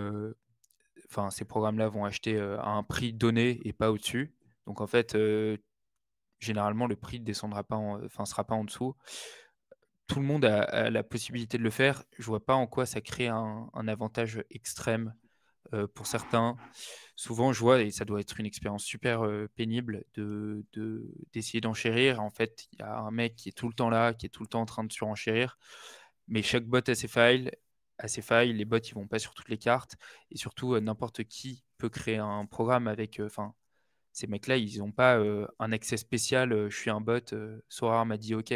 Enfin, 1.09 1.31
ces 1.31 1.45
programmes-là 1.45 1.89
vont 1.89 2.05
acheter 2.05 2.39
à 2.39 2.67
un 2.67 2.83
prix 2.83 3.11
donné 3.11 3.59
et 3.65 3.73
pas 3.73 3.89
au-dessus. 3.89 4.35
Donc 4.67 4.81
en 4.81 4.85
fait, 4.85 5.17
généralement, 6.39 6.85
le 6.85 6.95
prix 6.95 7.19
ne 7.19 7.25
descendra 7.25 7.63
pas, 7.63 7.77
enfin, 7.77 8.25
sera 8.25 8.43
pas 8.43 8.53
en 8.53 8.65
dessous 8.65 8.95
tout 10.14 10.19
le 10.19 10.26
monde 10.26 10.45
a, 10.45 10.91
la 10.91 11.03
possibilité 11.03 11.57
de 11.57 11.64
le 11.64 11.72
faire. 11.72 12.03
Je 12.19 12.26
vois 12.26 12.45
pas 12.45 12.53
en 12.53 12.68
quoi 12.68 12.85
ça 12.85 13.02
crée 13.02 13.27
un, 13.27 13.88
avantage 13.88 14.44
extrême 14.52 15.15
euh, 15.73 15.88
pour 15.88 16.06
certains. 16.06 16.56
Souvent, 17.15 17.52
je 17.52 17.60
vois, 17.60 17.81
et 17.81 17.90
ça 17.90 18.06
doit 18.06 18.19
être 18.19 18.40
une 18.40 18.45
expérience 18.45 18.84
super 18.84 19.26
euh, 19.26 19.49
pénible, 19.56 20.03
de, 20.14 20.64
d'essayer 21.34 21.61
d'enchérir. 21.61 22.22
En 22.22 22.30
fait, 22.30 22.68
il 22.73 22.80
y 22.80 22.84
a 22.84 22.95
un 22.95 23.10
mec 23.10 23.35
qui 23.35 23.49
est 23.49 23.53
tout 23.53 23.68
le 23.68 23.73
temps 23.73 23.90
là, 23.90 24.14
qui 24.14 24.27
est 24.27 24.30
tout 24.30 24.44
le 24.44 24.48
temps 24.48 24.61
en 24.61 24.65
train 24.65 24.84
de 24.84 24.91
surenchérir. 24.91 25.57
Mais 26.27 26.44
chaque 26.44 26.65
bot 26.65 26.88
a 26.88 26.95
ses 26.95 27.07
failles. 27.07 27.52
A 27.98 28.07
ses 28.07 28.22
failles. 28.22 28.53
Les 28.53 28.65
bots, 28.65 28.77
ils 28.77 28.94
vont 28.94 29.07
pas 29.07 29.19
sur 29.19 29.34
toutes 29.34 29.49
les 29.49 29.57
cartes. 29.57 29.95
Et 30.30 30.38
surtout, 30.38 30.76
euh, 30.76 30.80
n'importe 30.80 31.23
qui 31.23 31.64
peut 31.80 31.90
créer 31.90 32.18
un 32.18 32.45
programme 32.45 32.88
avec. 32.88 33.19
Enfin, 33.19 33.56
ces 34.11 34.27
mecs-là, 34.27 34.57
ils 34.57 34.77
n'ont 34.77 34.91
pas 34.91 35.18
un 35.60 35.72
accès 35.72 35.98
spécial. 35.98 36.69
je 36.69 36.77
suis 36.77 36.91
un 36.91 37.02
bot. 37.02 37.34
Sora 37.68 38.06
m'a 38.06 38.18
dit 38.18 38.35
OK 38.35 38.53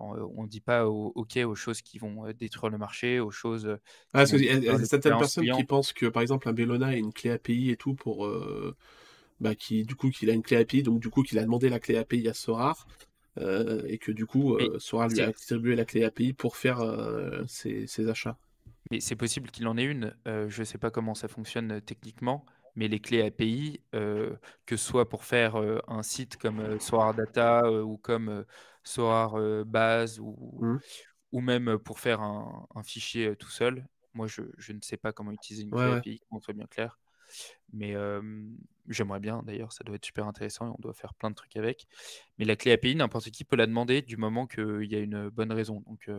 euh, 0.00 0.26
on 0.36 0.44
ne 0.44 0.48
dit 0.48 0.60
pas 0.60 0.86
OK 0.86 1.36
aux 1.36 1.54
choses 1.54 1.82
qui 1.82 1.98
vont 1.98 2.26
euh, 2.26 2.32
détruire 2.32 2.70
le 2.70 2.78
marché, 2.78 3.20
aux 3.20 3.30
choses. 3.30 3.66
Euh, 3.66 3.76
ah, 4.12 4.24
il 4.32 4.44
y 4.44 4.68
a, 4.68 4.78
certaines 4.84 5.18
personnes 5.18 5.50
qui 5.50 5.64
pensent 5.64 5.92
que, 5.92 6.06
par 6.06 6.22
exemple, 6.22 6.48
un 6.48 6.52
Bellona 6.52 6.88
a 6.88 6.94
une 6.94 7.12
clé 7.12 7.30
API 7.30 7.70
et 7.70 7.76
tout 7.76 7.94
pour. 7.94 8.28
bah, 9.40 9.54
qui, 9.54 9.84
du 9.84 9.94
coup, 9.94 10.10
qu'il 10.10 10.30
a 10.30 10.32
une 10.32 10.42
clé 10.42 10.56
API, 10.56 10.82
donc 10.82 11.00
du 11.00 11.10
coup, 11.10 11.22
qu'il 11.22 11.38
a 11.38 11.42
demandé 11.42 11.68
la 11.68 11.78
clé 11.78 11.96
API 11.96 12.28
à 12.28 12.34
Sorar. 12.34 12.86
et 13.38 13.98
que 13.98 14.12
du 14.12 14.26
coup, 14.26 14.58
Sorar 14.78 15.08
lui 15.08 15.20
a 15.20 15.28
attribué 15.28 15.76
la 15.76 15.84
clé 15.84 16.04
API 16.04 16.32
pour 16.32 16.56
faire 16.56 16.80
ses, 17.46 17.86
ses, 17.86 18.08
achats? 18.08 18.38
Mais 18.90 19.00
c'est 19.00 19.16
possible 19.16 19.50
qu'il 19.50 19.66
en 19.66 19.76
ait 19.76 19.84
une. 19.84 20.14
je 20.26 20.60
ne 20.60 20.64
sais 20.64 20.78
pas 20.78 20.90
comment 20.90 21.14
ça 21.14 21.28
fonctionne 21.28 21.80
techniquement, 21.80 22.44
mais 22.76 22.88
les 22.88 23.00
clés 23.00 23.22
API, 23.22 23.80
euh, 23.94 24.34
que 24.66 24.76
ce 24.76 24.84
soit 24.84 25.08
pour 25.08 25.24
faire 25.24 25.56
euh, 25.56 25.80
un 25.88 26.02
site 26.02 26.36
comme 26.36 26.60
euh, 26.60 26.78
Soar 26.78 27.14
Data 27.14 27.70
ou 27.70 27.96
comme 27.96 28.44
Soar 28.84 29.36
Base 29.64 30.20
ou, 30.20 30.58
mmh. 30.60 30.78
ou 31.32 31.40
même 31.40 31.78
pour 31.78 31.98
faire 31.98 32.20
un, 32.20 32.82
fichier 32.84 33.34
tout 33.36 33.50
seul, 33.50 33.86
moi 34.12 34.26
je, 34.26 34.42
je, 34.58 34.72
ne 34.72 34.80
sais 34.82 34.96
pas 34.96 35.12
comment 35.12 35.32
utiliser 35.32 35.64
une 35.64 35.70
clé 35.70 35.82
API, 35.82 36.20
qu'on 36.30 36.40
soit 36.40 36.54
bien 36.54 36.66
clair. 36.66 36.98
Mais 37.72 37.94
j'aimerais 38.88 39.20
bien 39.20 39.42
d'ailleurs, 39.42 39.72
ça 39.72 39.82
doit 39.84 39.96
être 39.96 40.04
super 40.04 40.26
intéressant 40.26 40.66
et 40.68 40.70
on 40.70 40.80
doit 40.80 40.92
faire 40.92 41.14
plein 41.14 41.30
de 41.30 41.34
trucs 41.34 41.56
avec. 41.56 41.86
Mais 42.38 42.44
la 42.44 42.56
clé 42.56 42.72
API, 42.72 42.94
n'importe 42.94 43.30
qui 43.30 43.44
peut 43.44 43.56
la 43.56 43.66
demander 43.66 44.02
du 44.02 44.16
moment 44.16 44.46
qu'il 44.46 44.86
y 44.90 44.94
a 44.94 45.00
une 45.00 45.28
bonne 45.30 45.52
raison. 45.52 45.82
Donc 45.86 46.10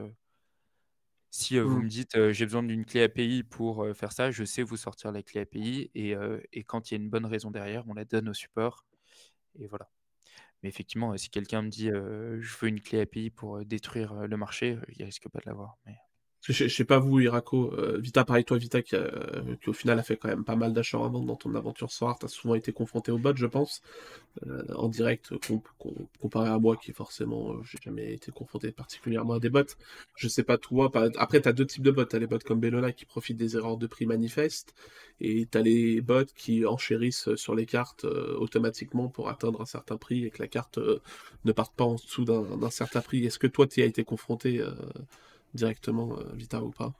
si 1.30 1.60
vous 1.60 1.80
mmh. 1.80 1.84
me 1.84 1.90
dites 1.90 2.32
j'ai 2.32 2.46
besoin 2.46 2.64
d'une 2.64 2.86
clé 2.86 3.04
API 3.04 3.44
pour 3.44 3.86
faire 3.96 4.12
ça, 4.12 4.32
je 4.32 4.44
sais 4.44 4.64
vous 4.64 4.78
sortir 4.78 5.12
la 5.12 5.22
clé 5.22 5.42
API 5.42 5.92
et, 5.94 6.16
et 6.52 6.64
quand 6.64 6.90
il 6.90 6.96
y 6.96 6.98
a 6.98 7.02
une 7.02 7.10
bonne 7.10 7.26
raison 7.26 7.52
derrière, 7.52 7.88
on 7.88 7.94
la 7.94 8.06
donne 8.06 8.30
au 8.30 8.34
support. 8.34 8.86
Et 9.60 9.68
voilà. 9.68 9.90
Mais 10.66 10.70
effectivement, 10.70 11.16
si 11.16 11.30
quelqu'un 11.30 11.62
me 11.62 11.70
dit 11.70 11.90
je 11.90 12.58
veux 12.58 12.68
une 12.68 12.82
clé 12.82 13.02
API 13.02 13.30
pour 13.30 13.64
détruire 13.64 14.26
le 14.26 14.36
marché, 14.36 14.80
il 14.98 15.06
risque 15.06 15.30
pas 15.30 15.38
de 15.38 15.46
l'avoir. 15.46 15.78
Je, 16.48 16.68
sais 16.68 16.86
pas 16.86 17.00
vous, 17.00 17.20
Irako, 17.22 17.74
euh, 17.74 17.98
Vita, 17.98 18.24
pareil, 18.24 18.46
toi, 18.46 18.58
Vita, 18.60 18.84
qui, 18.84 18.96
qui, 19.62 19.70
au 19.70 19.74
final 19.74 19.98
a 19.98 20.04
fait 20.04 20.16
quand 20.16 20.28
même 20.28 20.44
pas 20.44 20.56
mal 20.56 20.74
d'achats 20.74 21.00
en 21.00 21.10
vente 21.10 21.26
dans 21.26 21.36
ton 21.36 21.56
aventure 21.56 21.92
soir, 21.92 22.18
t'as 22.20 22.28
souvent 22.28 22.54
été 22.54 22.72
confronté 22.72 23.12
au 23.12 23.18
bot, 23.18 23.36
je 23.36 23.48
pense, 23.48 23.82
euh, 24.46 24.64
en 24.76 24.88
direct, 24.88 25.34
comparé 26.20 26.50
à 26.50 26.60
moi, 26.60 26.78
qui 26.78 26.92
forcément, 26.94 27.54
euh, 27.54 27.64
j'ai 27.64 27.80
jamais 27.84 28.14
été 28.14 28.32
confronté 28.32 28.72
particulièrement 28.72 29.34
à 29.34 29.40
des 29.40 29.50
bots. 29.50 29.64
Je 30.16 30.28
sais 30.28 30.44
pas 30.44 30.60
toi, 30.60 30.92
après, 31.18 31.42
t'as 31.42 31.52
deux 31.52 31.66
types 31.66 31.82
de 31.82 31.90
bots, 31.90 32.06
t'as 32.06 32.20
les 32.20 32.28
bots 32.28 32.38
comme 32.46 32.60
Bellona 32.60 32.92
qui 32.92 33.06
profitent 33.06 33.38
des 33.38 33.58
erreurs 33.58 33.78
de 33.78 33.88
prix 33.88 34.06
manifestes, 34.06 34.76
et 35.22 35.48
t'as 35.50 35.64
les 35.64 36.00
bots 36.02 36.26
qui 36.36 36.64
enchérissent 36.68 37.34
sur 37.36 37.56
les 37.56 37.66
cartes 37.66 38.06
automatiquement 38.06 39.08
pour 39.08 39.30
atteindre 39.30 39.62
un 39.62 39.66
certain 39.66 39.98
prix 39.98 40.26
et 40.26 40.30
que 40.30 40.44
la 40.44 40.48
carte 40.48 40.78
ne 41.44 41.52
parte 41.52 41.76
pas 41.76 41.86
en 41.86 41.96
dessous 41.96 42.24
d'un 42.26 42.70
certain 42.70 43.02
prix. 43.02 43.26
Est-ce 43.26 43.40
que 43.40 43.48
toi, 43.48 43.66
tu 43.66 43.82
as 43.82 43.86
été 43.86 44.04
confronté 44.04 44.64
directement, 45.56 46.18
euh, 46.20 46.32
Vita 46.34 46.62
ou 46.62 46.72
pas. 46.72 46.94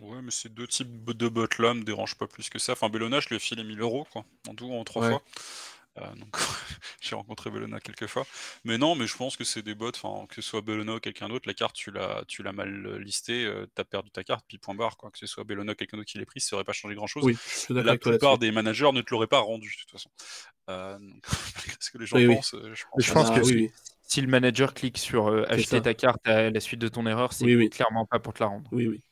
Ouais, 0.00 0.22
mais 0.22 0.30
ces 0.30 0.48
deux 0.48 0.66
types 0.66 1.04
de 1.04 1.28
bots 1.28 1.46
là 1.58 1.74
me 1.74 1.82
dérangent 1.82 2.16
pas 2.16 2.28
plus 2.28 2.50
que 2.50 2.58
ça. 2.58 2.72
Enfin, 2.72 2.88
Bellona, 2.88 3.20
je 3.20 3.28
lui 3.28 3.36
ai 3.36 3.40
filé 3.40 3.64
1000 3.64 3.80
euros, 3.80 4.06
quoi, 4.12 4.24
en 4.48 4.54
tout, 4.54 4.70
en 4.70 4.84
trois 4.84 5.08
fois. 5.08 5.22
Euh, 5.96 6.14
donc 6.14 6.36
j'ai 7.00 7.16
rencontré 7.16 7.50
Bellona 7.50 7.80
quelques 7.80 8.06
fois. 8.06 8.24
Mais 8.64 8.78
non, 8.78 8.94
mais 8.94 9.08
je 9.08 9.16
pense 9.16 9.36
que 9.36 9.42
c'est 9.42 9.62
des 9.62 9.74
bots, 9.74 9.90
que 9.90 10.34
ce 10.36 10.42
soit 10.42 10.60
Bellona 10.60 10.94
ou 10.94 11.00
quelqu'un 11.00 11.28
d'autre, 11.28 11.48
la 11.48 11.54
carte 11.54 11.74
tu 11.74 11.90
l'as, 11.90 12.24
tu 12.28 12.44
l'as 12.44 12.52
mal 12.52 12.98
listée, 12.98 13.44
euh, 13.44 13.66
tu 13.74 13.80
as 13.80 13.84
perdu 13.84 14.10
ta 14.10 14.22
carte, 14.22 14.44
puis 14.46 14.58
point 14.58 14.76
barre, 14.76 14.96
quoi. 14.96 15.10
Que 15.10 15.18
ce 15.18 15.26
soit 15.26 15.42
Bellona 15.42 15.72
ou 15.72 15.74
quelqu'un 15.74 15.96
d'autre 15.96 16.08
qui 16.08 16.18
l'ait 16.18 16.26
pris, 16.26 16.40
ça 16.40 16.54
aurait 16.54 16.64
pas 16.64 16.72
changé 16.72 16.94
grand 16.94 17.08
chose. 17.08 17.24
Oui, 17.24 17.36
la 17.70 17.96
plupart 17.96 18.38
des 18.38 18.52
managers 18.52 18.92
ne 18.92 19.02
te 19.02 19.10
l'auraient 19.10 19.26
pas 19.26 19.40
rendu, 19.40 19.68
de 19.68 19.80
toute 19.80 19.90
façon. 19.90 20.10
Euh, 20.70 20.98
ce 21.80 21.90
que 21.90 21.98
les 21.98 22.06
gens 22.06 22.18
pensent, 22.34 22.54
je 22.54 22.84
pense, 22.84 23.04
je 23.04 23.12
pense 23.12 23.30
que 23.30 23.70
si 24.08 24.20
le 24.20 24.26
manager 24.26 24.74
clique 24.74 24.98
sur 24.98 25.28
acheter 25.48 25.80
ta 25.80 25.94
carte 25.94 26.26
à 26.26 26.50
la 26.50 26.60
suite 26.60 26.80
de 26.80 26.88
ton 26.88 27.06
erreur, 27.06 27.32
c'est 27.32 27.68
clairement 27.68 28.06
pas 28.06 28.18
pour 28.18 28.32
te 28.32 28.42
la 28.42 28.48
rendre. 28.48 28.68
Oui, 28.72 28.88
oui 28.88 29.04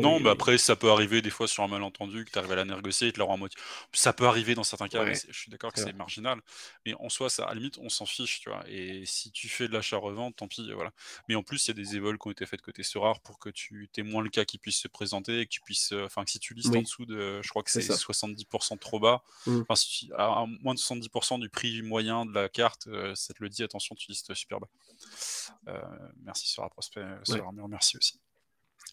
non, 0.00 0.20
mais 0.20 0.30
après, 0.30 0.58
ça 0.58 0.76
peut 0.76 0.90
arriver 0.90 1.22
des 1.22 1.30
fois 1.30 1.46
sur 1.46 1.62
un 1.62 1.68
malentendu 1.68 2.24
que 2.24 2.30
tu 2.30 2.38
arrives 2.38 2.52
à 2.52 2.56
la 2.56 2.64
négocier 2.64 3.08
et 3.08 3.12
te 3.12 3.18
la 3.18 3.24
rends 3.24 3.34
à 3.34 3.36
moitié. 3.36 3.60
Ça 3.92 4.12
peut 4.12 4.26
arriver 4.26 4.54
dans 4.54 4.64
certains 4.64 4.88
cas, 4.88 5.04
je 5.12 5.38
suis 5.38 5.50
d'accord 5.50 5.72
que 5.72 5.80
c'est 5.80 5.92
marginal. 5.92 6.40
Mais 6.86 6.94
en 6.94 7.08
soi, 7.08 7.30
ça, 7.30 7.44
à 7.44 7.48
la 7.48 7.54
limite, 7.54 7.78
on 7.78 7.88
s'en 7.88 8.06
fiche, 8.06 8.40
tu 8.40 8.50
vois. 8.50 8.62
Et 8.68 9.04
si 9.06 9.30
tu 9.30 9.48
fais 9.48 9.68
de 9.68 9.72
l'achat-revente, 9.72 10.36
tant 10.36 10.48
pis, 10.48 10.72
voilà. 10.72 10.92
Mais 11.28 11.34
en 11.34 11.42
plus, 11.42 11.66
il 11.66 11.68
y 11.68 11.70
a 11.72 11.74
des 11.74 11.96
évols 11.96 12.18
qui 12.18 12.28
ont 12.28 12.30
été 12.30 12.46
faites 12.46 12.62
côté 12.62 12.82
rare 12.94 13.20
pour 13.20 13.38
que 13.38 13.50
tu 13.50 13.88
aies 13.96 14.02
moins 14.02 14.22
le 14.22 14.30
cas 14.30 14.44
qui 14.44 14.58
puisse 14.58 14.78
se 14.78 14.88
présenter 14.88 15.40
et 15.40 15.46
que 15.46 15.50
tu 15.50 15.60
puisses. 15.60 15.92
Euh, 15.92 16.06
enfin, 16.06 16.24
que 16.24 16.30
si 16.30 16.38
tu 16.38 16.54
listes 16.54 16.74
en 16.74 16.82
dessous 16.82 17.06
de. 17.06 17.40
Je 17.42 17.48
crois 17.48 17.62
que 17.62 17.70
c'est 17.70 17.80
70% 17.80 18.78
trop 18.78 19.00
bas. 19.00 19.22
Mmh. 19.46 19.60
Enfin, 19.62 19.76
si 19.76 20.10
à, 20.16 20.44
moins 20.60 20.74
de 20.74 20.78
70% 20.78 21.40
du 21.40 21.48
prix 21.48 21.82
moyen 21.82 22.26
de 22.26 22.32
la 22.32 22.48
carte, 22.48 22.86
euh, 22.88 23.14
ça 23.14 23.34
te 23.34 23.42
le 23.42 23.48
dit, 23.48 23.62
attention, 23.62 23.94
tu 23.94 24.08
listes 24.08 24.34
super 24.34 24.60
bas. 24.60 24.68
Euh, 25.68 25.80
merci, 26.22 26.48
Sera 26.48 26.68
Prospect. 26.68 27.04
Sera 27.24 27.50
merci 27.68 27.96
aussi. 27.96 28.20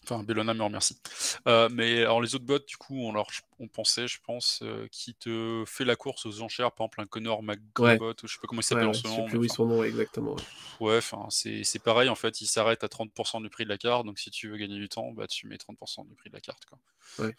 Enfin, 0.04 0.22
Bellona 0.22 0.54
me 0.54 0.62
remercie. 0.62 0.98
Euh, 1.46 1.68
mais 1.70 2.00
alors, 2.00 2.20
les 2.22 2.34
autres 2.34 2.44
bots, 2.44 2.58
du 2.58 2.76
coup, 2.76 2.96
on, 2.96 3.12
leur, 3.12 3.28
on 3.58 3.68
pensait, 3.68 4.08
je 4.08 4.18
pense, 4.22 4.60
euh, 4.62 4.88
qui 4.90 5.14
te 5.14 5.64
fait 5.66 5.84
la 5.84 5.94
course 5.94 6.26
aux 6.26 6.40
enchères, 6.40 6.72
par 6.72 6.86
exemple, 6.86 7.00
un 7.02 7.06
Connor 7.06 7.42
McGraw 7.42 7.96
ou 8.00 8.14
je 8.24 8.34
sais 8.34 8.40
pas 8.40 8.48
comment 8.48 8.60
il 8.60 8.64
s'appelle 8.64 8.88
en 8.88 8.92
ce 8.92 9.06
moment. 9.06 9.26
Je 9.26 9.32
sais 9.32 9.38
plus 9.38 9.48
son 9.48 9.66
nom 9.66 9.84
exactement. 9.84 10.36
Ouais, 10.80 10.96
enfin, 10.96 11.26
c'est 11.30 11.82
pareil, 11.82 12.08
en 12.08 12.14
fait, 12.14 12.40
il 12.40 12.46
s'arrête 12.46 12.82
à 12.82 12.88
30% 12.88 13.42
du 13.42 13.50
prix 13.50 13.64
de 13.64 13.68
la 13.68 13.78
carte, 13.78 14.06
donc 14.06 14.18
si 14.18 14.30
tu 14.30 14.48
veux 14.48 14.56
gagner 14.56 14.78
du 14.78 14.88
temps, 14.88 15.12
bah, 15.12 15.26
tu 15.26 15.46
mets 15.46 15.56
30% 15.56 16.08
du 16.08 16.14
prix 16.14 16.30
de 16.30 16.34
la 16.34 16.40
carte. 16.40 16.64
Quoi. 16.64 16.78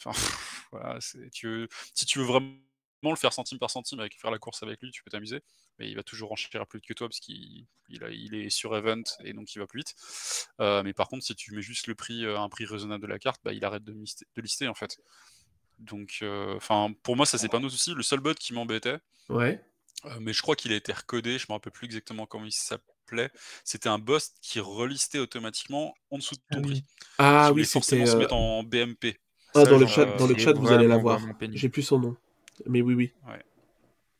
Enfin, 0.05 0.11
voilà, 0.71 0.99
tu 1.33 1.67
si 1.95 2.05
tu 2.05 2.19
veux 2.19 2.25
vraiment 2.25 2.51
le 3.03 3.15
faire 3.15 3.33
centime 3.33 3.57
par 3.57 3.71
centime 3.71 3.99
avec 3.99 4.19
faire 4.19 4.29
la 4.29 4.37
course 4.37 4.61
avec 4.61 4.79
lui, 4.81 4.91
tu 4.91 5.03
peux 5.03 5.09
t'amuser, 5.09 5.41
mais 5.81 5.89
il 5.89 5.95
va 5.95 6.03
toujours 6.03 6.31
enchérir 6.31 6.67
plus 6.67 6.77
vite 6.77 6.87
que 6.87 6.93
toi 6.93 7.09
parce 7.09 7.19
qu'il 7.19 7.65
il, 7.89 8.35
est 8.35 8.49
sur 8.49 8.75
event 8.77 9.01
et 9.23 9.33
donc 9.33 9.53
il 9.55 9.59
va 9.59 9.65
plus 9.65 9.79
vite. 9.79 9.95
Euh, 10.59 10.83
mais 10.83 10.93
par 10.93 11.07
contre, 11.07 11.25
si 11.25 11.35
tu 11.35 11.53
mets 11.53 11.61
juste 11.61 11.87
le 11.87 11.95
prix, 11.95 12.23
euh, 12.23 12.39
un 12.39 12.49
prix 12.49 12.65
raisonnable 12.65 13.01
de 13.01 13.07
la 13.07 13.17
carte, 13.17 13.41
bah, 13.43 13.51
il 13.51 13.65
arrête 13.65 13.83
de, 13.83 13.93
de 13.93 14.41
lister 14.41 14.67
en 14.67 14.75
fait. 14.75 14.99
Donc, 15.79 16.19
euh, 16.21 16.55
enfin, 16.55 16.93
pour 17.01 17.15
moi, 17.15 17.25
ça 17.25 17.39
c'est 17.39 17.49
pas 17.49 17.57
un 17.57 17.69
souci. 17.69 17.93
Le 17.95 18.03
seul 18.03 18.19
bot 18.19 18.35
qui 18.35 18.53
m'embêtait, 18.53 18.99
ouais. 19.29 19.59
mais 20.19 20.31
je 20.31 20.41
crois 20.43 20.55
qu'il 20.55 20.71
a 20.71 20.75
été 20.75 20.93
recodé, 20.93 21.39
je 21.39 21.47
me 21.49 21.53
rappelle 21.53 21.73
plus 21.73 21.85
exactement 21.85 22.27
comment 22.27 22.45
il 22.45 22.51
s'appelait. 22.51 23.31
C'était 23.63 23.89
un 23.89 23.97
boss 23.97 24.33
qui 24.41 24.59
relistait 24.59 25.17
automatiquement 25.17 25.95
en 26.11 26.19
dessous 26.19 26.35
de 26.35 26.41
ton 26.51 26.59
ah 26.59 26.61
prix. 26.61 26.83
Ah 27.17 27.51
oui, 27.53 27.65
forcément 27.65 28.05
se 28.05 28.15
mettre 28.15 28.35
en 28.35 28.61
BMP. 28.61 29.17
Ah, 29.55 29.65
dans, 29.65 29.79
le 29.79 29.87
chat, 29.87 30.05
dans 30.17 30.27
le 30.27 30.37
chat, 30.37 30.53
vous 30.53 30.71
allez 30.71 30.87
l'avoir. 30.87 31.19
J'ai 31.53 31.69
plus 31.69 31.81
son 31.81 31.99
nom. 31.99 32.15
Mais 32.67 32.81
oui, 32.81 32.93
oui. 32.93 33.11
Ouais. 33.27 33.43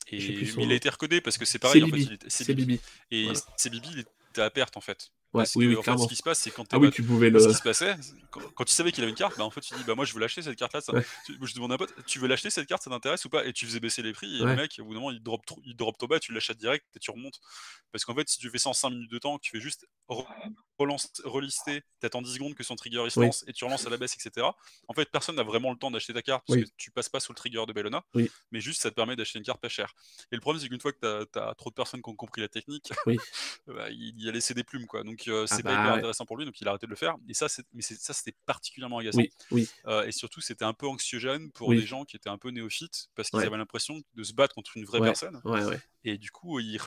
Et 0.07 0.17
il 0.17 0.71
a 0.71 0.75
été 0.75 0.89
recodé 0.89 1.21
parce 1.21 1.37
que 1.37 1.45
c'est 1.45 1.59
pareil. 1.59 1.83
C'est 2.27 2.53
Bibi. 2.53 2.79
Et 3.11 3.29
c'est 3.57 3.69
Bibi, 3.69 3.89
il 3.93 3.99
était 3.99 4.41
à 4.41 4.49
perte 4.49 4.77
en 4.77 4.81
fait. 4.81 5.11
Ouais, 5.33 5.45
oui, 5.55 5.67
oui, 5.67 5.77
ce 5.85 6.07
qui 6.09 6.15
se 6.17 6.23
passe, 6.23 6.39
c'est 6.39 6.51
quand 6.51 6.65
ah, 6.73 6.77
oui, 6.77 6.91
tu 6.91 7.03
pouvais 7.03 7.29
le... 7.29 7.39
ce 7.39 7.47
qui 7.47 7.53
se 7.53 7.61
passait, 7.61 7.95
quand, 8.31 8.41
quand 8.53 8.65
tu 8.65 8.73
savais 8.73 8.91
qu'il 8.91 9.01
avait 9.01 9.11
une 9.11 9.17
carte, 9.17 9.37
bah, 9.37 9.45
en 9.45 9.49
fait, 9.49 9.61
tu 9.61 9.73
dis, 9.75 9.83
bah, 9.85 9.95
moi, 9.95 10.03
je 10.03 10.13
veux 10.13 10.19
l'acheter 10.19 10.41
cette 10.41 10.57
carte-là. 10.57 10.81
Ça... 10.81 10.91
Je 11.41 11.55
demande 11.55 11.71
à 11.71 11.75
un 11.75 11.77
pote, 11.77 11.93
tu 12.05 12.19
veux 12.19 12.27
l'acheter 12.27 12.49
cette 12.49 12.67
carte, 12.67 12.83
ça 12.83 12.89
t'intéresse 12.89 13.23
ou 13.23 13.29
pas? 13.29 13.45
Et 13.45 13.53
tu 13.53 13.65
faisais 13.65 13.79
baisser 13.79 14.01
les 14.01 14.11
prix, 14.11 14.41
et 14.41 14.43
le 14.43 14.55
mec, 14.57 14.77
au 14.81 14.83
bout 14.83 14.93
d'un 14.93 14.99
moment, 14.99 15.11
il 15.11 15.23
drop, 15.23 15.41
il 15.63 15.77
drop 15.77 15.97
ton 15.97 16.07
bas, 16.07 16.19
tu 16.19 16.33
l'achètes 16.33 16.57
direct 16.57 16.85
et 16.95 16.99
tu 16.99 17.11
remontes. 17.11 17.39
Parce 17.93 18.03
qu'en 18.03 18.13
fait, 18.13 18.27
si 18.27 18.39
tu 18.39 18.49
fais 18.49 18.57
ça 18.57 18.69
en 18.69 18.73
5 18.73 18.89
minutes 18.89 19.11
de 19.11 19.19
temps, 19.19 19.39
tu 19.39 19.51
fais 19.51 19.61
juste 19.61 19.87
relance, 20.81 21.11
relister, 21.23 21.83
t'attends 21.99 22.21
10 22.21 22.33
secondes 22.33 22.55
que 22.55 22.63
son 22.63 22.75
trigger 22.75 23.03
il 23.05 23.11
se 23.11 23.19
lance 23.19 23.43
et 23.47 23.53
tu 23.53 23.63
relances 23.65 23.85
à 23.85 23.89
la 23.89 23.97
baisse, 23.97 24.13
etc. 24.13 24.47
En 24.87 24.93
fait, 24.93 25.09
personne 25.09 25.35
n'a 25.35 25.43
vraiment 25.43 25.71
le 25.71 25.77
temps 25.77 25.91
d'acheter 25.91 26.13
ta 26.13 26.21
carte 26.21 26.43
parce 26.47 26.59
que 26.59 26.67
tu 26.77 26.91
passes 26.91 27.09
pas 27.09 27.19
sous 27.19 27.31
le 27.31 27.37
trigger 27.37 27.63
de 27.67 27.73
Bellona, 27.73 28.03
mais 28.51 28.61
juste 28.61 28.81
ça 28.81 28.89
te 28.89 28.95
permet 28.95 29.15
d'acheter 29.15 29.39
une 29.39 29.45
carte 29.45 29.61
pas 29.61 29.69
chère. 29.69 29.93
Et 30.31 30.35
le 30.35 30.41
problème, 30.41 30.61
c'est 30.61 30.69
qu'une 30.69 30.79
fois 30.79 30.91
que 30.91 31.25
tu 31.25 31.39
as, 31.39 31.55
trop 31.55 31.69
de 31.69 31.75
personnes 31.75 32.01
qui 32.01 32.09
ont 32.09 32.15
compris 32.15 32.41
la 32.41 32.47
technique, 32.47 32.91
bah, 33.67 33.89
il 33.89 34.21
y 34.21 34.29
a 34.29 34.31
laissé 34.31 34.53
des 34.53 34.63
plumes, 34.63 34.87
quoi. 34.87 35.03
Donc, 35.03 35.27
euh, 35.27 35.45
ah 35.49 35.55
c'est 35.55 35.63
pas 35.63 35.73
bah 35.73 35.81
hyper 35.81 35.93
intéressant 35.93 36.25
pour 36.25 36.37
lui, 36.37 36.45
donc 36.45 36.59
il 36.59 36.67
a 36.67 36.71
arrêté 36.71 36.85
de 36.85 36.91
le 36.91 36.95
faire. 36.95 37.15
Et 37.27 37.33
ça, 37.33 37.47
mais 37.73 37.81
ça, 37.81 38.13
c'était 38.13 38.35
particulièrement 38.45 38.99
agaçant. 38.99 39.21
Euh, 39.87 40.05
et 40.05 40.11
surtout, 40.11 40.41
c'était 40.41 40.65
un 40.65 40.73
peu 40.73 40.87
anxiogène 40.87 41.51
pour 41.51 41.69
des 41.69 41.85
gens 41.85 42.05
qui 42.05 42.15
étaient 42.15 42.29
un 42.29 42.37
peu 42.37 42.49
néophytes 42.49 43.09
parce 43.15 43.29
qu'ils 43.29 43.41
avaient 43.41 43.57
l'impression 43.57 44.01
de 44.13 44.23
se 44.23 44.33
battre 44.33 44.55
contre 44.55 44.77
une 44.77 44.85
vraie 44.85 45.01
personne. 45.01 45.41
Et 46.03 46.17
du 46.17 46.31
coup, 46.31 46.59
ils 46.59 46.79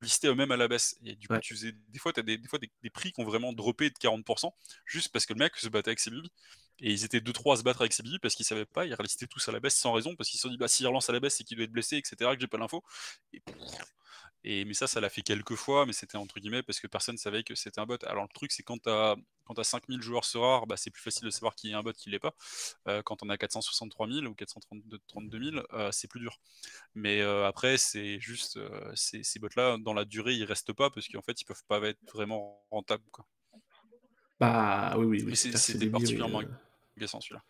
listaient 0.00 0.28
eux-mêmes 0.28 0.52
à 0.52 0.56
la 0.56 0.68
baisse. 0.68 0.96
Et 1.04 1.14
du 1.16 1.28
coup, 1.28 1.38
tu 1.38 1.54
faisais, 1.54 1.72
des 1.88 1.98
fois, 1.98 2.12
tu 2.12 2.20
as 2.20 2.22
des, 2.22 2.38
des 2.38 2.48
fois 2.48 2.58
des, 2.58 2.90
prix 2.90 3.12
qui 3.12 3.20
ont 3.20 3.24
vraiment 3.24 3.52
droppé 3.52 3.90
de 3.90 3.94
40% 3.94 4.50
juste 4.86 5.08
parce 5.12 5.26
que 5.26 5.34
le 5.34 5.38
mec 5.38 5.56
se 5.56 5.68
battait 5.68 5.90
avec 5.90 6.00
ses 6.00 6.10
bibis. 6.10 6.30
Et 6.80 6.92
ils 6.92 7.04
étaient 7.04 7.20
2-3 7.20 7.54
à 7.54 7.56
se 7.56 7.62
battre 7.62 7.80
avec 7.80 7.92
ses 7.92 8.02
bibis 8.02 8.18
parce 8.20 8.34
qu'ils 8.34 8.46
savaient 8.46 8.64
pas, 8.64 8.86
ils 8.86 8.94
relistaient 8.94 9.26
tous 9.26 9.48
à 9.48 9.52
la 9.52 9.60
baisse 9.60 9.76
sans 9.76 9.92
raison 9.92 10.14
parce 10.16 10.28
qu'ils 10.30 10.38
se 10.38 10.42
sont 10.42 10.50
dit, 10.50 10.58
bah, 10.58 10.68
s'il 10.68 10.86
relance 10.86 11.10
à 11.10 11.12
la 11.12 11.20
baisse, 11.20 11.36
c'est 11.36 11.44
qu'il 11.44 11.56
doit 11.56 11.64
être 11.64 11.72
blessé, 11.72 11.96
etc., 11.96 12.16
que 12.34 12.40
j'ai 12.40 12.46
pas 12.46 12.58
l'info. 12.58 12.84
Et 13.32 13.42
et, 14.44 14.64
mais 14.64 14.74
ça, 14.74 14.86
ça 14.86 15.00
l'a 15.00 15.10
fait 15.10 15.22
quelques 15.22 15.56
fois, 15.56 15.84
mais 15.84 15.92
c'était 15.92 16.16
entre 16.16 16.38
guillemets 16.38 16.62
parce 16.62 16.78
que 16.78 16.86
personne 16.86 17.16
ne 17.16 17.18
savait 17.18 17.42
que 17.42 17.54
c'était 17.54 17.80
un 17.80 17.86
bot. 17.86 17.98
Alors 18.06 18.22
le 18.22 18.28
truc, 18.32 18.52
c'est 18.52 18.62
quand 18.62 18.80
tu 18.80 18.88
as, 18.88 19.16
quand 19.44 19.58
as 19.58 19.64
5000 19.64 20.00
joueurs 20.00 20.24
ce 20.24 20.38
rare, 20.38 20.66
bah, 20.66 20.76
c'est 20.76 20.90
plus 20.90 21.02
facile 21.02 21.24
de 21.24 21.30
savoir 21.30 21.54
qui 21.56 21.70
est 21.70 21.74
un 21.74 21.82
bot, 21.82 21.92
qui 21.92 22.10
l'est 22.10 22.20
pas. 22.20 22.34
Euh, 22.86 23.02
quand 23.02 23.22
on 23.22 23.30
a 23.30 23.36
463 23.36 24.08
000 24.08 24.26
ou 24.26 24.34
432 24.34 25.50
000, 25.52 25.66
euh, 25.72 25.90
c'est 25.92 26.08
plus 26.08 26.20
dur. 26.20 26.40
Mais 26.94 27.20
euh, 27.20 27.46
après, 27.46 27.78
c'est 27.78 28.20
juste, 28.20 28.60
ces, 28.94 29.24
ces 29.24 29.38
bots-là, 29.40 29.76
dans 29.78 29.92
la 29.92 30.04
durée, 30.04 30.34
ils 30.34 30.44
restent 30.44 30.72
pas 30.72 30.88
parce 30.90 31.08
qu'en 31.08 31.22
fait, 31.22 31.40
ils 31.40 31.44
peuvent 31.44 31.64
pas 31.66 31.80
être 31.88 31.98
vraiment 32.12 32.64
rentables. 32.70 33.04
Quoi. 33.10 33.26
Bah 34.38 34.94
oui, 34.96 35.06
oui. 35.06 35.22
oui 35.26 35.36
c'était 35.36 35.90
particulièrement 35.90 36.42
celui-là. 37.06 37.42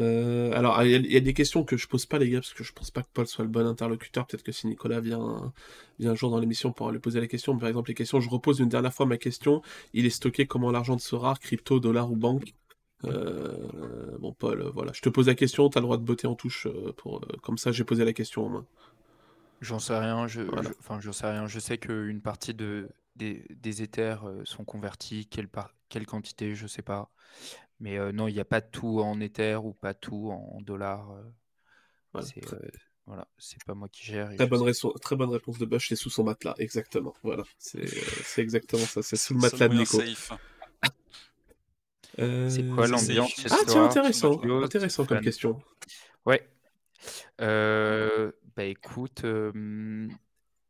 Euh, 0.00 0.52
alors, 0.52 0.82
il 0.82 1.12
y, 1.12 1.16
a 1.16 1.20
des 1.20 1.34
questions 1.34 1.64
que 1.64 1.76
je 1.76 1.86
pose 1.86 2.06
pas, 2.06 2.18
les 2.18 2.28
gars, 2.28 2.40
parce 2.40 2.52
que 2.52 2.64
je 2.64 2.72
pense 2.72 2.90
pas 2.90 3.02
que 3.02 3.08
Paul 3.12 3.26
soit 3.26 3.44
le 3.44 3.50
bon 3.50 3.66
interlocuteur. 3.66 4.26
Peut-être 4.26 4.42
que 4.42 4.52
si 4.52 4.66
Nicolas 4.66 5.00
vient, 5.00 5.52
vient 6.00 6.12
un 6.12 6.14
jour 6.14 6.30
dans 6.30 6.40
l'émission 6.40 6.72
pour 6.72 6.90
lui 6.90 6.98
poser 6.98 7.20
la 7.20 7.28
question. 7.28 7.56
Par 7.56 7.68
exemple, 7.68 7.90
les 7.90 7.94
questions, 7.94 8.20
je 8.20 8.28
repose 8.28 8.58
une 8.58 8.68
dernière 8.68 8.92
fois 8.92 9.06
ma 9.06 9.18
question. 9.18 9.62
Il 9.92 10.04
est 10.06 10.10
stocké 10.10 10.46
comment 10.46 10.72
l'argent 10.72 10.96
de 10.96 11.00
ce 11.00 11.14
rare, 11.14 11.38
crypto, 11.38 11.78
dollar 11.78 12.10
ou 12.10 12.16
banque? 12.16 12.54
Euh, 13.04 14.16
Bon, 14.18 14.32
Paul, 14.32 14.62
voilà. 14.74 14.92
Je 14.94 15.00
te 15.00 15.08
pose 15.08 15.28
la 15.28 15.34
question, 15.34 15.68
tu 15.68 15.78
as 15.78 15.80
le 15.80 15.84
droit 15.86 15.98
de 15.98 16.02
botter 16.02 16.26
en 16.26 16.34
touche. 16.34 16.66
Euh, 16.66 16.92
pour, 16.96 17.20
comme 17.42 17.58
ça, 17.58 17.70
j'ai 17.70 17.84
posé 17.84 18.04
la 18.04 18.12
question 18.12 18.46
en 18.46 18.48
main. 18.48 18.66
J'en 19.60 19.78
sais 19.78 19.96
rien. 19.96 20.26
Je, 20.26 20.42
enfin, 20.80 21.00
j'en 21.00 21.12
sais 21.12 21.28
rien. 21.28 21.46
Je 21.46 21.60
sais 21.60 21.78
qu'une 21.78 22.20
partie 22.20 22.54
de, 22.54 22.88
des, 23.14 23.44
des 23.50 23.82
Ethers 23.82 24.24
sont 24.42 24.64
convertis. 24.64 25.28
Quelle, 25.30 25.48
par, 25.48 25.72
quelle 25.88 26.04
quantité, 26.04 26.56
je 26.56 26.66
sais 26.66 26.82
pas. 26.82 27.10
Mais 27.84 27.98
euh, 27.98 28.12
non, 28.12 28.28
il 28.28 28.32
n'y 28.32 28.40
a 28.40 28.46
pas 28.46 28.62
tout 28.62 29.00
en 29.00 29.20
Ether 29.20 29.56
ou 29.56 29.74
pas 29.74 29.92
tout 29.92 30.30
en 30.30 30.58
dollars. 30.62 31.10
Euh. 31.10 31.22
Voilà, 32.14 32.26
c'est 32.26 32.52
euh, 32.54 32.58
voilà, 33.06 33.28
c'est 33.36 33.62
pas 33.62 33.74
moi 33.74 33.90
qui 33.90 34.06
gère. 34.06 34.34
Très 34.36 34.46
bonne, 34.46 34.72
très 35.02 35.16
bonne 35.16 35.28
réponse 35.28 35.58
de 35.58 35.66
Bush, 35.66 35.90
c'est 35.90 35.96
sous 35.96 36.08
son 36.08 36.24
matelas, 36.24 36.54
exactement. 36.56 37.12
Voilà, 37.22 37.44
c'est 37.58 37.84
exactement 38.38 38.86
ça, 38.86 39.02
c'est 39.02 39.16
sous 39.16 39.34
le 39.34 39.40
matelas 39.40 39.68
de 39.68 39.74
Nico. 39.74 40.00
C'est 42.16 42.68
quoi 42.72 42.86
l'ambiance 42.86 43.44
Ah 43.50 43.56
tiens, 43.66 43.84
intéressant, 43.84 44.40
intéressant 44.62 45.04
comme 45.04 45.20
question. 45.20 45.60
Ouais. 46.24 46.48
bah 47.38 48.64
écoute, 48.64 49.26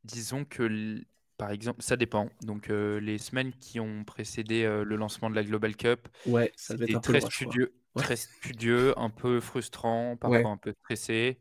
disons 0.03 0.45
que 0.45 1.05
par 1.37 1.51
exemple, 1.51 1.83
ça 1.83 1.97
dépend. 1.97 2.31
Donc, 2.43 2.71
euh, 2.71 3.01
les 3.01 3.19
semaines 3.19 3.53
qui 3.53 3.81
ont 3.81 4.05
précédé 4.05 4.65
euh, 4.65 4.85
le 4.85 4.97
lancement 4.97 5.31
de 5.31 5.35
la 5.35 5.43
Global 5.43 5.77
Cup, 5.77 6.09
ouais, 6.27 6.53
ça 6.57 6.77
c'était 6.77 6.99
très 7.01 7.21
studieux, 7.21 7.75
très 7.97 8.17
studieux, 8.17 8.99
un 8.99 9.11
peu 9.11 9.41
frustrant, 9.41 10.17
parfois 10.17 10.51
un 10.51 10.57
peu 10.57 10.73
stressé, 10.85 11.41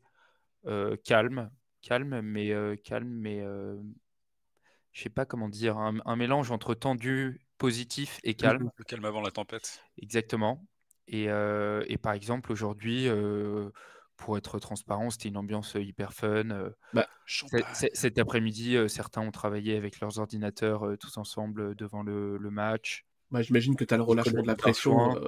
euh, 0.65 0.95
calme, 1.03 1.51
calme, 1.81 2.21
mais 2.21 2.53
calme, 2.83 3.09
mais 3.09 3.43
je 4.91 5.01
sais 5.01 5.09
pas 5.09 5.25
comment 5.25 5.49
dire, 5.49 5.77
un, 5.77 6.15
mélange 6.15 6.51
entre 6.51 6.73
tendu, 6.73 7.41
positif 7.57 8.19
et 8.23 8.33
calme. 8.33 8.71
Le 8.77 8.83
calme 8.83 9.05
avant 9.05 9.21
la 9.21 9.31
tempête. 9.31 9.83
Exactement. 10.01 10.65
Et, 11.07 11.25
et 11.25 11.97
par 11.97 12.13
exemple, 12.13 12.51
aujourd'hui, 12.51 13.07
pour 14.23 14.37
être 14.37 14.57
transparent, 14.57 15.09
c'était 15.09 15.27
une 15.27 15.37
ambiance 15.37 15.75
hyper 15.75 16.13
fun. 16.13 16.71
Bah, 16.93 17.07
cet 17.25 18.17
après-midi, 18.17 18.77
certains 18.87 19.21
ont 19.21 19.31
travaillé 19.31 19.75
avec 19.75 19.99
leurs 19.99 20.17
ordinateurs 20.19 20.97
tous 20.97 21.17
ensemble 21.17 21.75
devant 21.75 22.03
le, 22.03 22.37
match. 22.49 23.05
Bah, 23.31 23.41
J'imagine 23.41 23.75
que 23.75 23.83
tu 23.83 23.93
as 23.93 23.97
le 23.97 24.03
relâchement 24.03 24.41
de 24.41 24.47
la 24.47 24.55
pression, 24.55 25.19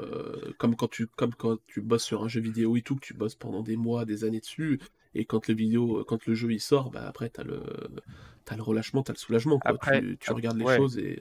comme, 0.57 0.75
quand 0.75 0.89
tu, 0.89 1.07
comme 1.07 1.33
quand 1.33 1.57
tu 1.67 1.81
bosses 1.81 2.05
sur 2.05 2.23
un 2.23 2.29
jeu 2.29 2.39
vidéo 2.39 2.77
et 2.77 2.81
tout, 2.81 2.95
que 2.95 3.05
tu 3.05 3.13
bosses 3.13 3.35
pendant 3.35 3.63
des 3.63 3.75
mois, 3.75 4.05
des 4.05 4.23
années 4.23 4.39
dessus, 4.39 4.79
et 5.13 5.25
quand 5.25 5.47
le, 5.47 5.53
vidéo, 5.53 6.05
quand 6.07 6.25
le 6.25 6.33
jeu 6.33 6.51
il 6.53 6.61
sort, 6.61 6.89
bah, 6.91 7.05
après 7.05 7.29
tu 7.29 7.41
as, 7.41 7.43
as, 7.43 8.55
le 8.55 8.63
relâchement, 8.63 9.03
tu 9.03 9.11
as 9.11 9.13
le 9.13 9.19
soulagement. 9.19 9.59
Quoi. 9.59 9.77
tu, 9.77 10.17
tu 10.17 10.31
regardes 10.31 10.57
les 10.57 10.77
choses 10.77 10.97
et. 10.97 11.19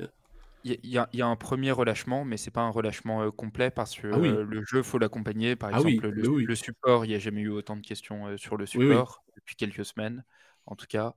Il 0.64 0.78
y, 0.82 0.98
y, 1.12 1.22
a 1.22 1.26
un 1.26 1.36
premier 1.36 1.72
relâchement, 1.72 2.24
mais 2.24 2.38
c'est 2.38 2.50
pas 2.50 2.62
un 2.62 2.70
relâchement 2.70 3.30
complet 3.30 3.70
parce 3.70 3.94
que 3.94 4.06
ah 4.10 4.18
le 4.18 4.64
jeu, 4.64 4.82
faut 4.82 4.98
l'accompagner. 4.98 5.56
Par 5.56 5.70
ah 5.72 5.78
exemple, 5.78 6.08
le, 6.08 6.54
support, 6.54 7.04
il 7.04 7.08
n'y 7.08 7.14
a 7.14 7.18
jamais 7.18 7.42
eu 7.42 7.50
autant 7.50 7.76
de 7.76 7.82
questions 7.82 8.34
sur 8.38 8.56
le 8.56 8.64
support 8.64 9.22
depuis 9.36 9.56
quelques 9.56 9.84
semaines. 9.84 10.24
en 10.64 10.74
tout 10.74 10.86
cas. 10.86 11.14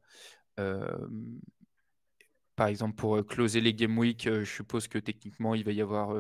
par 2.57 2.67
exemple, 2.67 2.95
pour 2.95 3.25
closer 3.25 3.61
les 3.61 3.73
Game 3.73 3.97
Week, 3.97 4.27
je 4.29 4.43
suppose 4.43 4.89
que 4.89 4.99
techniquement, 4.99 5.55
il 5.55 5.63
va 5.63 5.71
y 5.71 5.81
avoir 5.81 6.13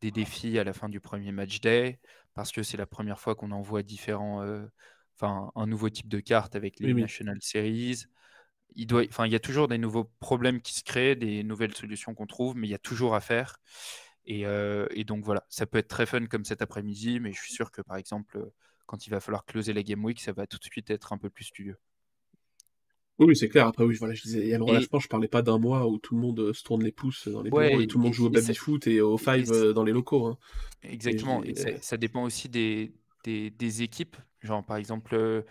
des 0.00 0.10
défis 0.10 0.58
à 0.58 0.64
la 0.64 0.72
fin 0.72 0.88
du 0.88 0.98
premier 0.98 1.30
match 1.30 1.60
day, 1.60 2.00
parce 2.34 2.50
que 2.50 2.64
c'est 2.64 2.76
la 2.76 2.86
première 2.86 3.20
fois 3.20 3.36
qu'on 3.36 3.52
envoie 3.52 3.84
différents, 3.84 4.44
enfin, 5.14 5.52
un 5.54 5.66
nouveau 5.66 5.88
type 5.88 6.08
de 6.08 6.18
carte 6.18 6.56
avec 6.56 6.80
les 6.80 6.92
National 6.94 7.38
Series. 7.40 8.06
Il, 8.74 8.86
doit, 8.86 9.04
enfin, 9.08 9.26
il 9.26 9.32
y 9.32 9.36
a 9.36 9.40
toujours 9.40 9.68
des 9.68 9.78
nouveaux 9.78 10.04
problèmes 10.20 10.60
qui 10.60 10.74
se 10.74 10.82
créent, 10.84 11.16
des 11.16 11.42
nouvelles 11.42 11.74
solutions 11.74 12.14
qu'on 12.14 12.26
trouve, 12.26 12.56
mais 12.56 12.66
il 12.66 12.70
y 12.70 12.74
a 12.74 12.78
toujours 12.78 13.14
à 13.14 13.20
faire. 13.20 13.56
Et, 14.26 14.44
et, 14.90 15.04
donc 15.04 15.24
voilà, 15.24 15.46
ça 15.48 15.66
peut 15.66 15.78
être 15.78 15.88
très 15.88 16.04
fun 16.04 16.26
comme 16.26 16.44
cet 16.44 16.60
après-midi, 16.60 17.20
mais 17.20 17.32
je 17.32 17.40
suis 17.40 17.52
sûr 17.52 17.70
que 17.70 17.80
par 17.80 17.96
exemple, 17.96 18.50
quand 18.86 19.06
il 19.06 19.10
va 19.10 19.20
falloir 19.20 19.44
closer 19.44 19.72
la 19.72 19.82
Game 19.82 20.04
Week, 20.04 20.20
ça 20.20 20.32
va 20.32 20.46
tout 20.46 20.58
de 20.58 20.64
suite 20.64 20.90
être 20.90 21.12
un 21.12 21.18
peu 21.18 21.30
plus 21.30 21.44
studieux. 21.44 21.76
Oui, 23.18 23.34
c'est 23.34 23.48
clair. 23.48 23.66
Après, 23.66 23.84
oui, 23.84 23.96
voilà, 23.98 24.14
je 24.14 24.22
disais, 24.22 24.40
il 24.40 24.48
y 24.48 24.54
a 24.54 24.58
le 24.58 24.64
relâchement, 24.64 24.98
je 24.98 25.08
parlais 25.08 25.28
pas 25.28 25.40
d'un 25.40 25.58
mois 25.58 25.88
où 25.88 25.98
tout 25.98 26.14
le 26.14 26.20
monde 26.20 26.38
euh, 26.38 26.52
se 26.52 26.62
tourne 26.62 26.84
les 26.84 26.92
pouces 26.92 27.28
dans 27.28 27.42
les 27.42 27.50
bureaux 27.50 27.80
et 27.80 27.86
tout 27.86 27.98
le 27.98 28.04
monde 28.04 28.12
joue 28.12 28.26
au 28.26 28.30
baby-foot 28.30 28.86
et 28.86 29.00
au 29.00 29.16
five 29.16 29.50
euh, 29.52 29.72
dans 29.72 29.84
les 29.84 29.92
locaux. 29.92 30.26
Hein. 30.26 30.38
Exactement. 30.82 31.42
Et, 31.42 31.54
ça, 31.80 31.96
dépend 31.96 32.24
aussi 32.24 32.48
des, 32.48 32.92
des, 33.24 33.82
équipes. 33.82 34.16
Genre, 34.42 34.64
par 34.64 34.76
exemple, 34.76 35.14
euh, 35.14 35.42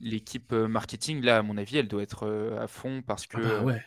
l'équipe 0.00 0.52
marketing, 0.52 1.22
là, 1.22 1.38
à 1.38 1.42
mon 1.42 1.56
avis, 1.56 1.78
elle 1.78 1.88
doit 1.88 2.02
être 2.02 2.28
à 2.58 2.66
fond 2.66 3.02
parce 3.02 3.26
ah 3.32 3.38
que 3.38 3.64
bah 3.64 3.78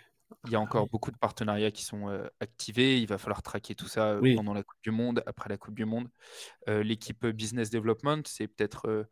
il 0.45 0.51
y 0.51 0.55
a 0.55 0.59
ah 0.59 0.61
encore 0.61 0.87
beaucoup 0.87 1.11
de 1.11 1.17
partenariats 1.17 1.71
qui 1.71 1.83
sont 1.83 2.07
activés. 2.39 2.99
Il 2.99 3.07
va 3.07 3.17
falloir 3.17 3.41
traquer 3.41 3.75
tout 3.75 3.87
ça 3.87 4.19
pendant 4.35 4.53
la 4.53 4.63
Coupe 4.63 4.81
du 4.81 4.91
Monde, 4.91 5.23
après 5.25 5.49
la 5.49 5.57
Coupe 5.57 5.75
du 5.75 5.85
Monde. 5.85 6.09
l'équipe 6.67 7.25
business 7.27 7.69
development, 7.69 8.21
c'est 8.25 8.47
peut-être 8.47 9.07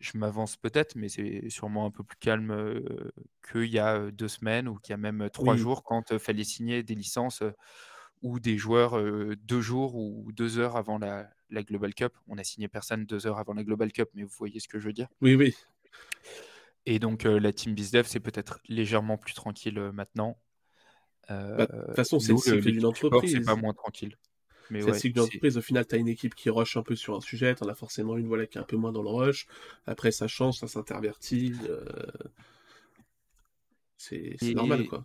je 0.00 0.18
m'avance 0.18 0.56
peut-être, 0.56 0.96
mais 0.96 1.08
c'est 1.08 1.48
sûrement 1.48 1.86
un 1.86 1.90
peu 1.90 2.02
plus 2.02 2.18
calme 2.18 2.74
qu'il 3.50 3.66
y 3.66 3.78
a 3.78 4.10
deux 4.10 4.28
semaines 4.28 4.68
ou 4.68 4.76
qu'il 4.76 4.92
y 4.92 4.94
a 4.94 4.98
même 4.98 5.30
trois 5.32 5.56
jours 5.56 5.84
quand 5.84 6.10
il 6.10 6.18
fallait 6.18 6.44
signer 6.44 6.82
des 6.82 6.94
licences 6.94 7.42
ou 8.22 8.40
des 8.40 8.56
joueurs 8.56 8.98
deux 9.36 9.60
jours 9.60 9.94
ou 9.94 10.32
deux 10.32 10.58
heures 10.58 10.76
avant 10.76 10.98
la, 10.98 11.30
Global 11.50 11.94
Cup. 11.94 12.12
On 12.26 12.36
a 12.36 12.44
signé 12.44 12.68
personne 12.68 13.04
deux 13.04 13.26
heures 13.26 13.38
avant 13.38 13.54
la 13.54 13.62
Global 13.62 13.92
Cup, 13.92 14.08
mais 14.14 14.24
vous 14.24 14.34
voyez 14.36 14.58
ce 14.60 14.66
que 14.66 14.80
je 14.80 14.86
veux 14.86 14.92
dire? 14.92 15.08
Oui, 15.20 15.34
oui. 15.36 15.54
Et 16.86 16.98
donc 16.98 17.24
la 17.24 17.52
team 17.52 17.74
BizDev, 17.74 18.06
c'est 18.06 18.20
peut-être 18.20 18.60
légèrement 18.68 19.16
plus 19.16 19.34
tranquille 19.34 19.78
maintenant. 19.92 20.38
Bah, 21.28 21.66
de 21.66 21.86
toute 21.86 21.96
façon, 21.96 22.20
c'est 22.20 22.32
le 22.32 22.38
cycle 22.38 22.72
d'une 22.72 22.84
entreprise. 22.84 23.32
C'est 23.32 23.40
pas 23.40 23.56
moins 23.56 23.72
tranquille. 23.72 24.16
Mais 24.70 24.80
c'est 24.80 25.08
ouais, 25.08 25.12
d'entreprise. 25.12 25.56
Au 25.56 25.62
final, 25.62 25.86
tu 25.86 25.94
as 25.94 25.98
une 25.98 26.08
équipe 26.08 26.34
qui 26.34 26.50
rush 26.50 26.76
un 26.76 26.82
peu 26.82 26.96
sur 26.96 27.14
un 27.14 27.20
sujet, 27.20 27.54
tu 27.54 27.64
en 27.64 27.68
as 27.68 27.74
forcément 27.74 28.16
une 28.16 28.26
voilà, 28.26 28.46
qui 28.46 28.58
est 28.58 28.60
un 28.60 28.64
peu 28.64 28.76
moins 28.76 28.92
dans 28.92 29.02
le 29.02 29.08
rush. 29.08 29.46
Après, 29.86 30.10
ça 30.10 30.28
change, 30.28 30.58
ça 30.58 30.68
s'intervertit. 30.68 31.54
Euh, 31.68 31.84
c'est 33.96 34.36
normal, 34.54 34.86
quoi. 34.86 35.04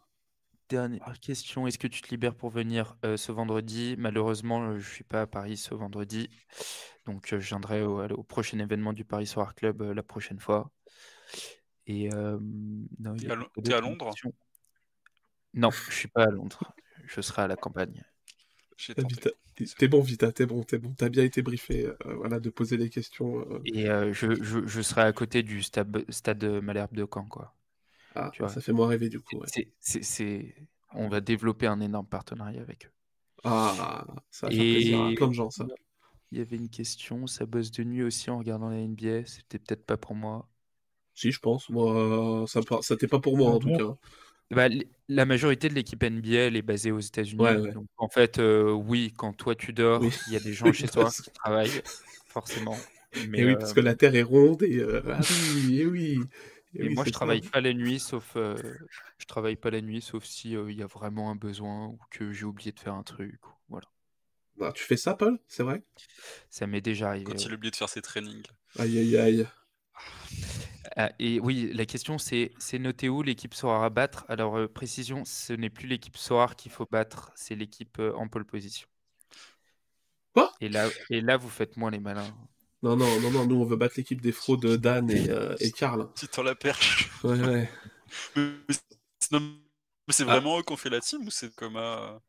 Dernière 0.70 1.20
question, 1.20 1.66
est-ce 1.66 1.80
que 1.80 1.88
tu 1.88 2.02
te 2.02 2.10
libères 2.10 2.36
pour 2.36 2.52
venir 2.52 2.96
euh, 3.04 3.18
ce 3.18 3.32
vendredi? 3.32 3.96
Malheureusement, 3.98 4.62
euh, 4.62 4.74
je 4.74 4.88
ne 4.88 4.94
suis 4.94 5.04
pas 5.04 5.22
à 5.22 5.28
Paris 5.28 5.58
ce 5.58 5.74
vendredi. 5.74 6.30
Donc, 7.06 7.28
je 7.30 7.38
viendrai 7.38 7.82
au, 7.82 8.24
prochain 8.24 8.60
événement 8.60 8.94
du 8.94 9.04
Paris 9.04 9.26
Soir 9.26 9.56
Club 9.56 9.82
la 9.82 10.04
prochaine 10.04 10.40
fois. 10.40 10.72
Et 11.88 12.10
non, 12.10 13.16
es 13.16 13.74
à 13.74 13.82
Londres? 13.82 14.14
Non, 15.54 15.72
je 15.72 15.94
suis 15.94 16.08
pas 16.08 16.24
à 16.24 16.30
Londres. 16.30 16.74
Je 17.08 17.22
serai 17.22 17.42
à 17.44 17.48
la 17.48 17.56
campagne. 17.56 18.04
T'es 19.78 19.88
bon, 19.88 20.02
Vita, 20.02 20.32
t'es 20.32 20.46
bon, 20.46 20.64
t'es 20.64 20.78
bon. 20.78 20.94
T'as 20.94 21.10
bien 21.10 21.24
été 21.24 21.42
briefé, 21.42 21.88
euh, 21.88 21.96
voilà, 22.16 22.40
de 22.40 22.50
poser 22.50 22.78
des 22.78 22.90
questions. 22.90 23.40
Euh. 23.40 23.60
Et 23.66 23.90
euh, 23.90 24.14
je, 24.14 24.42
je, 24.42 24.66
je, 24.66 24.82
serai 24.82 25.02
à 25.02 25.12
côté 25.12 25.44
du 25.44 25.62
stade, 25.62 26.06
stade 26.10 26.44
Malherbe 26.46 26.94
de 26.94 27.06
Caen, 27.12 27.26
quoi. 27.26 27.54
Ah, 28.16 28.32
ça 28.48 28.62
fait 28.62 28.72
moins 28.72 28.88
rêver, 28.88 29.10
du 29.10 29.20
coup. 29.20 29.42
C'est, 29.80 30.56
On 30.94 31.10
va 31.10 31.20
développer 31.20 31.68
un 31.68 31.82
énorme 31.82 32.08
partenariat 32.08 32.62
avec 32.62 32.86
eux. 32.86 32.92
Ah, 33.44 34.06
ça 34.30 34.48
va 34.48 34.52
faire 34.52 34.60
plaisir 34.60 35.02
à 35.02 35.12
plein 35.14 35.28
de 35.28 35.34
gens, 35.34 35.50
ça. 35.50 35.66
Il 36.32 36.38
y 36.38 36.42
avait 36.42 36.58
une 36.58 36.70
question, 36.70 37.26
ça 37.26 37.46
bosse 37.46 37.72
de 37.72 37.84
nuit 37.84 38.04
aussi 38.04 38.30
en 38.30 38.38
regardant 38.38 38.70
la 38.70 38.78
NBA, 38.78 39.26
c'était 39.26 39.58
peut-être 39.58 39.84
pas 39.84 39.98
pour 39.98 40.14
moi. 40.14 40.48
Si, 41.20 41.32
je 41.32 41.40
pense. 41.40 41.70
Moi, 41.70 42.46
ça, 42.48 42.62
ça 42.82 42.94
n'était 42.94 43.08
pas 43.08 43.20
pour 43.20 43.36
moi, 43.38 43.52
en 43.52 43.60
tout 43.60 43.76
cas. 43.76 43.98
Bah, 44.52 44.68
la 45.08 45.26
majorité 45.26 45.70
de 45.70 45.76
l'équipe 45.76 46.04
NBA 46.04 46.58
est 46.58 46.62
basée 46.62 46.92
aux 46.92 47.00
États-Unis. 47.00 47.46
en 47.98 48.10
fait, 48.10 48.40
euh, 48.40 48.72
oui, 48.72 49.14
quand 49.16 49.34
toi 49.34 49.54
tu 49.56 49.74
dors, 49.74 50.04
il 50.28 50.34
y 50.34 50.36
a 50.36 50.40
des 50.40 50.54
gens 50.54 50.72
chez 50.74 50.88
toi 50.88 51.12
qui 51.12 51.30
travaillent, 51.32 51.82
forcément. 52.28 52.78
Mais, 53.28 53.44
oui, 53.44 53.56
parce 53.56 53.74
que 53.74 53.80
la 53.80 53.96
Terre 53.96 54.16
est 54.16 54.24
ronde 54.24 54.64
et 54.64 54.78
euh, 54.78 55.02
ah 55.08 55.20
oui, 55.56 55.82
et 55.82 55.86
oui. 55.86 56.20
Et, 56.76 56.90
moi, 56.90 57.04
je 57.06 57.12
travaille 57.12 57.42
pas 57.42 57.62
la 57.62 57.74
nuit, 57.74 58.00
sauf 58.00 58.34
euh, 58.36 58.56
je 59.18 59.26
travaille 59.26 59.56
pas 59.56 59.72
la 59.72 59.82
nuit, 59.82 60.02
sauf 60.02 60.24
si 60.24 60.52
il 60.52 60.78
y 60.78 60.84
a 60.84 60.88
vraiment 60.88 61.32
un 61.32 61.36
besoin 61.36 61.88
ou 61.88 62.00
que 62.12 62.32
j'ai 62.32 62.46
oublié 62.46 62.72
de 62.72 62.80
faire 62.80 62.94
un 62.94 63.04
truc. 63.04 63.40
Voilà. 63.70 63.88
Bah, 64.58 64.72
tu 64.76 64.84
fais 64.84 64.98
ça, 64.98 65.16
Paul 65.16 65.40
C'est 65.48 65.64
vrai? 65.64 65.82
Ça 66.50 66.68
m'est 66.68 66.82
déjà 66.82 67.10
arrivé. 67.10 67.26
Quand 67.26 67.44
il 67.44 67.52
a 67.52 67.56
oublié 67.56 67.72
de 67.72 67.76
faire 67.76 67.90
ses 67.90 68.02
trainings. 68.02 68.46
Aïe, 68.78 69.00
aïe, 69.00 69.18
aïe. 69.18 69.48
Ah, 70.96 71.12
et 71.20 71.40
oui, 71.40 71.72
la 71.74 71.86
question 71.86 72.18
c'est 72.18 72.52
c'est 72.58 72.80
noté 72.80 73.10
où 73.10 73.22
l'équipe 73.22 73.54
Soar 73.54 73.84
à 73.84 73.90
battre? 73.90 74.26
Alors, 74.30 74.58
euh, 74.58 74.68
précision, 74.68 75.24
ce 75.26 75.54
n'est 75.54 75.70
plus 75.70 75.88
l'équipe 75.88 76.18
Soar 76.18 76.56
qu'il 76.56 76.72
faut 76.72 76.88
battre, 76.90 77.32
c'est 77.36 77.56
l'équipe 77.56 78.00
euh, 78.00 78.14
en 78.16 78.28
pole 78.28 78.46
position. 78.46 78.88
Quoi? 80.34 80.52
Et 80.62 80.70
là, 80.70 80.88
et 81.10 81.22
là, 81.22 81.38
vous 81.38 81.50
faites 81.50 81.78
moins 81.78 81.92
les 81.92 82.00
malins. 82.00 82.34
Non, 82.82 82.96
non, 82.96 83.20
non, 83.20 83.32
non, 83.32 83.46
nous 83.46 83.56
on 83.58 83.66
veut 83.66 83.76
battre 83.76 83.96
l'équipe 83.98 84.22
des 84.22 84.32
fraudes 84.32 84.66
Dan 84.78 85.12
et, 85.12 85.30
euh, 85.30 85.56
et 85.60 85.72
Karl. 85.72 86.08
Tu 86.16 86.28
t'en 86.28 86.44
la 86.44 86.56
perche. 86.56 87.10
Ouais, 87.24 87.40
ouais. 87.42 87.70
Mais 88.36 90.14
c'est 90.14 90.24
ah. 90.24 90.26
vraiment 90.26 90.60
eux 90.60 90.64
qui 90.64 90.74
ont 90.74 90.78
fait 90.78 90.90
la 90.90 91.02
team 91.02 91.28
ou 91.28 91.30
c'est 91.30 91.54
comme 91.56 91.76
un... 91.76 92.22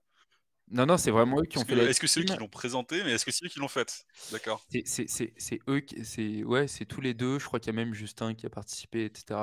Non, 0.70 0.86
non, 0.86 0.96
c'est 0.96 1.10
vraiment 1.10 1.40
eux 1.40 1.46
qui 1.46 1.58
ont 1.58 1.64
fait 1.64 1.74
la 1.74 1.84
Est-ce 1.84 1.98
que 1.98 2.06
c'est 2.06 2.20
eux 2.20 2.24
qui 2.24 2.36
l'ont 2.36 2.48
présenté, 2.48 3.02
mais 3.02 3.12
est-ce 3.12 3.24
que 3.24 3.32
c'est 3.32 3.44
eux 3.44 3.48
qui 3.48 3.58
l'ont 3.58 3.68
fait 3.68 4.06
D'accord. 4.30 4.64
C'est 4.84 5.60
eux 5.68 5.80
qui. 5.80 6.04
C'est 6.04 6.44
ouais, 6.44 6.68
c'est 6.68 6.84
tous 6.84 7.00
les 7.00 7.14
deux. 7.14 7.38
Je 7.38 7.44
crois 7.46 7.58
qu'il 7.58 7.74
y 7.74 7.76
a 7.76 7.84
même 7.84 7.94
Justin 7.94 8.34
qui 8.34 8.46
a 8.46 8.50
participé, 8.50 9.04
etc. 9.04 9.38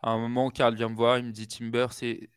À 0.00 0.10
un 0.10 0.18
moment, 0.18 0.50
Karl 0.50 0.74
vient 0.74 0.88
me 0.88 0.94
voir, 0.94 1.18
il 1.18 1.24
me 1.24 1.32
dit 1.32 1.48
Timber, 1.48 1.88
c'est 1.90 2.28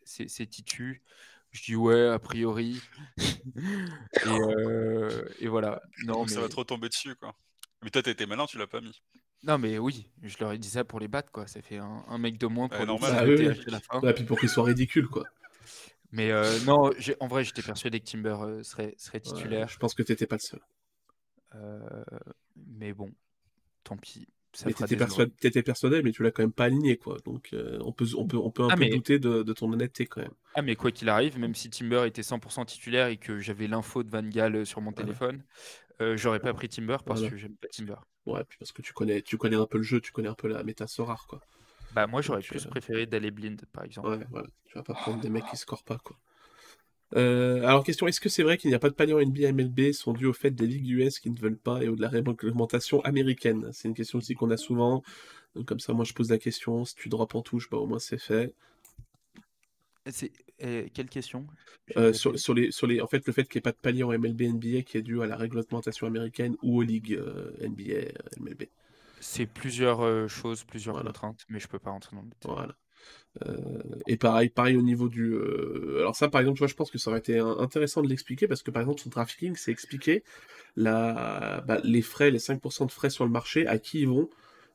Titu. 0.50 1.04
Je 1.52 1.64
dis 1.64 1.76
ouais, 1.76 2.08
a 2.08 2.18
priori. 2.18 2.82
et, 3.18 4.30
euh, 4.30 5.26
et, 5.40 5.48
voilà. 5.48 5.82
Non, 6.06 6.26
Ça 6.26 6.40
va 6.40 6.48
trop 6.48 6.64
tomber 6.64 6.88
dessus, 6.88 7.16
quoi. 7.16 7.36
Mais 7.84 7.90
toi, 7.90 8.02
t'as 8.02 8.12
été 8.12 8.26
malin, 8.26 8.46
tu 8.46 8.58
l'as 8.58 8.68
pas 8.68 8.80
mis. 8.80 9.02
Non, 9.44 9.58
mais 9.58 9.78
oui, 9.78 10.08
je 10.22 10.38
leur 10.40 10.54
ai 10.54 10.58
dit 10.58 10.70
ça 10.70 10.86
pour 10.86 11.00
les 11.00 11.10
battre, 11.10 11.32
quoi. 11.32 11.48
Ça 11.48 11.62
fait 11.62 11.78
un, 11.78 12.18
mec 12.18 12.38
de 12.38 12.48
moins 12.48 12.70
pour 12.70 12.86
normal. 12.86 13.14
Ah, 13.18 13.26
oui, 13.26 13.50
la 13.68 13.80
fin. 13.82 14.00
Ouais, 14.00 14.14
puis 14.14 14.24
pour 14.24 14.40
qu'ils 14.40 14.50
soient 14.50 14.64
ridicules, 14.64 15.08
quoi. 15.08 15.26
Mais 16.12 16.32
euh, 16.32 16.44
non, 16.66 16.92
en 17.20 17.28
vrai, 17.28 17.44
j'étais 17.44 17.62
persuadé 17.62 18.00
que 18.00 18.10
Timber 18.10 18.38
euh, 18.42 18.64
serait, 18.64 18.94
serait 18.98 19.20
titulaire. 19.20 19.68
je 19.68 19.78
pense 19.78 19.94
que 19.94 20.04
tu 20.04 20.12
n'étais 20.12 20.28
pas 20.28 20.36
le 20.36 20.42
seul. 20.42 20.60
Euh, 21.56 22.04
mais 22.56 22.94
bon, 22.94 23.12
tant 23.84 23.98
pis. 23.98 24.28
Ça 24.54 24.66
mais 24.66 24.74
t'étais 24.74 24.98
persuadé, 24.98 25.32
étais 25.44 25.64
persuadé, 25.64 26.02
mais 26.02 26.12
tu 26.12 26.24
l'as 26.24 26.32
quand 26.32 26.44
même 26.44 26.52
pas 26.52 26.66
aligné, 26.66 26.98
quoi. 26.98 27.18
Donc 27.24 27.56
on 27.80 27.94
peut, 27.94 28.06
on 28.18 28.28
peut, 28.28 28.36
on 28.36 28.52
peut 28.52 28.64
un 28.64 28.70
ah, 28.70 28.76
peu 28.76 28.90
douter 28.90 29.18
de, 29.18 29.44
de, 29.44 29.54
ton 29.54 29.72
honnêteté 29.72 30.06
quand 30.06 30.20
même. 30.20 30.34
Ah 30.56 30.62
mais 30.62 30.76
quoi 30.76 30.92
qu'il 30.92 31.08
arrive, 31.08 31.40
même 31.40 31.56
si 31.56 31.70
Timber 31.70 32.04
était 32.06 32.22
100% 32.22 32.66
titulaire 32.66 33.08
et 33.08 33.16
que 33.16 33.40
j'avais 33.40 33.68
l'info 33.68 34.04
de 34.04 34.10
Van 34.10 34.24
Gaal 34.24 34.66
sur 34.66 34.82
mon 34.82 34.92
téléphone, 34.92 35.42
j'aurais 36.16 36.42
pas 36.42 36.54
pris 36.54 36.68
Timber 36.68 36.98
parce 37.06 37.22
que 37.22 37.38
j'aime 37.38 37.56
pas 37.56 37.70
Timber. 37.70 37.96
Ouais, 38.26 38.44
puis 38.44 38.58
parce 38.58 38.74
que 38.74 38.82
tu 38.82 38.92
connais, 38.92 39.22
tu 39.22 39.38
connais 39.38 39.56
un 39.56 39.66
peu 39.66 39.78
le 39.78 39.84
jeu, 39.84 40.02
tu 40.02 40.12
connais 40.12 40.28
un 40.28 40.36
peu 40.36 40.50
la 40.50 40.64
méta 40.64 40.86
rare, 41.00 41.26
quoi. 41.28 41.42
Bah 41.94 42.08
moi 42.08 42.22
j'aurais 42.22 42.42
plus 42.42 42.66
préféré 42.66 43.06
d'aller 43.06 43.32
blind 43.32 43.62
par 43.74 43.84
exemple. 43.84 44.10
Ouais, 44.10 44.26
voilà. 44.30 44.48
Tu 44.66 44.76
vas 44.76 44.84
pas 44.84 44.94
prendre 44.94 45.20
des 45.20 45.30
mecs 45.30 45.46
qui 45.46 45.58
scorent 45.58 45.84
pas 45.84 45.98
quoi. 45.98 46.18
Euh, 47.18 47.64
alors 47.64 47.84
question, 47.84 48.08
est-ce 48.08 48.22
que 48.22 48.30
c'est 48.30 48.44
vrai 48.44 48.58
qu'il 48.58 48.70
n'y 48.70 48.76
a 48.76 48.80
pas 48.80 48.90
de 48.90 48.96
palier 48.96 49.14
en 49.14 49.20
NBA 49.20 49.52
MLB 49.52 49.92
sont 49.92 50.14
dus 50.14 50.28
au 50.28 50.34
fait 50.34 50.52
des 50.52 50.66
ligues 50.66 50.88
US 50.92 51.20
qui 51.20 51.30
ne 51.30 51.38
veulent 51.38 51.58
pas 51.58 51.84
et 51.84 51.90
au 51.90 51.96
de 51.96 52.02
la 52.02 52.08
réglementation 52.08 53.02
américaine? 53.02 53.70
C'est 53.74 53.90
une 53.90 53.94
question 53.94 54.20
aussi 54.20 54.34
qu'on 54.34 54.50
a 54.50 54.58
souvent. 54.58 55.04
Donc 55.56 55.66
comme 55.66 55.82
ça 55.82 55.92
moi 55.92 56.06
je 56.06 56.14
pose 56.14 56.30
la 56.30 56.38
question, 56.38 56.86
si 56.86 56.96
tu 56.96 57.10
drops 57.10 57.36
en 57.36 57.42
touche, 57.42 57.70
bah 57.70 57.78
au 57.78 57.88
moins 57.88 58.00
c'est 58.00 58.18
fait. 58.18 58.54
C'est 60.10 60.32
quelle 60.94 61.10
question? 61.10 61.48
Euh, 61.98 62.14
sur, 62.14 62.38
sur, 62.38 62.54
les, 62.54 62.72
sur 62.72 62.88
les, 62.88 63.02
en 63.02 63.08
fait, 63.08 63.26
le 63.26 63.34
fait 63.34 63.44
qu'il 63.44 63.58
n'y 63.58 63.60
ait 63.60 63.62
pas 63.62 63.72
de 63.72 63.78
palier 63.78 64.04
en 64.04 64.12
MLB, 64.12 64.42
NBA 64.42 64.82
qui 64.84 64.98
est 64.98 65.02
dû 65.02 65.22
à 65.22 65.26
la 65.26 65.36
réglementation 65.36 66.08
américaine 66.08 66.56
ou 66.62 66.80
aux 66.80 66.82
ligues 66.82 67.14
euh, 67.14 67.52
NBA, 67.62 68.12
MLB. 68.40 68.64
C'est 69.22 69.46
plusieurs 69.46 70.02
euh, 70.02 70.28
choses, 70.28 70.64
plusieurs 70.64 71.04
contraintes, 71.04 71.46
mais 71.48 71.60
je 71.60 71.68
peux 71.68 71.78
pas 71.78 71.92
rentrer 71.92 72.16
dans 72.16 72.24
le 72.24 72.30
détail. 72.30 72.52
Voilà. 72.54 72.76
Euh, 73.46 73.84
et 74.08 74.18
pareil, 74.18 74.50
pareil 74.50 74.76
au 74.76 74.82
niveau 74.82 75.10
du. 75.10 75.32
Euh, 75.32 76.00
alors 76.00 76.16
ça, 76.16 76.28
par 76.28 76.42
exemple, 76.42 76.66
je 76.66 76.74
pense 76.74 76.90
que 76.90 76.98
ça 76.98 77.12
aurait 77.12 77.20
été 77.20 77.38
intéressant 77.38 78.02
de 78.02 78.08
l'expliquer 78.08 78.48
parce 78.48 78.64
que 78.64 78.72
par 78.72 78.82
exemple, 78.82 79.00
sur 79.00 79.12
Trafficking, 79.12 79.56
c'est 79.56 79.72
expliqué 79.72 80.24
la... 80.76 81.64
Bah, 81.68 81.80
les 81.84 82.02
frais, 82.02 82.32
les 82.32 82.40
5% 82.40 82.88
de 82.88 82.92
frais 82.92 83.12
sur 83.12 83.24
le 83.24 83.32
marché, 83.32 83.68
à 83.68 83.78
qui 83.78 84.02
ils 84.02 84.08
vont. 84.08 84.28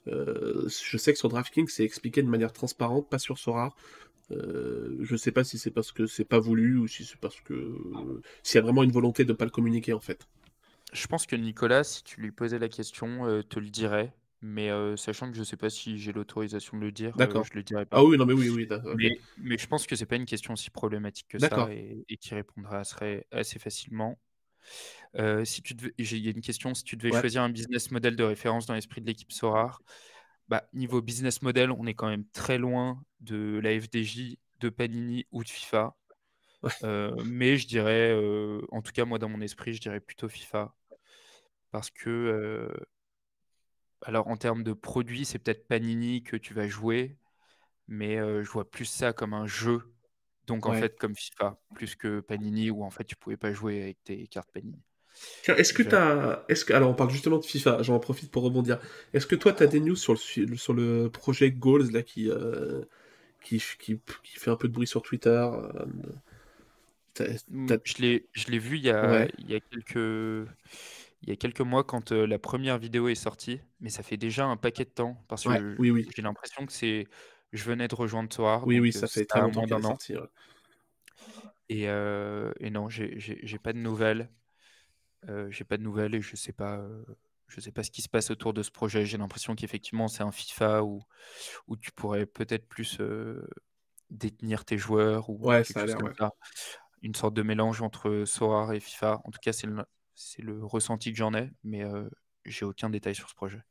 je 0.06 0.97
sais 0.97 1.12
que 1.12 1.18
sur 1.18 1.28
Trafficking, 1.28 1.66
c'est 1.66 1.85
expliqué 1.85 2.23
de 2.23 2.28
manière 2.28 2.52
transparente, 2.52 3.10
pas 3.10 3.18
sur 3.18 3.39
Sora. 3.39 3.74
Euh, 4.31 4.97
je 5.01 5.16
sais 5.16 5.32
pas 5.32 5.44
si 5.44 5.59
c'est 5.59 5.70
parce 5.73 5.93
que 5.93 6.06
c'est 6.06 6.24
pas 6.24 6.39
voulu 6.40 6.78
ou 6.78 6.86
si 6.86 7.05
c'est 7.05 7.18
parce 7.18 7.40
que 7.40 7.77
s'il 8.43 8.59
y 8.59 8.59
a 8.59 8.62
vraiment 8.62 8.82
une 8.85 8.93
volonté 8.93 9.24
de 9.24 9.32
pas 9.32 9.44
le 9.44 9.51
communiquer 9.51 9.93
en 9.93 10.01
fait. 10.01 10.27
Je 10.93 11.06
pense 11.09 11.27
que 11.27 11.36
Nicolas, 11.36 11.82
si 11.85 12.05
tu 12.05 12.20
lui 12.20 12.31
posais 12.31 12.60
la 12.60 12.68
question, 12.68 13.43
te 13.48 13.59
le 13.59 13.70
dirait 13.70 14.12
Mais 14.43 14.71
euh, 14.71 14.97
sachant 14.97 15.31
que 15.31 15.37
je 15.37 15.43
sais 15.45 15.57
pas 15.57 15.71
si 15.71 15.99
j'ai 15.99 16.13
l'autorisation 16.13 16.77
de 16.79 16.83
le 16.85 16.93
dire, 16.93 17.19
euh, 17.21 17.41
D'accord. 17.41 17.45
je 17.45 17.51
le 17.55 17.63
dirai 17.63 17.87
Ah 17.91 18.03
pas. 18.03 18.05
oui, 18.05 18.17
non, 18.19 18.27
mais 18.27 18.35
oui, 18.35 18.49
oui. 18.51 18.67
d'accord, 18.67 18.95
ok. 18.95 19.05
Mais, 19.05 19.13
mais 19.39 19.59
je 19.59 19.67
pense 19.69 19.87
que 19.87 19.97
c'est 19.97 20.07
pas 20.07 20.17
une 20.17 20.27
question 20.27 20.55
aussi 20.55 20.71
problématique 20.71 21.29
que 21.29 21.39
ça 21.41 21.73
et, 21.73 22.05
et 22.09 22.17
qui 22.19 22.35
répondra 22.35 22.81
assez, 22.81 23.27
assez 23.33 23.59
facilement. 23.59 24.19
Euh, 25.17 25.45
si 25.45 25.63
tu 25.63 25.75
devais, 25.75 25.93
j'ai- 25.99 26.17
il 26.19 26.25
y 26.25 26.29
a 26.29 26.33
une 26.33 26.41
question, 26.41 26.75
si 26.75 26.85
tu 26.85 26.97
devais 26.97 27.13
Ouais. 27.13 27.13
choisir 27.13 27.43
un 27.43 27.49
business 27.51 27.91
model 27.91 28.17
de 28.17 28.25
référence 28.25 28.67
dans 28.67 28.75
l'esprit 28.75 29.01
de 29.01 29.07
l'équipe 29.07 29.33
Sorar, 29.33 29.83
bah, 30.49 30.69
niveau 30.75 31.03
business 31.03 31.43
model, 31.43 31.71
on 31.73 31.87
est 31.87 31.95
quand 31.95 32.09
même 32.09 32.25
très 32.33 32.59
loin 32.59 33.03
de 33.21 33.61
la 33.63 33.81
FDJ, 33.81 34.39
de 34.61 34.69
Panini 34.71 35.27
ou 35.33 35.45
de 35.45 35.49
FIFA. 35.49 35.97
Ouais. 36.63 36.73
Euh, 36.85 37.13
mais 37.25 37.57
je 37.59 37.67
dirais, 37.69 38.13
euh, 38.13 38.63
en 38.73 38.83
tout 38.83 38.93
cas 38.93 39.05
moi 39.07 39.19
dans 39.19 39.29
mon 39.29 39.41
esprit, 39.41 39.75
je 39.75 39.81
dirais 39.81 40.01
plutôt 40.01 40.29
FIFA. 40.29 40.75
Parce 41.71 41.91
que, 41.91 42.11
euh, 42.11 42.69
alors 44.02 44.28
en 44.28 44.36
termes 44.36 44.62
de 44.64 44.73
produits, 44.73 45.24
c'est 45.24 45.39
peut-être 45.39 45.66
Panini 45.68 46.23
que 46.23 46.36
tu 46.36 46.55
vas 46.55 46.68
jouer, 46.68 47.16
mais 47.89 48.18
euh, 48.18 48.43
je 48.44 48.51
vois 48.51 48.70
plus 48.70 48.86
ça 48.86 49.12
comme 49.14 49.35
un 49.35 49.47
jeu, 49.47 49.82
donc 50.47 50.66
en 50.66 50.73
Ouais. 50.73 50.74
fait 50.74 50.98
comme 50.98 51.16
FIFA, 51.16 51.59
plus 51.74 51.97
que 51.97 52.20
Panini 52.20 52.70
où 52.70 52.85
en 52.85 52.90
fait 52.90 53.05
tu 53.05 53.16
pouvais 53.16 53.36
pas 53.39 53.52
jouer 53.55 53.82
avec 53.82 54.05
tes 54.05 54.27
cartes 54.28 54.51
Panini. 54.52 54.82
Est-ce 55.48 55.73
que 55.73 55.82
Je- 55.82 55.90
tu 55.90 55.94
as. 55.94 56.44
Est-ce 56.48 56.64
que... 56.64 56.73
Alors, 56.73 56.90
on 56.90 56.94
parle 56.94 57.10
justement 57.10 57.39
de 57.39 57.44
FIFA, 57.44 57.82
j'en 57.82 57.98
profite 58.01 58.31
pour 58.31 58.43
rebondir. 58.43 58.78
Est-ce 59.14 59.27
que 59.27 59.36
toi, 59.36 59.52
tu 59.52 59.62
as 59.62 59.66
des 59.66 59.81
news 59.81 59.97
sur 59.97 60.12
le, 60.12 60.18
su- 60.18 60.56
sur 60.56 60.74
le 60.74 61.09
projet 61.10 61.51
Goals 61.52 61.90
là, 61.93 62.02
qui, 62.02 62.31
euh, 62.31 62.82
qui, 63.43 63.62
qui, 63.81 64.01
qui 64.24 64.39
fait 64.40 64.51
un 64.51 64.56
peu 64.56 64.68
de 64.68 64.74
bruit 64.74 64.86
sur 64.89 65.02
Twitter 65.02 65.31
euh, 65.31 65.86
Mm, 67.51 67.66
t'as- 67.66 67.78
Je 67.85 67.94
l'ai, 68.02 68.28
je 68.32 68.48
l'ai 68.51 68.59
vu 68.59 68.77
il 68.78 68.85
y 68.85 68.90
a, 68.90 69.24
Ouais. 69.24 69.31
il 69.39 69.51
y 69.51 69.55
a 69.55 69.60
quelques, 69.60 70.48
il 71.27 71.31
y 71.31 71.32
a 71.32 71.36
quelques 71.36 71.61
mois 71.61 71.85
quand 71.85 72.12
euh, 72.12 72.27
la 72.27 72.39
première 72.39 72.78
vidéo 72.78 73.09
est 73.09 73.15
sortie, 73.15 73.61
mais 73.81 73.90
ça 73.90 74.03
fait 74.03 74.16
déjà 74.16 74.47
un 74.47 74.57
paquet 74.57 74.85
de 74.85 74.90
temps 74.90 75.24
parce 75.28 75.47
Ouais, 75.47 75.59
que 75.59 75.78
oui, 75.78 75.90
oui. 75.90 76.07
j'ai 76.16 76.23
l'impression 76.23 76.66
que 76.66 76.73
c'est, 76.73 77.09
je 77.53 77.65
venais 77.65 77.89
de 77.89 77.94
rejoindre 77.94 78.32
Soar, 78.32 78.66
Oui, 78.66 78.78
donc 78.78 78.81
oui, 78.81 78.93
euh, 78.97 79.01
ça 79.01 79.09
fait 79.09 79.24
très 79.24 79.40
longtemps 79.40 79.65
qu'elle 79.65 79.78
est 79.78 79.81
d'un 79.81 79.85
an. 79.85 79.98
sortie. 79.98 80.15
Et, 81.69 81.89
euh, 81.89 82.53
et 82.61 82.70
non, 82.70 82.89
j'ai, 82.89 83.19
j'ai, 83.19 83.40
j'ai 83.43 83.59
pas 83.59 83.73
de 83.73 83.78
nouvelles. 83.78 84.31
Euh, 85.28 85.51
j'ai 85.51 85.65
pas 85.65 85.77
de 85.77 85.82
nouvelles 85.82 86.15
et 86.15 86.23
je 86.23 86.36
sais 86.36 86.53
pas, 86.53 86.86
je 87.48 87.61
sais 87.61 87.73
pas 87.73 87.82
ce 87.82 87.90
qui 87.90 88.03
se 88.03 88.09
passe 88.09 88.31
autour 88.31 88.55
de 88.55 88.62
ce 88.62 88.70
projet. 88.70 89.07
J'ai 89.07 89.19
l'impression 89.19 89.55
qu'effectivement 89.57 90.09
c'est 90.09 90.23
un 90.23 90.32
FIFA 90.32 90.85
où, 90.85 91.03
où 91.69 91.77
tu 91.77 91.93
pourrais 91.93 92.27
peut-être 92.27 92.69
plus 92.69 93.01
détenir 94.11 94.65
tes 94.65 94.78
joueurs 94.78 95.31
ou 95.31 95.39
Ouais, 95.40 95.65
quelque 95.65 95.65
ça 95.65 95.81
a 95.81 95.86
chose 95.86 95.94
l'air, 95.94 95.98
comme 95.98 96.09
ouais. 96.09 96.12
ça. 96.19 96.31
Une 97.03 97.15
sorte 97.15 97.35
de 97.35 97.43
mélange 97.43 97.82
entre 97.82 98.24
Sorar 98.27 98.73
et 98.74 98.81
FIFA. 98.81 99.20
En 99.24 99.31
tout 99.31 99.40
cas, 99.43 99.53
c'est 99.53 99.66
le, 99.69 99.85
c'est 100.16 100.43
le 100.43 100.64
ressenti 100.64 101.12
que 101.12 101.18
j'en 101.18 101.34
ai, 101.34 101.51
mais 101.62 101.84
euh, 101.84 102.09
j'ai 102.44 102.64
aucun 102.64 102.90
détail 102.90 103.14
sur 103.14 103.28
ce 103.28 103.34
projet. 103.34 103.62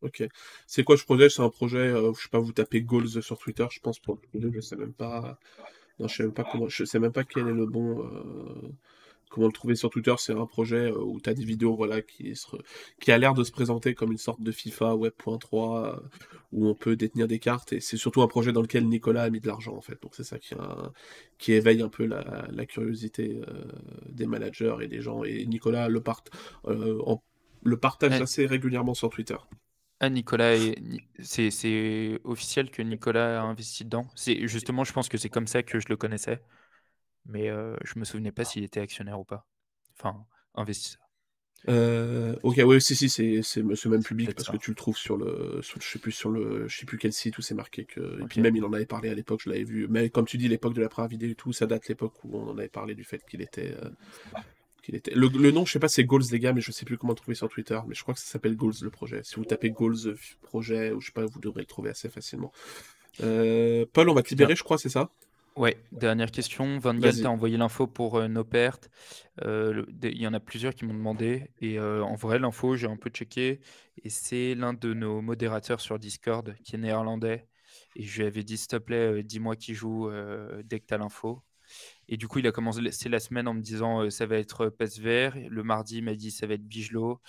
Ok. 0.00 0.24
C'est 0.66 0.82
quoi 0.82 0.96
ce 0.96 1.04
projet? 1.04 1.28
C'est 1.28 1.42
un 1.42 1.50
projet, 1.50 1.78
euh, 1.78 2.12
je 2.14 2.22
sais 2.22 2.28
pas, 2.30 2.40
vous 2.40 2.52
tapez 2.52 2.82
Goals 2.82 3.22
sur 3.22 3.38
Twitter, 3.38 3.66
je 3.70 3.80
pense, 3.80 3.98
pour 4.00 4.18
le 4.32 4.52
je 4.52 4.60
sais 4.60 4.76
même 4.76 4.94
pas. 4.94 5.38
Non, 5.98 6.08
je 6.08 6.16
sais 6.16 6.22
même 6.22 6.32
pas 6.32 6.44
comment, 6.44 6.68
je 6.68 6.84
sais 6.84 6.98
même 6.98 7.12
pas 7.12 7.24
quel 7.24 7.46
est 7.46 7.52
le 7.52 7.66
bon, 7.66 8.02
euh, 8.02 8.72
comment 9.30 9.46
le 9.46 9.52
trouver 9.52 9.76
sur 9.76 9.90
Twitter. 9.90 10.14
C'est 10.18 10.34
un 10.34 10.46
projet 10.46 10.90
euh, 10.92 10.98
où 11.02 11.20
tu 11.20 11.30
as 11.30 11.34
des 11.34 11.44
vidéos, 11.44 11.76
voilà, 11.76 12.02
qui 12.02 12.36
se, 12.36 12.48
qui 13.00 13.12
a 13.12 13.18
l'air 13.18 13.34
de 13.34 13.44
se 13.44 13.52
présenter 13.52 13.94
comme 13.94 14.12
une 14.12 14.18
sorte 14.18 14.42
de 14.42 14.52
FIFA 14.52 14.96
Web.3, 14.96 15.86
euh, 15.96 16.00
où 16.52 16.68
on 16.68 16.74
peut 16.74 16.96
détenir 16.96 17.28
des 17.28 17.38
cartes. 17.38 17.72
Et 17.72 17.80
c'est 17.80 17.96
surtout 17.96 18.22
un 18.22 18.28
projet 18.28 18.52
dans 18.52 18.62
lequel 18.62 18.86
Nicolas 18.88 19.22
a 19.24 19.30
mis 19.30 19.40
de 19.40 19.46
l'argent, 19.46 19.74
en 19.76 19.80
fait. 19.82 20.00
Donc 20.02 20.14
c'est 20.14 20.24
ça 20.24 20.38
qui, 20.38 20.54
a- 20.54 20.92
qui 21.38 21.52
éveille 21.52 21.82
un 21.82 21.88
peu 21.88 22.04
la, 22.06 22.46
la 22.50 22.66
curiosité 22.66 23.40
euh, 23.48 23.64
des 24.08 24.26
managers 24.26 24.76
et 24.82 24.88
des 24.88 25.00
gens. 25.00 25.24
Et 25.24 25.46
Nicolas 25.46 25.88
le, 25.88 26.00
part, 26.02 26.22
euh, 26.66 27.00
en- 27.06 27.22
le 27.64 27.76
partage 27.78 28.10
Ouais. 28.12 28.22
assez 28.22 28.46
régulièrement 28.46 28.94
sur 28.94 29.10
Twitter. 29.10 29.36
Ah, 30.00 30.08
Nicolas, 30.10 30.54
est- 30.56 30.80
Ni- 30.80 31.02
c'est 31.18 31.50
c'est 31.50 32.20
officiel 32.24 32.70
que 32.70 32.80
Nicolas 32.82 33.42
a 33.42 33.44
investi 33.44 33.84
dedans? 33.84 34.08
C'est 34.14 34.46
justement, 34.48 34.84
je 34.84 34.92
pense 34.92 35.08
que 35.10 35.18
c'est 35.18 35.28
comme 35.28 35.46
ça 35.46 35.62
que 35.62 35.78
je 35.78 35.86
le 35.88 35.96
connaissais, 35.96 36.42
mais 37.30 37.48
euh, 37.48 37.76
je 37.84 37.98
me 37.98 38.04
souvenais 38.04 38.32
pas 38.32 38.44
s'il 38.44 38.64
était 38.64 38.80
actionnaire 38.80 39.18
ou 39.20 39.24
pas. 39.24 39.46
Enfin, 39.98 40.24
investisseur. 40.54 41.00
Euh, 41.68 42.36
ok, 42.42 42.58
oui, 42.64 42.80
si, 42.80 42.96
si, 42.96 43.10
c'est 43.10 43.42
c'est 43.42 43.62
même 43.62 44.02
public 44.02 44.32
parce 44.34 44.46
ça. 44.46 44.52
que 44.52 44.56
tu 44.56 44.70
le 44.70 44.74
trouves 44.74 44.96
sur 44.96 45.18
le, 45.18 45.60
sur, 45.62 45.78
je 45.80 45.86
sais 45.86 45.98
plus 45.98 46.12
sur 46.12 46.30
le, 46.30 46.66
je 46.68 46.78
sais 46.78 46.86
plus 46.86 46.96
quel 46.96 47.12
site 47.12 47.36
où 47.36 47.42
c'est 47.42 47.54
marqué 47.54 47.84
que, 47.84 48.22
et 48.22 48.24
puis 48.24 48.40
même 48.40 48.56
il 48.56 48.64
en 48.64 48.72
avait 48.72 48.86
parlé 48.86 49.10
à 49.10 49.14
l'époque, 49.14 49.42
je 49.44 49.50
l'avais 49.50 49.64
vu. 49.64 49.86
Mais 49.88 50.08
comme 50.08 50.24
tu 50.24 50.38
dis, 50.38 50.48
l'époque 50.48 50.72
de 50.72 50.80
la 50.80 50.88
première 50.88 51.08
vidéo 51.10 51.28
et 51.30 51.34
tout, 51.34 51.52
ça 51.52 51.66
date 51.66 51.86
l'époque 51.88 52.14
où 52.24 52.34
on 52.38 52.48
en 52.48 52.56
avait 52.56 52.68
parlé 52.68 52.94
du 52.94 53.04
fait 53.04 53.22
qu'il 53.26 53.42
était, 53.42 53.74
euh, 53.74 53.90
qu'il 54.82 54.94
était. 54.94 55.12
Le, 55.14 55.28
le 55.28 55.50
nom, 55.50 55.66
je 55.66 55.72
sais 55.72 55.78
pas, 55.78 55.88
c'est 55.88 56.04
Goals 56.04 56.22
les 56.32 56.38
gars, 56.38 56.54
mais 56.54 56.62
je 56.62 56.72
sais 56.72 56.86
plus 56.86 56.96
comment 56.96 57.12
le 57.12 57.16
trouver 57.16 57.34
sur 57.34 57.50
Twitter, 57.50 57.78
mais 57.86 57.94
je 57.94 58.02
crois 58.02 58.14
que 58.14 58.20
ça 58.20 58.26
s'appelle 58.26 58.56
Goals 58.56 58.76
le 58.80 58.90
projet. 58.90 59.20
Si 59.22 59.34
vous 59.34 59.44
tapez 59.44 59.70
Goals 59.70 60.16
projet 60.40 60.92
ou 60.92 61.00
je 61.02 61.06
sais 61.08 61.12
pas, 61.12 61.26
vous 61.26 61.40
devrez 61.40 61.60
le 61.60 61.66
trouver 61.66 61.90
assez 61.90 62.08
facilement. 62.08 62.52
Euh, 63.22 63.84
Paul, 63.92 64.08
on 64.08 64.14
va 64.14 64.22
te 64.22 64.30
libérer, 64.30 64.56
je 64.56 64.62
crois, 64.62 64.78
c'est 64.78 64.88
ça? 64.88 65.10
Ouais, 65.56 65.76
dernière 65.92 66.30
question. 66.30 66.78
Van 66.78 66.94
Gaal 66.94 67.18
t'a 67.18 67.30
envoyé 67.30 67.56
l'info 67.56 67.86
pour 67.86 68.16
euh, 68.16 68.28
nos 68.28 68.44
pertes. 68.44 68.88
Euh, 69.42 69.72
le- 69.72 69.86
Il 70.04 70.20
y 70.20 70.26
en 70.26 70.32
a 70.32 70.40
plusieurs 70.40 70.74
qui 70.74 70.84
m'ont 70.84 70.94
demandé. 70.94 71.50
Et 71.60 71.78
euh, 71.78 72.02
en 72.04 72.14
vrai, 72.14 72.38
l'info, 72.38 72.76
j'ai 72.76 72.86
un 72.86 72.96
peu 72.96 73.10
checké. 73.10 73.60
Et 74.02 74.10
c'est 74.10 74.54
l'un 74.54 74.72
de 74.74 74.94
nos 74.94 75.20
modérateurs 75.20 75.80
sur 75.80 75.98
Discord 75.98 76.54
qui 76.64 76.76
est 76.76 76.78
néerlandais. 76.78 77.46
Et 77.96 78.04
je 78.04 78.20
lui 78.20 78.26
avais 78.26 78.44
dit, 78.44 78.56
s'il 78.56 78.68
te 78.68 78.76
plaît, 78.76 79.22
dis-moi 79.24 79.56
qui 79.56 79.74
joue 79.74 80.10
dès 80.64 80.80
que 80.80 80.86
tu 80.86 80.94
as 80.94 80.98
l'info. 80.98 81.42
Et 82.08 82.16
du 82.16 82.28
coup, 82.28 82.38
il 82.40 82.46
a 82.46 82.52
commencé 82.52 82.80
la 83.08 83.20
semaine 83.20 83.48
en 83.48 83.54
me 83.54 83.60
disant, 83.62 84.08
ça 84.10 84.26
va 84.26 84.36
être 84.38 84.68
PSVR. 84.68 85.34
Le 85.50 85.62
mardi, 85.64 85.98
il 85.98 86.04
m'a 86.04 86.14
dit, 86.14 86.30
ça 86.30 86.46
va 86.46 86.54
être 86.54 86.66
Bigelot. 86.66 87.20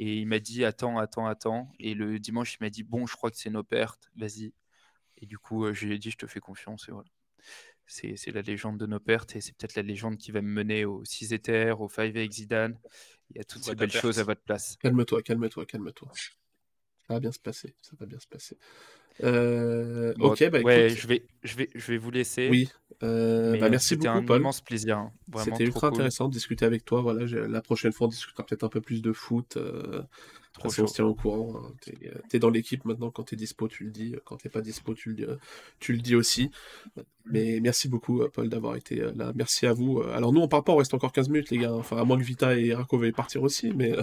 Et 0.00 0.16
il 0.18 0.26
m'a 0.26 0.40
dit, 0.40 0.64
attends, 0.64 0.98
attends, 0.98 1.26
attends. 1.26 1.72
Et 1.80 1.94
le 1.94 2.18
dimanche, 2.20 2.56
il 2.60 2.64
m'a 2.64 2.70
dit, 2.70 2.84
bon, 2.84 3.06
je 3.06 3.16
crois 3.16 3.30
que 3.30 3.38
c'est 3.38 3.50
nos 3.50 3.64
pertes. 3.64 4.10
Vas-y. 4.16 4.52
Et 5.18 5.26
du 5.26 5.38
coup, 5.38 5.72
je 5.74 5.86
lui 5.86 5.94
ai 5.96 5.98
dit, 5.98 6.10
je 6.12 6.18
te 6.18 6.26
fais 6.28 6.40
confiance. 6.40 6.88
Et 6.88 6.92
voilà 6.92 7.08
c'est 7.86 8.32
la 8.32 8.42
légende 8.42 8.78
de 8.78 8.86
nos 8.86 9.00
pertes 9.00 9.36
et 9.36 9.40
c'est 9.40 9.54
peut-être 9.56 9.76
la 9.76 9.82
légende 9.82 10.16
qui 10.16 10.32
va 10.32 10.40
me 10.40 10.48
mener 10.48 10.84
au 10.84 11.04
6 11.04 11.32
Ether, 11.32 11.74
au 11.78 11.88
5 11.88 12.16
avec 12.16 12.32
Zidane 12.32 12.78
et 13.34 13.40
à 13.40 13.44
toutes 13.44 13.62
ces 13.64 13.74
belles 13.74 13.90
perte. 13.90 14.02
choses 14.02 14.18
à 14.18 14.24
votre 14.24 14.42
place. 14.42 14.76
Calme-toi, 14.80 15.22
calme-toi, 15.22 15.66
calme-toi. 15.66 16.10
Ça 17.06 17.14
va 17.14 17.20
bien 17.20 17.32
se 17.32 17.38
passer, 17.38 17.74
ça 17.82 17.92
va 18.00 18.06
bien 18.06 18.18
se 18.18 18.26
passer. 18.26 18.56
Euh, 19.22 20.14
Bon, 20.16 20.28
ok, 20.28 20.48
bah 20.50 20.60
ouais, 20.60 20.88
écoute, 20.88 20.98
je 20.98 21.06
vais, 21.06 21.22
je 21.42 21.56
vais, 21.56 21.70
je 21.74 21.92
vais 21.92 21.98
vous 21.98 22.10
laisser. 22.10 22.48
oui, 22.50 22.70
euh, 23.04 23.56
bah 23.58 23.66
euh, 23.66 23.70
merci 23.70 23.88
c'était 23.88 24.08
beaucoup, 24.08 24.18
un 24.18 24.22
Paul. 24.22 24.40
immense 24.40 24.60
plaisir. 24.60 24.98
hein. 24.98 25.12
C'était 25.36 25.64
ultra 25.64 25.88
cool. 25.88 25.96
intéressant 25.96 26.28
de 26.28 26.32
discuter 26.32 26.64
avec 26.64 26.84
toi. 26.84 27.00
Voilà, 27.02 27.24
la 27.48 27.62
prochaine 27.62 27.92
fois, 27.92 28.06
on 28.06 28.10
discutera 28.10 28.44
peut-être 28.44 28.64
un 28.64 28.68
peu 28.68 28.80
plus 28.80 29.02
de 29.02 29.12
foot. 29.12 29.56
euh, 29.56 30.02
Trop 30.52 30.68
façon, 30.70 30.82
on 30.84 30.86
se 30.86 30.94
tient 30.94 31.04
au 31.04 31.14
courant. 31.14 31.54
hein. 31.56 31.72
T'es, 31.80 31.94
euh, 32.06 32.18
t'es 32.28 32.38
dans 32.38 32.50
l'équipe 32.50 32.84
maintenant. 32.84 33.10
Quand 33.10 33.24
t'es 33.24 33.36
dispo, 33.36 33.66
tu 33.68 33.84
le 33.84 33.90
dis. 33.90 34.14
Quand 34.24 34.36
t'es 34.36 34.48
pas 34.48 34.60
dispo, 34.60 34.94
tu 34.94 35.08
le 35.10 35.14
dis, 35.16 35.24
euh, 35.24 35.36
tu 35.80 35.92
le 35.92 35.98
dis 36.00 36.14
aussi. 36.14 36.50
Mais 37.24 37.58
merci 37.60 37.88
beaucoup, 37.88 38.22
euh, 38.22 38.28
Paul, 38.32 38.48
d'avoir 38.48 38.76
été 38.76 39.00
euh, 39.00 39.12
là. 39.16 39.32
Merci 39.34 39.66
à 39.66 39.72
vous. 39.72 39.98
Euh, 40.00 40.14
Alors, 40.16 40.32
nous, 40.32 40.40
on 40.40 40.48
part 40.48 40.62
pas. 40.64 40.72
On 40.72 40.76
reste 40.76 40.94
encore 40.94 41.12
15 41.12 41.28
minutes, 41.28 41.50
les 41.50 41.58
gars. 41.58 41.72
Enfin, 41.74 41.96
à 41.96 42.04
moins 42.04 42.18
que 42.18 42.22
Vita 42.24 42.56
et 42.56 42.72
Rako 42.74 42.98
veuillent 42.98 43.12
partir 43.12 43.42
aussi. 43.42 43.72
Mais, 43.74 43.92
euh, 43.98 44.02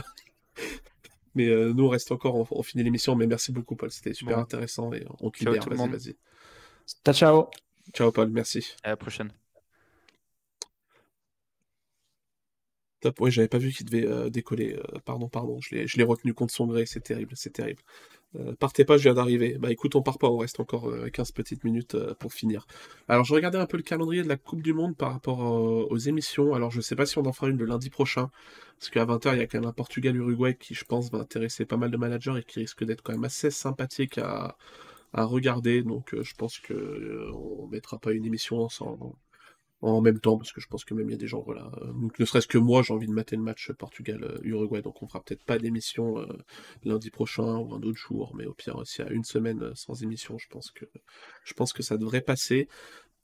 mais 1.36 1.48
euh, 1.48 1.74
nous, 1.74 1.86
on 1.86 1.90
reste 1.90 2.12
encore. 2.12 2.36
On, 2.36 2.46
on 2.52 2.64
finit 2.64 2.84
l'émission. 2.84 3.16
Mais 3.16 3.28
merci 3.28 3.52
beaucoup, 3.54 3.76
Paul. 3.78 3.92
C'était 3.92 4.14
super 4.14 4.36
Bon. 4.38 4.44
intéressant. 4.44 4.92
Et 4.94 5.06
on 5.22 5.30
te 5.30 5.38
Ciao 5.40 5.54
libère. 5.54 5.70
Vas-y, 5.70 5.78
vas-y. 5.90 6.16
Ciao, 7.06 7.14
ciao. 7.16 7.71
Ciao, 7.94 8.12
Paul. 8.12 8.30
Merci. 8.30 8.76
À 8.84 8.90
la 8.90 8.98
prochaine. 8.98 9.32
Top. 13.02 13.20
Ouais, 13.20 13.32
j'avais 13.32 13.48
pas 13.48 13.58
vu 13.58 13.72
qu'il 13.72 13.86
devait 13.88 14.08
euh, 14.08 14.30
décoller. 14.30 14.76
Euh, 14.76 15.00
pardon, 15.04 15.28
pardon. 15.28 15.60
Je 15.60 15.76
l'ai, 15.76 15.88
je 15.88 15.98
l'ai 15.98 16.04
retenu 16.04 16.34
contre 16.34 16.54
son 16.54 16.68
gré. 16.68 16.86
C'est 16.86 17.02
terrible. 17.02 17.32
C'est 17.36 17.52
terrible. 17.52 17.82
Euh, 18.40 18.54
partez 18.56 18.86
pas, 18.86 18.98
je 18.98 19.04
viens 19.04 19.14
d'arriver. 19.14 19.58
Bah 19.60 19.72
écoute, 19.72 19.96
on 19.96 20.02
part 20.02 20.18
pas, 20.18 20.30
on 20.30 20.38
reste 20.38 20.60
encore 20.60 20.90
euh, 20.90 21.10
15 21.10 21.32
petites 21.34 21.64
minutes 21.64 21.98
pour 22.20 22.34
finir. 22.34 22.66
Alors 23.10 23.26
je 23.26 23.34
regardais 23.34 23.58
un 23.58 23.66
peu 23.66 23.78
le 23.78 23.84
calendrier 23.84 24.24
de 24.24 24.30
la 24.30 24.38
Coupe 24.38 24.62
du 24.62 24.74
Monde 24.74 24.96
par 24.96 25.12
rapport 25.12 25.40
aux 25.40 25.98
émissions. 25.98 26.54
Alors 26.54 26.72
je 26.72 26.80
sais 26.80 26.96
pas 26.96 27.06
si 27.06 27.18
on 27.18 27.26
en 27.26 27.34
fera 27.34 27.50
une 27.50 27.58
le 27.58 27.66
lundi 27.66 27.90
prochain, 27.90 28.30
parce 28.80 28.90
qu'à 28.90 29.06
20h 29.06 29.34
il 29.34 29.40
y 29.40 29.42
a 29.42 29.48
quand 29.48 29.60
même 29.60 29.70
un 29.70 29.74
Portugal-Uruguay 29.74 30.56
qui 30.56 30.76
je 30.76 30.86
pense 30.86 31.12
va 31.12 31.20
intéresser 31.20 31.66
pas 31.66 31.78
mal 31.78 31.92
de 31.92 31.98
managers 31.98 32.38
et 32.38 32.44
qui 32.44 32.60
risque 32.60 32.86
d'être 32.86 33.02
quand 33.02 33.12
même 33.12 33.26
assez 33.26 33.52
sympathique 33.52 34.18
à, 34.18 34.56
à 35.14 35.24
regarder. 35.26 35.84
Donc 35.84 36.14
euh, 36.14 36.24
je 36.24 36.34
pense 36.36 36.60
que 36.60 36.74
euh, 36.74 37.32
on 37.34 37.68
mettra 37.68 37.98
pas 38.00 38.12
une 38.14 38.26
émission 38.26 38.60
ensemble 38.60 39.14
en 39.82 40.02
même 40.02 40.20
temps, 40.20 40.38
parce 40.38 40.52
que 40.52 40.62
je 40.62 40.68
pense 40.68 40.86
que 40.86 40.94
même 40.94 41.10
il 41.10 41.12
y 41.12 41.16
a 41.16 41.18
des 41.18 41.28
gens, 41.28 41.42
voilà. 41.42 41.72
euh, 41.82 41.92
Donc, 41.94 42.20
ne 42.20 42.26
serait-ce 42.26 42.48
que 42.48 42.60
moi, 42.60 42.84
j'ai 42.84 42.94
envie 42.94 43.08
de 43.08 43.14
mater 43.14 43.36
le 43.36 43.42
match 43.42 43.72
Portugal-Uruguay, 43.72 44.82
donc 44.84 45.02
on 45.02 45.08
fera 45.08 45.24
peut-être 45.24 45.44
pas 45.44 45.58
d'émission 45.58 46.26
lundi 46.84 47.10
prochain 47.10 47.58
ou 47.58 47.74
un 47.74 47.82
autre 47.82 47.98
jour, 47.98 48.36
mais 48.36 48.46
au 48.46 48.54
pire, 48.54 48.80
s'il 48.86 49.06
y 49.06 49.08
a 49.08 49.12
une 49.12 49.24
semaine 49.24 49.72
sans 49.76 50.04
émission, 50.04 50.38
je 50.38 50.48
pense 50.50 50.70
que 50.72 50.86
je 51.46 51.54
pense 51.54 51.74
que 51.74 51.82
ça 51.84 51.98
devrait 51.98 52.22
passer. 52.22 52.68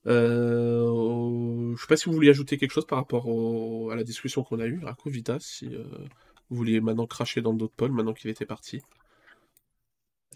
Je 0.05 1.75
sais 1.79 1.87
pas 1.87 1.97
si 1.97 2.05
vous 2.05 2.13
vouliez 2.13 2.29
ajouter 2.31 2.57
quelque 2.57 2.71
chose 2.71 2.87
par 2.87 2.99
rapport 2.99 3.27
au- 3.27 3.89
à 3.91 3.95
la 3.95 4.03
discussion 4.03 4.43
qu'on 4.43 4.59
a 4.59 4.67
eue, 4.67 4.79
Rako 4.83 5.09
Vita, 5.09 5.37
si 5.39 5.67
vous 6.49 6.55
vouliez 6.57 6.81
maintenant 6.81 7.07
cracher 7.07 7.41
dans 7.41 7.53
de 7.53 7.67
Paul, 7.67 7.91
maintenant 7.91 8.13
qu'il 8.13 8.29
était 8.31 8.45
parti. 8.45 8.81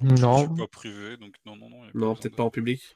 Je 0.02 0.16
suis 0.16 0.22
Non. 0.22 0.56
pas 0.56 0.68
privé, 0.68 1.18
donc 1.18 1.36
non, 1.46 1.56
non, 1.56 1.70
non. 1.70 1.84
Non, 1.94 2.16
peut-être 2.16 2.32
de- 2.32 2.38
pas 2.38 2.44
en 2.44 2.50
public. 2.50 2.96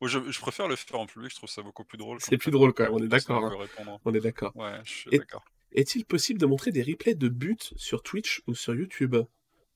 Ouais, 0.00 0.08
je, 0.08 0.30
je 0.30 0.40
préfère 0.40 0.68
le 0.68 0.76
faire 0.76 0.98
en 1.00 1.06
public, 1.06 1.30
je 1.30 1.36
trouve 1.36 1.48
ça 1.48 1.62
beaucoup 1.62 1.84
plus 1.84 1.98
drôle. 1.98 2.18
C'est 2.20 2.36
plus 2.38 2.50
drôle 2.50 2.72
quand 2.72 2.84
même, 2.84 2.92
on 2.92 3.02
est 3.02 3.08
d'accord. 3.08 3.44
hein. 3.44 3.98
On 4.04 4.14
est 4.14 4.20
d'accord. 4.20 4.54
Ouais, 4.56 4.80
je 4.84 4.90
suis 4.90 5.10
d'accord. 5.10 5.44
Est-il 5.72 6.04
possible 6.04 6.40
de 6.40 6.46
montrer 6.46 6.72
des 6.72 6.82
replays 6.82 7.14
de 7.14 7.28
buts 7.28 7.56
sur 7.76 8.02
Twitch 8.02 8.42
ou 8.48 8.54
sur 8.54 8.74
YouTube? 8.74 9.16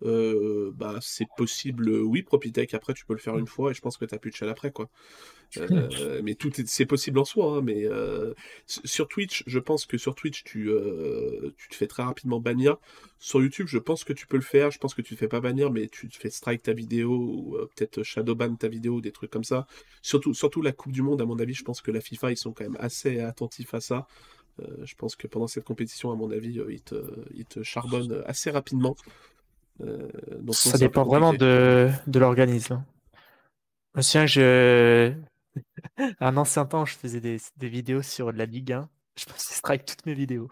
Euh, 0.03 0.73
bah, 0.75 0.99
c'est 1.01 1.27
possible, 1.37 1.89
oui, 1.89 2.23
Propitech, 2.23 2.75
après 2.75 2.95
tu 2.95 3.07
peux 3.07 3.15
le 3.15 3.21
faire 3.21 3.39
une 3.39 3.47
fois 3.47 3.71
et 3.71 3.75
je 3.75 3.81
pense 3.81 3.97
que 3.97 4.05
tu 4.05 4.19
plus 4.19 4.33
de 4.33 4.47
après, 4.47 4.71
quoi. 4.71 4.91
Euh, 5.59 6.21
mais 6.25 6.35
tout 6.35 6.51
c'est 6.67 6.85
possible 6.85 7.19
en 7.21 7.25
soi, 7.25 7.57
hein, 7.57 7.63
mais 7.63 7.85
euh, 7.85 8.35
sur 8.67 9.07
Twitch, 9.07 9.45
je 9.47 9.59
pense 9.61 9.87
que 9.87 9.97
sur 9.97 10.15
Twitch, 10.15 10.43
tu, 10.43 10.71
tu 11.57 11.69
te 11.69 11.75
fais 11.75 11.87
très 11.87 12.03
rapidement 12.03 12.41
bannir. 12.41 12.77
Sur 13.19 13.41
YouTube, 13.41 13.69
je 13.69 13.79
pense 13.79 14.05
que 14.05 14.13
tu 14.13 14.27
peux 14.27 14.37
le 14.37 14.43
faire, 14.43 14.71
je 14.71 14.79
pense 14.79 14.95
que 14.95 15.03
tu 15.03 15.15
te 15.15 15.19
fais 15.19 15.29
pas 15.29 15.41
bannir, 15.41 15.71
mais 15.71 15.89
tu 15.89 16.09
te 16.09 16.17
fais 16.17 16.31
strike 16.31 16.63
ta 16.63 16.73
vidéo 16.73 17.11
ou 17.13 17.59
peut-être 17.75 18.03
shadowban 18.03 18.57
ta 18.57 18.69
vidéo, 18.69 19.01
des 19.01 19.13
trucs 19.13 19.31
comme 19.31 19.45
ça. 19.45 19.67
Surtout, 20.03 20.35
surtout 20.35 20.61
la 20.61 20.73
Coupe 20.73 20.93
du 20.93 21.03
Monde, 21.03 21.23
à 21.23 21.25
mon 21.25 21.39
avis, 21.39 21.55
je 21.55 21.65
pense 21.65 21.81
que 21.81 21.93
la 21.93 22.01
FIFA, 22.01 22.33
ils 22.33 22.37
sont 22.37 22.53
quand 22.53 22.65
même 22.65 22.77
assez 22.81 23.21
attentifs 23.21 23.73
à 23.75 23.81
ça. 23.81 24.07
je 24.83 24.95
pense 24.97 25.15
que 25.15 25.29
pendant 25.29 25.47
cette 25.47 25.65
compétition, 25.65 26.11
à 26.11 26.17
mon 26.17 26.31
avis, 26.31 26.61
ils 26.69 26.83
te, 26.83 26.97
ils 27.35 27.47
te 27.47 27.63
charbonnent 27.63 28.23
assez 28.27 28.51
rapidement. 28.51 28.97
Euh, 29.81 30.09
ça 30.53 30.79
dépend 30.79 31.05
vraiment 31.05 31.33
de, 31.33 31.91
de 32.07 32.19
l'organisme. 32.19 32.85
Je 33.95 33.99
me 33.99 34.03
souviens 34.03 34.27
que 34.27 34.31
je... 34.31 35.13
un 36.21 36.37
ancien 36.37 36.65
temps, 36.65 36.85
je 36.85 36.95
faisais 36.95 37.21
des, 37.21 37.39
des, 37.57 37.69
vidéos 37.69 38.03
sur 38.03 38.33
la 38.33 38.47
Ligue 38.47 38.73
1. 38.73 38.89
Je 39.19 39.25
pensais 39.27 39.55
strike 39.55 39.85
toutes 39.85 40.07
mes 40.07 40.15
vidéos. 40.15 40.51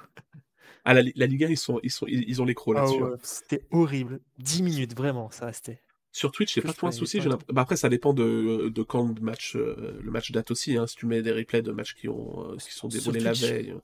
Ah, 0.85 0.95
la, 0.95 1.03
la 1.15 1.27
Ligue 1.27 1.45
1, 1.45 1.49
ils, 1.49 1.57
sont, 1.57 1.79
ils, 1.83 1.91
sont, 1.91 2.07
ils 2.09 2.43
ont 2.43 2.45
les 2.45 2.55
crocs 2.55 2.77
ah 2.77 2.83
là-dessus. 2.83 3.03
Hein. 3.03 3.17
C'était 3.23 3.67
horrible. 3.71 4.21
10 4.39 4.63
minutes, 4.63 4.97
vraiment, 4.97 5.31
ça 5.31 5.47
restait. 5.47 5.81
Sur 6.11 6.31
Twitch, 6.31 6.59
a 6.59 6.63
pas 6.63 6.73
trop 6.75 6.89
un 6.89 6.93
souci. 6.93 7.21
Bah 7.21 7.63
après, 7.63 7.77
ça 7.77 7.89
dépend 7.89 8.13
de, 8.13 8.69
de 8.69 8.83
quand 8.83 9.15
le 9.15 9.21
match, 9.23 9.57
euh, 9.57 9.99
le 10.03 10.11
match 10.11 10.31
date 10.31 10.51
aussi. 10.51 10.77
Hein. 10.77 10.87
Si 10.87 10.97
tu 10.97 11.07
mets 11.07 11.23
des 11.23 11.33
replays 11.33 11.63
de 11.63 11.73
matchs 11.73 11.95
qui, 11.95 12.09
ont, 12.09 12.53
euh, 12.53 12.57
qui 12.57 12.75
sont 12.75 12.89
déroulés 12.89 13.21
la 13.21 13.33
veille. 13.33 13.75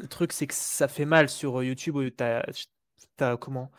Le 0.00 0.08
truc, 0.08 0.32
c'est 0.32 0.46
que 0.46 0.54
ça 0.54 0.88
fait 0.88 1.04
mal 1.04 1.28
sur 1.28 1.62
YouTube 1.62 1.96
où 1.96 2.02
tu 3.16 3.24
as, 3.24 3.32
as, 3.32 3.36
comment 3.36 3.70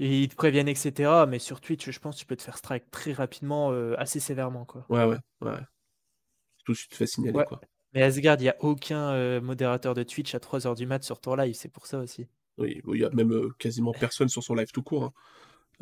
et 0.00 0.22
ils 0.22 0.28
te 0.28 0.34
préviennent, 0.34 0.68
etc. 0.68 1.24
Mais 1.28 1.38
sur 1.38 1.60
Twitch, 1.60 1.90
je 1.90 1.98
pense 1.98 2.16
que 2.16 2.20
tu 2.20 2.26
peux 2.26 2.36
te 2.36 2.42
faire 2.42 2.58
strike 2.58 2.90
très 2.90 3.12
rapidement, 3.12 3.70
euh, 3.72 3.94
assez 3.98 4.20
sévèrement. 4.20 4.64
Quoi. 4.64 4.84
Ouais, 4.88 5.04
ouais, 5.04 5.18
ouais. 5.40 5.58
Tout 6.64 6.72
de 6.72 6.76
suite, 6.76 6.90
tu 6.90 6.94
te 6.94 6.96
fais 6.96 7.06
signaler. 7.06 7.44
Quoi. 7.46 7.60
Mais 7.92 8.02
Asgard, 8.02 8.36
il 8.38 8.42
n'y 8.42 8.48
a 8.48 8.56
aucun 8.60 9.10
euh, 9.10 9.40
modérateur 9.40 9.94
de 9.94 10.02
Twitch 10.02 10.34
à 10.34 10.38
3h 10.38 10.74
du 10.76 10.86
mat 10.86 11.04
sur 11.04 11.20
ton 11.20 11.36
live, 11.36 11.54
c'est 11.54 11.68
pour 11.68 11.86
ça 11.86 11.98
aussi. 11.98 12.26
Oui, 12.58 12.80
il 12.86 12.94
n'y 12.94 13.04
a 13.04 13.10
même 13.10 13.32
euh, 13.32 13.54
quasiment 13.58 13.92
personne 13.92 14.28
sur 14.28 14.42
son 14.42 14.54
live 14.54 14.70
tout 14.72 14.82
court. 14.82 15.04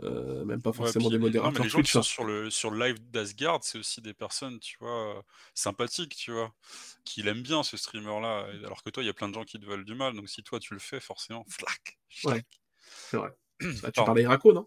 Hein. 0.03 0.45
même 0.45 0.61
pas 0.61 0.73
forcément 0.73 1.09
des 1.09 1.19
modérateurs. 1.19 1.59
Non, 1.59 1.65
les 1.65 1.71
gens 1.71 1.81
qui 1.81 1.91
sont 1.91 2.01
hein. 2.01 2.03
sur 2.03 2.25
le, 2.25 2.51
sur 2.51 2.71
le 2.71 2.87
live 2.87 3.11
d'Asgard, 3.11 3.61
c'est 3.63 3.79
aussi 3.79 4.03
des 4.03 4.15
personnes, 4.15 4.59
tu 4.59 4.77
vois, 4.79 5.23
sympathiques, 5.55 6.17
tu 6.17 6.33
vois, 6.33 6.53
qui 7.05 7.23
l'aiment 7.23 7.43
bien 7.43 7.63
ce 7.63 7.79
streamer-là. 7.79 8.47
Alors 8.65 8.83
que 8.83 8.91
toi, 8.91 9.03
il 9.03 9.07
y 9.07 9.11
a 9.11 9.15
plein 9.15 9.29
de 9.29 9.35
gens 9.35 9.45
qui 9.45 9.59
te 9.59 9.65
veulent 9.65 9.85
du 9.85 9.95
mal. 9.95 10.15
Donc 10.15 10.29
si 10.29 10.43
toi, 10.43 10.59
tu 10.61 10.75
le 10.75 10.81
fais, 10.81 11.01
forcément, 11.01 11.45
flac. 11.49 11.99
Ouais, 12.25 12.43
c'est 13.11 13.17
vrai. 13.17 13.31
Bah, 13.83 13.93
tu 13.93 14.03
parlais 14.05 14.23
Iraco, 14.23 14.53
non? 14.53 14.67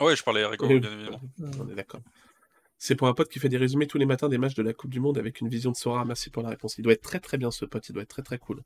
Ouais, 0.00 0.14
je 0.14 0.22
parlais 0.22 0.42
Iraco, 0.42 0.66
bien 0.66 0.76
évidemment. 0.76 1.20
On 1.60 1.68
est 1.68 1.74
d'accord. 1.74 2.00
C'est 2.78 2.96
pour 2.96 3.06
un 3.06 3.14
pote 3.14 3.28
qui 3.28 3.38
fait 3.38 3.48
des 3.48 3.58
résumés 3.58 3.86
tous 3.86 3.98
les 3.98 4.06
matins 4.06 4.28
des 4.28 4.38
matchs 4.38 4.54
de 4.54 4.62
la 4.62 4.72
Coupe 4.72 4.90
du 4.90 4.98
Monde 4.98 5.16
avec 5.16 5.40
une 5.40 5.48
vision 5.48 5.70
de 5.70 5.76
Sora. 5.76 6.04
Merci 6.04 6.30
pour 6.30 6.42
la 6.42 6.48
réponse. 6.48 6.78
Il 6.78 6.82
doit 6.82 6.92
être 6.92 7.02
très 7.02 7.20
très 7.20 7.38
bien 7.38 7.52
ce 7.52 7.64
pote, 7.64 7.88
il 7.88 7.92
doit 7.92 8.02
être 8.02 8.08
très 8.08 8.22
très 8.22 8.38
cool. 8.38 8.62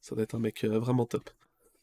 Ça 0.00 0.16
doit 0.16 0.24
être 0.24 0.34
un 0.34 0.40
mec 0.40 0.64
euh, 0.64 0.78
vraiment 0.80 1.06
top. 1.06 1.30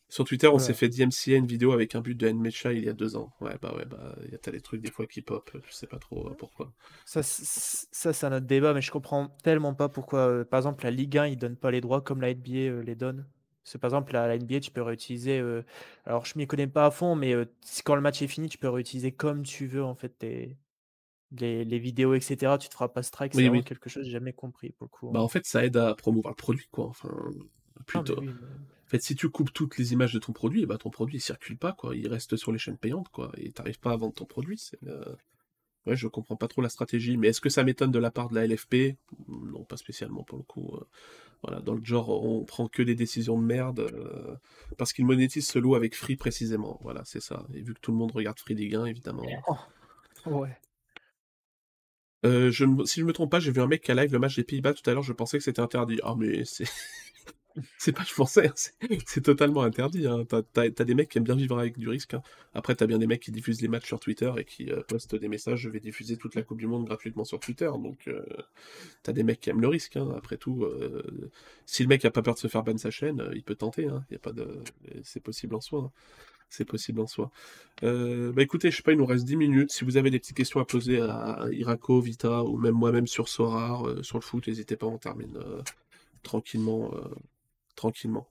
Sur 0.09 0.25
Twitter, 0.25 0.47
on 0.47 0.59
s'est 0.59 0.73
fait 0.73 0.89
DMCA 0.89 1.35
une 1.35 1.47
vidéo 1.47 1.71
avec 1.71 1.95
un 1.95 2.01
but 2.01 2.15
de 2.15 2.29
Nmecha 2.29 2.73
il 2.73 2.83
y 2.83 2.89
a 2.89 2.93
deux 2.93 3.15
ans. 3.17 3.31
Ouais, 3.41 3.55
bah 3.61 3.73
ouais, 3.75 3.85
bah, 3.85 4.15
il 4.25 4.31
y 4.31 4.35
a 4.35 4.51
des 4.51 4.59
trucs 4.61 4.81
des 4.81 4.91
fois 4.91 5.05
qui 5.05 5.21
pop, 5.21 5.49
je 5.65 5.73
sais 5.73 5.87
pas 5.87 5.97
trop 5.97 6.27
euh, 6.27 6.33
pourquoi. 6.37 6.71
Ça, 7.05 7.23
ça 7.23 8.13
c'est 8.13 8.25
un 8.25 8.33
autre 8.33 8.45
débat, 8.45 8.73
mais 8.73 8.81
je 8.81 8.91
comprends 8.91 9.29
tellement 9.43 9.73
pas 9.73 9.89
pourquoi, 9.89 10.19
euh, 10.19 10.43
par 10.45 10.59
exemple, 10.59 10.85
la 10.85 10.91
Ligue 10.91 11.17
1, 11.17 11.27
ils 11.27 11.37
donnent 11.37 11.57
pas 11.57 11.71
les 11.71 11.81
droits 11.81 12.01
comme 12.01 12.21
la 12.21 12.33
NBA 12.33 12.83
les 12.83 12.95
donne. 12.95 13.25
C'est 13.67 13.79
par 13.79 13.89
exemple, 13.89 14.13
la, 14.13 14.27
la, 14.27 14.37
NBA, 14.37 14.61
tu 14.61 14.71
peux 14.71 14.81
réutiliser. 14.81 15.39
Euh, 15.39 15.61
alors, 16.05 16.25
je 16.25 16.37
m'y 16.37 16.47
connais 16.47 16.67
pas 16.67 16.85
à 16.85 16.91
fond, 16.91 17.15
mais 17.15 17.33
euh, 17.33 17.43
quand 17.83 17.95
le 17.95 18.01
match 18.01 18.21
est 18.21 18.27
fini, 18.27 18.47
tu 18.47 18.57
peux 18.57 18.69
réutiliser 18.69 19.11
comme 19.11 19.43
tu 19.43 19.67
veux, 19.67 19.83
en 19.83 19.93
fait, 19.93 20.17
tes, 20.17 20.57
les, 21.31 21.65
les 21.65 21.77
vidéos, 21.77 22.13
etc. 22.13 22.55
Tu 22.57 22.69
te 22.69 22.73
feras 22.73 22.87
pas 22.87 23.03
strike. 23.03 23.33
C'est 23.35 23.49
oui, 23.49 23.65
quelque 23.65 23.89
chose 23.89 24.03
que 24.03 24.05
j'ai 24.05 24.13
jamais 24.13 24.31
compris 24.31 24.71
pour 24.71 24.85
le 24.85 24.89
coup. 24.89 25.11
Bah, 25.11 25.19
hein. 25.19 25.23
en 25.23 25.27
fait, 25.27 25.45
ça 25.45 25.65
aide 25.65 25.75
à 25.75 25.95
promouvoir 25.95 26.31
le 26.31 26.37
produit, 26.37 26.69
quoi. 26.71 26.85
Enfin, 26.85 27.09
plutôt. 27.85 28.19
En 28.21 28.89
fait, 28.89 29.01
si 29.01 29.17
tu 29.17 29.27
coupes 29.29 29.51
toutes 29.51 29.77
les 29.77 29.91
images 29.91 30.13
de 30.13 30.19
ton 30.19 30.31
produit, 30.31 30.65
bah, 30.65 30.77
ton 30.77 30.89
produit 30.89 31.17
ne 31.17 31.21
circule 31.21 31.57
pas, 31.57 31.73
quoi. 31.73 31.93
Il 31.93 32.07
reste 32.07 32.37
sur 32.37 32.53
les 32.53 32.59
chaînes 32.59 32.77
payantes, 32.77 33.09
quoi. 33.09 33.33
Et 33.35 33.51
tu 33.51 33.61
n'arrives 33.61 33.81
pas 33.81 33.91
à 33.91 33.97
vendre 33.97 34.13
ton 34.13 34.25
produit. 34.25 34.57
C'est. 34.57 34.81
Euh, 34.87 35.13
Ouais, 35.87 35.95
je 35.95 36.07
comprends 36.07 36.35
pas 36.35 36.49
trop 36.49 36.61
la 36.61 36.67
stratégie, 36.67 37.15
mais 37.15 37.29
est-ce 37.29 37.39
que 37.39 37.49
ça 37.49 37.63
m'étonne 37.63 37.91
de 37.91 37.99
la 37.99 38.11
part 38.11 38.27
de 38.27 38.35
la 38.35 38.45
LFP 38.45 38.97
Non, 39.29 39.63
pas 39.63 39.77
spécialement 39.77 40.23
pour 40.23 40.37
le 40.37 40.43
coup. 40.43 40.75
Euh. 40.75 40.85
Voilà, 41.43 41.61
dans 41.61 41.75
le 41.75 41.83
genre, 41.83 42.09
on 42.25 42.43
prend 42.43 42.67
que 42.67 42.81
des 42.81 42.95
décisions 42.95 43.39
de 43.39 43.45
merde 43.45 43.79
euh, 43.79 44.35
parce 44.77 44.91
qu'ils 44.91 45.05
monétisent 45.05 45.47
ce 45.47 45.59
lot 45.59 45.75
avec 45.75 45.95
Free 45.95 46.15
précisément. 46.15 46.79
Voilà, 46.81 47.03
c'est 47.05 47.21
ça. 47.21 47.45
Et 47.53 47.61
vu 47.61 47.73
que 47.73 47.79
tout 47.79 47.91
le 47.91 47.97
monde 47.97 48.11
regarde 48.11 48.37
Free 48.39 48.55
des 48.55 48.67
gains, 48.67 48.85
évidemment. 48.85 49.23
Oh. 49.47 49.55
Ouais. 50.25 50.57
Euh, 52.25 52.51
je, 52.51 52.65
si 52.85 52.99
je 52.99 53.05
me 53.05 53.13
trompe 53.13 53.31
pas, 53.31 53.39
j'ai 53.39 53.51
vu 53.51 53.61
un 53.61 53.67
mec 53.67 53.83
qui 53.83 53.91
a 53.91 53.95
live 53.95 54.11
le 54.11 54.19
match 54.19 54.35
des 54.35 54.43
Pays-Bas 54.43 54.73
tout 54.73 54.89
à 54.89 54.93
l'heure, 54.93 55.03
je 55.03 55.13
pensais 55.13 55.37
que 55.37 55.43
c'était 55.43 55.61
interdit. 55.61 55.99
Ah, 56.03 56.15
mais 56.17 56.43
c'est. 56.43 56.65
c'est 57.77 57.91
pas 57.91 58.03
je 58.03 58.13
pensais, 58.13 58.47
hein, 58.47 58.97
c'est 59.05 59.21
totalement 59.21 59.61
interdit. 59.61 60.07
Hein. 60.07 60.25
T'as 60.25 60.69
des 60.69 60.93
mecs 60.93 61.09
qui 61.09 61.17
aiment 61.17 61.23
bien 61.23 61.35
vivre 61.35 61.57
avec 61.57 61.77
du 61.77 61.89
risque. 61.89 62.13
Hein. 62.13 62.21
Après, 62.53 62.75
t'as 62.75 62.87
bien 62.87 62.97
des 62.97 63.07
mecs 63.07 63.21
qui 63.21 63.31
diffusent 63.31 63.61
les 63.61 63.67
matchs 63.67 63.87
sur 63.87 63.99
Twitter 63.99 64.31
et 64.37 64.45
qui 64.45 64.71
euh, 64.71 64.81
postent 64.87 65.15
des 65.15 65.27
messages 65.27 65.59
je 65.59 65.69
vais 65.69 65.79
diffuser 65.79 66.17
toute 66.17 66.35
la 66.35 66.43
Coupe 66.43 66.59
du 66.59 66.67
Monde 66.67 66.85
gratuitement 66.85 67.25
sur 67.25 67.39
Twitter. 67.39 67.69
Donc, 67.81 68.07
euh, 68.07 68.23
t'as 69.03 69.13
des 69.13 69.23
mecs 69.23 69.39
qui 69.39 69.49
aiment 69.49 69.61
le 69.61 69.67
risque. 69.67 69.97
Après 70.15 70.37
tout, 70.37 70.63
euh, 70.63 71.31
si 71.65 71.83
le 71.83 71.89
mec 71.89 72.03
a 72.05 72.11
pas 72.11 72.21
peur 72.21 72.35
de 72.35 72.39
se 72.39 72.47
faire 72.47 72.63
ban 72.63 72.77
sa 72.77 72.91
chaîne, 72.91 73.29
il 73.33 73.43
peut 73.43 73.55
tenter. 73.55 73.87
Y 74.11 74.15
a 74.15 74.19
pas 74.19 74.33
de... 74.33 74.47
C'est 75.03 75.21
possible 75.21 75.55
en 75.55 75.61
soi. 75.61 75.91
C'est 76.49 76.65
possible 76.65 77.01
en 77.01 77.07
soi. 77.07 77.29
bah 77.81 78.41
écoutez, 78.41 78.71
je 78.71 78.77
sais 78.77 78.83
pas, 78.83 78.93
il 78.93 78.97
nous 78.97 79.05
reste 79.05 79.25
10 79.25 79.35
minutes. 79.35 79.71
Si 79.71 79.83
vous 79.83 79.97
avez 79.97 80.09
des 80.09 80.19
petites 80.19 80.37
questions 80.37 80.61
à 80.61 80.65
poser 80.65 81.01
à 81.01 81.45
Iraco, 81.51 81.99
Vita 81.99 82.43
ou 82.43 82.57
même 82.57 82.75
moi-même 82.75 83.07
sur 83.07 83.27
Sorar, 83.27 83.83
sur 84.01 84.17
le 84.17 84.23
foot, 84.23 84.47
n'hésitez 84.47 84.77
pas, 84.77 84.87
on 84.87 84.97
termine 84.97 85.37
tranquillement 86.23 86.91
tranquillement. 87.77 88.27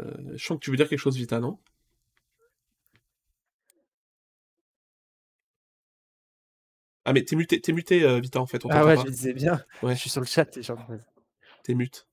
Euh, 0.00 0.14
je 0.36 0.44
sens 0.44 0.58
que 0.58 0.64
tu 0.64 0.70
veux 0.70 0.76
dire 0.78 0.88
quelque 0.88 0.98
chose, 0.98 1.16
Vita, 1.16 1.40
non? 1.40 1.58
Ah, 7.04 7.12
mais 7.12 7.22
t'es 7.22 7.36
muté, 7.36 7.60
t'es 7.60 7.72
muté 7.72 8.02
euh, 8.02 8.18
Vita, 8.18 8.40
en 8.40 8.46
fait. 8.46 8.62
ah 8.70 8.84
ouais, 8.86 8.96
je 8.96 9.02
disais 9.02 9.34
bien. 9.34 9.62
Ouais. 9.82 9.94
Je 9.94 10.00
suis 10.00 10.10
sur 10.10 10.22
le 10.22 10.26
chat. 10.26 10.46
T'es 11.62 11.74
mute. 11.74 12.06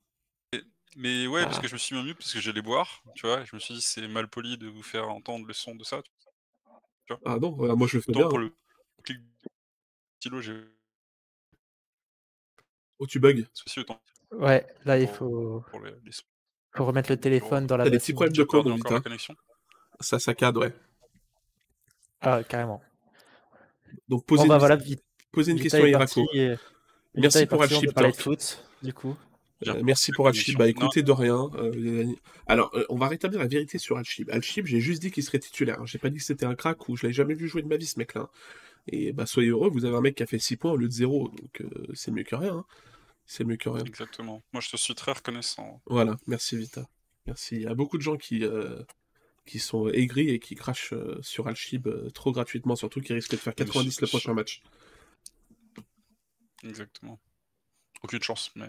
Mais, 0.98 1.26
ouais, 1.26 1.44
parce 1.44 1.60
ah. 1.60 1.62
que 1.62 1.68
je 1.70 1.74
me 1.74 1.78
suis 1.78 1.96
mis 1.96 2.04
mute 2.04 2.18
parce 2.18 2.34
que 2.34 2.42
j'allais 2.42 2.62
boire, 2.62 3.02
tu 3.16 3.26
vois. 3.26 3.46
Je 3.46 3.56
me 3.56 3.62
suis 3.62 3.76
dit, 3.76 3.82
c'est 3.82 4.06
mal 4.10 4.28
poli 4.28 4.58
de 4.58 4.68
vous 4.68 4.84
faire 4.84 5.10
entendre 5.10 5.46
le 5.46 5.54
son 5.54 5.76
de 5.76 5.86
ça. 5.86 6.02
ah 7.26 7.38
non, 7.40 7.56
moi 7.78 7.88
je 7.88 7.98
le 7.98 8.02
fais 8.02 8.12
bien. 8.12 8.28
Pour 8.28 8.40
le 8.40 8.54
clic 9.04 9.20
stylo, 10.20 10.42
j'ai. 10.42 10.62
Oh, 13.00 13.08
tu 13.08 13.20
bugs. 13.20 13.44
Ouais, 14.32 14.68
là, 14.84 15.00
il 15.00 15.08
faut. 15.08 15.64
Pour 15.72 15.80
les, 15.80 15.94
faut 16.74 16.86
remettre 16.86 17.12
le 17.12 17.18
téléphone 17.18 17.68
dans 17.68 17.78
la. 17.78 17.84
T'as 17.86 17.90
des 17.90 18.00
petits 18.00 18.14
problèmes 18.14 18.34
de 18.34 18.44
code, 18.44 18.68
Vita. 18.68 19.02
Ça 20.00 20.20
saccade, 20.20 20.58
ouais. 20.58 20.74
Ah, 22.22 22.42
carrément. 22.44 22.82
Donc, 24.08 24.26
posez, 24.26 24.48
bah, 24.48 24.56
une... 24.56 24.60
voilà, 24.60 24.78
posez 25.32 25.52
une 25.52 25.60
question 25.60 25.84
à 25.84 25.88
Irako. 25.88 26.28
Merci 27.16 27.46
pour 27.46 27.62
Alchip. 27.62 27.92
Du 28.82 28.94
coup. 28.94 29.16
Euh, 29.68 29.82
merci 29.84 30.12
pour 30.12 30.28
Alchib. 30.28 30.58
Bah 30.58 30.68
écoutez, 30.68 31.04
de 31.04 31.12
rien. 31.12 31.50
Euh, 31.56 32.06
alors, 32.48 32.72
euh, 32.74 32.86
on 32.90 32.98
va 32.98 33.08
rétablir 33.08 33.40
la 33.40 33.48
vérité 33.48 33.78
sur 33.78 33.98
Alchib. 33.98 34.30
Alchib, 34.32 34.66
j'ai 34.66 34.80
juste 34.80 35.02
dit 35.02 35.12
qu'il 35.12 35.24
serait 35.24 35.40
titulaire. 35.40 35.86
J'ai 35.86 36.00
pas 36.00 36.10
dit 36.10 36.18
que 36.18 36.24
c'était 36.24 36.46
un 36.46 36.56
crack 36.56 36.90
ou 36.90 36.96
je 36.96 37.04
l'avais 37.04 37.14
jamais 37.14 37.36
vu 37.36 37.48
jouer 37.48 37.62
de 37.62 37.68
ma 37.68 37.78
vie, 37.78 37.86
ce 37.86 38.00
mec-là. 38.00 38.30
Et 38.88 39.14
bah 39.14 39.28
soyez 39.28 39.50
heureux, 39.50 39.70
vous 39.70 39.86
avez 39.86 39.96
un 39.96 40.02
mec 40.02 40.16
qui 40.16 40.24
a 40.24 40.26
fait 40.26 40.40
6 40.40 40.58
points 40.58 40.72
au 40.72 40.78
lieu 40.78 40.88
de 40.88 40.94
0. 40.94 41.30
Donc 41.30 41.64
c'est 41.94 42.12
mieux 42.12 42.24
que 42.24 42.36
rien. 42.36 42.56
Hein 42.56 42.66
c'est 43.32 43.46
mieux 43.46 43.56
que 43.56 43.70
rien. 43.70 43.86
Exactement. 43.86 44.44
Moi, 44.52 44.60
je 44.60 44.70
te 44.70 44.76
suis 44.76 44.94
très 44.94 45.14
reconnaissant. 45.14 45.82
Voilà, 45.86 46.18
merci 46.28 46.58
Vita. 46.58 46.90
Merci. 47.26 47.56
Il 47.56 47.62
y 47.62 47.68
a 47.68 47.74
beaucoup 47.74 47.98
de 47.98 48.02
gens 48.02 48.18
qui, 48.18 48.44
euh, 48.44 48.84
qui 49.46 49.60
sont 49.60 49.88
aigris 49.88 50.30
et 50.30 50.40
qui 50.40 50.56
crachent 50.56 50.92
euh, 50.92 51.18
sur 51.22 51.48
Alchib 51.48 51.88
euh, 51.88 52.10
trop 52.10 52.34
gratuitement, 52.34 52.76
surtout 52.76 53.00
qui 53.00 53.14
risquent 53.14 53.32
de 53.32 53.38
faire 53.38 53.56
90 53.56 54.02
le 54.02 54.08
prochain 54.08 54.34
match. 54.34 54.62
Exactement. 56.66 57.22
Aucune 58.04 58.22
chance, 58.22 58.52
mais. 58.56 58.68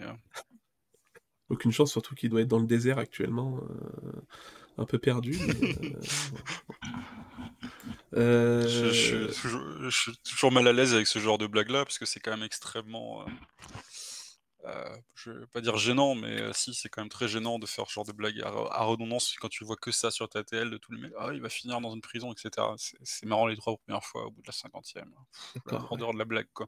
Aucune 1.49 1.73
chance, 1.73 1.91
surtout 1.91 2.15
qu'il 2.15 2.29
doit 2.29 2.39
être 2.39 2.47
dans 2.47 2.59
le 2.59 2.65
désert 2.65 2.99
actuellement, 2.99 3.59
un 4.77 4.85
peu 4.85 4.97
perdu. 4.97 5.33
je, 8.15 9.89
suis 9.89 10.17
toujours 10.23 10.51
mal 10.51 10.67
à 10.67 10.73
l'aise 10.73 10.93
avec 10.93 11.07
ce 11.07 11.19
genre 11.19 11.37
de 11.37 11.47
blague-là, 11.47 11.85
parce 11.85 11.97
que 11.97 12.05
c'est 12.05 12.19
quand 12.19 12.31
même 12.31 12.43
extrêmement 12.43 13.21
euh, 13.21 13.25
je 15.15 15.31
vais 15.31 15.45
pas 15.47 15.61
dire 15.61 15.77
gênant, 15.77 16.15
mais 16.15 16.41
euh, 16.41 16.53
si, 16.53 16.73
c'est 16.73 16.89
quand 16.89 17.01
même 17.01 17.09
très 17.09 17.27
gênant 17.27 17.59
de 17.59 17.65
faire 17.65 17.87
ce 17.87 17.93
genre 17.93 18.05
de 18.05 18.11
blague 18.13 18.39
à, 18.41 18.47
à 18.47 18.83
redondance 18.83 19.35
quand 19.39 19.49
tu 19.49 19.63
vois 19.65 19.75
que 19.75 19.91
ça 19.91 20.11
sur 20.11 20.29
ta 20.29 20.43
TL 20.43 20.69
de 20.69 20.77
tous 20.77 20.91
les 20.93 21.01
mecs. 21.01 21.11
Ah, 21.19 21.29
il 21.33 21.41
va 21.41 21.49
finir 21.49 21.81
dans 21.81 21.93
une 21.93 22.01
prison, 22.01 22.31
etc. 22.33 22.67
C'est- 22.77 23.25
marrant 23.25 23.47
les 23.47 23.55
trois 23.57 23.75
premières 23.77 24.03
fois 24.03 24.25
au 24.27 24.31
bout 24.31 24.41
de 24.41 24.47
la 24.47 24.53
cinquantième. 24.53 25.11
La 25.69 25.77
grandeur 25.77 26.13
de 26.13 26.19
la 26.19 26.25
blague, 26.25 26.47
quoi. 26.53 26.67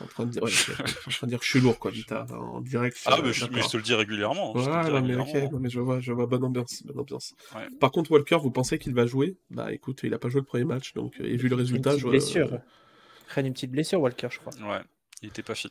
En 0.00 0.06
train 0.06 0.24
de 0.26 0.30
dire, 0.30 0.42
ouais, 0.42 0.50
je- 0.50 0.72
en 0.72 1.10
train 1.10 1.26
de 1.26 1.30
dire 1.32 1.38
que 1.38 1.44
je 1.44 1.50
suis 1.50 1.60
lourd, 1.60 1.78
quoi, 1.78 1.90
Vita, 1.90 2.26
en 2.30 2.60
direct. 2.60 2.98
Ah, 3.06 3.16
euh, 3.18 3.22
mais 3.22 3.32
je, 3.32 3.44
mais 3.46 3.50
je 3.50 3.56
d'accord. 3.56 3.70
te 3.70 3.76
le 3.76 3.82
dis 3.82 3.94
régulièrement. 3.94 4.56
je 4.56 4.64
te 4.64 4.70
le 4.70 4.76
Ouais, 4.76 4.82
dis 4.84 4.90
non, 4.90 5.02
mais 5.02 5.14
ok, 5.16 5.26
régulièrement. 5.26 5.50
non, 5.52 5.58
mais 5.60 5.70
je 5.70 5.80
vois, 5.80 6.00
je 6.00 6.12
vois, 6.12 6.26
bonne 6.26 6.44
ambiance, 6.44 6.82
bonne 6.84 6.98
ambiance. 6.98 7.34
Ouais. 7.54 7.68
Par 7.78 7.90
contre, 7.90 8.10
Walker, 8.10 8.38
vous 8.40 8.50
pensez 8.50 8.78
qu'il 8.78 8.94
va 8.94 9.06
jouer? 9.06 9.36
Bah 9.50 9.72
écoute, 9.72 10.00
il 10.02 10.14
a 10.14 10.18
pas 10.18 10.28
joué 10.28 10.40
le 10.40 10.46
premier 10.46 10.64
match, 10.64 10.94
donc, 10.94 11.14
euh, 11.20 11.24
et 11.24 11.36
vu 11.36 11.48
le 11.48 11.54
Une 11.54 11.60
résultat, 11.60 11.90
petite 11.90 12.04
je 12.04 12.08
blessure. 12.08 12.48
Il 12.52 13.26
traîne 13.28 13.46
une 13.46 13.52
petite 13.54 13.70
blessure, 13.70 14.00
Walker, 14.00 14.28
je 14.30 14.38
crois. 14.38 14.52
Ouais, 14.62 14.82
il 15.22 15.28
était 15.28 15.42
pas 15.42 15.54
fit. 15.54 15.70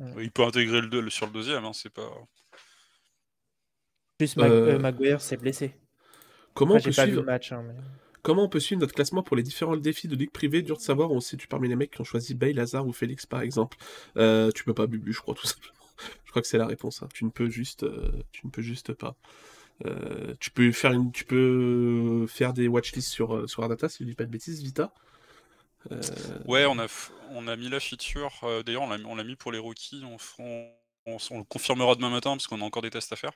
Ouais. 0.00 0.16
Il 0.24 0.30
peut 0.32 0.42
intégrer 0.44 0.80
le, 0.80 0.88
deux- 0.88 1.00
le- 1.00 1.10
sur 1.10 1.26
le 1.26 1.32
deuxième, 1.32 1.64
hein, 1.64 1.72
c'est 1.72 1.90
pas. 1.92 2.10
Plus 4.18 4.36
Mag- 4.36 4.52
Euh, 4.52 4.76
euh, 4.76 4.78
Maguire 4.78 5.20
s'est 5.20 5.36
blessé. 5.36 5.74
comment, 6.54 6.76
Après, 6.76 6.88
on 6.88 6.92
peut 6.92 6.96
pas 6.96 7.06
vu 7.06 7.10
suivre, 7.10 7.20
le 7.22 7.26
match. 7.26 7.52
hein, 7.52 7.64
mais... 7.66 7.74
comment 8.22 8.44
on 8.44 8.48
peut 8.48 8.60
suivre 8.60 8.80
notre 8.80 8.94
classement 8.94 9.22
pour 9.22 9.36
les 9.36 9.42
différents 9.42 9.76
défis 9.76 10.08
de 10.08 10.16
ligue 10.16 10.30
privée? 10.32 10.62
Dur 10.62 10.76
de 10.76 10.82
savoir, 10.82 11.10
on 11.10 11.20
se 11.20 11.30
situe 11.30 11.48
parmi 11.48 11.68
les 11.68 11.76
mecs 11.76 11.90
qui 11.92 12.00
ont 12.00 12.04
choisi 12.04 12.34
Bale, 12.34 12.54
Lazare 12.54 12.86
ou 12.86 12.92
Félix, 12.92 13.26
par 13.26 13.42
exemple. 13.42 13.76
Euh, 14.16 14.50
tu 14.52 14.64
peux 14.64 14.74
pas, 14.74 14.86
Bubu, 14.86 15.12
je 15.12 15.20
crois, 15.20 15.34
tout 15.34 15.46
simplement. 15.46 15.74
Je 16.24 16.30
crois 16.30 16.40
que 16.42 16.48
c'est 16.48 16.58
la 16.58 16.66
réponse. 16.66 17.02
hein. 17.02 17.08
Tu 17.12 17.26
ne 17.26 17.30
peux 17.30 17.50
juste, 17.50 17.82
euh, 17.82 18.10
tu 18.32 18.46
ne 18.46 18.50
peux 18.50 18.62
juste 18.62 18.94
pas. 18.94 19.16
Euh, 19.86 20.34
tu 20.40 20.50
peux 20.50 20.72
faire 20.72 20.92
une, 20.92 21.12
tu 21.12 21.24
peux 21.26 22.26
faire 22.28 22.52
des 22.54 22.68
watchlists 22.68 23.08
sur 23.10 23.48
sur 23.50 23.62
Ardata, 23.64 23.88
si 23.88 24.04
je 24.04 24.08
dis 24.10 24.14
pas 24.16 24.24
de 24.26 24.30
bêtises, 24.30 24.62
Vita. 24.62 24.94
Euh, 25.90 26.00
Ouais, 26.46 26.66
on 26.66 26.78
a, 26.78 26.86
on 27.30 27.48
a 27.48 27.56
mis 27.56 27.68
la 27.68 27.80
feature. 27.80 28.38
euh, 28.44 28.62
D'ailleurs, 28.62 28.82
on 28.82 29.14
l'a 29.14 29.24
mis 29.24 29.36
pour 29.36 29.52
les 29.52 29.58
rookies. 29.58 30.02
On, 30.04 30.18
fera- 30.18 30.42
on, 31.06 31.16
on 31.30 31.38
le 31.38 31.44
confirmera 31.44 31.94
demain 31.94 32.10
matin 32.10 32.30
parce 32.32 32.46
qu'on 32.46 32.60
a 32.60 32.64
encore 32.64 32.82
des 32.82 32.90
tests 32.90 33.12
à 33.12 33.16
faire. 33.16 33.32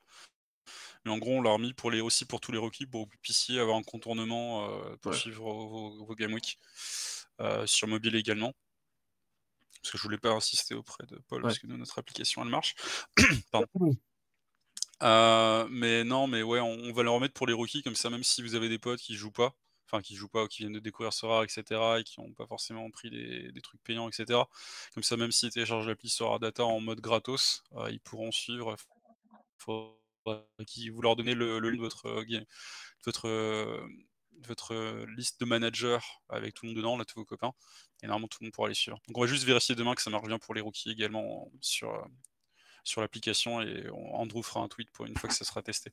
Mais 1.05 1.11
en 1.13 1.19
gros, 1.19 1.33
on 1.33 1.43
l'a 1.43 1.51
remis 1.51 1.75
pour 1.75 1.91
les, 1.91 2.01
aussi 2.01 2.25
pour 2.25 2.41
tous 2.41 2.53
les 2.53 2.59
rookies 2.59 2.87
pour 2.87 3.07
que 3.07 3.13
vous 3.13 3.19
puissiez 3.21 3.61
avoir 3.61 3.77
un 3.77 3.83
contournement 3.83 4.71
euh, 4.71 4.97
pour 4.97 5.13
Ouais. 5.13 5.19
suivre 5.19 5.53
vos, 5.53 6.15
game 6.15 6.33
week 6.33 6.59
sur 7.67 7.89
mobile 7.89 8.17
également. 8.17 8.53
Parce 9.83 9.93
que 9.93 9.99
je 9.99 10.03
voulais 10.03 10.17
pas 10.19 10.31
insister 10.31 10.75
auprès 10.75 11.05
de 11.07 11.17
Paul 11.29 11.43
parce 11.43 11.59
que 11.59 11.67
nous, 11.67 11.77
notre 11.77 11.99
application 11.99 12.43
elle 12.43 12.49
marche. 12.49 12.75
Pardon. 13.53 13.69
Mais 15.71 16.05
non, 16.05 16.27
mais 16.27 16.43
ouais, 16.43 16.61
on, 16.61 16.73
on 16.73 16.93
va 16.93 17.03
le 17.03 17.11
remettre 17.11 17.35
pour 17.35 17.47
les 17.47 17.53
rookies 17.53 17.83
comme 17.83 17.97
ça, 17.97 18.09
même 18.09 18.25
si 18.25 18.41
vous 18.43 18.55
avez 18.55 18.71
des 18.71 18.79
potes 18.79 19.01
qui 19.01 19.15
jouent 19.15 19.31
pas, 19.31 19.55
enfin 19.87 20.03
qui 20.03 20.15
jouent 20.17 20.29
pas 20.29 20.45
ou 20.45 20.49
qui 20.49 20.63
viennent 20.63 20.73
de 20.73 20.81
découvrir 20.81 21.13
rare, 21.23 21.45
etc., 21.45 22.01
et 22.01 22.05
qui 22.05 22.21
n'ont 22.21 22.33
pas 22.33 22.47
forcément 22.47 22.91
pris 22.91 23.11
des, 23.11 23.61
trucs 23.63 23.83
payants, 23.83 24.09
etc. 24.09 24.49
Comme 24.95 25.03
ça, 25.03 25.17
même 25.17 25.33
s'ils 25.33 25.51
téléchargent 25.51 25.87
l'appli 25.89 26.09
Sora 26.09 26.39
Data 26.39 26.65
en 26.65 26.81
mode 26.81 27.01
gratos, 27.01 27.63
euh, 27.77 27.91
ils 27.91 28.01
pourront 28.01 28.33
suivre. 28.33 28.77
Qu'ils- 30.67 30.91
vous 30.93 31.03
leur 31.03 31.17
donnez 31.17 31.35
le, 31.35 31.59
le 31.59 31.71
lien 31.71 31.77
de 31.77 31.83
votre, 31.83 32.07
euh, 32.07 32.25
de 32.25 32.47
votre, 33.05 33.29
euh, 33.29 33.87
votre 34.47 34.75
liste 35.17 35.41
de 35.41 35.45
managers 35.47 35.99
avec 36.29 36.55
tout 36.55 36.65
le 36.67 36.71
monde 36.71 36.77
dedans, 36.79 36.97
là, 36.97 37.05
tous 37.05 37.19
vos 37.21 37.25
copains, 37.25 37.53
et 38.03 38.07
normalement 38.07 38.29
tout 38.29 38.39
le 38.41 38.47
monde 38.47 38.53
pourra 38.55 38.69
les 38.69 38.75
suivre. 38.75 38.99
Donc 39.09 39.19
on 39.19 39.21
va 39.23 39.27
juste 39.27 39.45
vérifier 39.45 39.75
demain 39.75 39.95
que 39.95 40.03
ça 40.03 40.11
marche 40.11 40.27
bien 40.27 40.39
pour 40.39 40.55
les 40.55 40.61
rookies 40.61 40.91
également 40.91 41.51
sur, 41.61 42.07
sur 42.85 43.01
l'application 43.01 43.61
et 43.63 43.89
on- 43.91 44.15
Andrew 44.17 44.43
fera 44.43 44.61
un 44.61 44.69
tweet 44.69 44.91
pour 44.93 45.07
une 45.07 45.17
fois 45.17 45.29
que 45.29 45.35
ça 45.35 45.45
sera 45.45 45.63
testé. 45.63 45.91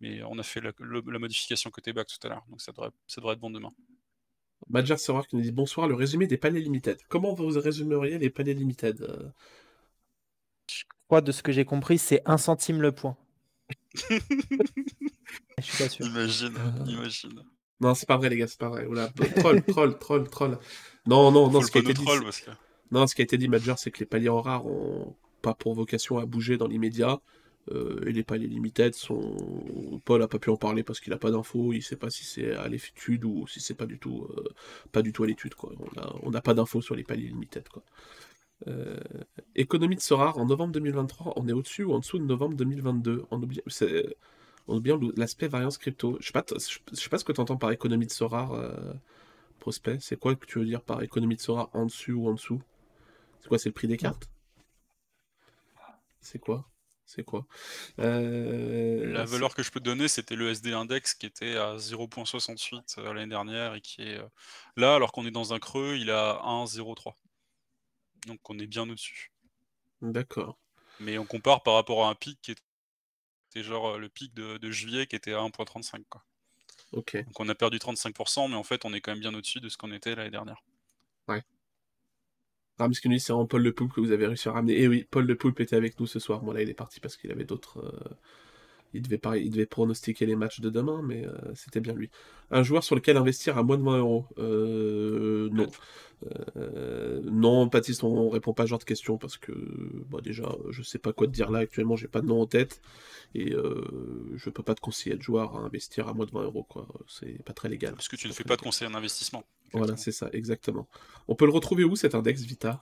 Mais 0.00 0.22
on 0.22 0.38
a 0.38 0.42
fait 0.44 0.60
la, 0.60 0.72
le- 0.78 1.02
la 1.10 1.18
modification 1.18 1.70
côté 1.70 1.92
back 1.92 2.06
tout 2.08 2.24
à 2.26 2.30
l'heure, 2.30 2.44
donc 2.48 2.60
ça 2.60 2.70
devrait, 2.72 2.90
ça 3.06 3.20
devrait 3.20 3.34
être 3.34 3.40
bon 3.40 3.50
demain. 3.50 3.72
Madjar 4.68 4.98
Soror 4.98 5.26
qui 5.26 5.36
nous 5.36 5.42
dit 5.42 5.52
bonsoir, 5.52 5.88
le 5.88 5.94
résumé 5.94 6.26
des 6.26 6.36
paliers 6.36 6.60
limited. 6.60 6.98
Comment 7.08 7.32
vous 7.32 7.48
résumeriez 7.48 8.18
les 8.18 8.28
paliers 8.30 8.54
limited 8.54 9.00
euh, 9.02 9.28
Je 10.70 10.84
crois, 11.06 11.20
de 11.20 11.32
ce 11.32 11.42
que 11.42 11.52
j'ai 11.52 11.64
compris, 11.64 11.96
c'est 11.98 12.22
un 12.26 12.36
centime 12.38 12.82
le 12.82 12.92
point. 12.92 13.16
Je 15.58 15.62
suis 15.62 15.82
pas 15.84 15.88
sûr. 15.88 16.06
Imagine, 16.06 16.56
Euh, 16.56 16.84
imagine. 16.90 17.42
Non, 17.80 17.94
c'est 17.94 18.06
pas 18.06 18.16
vrai, 18.16 18.28
les 18.28 18.36
gars, 18.36 18.46
c'est 18.48 18.58
pas 18.58 18.68
vrai. 18.68 18.84
Oula, 18.86 19.08
troll, 19.36 19.62
troll, 19.62 19.98
troll, 19.98 20.28
troll. 20.30 20.58
Non, 21.06 21.30
non, 21.30 21.50
non, 21.50 21.60
Faut 21.60 21.66
ce 21.66 21.70
qui 21.72 21.78
a 21.78 21.80
été 21.82 21.94
dit, 21.94 22.04
troll 22.04 22.32
c'est- 22.32 22.44
que. 22.46 22.50
non, 22.90 23.06
ce 23.06 23.14
qui 23.14 23.22
a 23.22 23.24
été 23.24 23.38
dit, 23.38 23.48
Madjar, 23.48 23.78
c'est 23.78 23.90
que 23.90 24.00
les 24.00 24.06
paliers 24.06 24.28
en 24.28 24.42
rare 24.42 24.66
ont 24.66 25.16
pas 25.42 25.54
pour 25.54 25.74
vocation 25.74 26.18
à 26.18 26.26
bouger 26.26 26.56
dans 26.56 26.66
l'immédiat. 26.68 27.20
Euh, 27.70 28.00
et 28.06 28.12
les 28.12 28.22
paliers 28.24 28.46
limited 28.48 28.94
sont. 28.94 30.00
Paul 30.06 30.22
a 30.22 30.28
pas 30.28 30.38
pu 30.38 30.48
en 30.50 30.56
parler 30.56 30.82
parce 30.82 31.00
qu'il 31.00 31.12
a 31.12 31.18
pas 31.18 31.30
d'infos, 31.30 31.72
il 31.74 31.82
sait 31.82 31.96
pas 31.96 32.08
si 32.10 32.24
c'est 32.24 32.54
à 32.54 32.66
l'étude 32.68 33.24
ou 33.26 33.46
si 33.46 33.60
c'est 33.60 33.74
pas 33.74 33.84
du 33.86 33.98
tout, 33.98 34.26
euh, 34.38 34.44
pas 34.90 35.02
du 35.02 35.12
tout 35.12 35.22
à 35.24 35.26
l'étude, 35.26 35.54
quoi. 35.54 35.72
On 35.78 36.28
on 36.28 36.30
n'a 36.30 36.40
pas 36.40 36.54
d'infos 36.54 36.80
sur 36.80 36.94
les 36.94 37.04
paliers 37.04 37.28
limited, 37.28 37.68
quoi. 37.68 37.82
Euh, 38.66 38.96
économie 39.54 39.96
de 39.96 40.00
Sorar 40.00 40.38
en 40.38 40.46
novembre 40.46 40.72
2023, 40.72 41.34
on 41.36 41.46
est 41.48 41.52
au-dessus 41.52 41.84
ou 41.84 41.92
en 41.92 42.00
dessous 42.00 42.18
de 42.18 42.24
novembre 42.24 42.56
2022 42.56 43.24
en 43.30 43.42
oubliant, 43.42 43.62
c'est- 43.68 44.16
en 44.66 44.76
oubliant 44.76 44.98
l'aspect 45.16 45.48
variance 45.48 45.78
crypto. 45.78 46.16
Je 46.20 46.26
sais 46.26 46.32
pas, 46.32 46.42
t- 46.42 46.56
je 46.58 46.96
sais 47.00 47.08
pas 47.08 47.18
ce 47.18 47.24
que 47.24 47.32
tu 47.32 47.40
entends 47.40 47.56
par 47.56 47.70
économie 47.70 48.06
de 48.06 48.10
Sorar, 48.12 48.52
euh, 48.54 48.92
prospect. 49.60 49.98
C'est 50.00 50.18
quoi 50.18 50.34
que 50.36 50.46
tu 50.46 50.58
veux 50.58 50.64
dire 50.66 50.82
par 50.82 51.02
économie 51.02 51.36
de 51.36 51.40
Sorar 51.40 51.70
en 51.74 51.86
dessus 51.86 52.12
ou 52.12 52.28
en 52.28 52.34
dessous? 52.34 52.60
C'est 53.40 53.48
quoi 53.48 53.58
C'est 53.58 53.68
le 53.70 53.74
prix 53.74 53.88
des 53.88 53.98
cartes? 53.98 54.30
C'est 56.30 56.38
quoi? 56.38 56.68
C'est 57.06 57.24
quoi? 57.24 57.46
Euh, 58.00 59.10
La 59.10 59.24
valeur 59.24 59.54
que 59.54 59.62
je 59.62 59.70
peux 59.70 59.80
te 59.80 59.84
donner, 59.86 60.08
c'était 60.08 60.36
le 60.36 60.50
SD 60.50 60.74
index 60.74 61.14
qui 61.14 61.24
était 61.24 61.56
à 61.56 61.76
0.68 61.76 62.98
euh, 62.98 63.14
l'année 63.14 63.30
dernière 63.30 63.74
et 63.74 63.80
qui 63.80 64.02
est 64.02 64.18
euh, 64.18 64.28
là, 64.76 64.94
alors 64.94 65.10
qu'on 65.12 65.24
est 65.24 65.30
dans 65.30 65.54
un 65.54 65.58
creux, 65.58 65.96
il 65.96 66.10
est 66.10 66.12
à 66.12 66.42
1.03. 66.44 67.14
Donc 68.26 68.40
on 68.50 68.58
est 68.58 68.66
bien 68.66 68.82
au-dessus. 68.82 69.32
D'accord. 70.02 70.58
Mais 71.00 71.16
on 71.16 71.24
compare 71.24 71.62
par 71.62 71.72
rapport 71.72 72.04
à 72.04 72.10
un 72.10 72.14
pic 72.14 72.38
qui 72.42 72.50
était 72.50 73.62
genre 73.62 73.96
le 73.96 74.10
pic 74.10 74.34
de, 74.34 74.58
de 74.58 74.70
juillet 74.70 75.06
qui 75.06 75.16
était 75.16 75.32
à 75.32 75.38
1.35. 75.38 76.04
Quoi. 76.10 76.22
Ok. 76.92 77.16
Donc 77.24 77.40
on 77.40 77.48
a 77.48 77.54
perdu 77.54 77.78
35%, 77.78 78.50
mais 78.50 78.56
en 78.56 78.64
fait 78.64 78.84
on 78.84 78.92
est 78.92 79.00
quand 79.00 79.12
même 79.12 79.20
bien 79.20 79.32
au-dessus 79.32 79.60
de 79.60 79.70
ce 79.70 79.78
qu'on 79.78 79.92
était 79.92 80.14
l'année 80.14 80.30
dernière. 80.30 80.62
Rams 81.26 81.40
dit 82.86 83.20
c'est 83.20 83.32
vraiment 83.32 83.46
Paul 83.46 83.62
Le 83.62 83.72
Poulpe 83.72 83.92
que 83.92 84.00
vous 84.00 84.12
avez 84.12 84.26
réussi 84.26 84.48
à 84.48 84.52
ramener. 84.52 84.80
Eh 84.80 84.88
oui, 84.88 85.06
Paul 85.10 85.26
Le 85.26 85.36
Poulpe 85.36 85.60
était 85.60 85.76
avec 85.76 85.98
nous 85.98 86.06
ce 86.06 86.20
soir. 86.20 86.42
Bon 86.42 86.52
là 86.52 86.62
il 86.62 86.68
est 86.70 86.74
parti 86.74 87.00
parce 87.00 87.16
qu'il 87.16 87.30
avait 87.32 87.44
d'autres. 87.44 87.82
Il, 88.94 89.02
devait 89.02 89.18
par- 89.18 89.36
il 89.36 89.50
devait 89.50 89.66
pronostiquer 89.66 90.24
les 90.26 90.36
matchs 90.36 90.60
de 90.60 90.70
demain, 90.70 91.02
mais 91.04 91.26
euh, 91.26 91.32
c'était 91.54 91.80
bien 91.80 91.92
lui. 91.94 92.10
Un 92.50 92.62
joueur 92.62 92.82
sur 92.84 92.94
lequel 92.94 93.16
investir 93.16 93.58
à 93.58 93.62
moins 93.62 93.76
de 93.78 93.82
20 93.82 93.98
euros 93.98 94.24
Euh, 94.38 95.48
Non. 95.52 95.66
Euh, 96.56 97.20
non, 97.24 97.66
Baptiste, 97.66 98.02
on 98.02 98.28
répond 98.28 98.52
pas 98.52 98.64
à 98.64 98.66
ce 98.66 98.70
genre 98.70 98.78
de 98.80 98.84
questions 98.84 99.18
parce 99.18 99.36
que 99.36 99.52
bah, 100.10 100.18
déjà, 100.22 100.48
je 100.70 100.82
sais 100.82 100.98
pas 100.98 101.12
quoi 101.12 101.26
te 101.28 101.32
dire 101.32 101.50
là 101.50 101.60
actuellement, 101.60 101.94
j'ai 101.96 102.08
pas 102.08 102.20
de 102.20 102.26
nom 102.26 102.40
en 102.40 102.46
tête 102.46 102.80
et 103.34 103.52
euh, 103.52 103.84
je 104.36 104.50
peux 104.50 104.62
pas 104.64 104.74
te 104.74 104.80
conseiller 104.80 105.16
de 105.16 105.22
joueur 105.22 105.56
à 105.56 105.60
investir 105.60 106.08
à 106.08 106.14
moins 106.14 106.26
de 106.26 106.32
20 106.32 106.42
euros, 106.44 106.64
quoi. 106.64 106.86
C'est 107.06 107.42
pas 107.44 107.52
très 107.52 107.68
légal. 107.68 107.94
Parce 107.94 108.08
que 108.08 108.16
tu 108.16 108.26
ne 108.26 108.32
fais 108.32 108.44
pas 108.44 108.56
de 108.56 108.62
conseil 108.62 108.88
en 108.88 108.94
investissement. 108.94 109.44
Voilà, 109.72 109.96
c'est 109.96 110.12
ça, 110.12 110.28
exactement. 110.32 110.88
On 111.28 111.34
peut 111.34 111.44
le 111.44 111.52
retrouver 111.52 111.84
où 111.84 111.94
cet 111.94 112.14
index 112.14 112.42
Vita? 112.42 112.80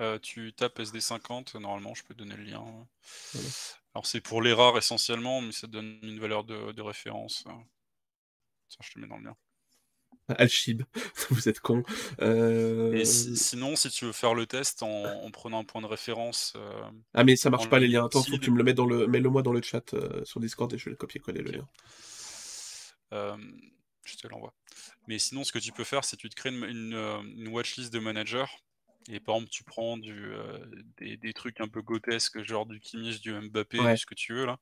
Euh, 0.00 0.18
tu 0.18 0.52
tapes 0.52 0.80
SD50, 0.80 1.56
normalement, 1.56 1.94
je 1.94 2.02
peux 2.04 2.14
te 2.14 2.18
donner 2.18 2.36
le 2.36 2.44
lien. 2.44 2.64
Voilà. 3.32 3.48
Alors 3.94 4.04
c'est 4.06 4.20
pour 4.20 4.42
les 4.42 4.52
rares 4.52 4.76
essentiellement, 4.78 5.40
mais 5.40 5.52
ça 5.52 5.66
donne 5.68 5.98
une 6.02 6.18
valeur 6.18 6.42
de, 6.44 6.72
de 6.72 6.82
référence. 6.82 7.44
Tiens, 8.68 8.80
je 8.82 8.92
te 8.92 8.98
mets 8.98 9.06
dans 9.06 9.18
le 9.18 9.24
lien. 9.24 9.36
Alchib, 10.28 10.82
vous 11.30 11.48
êtes 11.48 11.60
con. 11.60 11.82
Euh, 12.22 12.92
Et 12.92 13.04
si- 13.04 13.36
sinon, 13.36 13.74
si 13.76 13.90
tu 13.90 14.04
veux 14.04 14.12
faire 14.12 14.34
le 14.34 14.46
test 14.46 14.82
en, 14.82 14.88
en 14.88 15.30
prenant 15.30 15.60
un 15.60 15.64
point 15.64 15.80
de 15.82 15.86
référence, 15.86 16.52
euh, 16.56 16.90
Ah 17.14 17.22
mais 17.24 17.36
ça 17.36 17.50
marche 17.50 17.68
pas 17.68 17.78
les 17.78 17.86
liens. 17.88 18.04
Attends, 18.04 18.22
faut 18.22 18.36
que 18.36 18.42
tu 18.44 18.50
me 18.50 18.58
le 18.58 18.64
mets 18.64 18.74
dans 18.74 18.86
le, 18.86 19.06
mets-le 19.06 19.30
moi 19.30 19.42
dans 19.42 19.52
le 19.52 19.62
chat 19.62 19.94
euh, 19.94 20.24
sur 20.24 20.40
Discord 20.40 20.72
et 20.72 20.78
je 20.78 20.84
vais 20.86 20.90
le 20.92 20.96
copier-coller 20.96 21.42
le 21.42 21.50
lien. 21.52 21.68
je 24.04 24.16
te 24.16 24.26
l'envoie. 24.28 24.54
Mais 25.06 25.18
sinon, 25.18 25.44
ce 25.44 25.52
que 25.52 25.58
tu 25.58 25.72
peux 25.72 25.84
faire, 25.84 26.04
c'est 26.04 26.16
que 26.16 26.22
tu 26.22 26.30
te 26.30 26.34
crées 26.34 26.50
une, 26.50 26.64
une, 26.64 26.94
une 27.38 27.48
watchlist 27.48 27.92
de 27.92 27.98
managers. 27.98 28.46
Et 29.08 29.18
par 29.18 29.36
exemple, 29.36 29.50
tu 29.50 29.64
prends 29.64 29.96
du, 29.96 30.32
euh, 30.34 30.58
des, 30.98 31.16
des 31.16 31.32
trucs 31.32 31.60
un 31.60 31.68
peu 31.68 31.80
grotesques, 31.82 32.42
genre 32.42 32.66
du 32.66 32.80
Kimmich, 32.80 33.20
du 33.20 33.32
Mbappé, 33.32 33.78
Ouais. 33.78 33.86
du 33.88 33.98
ce 33.98 34.06
que 34.06 34.14
tu 34.14 34.34
veux 34.34 34.44
là. 34.46 34.58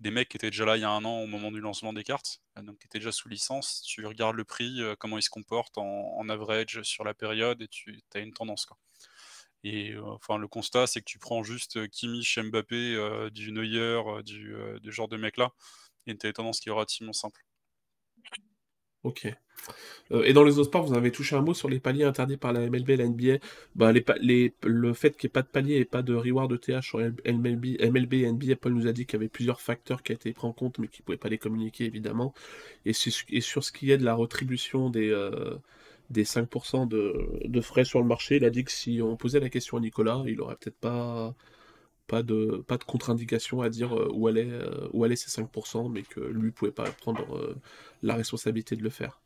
Des 0.00 0.10
mecs 0.10 0.28
qui 0.30 0.38
étaient 0.38 0.50
déjà 0.50 0.64
là 0.64 0.76
il 0.76 0.80
y 0.80 0.84
a 0.84 0.90
un 0.90 1.04
an 1.04 1.20
au 1.20 1.26
moment 1.26 1.52
du 1.52 1.60
lancement 1.60 1.92
des 1.92 2.02
cartes, 2.02 2.40
euh, 2.58 2.62
donc 2.62 2.78
qui 2.78 2.86
étaient 2.86 2.98
déjà 2.98 3.12
sous 3.12 3.28
licence. 3.28 3.82
Tu 3.86 4.04
regardes 4.06 4.36
le 4.36 4.44
prix, 4.44 4.80
euh, 4.82 4.96
comment 4.98 5.18
ils 5.18 5.22
se 5.22 5.30
comportent 5.30 5.78
en, 5.78 5.84
en 5.84 6.28
average 6.30 6.82
sur 6.82 7.04
la 7.04 7.14
période 7.14 7.60
et 7.62 7.68
tu 7.68 8.00
as 8.14 8.18
une 8.20 8.32
tendance. 8.32 8.64
Quoi. 8.66 8.78
Et 9.64 9.92
euh, 9.94 10.04
enfin, 10.04 10.38
le 10.38 10.48
constat, 10.48 10.86
c'est 10.88 11.00
que 11.00 11.06
tu 11.06 11.18
prends 11.20 11.42
juste 11.44 11.88
Kimmich, 11.90 12.38
Mbappé, 12.38 13.30
du 13.32 13.52
Neuer, 13.52 14.02
du, 14.24 14.54
du 14.82 14.92
genre 14.92 15.08
de 15.08 15.16
mec 15.18 15.36
là, 15.38 15.52
et 16.06 16.16
tu 16.18 16.26
as 16.26 16.30
une 16.30 16.34
tendance 16.34 16.60
qui 16.60 16.70
est 16.70 16.72
relativement 16.72 17.14
simple. 17.14 17.45
Ok. 19.06 19.32
Euh, 20.10 20.24
et 20.24 20.32
dans 20.32 20.42
les 20.42 20.58
autres 20.58 20.68
sports, 20.68 20.84
vous 20.84 20.94
avez 20.94 21.12
touché 21.12 21.36
un 21.36 21.42
mot 21.42 21.54
sur 21.54 21.68
les 21.68 21.78
paliers 21.78 22.02
interdits 22.02 22.36
par 22.36 22.52
la 22.52 22.68
MLB 22.68 22.90
et 22.90 22.96
la 22.96 23.06
NBA. 23.06 23.38
Bah, 23.76 23.92
le 23.92 24.92
fait 24.94 25.16
qu'il 25.16 25.28
n'y 25.28 25.30
ait 25.30 25.32
pas 25.32 25.42
de 25.42 25.48
palier 25.48 25.76
et 25.76 25.84
pas 25.84 26.02
de 26.02 26.12
reward 26.12 26.50
de 26.50 26.56
TH 26.56 26.82
sur 26.82 26.98
MLB, 26.98 27.80
MLB 27.80 28.14
et 28.14 28.32
NBA, 28.32 28.56
Paul 28.56 28.72
nous 28.72 28.88
a 28.88 28.92
dit 28.92 29.06
qu'il 29.06 29.14
y 29.14 29.20
avait 29.20 29.28
plusieurs 29.28 29.60
facteurs 29.60 30.02
qui 30.02 30.12
étaient 30.12 30.32
pris 30.32 30.46
en 30.46 30.52
compte, 30.52 30.78
mais 30.80 30.88
qu'il 30.88 31.02
ne 31.02 31.04
pouvait 31.06 31.18
pas 31.18 31.28
les 31.28 31.38
communiquer 31.38 31.84
évidemment. 31.84 32.34
Et, 32.84 32.92
sur 32.92 33.62
ce 33.64 33.72
qui 33.72 33.92
est 33.92 33.98
de 33.98 34.04
la 34.04 34.16
rétribution 34.16 34.90
des, 34.90 35.10
euh, 35.10 35.54
des 36.10 36.24
5% 36.24 36.88
de, 36.88 37.40
de 37.44 37.60
frais 37.60 37.84
sur 37.84 38.00
le 38.00 38.06
marché, 38.06 38.36
il 38.36 38.44
a 38.44 38.50
dit 38.50 38.64
que 38.64 38.72
si 38.72 39.00
on 39.02 39.16
posait 39.16 39.40
la 39.40 39.50
question 39.50 39.76
à 39.76 39.80
Nicolas, 39.80 40.24
il 40.26 40.40
aurait 40.40 40.56
peut-être 40.56 40.78
pas 40.78 41.34
pas 42.06 42.22
de, 42.22 42.64
pas 42.66 42.78
de 42.78 42.84
contre-indication 42.84 43.62
à 43.62 43.68
dire 43.68 43.96
euh, 43.96 44.08
où 44.12 44.28
allaient, 44.28 44.50
euh, 44.50 44.88
où 44.92 45.06
ces 45.14 45.30
5%, 45.30 45.90
mais 45.90 46.02
que 46.02 46.20
lui 46.20 46.50
pouvait 46.50 46.72
pas 46.72 46.90
prendre 46.90 47.36
euh, 47.36 47.56
la 48.02 48.14
responsabilité 48.14 48.76
de 48.76 48.82
le 48.82 48.90
faire. 48.90 49.20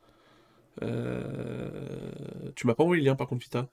Tu 2.55 2.67
m'as 2.67 2.75
pas 2.75 2.83
envoyé 2.83 3.01
le 3.01 3.09
lien 3.09 3.15
par 3.15 3.27
contre, 3.27 3.43
Vita? 3.43 3.67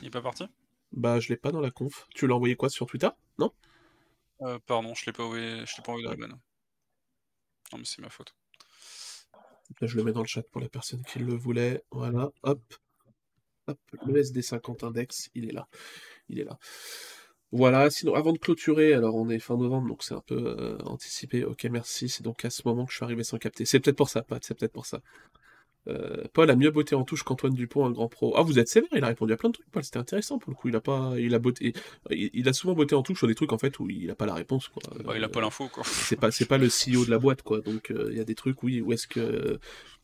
Il 0.00 0.08
est 0.08 0.10
pas 0.10 0.22
parti? 0.22 0.44
Bah, 0.92 1.20
je 1.20 1.28
l'ai 1.28 1.36
pas 1.36 1.52
dans 1.52 1.60
la 1.60 1.70
conf. 1.70 2.06
Tu 2.14 2.26
l'as 2.26 2.34
envoyé 2.34 2.56
quoi 2.56 2.68
sur 2.68 2.86
Twitter? 2.86 3.08
Non? 3.38 3.52
Euh, 4.42 4.58
Pardon, 4.66 4.94
je 4.94 5.06
l'ai 5.06 5.12
pas 5.12 5.24
envoyé, 5.24 5.64
je 5.64 5.76
l'ai 5.76 5.82
pas 5.82 5.92
envoyé 5.92 6.04
dans 6.04 6.10
la 6.10 6.16
bonne. 6.16 6.38
Non, 7.72 7.78
mais 7.78 7.84
c'est 7.84 8.02
ma 8.02 8.10
faute. 8.10 8.34
Là, 9.80 9.86
je 9.86 9.96
le 9.96 10.04
mets 10.04 10.12
dans 10.12 10.20
le 10.20 10.26
chat 10.26 10.42
pour 10.42 10.60
la 10.60 10.68
personne 10.68 11.02
qui 11.04 11.18
le 11.18 11.34
voulait. 11.34 11.82
Voilà, 11.90 12.30
hop. 12.42 12.60
Hop, 13.68 13.78
le 14.06 14.20
SD50 14.20 14.84
index, 14.84 15.30
il 15.34 15.48
est 15.48 15.52
là. 15.52 15.68
Il 16.28 16.40
est 16.40 16.44
là. 16.44 16.58
Voilà, 17.52 17.90
sinon, 17.90 18.14
avant 18.14 18.32
de 18.32 18.38
clôturer, 18.38 18.94
alors 18.94 19.14
on 19.14 19.28
est 19.28 19.38
fin 19.38 19.56
novembre, 19.58 19.88
donc 19.88 20.02
c'est 20.02 20.14
un 20.14 20.22
peu 20.26 20.56
euh, 20.58 20.78
anticipé. 20.84 21.44
Ok, 21.44 21.64
merci. 21.70 22.08
C'est 22.08 22.22
donc 22.22 22.44
à 22.46 22.50
ce 22.50 22.62
moment 22.64 22.86
que 22.86 22.92
je 22.92 22.96
suis 22.96 23.04
arrivé 23.04 23.24
sans 23.24 23.36
capter. 23.38 23.66
C'est 23.66 23.78
peut-être 23.80 23.96
pour 23.96 24.08
ça, 24.08 24.22
Pat, 24.22 24.42
c'est 24.42 24.54
peut-être 24.58 24.72
pour 24.72 24.86
ça. 24.86 25.00
Euh, 25.88 26.22
Paul 26.32 26.48
a 26.48 26.54
mieux 26.56 26.70
botté 26.70 26.94
en 26.94 27.04
touche 27.04 27.24
qu'Antoine 27.24 27.54
Dupont, 27.54 27.84
un 27.84 27.90
grand 27.90 28.08
pro. 28.08 28.34
Ah, 28.36 28.42
vous 28.42 28.58
êtes 28.60 28.68
sévère, 28.68 28.88
il 28.94 29.02
a 29.02 29.08
répondu 29.08 29.32
à 29.32 29.36
plein 29.36 29.48
de 29.50 29.54
trucs, 29.54 29.68
Paul. 29.70 29.82
C'était 29.84 29.98
intéressant 29.98 30.38
pour 30.38 30.50
le 30.50 30.56
coup. 30.56 30.68
Il 30.68 30.76
a 30.76 30.80
pas, 30.80 31.14
il 31.18 31.34
a 31.34 31.38
botté, 31.40 31.74
il, 32.10 32.30
il 32.32 32.48
a 32.48 32.52
souvent 32.52 32.74
botté 32.74 32.94
en 32.94 33.02
touche 33.02 33.18
sur 33.18 33.26
des 33.26 33.34
trucs 33.34 33.52
en 33.52 33.58
fait 33.58 33.78
où 33.80 33.90
il 33.90 34.08
a 34.10 34.14
pas 34.14 34.26
la 34.26 34.34
réponse, 34.34 34.68
quoi. 34.68 34.82
Bah, 35.04 35.14
il 35.16 35.24
a 35.24 35.26
Euh, 35.26 35.28
pas 35.28 35.40
l'info, 35.40 35.68
quoi. 35.68 35.82
c'est 35.84 36.16
pas 36.16 36.30
c'est 36.30 36.46
pas 36.46 36.56
le 36.58 36.68
CEO 36.70 37.04
de 37.04 37.10
la 37.10 37.18
boîte 37.18 37.42
quoi 37.42 37.60
donc 37.60 37.90
euh, 37.90 38.08
il 38.12 38.16
y 38.16 38.20
a 38.20 38.24
des 38.24 38.34
trucs 38.36 38.62
oui 38.62 38.80
où 38.80 38.92
est-ce 38.92 39.08
que 39.08 39.58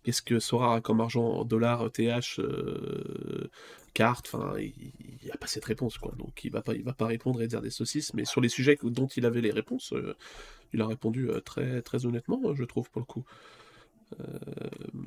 qu'est-ce 0.08 0.22
que 0.22 0.38
Sora 0.38 0.76
a 0.76 0.80
comme 0.80 1.02
argent 1.02 1.22
en 1.22 1.44
dollars 1.44 1.84
ETH 1.84 2.38
euh, 2.38 3.50
carte 3.92 4.30
enfin 4.32 4.54
il 4.58 4.72
n'y 5.22 5.30
a 5.30 5.36
pas 5.36 5.46
cette 5.46 5.66
réponse 5.66 5.98
quoi. 5.98 6.14
Donc 6.16 6.46
il 6.46 6.50
va 6.50 6.62
pas 6.62 6.72
il 6.74 6.82
va 6.82 6.94
pas 6.94 7.04
répondre 7.04 7.42
et 7.42 7.46
dire 7.46 7.60
des 7.60 7.68
saucisses. 7.68 8.14
Mais 8.14 8.24
sur 8.24 8.40
les 8.40 8.48
sujets 8.48 8.78
dont 8.82 9.08
il 9.08 9.26
avait 9.26 9.42
les 9.42 9.50
réponses 9.50 9.92
euh, 9.92 10.16
il 10.72 10.80
a 10.80 10.86
répondu 10.86 11.28
euh, 11.28 11.40
très 11.40 11.82
très 11.82 12.06
honnêtement 12.06 12.54
je 12.54 12.64
trouve 12.64 12.88
pour 12.90 13.00
le 13.00 13.04
coup. 13.04 13.24
Euh, 14.18 14.24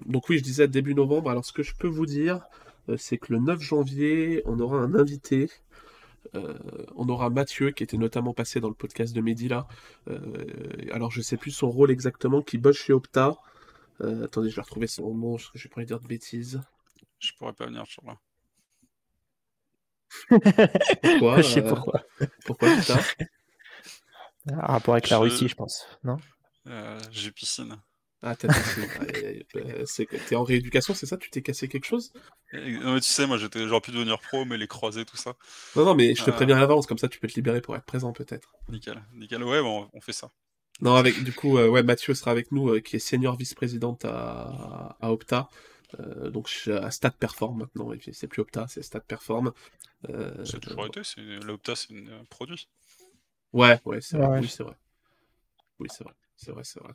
donc 0.06 0.30
oui 0.30 0.38
je 0.38 0.44
disais 0.44 0.68
début 0.68 0.94
novembre. 0.94 1.32
Alors 1.32 1.46
ce 1.46 1.52
que 1.52 1.64
je 1.64 1.74
peux 1.74 1.88
vous 1.88 2.06
dire 2.06 2.42
euh, 2.90 2.96
c'est 3.00 3.18
que 3.18 3.34
le 3.34 3.40
9 3.40 3.60
janvier 3.60 4.44
on 4.46 4.60
aura 4.60 4.78
un 4.78 4.94
invité. 4.94 5.50
Euh, 6.36 6.54
on 6.96 7.10
aura 7.10 7.32
Mathieu 7.32 7.72
qui 7.72 7.82
était 7.84 7.98
notamment 7.98 8.36
passé 8.36 8.60
dans 8.60 8.70
le 8.70 8.76
podcast 8.76 9.16
de 9.16 9.22
Mehdi 9.22 9.48
là. 9.48 9.68
Euh, 10.12 10.20
alors 10.92 11.10
je 11.10 11.22
sais 11.22 11.38
plus 11.38 11.50
son 11.50 11.72
rôle 11.72 11.90
exactement, 11.90 12.44
qui 12.44 12.60
bosse 12.60 12.78
chez 12.78 12.94
Opta. 12.94 13.40
Euh, 14.02 14.26
attendez, 14.26 14.50
je 14.50 14.56
vais 14.56 14.62
retrouver 14.62 14.88
son 14.88 15.14
nom, 15.14 15.36
parce 15.38 15.50
que 15.50 15.58
j'ai 15.58 15.70
pas 15.70 15.78
envie 15.78 15.86
de 15.86 15.90
dire 15.94 16.00
de 16.00 16.08
bêtises. 16.08 16.62
Je 17.20 17.32
pourrais 17.34 17.54
pas 17.54 17.66
venir 17.68 17.86
sur 17.88 18.04
là. 18.06 18.18
Pourquoi 21.02 21.42
je 21.42 21.48
sais 21.48 21.62
euh, 21.62 21.70
pourquoi. 21.70 22.04
Pourquoi 22.46 22.70
Opta 22.70 23.00
Un 24.52 24.60
rapport 24.60 24.96
avec 24.96 25.10
la 25.10 25.18
Je- 25.18 25.24
Russie, 25.24 25.48
je 25.48 25.56
pense. 25.56 25.86
Non? 26.04 26.18
Euh, 26.68 27.00
J'ai 27.12 27.32
piscine. 27.32 27.76
Ah, 28.24 28.36
t'as 28.36 28.48
que 28.50 30.30
T'es 30.30 30.36
en 30.36 30.44
rééducation, 30.44 30.94
c'est 30.94 31.08
ça? 31.08 31.18
Tu 31.18 31.30
t'es 31.32 31.42
cassé 31.42 31.68
quelque 31.68 31.86
chose? 31.86 32.14
Non, 32.54 32.94
mais 32.94 33.00
tu 33.00 33.08
sais, 33.08 33.26
moi 33.26 33.38
j'étais 33.38 33.68
j'aurais 33.68 33.82
pu 33.82 33.92
devenir 33.92 34.20
pro, 34.20 34.46
mais 34.46 34.58
les 34.58 34.68
croisés, 34.68 35.06
tout 35.06 35.18
ça. 35.18 35.36
Non, 35.76 35.86
non, 35.86 35.96
mais 35.96 36.14
je 36.14 36.24
te 36.24 36.32
préviens 36.32 36.58
à 36.58 36.60
l'avance, 36.60 36.86
comme 36.86 36.98
ça 37.00 37.08
tu 37.08 37.20
peux 37.20 37.28
te 37.28 37.34
libérer 37.36 37.62
pour 37.62 37.76
être 37.76 37.86
présent 37.86 38.14
peut-être. 38.14 38.54
Nickel, 38.70 39.02
nickel. 39.14 39.44
Ouais, 39.44 39.62
bon, 39.62 39.90
on 39.94 40.02
fait 40.02 40.14
ça. 40.14 40.30
Non, 40.82 40.96
avec 40.96 41.24
du 41.24 41.32
coup, 41.34 41.58
euh, 41.58 41.68
ouais, 41.70 41.84
Mathieu 41.84 42.14
sera 42.14 42.32
avec 42.32 42.52
nous, 42.52 42.70
euh, 42.70 42.80
qui 42.80 42.96
est 42.96 43.00
senior 43.00 43.36
vice-présidente 43.36 44.04
à, 44.06 44.98
à 45.00 45.12
Opta. 45.12 45.50
Euh, 46.00 46.30
donc 46.32 46.48
je- 46.48 46.72
à 46.72 46.90
Stat 46.90 47.12
Perform 47.12 47.60
maintenant, 47.60 47.92
et 47.92 47.98
puis 47.98 48.14
c'est 48.14 48.28
plus 48.28 48.42
Opta, 48.42 48.66
c'est 48.70 48.82
Stat 48.82 49.02
Perform. 49.02 49.52
Euh, 50.10 50.46
Ça 50.46 50.58
a 50.58 50.60
toujours 50.60 50.86
été, 50.86 51.04
c'est 51.04 51.22
l'Opta, 51.46 51.76
c'est 51.76 51.94
un 51.94 52.24
produit. 52.30 52.68
Ouais, 53.54 53.80
ouais, 53.86 54.02
c'est 54.02 54.18
vrai. 54.18 54.28
Ouais. 54.28 54.40
Oui, 54.40 54.48
c'est 54.48 54.64
vrai. 54.64 54.76
Oui, 55.80 55.88
c'est 55.92 56.04
vrai. 56.04 56.14
C'est 56.38 56.52
vrai, 56.52 56.64
c'est 56.64 56.80
vrai. 56.82 56.94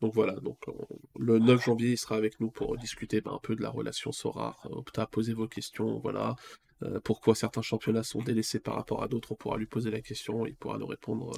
Donc 0.00 0.14
voilà, 0.14 0.34
donc 0.34 0.58
on- 0.68 0.86
le 1.18 1.38
9 1.38 1.64
janvier, 1.64 1.92
il 1.92 1.98
sera 1.98 2.16
avec 2.16 2.38
nous 2.40 2.50
pour 2.50 2.76
discuter 2.76 3.20
ben, 3.20 3.32
un 3.32 3.38
peu 3.42 3.56
de 3.56 3.62
la 3.62 3.70
relation 3.70 4.12
Sora, 4.12 4.56
Opta, 4.64 5.06
poser 5.06 5.32
vos 5.32 5.48
questions, 5.48 5.98
voilà. 6.00 6.36
Euh, 6.82 7.00
pourquoi 7.00 7.34
certains 7.34 7.62
championnats 7.62 8.02
sont 8.02 8.22
délaissés 8.22 8.60
par 8.60 8.74
rapport 8.74 9.02
à 9.02 9.08
d'autres, 9.08 9.32
on 9.32 9.36
pourra 9.36 9.56
lui 9.56 9.66
poser 9.66 9.90
la 9.90 10.02
question, 10.02 10.46
il 10.46 10.54
pourra 10.54 10.78
nous 10.78 10.86
répondre. 10.86 11.32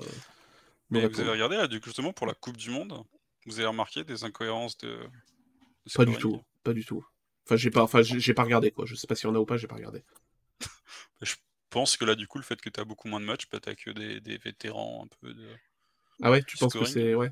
Mais 0.90 1.06
vous 1.06 1.20
avez 1.20 1.30
regardé, 1.30 1.56
là, 1.56 1.66
du 1.66 1.80
coup, 1.80 1.86
justement, 1.86 2.12
pour 2.12 2.26
la 2.26 2.34
Coupe 2.34 2.56
du 2.56 2.70
Monde, 2.70 3.02
vous 3.46 3.58
avez 3.58 3.68
remarqué 3.68 4.04
des 4.04 4.24
incohérences 4.24 4.76
de. 4.78 4.88
de 4.88 5.94
Pas 5.94 6.04
du 6.04 6.16
tout, 6.18 6.40
pas 6.62 6.72
du 6.72 6.84
tout. 6.84 7.04
Enfin, 7.46 7.56
j'ai 7.56 7.70
pas, 7.70 7.82
enfin, 7.82 8.02
j'ai 8.02 8.34
pas 8.34 8.44
regardé 8.44 8.70
quoi. 8.70 8.84
Je 8.86 8.94
sais 8.94 9.06
pas 9.06 9.14
s'il 9.14 9.28
y 9.28 9.30
en 9.30 9.34
a 9.34 9.38
ou 9.38 9.46
pas, 9.46 9.56
j'ai 9.56 9.66
pas 9.66 9.76
regardé. 9.76 10.02
Je 11.22 11.34
pense 11.70 11.96
que 11.96 12.04
là, 12.04 12.14
du 12.14 12.26
coup, 12.26 12.38
le 12.38 12.44
fait 12.44 12.60
que 12.60 12.70
tu 12.70 12.80
as 12.80 12.84
beaucoup 12.84 13.08
moins 13.08 13.20
de 13.20 13.24
matchs, 13.24 13.48
bah, 13.50 13.60
tu 13.60 13.74
que 13.76 13.90
des, 13.90 14.20
des 14.20 14.38
vétérans 14.38 15.04
un 15.04 15.08
peu 15.20 15.34
de. 15.34 15.48
Ah 16.22 16.30
ouais, 16.30 16.42
tu 16.42 16.56
penses 16.56 16.74
que 16.74 16.84
c'est 16.84 17.14
ouais. 17.14 17.30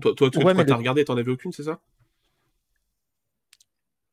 Toi, 0.00 0.14
toi, 0.14 0.30
tu 0.30 0.38
Ouais, 0.38 0.44
toi, 0.44 0.54
mais 0.54 0.64
t'as 0.64 0.76
regardé, 0.76 1.04
t'en 1.04 1.16
avais 1.16 1.30
aucune, 1.30 1.52
c'est 1.52 1.64
ça? 1.64 1.80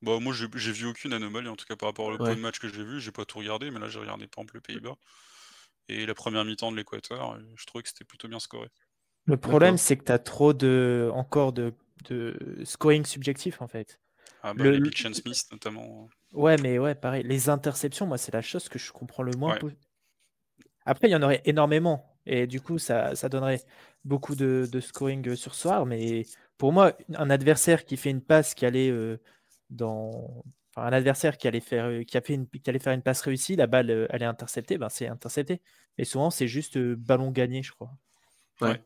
Bah, 0.01 0.19
moi, 0.19 0.33
j'ai 0.33 0.71
vu 0.71 0.87
aucune 0.87 1.13
anomalie, 1.13 1.49
en 1.49 1.55
tout 1.55 1.65
cas 1.65 1.75
par 1.75 1.89
rapport 1.89 2.07
au 2.07 2.17
peu 2.17 2.23
Ouais. 2.23 2.35
de 2.35 2.39
matchs 2.39 2.59
que 2.59 2.69
j'ai 2.69 2.83
vu. 2.83 2.99
J'ai 3.01 3.11
pas 3.11 3.25
tout 3.25 3.39
regardé, 3.39 3.69
mais 3.71 3.79
là, 3.79 3.89
j'ai 3.89 3.99
regardé 3.99 4.27
par 4.27 4.41
exemple 4.43 4.55
le 4.55 4.61
Pays-Bas. 4.61 4.95
Et 5.89 6.05
la 6.05 6.15
première 6.15 6.45
mi-temps 6.45 6.71
de 6.71 6.77
l'Équateur, 6.77 7.33
euh, 7.33 7.39
je 7.57 7.65
trouvais 7.65 7.83
que 7.83 7.89
c'était 7.89 8.05
plutôt 8.05 8.29
bien 8.29 8.39
scoré. 8.39 8.69
Le 9.25 9.37
problème, 9.37 9.77
c'est 9.77 9.95
que 9.97 10.03
tu 10.03 10.11
as 10.11 10.19
trop 10.19 10.51
de 10.53 11.09
encore 11.13 11.53
de, 11.53 11.73
de 12.09 12.61
scoring 12.65 13.05
subjectif 13.05 13.61
en 13.61 13.67
fait. 13.67 13.99
Ah, 14.41 14.53
bah, 14.53 14.65
Le- 14.65 14.71
les 14.71 14.79
le- 14.79 14.91
Big 14.91 14.97
Smith, 14.97 15.45
notamment. 15.51 16.09
Ouais, 16.33 16.57
mais 16.57 16.79
ouais, 16.79 16.95
pareil. 16.95 17.21
Les 17.23 17.49
interceptions, 17.49 18.07
moi, 18.07 18.17
c'est 18.17 18.33
la 18.33 18.41
chose 18.41 18.67
que 18.69 18.79
je 18.79 18.91
comprends 18.91 19.21
le 19.23 19.35
moins. 19.35 19.57
Ouais. 19.61 19.77
Après, 20.85 21.07
il 21.07 21.11
y 21.11 21.15
en 21.15 21.21
aurait 21.21 21.41
énormément. 21.45 22.15
Et 22.25 22.47
du 22.47 22.61
coup, 22.61 22.77
ça, 22.79 23.15
ça 23.15 23.29
donnerait 23.29 23.61
beaucoup 24.05 24.35
de, 24.35 24.67
de 24.71 24.79
scoring 24.79 25.27
euh, 25.29 25.35
sur 25.35 25.55
soir. 25.55 25.85
Mais 25.85 26.25
pour 26.57 26.73
moi, 26.73 26.93
un 27.15 27.29
adversaire 27.29 27.85
qui 27.85 27.97
fait 27.97 28.09
une 28.11 28.21
passe 28.21 28.53
qui 28.55 28.65
allait 28.65 28.89
euh, 28.89 29.17
dans. 29.69 30.43
Enfin, 30.79 30.87
un 30.87 30.93
adversaire 30.93 31.37
qui 31.37 31.47
allait 31.47 31.59
faire, 31.59 31.85
euh, 31.85 32.03
qui 32.03 32.17
a 32.17 32.21
fait 32.21 32.33
une, 32.33 32.47
qui 32.47 32.69
allait 32.69 32.79
faire 32.79 32.93
une 32.93 33.01
passe 33.01 33.21
réussie, 33.21 33.55
la 33.55 33.67
balle, 33.67 33.89
euh, 33.89 34.07
elle 34.09 34.21
est 34.21 34.25
interceptée, 34.25 34.77
ben, 34.77 34.89
c'est 34.89 35.07
intercepté. 35.07 35.61
Et 35.97 36.05
souvent, 36.05 36.29
c'est 36.29 36.47
juste 36.47 36.77
euh, 36.77 36.95
ballon 36.95 37.31
gagné, 37.31 37.63
je 37.63 37.71
crois. 37.71 37.91
Ouais. 38.61 38.81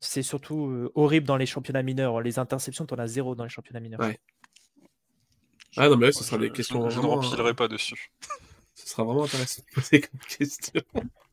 C'est 0.00 0.22
surtout 0.22 0.66
euh, 0.66 0.90
horrible 0.94 1.26
dans 1.26 1.36
les 1.36 1.46
championnats 1.46 1.82
mineurs. 1.82 2.20
Les 2.22 2.38
interceptions, 2.38 2.86
tu 2.86 2.94
en 2.94 2.98
as 2.98 3.06
zéro 3.06 3.34
dans 3.34 3.44
les 3.44 3.50
championnats 3.50 3.80
mineurs. 3.80 4.00
Ouais. 4.00 4.18
Ah 5.76 5.88
non, 5.88 5.96
mais 5.96 6.06
ouais, 6.06 6.12
ce 6.12 6.20
Je- 6.20 6.24
sera 6.24 6.38
des 6.38 6.50
questions 6.50 6.88
Je, 6.90 7.00
ne 7.00 7.06
rempilerai 7.06 7.54
pas 7.54 7.68
dessus. 7.68 8.10
Ce 8.74 8.88
sera 8.88 9.04
vraiment 9.04 9.24
intéressant 9.24 9.62
de 9.68 9.74
poser 9.74 10.00
comme 10.00 10.20
question. 10.20 10.80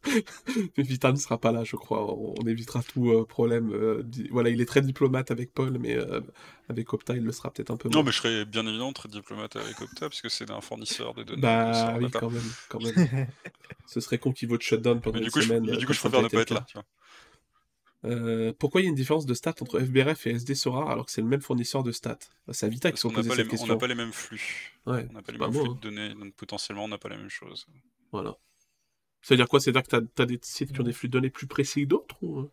Mais 0.78 0.84
Vita 0.84 1.12
ne 1.12 1.18
sera 1.18 1.38
pas 1.40 1.52
là, 1.52 1.64
je 1.64 1.76
crois. 1.76 2.04
On, 2.14 2.36
on 2.40 2.48
évitera 2.48 2.82
tout 2.84 3.10
euh, 3.12 3.26
problème. 3.26 3.72
euh, 3.74 4.04
Voilà, 4.32 4.50
il 4.50 4.62
est 4.62 4.66
très 4.66 4.82
diplomate 4.82 5.32
avec 5.32 5.54
Paul, 5.54 5.78
mais 5.80 5.96
euh, 5.96 6.22
avec 6.70 6.92
Opta, 6.94 7.16
il 7.16 7.24
le 7.24 7.32
sera 7.32 7.52
peut-être 7.52 7.72
un 7.72 7.78
peu 7.78 7.90
Non, 7.90 8.00
moins. 8.00 8.04
mais 8.06 8.12
je 8.12 8.18
serais 8.18 8.46
bien 8.46 8.66
évidemment 8.66 8.94
très 8.94 9.10
diplomate 9.10 9.56
avec 9.56 9.80
Opta, 9.82 10.10
parce 10.10 10.22
que 10.22 10.30
c'est 10.30 10.50
un 10.52 10.62
fournisseur 10.62 11.14
de 11.14 11.24
données. 11.24 11.42
Bah 11.42 11.98
oui, 12.00 12.10
quand 12.12 12.30
même, 12.30 12.42
quand 12.70 12.82
même. 12.82 12.94
Ce 13.86 14.00
serait 14.00 14.18
con 14.20 14.32
qu'il 14.32 14.48
vote 14.50 14.62
shutdown 14.62 15.02
pendant 15.02 15.20
Mais 15.20 15.26
une 15.26 15.32
je, 15.36 15.42
semaine. 15.42 15.66
mais 15.66 15.78
du 15.78 15.86
coup, 15.86 15.94
je 15.94 16.00
préfère 16.00 16.22
ne 16.22 16.28
pas 16.28 16.42
être 16.42 16.52
là. 16.52 16.60
cas. 16.62 16.66
Tu 16.68 16.74
vois. 16.74 16.86
Pourquoi 18.60 18.80
il 18.82 18.86
y 18.86 18.88
a 18.88 18.90
une 18.90 18.96
différence 18.96 19.26
de 19.26 19.34
stats 19.34 19.56
entre 19.62 19.80
FBRF 19.80 20.26
et 20.28 20.32
SD 20.32 20.56
Sora 20.56 20.90
alors 20.92 21.06
que 21.06 21.12
c'est 21.12 21.22
le 21.22 21.28
même 21.28 21.42
fournisseur 21.42 21.84
de 21.84 21.92
stats? 21.92 22.18
Bah, 22.48 22.54
C'est 22.54 22.66
à 22.66 22.70
Vita 22.70 22.92
qui 22.92 22.98
sont 22.98 23.10
posé 23.10 23.30
cette 23.30 23.40
on 23.40 23.44
n'a 23.44 23.50
question. 23.50 23.78
pas 23.78 23.88
les 23.88 23.96
mêmes 23.96 24.14
flux. 24.14 24.72
Ouais, 24.86 25.06
On 25.10 25.14
n'a 25.14 25.22
pas 25.22 25.32
les 25.34 25.38
mêmes 25.38 25.52
bon, 25.52 25.62
flux 25.62 25.70
hein. 25.72 25.76
de 25.76 25.80
données, 25.82 26.16
donc 26.16 26.34
potentiellement, 26.36 26.86
on 26.86 26.88
n'a 26.88 26.98
pas 26.98 27.10
la 27.10 27.18
même 27.18 27.30
chose. 27.30 27.68
Voilà. 28.14 28.38
C'est-à-dire 29.22 29.48
quoi? 29.48 29.60
C'est-à-dire 29.60 29.84
que 29.84 29.98
tu 30.16 30.22
as, 30.22 30.26
des 30.26 30.40
sites 30.42 30.74
qui 30.74 30.80
ont 30.80 30.84
des 30.84 30.94
flux 30.94 31.10
de 31.10 31.14
données 31.14 31.30
plus 31.30 31.48
précis 31.48 31.84
que 31.84 31.88
d'autres 31.88 32.16
ou... 32.22 32.50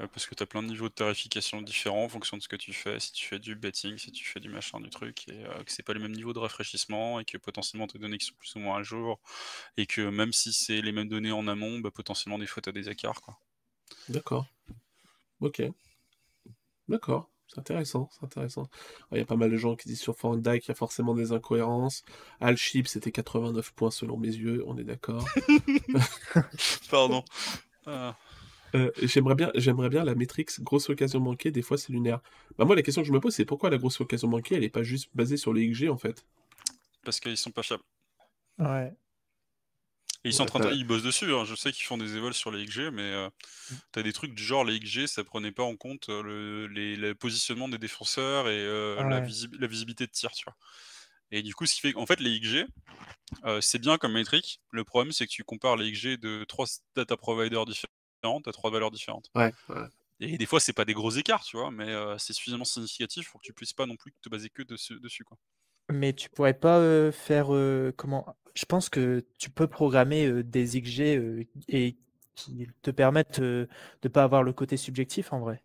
Euh, 0.00 0.06
parce 0.06 0.26
que 0.26 0.34
tu 0.34 0.42
as 0.42 0.46
plein 0.46 0.62
de 0.62 0.68
niveaux 0.68 0.88
de 0.88 0.94
tarification 0.94 1.60
différents 1.60 2.04
en 2.04 2.08
fonction 2.08 2.36
de 2.36 2.42
ce 2.42 2.48
que 2.48 2.56
tu 2.56 2.72
fais, 2.72 2.98
si 2.98 3.12
tu 3.12 3.26
fais 3.26 3.38
du 3.38 3.54
betting, 3.54 3.98
si 3.98 4.10
tu 4.10 4.24
fais 4.24 4.40
du 4.40 4.48
machin, 4.48 4.80
du 4.80 4.88
truc, 4.88 5.28
et 5.28 5.44
euh, 5.44 5.62
que 5.64 5.70
c'est 5.70 5.82
pas 5.82 5.92
les 5.92 6.00
mêmes 6.00 6.12
niveaux 6.12 6.32
de 6.32 6.38
rafraîchissement, 6.38 7.20
et 7.20 7.24
que 7.24 7.36
potentiellement 7.36 7.86
tes 7.86 7.98
données 7.98 8.16
qui 8.16 8.26
sont 8.26 8.34
plus 8.38 8.54
ou 8.56 8.60
moins 8.60 8.78
à 8.78 8.82
jour, 8.82 9.20
et 9.76 9.84
que 9.86 10.00
même 10.00 10.32
si 10.32 10.52
c'est 10.52 10.80
les 10.80 10.92
mêmes 10.92 11.08
données 11.08 11.32
en 11.32 11.46
amont, 11.46 11.78
bah, 11.78 11.90
potentiellement 11.90 12.38
des 12.38 12.46
fois 12.46 12.62
tu 12.62 12.70
as 12.70 12.72
des 12.72 12.88
écarts. 12.88 13.20
Quoi. 13.20 13.38
D'accord. 14.08 14.46
Ok. 15.40 15.62
D'accord. 16.88 17.28
C'est 17.48 17.58
intéressant, 17.58 18.08
c'est 18.12 18.24
intéressant. 18.24 18.68
Il 19.12 19.18
y 19.18 19.20
a 19.20 19.26
pas 19.26 19.36
mal 19.36 19.50
de 19.50 19.56
gens 19.56 19.76
qui 19.76 19.88
disent 19.88 20.00
sur 20.00 20.16
Fandai 20.16 20.58
qu'il 20.60 20.68
y 20.70 20.72
a 20.72 20.74
forcément 20.74 21.14
des 21.14 21.32
incohérences. 21.32 22.02
Alchip, 22.40 22.88
c'était 22.88 23.12
89 23.12 23.72
points 23.72 23.90
selon 23.90 24.16
mes 24.16 24.28
yeux, 24.28 24.64
on 24.66 24.78
est 24.78 24.84
d'accord. 24.84 25.26
Pardon. 26.90 27.24
Ah, 27.86 28.16
Euh, 28.74 28.90
j'aimerais 29.02 29.34
bien, 29.34 29.50
j'aimerais 29.54 29.90
bien 29.90 30.02
la 30.02 30.14
Matrix 30.14 30.46
grosse 30.60 30.88
occasion 30.88 31.20
manquée, 31.20 31.50
des 31.50 31.60
fois 31.62 31.76
c'est 31.76 31.92
lunaire. 31.92 32.20
Bah 32.56 32.64
moi 32.64 32.74
la 32.74 32.82
question 32.82 33.02
que 33.02 33.08
je 33.08 33.12
me 33.12 33.20
pose 33.20 33.34
c'est 33.34 33.44
pourquoi 33.44 33.68
la 33.68 33.76
grosse 33.78 34.00
occasion 34.00 34.28
manquée 34.28 34.54
elle 34.54 34.64
est 34.64 34.70
pas 34.70 34.82
juste 34.82 35.10
basée 35.14 35.36
sur 35.36 35.52
les 35.52 35.68
XG 35.70 35.90
en 35.90 35.98
fait? 35.98 36.24
parce 37.04 37.20
qu'ils 37.20 37.36
sont 37.36 37.50
pas 37.50 37.62
fiables. 37.62 37.82
Ouais. 38.58 38.94
Et 40.24 40.28
ils 40.28 40.32
sont 40.32 40.44
en 40.44 40.46
train 40.46 40.60
de... 40.60 40.70
ils 40.72 40.86
bossent 40.86 41.02
dessus, 41.02 41.32
hein. 41.34 41.44
je 41.44 41.54
sais 41.54 41.72
qu'ils 41.72 41.84
font 41.84 41.98
des 41.98 42.16
évols 42.16 42.34
sur 42.34 42.50
les 42.52 42.64
XG, 42.64 42.90
mais 42.92 43.02
euh, 43.02 43.28
t'as 43.92 44.02
des 44.02 44.12
trucs 44.12 44.34
du 44.34 44.42
genre 44.42 44.64
les 44.64 44.78
XG, 44.78 45.06
ça 45.08 45.24
prenait 45.24 45.52
pas 45.52 45.64
en 45.64 45.76
compte 45.76 46.08
euh, 46.10 46.22
le, 46.22 46.66
les, 46.68 46.96
le 46.96 47.14
positionnement 47.14 47.68
des 47.68 47.78
défenseurs 47.78 48.48
et 48.48 48.58
euh, 48.58 49.02
la, 49.08 49.20
Ouais. 49.20 49.26
visi- 49.26 49.48
la 49.58 49.66
visibilité 49.66 50.06
de 50.06 50.12
tir, 50.12 50.30
tu 50.32 50.44
vois. 50.44 50.56
Et 51.32 51.42
du 51.42 51.54
coup, 51.54 51.66
ce 51.66 51.74
qui 51.74 51.80
fait 51.80 51.92
qu'en 51.92 52.06
fait, 52.06 52.20
les 52.20 52.30
XG, 52.38 52.66
euh, 53.44 53.60
c'est 53.60 53.78
bien 53.80 53.98
comme 53.98 54.12
métrique. 54.12 54.60
Le 54.70 54.84
problème, 54.84 55.12
c'est 55.12 55.26
que 55.26 55.32
tu 55.32 55.44
compares 55.44 55.76
les 55.76 55.90
XG 55.90 56.16
de 56.18 56.44
trois 56.44 56.66
data 56.94 57.16
providers 57.16 57.64
différentes 57.66 58.46
à 58.46 58.52
trois 58.52 58.70
valeurs 58.70 58.90
différentes. 58.90 59.30
Ouais, 59.34 59.52
ouais. 59.70 59.86
Et 60.20 60.38
des 60.38 60.46
fois, 60.46 60.60
c'est 60.60 60.72
pas 60.72 60.84
des 60.84 60.94
gros 60.94 61.10
écarts, 61.10 61.42
tu 61.42 61.56
vois, 61.56 61.70
mais 61.72 61.88
euh, 61.88 62.16
c'est 62.18 62.32
suffisamment 62.32 62.64
significatif 62.64 63.30
pour 63.30 63.40
que 63.40 63.46
tu 63.46 63.52
puisses 63.52 63.72
pas 63.72 63.86
non 63.86 63.96
plus 63.96 64.12
te 64.22 64.28
baser 64.28 64.50
que 64.50 64.62
dessus, 64.62 65.00
dessus 65.00 65.24
quoi. 65.24 65.36
Mais 65.90 66.12
tu 66.12 66.28
pourrais 66.30 66.54
pas 66.54 66.78
euh, 66.78 67.12
faire 67.12 67.54
euh, 67.54 67.92
comment 67.96 68.36
Je 68.54 68.64
pense 68.66 68.88
que 68.88 69.24
tu 69.38 69.50
peux 69.50 69.66
programmer 69.66 70.42
des 70.42 70.76
XG 70.76 71.48
et 71.68 71.96
qui 72.34 72.66
te 72.82 72.90
permettent 72.90 73.40
de 73.40 73.68
pas 74.12 74.24
avoir 74.24 74.42
le 74.42 74.52
côté 74.52 74.76
subjectif 74.76 75.32
en 75.32 75.40
vrai. 75.40 75.62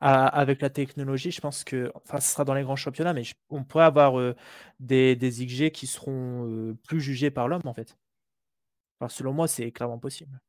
À- 0.00 0.26
avec 0.28 0.62
la 0.62 0.70
technologie, 0.70 1.30
je 1.32 1.40
pense 1.40 1.64
que, 1.64 1.92
enfin, 1.96 2.20
ce 2.20 2.30
sera 2.32 2.44
dans 2.44 2.54
les 2.54 2.62
grands 2.64 2.76
championnats, 2.76 3.14
mais 3.14 3.24
je- 3.24 3.34
on 3.50 3.64
pourrait 3.64 3.84
avoir 3.84 4.18
euh, 4.20 4.36
des, 4.80 5.16
des 5.16 5.42
XG 5.44 5.70
qui 5.72 5.86
seront 5.88 6.48
euh, 6.50 6.74
plus 6.88 7.00
jugés 7.00 7.30
par 7.30 7.48
l'homme 7.48 7.62
en 7.66 7.74
fait. 7.74 7.96
Enfin, 8.98 9.08
selon 9.08 9.32
moi, 9.32 9.46
c'est 9.48 9.70
clairement 9.70 9.98
possible. 10.00 10.40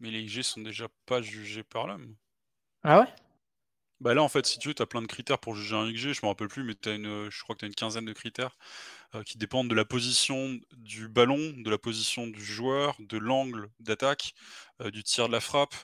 Mais 0.00 0.10
les 0.10 0.24
XG 0.24 0.42
sont 0.42 0.60
déjà 0.60 0.88
pas 1.06 1.22
jugés 1.22 1.62
par 1.62 1.86
l'homme. 1.86 2.16
Ah 2.84 3.00
ouais? 3.00 3.06
Bah 4.00 4.14
là, 4.14 4.22
en 4.22 4.28
fait, 4.28 4.44
si 4.46 4.58
tu 4.58 4.68
veux, 4.68 4.74
tu 4.74 4.82
as 4.82 4.86
plein 4.86 5.00
de 5.02 5.06
critères 5.06 5.38
pour 5.38 5.54
juger 5.54 5.76
un 5.76 5.86
XG. 5.88 6.12
Je 6.12 6.20
me 6.22 6.28
rappelle 6.28 6.48
plus, 6.48 6.64
mais 6.64 6.74
t'as 6.74 6.94
une, 6.96 7.30
je 7.30 7.42
crois 7.42 7.54
que 7.54 7.60
tu 7.60 7.64
as 7.64 7.68
une 7.68 7.74
quinzaine 7.74 8.04
de 8.04 8.12
critères 8.12 8.56
euh, 9.14 9.22
qui 9.22 9.38
dépendent 9.38 9.68
de 9.70 9.74
la 9.74 9.84
position 9.84 10.58
du 10.72 11.08
ballon, 11.08 11.54
de 11.56 11.70
la 11.70 11.78
position 11.78 12.26
du 12.26 12.44
joueur, 12.44 12.96
de 12.98 13.18
l'angle 13.18 13.68
d'attaque, 13.80 14.32
euh, 14.80 14.90
du 14.90 15.02
tir 15.04 15.26
de 15.28 15.32
la 15.32 15.40
frappe, 15.40 15.74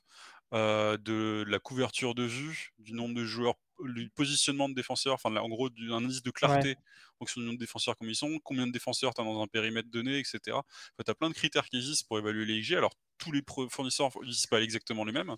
euh, 0.55 0.97
de 0.97 1.45
la 1.47 1.59
couverture 1.59 2.15
de 2.15 2.23
vue, 2.23 2.71
du 2.79 2.95
nombre 2.95 3.15
de 3.15 3.25
joueurs, 3.25 3.55
du 3.85 4.11
positionnement 4.11 4.69
de 4.69 4.75
défenseurs, 4.75 5.15
enfin, 5.15 5.35
en 5.37 5.49
gros, 5.49 5.69
du- 5.71 5.93
un 5.93 5.99
indice 6.05 6.23
de 6.23 6.31
clarté 6.31 6.77
en 7.21 7.25
fonction 7.27 7.41
du 7.41 7.47
nombre 7.47 7.59
de 7.59 7.65
défenseurs 7.65 7.97
comme 7.97 8.09
ils 8.09 8.17
sont, 8.17 8.39
combien 8.43 8.67
de 8.67 8.73
défenseurs 8.73 9.13
tu 9.15 9.21
as 9.21 9.25
dans 9.25 9.41
un 9.43 9.47
périmètre 9.47 9.91
donné, 9.91 10.19
etc. 10.19 10.59
Enfin, 10.59 11.05
tu 11.05 11.11
as 11.11 11.15
plein 11.15 11.29
de 11.29 11.35
critères 11.35 11.67
qui 11.69 11.77
existent 11.77 12.07
pour 12.09 12.19
évaluer 12.19 12.45
les 12.47 12.55
XG. 12.59 12.77
Alors, 12.77 12.93
tous 13.19 13.31
les 13.33 13.43
fournisseurs 13.71 14.09
n'utilisent 14.21 14.47
pas 14.47 14.63
exactement 14.63 15.05
les 15.05 15.13
mêmes. 15.13 15.35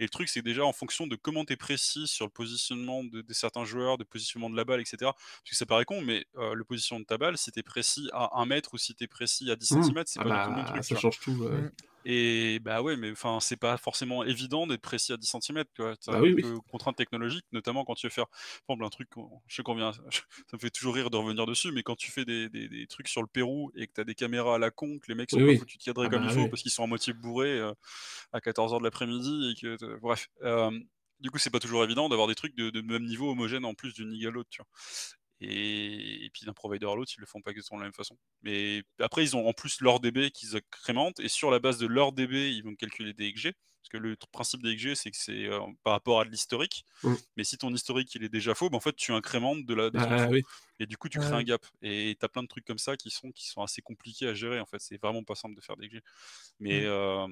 Et 0.00 0.04
le 0.04 0.08
truc, 0.10 0.28
c'est 0.28 0.42
déjà 0.42 0.64
en 0.64 0.72
fonction 0.72 1.06
de 1.06 1.16
comment 1.16 1.44
tu 1.44 1.52
es 1.54 1.56
précis 1.56 2.06
sur 2.06 2.26
le 2.26 2.30
positionnement 2.30 3.04
de, 3.04 3.22
de 3.22 3.32
certains 3.32 3.64
joueurs, 3.64 3.98
de 3.98 4.04
positionnement 4.04 4.50
de 4.50 4.56
la 4.56 4.64
balle, 4.64 4.80
etc. 4.80 4.96
Parce 5.00 5.50
que 5.50 5.56
ça 5.56 5.66
paraît 5.66 5.84
con, 5.84 6.00
mais 6.02 6.26
euh, 6.36 6.54
le 6.54 6.64
positionnement 6.64 7.00
de 7.00 7.06
ta 7.06 7.18
balle, 7.18 7.38
si 7.38 7.50
tu 7.52 7.58
es 7.60 7.62
précis 7.62 8.08
à 8.12 8.38
1 8.40 8.46
mètre 8.46 8.74
ou 8.74 8.78
si 8.78 8.94
tu 8.94 9.04
es 9.04 9.06
précis 9.08 9.50
à 9.50 9.56
10 9.56 9.70
Mmh. 9.70 9.82
cm, 9.82 10.02
c'est 10.06 10.20
Ah 10.20 10.22
pas 10.22 10.30
du 10.30 10.40
tout 10.40 10.50
le 10.50 10.56
même 10.56 10.64
bah, 10.64 10.70
truc. 10.72 10.84
ça 10.84 10.94
change 10.96 11.18
tout. 11.20 11.32
ouais. 11.32 11.70
Et 12.08 12.60
bah 12.60 12.82
ouais, 12.82 12.96
mais 12.96 13.10
enfin, 13.10 13.40
c'est 13.40 13.56
pas 13.56 13.76
forcément 13.78 14.22
évident 14.24 14.66
d'être 14.68 14.80
précis 14.80 15.12
à 15.12 15.16
10 15.16 15.26
cm. 15.26 15.72
Tu 15.74 15.82
as 15.82 15.96
Bah 16.08 16.20
oui, 16.20 16.34
contraintes 16.68 16.96
technologiques, 16.96 17.46
notamment 17.50 17.84
quand 17.84 17.94
tu 17.96 18.06
veux 18.06 18.10
faire, 18.12 18.26
par 18.66 18.76
exemple, 18.76 18.84
un 18.84 18.90
truc, 18.90 19.08
je 19.48 19.56
sais 19.56 19.62
vient, 19.74 19.92
ça 19.92 20.00
me 20.52 20.58
fait 20.58 20.70
toujours 20.70 20.94
rire 20.94 21.10
de 21.10 21.16
revenir 21.16 21.46
dessus, 21.46 21.72
mais 21.72 21.82
quand 21.82 21.96
tu 21.96 22.12
fais 22.12 22.24
des, 22.24 22.48
des- 22.48 22.68
des 22.68 22.86
trucs 22.86 23.08
sur 23.08 23.22
le 23.22 23.28
Pérou 23.28 23.72
et 23.74 23.88
que 23.88 23.92
tu 23.94 24.00
as 24.00 24.04
des 24.04 24.14
caméras 24.14 24.54
à 24.54 24.58
la 24.58 24.70
con, 24.70 24.98
que 25.00 25.06
les 25.08 25.16
mecs 25.16 25.30
sont 25.32 25.42
Oui, 25.42 25.42
pas 25.42 25.54
foutus 25.54 25.78
de 25.78 25.84
cadrer 25.84 26.08
Ah 26.08 26.10
comme 26.10 26.22
bah 26.22 26.24
il 26.24 26.30
faut 26.30 26.48
parce 26.48 26.62
qu'ils 26.62 26.70
sont 26.70 26.84
à 26.84 26.86
moitié 26.86 27.12
bourrés 27.12 27.58
euh, 27.58 27.72
à 28.32 28.40
14h 28.40 28.78
de 28.80 28.84
l'après-midi 28.84 29.50
et 29.56 29.60
que, 29.60 29.84
euh, 29.84 29.98
bref. 30.00 30.28
euh, 30.42 30.70
du 31.20 31.30
coup, 31.30 31.38
c'est 31.38 31.50
pas 31.50 31.60
toujours 31.60 31.82
évident 31.84 32.08
d'avoir 32.08 32.28
des 32.28 32.34
trucs 32.34 32.54
de, 32.56 32.70
de 32.70 32.82
même 32.82 33.04
niveau 33.04 33.30
homogène 33.32 33.64
en 33.64 33.74
plus 33.74 33.94
d'une 33.94 34.10
ligue 34.10 34.26
à 34.26 34.30
l'autre, 34.30 34.50
tu 34.50 34.62
vois. 34.62 34.68
Et, 35.40 36.24
et 36.24 36.30
puis 36.30 36.46
d'un 36.46 36.52
provider 36.54 36.86
à 36.86 36.94
l'autre, 36.94 37.12
ils 37.16 37.20
le 37.20 37.26
font 37.26 37.42
pas 37.42 37.50
exactement 37.50 37.78
de 37.78 37.82
la 37.84 37.88
même 37.88 37.94
façon. 37.94 38.16
Mais 38.42 38.82
après, 39.00 39.22
ils 39.24 39.36
ont 39.36 39.46
en 39.46 39.52
plus 39.52 39.80
leur 39.80 40.00
DB 40.00 40.30
qu'ils 40.30 40.56
incrémentent, 40.56 41.20
et 41.20 41.28
sur 41.28 41.50
la 41.50 41.58
base 41.58 41.78
de 41.78 41.86
leur 41.86 42.12
DB, 42.12 42.50
ils 42.52 42.62
vont 42.62 42.74
calculer 42.74 43.12
des 43.12 43.32
XG. 43.32 43.52
Parce 43.82 44.02
que 44.02 44.08
le 44.08 44.16
principe 44.32 44.62
des 44.64 44.74
XG, 44.74 44.96
c'est 44.96 45.10
que 45.12 45.16
c'est 45.16 45.44
euh, 45.46 45.60
par 45.84 45.92
rapport 45.92 46.20
à 46.20 46.24
de 46.24 46.30
l'historique. 46.30 46.84
Mm. 47.04 47.14
Mais 47.36 47.44
si 47.44 47.56
ton 47.56 47.72
historique 47.72 48.12
il 48.16 48.24
est 48.24 48.28
déjà 48.28 48.52
faux, 48.54 48.68
ben, 48.68 48.78
en 48.78 48.80
fait, 48.80 48.96
tu 48.96 49.12
incrémentes 49.12 49.64
de 49.64 49.74
la, 49.74 49.90
Ah 49.94 50.26
faux. 50.26 50.30
oui. 50.32 50.42
Et 50.80 50.86
du 50.86 50.96
coup, 50.96 51.08
tu 51.08 51.18
crées 51.20 51.34
un 51.36 51.44
gap. 51.44 51.64
Et 51.82 52.16
tu 52.18 52.24
as 52.24 52.28
plein 52.28 52.42
de 52.42 52.48
trucs 52.48 52.64
comme 52.64 52.78
ça 52.78 52.96
qui 52.96 53.10
sont, 53.10 53.30
qui 53.30 53.46
sont 53.46 53.62
assez 53.62 53.82
compliqués 53.82 54.26
à 54.26 54.34
gérer. 54.34 54.58
En 54.58 54.66
fait, 54.66 54.80
c'est 54.80 55.00
vraiment 55.00 55.22
pas 55.22 55.36
simple 55.36 55.54
de 55.54 55.60
faire 55.60 55.76
des 55.76 55.86
XG. 55.88 56.00
Mais 56.58 56.80
Mm. 56.82 56.84
euh, 56.86 57.28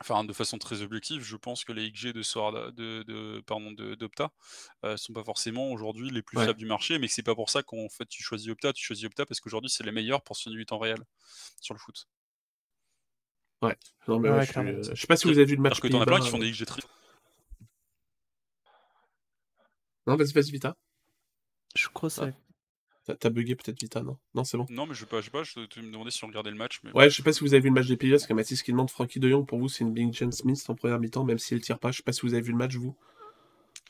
enfin, 0.00 0.24
de 0.24 0.32
façon 0.32 0.58
très 0.58 0.82
objective, 0.82 1.22
je 1.22 1.36
pense 1.36 1.64
que 1.64 1.72
les 1.72 1.90
XG 1.90 2.12
de, 2.12 2.22
Sword- 2.22 2.72
de, 2.72 3.02
de, 3.02 3.40
pardon, 3.46 3.72
de, 3.72 3.94
d'Opta 3.94 4.30
euh, 4.84 4.96
sont 4.96 5.12
pas 5.12 5.24
forcément 5.24 5.70
aujourd'hui 5.72 6.10
les 6.10 6.22
plus 6.22 6.36
Ouais. 6.38 6.44
fiables 6.44 6.58
du 6.58 6.66
marché, 6.66 6.98
mais 6.98 7.08
que 7.08 7.12
c'est 7.12 7.22
pas 7.22 7.34
pour 7.34 7.50
ça 7.50 7.62
qu'en 7.62 7.88
fait 7.88 8.06
tu 8.06 8.22
choisis 8.22 8.48
Opta, 8.48 8.72
tu 8.72 8.84
choisis 8.84 9.04
Opta 9.06 9.26
parce 9.26 9.40
qu'aujourd'hui 9.40 9.70
c'est 9.70 9.84
les 9.84 9.92
meilleurs 9.92 10.22
pour 10.22 10.36
ce 10.36 10.50
du 10.50 10.64
temps 10.66 10.78
réel 10.78 10.98
sur 11.60 11.74
le 11.74 11.80
foot. 11.80 12.06
Non, 13.60 13.70
mais 14.20 14.28
Ouais, 14.28 14.34
ouais, 14.34 14.38
ouais, 14.38 14.46
je, 14.46 14.58
euh, 14.60 14.82
je 14.94 15.00
sais 15.00 15.06
pas 15.06 15.16
si 15.16 15.26
vous 15.26 15.32
avez 15.36 15.44
vu 15.44 15.56
le 15.56 15.62
match. 15.62 15.72
Parce 15.72 15.80
que 15.80 15.88
t'en 15.88 16.00
as 16.00 16.06
plein 16.06 16.20
qui 16.20 16.28
font 16.28 16.38
euh, 16.38 16.42
des 16.42 16.52
XG 16.52 16.64
tri. 16.64 16.80
Non, 20.06 20.16
vas-y, 20.16 20.32
vas-y, 20.32 20.52
Vita. 20.52 20.76
Je 21.74 21.88
crois 21.88 22.08
que 22.08 22.14
c'est. 22.14 22.34
T'as- 23.16 23.30
bugué 23.30 23.54
peut-être 23.54 23.80
Vita, 23.80 24.02
non 24.02 24.16
Non, 24.34 24.44
c'est 24.44 24.56
bon. 24.56 24.66
Non, 24.70 24.86
mais 24.86 24.94
je 24.94 25.00
sais 25.00 25.06
pas, 25.06 25.20
je 25.20 25.26
sais 25.26 25.30
pas, 25.30 25.42
je 25.42 25.54
te 25.66 25.80
me 25.80 25.90
demandais 25.92 26.10
si 26.10 26.24
on 26.24 26.28
regardait 26.28 26.50
le 26.50 26.56
match. 26.56 26.80
Mais... 26.84 26.92
Ouais, 26.92 27.08
je 27.08 27.16
sais 27.16 27.22
pas 27.22 27.32
si 27.32 27.40
vous 27.40 27.54
avez 27.54 27.60
vu 27.60 27.68
le 27.68 27.74
match 27.74 27.86
des 27.86 27.96
Pays-Bas, 27.96 28.16
parce 28.18 28.30
a 28.30 28.34
Mathis 28.34 28.62
qui 28.62 28.70
demande 28.70 28.90
Frankie 28.90 29.20
de 29.20 29.28
Jong, 29.28 29.46
pour 29.46 29.58
vous, 29.58 29.68
c'est 29.68 29.84
une 29.84 29.92
Big 29.92 30.12
James 30.12 30.32
Smith 30.32 30.62
en 30.68 30.74
première 30.74 30.98
mi-temps, 30.98 31.24
même 31.24 31.38
s'il 31.38 31.60
tire 31.60 31.78
pas. 31.78 31.90
Je 31.90 31.98
sais 31.98 32.02
pas 32.02 32.12
si 32.12 32.22
vous 32.22 32.34
avez 32.34 32.42
vu 32.42 32.52
le 32.52 32.58
match, 32.58 32.74
vous. 32.74 32.96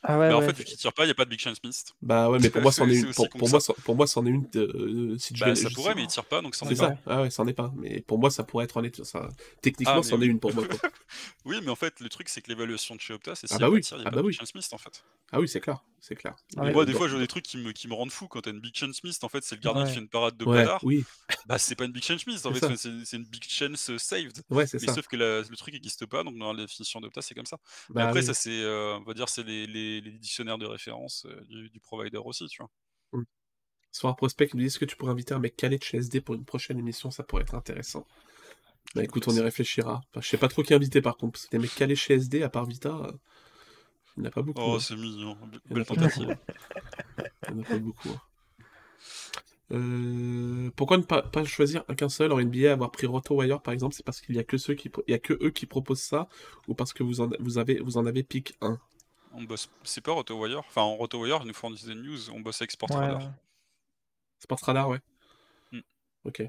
Ah 0.02 0.18
ouais, 0.18 0.28
Bah, 0.28 0.36
en 0.36 0.43
fait, 0.43 0.52
vu 0.57 0.65
qu'il 0.65 0.77
tire 0.77 0.93
pas, 0.93 1.05
il 1.05 1.07
n'y 1.09 1.10
a 1.12 1.15
pas 1.15 1.25
de 1.25 1.31
Big 1.31 1.41
Chance 1.41 1.57
Smith. 1.60 1.85
Bah 2.02 2.31
ouais, 2.31 2.39
mais 2.41 2.51
pour 2.51 2.62
moi, 2.62 2.70
c'en 2.73 2.89
est 2.89 2.94
une. 3.01 3.12
Pour, 3.12 3.28
pour 3.28 3.49
moi, 3.49 3.60
ça. 3.60 3.67
c'en- 3.67 3.83
pour 3.85 3.97
moi, 3.97 4.07
c'en 4.07 4.25
est 4.27 4.31
une. 4.31 4.47
euh, 4.57 5.17
si 5.18 5.35
Bah, 5.35 5.55
ça 5.55 5.68
je 5.68 5.75
pourrait, 5.75 5.94
mais 5.94 6.02
il 6.05 6.07
tire 6.07 6.25
pas, 6.25 6.41
donc 6.41 6.55
ça 6.55 6.65
en 6.65 6.68
C'est 6.68 6.75
est 6.75 6.77
ça. 6.78 6.91
pas. 6.91 6.99
Ah 7.07 7.23
ouais, 7.23 7.31
c'en 7.31 7.47
est 7.49 7.52
pas. 7.52 7.73
Mais 7.77 8.01
pour 8.02 8.18
moi, 8.18 8.31
ça 8.31 8.44
pourrait 8.44 8.65
être 8.65 8.77
en 8.77 8.85
est. 8.85 9.02
Ça... 9.05 9.28
Techniquement, 9.60 9.94
Ah, 9.94 9.97
mais 9.99 10.02
c'en 10.05 10.20
est 10.23 10.27
une 10.27 10.39
pour 10.41 10.55
moi. 10.55 10.65
quoi. 10.67 10.78
Oui, 11.44 11.57
mais 11.62 11.70
en 11.70 11.77
fait, 11.77 12.01
le 12.01 12.09
truc, 12.09 12.28
c'est 12.28 12.43
que 12.43 12.49
l'évaluation 12.51 12.94
de 12.94 13.01
chez 13.01 13.15
Opta, 13.15 13.35
c'est 13.35 13.47
Ah 13.51 13.57
s'il 13.57 13.59
bah 13.59 13.67
y 13.67 13.68
a 13.68 13.70
oui, 13.70 13.77
pas 13.77 13.81
de 13.81 13.86
tir, 13.86 13.97
il 13.97 14.01
n'y 14.01 14.05
ah 14.05 14.09
a 14.09 14.10
bah 14.10 14.17
pas 14.17 14.20
de 14.23 14.27
oui. 14.27 14.31
Big 14.33 14.39
Chance 14.41 14.49
Smith, 14.51 14.68
en 14.73 14.78
fait. 14.78 15.05
Ah 15.33 15.41
oui, 15.41 15.49
c'est 15.49 15.60
clair. 15.60 15.83
C'est 16.01 16.15
clair. 16.15 16.36
Ah 16.57 16.62
ouais. 16.62 16.73
moi, 16.73 16.85
des 16.86 16.93
Dans- 16.93 16.99
fois, 16.99 17.09
vois 17.09 17.18
des 17.18 17.27
trucs 17.27 17.44
qui 17.44 17.57
me, 17.59 17.73
qui 17.73 17.89
me 17.89 17.94
rendent 17.94 18.12
fou 18.12 18.28
quand 18.28 18.41
t'as 18.43 18.51
une 18.52 18.60
Big 18.60 18.75
Chance 18.77 18.97
Smith. 18.97 19.18
En 19.23 19.28
fait, 19.28 19.43
c'est 19.43 19.57
le 19.57 19.60
gardien 19.60 19.85
qui 19.85 19.94
fait 19.94 20.01
une 20.01 20.09
parade 20.09 20.36
de 20.36 20.44
bâtard. 20.44 20.81
oui, 20.85 21.05
Bah, 21.47 21.59
c'est 21.59 21.75
pas 21.75 21.85
une 21.86 21.93
Big 21.93 22.05
Chance 22.05 22.20
Smith, 22.20 22.44
en 22.47 22.55
C'est 22.55 22.60
fait, 22.60 22.67
ça. 22.68 22.77
c'est 22.77 23.05
c'est 23.05 23.17
une 23.17 23.25
Big 23.25 23.44
Chance 23.49 23.91
euh, 23.91 23.99
saved. 23.99 24.43
ouais, 24.51 24.67
c'est 24.67 24.81
Mais 24.81 24.86
ça. 24.89 24.94
sauf 24.94 25.07
que 25.09 25.17
le 25.17 25.43
truc 25.57 25.75
n'existe 25.75 26.07
pas, 26.07 26.23
donc 26.23 26.36
dans 26.39 26.52
la 26.52 26.62
définition 26.65 27.01
d'Opta, 27.01 27.20
c'est 27.23 27.35
comme 27.35 27.47
ça. 27.47 27.59
Mais 27.91 27.97
Bah 28.02 28.09
après, 28.09 28.23
ça, 28.23 28.33
c'est, 28.35 28.51
euh, 28.62 28.97
on 28.99 29.02
va 29.02 29.15
dire, 29.15 29.28
c'est 29.28 29.43
les, 29.43 29.67
les- 29.89 30.00
les 30.00 30.18
dictionnaires 30.18 30.58
de 30.58 30.67
référence 30.67 31.26
euh, 31.26 31.41
du, 31.49 31.70
du 31.70 31.81
provider 31.81 32.18
aussi, 32.18 32.47
tu 32.49 32.62
vois. 32.62 32.70
Soir 33.91 34.15
prospect, 34.17 34.50
me 34.55 34.60
dit 34.60 34.67
est-ce 34.67 34.78
que 34.78 34.84
tu 34.84 34.97
pourrais 34.97 35.12
inviter 35.12 35.33
un 35.34 35.39
mec 35.39 35.57
calé 35.57 35.78
de 35.78 35.83
chez 35.83 35.97
SD 35.97 36.20
pour 36.20 36.34
une 36.34 36.44
prochaine 36.44 36.78
émission 36.78 37.10
Ça 37.10 37.23
pourrait 37.25 37.42
être 37.42 37.55
intéressant. 37.55 38.07
Bah 38.94 39.02
écoute, 39.02 39.26
on 39.28 39.33
y 39.33 39.41
réfléchira. 39.41 40.00
Enfin, 40.10 40.20
je 40.20 40.28
sais 40.28 40.36
pas 40.36 40.49
trop 40.49 40.62
qui 40.62 40.75
inviter 40.75 41.00
par 41.00 41.17
contre. 41.17 41.33
parce 41.33 41.47
que 41.47 41.50
Des 41.57 41.58
mecs 41.58 41.75
calés 41.75 41.97
chez 41.97 42.15
SD, 42.15 42.42
à 42.42 42.49
part 42.50 42.67
Vita, 42.67 42.91
euh, 42.94 43.12
il 44.17 44.20
n'y 44.23 44.26
en 44.26 44.31
a 44.31 44.33
pas 44.33 44.42
beaucoup. 44.42 44.60
Oh, 44.60 44.75
hein. 44.76 44.81
c'est 44.81 44.94
mignon. 44.97 45.36
Belle 45.70 45.84
tentative. 45.86 46.36
Il 47.49 47.55
y 47.55 47.58
en 47.58 47.62
a 47.62 47.65
pas 47.65 47.78
beaucoup. 47.78 48.08
hein. 48.10 48.20
Euh, 49.70 50.70
pourquoi 50.76 50.97
ne 50.97 51.02
pas, 51.02 51.20
pas 51.23 51.44
choisir 51.44 51.84
un 51.89 51.94
qu'un 51.94 52.08
seul 52.08 52.33
en 52.33 52.39
NBA, 52.39 52.73
avoir 52.73 52.91
pris 52.91 53.07
RotoWire 53.07 53.60
par 53.60 53.75
exemple? 53.75 53.94
C'est 53.94 54.05
parce 54.05 54.20
qu'il 54.20 54.34
y 54.34 54.39
a 54.39 54.44
que 54.44 54.57
ceux 54.57 54.75
qui, 54.75 54.91
il 55.07 55.10
y 55.10 55.15
a 55.15 55.18
que 55.18 55.34
eux 55.44 55.50
qui 55.50 55.67
proposent 55.67 56.00
ça, 56.00 56.28
ou 56.68 56.75
parce 56.75 56.92
que 56.94 57.02
vous 57.02 57.20
en, 57.20 57.28
vous 57.41 57.58
avez, 57.58 57.78
vous 57.81 57.97
en 57.99 58.07
avez 58.07 58.23
pick 58.23 58.57
un? 58.62 58.78
On 59.39 59.44
bosse, 59.44 59.70
c'est 59.84 60.00
pas 60.00 60.12
RotoWire. 60.12 60.58
Enfin, 60.58 60.83
en 60.83 60.97
RotoWire, 60.97 61.41
ils 61.42 61.49
nous 61.49 61.55
fournissent 61.55 61.84
des 61.84 61.94
news. 61.94 62.31
On 62.31 62.41
bosse 62.41 62.60
avec 62.60 62.73
Sportradar. 62.73 63.18
ouais. 63.18 63.28
Sportradar, 64.41 64.89
ouais. 64.89 64.99
Hmm. 65.70 65.81
Ok. 66.25 66.42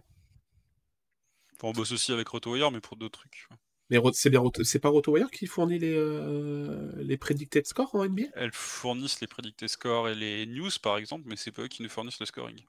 Enfin, 1.53 1.67
on 1.67 1.71
bosse 1.71 1.91
aussi 1.91 2.11
avec 2.11 2.27
RotoWire, 2.27 2.71
mais 2.71 2.81
pour 2.81 2.97
d'autres 2.97 3.19
trucs. 3.19 3.47
Mais 3.91 3.99
c'est 4.13 4.29
bien, 4.29 4.41
c'est 4.63 4.79
pas 4.79 4.89
RotoWire 4.89 5.29
qui 5.29 5.45
fournit 5.45 5.77
les, 5.77 5.93
euh, 5.95 6.91
les 6.97 7.17
predicted 7.17 7.65
scores 7.65 7.93
en 7.95 8.05
NBA 8.05 8.27
Elles 8.35 8.51
fournissent 8.53 9.19
les 9.21 9.27
predicted 9.27 9.67
scores 9.67 10.09
et 10.09 10.15
les 10.15 10.45
news, 10.45 10.69
par 10.81 10.97
exemple, 10.97 11.23
mais 11.27 11.35
c'est 11.35 11.51
pas 11.51 11.63
eux 11.63 11.67
qui 11.67 11.83
nous 11.83 11.89
fournissent 11.89 12.19
le 12.19 12.25
scoring. 12.25 12.59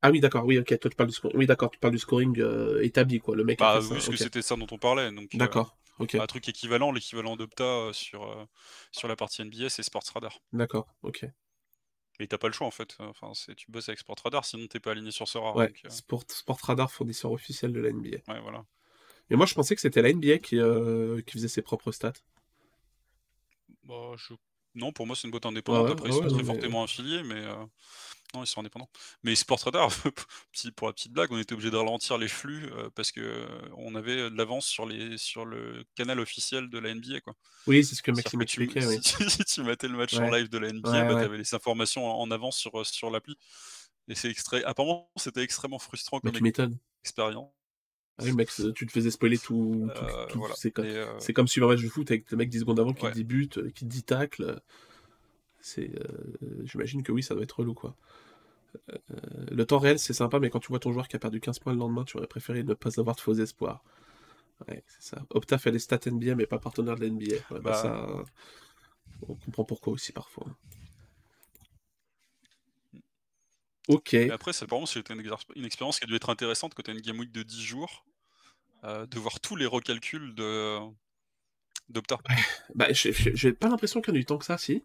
Ah 0.00 0.10
oui, 0.10 0.20
d'accord, 0.20 0.44
oui, 0.44 0.58
ok, 0.58 0.78
toi 0.78 0.90
tu 0.90 0.96
parles 0.96 1.08
du 1.08 1.14
scoring. 1.14 1.38
Oui, 1.38 1.46
d'accord, 1.46 1.70
tu 1.70 1.78
parles 1.78 1.94
du 1.94 1.98
scoring 1.98 2.38
euh, 2.38 2.82
établi, 2.82 3.20
quoi. 3.20 3.36
Le 3.36 3.44
mec 3.44 3.58
a 3.62 3.78
Bah, 3.78 3.80
oui, 3.80 3.88
parce 3.88 4.08
que 4.08 4.16
c'était 4.16 4.42
ça 4.42 4.54
dont 4.54 4.66
on 4.70 4.76
parlait. 4.78 5.10
Donc, 5.10 5.34
euh, 5.34 5.38
D'accord, 5.38 5.78
ok, 5.98 6.14
un 6.16 6.26
truc 6.26 6.48
équivalent, 6.48 6.92
l'équivalent 6.92 7.36
d'Opta 7.36 7.64
euh, 7.64 7.92
sur, 7.92 8.22
euh, 8.24 8.44
sur 8.92 9.08
la 9.08 9.16
partie 9.16 9.42
NBA, 9.42 9.68
c'est 9.68 9.82
Sportradar. 9.82 10.38
d'accord, 10.52 10.86
ok. 11.02 11.26
Mais 12.20 12.28
t'as 12.28 12.38
pas 12.38 12.46
le 12.46 12.52
choix 12.52 12.66
en 12.66 12.70
fait. 12.70 12.94
Enfin, 13.00 13.32
tu 13.56 13.70
bosses 13.72 13.88
avec 13.88 13.98
Sportradar, 13.98 14.44
sinon 14.44 14.66
t'es 14.68 14.78
pas 14.80 14.92
aligné 14.92 15.10
sur 15.10 15.26
ce 15.26 15.36
rare. 15.38 15.56
Ouais, 15.56 15.66
donc, 15.66 15.80
euh, 15.84 15.90
Sport, 15.90 16.22
Sportradar, 16.28 16.90
fournisseur 16.92 17.32
officiel 17.32 17.72
de 17.72 17.80
la 17.80 17.88
NBA. 17.90 18.18
ouais, 18.32 18.40
voilà. 18.40 18.64
Mais 19.30 19.36
moi 19.36 19.46
je 19.46 19.54
pensais 19.54 19.74
que 19.74 19.80
c'était 19.80 20.02
la 20.02 20.10
NBA 20.10 20.38
qui, 20.38 20.58
euh, 20.58 21.20
qui 21.22 21.32
faisait 21.32 21.48
ses 21.48 21.62
propres 21.62 21.90
stats. 21.92 22.12
Bah, 23.84 24.12
je- 24.16 24.34
Non, 24.76 24.92
pour 24.92 25.06
moi 25.06 25.14
c'est 25.16 25.26
une 25.28 25.30
boîte 25.30 25.46
indépendante. 25.46 25.86
ouais, 25.86 25.92
Après, 25.92 26.06
ah 26.06 26.08
ils 26.08 26.12
sont 26.12 26.20
ouais, 26.20 26.28
très 26.28 26.42
non, 26.42 26.48
mais- 26.48 26.54
fortement 26.54 26.82
affiliés, 26.84 27.22
mais 27.22 27.36
euh, 27.44 27.64
non, 28.34 28.42
ils 28.42 28.46
sont 28.46 28.60
indépendants. 28.60 28.88
Mais 29.22 29.34
Sportradar, 29.34 29.88
pour 30.76 30.86
la 30.88 30.92
petite 30.92 31.12
blague, 31.12 31.30
on 31.32 31.38
était 31.38 31.52
obligé 31.54 31.70
de 31.70 31.76
ralentir 31.76 32.18
les 32.18 32.28
flux 32.28 32.66
euh, 32.72 32.90
parce 32.94 33.12
que 33.12 33.20
euh, 33.20 33.46
on 33.76 33.94
avait 33.94 34.16
de 34.30 34.36
l'avance 34.36 34.66
sur 34.66 34.86
les 34.86 35.16
sur 35.18 35.44
le 35.46 35.84
canal 35.94 36.20
officiel 36.20 36.68
de 36.68 36.78
la 36.78 36.94
NBA, 36.94 37.20
quoi. 37.20 37.34
Oui, 37.66 37.84
c'est 37.84 37.94
ce 37.94 38.02
que 38.02 38.10
Maxime 38.10 38.40
tu- 38.40 38.62
expliquait, 38.62 38.86
oui. 38.86 38.98
si, 39.02 39.16
tu, 39.16 39.30
si 39.30 39.44
tu 39.44 39.62
matais 39.62 39.88
le 39.88 39.96
match 39.96 40.14
en 40.14 40.28
live 40.30 40.48
de 40.48 40.58
la 40.58 40.72
NBA, 40.72 40.90
Ouais, 40.90 41.04
bah, 41.08 41.14
ouais. 41.14 41.22
t'avais 41.22 41.38
les 41.38 41.54
informations 41.54 42.06
en, 42.06 42.30
avance 42.30 42.56
sur, 42.56 42.78
euh, 42.80 42.84
sur 42.84 43.10
l'appli. 43.10 43.36
Et 44.08 44.14
c'est 44.14 44.28
extrait. 44.28 44.62
Apparemment, 44.64 45.10
c'était 45.16 45.42
extrêmement 45.42 45.78
frustrant 45.78 46.20
comme 46.20 46.32
tu 46.32 46.52
expérience. 47.02 47.50
Ah 48.18 48.22
oui, 48.24 48.32
mec, 48.32 48.48
tu 48.76 48.86
te 48.86 48.92
faisais 48.92 49.10
spoiler 49.10 49.38
tout. 49.38 49.90
tout- 49.94 50.04
Euh, 50.04 50.26
tout- 50.26 50.38
voilà. 50.38 50.54
C'est 50.56 50.70
comme, 50.70 50.84
euh, 50.84 51.18
comme 51.34 51.48
suivre 51.48 51.68
un 51.68 51.74
match 51.74 51.82
de 51.82 51.88
foot 51.88 52.08
avec 52.10 52.30
le 52.30 52.36
mec 52.36 52.48
10 52.48 52.60
secondes 52.60 52.78
avant 52.78 52.92
qui 52.92 53.04
Ouais. 53.04 53.10
te 53.10 53.16
dit 53.16 53.24
but, 53.24 53.58
euh, 53.58 53.70
qui 53.70 53.86
dit 53.86 54.04
tacle. 54.04 54.60
C'est, 55.60 55.90
euh, 55.98 56.62
J'imagine 56.64 57.02
que 57.02 57.10
oui, 57.10 57.22
ça 57.22 57.34
doit 57.34 57.42
être 57.42 57.58
relou, 57.58 57.74
quoi. 57.74 57.96
Euh, 58.90 58.96
le 59.50 59.64
temps 59.66 59.78
réel, 59.78 59.98
c'est 59.98 60.12
sympa, 60.12 60.38
mais 60.38 60.50
quand 60.50 60.60
tu 60.60 60.68
vois 60.68 60.78
ton 60.78 60.92
joueur 60.92 61.08
qui 61.08 61.16
a 61.16 61.18
perdu 61.18 61.40
15 61.40 61.58
points 61.58 61.72
le 61.72 61.78
lendemain, 61.78 62.04
tu 62.04 62.16
aurais 62.16 62.26
préféré 62.26 62.62
ne 62.62 62.74
pas 62.74 62.98
avoir 62.98 63.16
de 63.16 63.20
faux 63.20 63.34
espoirs. 63.34 63.82
Ouais, 64.68 64.82
c'est 64.86 65.02
ça. 65.02 65.22
Opta 65.30 65.58
fait 65.58 65.70
les 65.70 65.78
stats 65.78 66.00
NBA, 66.06 66.34
mais 66.34 66.46
pas 66.46 66.58
partenaire 66.58 66.96
de 66.96 67.06
l'NBA. 67.06 67.34
Ouais, 67.34 67.40
bah, 67.50 67.60
Bah. 67.60 67.74
ça, 67.74 68.24
on 69.28 69.34
comprend 69.34 69.64
pourquoi 69.64 69.92
aussi 69.92 70.12
parfois. 70.12 70.46
Ok. 73.88 74.14
Après, 74.14 74.52
c'est 74.52 74.66
c'était 74.86 75.14
une, 75.14 75.64
expérience 75.64 75.98
qui 75.98 76.04
a 76.04 76.06
dû 76.06 76.14
être 76.14 76.30
intéressante 76.30 76.74
quand 76.74 76.82
tu 76.82 76.90
as 76.90 76.94
une 76.94 77.00
game 77.00 77.18
week 77.18 77.32
de 77.32 77.42
10 77.42 77.62
jours, 77.62 78.04
euh, 78.84 79.06
de 79.06 79.18
voir 79.18 79.40
tous 79.40 79.56
les 79.56 79.66
recalculs 79.66 80.34
de 80.34 80.78
d'Opta. 81.90 82.18
Bah, 82.74 82.86
j'ai 82.92 83.52
pas 83.52 83.68
l'impression 83.68 84.00
qu'il 84.00 84.14
y 84.14 84.16
en 84.16 84.18
a 84.18 84.20
eu 84.20 84.24
tant 84.24 84.38
que 84.38 84.44
ça, 84.44 84.56
si. 84.56 84.84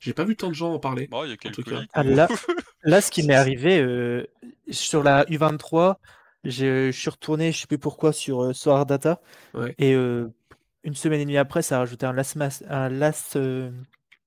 J'ai 0.00 0.14
pas 0.14 0.24
vu 0.24 0.36
tant 0.36 0.48
de 0.48 0.54
gens 0.54 0.72
en 0.72 0.78
parler. 0.78 1.06
Bon, 1.08 1.24
il 1.24 1.30
y 1.30 1.32
a 1.32 1.36
quelques 1.36 1.56
tout 1.56 1.64
cas. 1.64 1.80
leaks 1.80 1.90
Ah, 1.94 2.02
là, 2.02 2.28
là, 2.84 3.00
ce 3.00 3.10
qui 3.10 3.22
m'est 3.22 3.34
arrivé 3.34 3.80
euh, 3.80 4.26
sur 4.70 5.02
la 5.02 5.24
U23, 5.28 5.98
je 6.44 6.90
je 6.90 6.98
suis 6.98 7.10
retourné, 7.10 7.52
je 7.52 7.60
sais 7.60 7.66
plus 7.66 7.78
pourquoi, 7.78 8.12
sur 8.12 8.42
euh, 8.44 8.52
Soar 8.52 8.86
Data. 8.86 9.20
Ouais. 9.54 9.74
Et 9.78 9.94
euh, 9.94 10.28
une 10.84 10.94
semaine 10.94 11.20
et 11.20 11.24
demie 11.24 11.38
après, 11.38 11.62
ça 11.62 11.76
a 11.76 11.78
rajouté 11.80 12.06
un 12.06 12.12
last, 12.12 12.36
mas- 12.36 12.64
un, 12.68 12.88
last, 12.90 13.36
euh, 13.36 13.70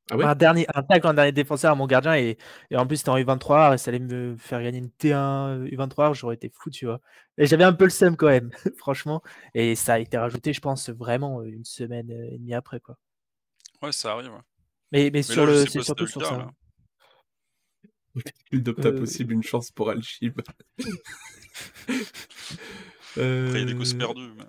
Ah 0.10 0.18
ouais? 0.18 0.26
un 0.26 0.36
dernier, 0.36 0.66
un 0.76 0.84
tag 0.84 1.06
en 1.06 1.14
dernier 1.14 1.32
défenseur 1.32 1.72
à 1.72 1.76
mon 1.76 1.88
gardien. 1.88 2.16
Et, 2.16 2.38
et 2.72 2.78
en 2.78 2.86
plus, 2.88 2.98
c'était 2.98 3.10
en 3.10 3.18
U23 3.18 3.74
et 3.74 3.78
ça 3.78 3.90
allait 3.90 4.00
me 4.00 4.36
faire 4.38 4.62
gagner 4.64 4.80
une 4.80 4.92
T1 4.92 5.66
U23. 5.66 6.14
J'aurais 6.14 6.36
été 6.36 6.50
fou, 6.54 6.70
tu 6.70 6.86
vois. 6.86 7.00
Et 7.38 7.46
j'avais 7.48 7.64
un 7.64 7.74
peu 7.74 7.86
le 7.86 7.90
seum 7.92 8.16
quand 8.18 8.28
même, 8.28 8.52
franchement. 8.78 9.22
Et 9.54 9.76
ça 9.76 9.94
a 9.96 10.00
été 10.00 10.18
rajouté, 10.18 10.54
je 10.54 10.62
pense, 10.62 10.90
vraiment 10.90 11.42
euh, 11.42 11.46
une 11.46 11.66
semaine 11.66 12.10
et 12.12 12.38
demie 12.38 12.54
après, 12.54 12.80
quoi. 12.80 12.98
Ouais, 13.82 13.92
ça 13.92 14.12
arrive. 14.14 14.32
Mais, 14.92 15.04
mais, 15.06 15.12
Mais 15.12 15.24
sur 15.24 15.46
là, 15.46 15.54
le, 15.54 15.66
c'est 15.66 15.82
surtout 15.82 16.08
sur 16.08 16.26
ça. 16.26 16.38
là. 16.38 16.52
Calcul 18.14 18.64
d'Opta 18.64 18.90
Euh, 18.90 19.00
possible, 19.00 19.34
une 19.34 19.44
chance 19.44 19.72
pour 19.72 19.90
Alchib. 19.90 20.42
Après, 21.88 22.02
il 23.18 23.60
y 23.60 23.62
a 23.62 23.66
des 23.66 23.76
causes 23.76 23.94
Euh, 23.96 23.98
perdues. 23.98 24.32
mais- 24.36 24.44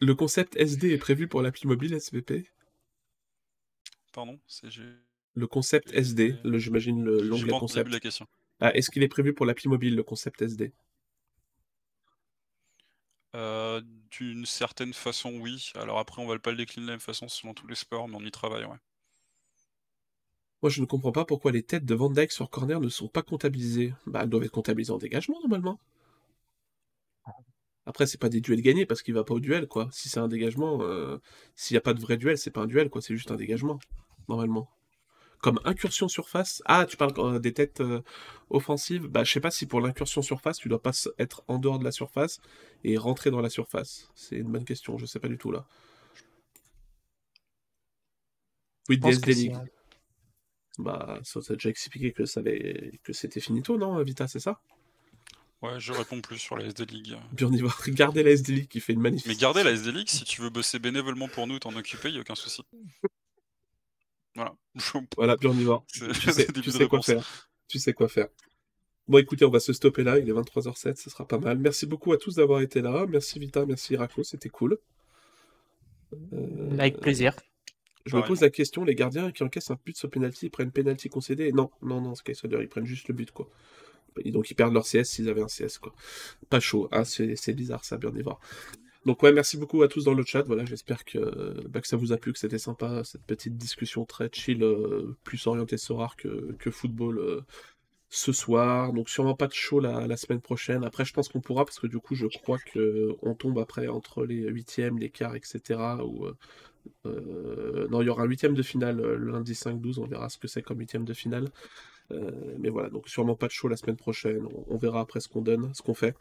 Le 0.00 0.14
concept 0.14 0.54
SD 0.56 0.92
est 0.92 0.98
prévu 0.98 1.26
pour 1.28 1.42
l'appli 1.42 1.66
mobile 1.66 1.94
SVP 1.94 2.50
Pardon, 4.12 4.38
Le 5.34 5.46
concept 5.46 5.92
SD, 5.92 6.36
le- 6.44 6.58
j'imagine 6.58 7.02
le- 7.04 7.18
j'ai 7.20 7.24
l'onglet 7.24 7.50
concept. 7.58 7.90
la 7.90 8.00
question. 8.00 8.26
Ah, 8.60 8.74
Est-ce 8.74 8.90
qu'il 8.90 9.02
est 9.02 9.08
prévu 9.08 9.32
pour 9.34 9.46
l'appli 9.46 9.68
mobile, 9.68 9.94
le 9.96 10.02
concept 10.02 10.42
SD 10.42 10.72
Euh, 13.34 13.80
D'une 14.10 14.46
certaine 14.46 14.94
façon, 14.94 15.38
oui. 15.38 15.70
Alors 15.74 15.98
après, 15.98 16.22
on 16.22 16.26
va 16.26 16.38
pas 16.38 16.50
le 16.50 16.56
décliner 16.56 16.86
de 16.86 16.90
la 16.90 16.92
même 16.94 17.00
façon 17.00 17.28
selon 17.28 17.52
tous 17.54 17.66
les 17.66 17.74
sports, 17.74 18.08
mais 18.08 18.16
on 18.16 18.24
y 18.24 18.30
travaille, 18.30 18.64
ouais. 18.64 18.78
Moi, 20.62 20.70
je 20.70 20.80
ne 20.80 20.86
comprends 20.86 21.12
pas 21.12 21.24
pourquoi 21.24 21.52
les 21.52 21.62
têtes 21.62 21.84
de 21.84 21.94
Van 21.94 22.10
Dyke 22.10 22.32
sur 22.32 22.50
corner 22.50 22.80
ne 22.80 22.88
sont 22.88 23.08
pas 23.08 23.22
comptabilisées. 23.22 23.94
Bah, 24.06 24.20
elles 24.22 24.28
doivent 24.28 24.44
être 24.44 24.50
comptabilisées 24.50 24.92
en 24.92 24.98
dégagement, 24.98 25.38
normalement. 25.40 25.78
Après, 27.86 28.06
c'est 28.06 28.18
pas 28.18 28.28
des 28.28 28.40
duels 28.40 28.60
gagnés 28.60 28.84
parce 28.84 29.02
qu'il 29.02 29.14
va 29.14 29.24
pas 29.24 29.34
au 29.34 29.40
duel, 29.40 29.66
quoi. 29.66 29.88
Si 29.92 30.08
c'est 30.08 30.20
un 30.20 30.28
dégagement, 30.28 30.82
euh, 30.82 31.18
s'il 31.54 31.74
n'y 31.74 31.78
a 31.78 31.80
pas 31.80 31.94
de 31.94 32.00
vrai 32.00 32.16
duel, 32.16 32.36
c'est 32.36 32.50
pas 32.50 32.60
un 32.60 32.66
duel, 32.66 32.90
quoi. 32.90 33.00
C'est 33.00 33.14
juste 33.14 33.30
un 33.30 33.36
dégagement, 33.36 33.78
normalement. 34.28 34.68
Comme 35.40 35.60
incursion 35.64 36.08
surface. 36.08 36.60
Ah, 36.66 36.84
tu 36.86 36.96
parles 36.96 37.14
euh, 37.18 37.38
des 37.38 37.54
têtes 37.54 37.80
euh, 37.80 38.02
offensives. 38.50 39.06
Bah, 39.06 39.24
je 39.24 39.32
sais 39.32 39.40
pas 39.40 39.52
si 39.52 39.64
pour 39.66 39.80
l'incursion 39.80 40.20
surface, 40.22 40.58
tu 40.58 40.68
dois 40.68 40.82
pas 40.82 40.90
être 41.18 41.44
en 41.48 41.58
dehors 41.58 41.78
de 41.78 41.84
la 41.84 41.92
surface 41.92 42.40
et 42.84 42.98
rentrer 42.98 43.30
dans 43.30 43.40
la 43.40 43.48
surface. 43.48 44.10
C'est 44.14 44.36
une 44.36 44.50
bonne 44.50 44.64
question, 44.64 44.98
je 44.98 45.06
sais 45.06 45.20
pas 45.20 45.28
du 45.28 45.38
tout 45.38 45.52
là. 45.52 45.64
Oui, 48.88 48.98
si, 49.02 49.32
League. 49.32 49.56
Bah, 50.78 51.18
ça 51.24 51.40
t'a 51.40 51.54
déjà 51.54 51.70
expliqué 51.70 52.12
que, 52.12 52.24
ça 52.24 52.40
avait... 52.40 53.00
que 53.02 53.12
c'était 53.12 53.40
finito, 53.40 53.76
non, 53.76 54.00
Vita, 54.02 54.28
c'est 54.28 54.40
ça? 54.40 54.60
Ouais, 55.60 55.80
je 55.80 55.92
réponds 55.92 56.20
plus 56.20 56.38
sur 56.38 56.56
la 56.56 56.66
SD 56.66 56.86
League. 56.86 57.16
Bien, 57.32 57.48
on 57.48 57.52
y 57.52 57.60
va. 57.60 57.68
Regardez 57.84 58.22
la 58.22 58.30
SD 58.30 58.52
League 58.52 58.68
qui 58.68 58.80
fait 58.80 58.92
une 58.92 59.00
magnifique. 59.00 59.26
Mais 59.26 59.34
gardez 59.34 59.64
la 59.64 59.72
SD 59.72 59.90
League, 59.90 60.08
si 60.08 60.24
tu 60.24 60.40
veux 60.40 60.50
bosser 60.50 60.78
bénévolement 60.78 61.26
pour 61.26 61.48
nous, 61.48 61.58
t'en 61.58 61.74
occuper, 61.74 62.10
y 62.10 62.18
a 62.18 62.20
aucun 62.20 62.34
souci. 62.34 62.62
Voilà. 64.34 64.54
Voilà, 65.16 65.36
bien, 65.36 65.50
on 65.50 65.54
y 65.54 65.64
va. 65.64 65.82
Tu 65.92 66.14
sais, 66.14 66.46
tu 66.46 66.70
sais 66.70 66.86
quoi 66.86 67.02
faire. 67.02 67.50
Tu 67.66 67.80
sais 67.80 67.92
quoi 67.92 68.08
faire. 68.08 68.28
Bon, 69.08 69.18
écoutez, 69.18 69.44
on 69.44 69.50
va 69.50 69.58
se 69.58 69.72
stopper 69.72 70.04
là. 70.04 70.18
Il 70.18 70.28
est 70.28 70.32
23h07, 70.32 70.94
ce 70.94 71.10
sera 71.10 71.26
pas 71.26 71.38
mal. 71.38 71.58
Merci 71.58 71.86
beaucoup 71.86 72.12
à 72.12 72.18
tous 72.18 72.36
d'avoir 72.36 72.60
été 72.60 72.80
là. 72.80 73.04
Merci 73.08 73.40
Vita, 73.40 73.66
merci 73.66 73.94
Irako, 73.94 74.22
c'était 74.22 74.48
cool. 74.48 74.78
Euh, 76.32 76.78
Avec 76.78 77.00
plaisir. 77.00 77.34
Je 78.08 78.16
me 78.16 78.22
pose 78.22 78.40
la 78.40 78.50
question, 78.50 78.84
les 78.84 78.94
gardiens 78.94 79.30
qui 79.30 79.42
encaissent 79.42 79.70
un 79.70 79.78
but 79.84 79.96
sur 79.96 80.10
penalty, 80.10 80.46
ils 80.46 80.50
prennent 80.50 80.72
penalty 80.72 81.08
concédé 81.08 81.52
Non, 81.52 81.70
non, 81.82 82.00
non, 82.00 82.14
Soder, 82.14 82.58
ils 82.60 82.68
prennent 82.68 82.86
juste 82.86 83.08
le 83.08 83.14
but, 83.14 83.30
quoi. 83.30 83.48
Et 84.24 84.32
donc 84.32 84.50
ils 84.50 84.54
perdent 84.54 84.74
leur 84.74 84.84
CS 84.84 85.04
s'ils 85.04 85.28
avaient 85.28 85.42
un 85.42 85.46
CS, 85.46 85.78
quoi. 85.78 85.94
Pas 86.50 86.60
chaud, 86.60 86.88
hein, 86.92 87.04
c'est 87.04 87.52
bizarre 87.52 87.84
ça, 87.84 87.96
bien 87.98 88.10
voir. 88.10 88.40
Donc 89.06 89.22
ouais, 89.22 89.32
merci 89.32 89.56
beaucoup 89.56 89.82
à 89.82 89.88
tous 89.88 90.04
dans 90.04 90.14
le 90.14 90.24
chat, 90.24 90.42
voilà, 90.42 90.64
j'espère 90.64 91.04
que, 91.04 91.66
bah, 91.68 91.80
que 91.80 91.86
ça 91.86 91.96
vous 91.96 92.12
a 92.12 92.16
plu, 92.16 92.32
que 92.32 92.38
c'était 92.38 92.58
sympa, 92.58 93.04
cette 93.04 93.22
petite 93.22 93.56
discussion 93.56 94.04
très 94.04 94.28
chill, 94.32 94.62
euh, 94.62 95.16
plus 95.24 95.46
orientée 95.46 95.78
Sorar 95.78 96.16
que, 96.16 96.52
que 96.58 96.70
football 96.70 97.18
euh, 97.18 97.40
ce 98.10 98.32
soir. 98.32 98.92
Donc 98.92 99.08
sûrement 99.08 99.34
pas 99.34 99.46
de 99.46 99.54
show 99.54 99.80
la, 99.80 100.06
la 100.06 100.16
semaine 100.16 100.40
prochaine. 100.40 100.84
Après, 100.84 101.04
je 101.04 101.12
pense 101.12 101.28
qu'on 101.28 101.40
pourra, 101.40 101.64
parce 101.64 101.78
que 101.78 101.86
du 101.86 101.98
coup, 101.98 102.14
je 102.14 102.26
crois 102.26 102.58
que 102.58 103.16
on 103.22 103.34
tombe 103.34 103.58
après 103.58 103.88
entre 103.88 104.24
les 104.24 104.42
huitièmes, 104.48 104.98
les 104.98 105.10
quarts, 105.10 105.36
etc. 105.36 105.80
Ou, 106.04 106.26
euh, 106.26 106.36
non, 107.04 108.02
il 108.02 108.06
y 108.06 108.08
aura 108.08 108.22
un 108.22 108.26
huitième 108.26 108.54
de 108.54 108.62
finale 108.62 109.00
euh, 109.00 109.16
le 109.16 109.32
lundi 109.32 109.52
5-12, 109.52 110.00
on 110.00 110.06
verra 110.06 110.28
ce 110.28 110.38
que 110.38 110.48
c'est 110.48 110.62
comme 110.62 110.78
huitième 110.78 111.04
de 111.04 111.14
finale. 111.14 111.48
Euh, 112.10 112.30
mais 112.58 112.70
voilà, 112.70 112.88
donc 112.88 113.08
sûrement 113.08 113.34
pas 113.34 113.46
de 113.46 113.52
show 113.52 113.68
la 113.68 113.76
semaine 113.76 113.96
prochaine, 113.96 114.46
on, 114.46 114.64
on 114.68 114.76
verra 114.78 115.00
après 115.00 115.20
ce 115.20 115.28
qu'on 115.28 115.42
donne, 115.42 115.72
ce 115.74 115.82
qu'on 115.82 115.94
fait. 115.94 116.14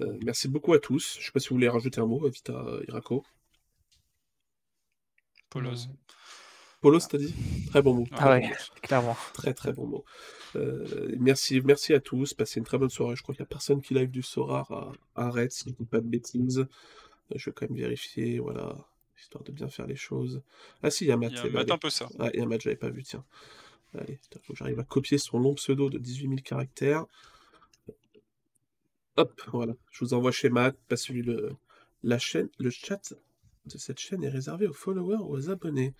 Euh, 0.00 0.18
merci 0.24 0.48
beaucoup 0.48 0.72
à 0.72 0.78
tous. 0.78 1.18
Je 1.20 1.26
sais 1.26 1.32
pas 1.32 1.40
si 1.40 1.48
vous 1.48 1.56
voulez 1.56 1.68
rajouter 1.68 2.00
un 2.00 2.06
mot, 2.06 2.28
Vita 2.28 2.52
euh, 2.52 2.84
Irako. 2.88 3.24
Polos. 5.50 5.88
Polos, 6.80 7.08
t'as 7.08 7.18
dit? 7.18 7.34
Très 7.68 7.80
bon 7.80 7.94
mot. 7.94 8.06
Ah 8.12 8.30
ouais, 8.30 8.50
clairement. 8.82 9.16
Très 9.32 9.54
très 9.54 9.72
bon 9.72 9.86
mot. 9.86 10.04
Euh, 10.56 11.14
merci, 11.18 11.60
merci 11.62 11.94
à 11.94 12.00
tous. 12.00 12.34
Passez 12.34 12.58
une 12.58 12.66
très 12.66 12.76
bonne 12.76 12.90
soirée. 12.90 13.16
Je 13.16 13.22
crois 13.22 13.34
qu'il 13.34 13.42
n'y 13.42 13.46
a 13.46 13.48
personne 13.48 13.80
qui 13.80 13.94
live 13.94 14.10
du 14.10 14.22
Sorar 14.22 14.70
à, 14.72 14.92
à 15.14 15.30
Red, 15.30 15.52
si 15.52 15.64
je 15.64 15.70
ne 15.70 15.74
dis 15.76 15.86
pas 15.86 16.00
de 16.00 16.06
bêtises. 16.06 16.58
Euh, 16.58 16.66
Je 17.36 17.50
vais 17.50 17.54
quand 17.54 17.70
même 17.70 17.78
vérifier, 17.78 18.38
voilà, 18.40 18.76
histoire 19.18 19.44
de 19.44 19.52
bien 19.52 19.68
faire 19.68 19.86
les 19.86 19.96
choses. 19.96 20.42
Ah 20.82 20.90
si, 20.90 21.04
il 21.04 21.08
y 21.08 21.12
a 21.12 21.16
Matt. 21.16 21.32
Il 21.32 21.36
y 21.36 21.48
a 21.48 21.50
Matt 21.50 21.70
un 21.70 21.78
peu 21.78 21.90
ça. 21.90 22.08
Ah, 22.18 22.30
il 22.34 22.40
y 22.40 22.42
a 22.42 22.46
Matt, 22.46 22.60
j'avais 22.62 22.76
pas 22.76 22.90
vu, 22.90 23.02
tiens. 23.02 23.24
Allez, 23.96 24.18
il 24.32 24.38
faut 24.42 24.52
que 24.52 24.58
j'arrive 24.58 24.80
à 24.80 24.84
copier 24.84 25.18
son 25.18 25.38
long 25.38 25.54
pseudo 25.54 25.88
de 25.88 25.98
18 25.98 26.28
000 26.28 26.40
caractères. 26.44 27.06
Hop, 29.16 29.40
voilà. 29.52 29.74
Je 29.90 30.04
vous 30.04 30.14
envoie 30.14 30.32
chez 30.32 30.48
Matt. 30.48 30.76
Pas 30.88 30.96
celui 30.96 31.22
le 31.22 31.54
la 32.02 32.18
chaîne, 32.18 32.50
le 32.58 32.70
chat 32.70 33.14
de 33.66 33.78
cette 33.78 33.98
chaîne 33.98 34.22
est 34.22 34.28
réservé 34.28 34.66
aux 34.66 34.74
followers 34.74 35.22
ou 35.22 35.34
aux 35.34 35.48
abonnés. 35.50 35.94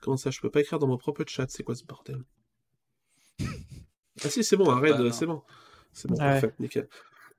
Comment 0.00 0.16
ça, 0.16 0.30
je 0.30 0.40
peux 0.40 0.50
pas 0.50 0.60
écrire 0.60 0.78
dans 0.78 0.86
mon 0.86 0.96
propre 0.96 1.22
chat? 1.26 1.46
C'est 1.50 1.62
quoi 1.62 1.74
ce 1.74 1.84
bordel? 1.84 2.22
Ah 4.22 4.28
si, 4.28 4.44
c'est 4.44 4.56
bon, 4.56 4.68
arrête, 4.68 4.98
ban, 4.98 5.06
hein. 5.06 5.12
c'est 5.12 5.24
bon. 5.24 5.42
C'est 5.94 6.06
bon, 6.08 6.14
Ouais. 6.16 6.20
parfait, 6.32 6.52
nickel. 6.58 6.86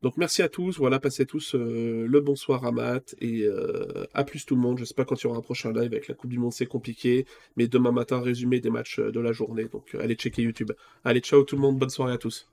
Donc 0.02 0.18
merci 0.18 0.42
à 0.42 0.50
tous, 0.50 0.80
voilà, 0.80 1.00
passez 1.00 1.28
tous 1.28 1.54
euh, 1.54 2.08
le 2.08 2.22
bonsoir 2.22 2.66
à 2.66 2.72
Matt 2.72 3.16
et 3.20 3.44
euh, 3.44 4.08
à 4.14 4.24
plus 4.24 4.46
tout 4.46 4.56
le 4.56 4.62
monde. 4.62 4.80
Je 4.80 4.86
sais 4.86 4.96
pas 4.96 5.06
quand 5.06 5.22
il 5.22 5.26
y 5.26 5.28
aura 5.28 5.38
un 5.38 5.42
prochain 5.42 5.72
live 5.72 5.92
avec 5.94 6.08
la 6.08 6.16
Coupe 6.16 6.32
du 6.32 6.40
Monde, 6.40 6.54
c'est 6.54 6.66
compliqué, 6.66 7.28
mais 7.56 7.68
demain 7.68 7.92
matin, 7.92 8.20
résumé 8.20 8.60
des 8.60 8.72
matchs 8.72 9.00
euh, 9.00 9.12
de 9.12 9.20
la 9.20 9.32
journée. 9.32 9.66
Donc 9.66 9.94
allez 9.96 10.16
checker 10.16 10.42
YouTube. 10.42 10.72
Allez, 11.04 11.20
ciao 11.20 11.44
tout 11.44 11.56
le 11.56 11.62
monde, 11.62 11.78
bonne 11.78 11.92
soirée 11.92 12.14
à 12.14 12.18
tous. 12.18 12.50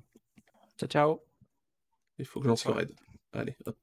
Ciao, 0.78 0.88
ciao. 0.88 1.20
Il 2.18 2.26
faut 2.26 2.40
que 2.40 2.48
j'en 2.48 2.56
sois 2.56 2.74
raide. 2.74 2.92
Allez, 3.32 3.56
hop. 3.64 3.76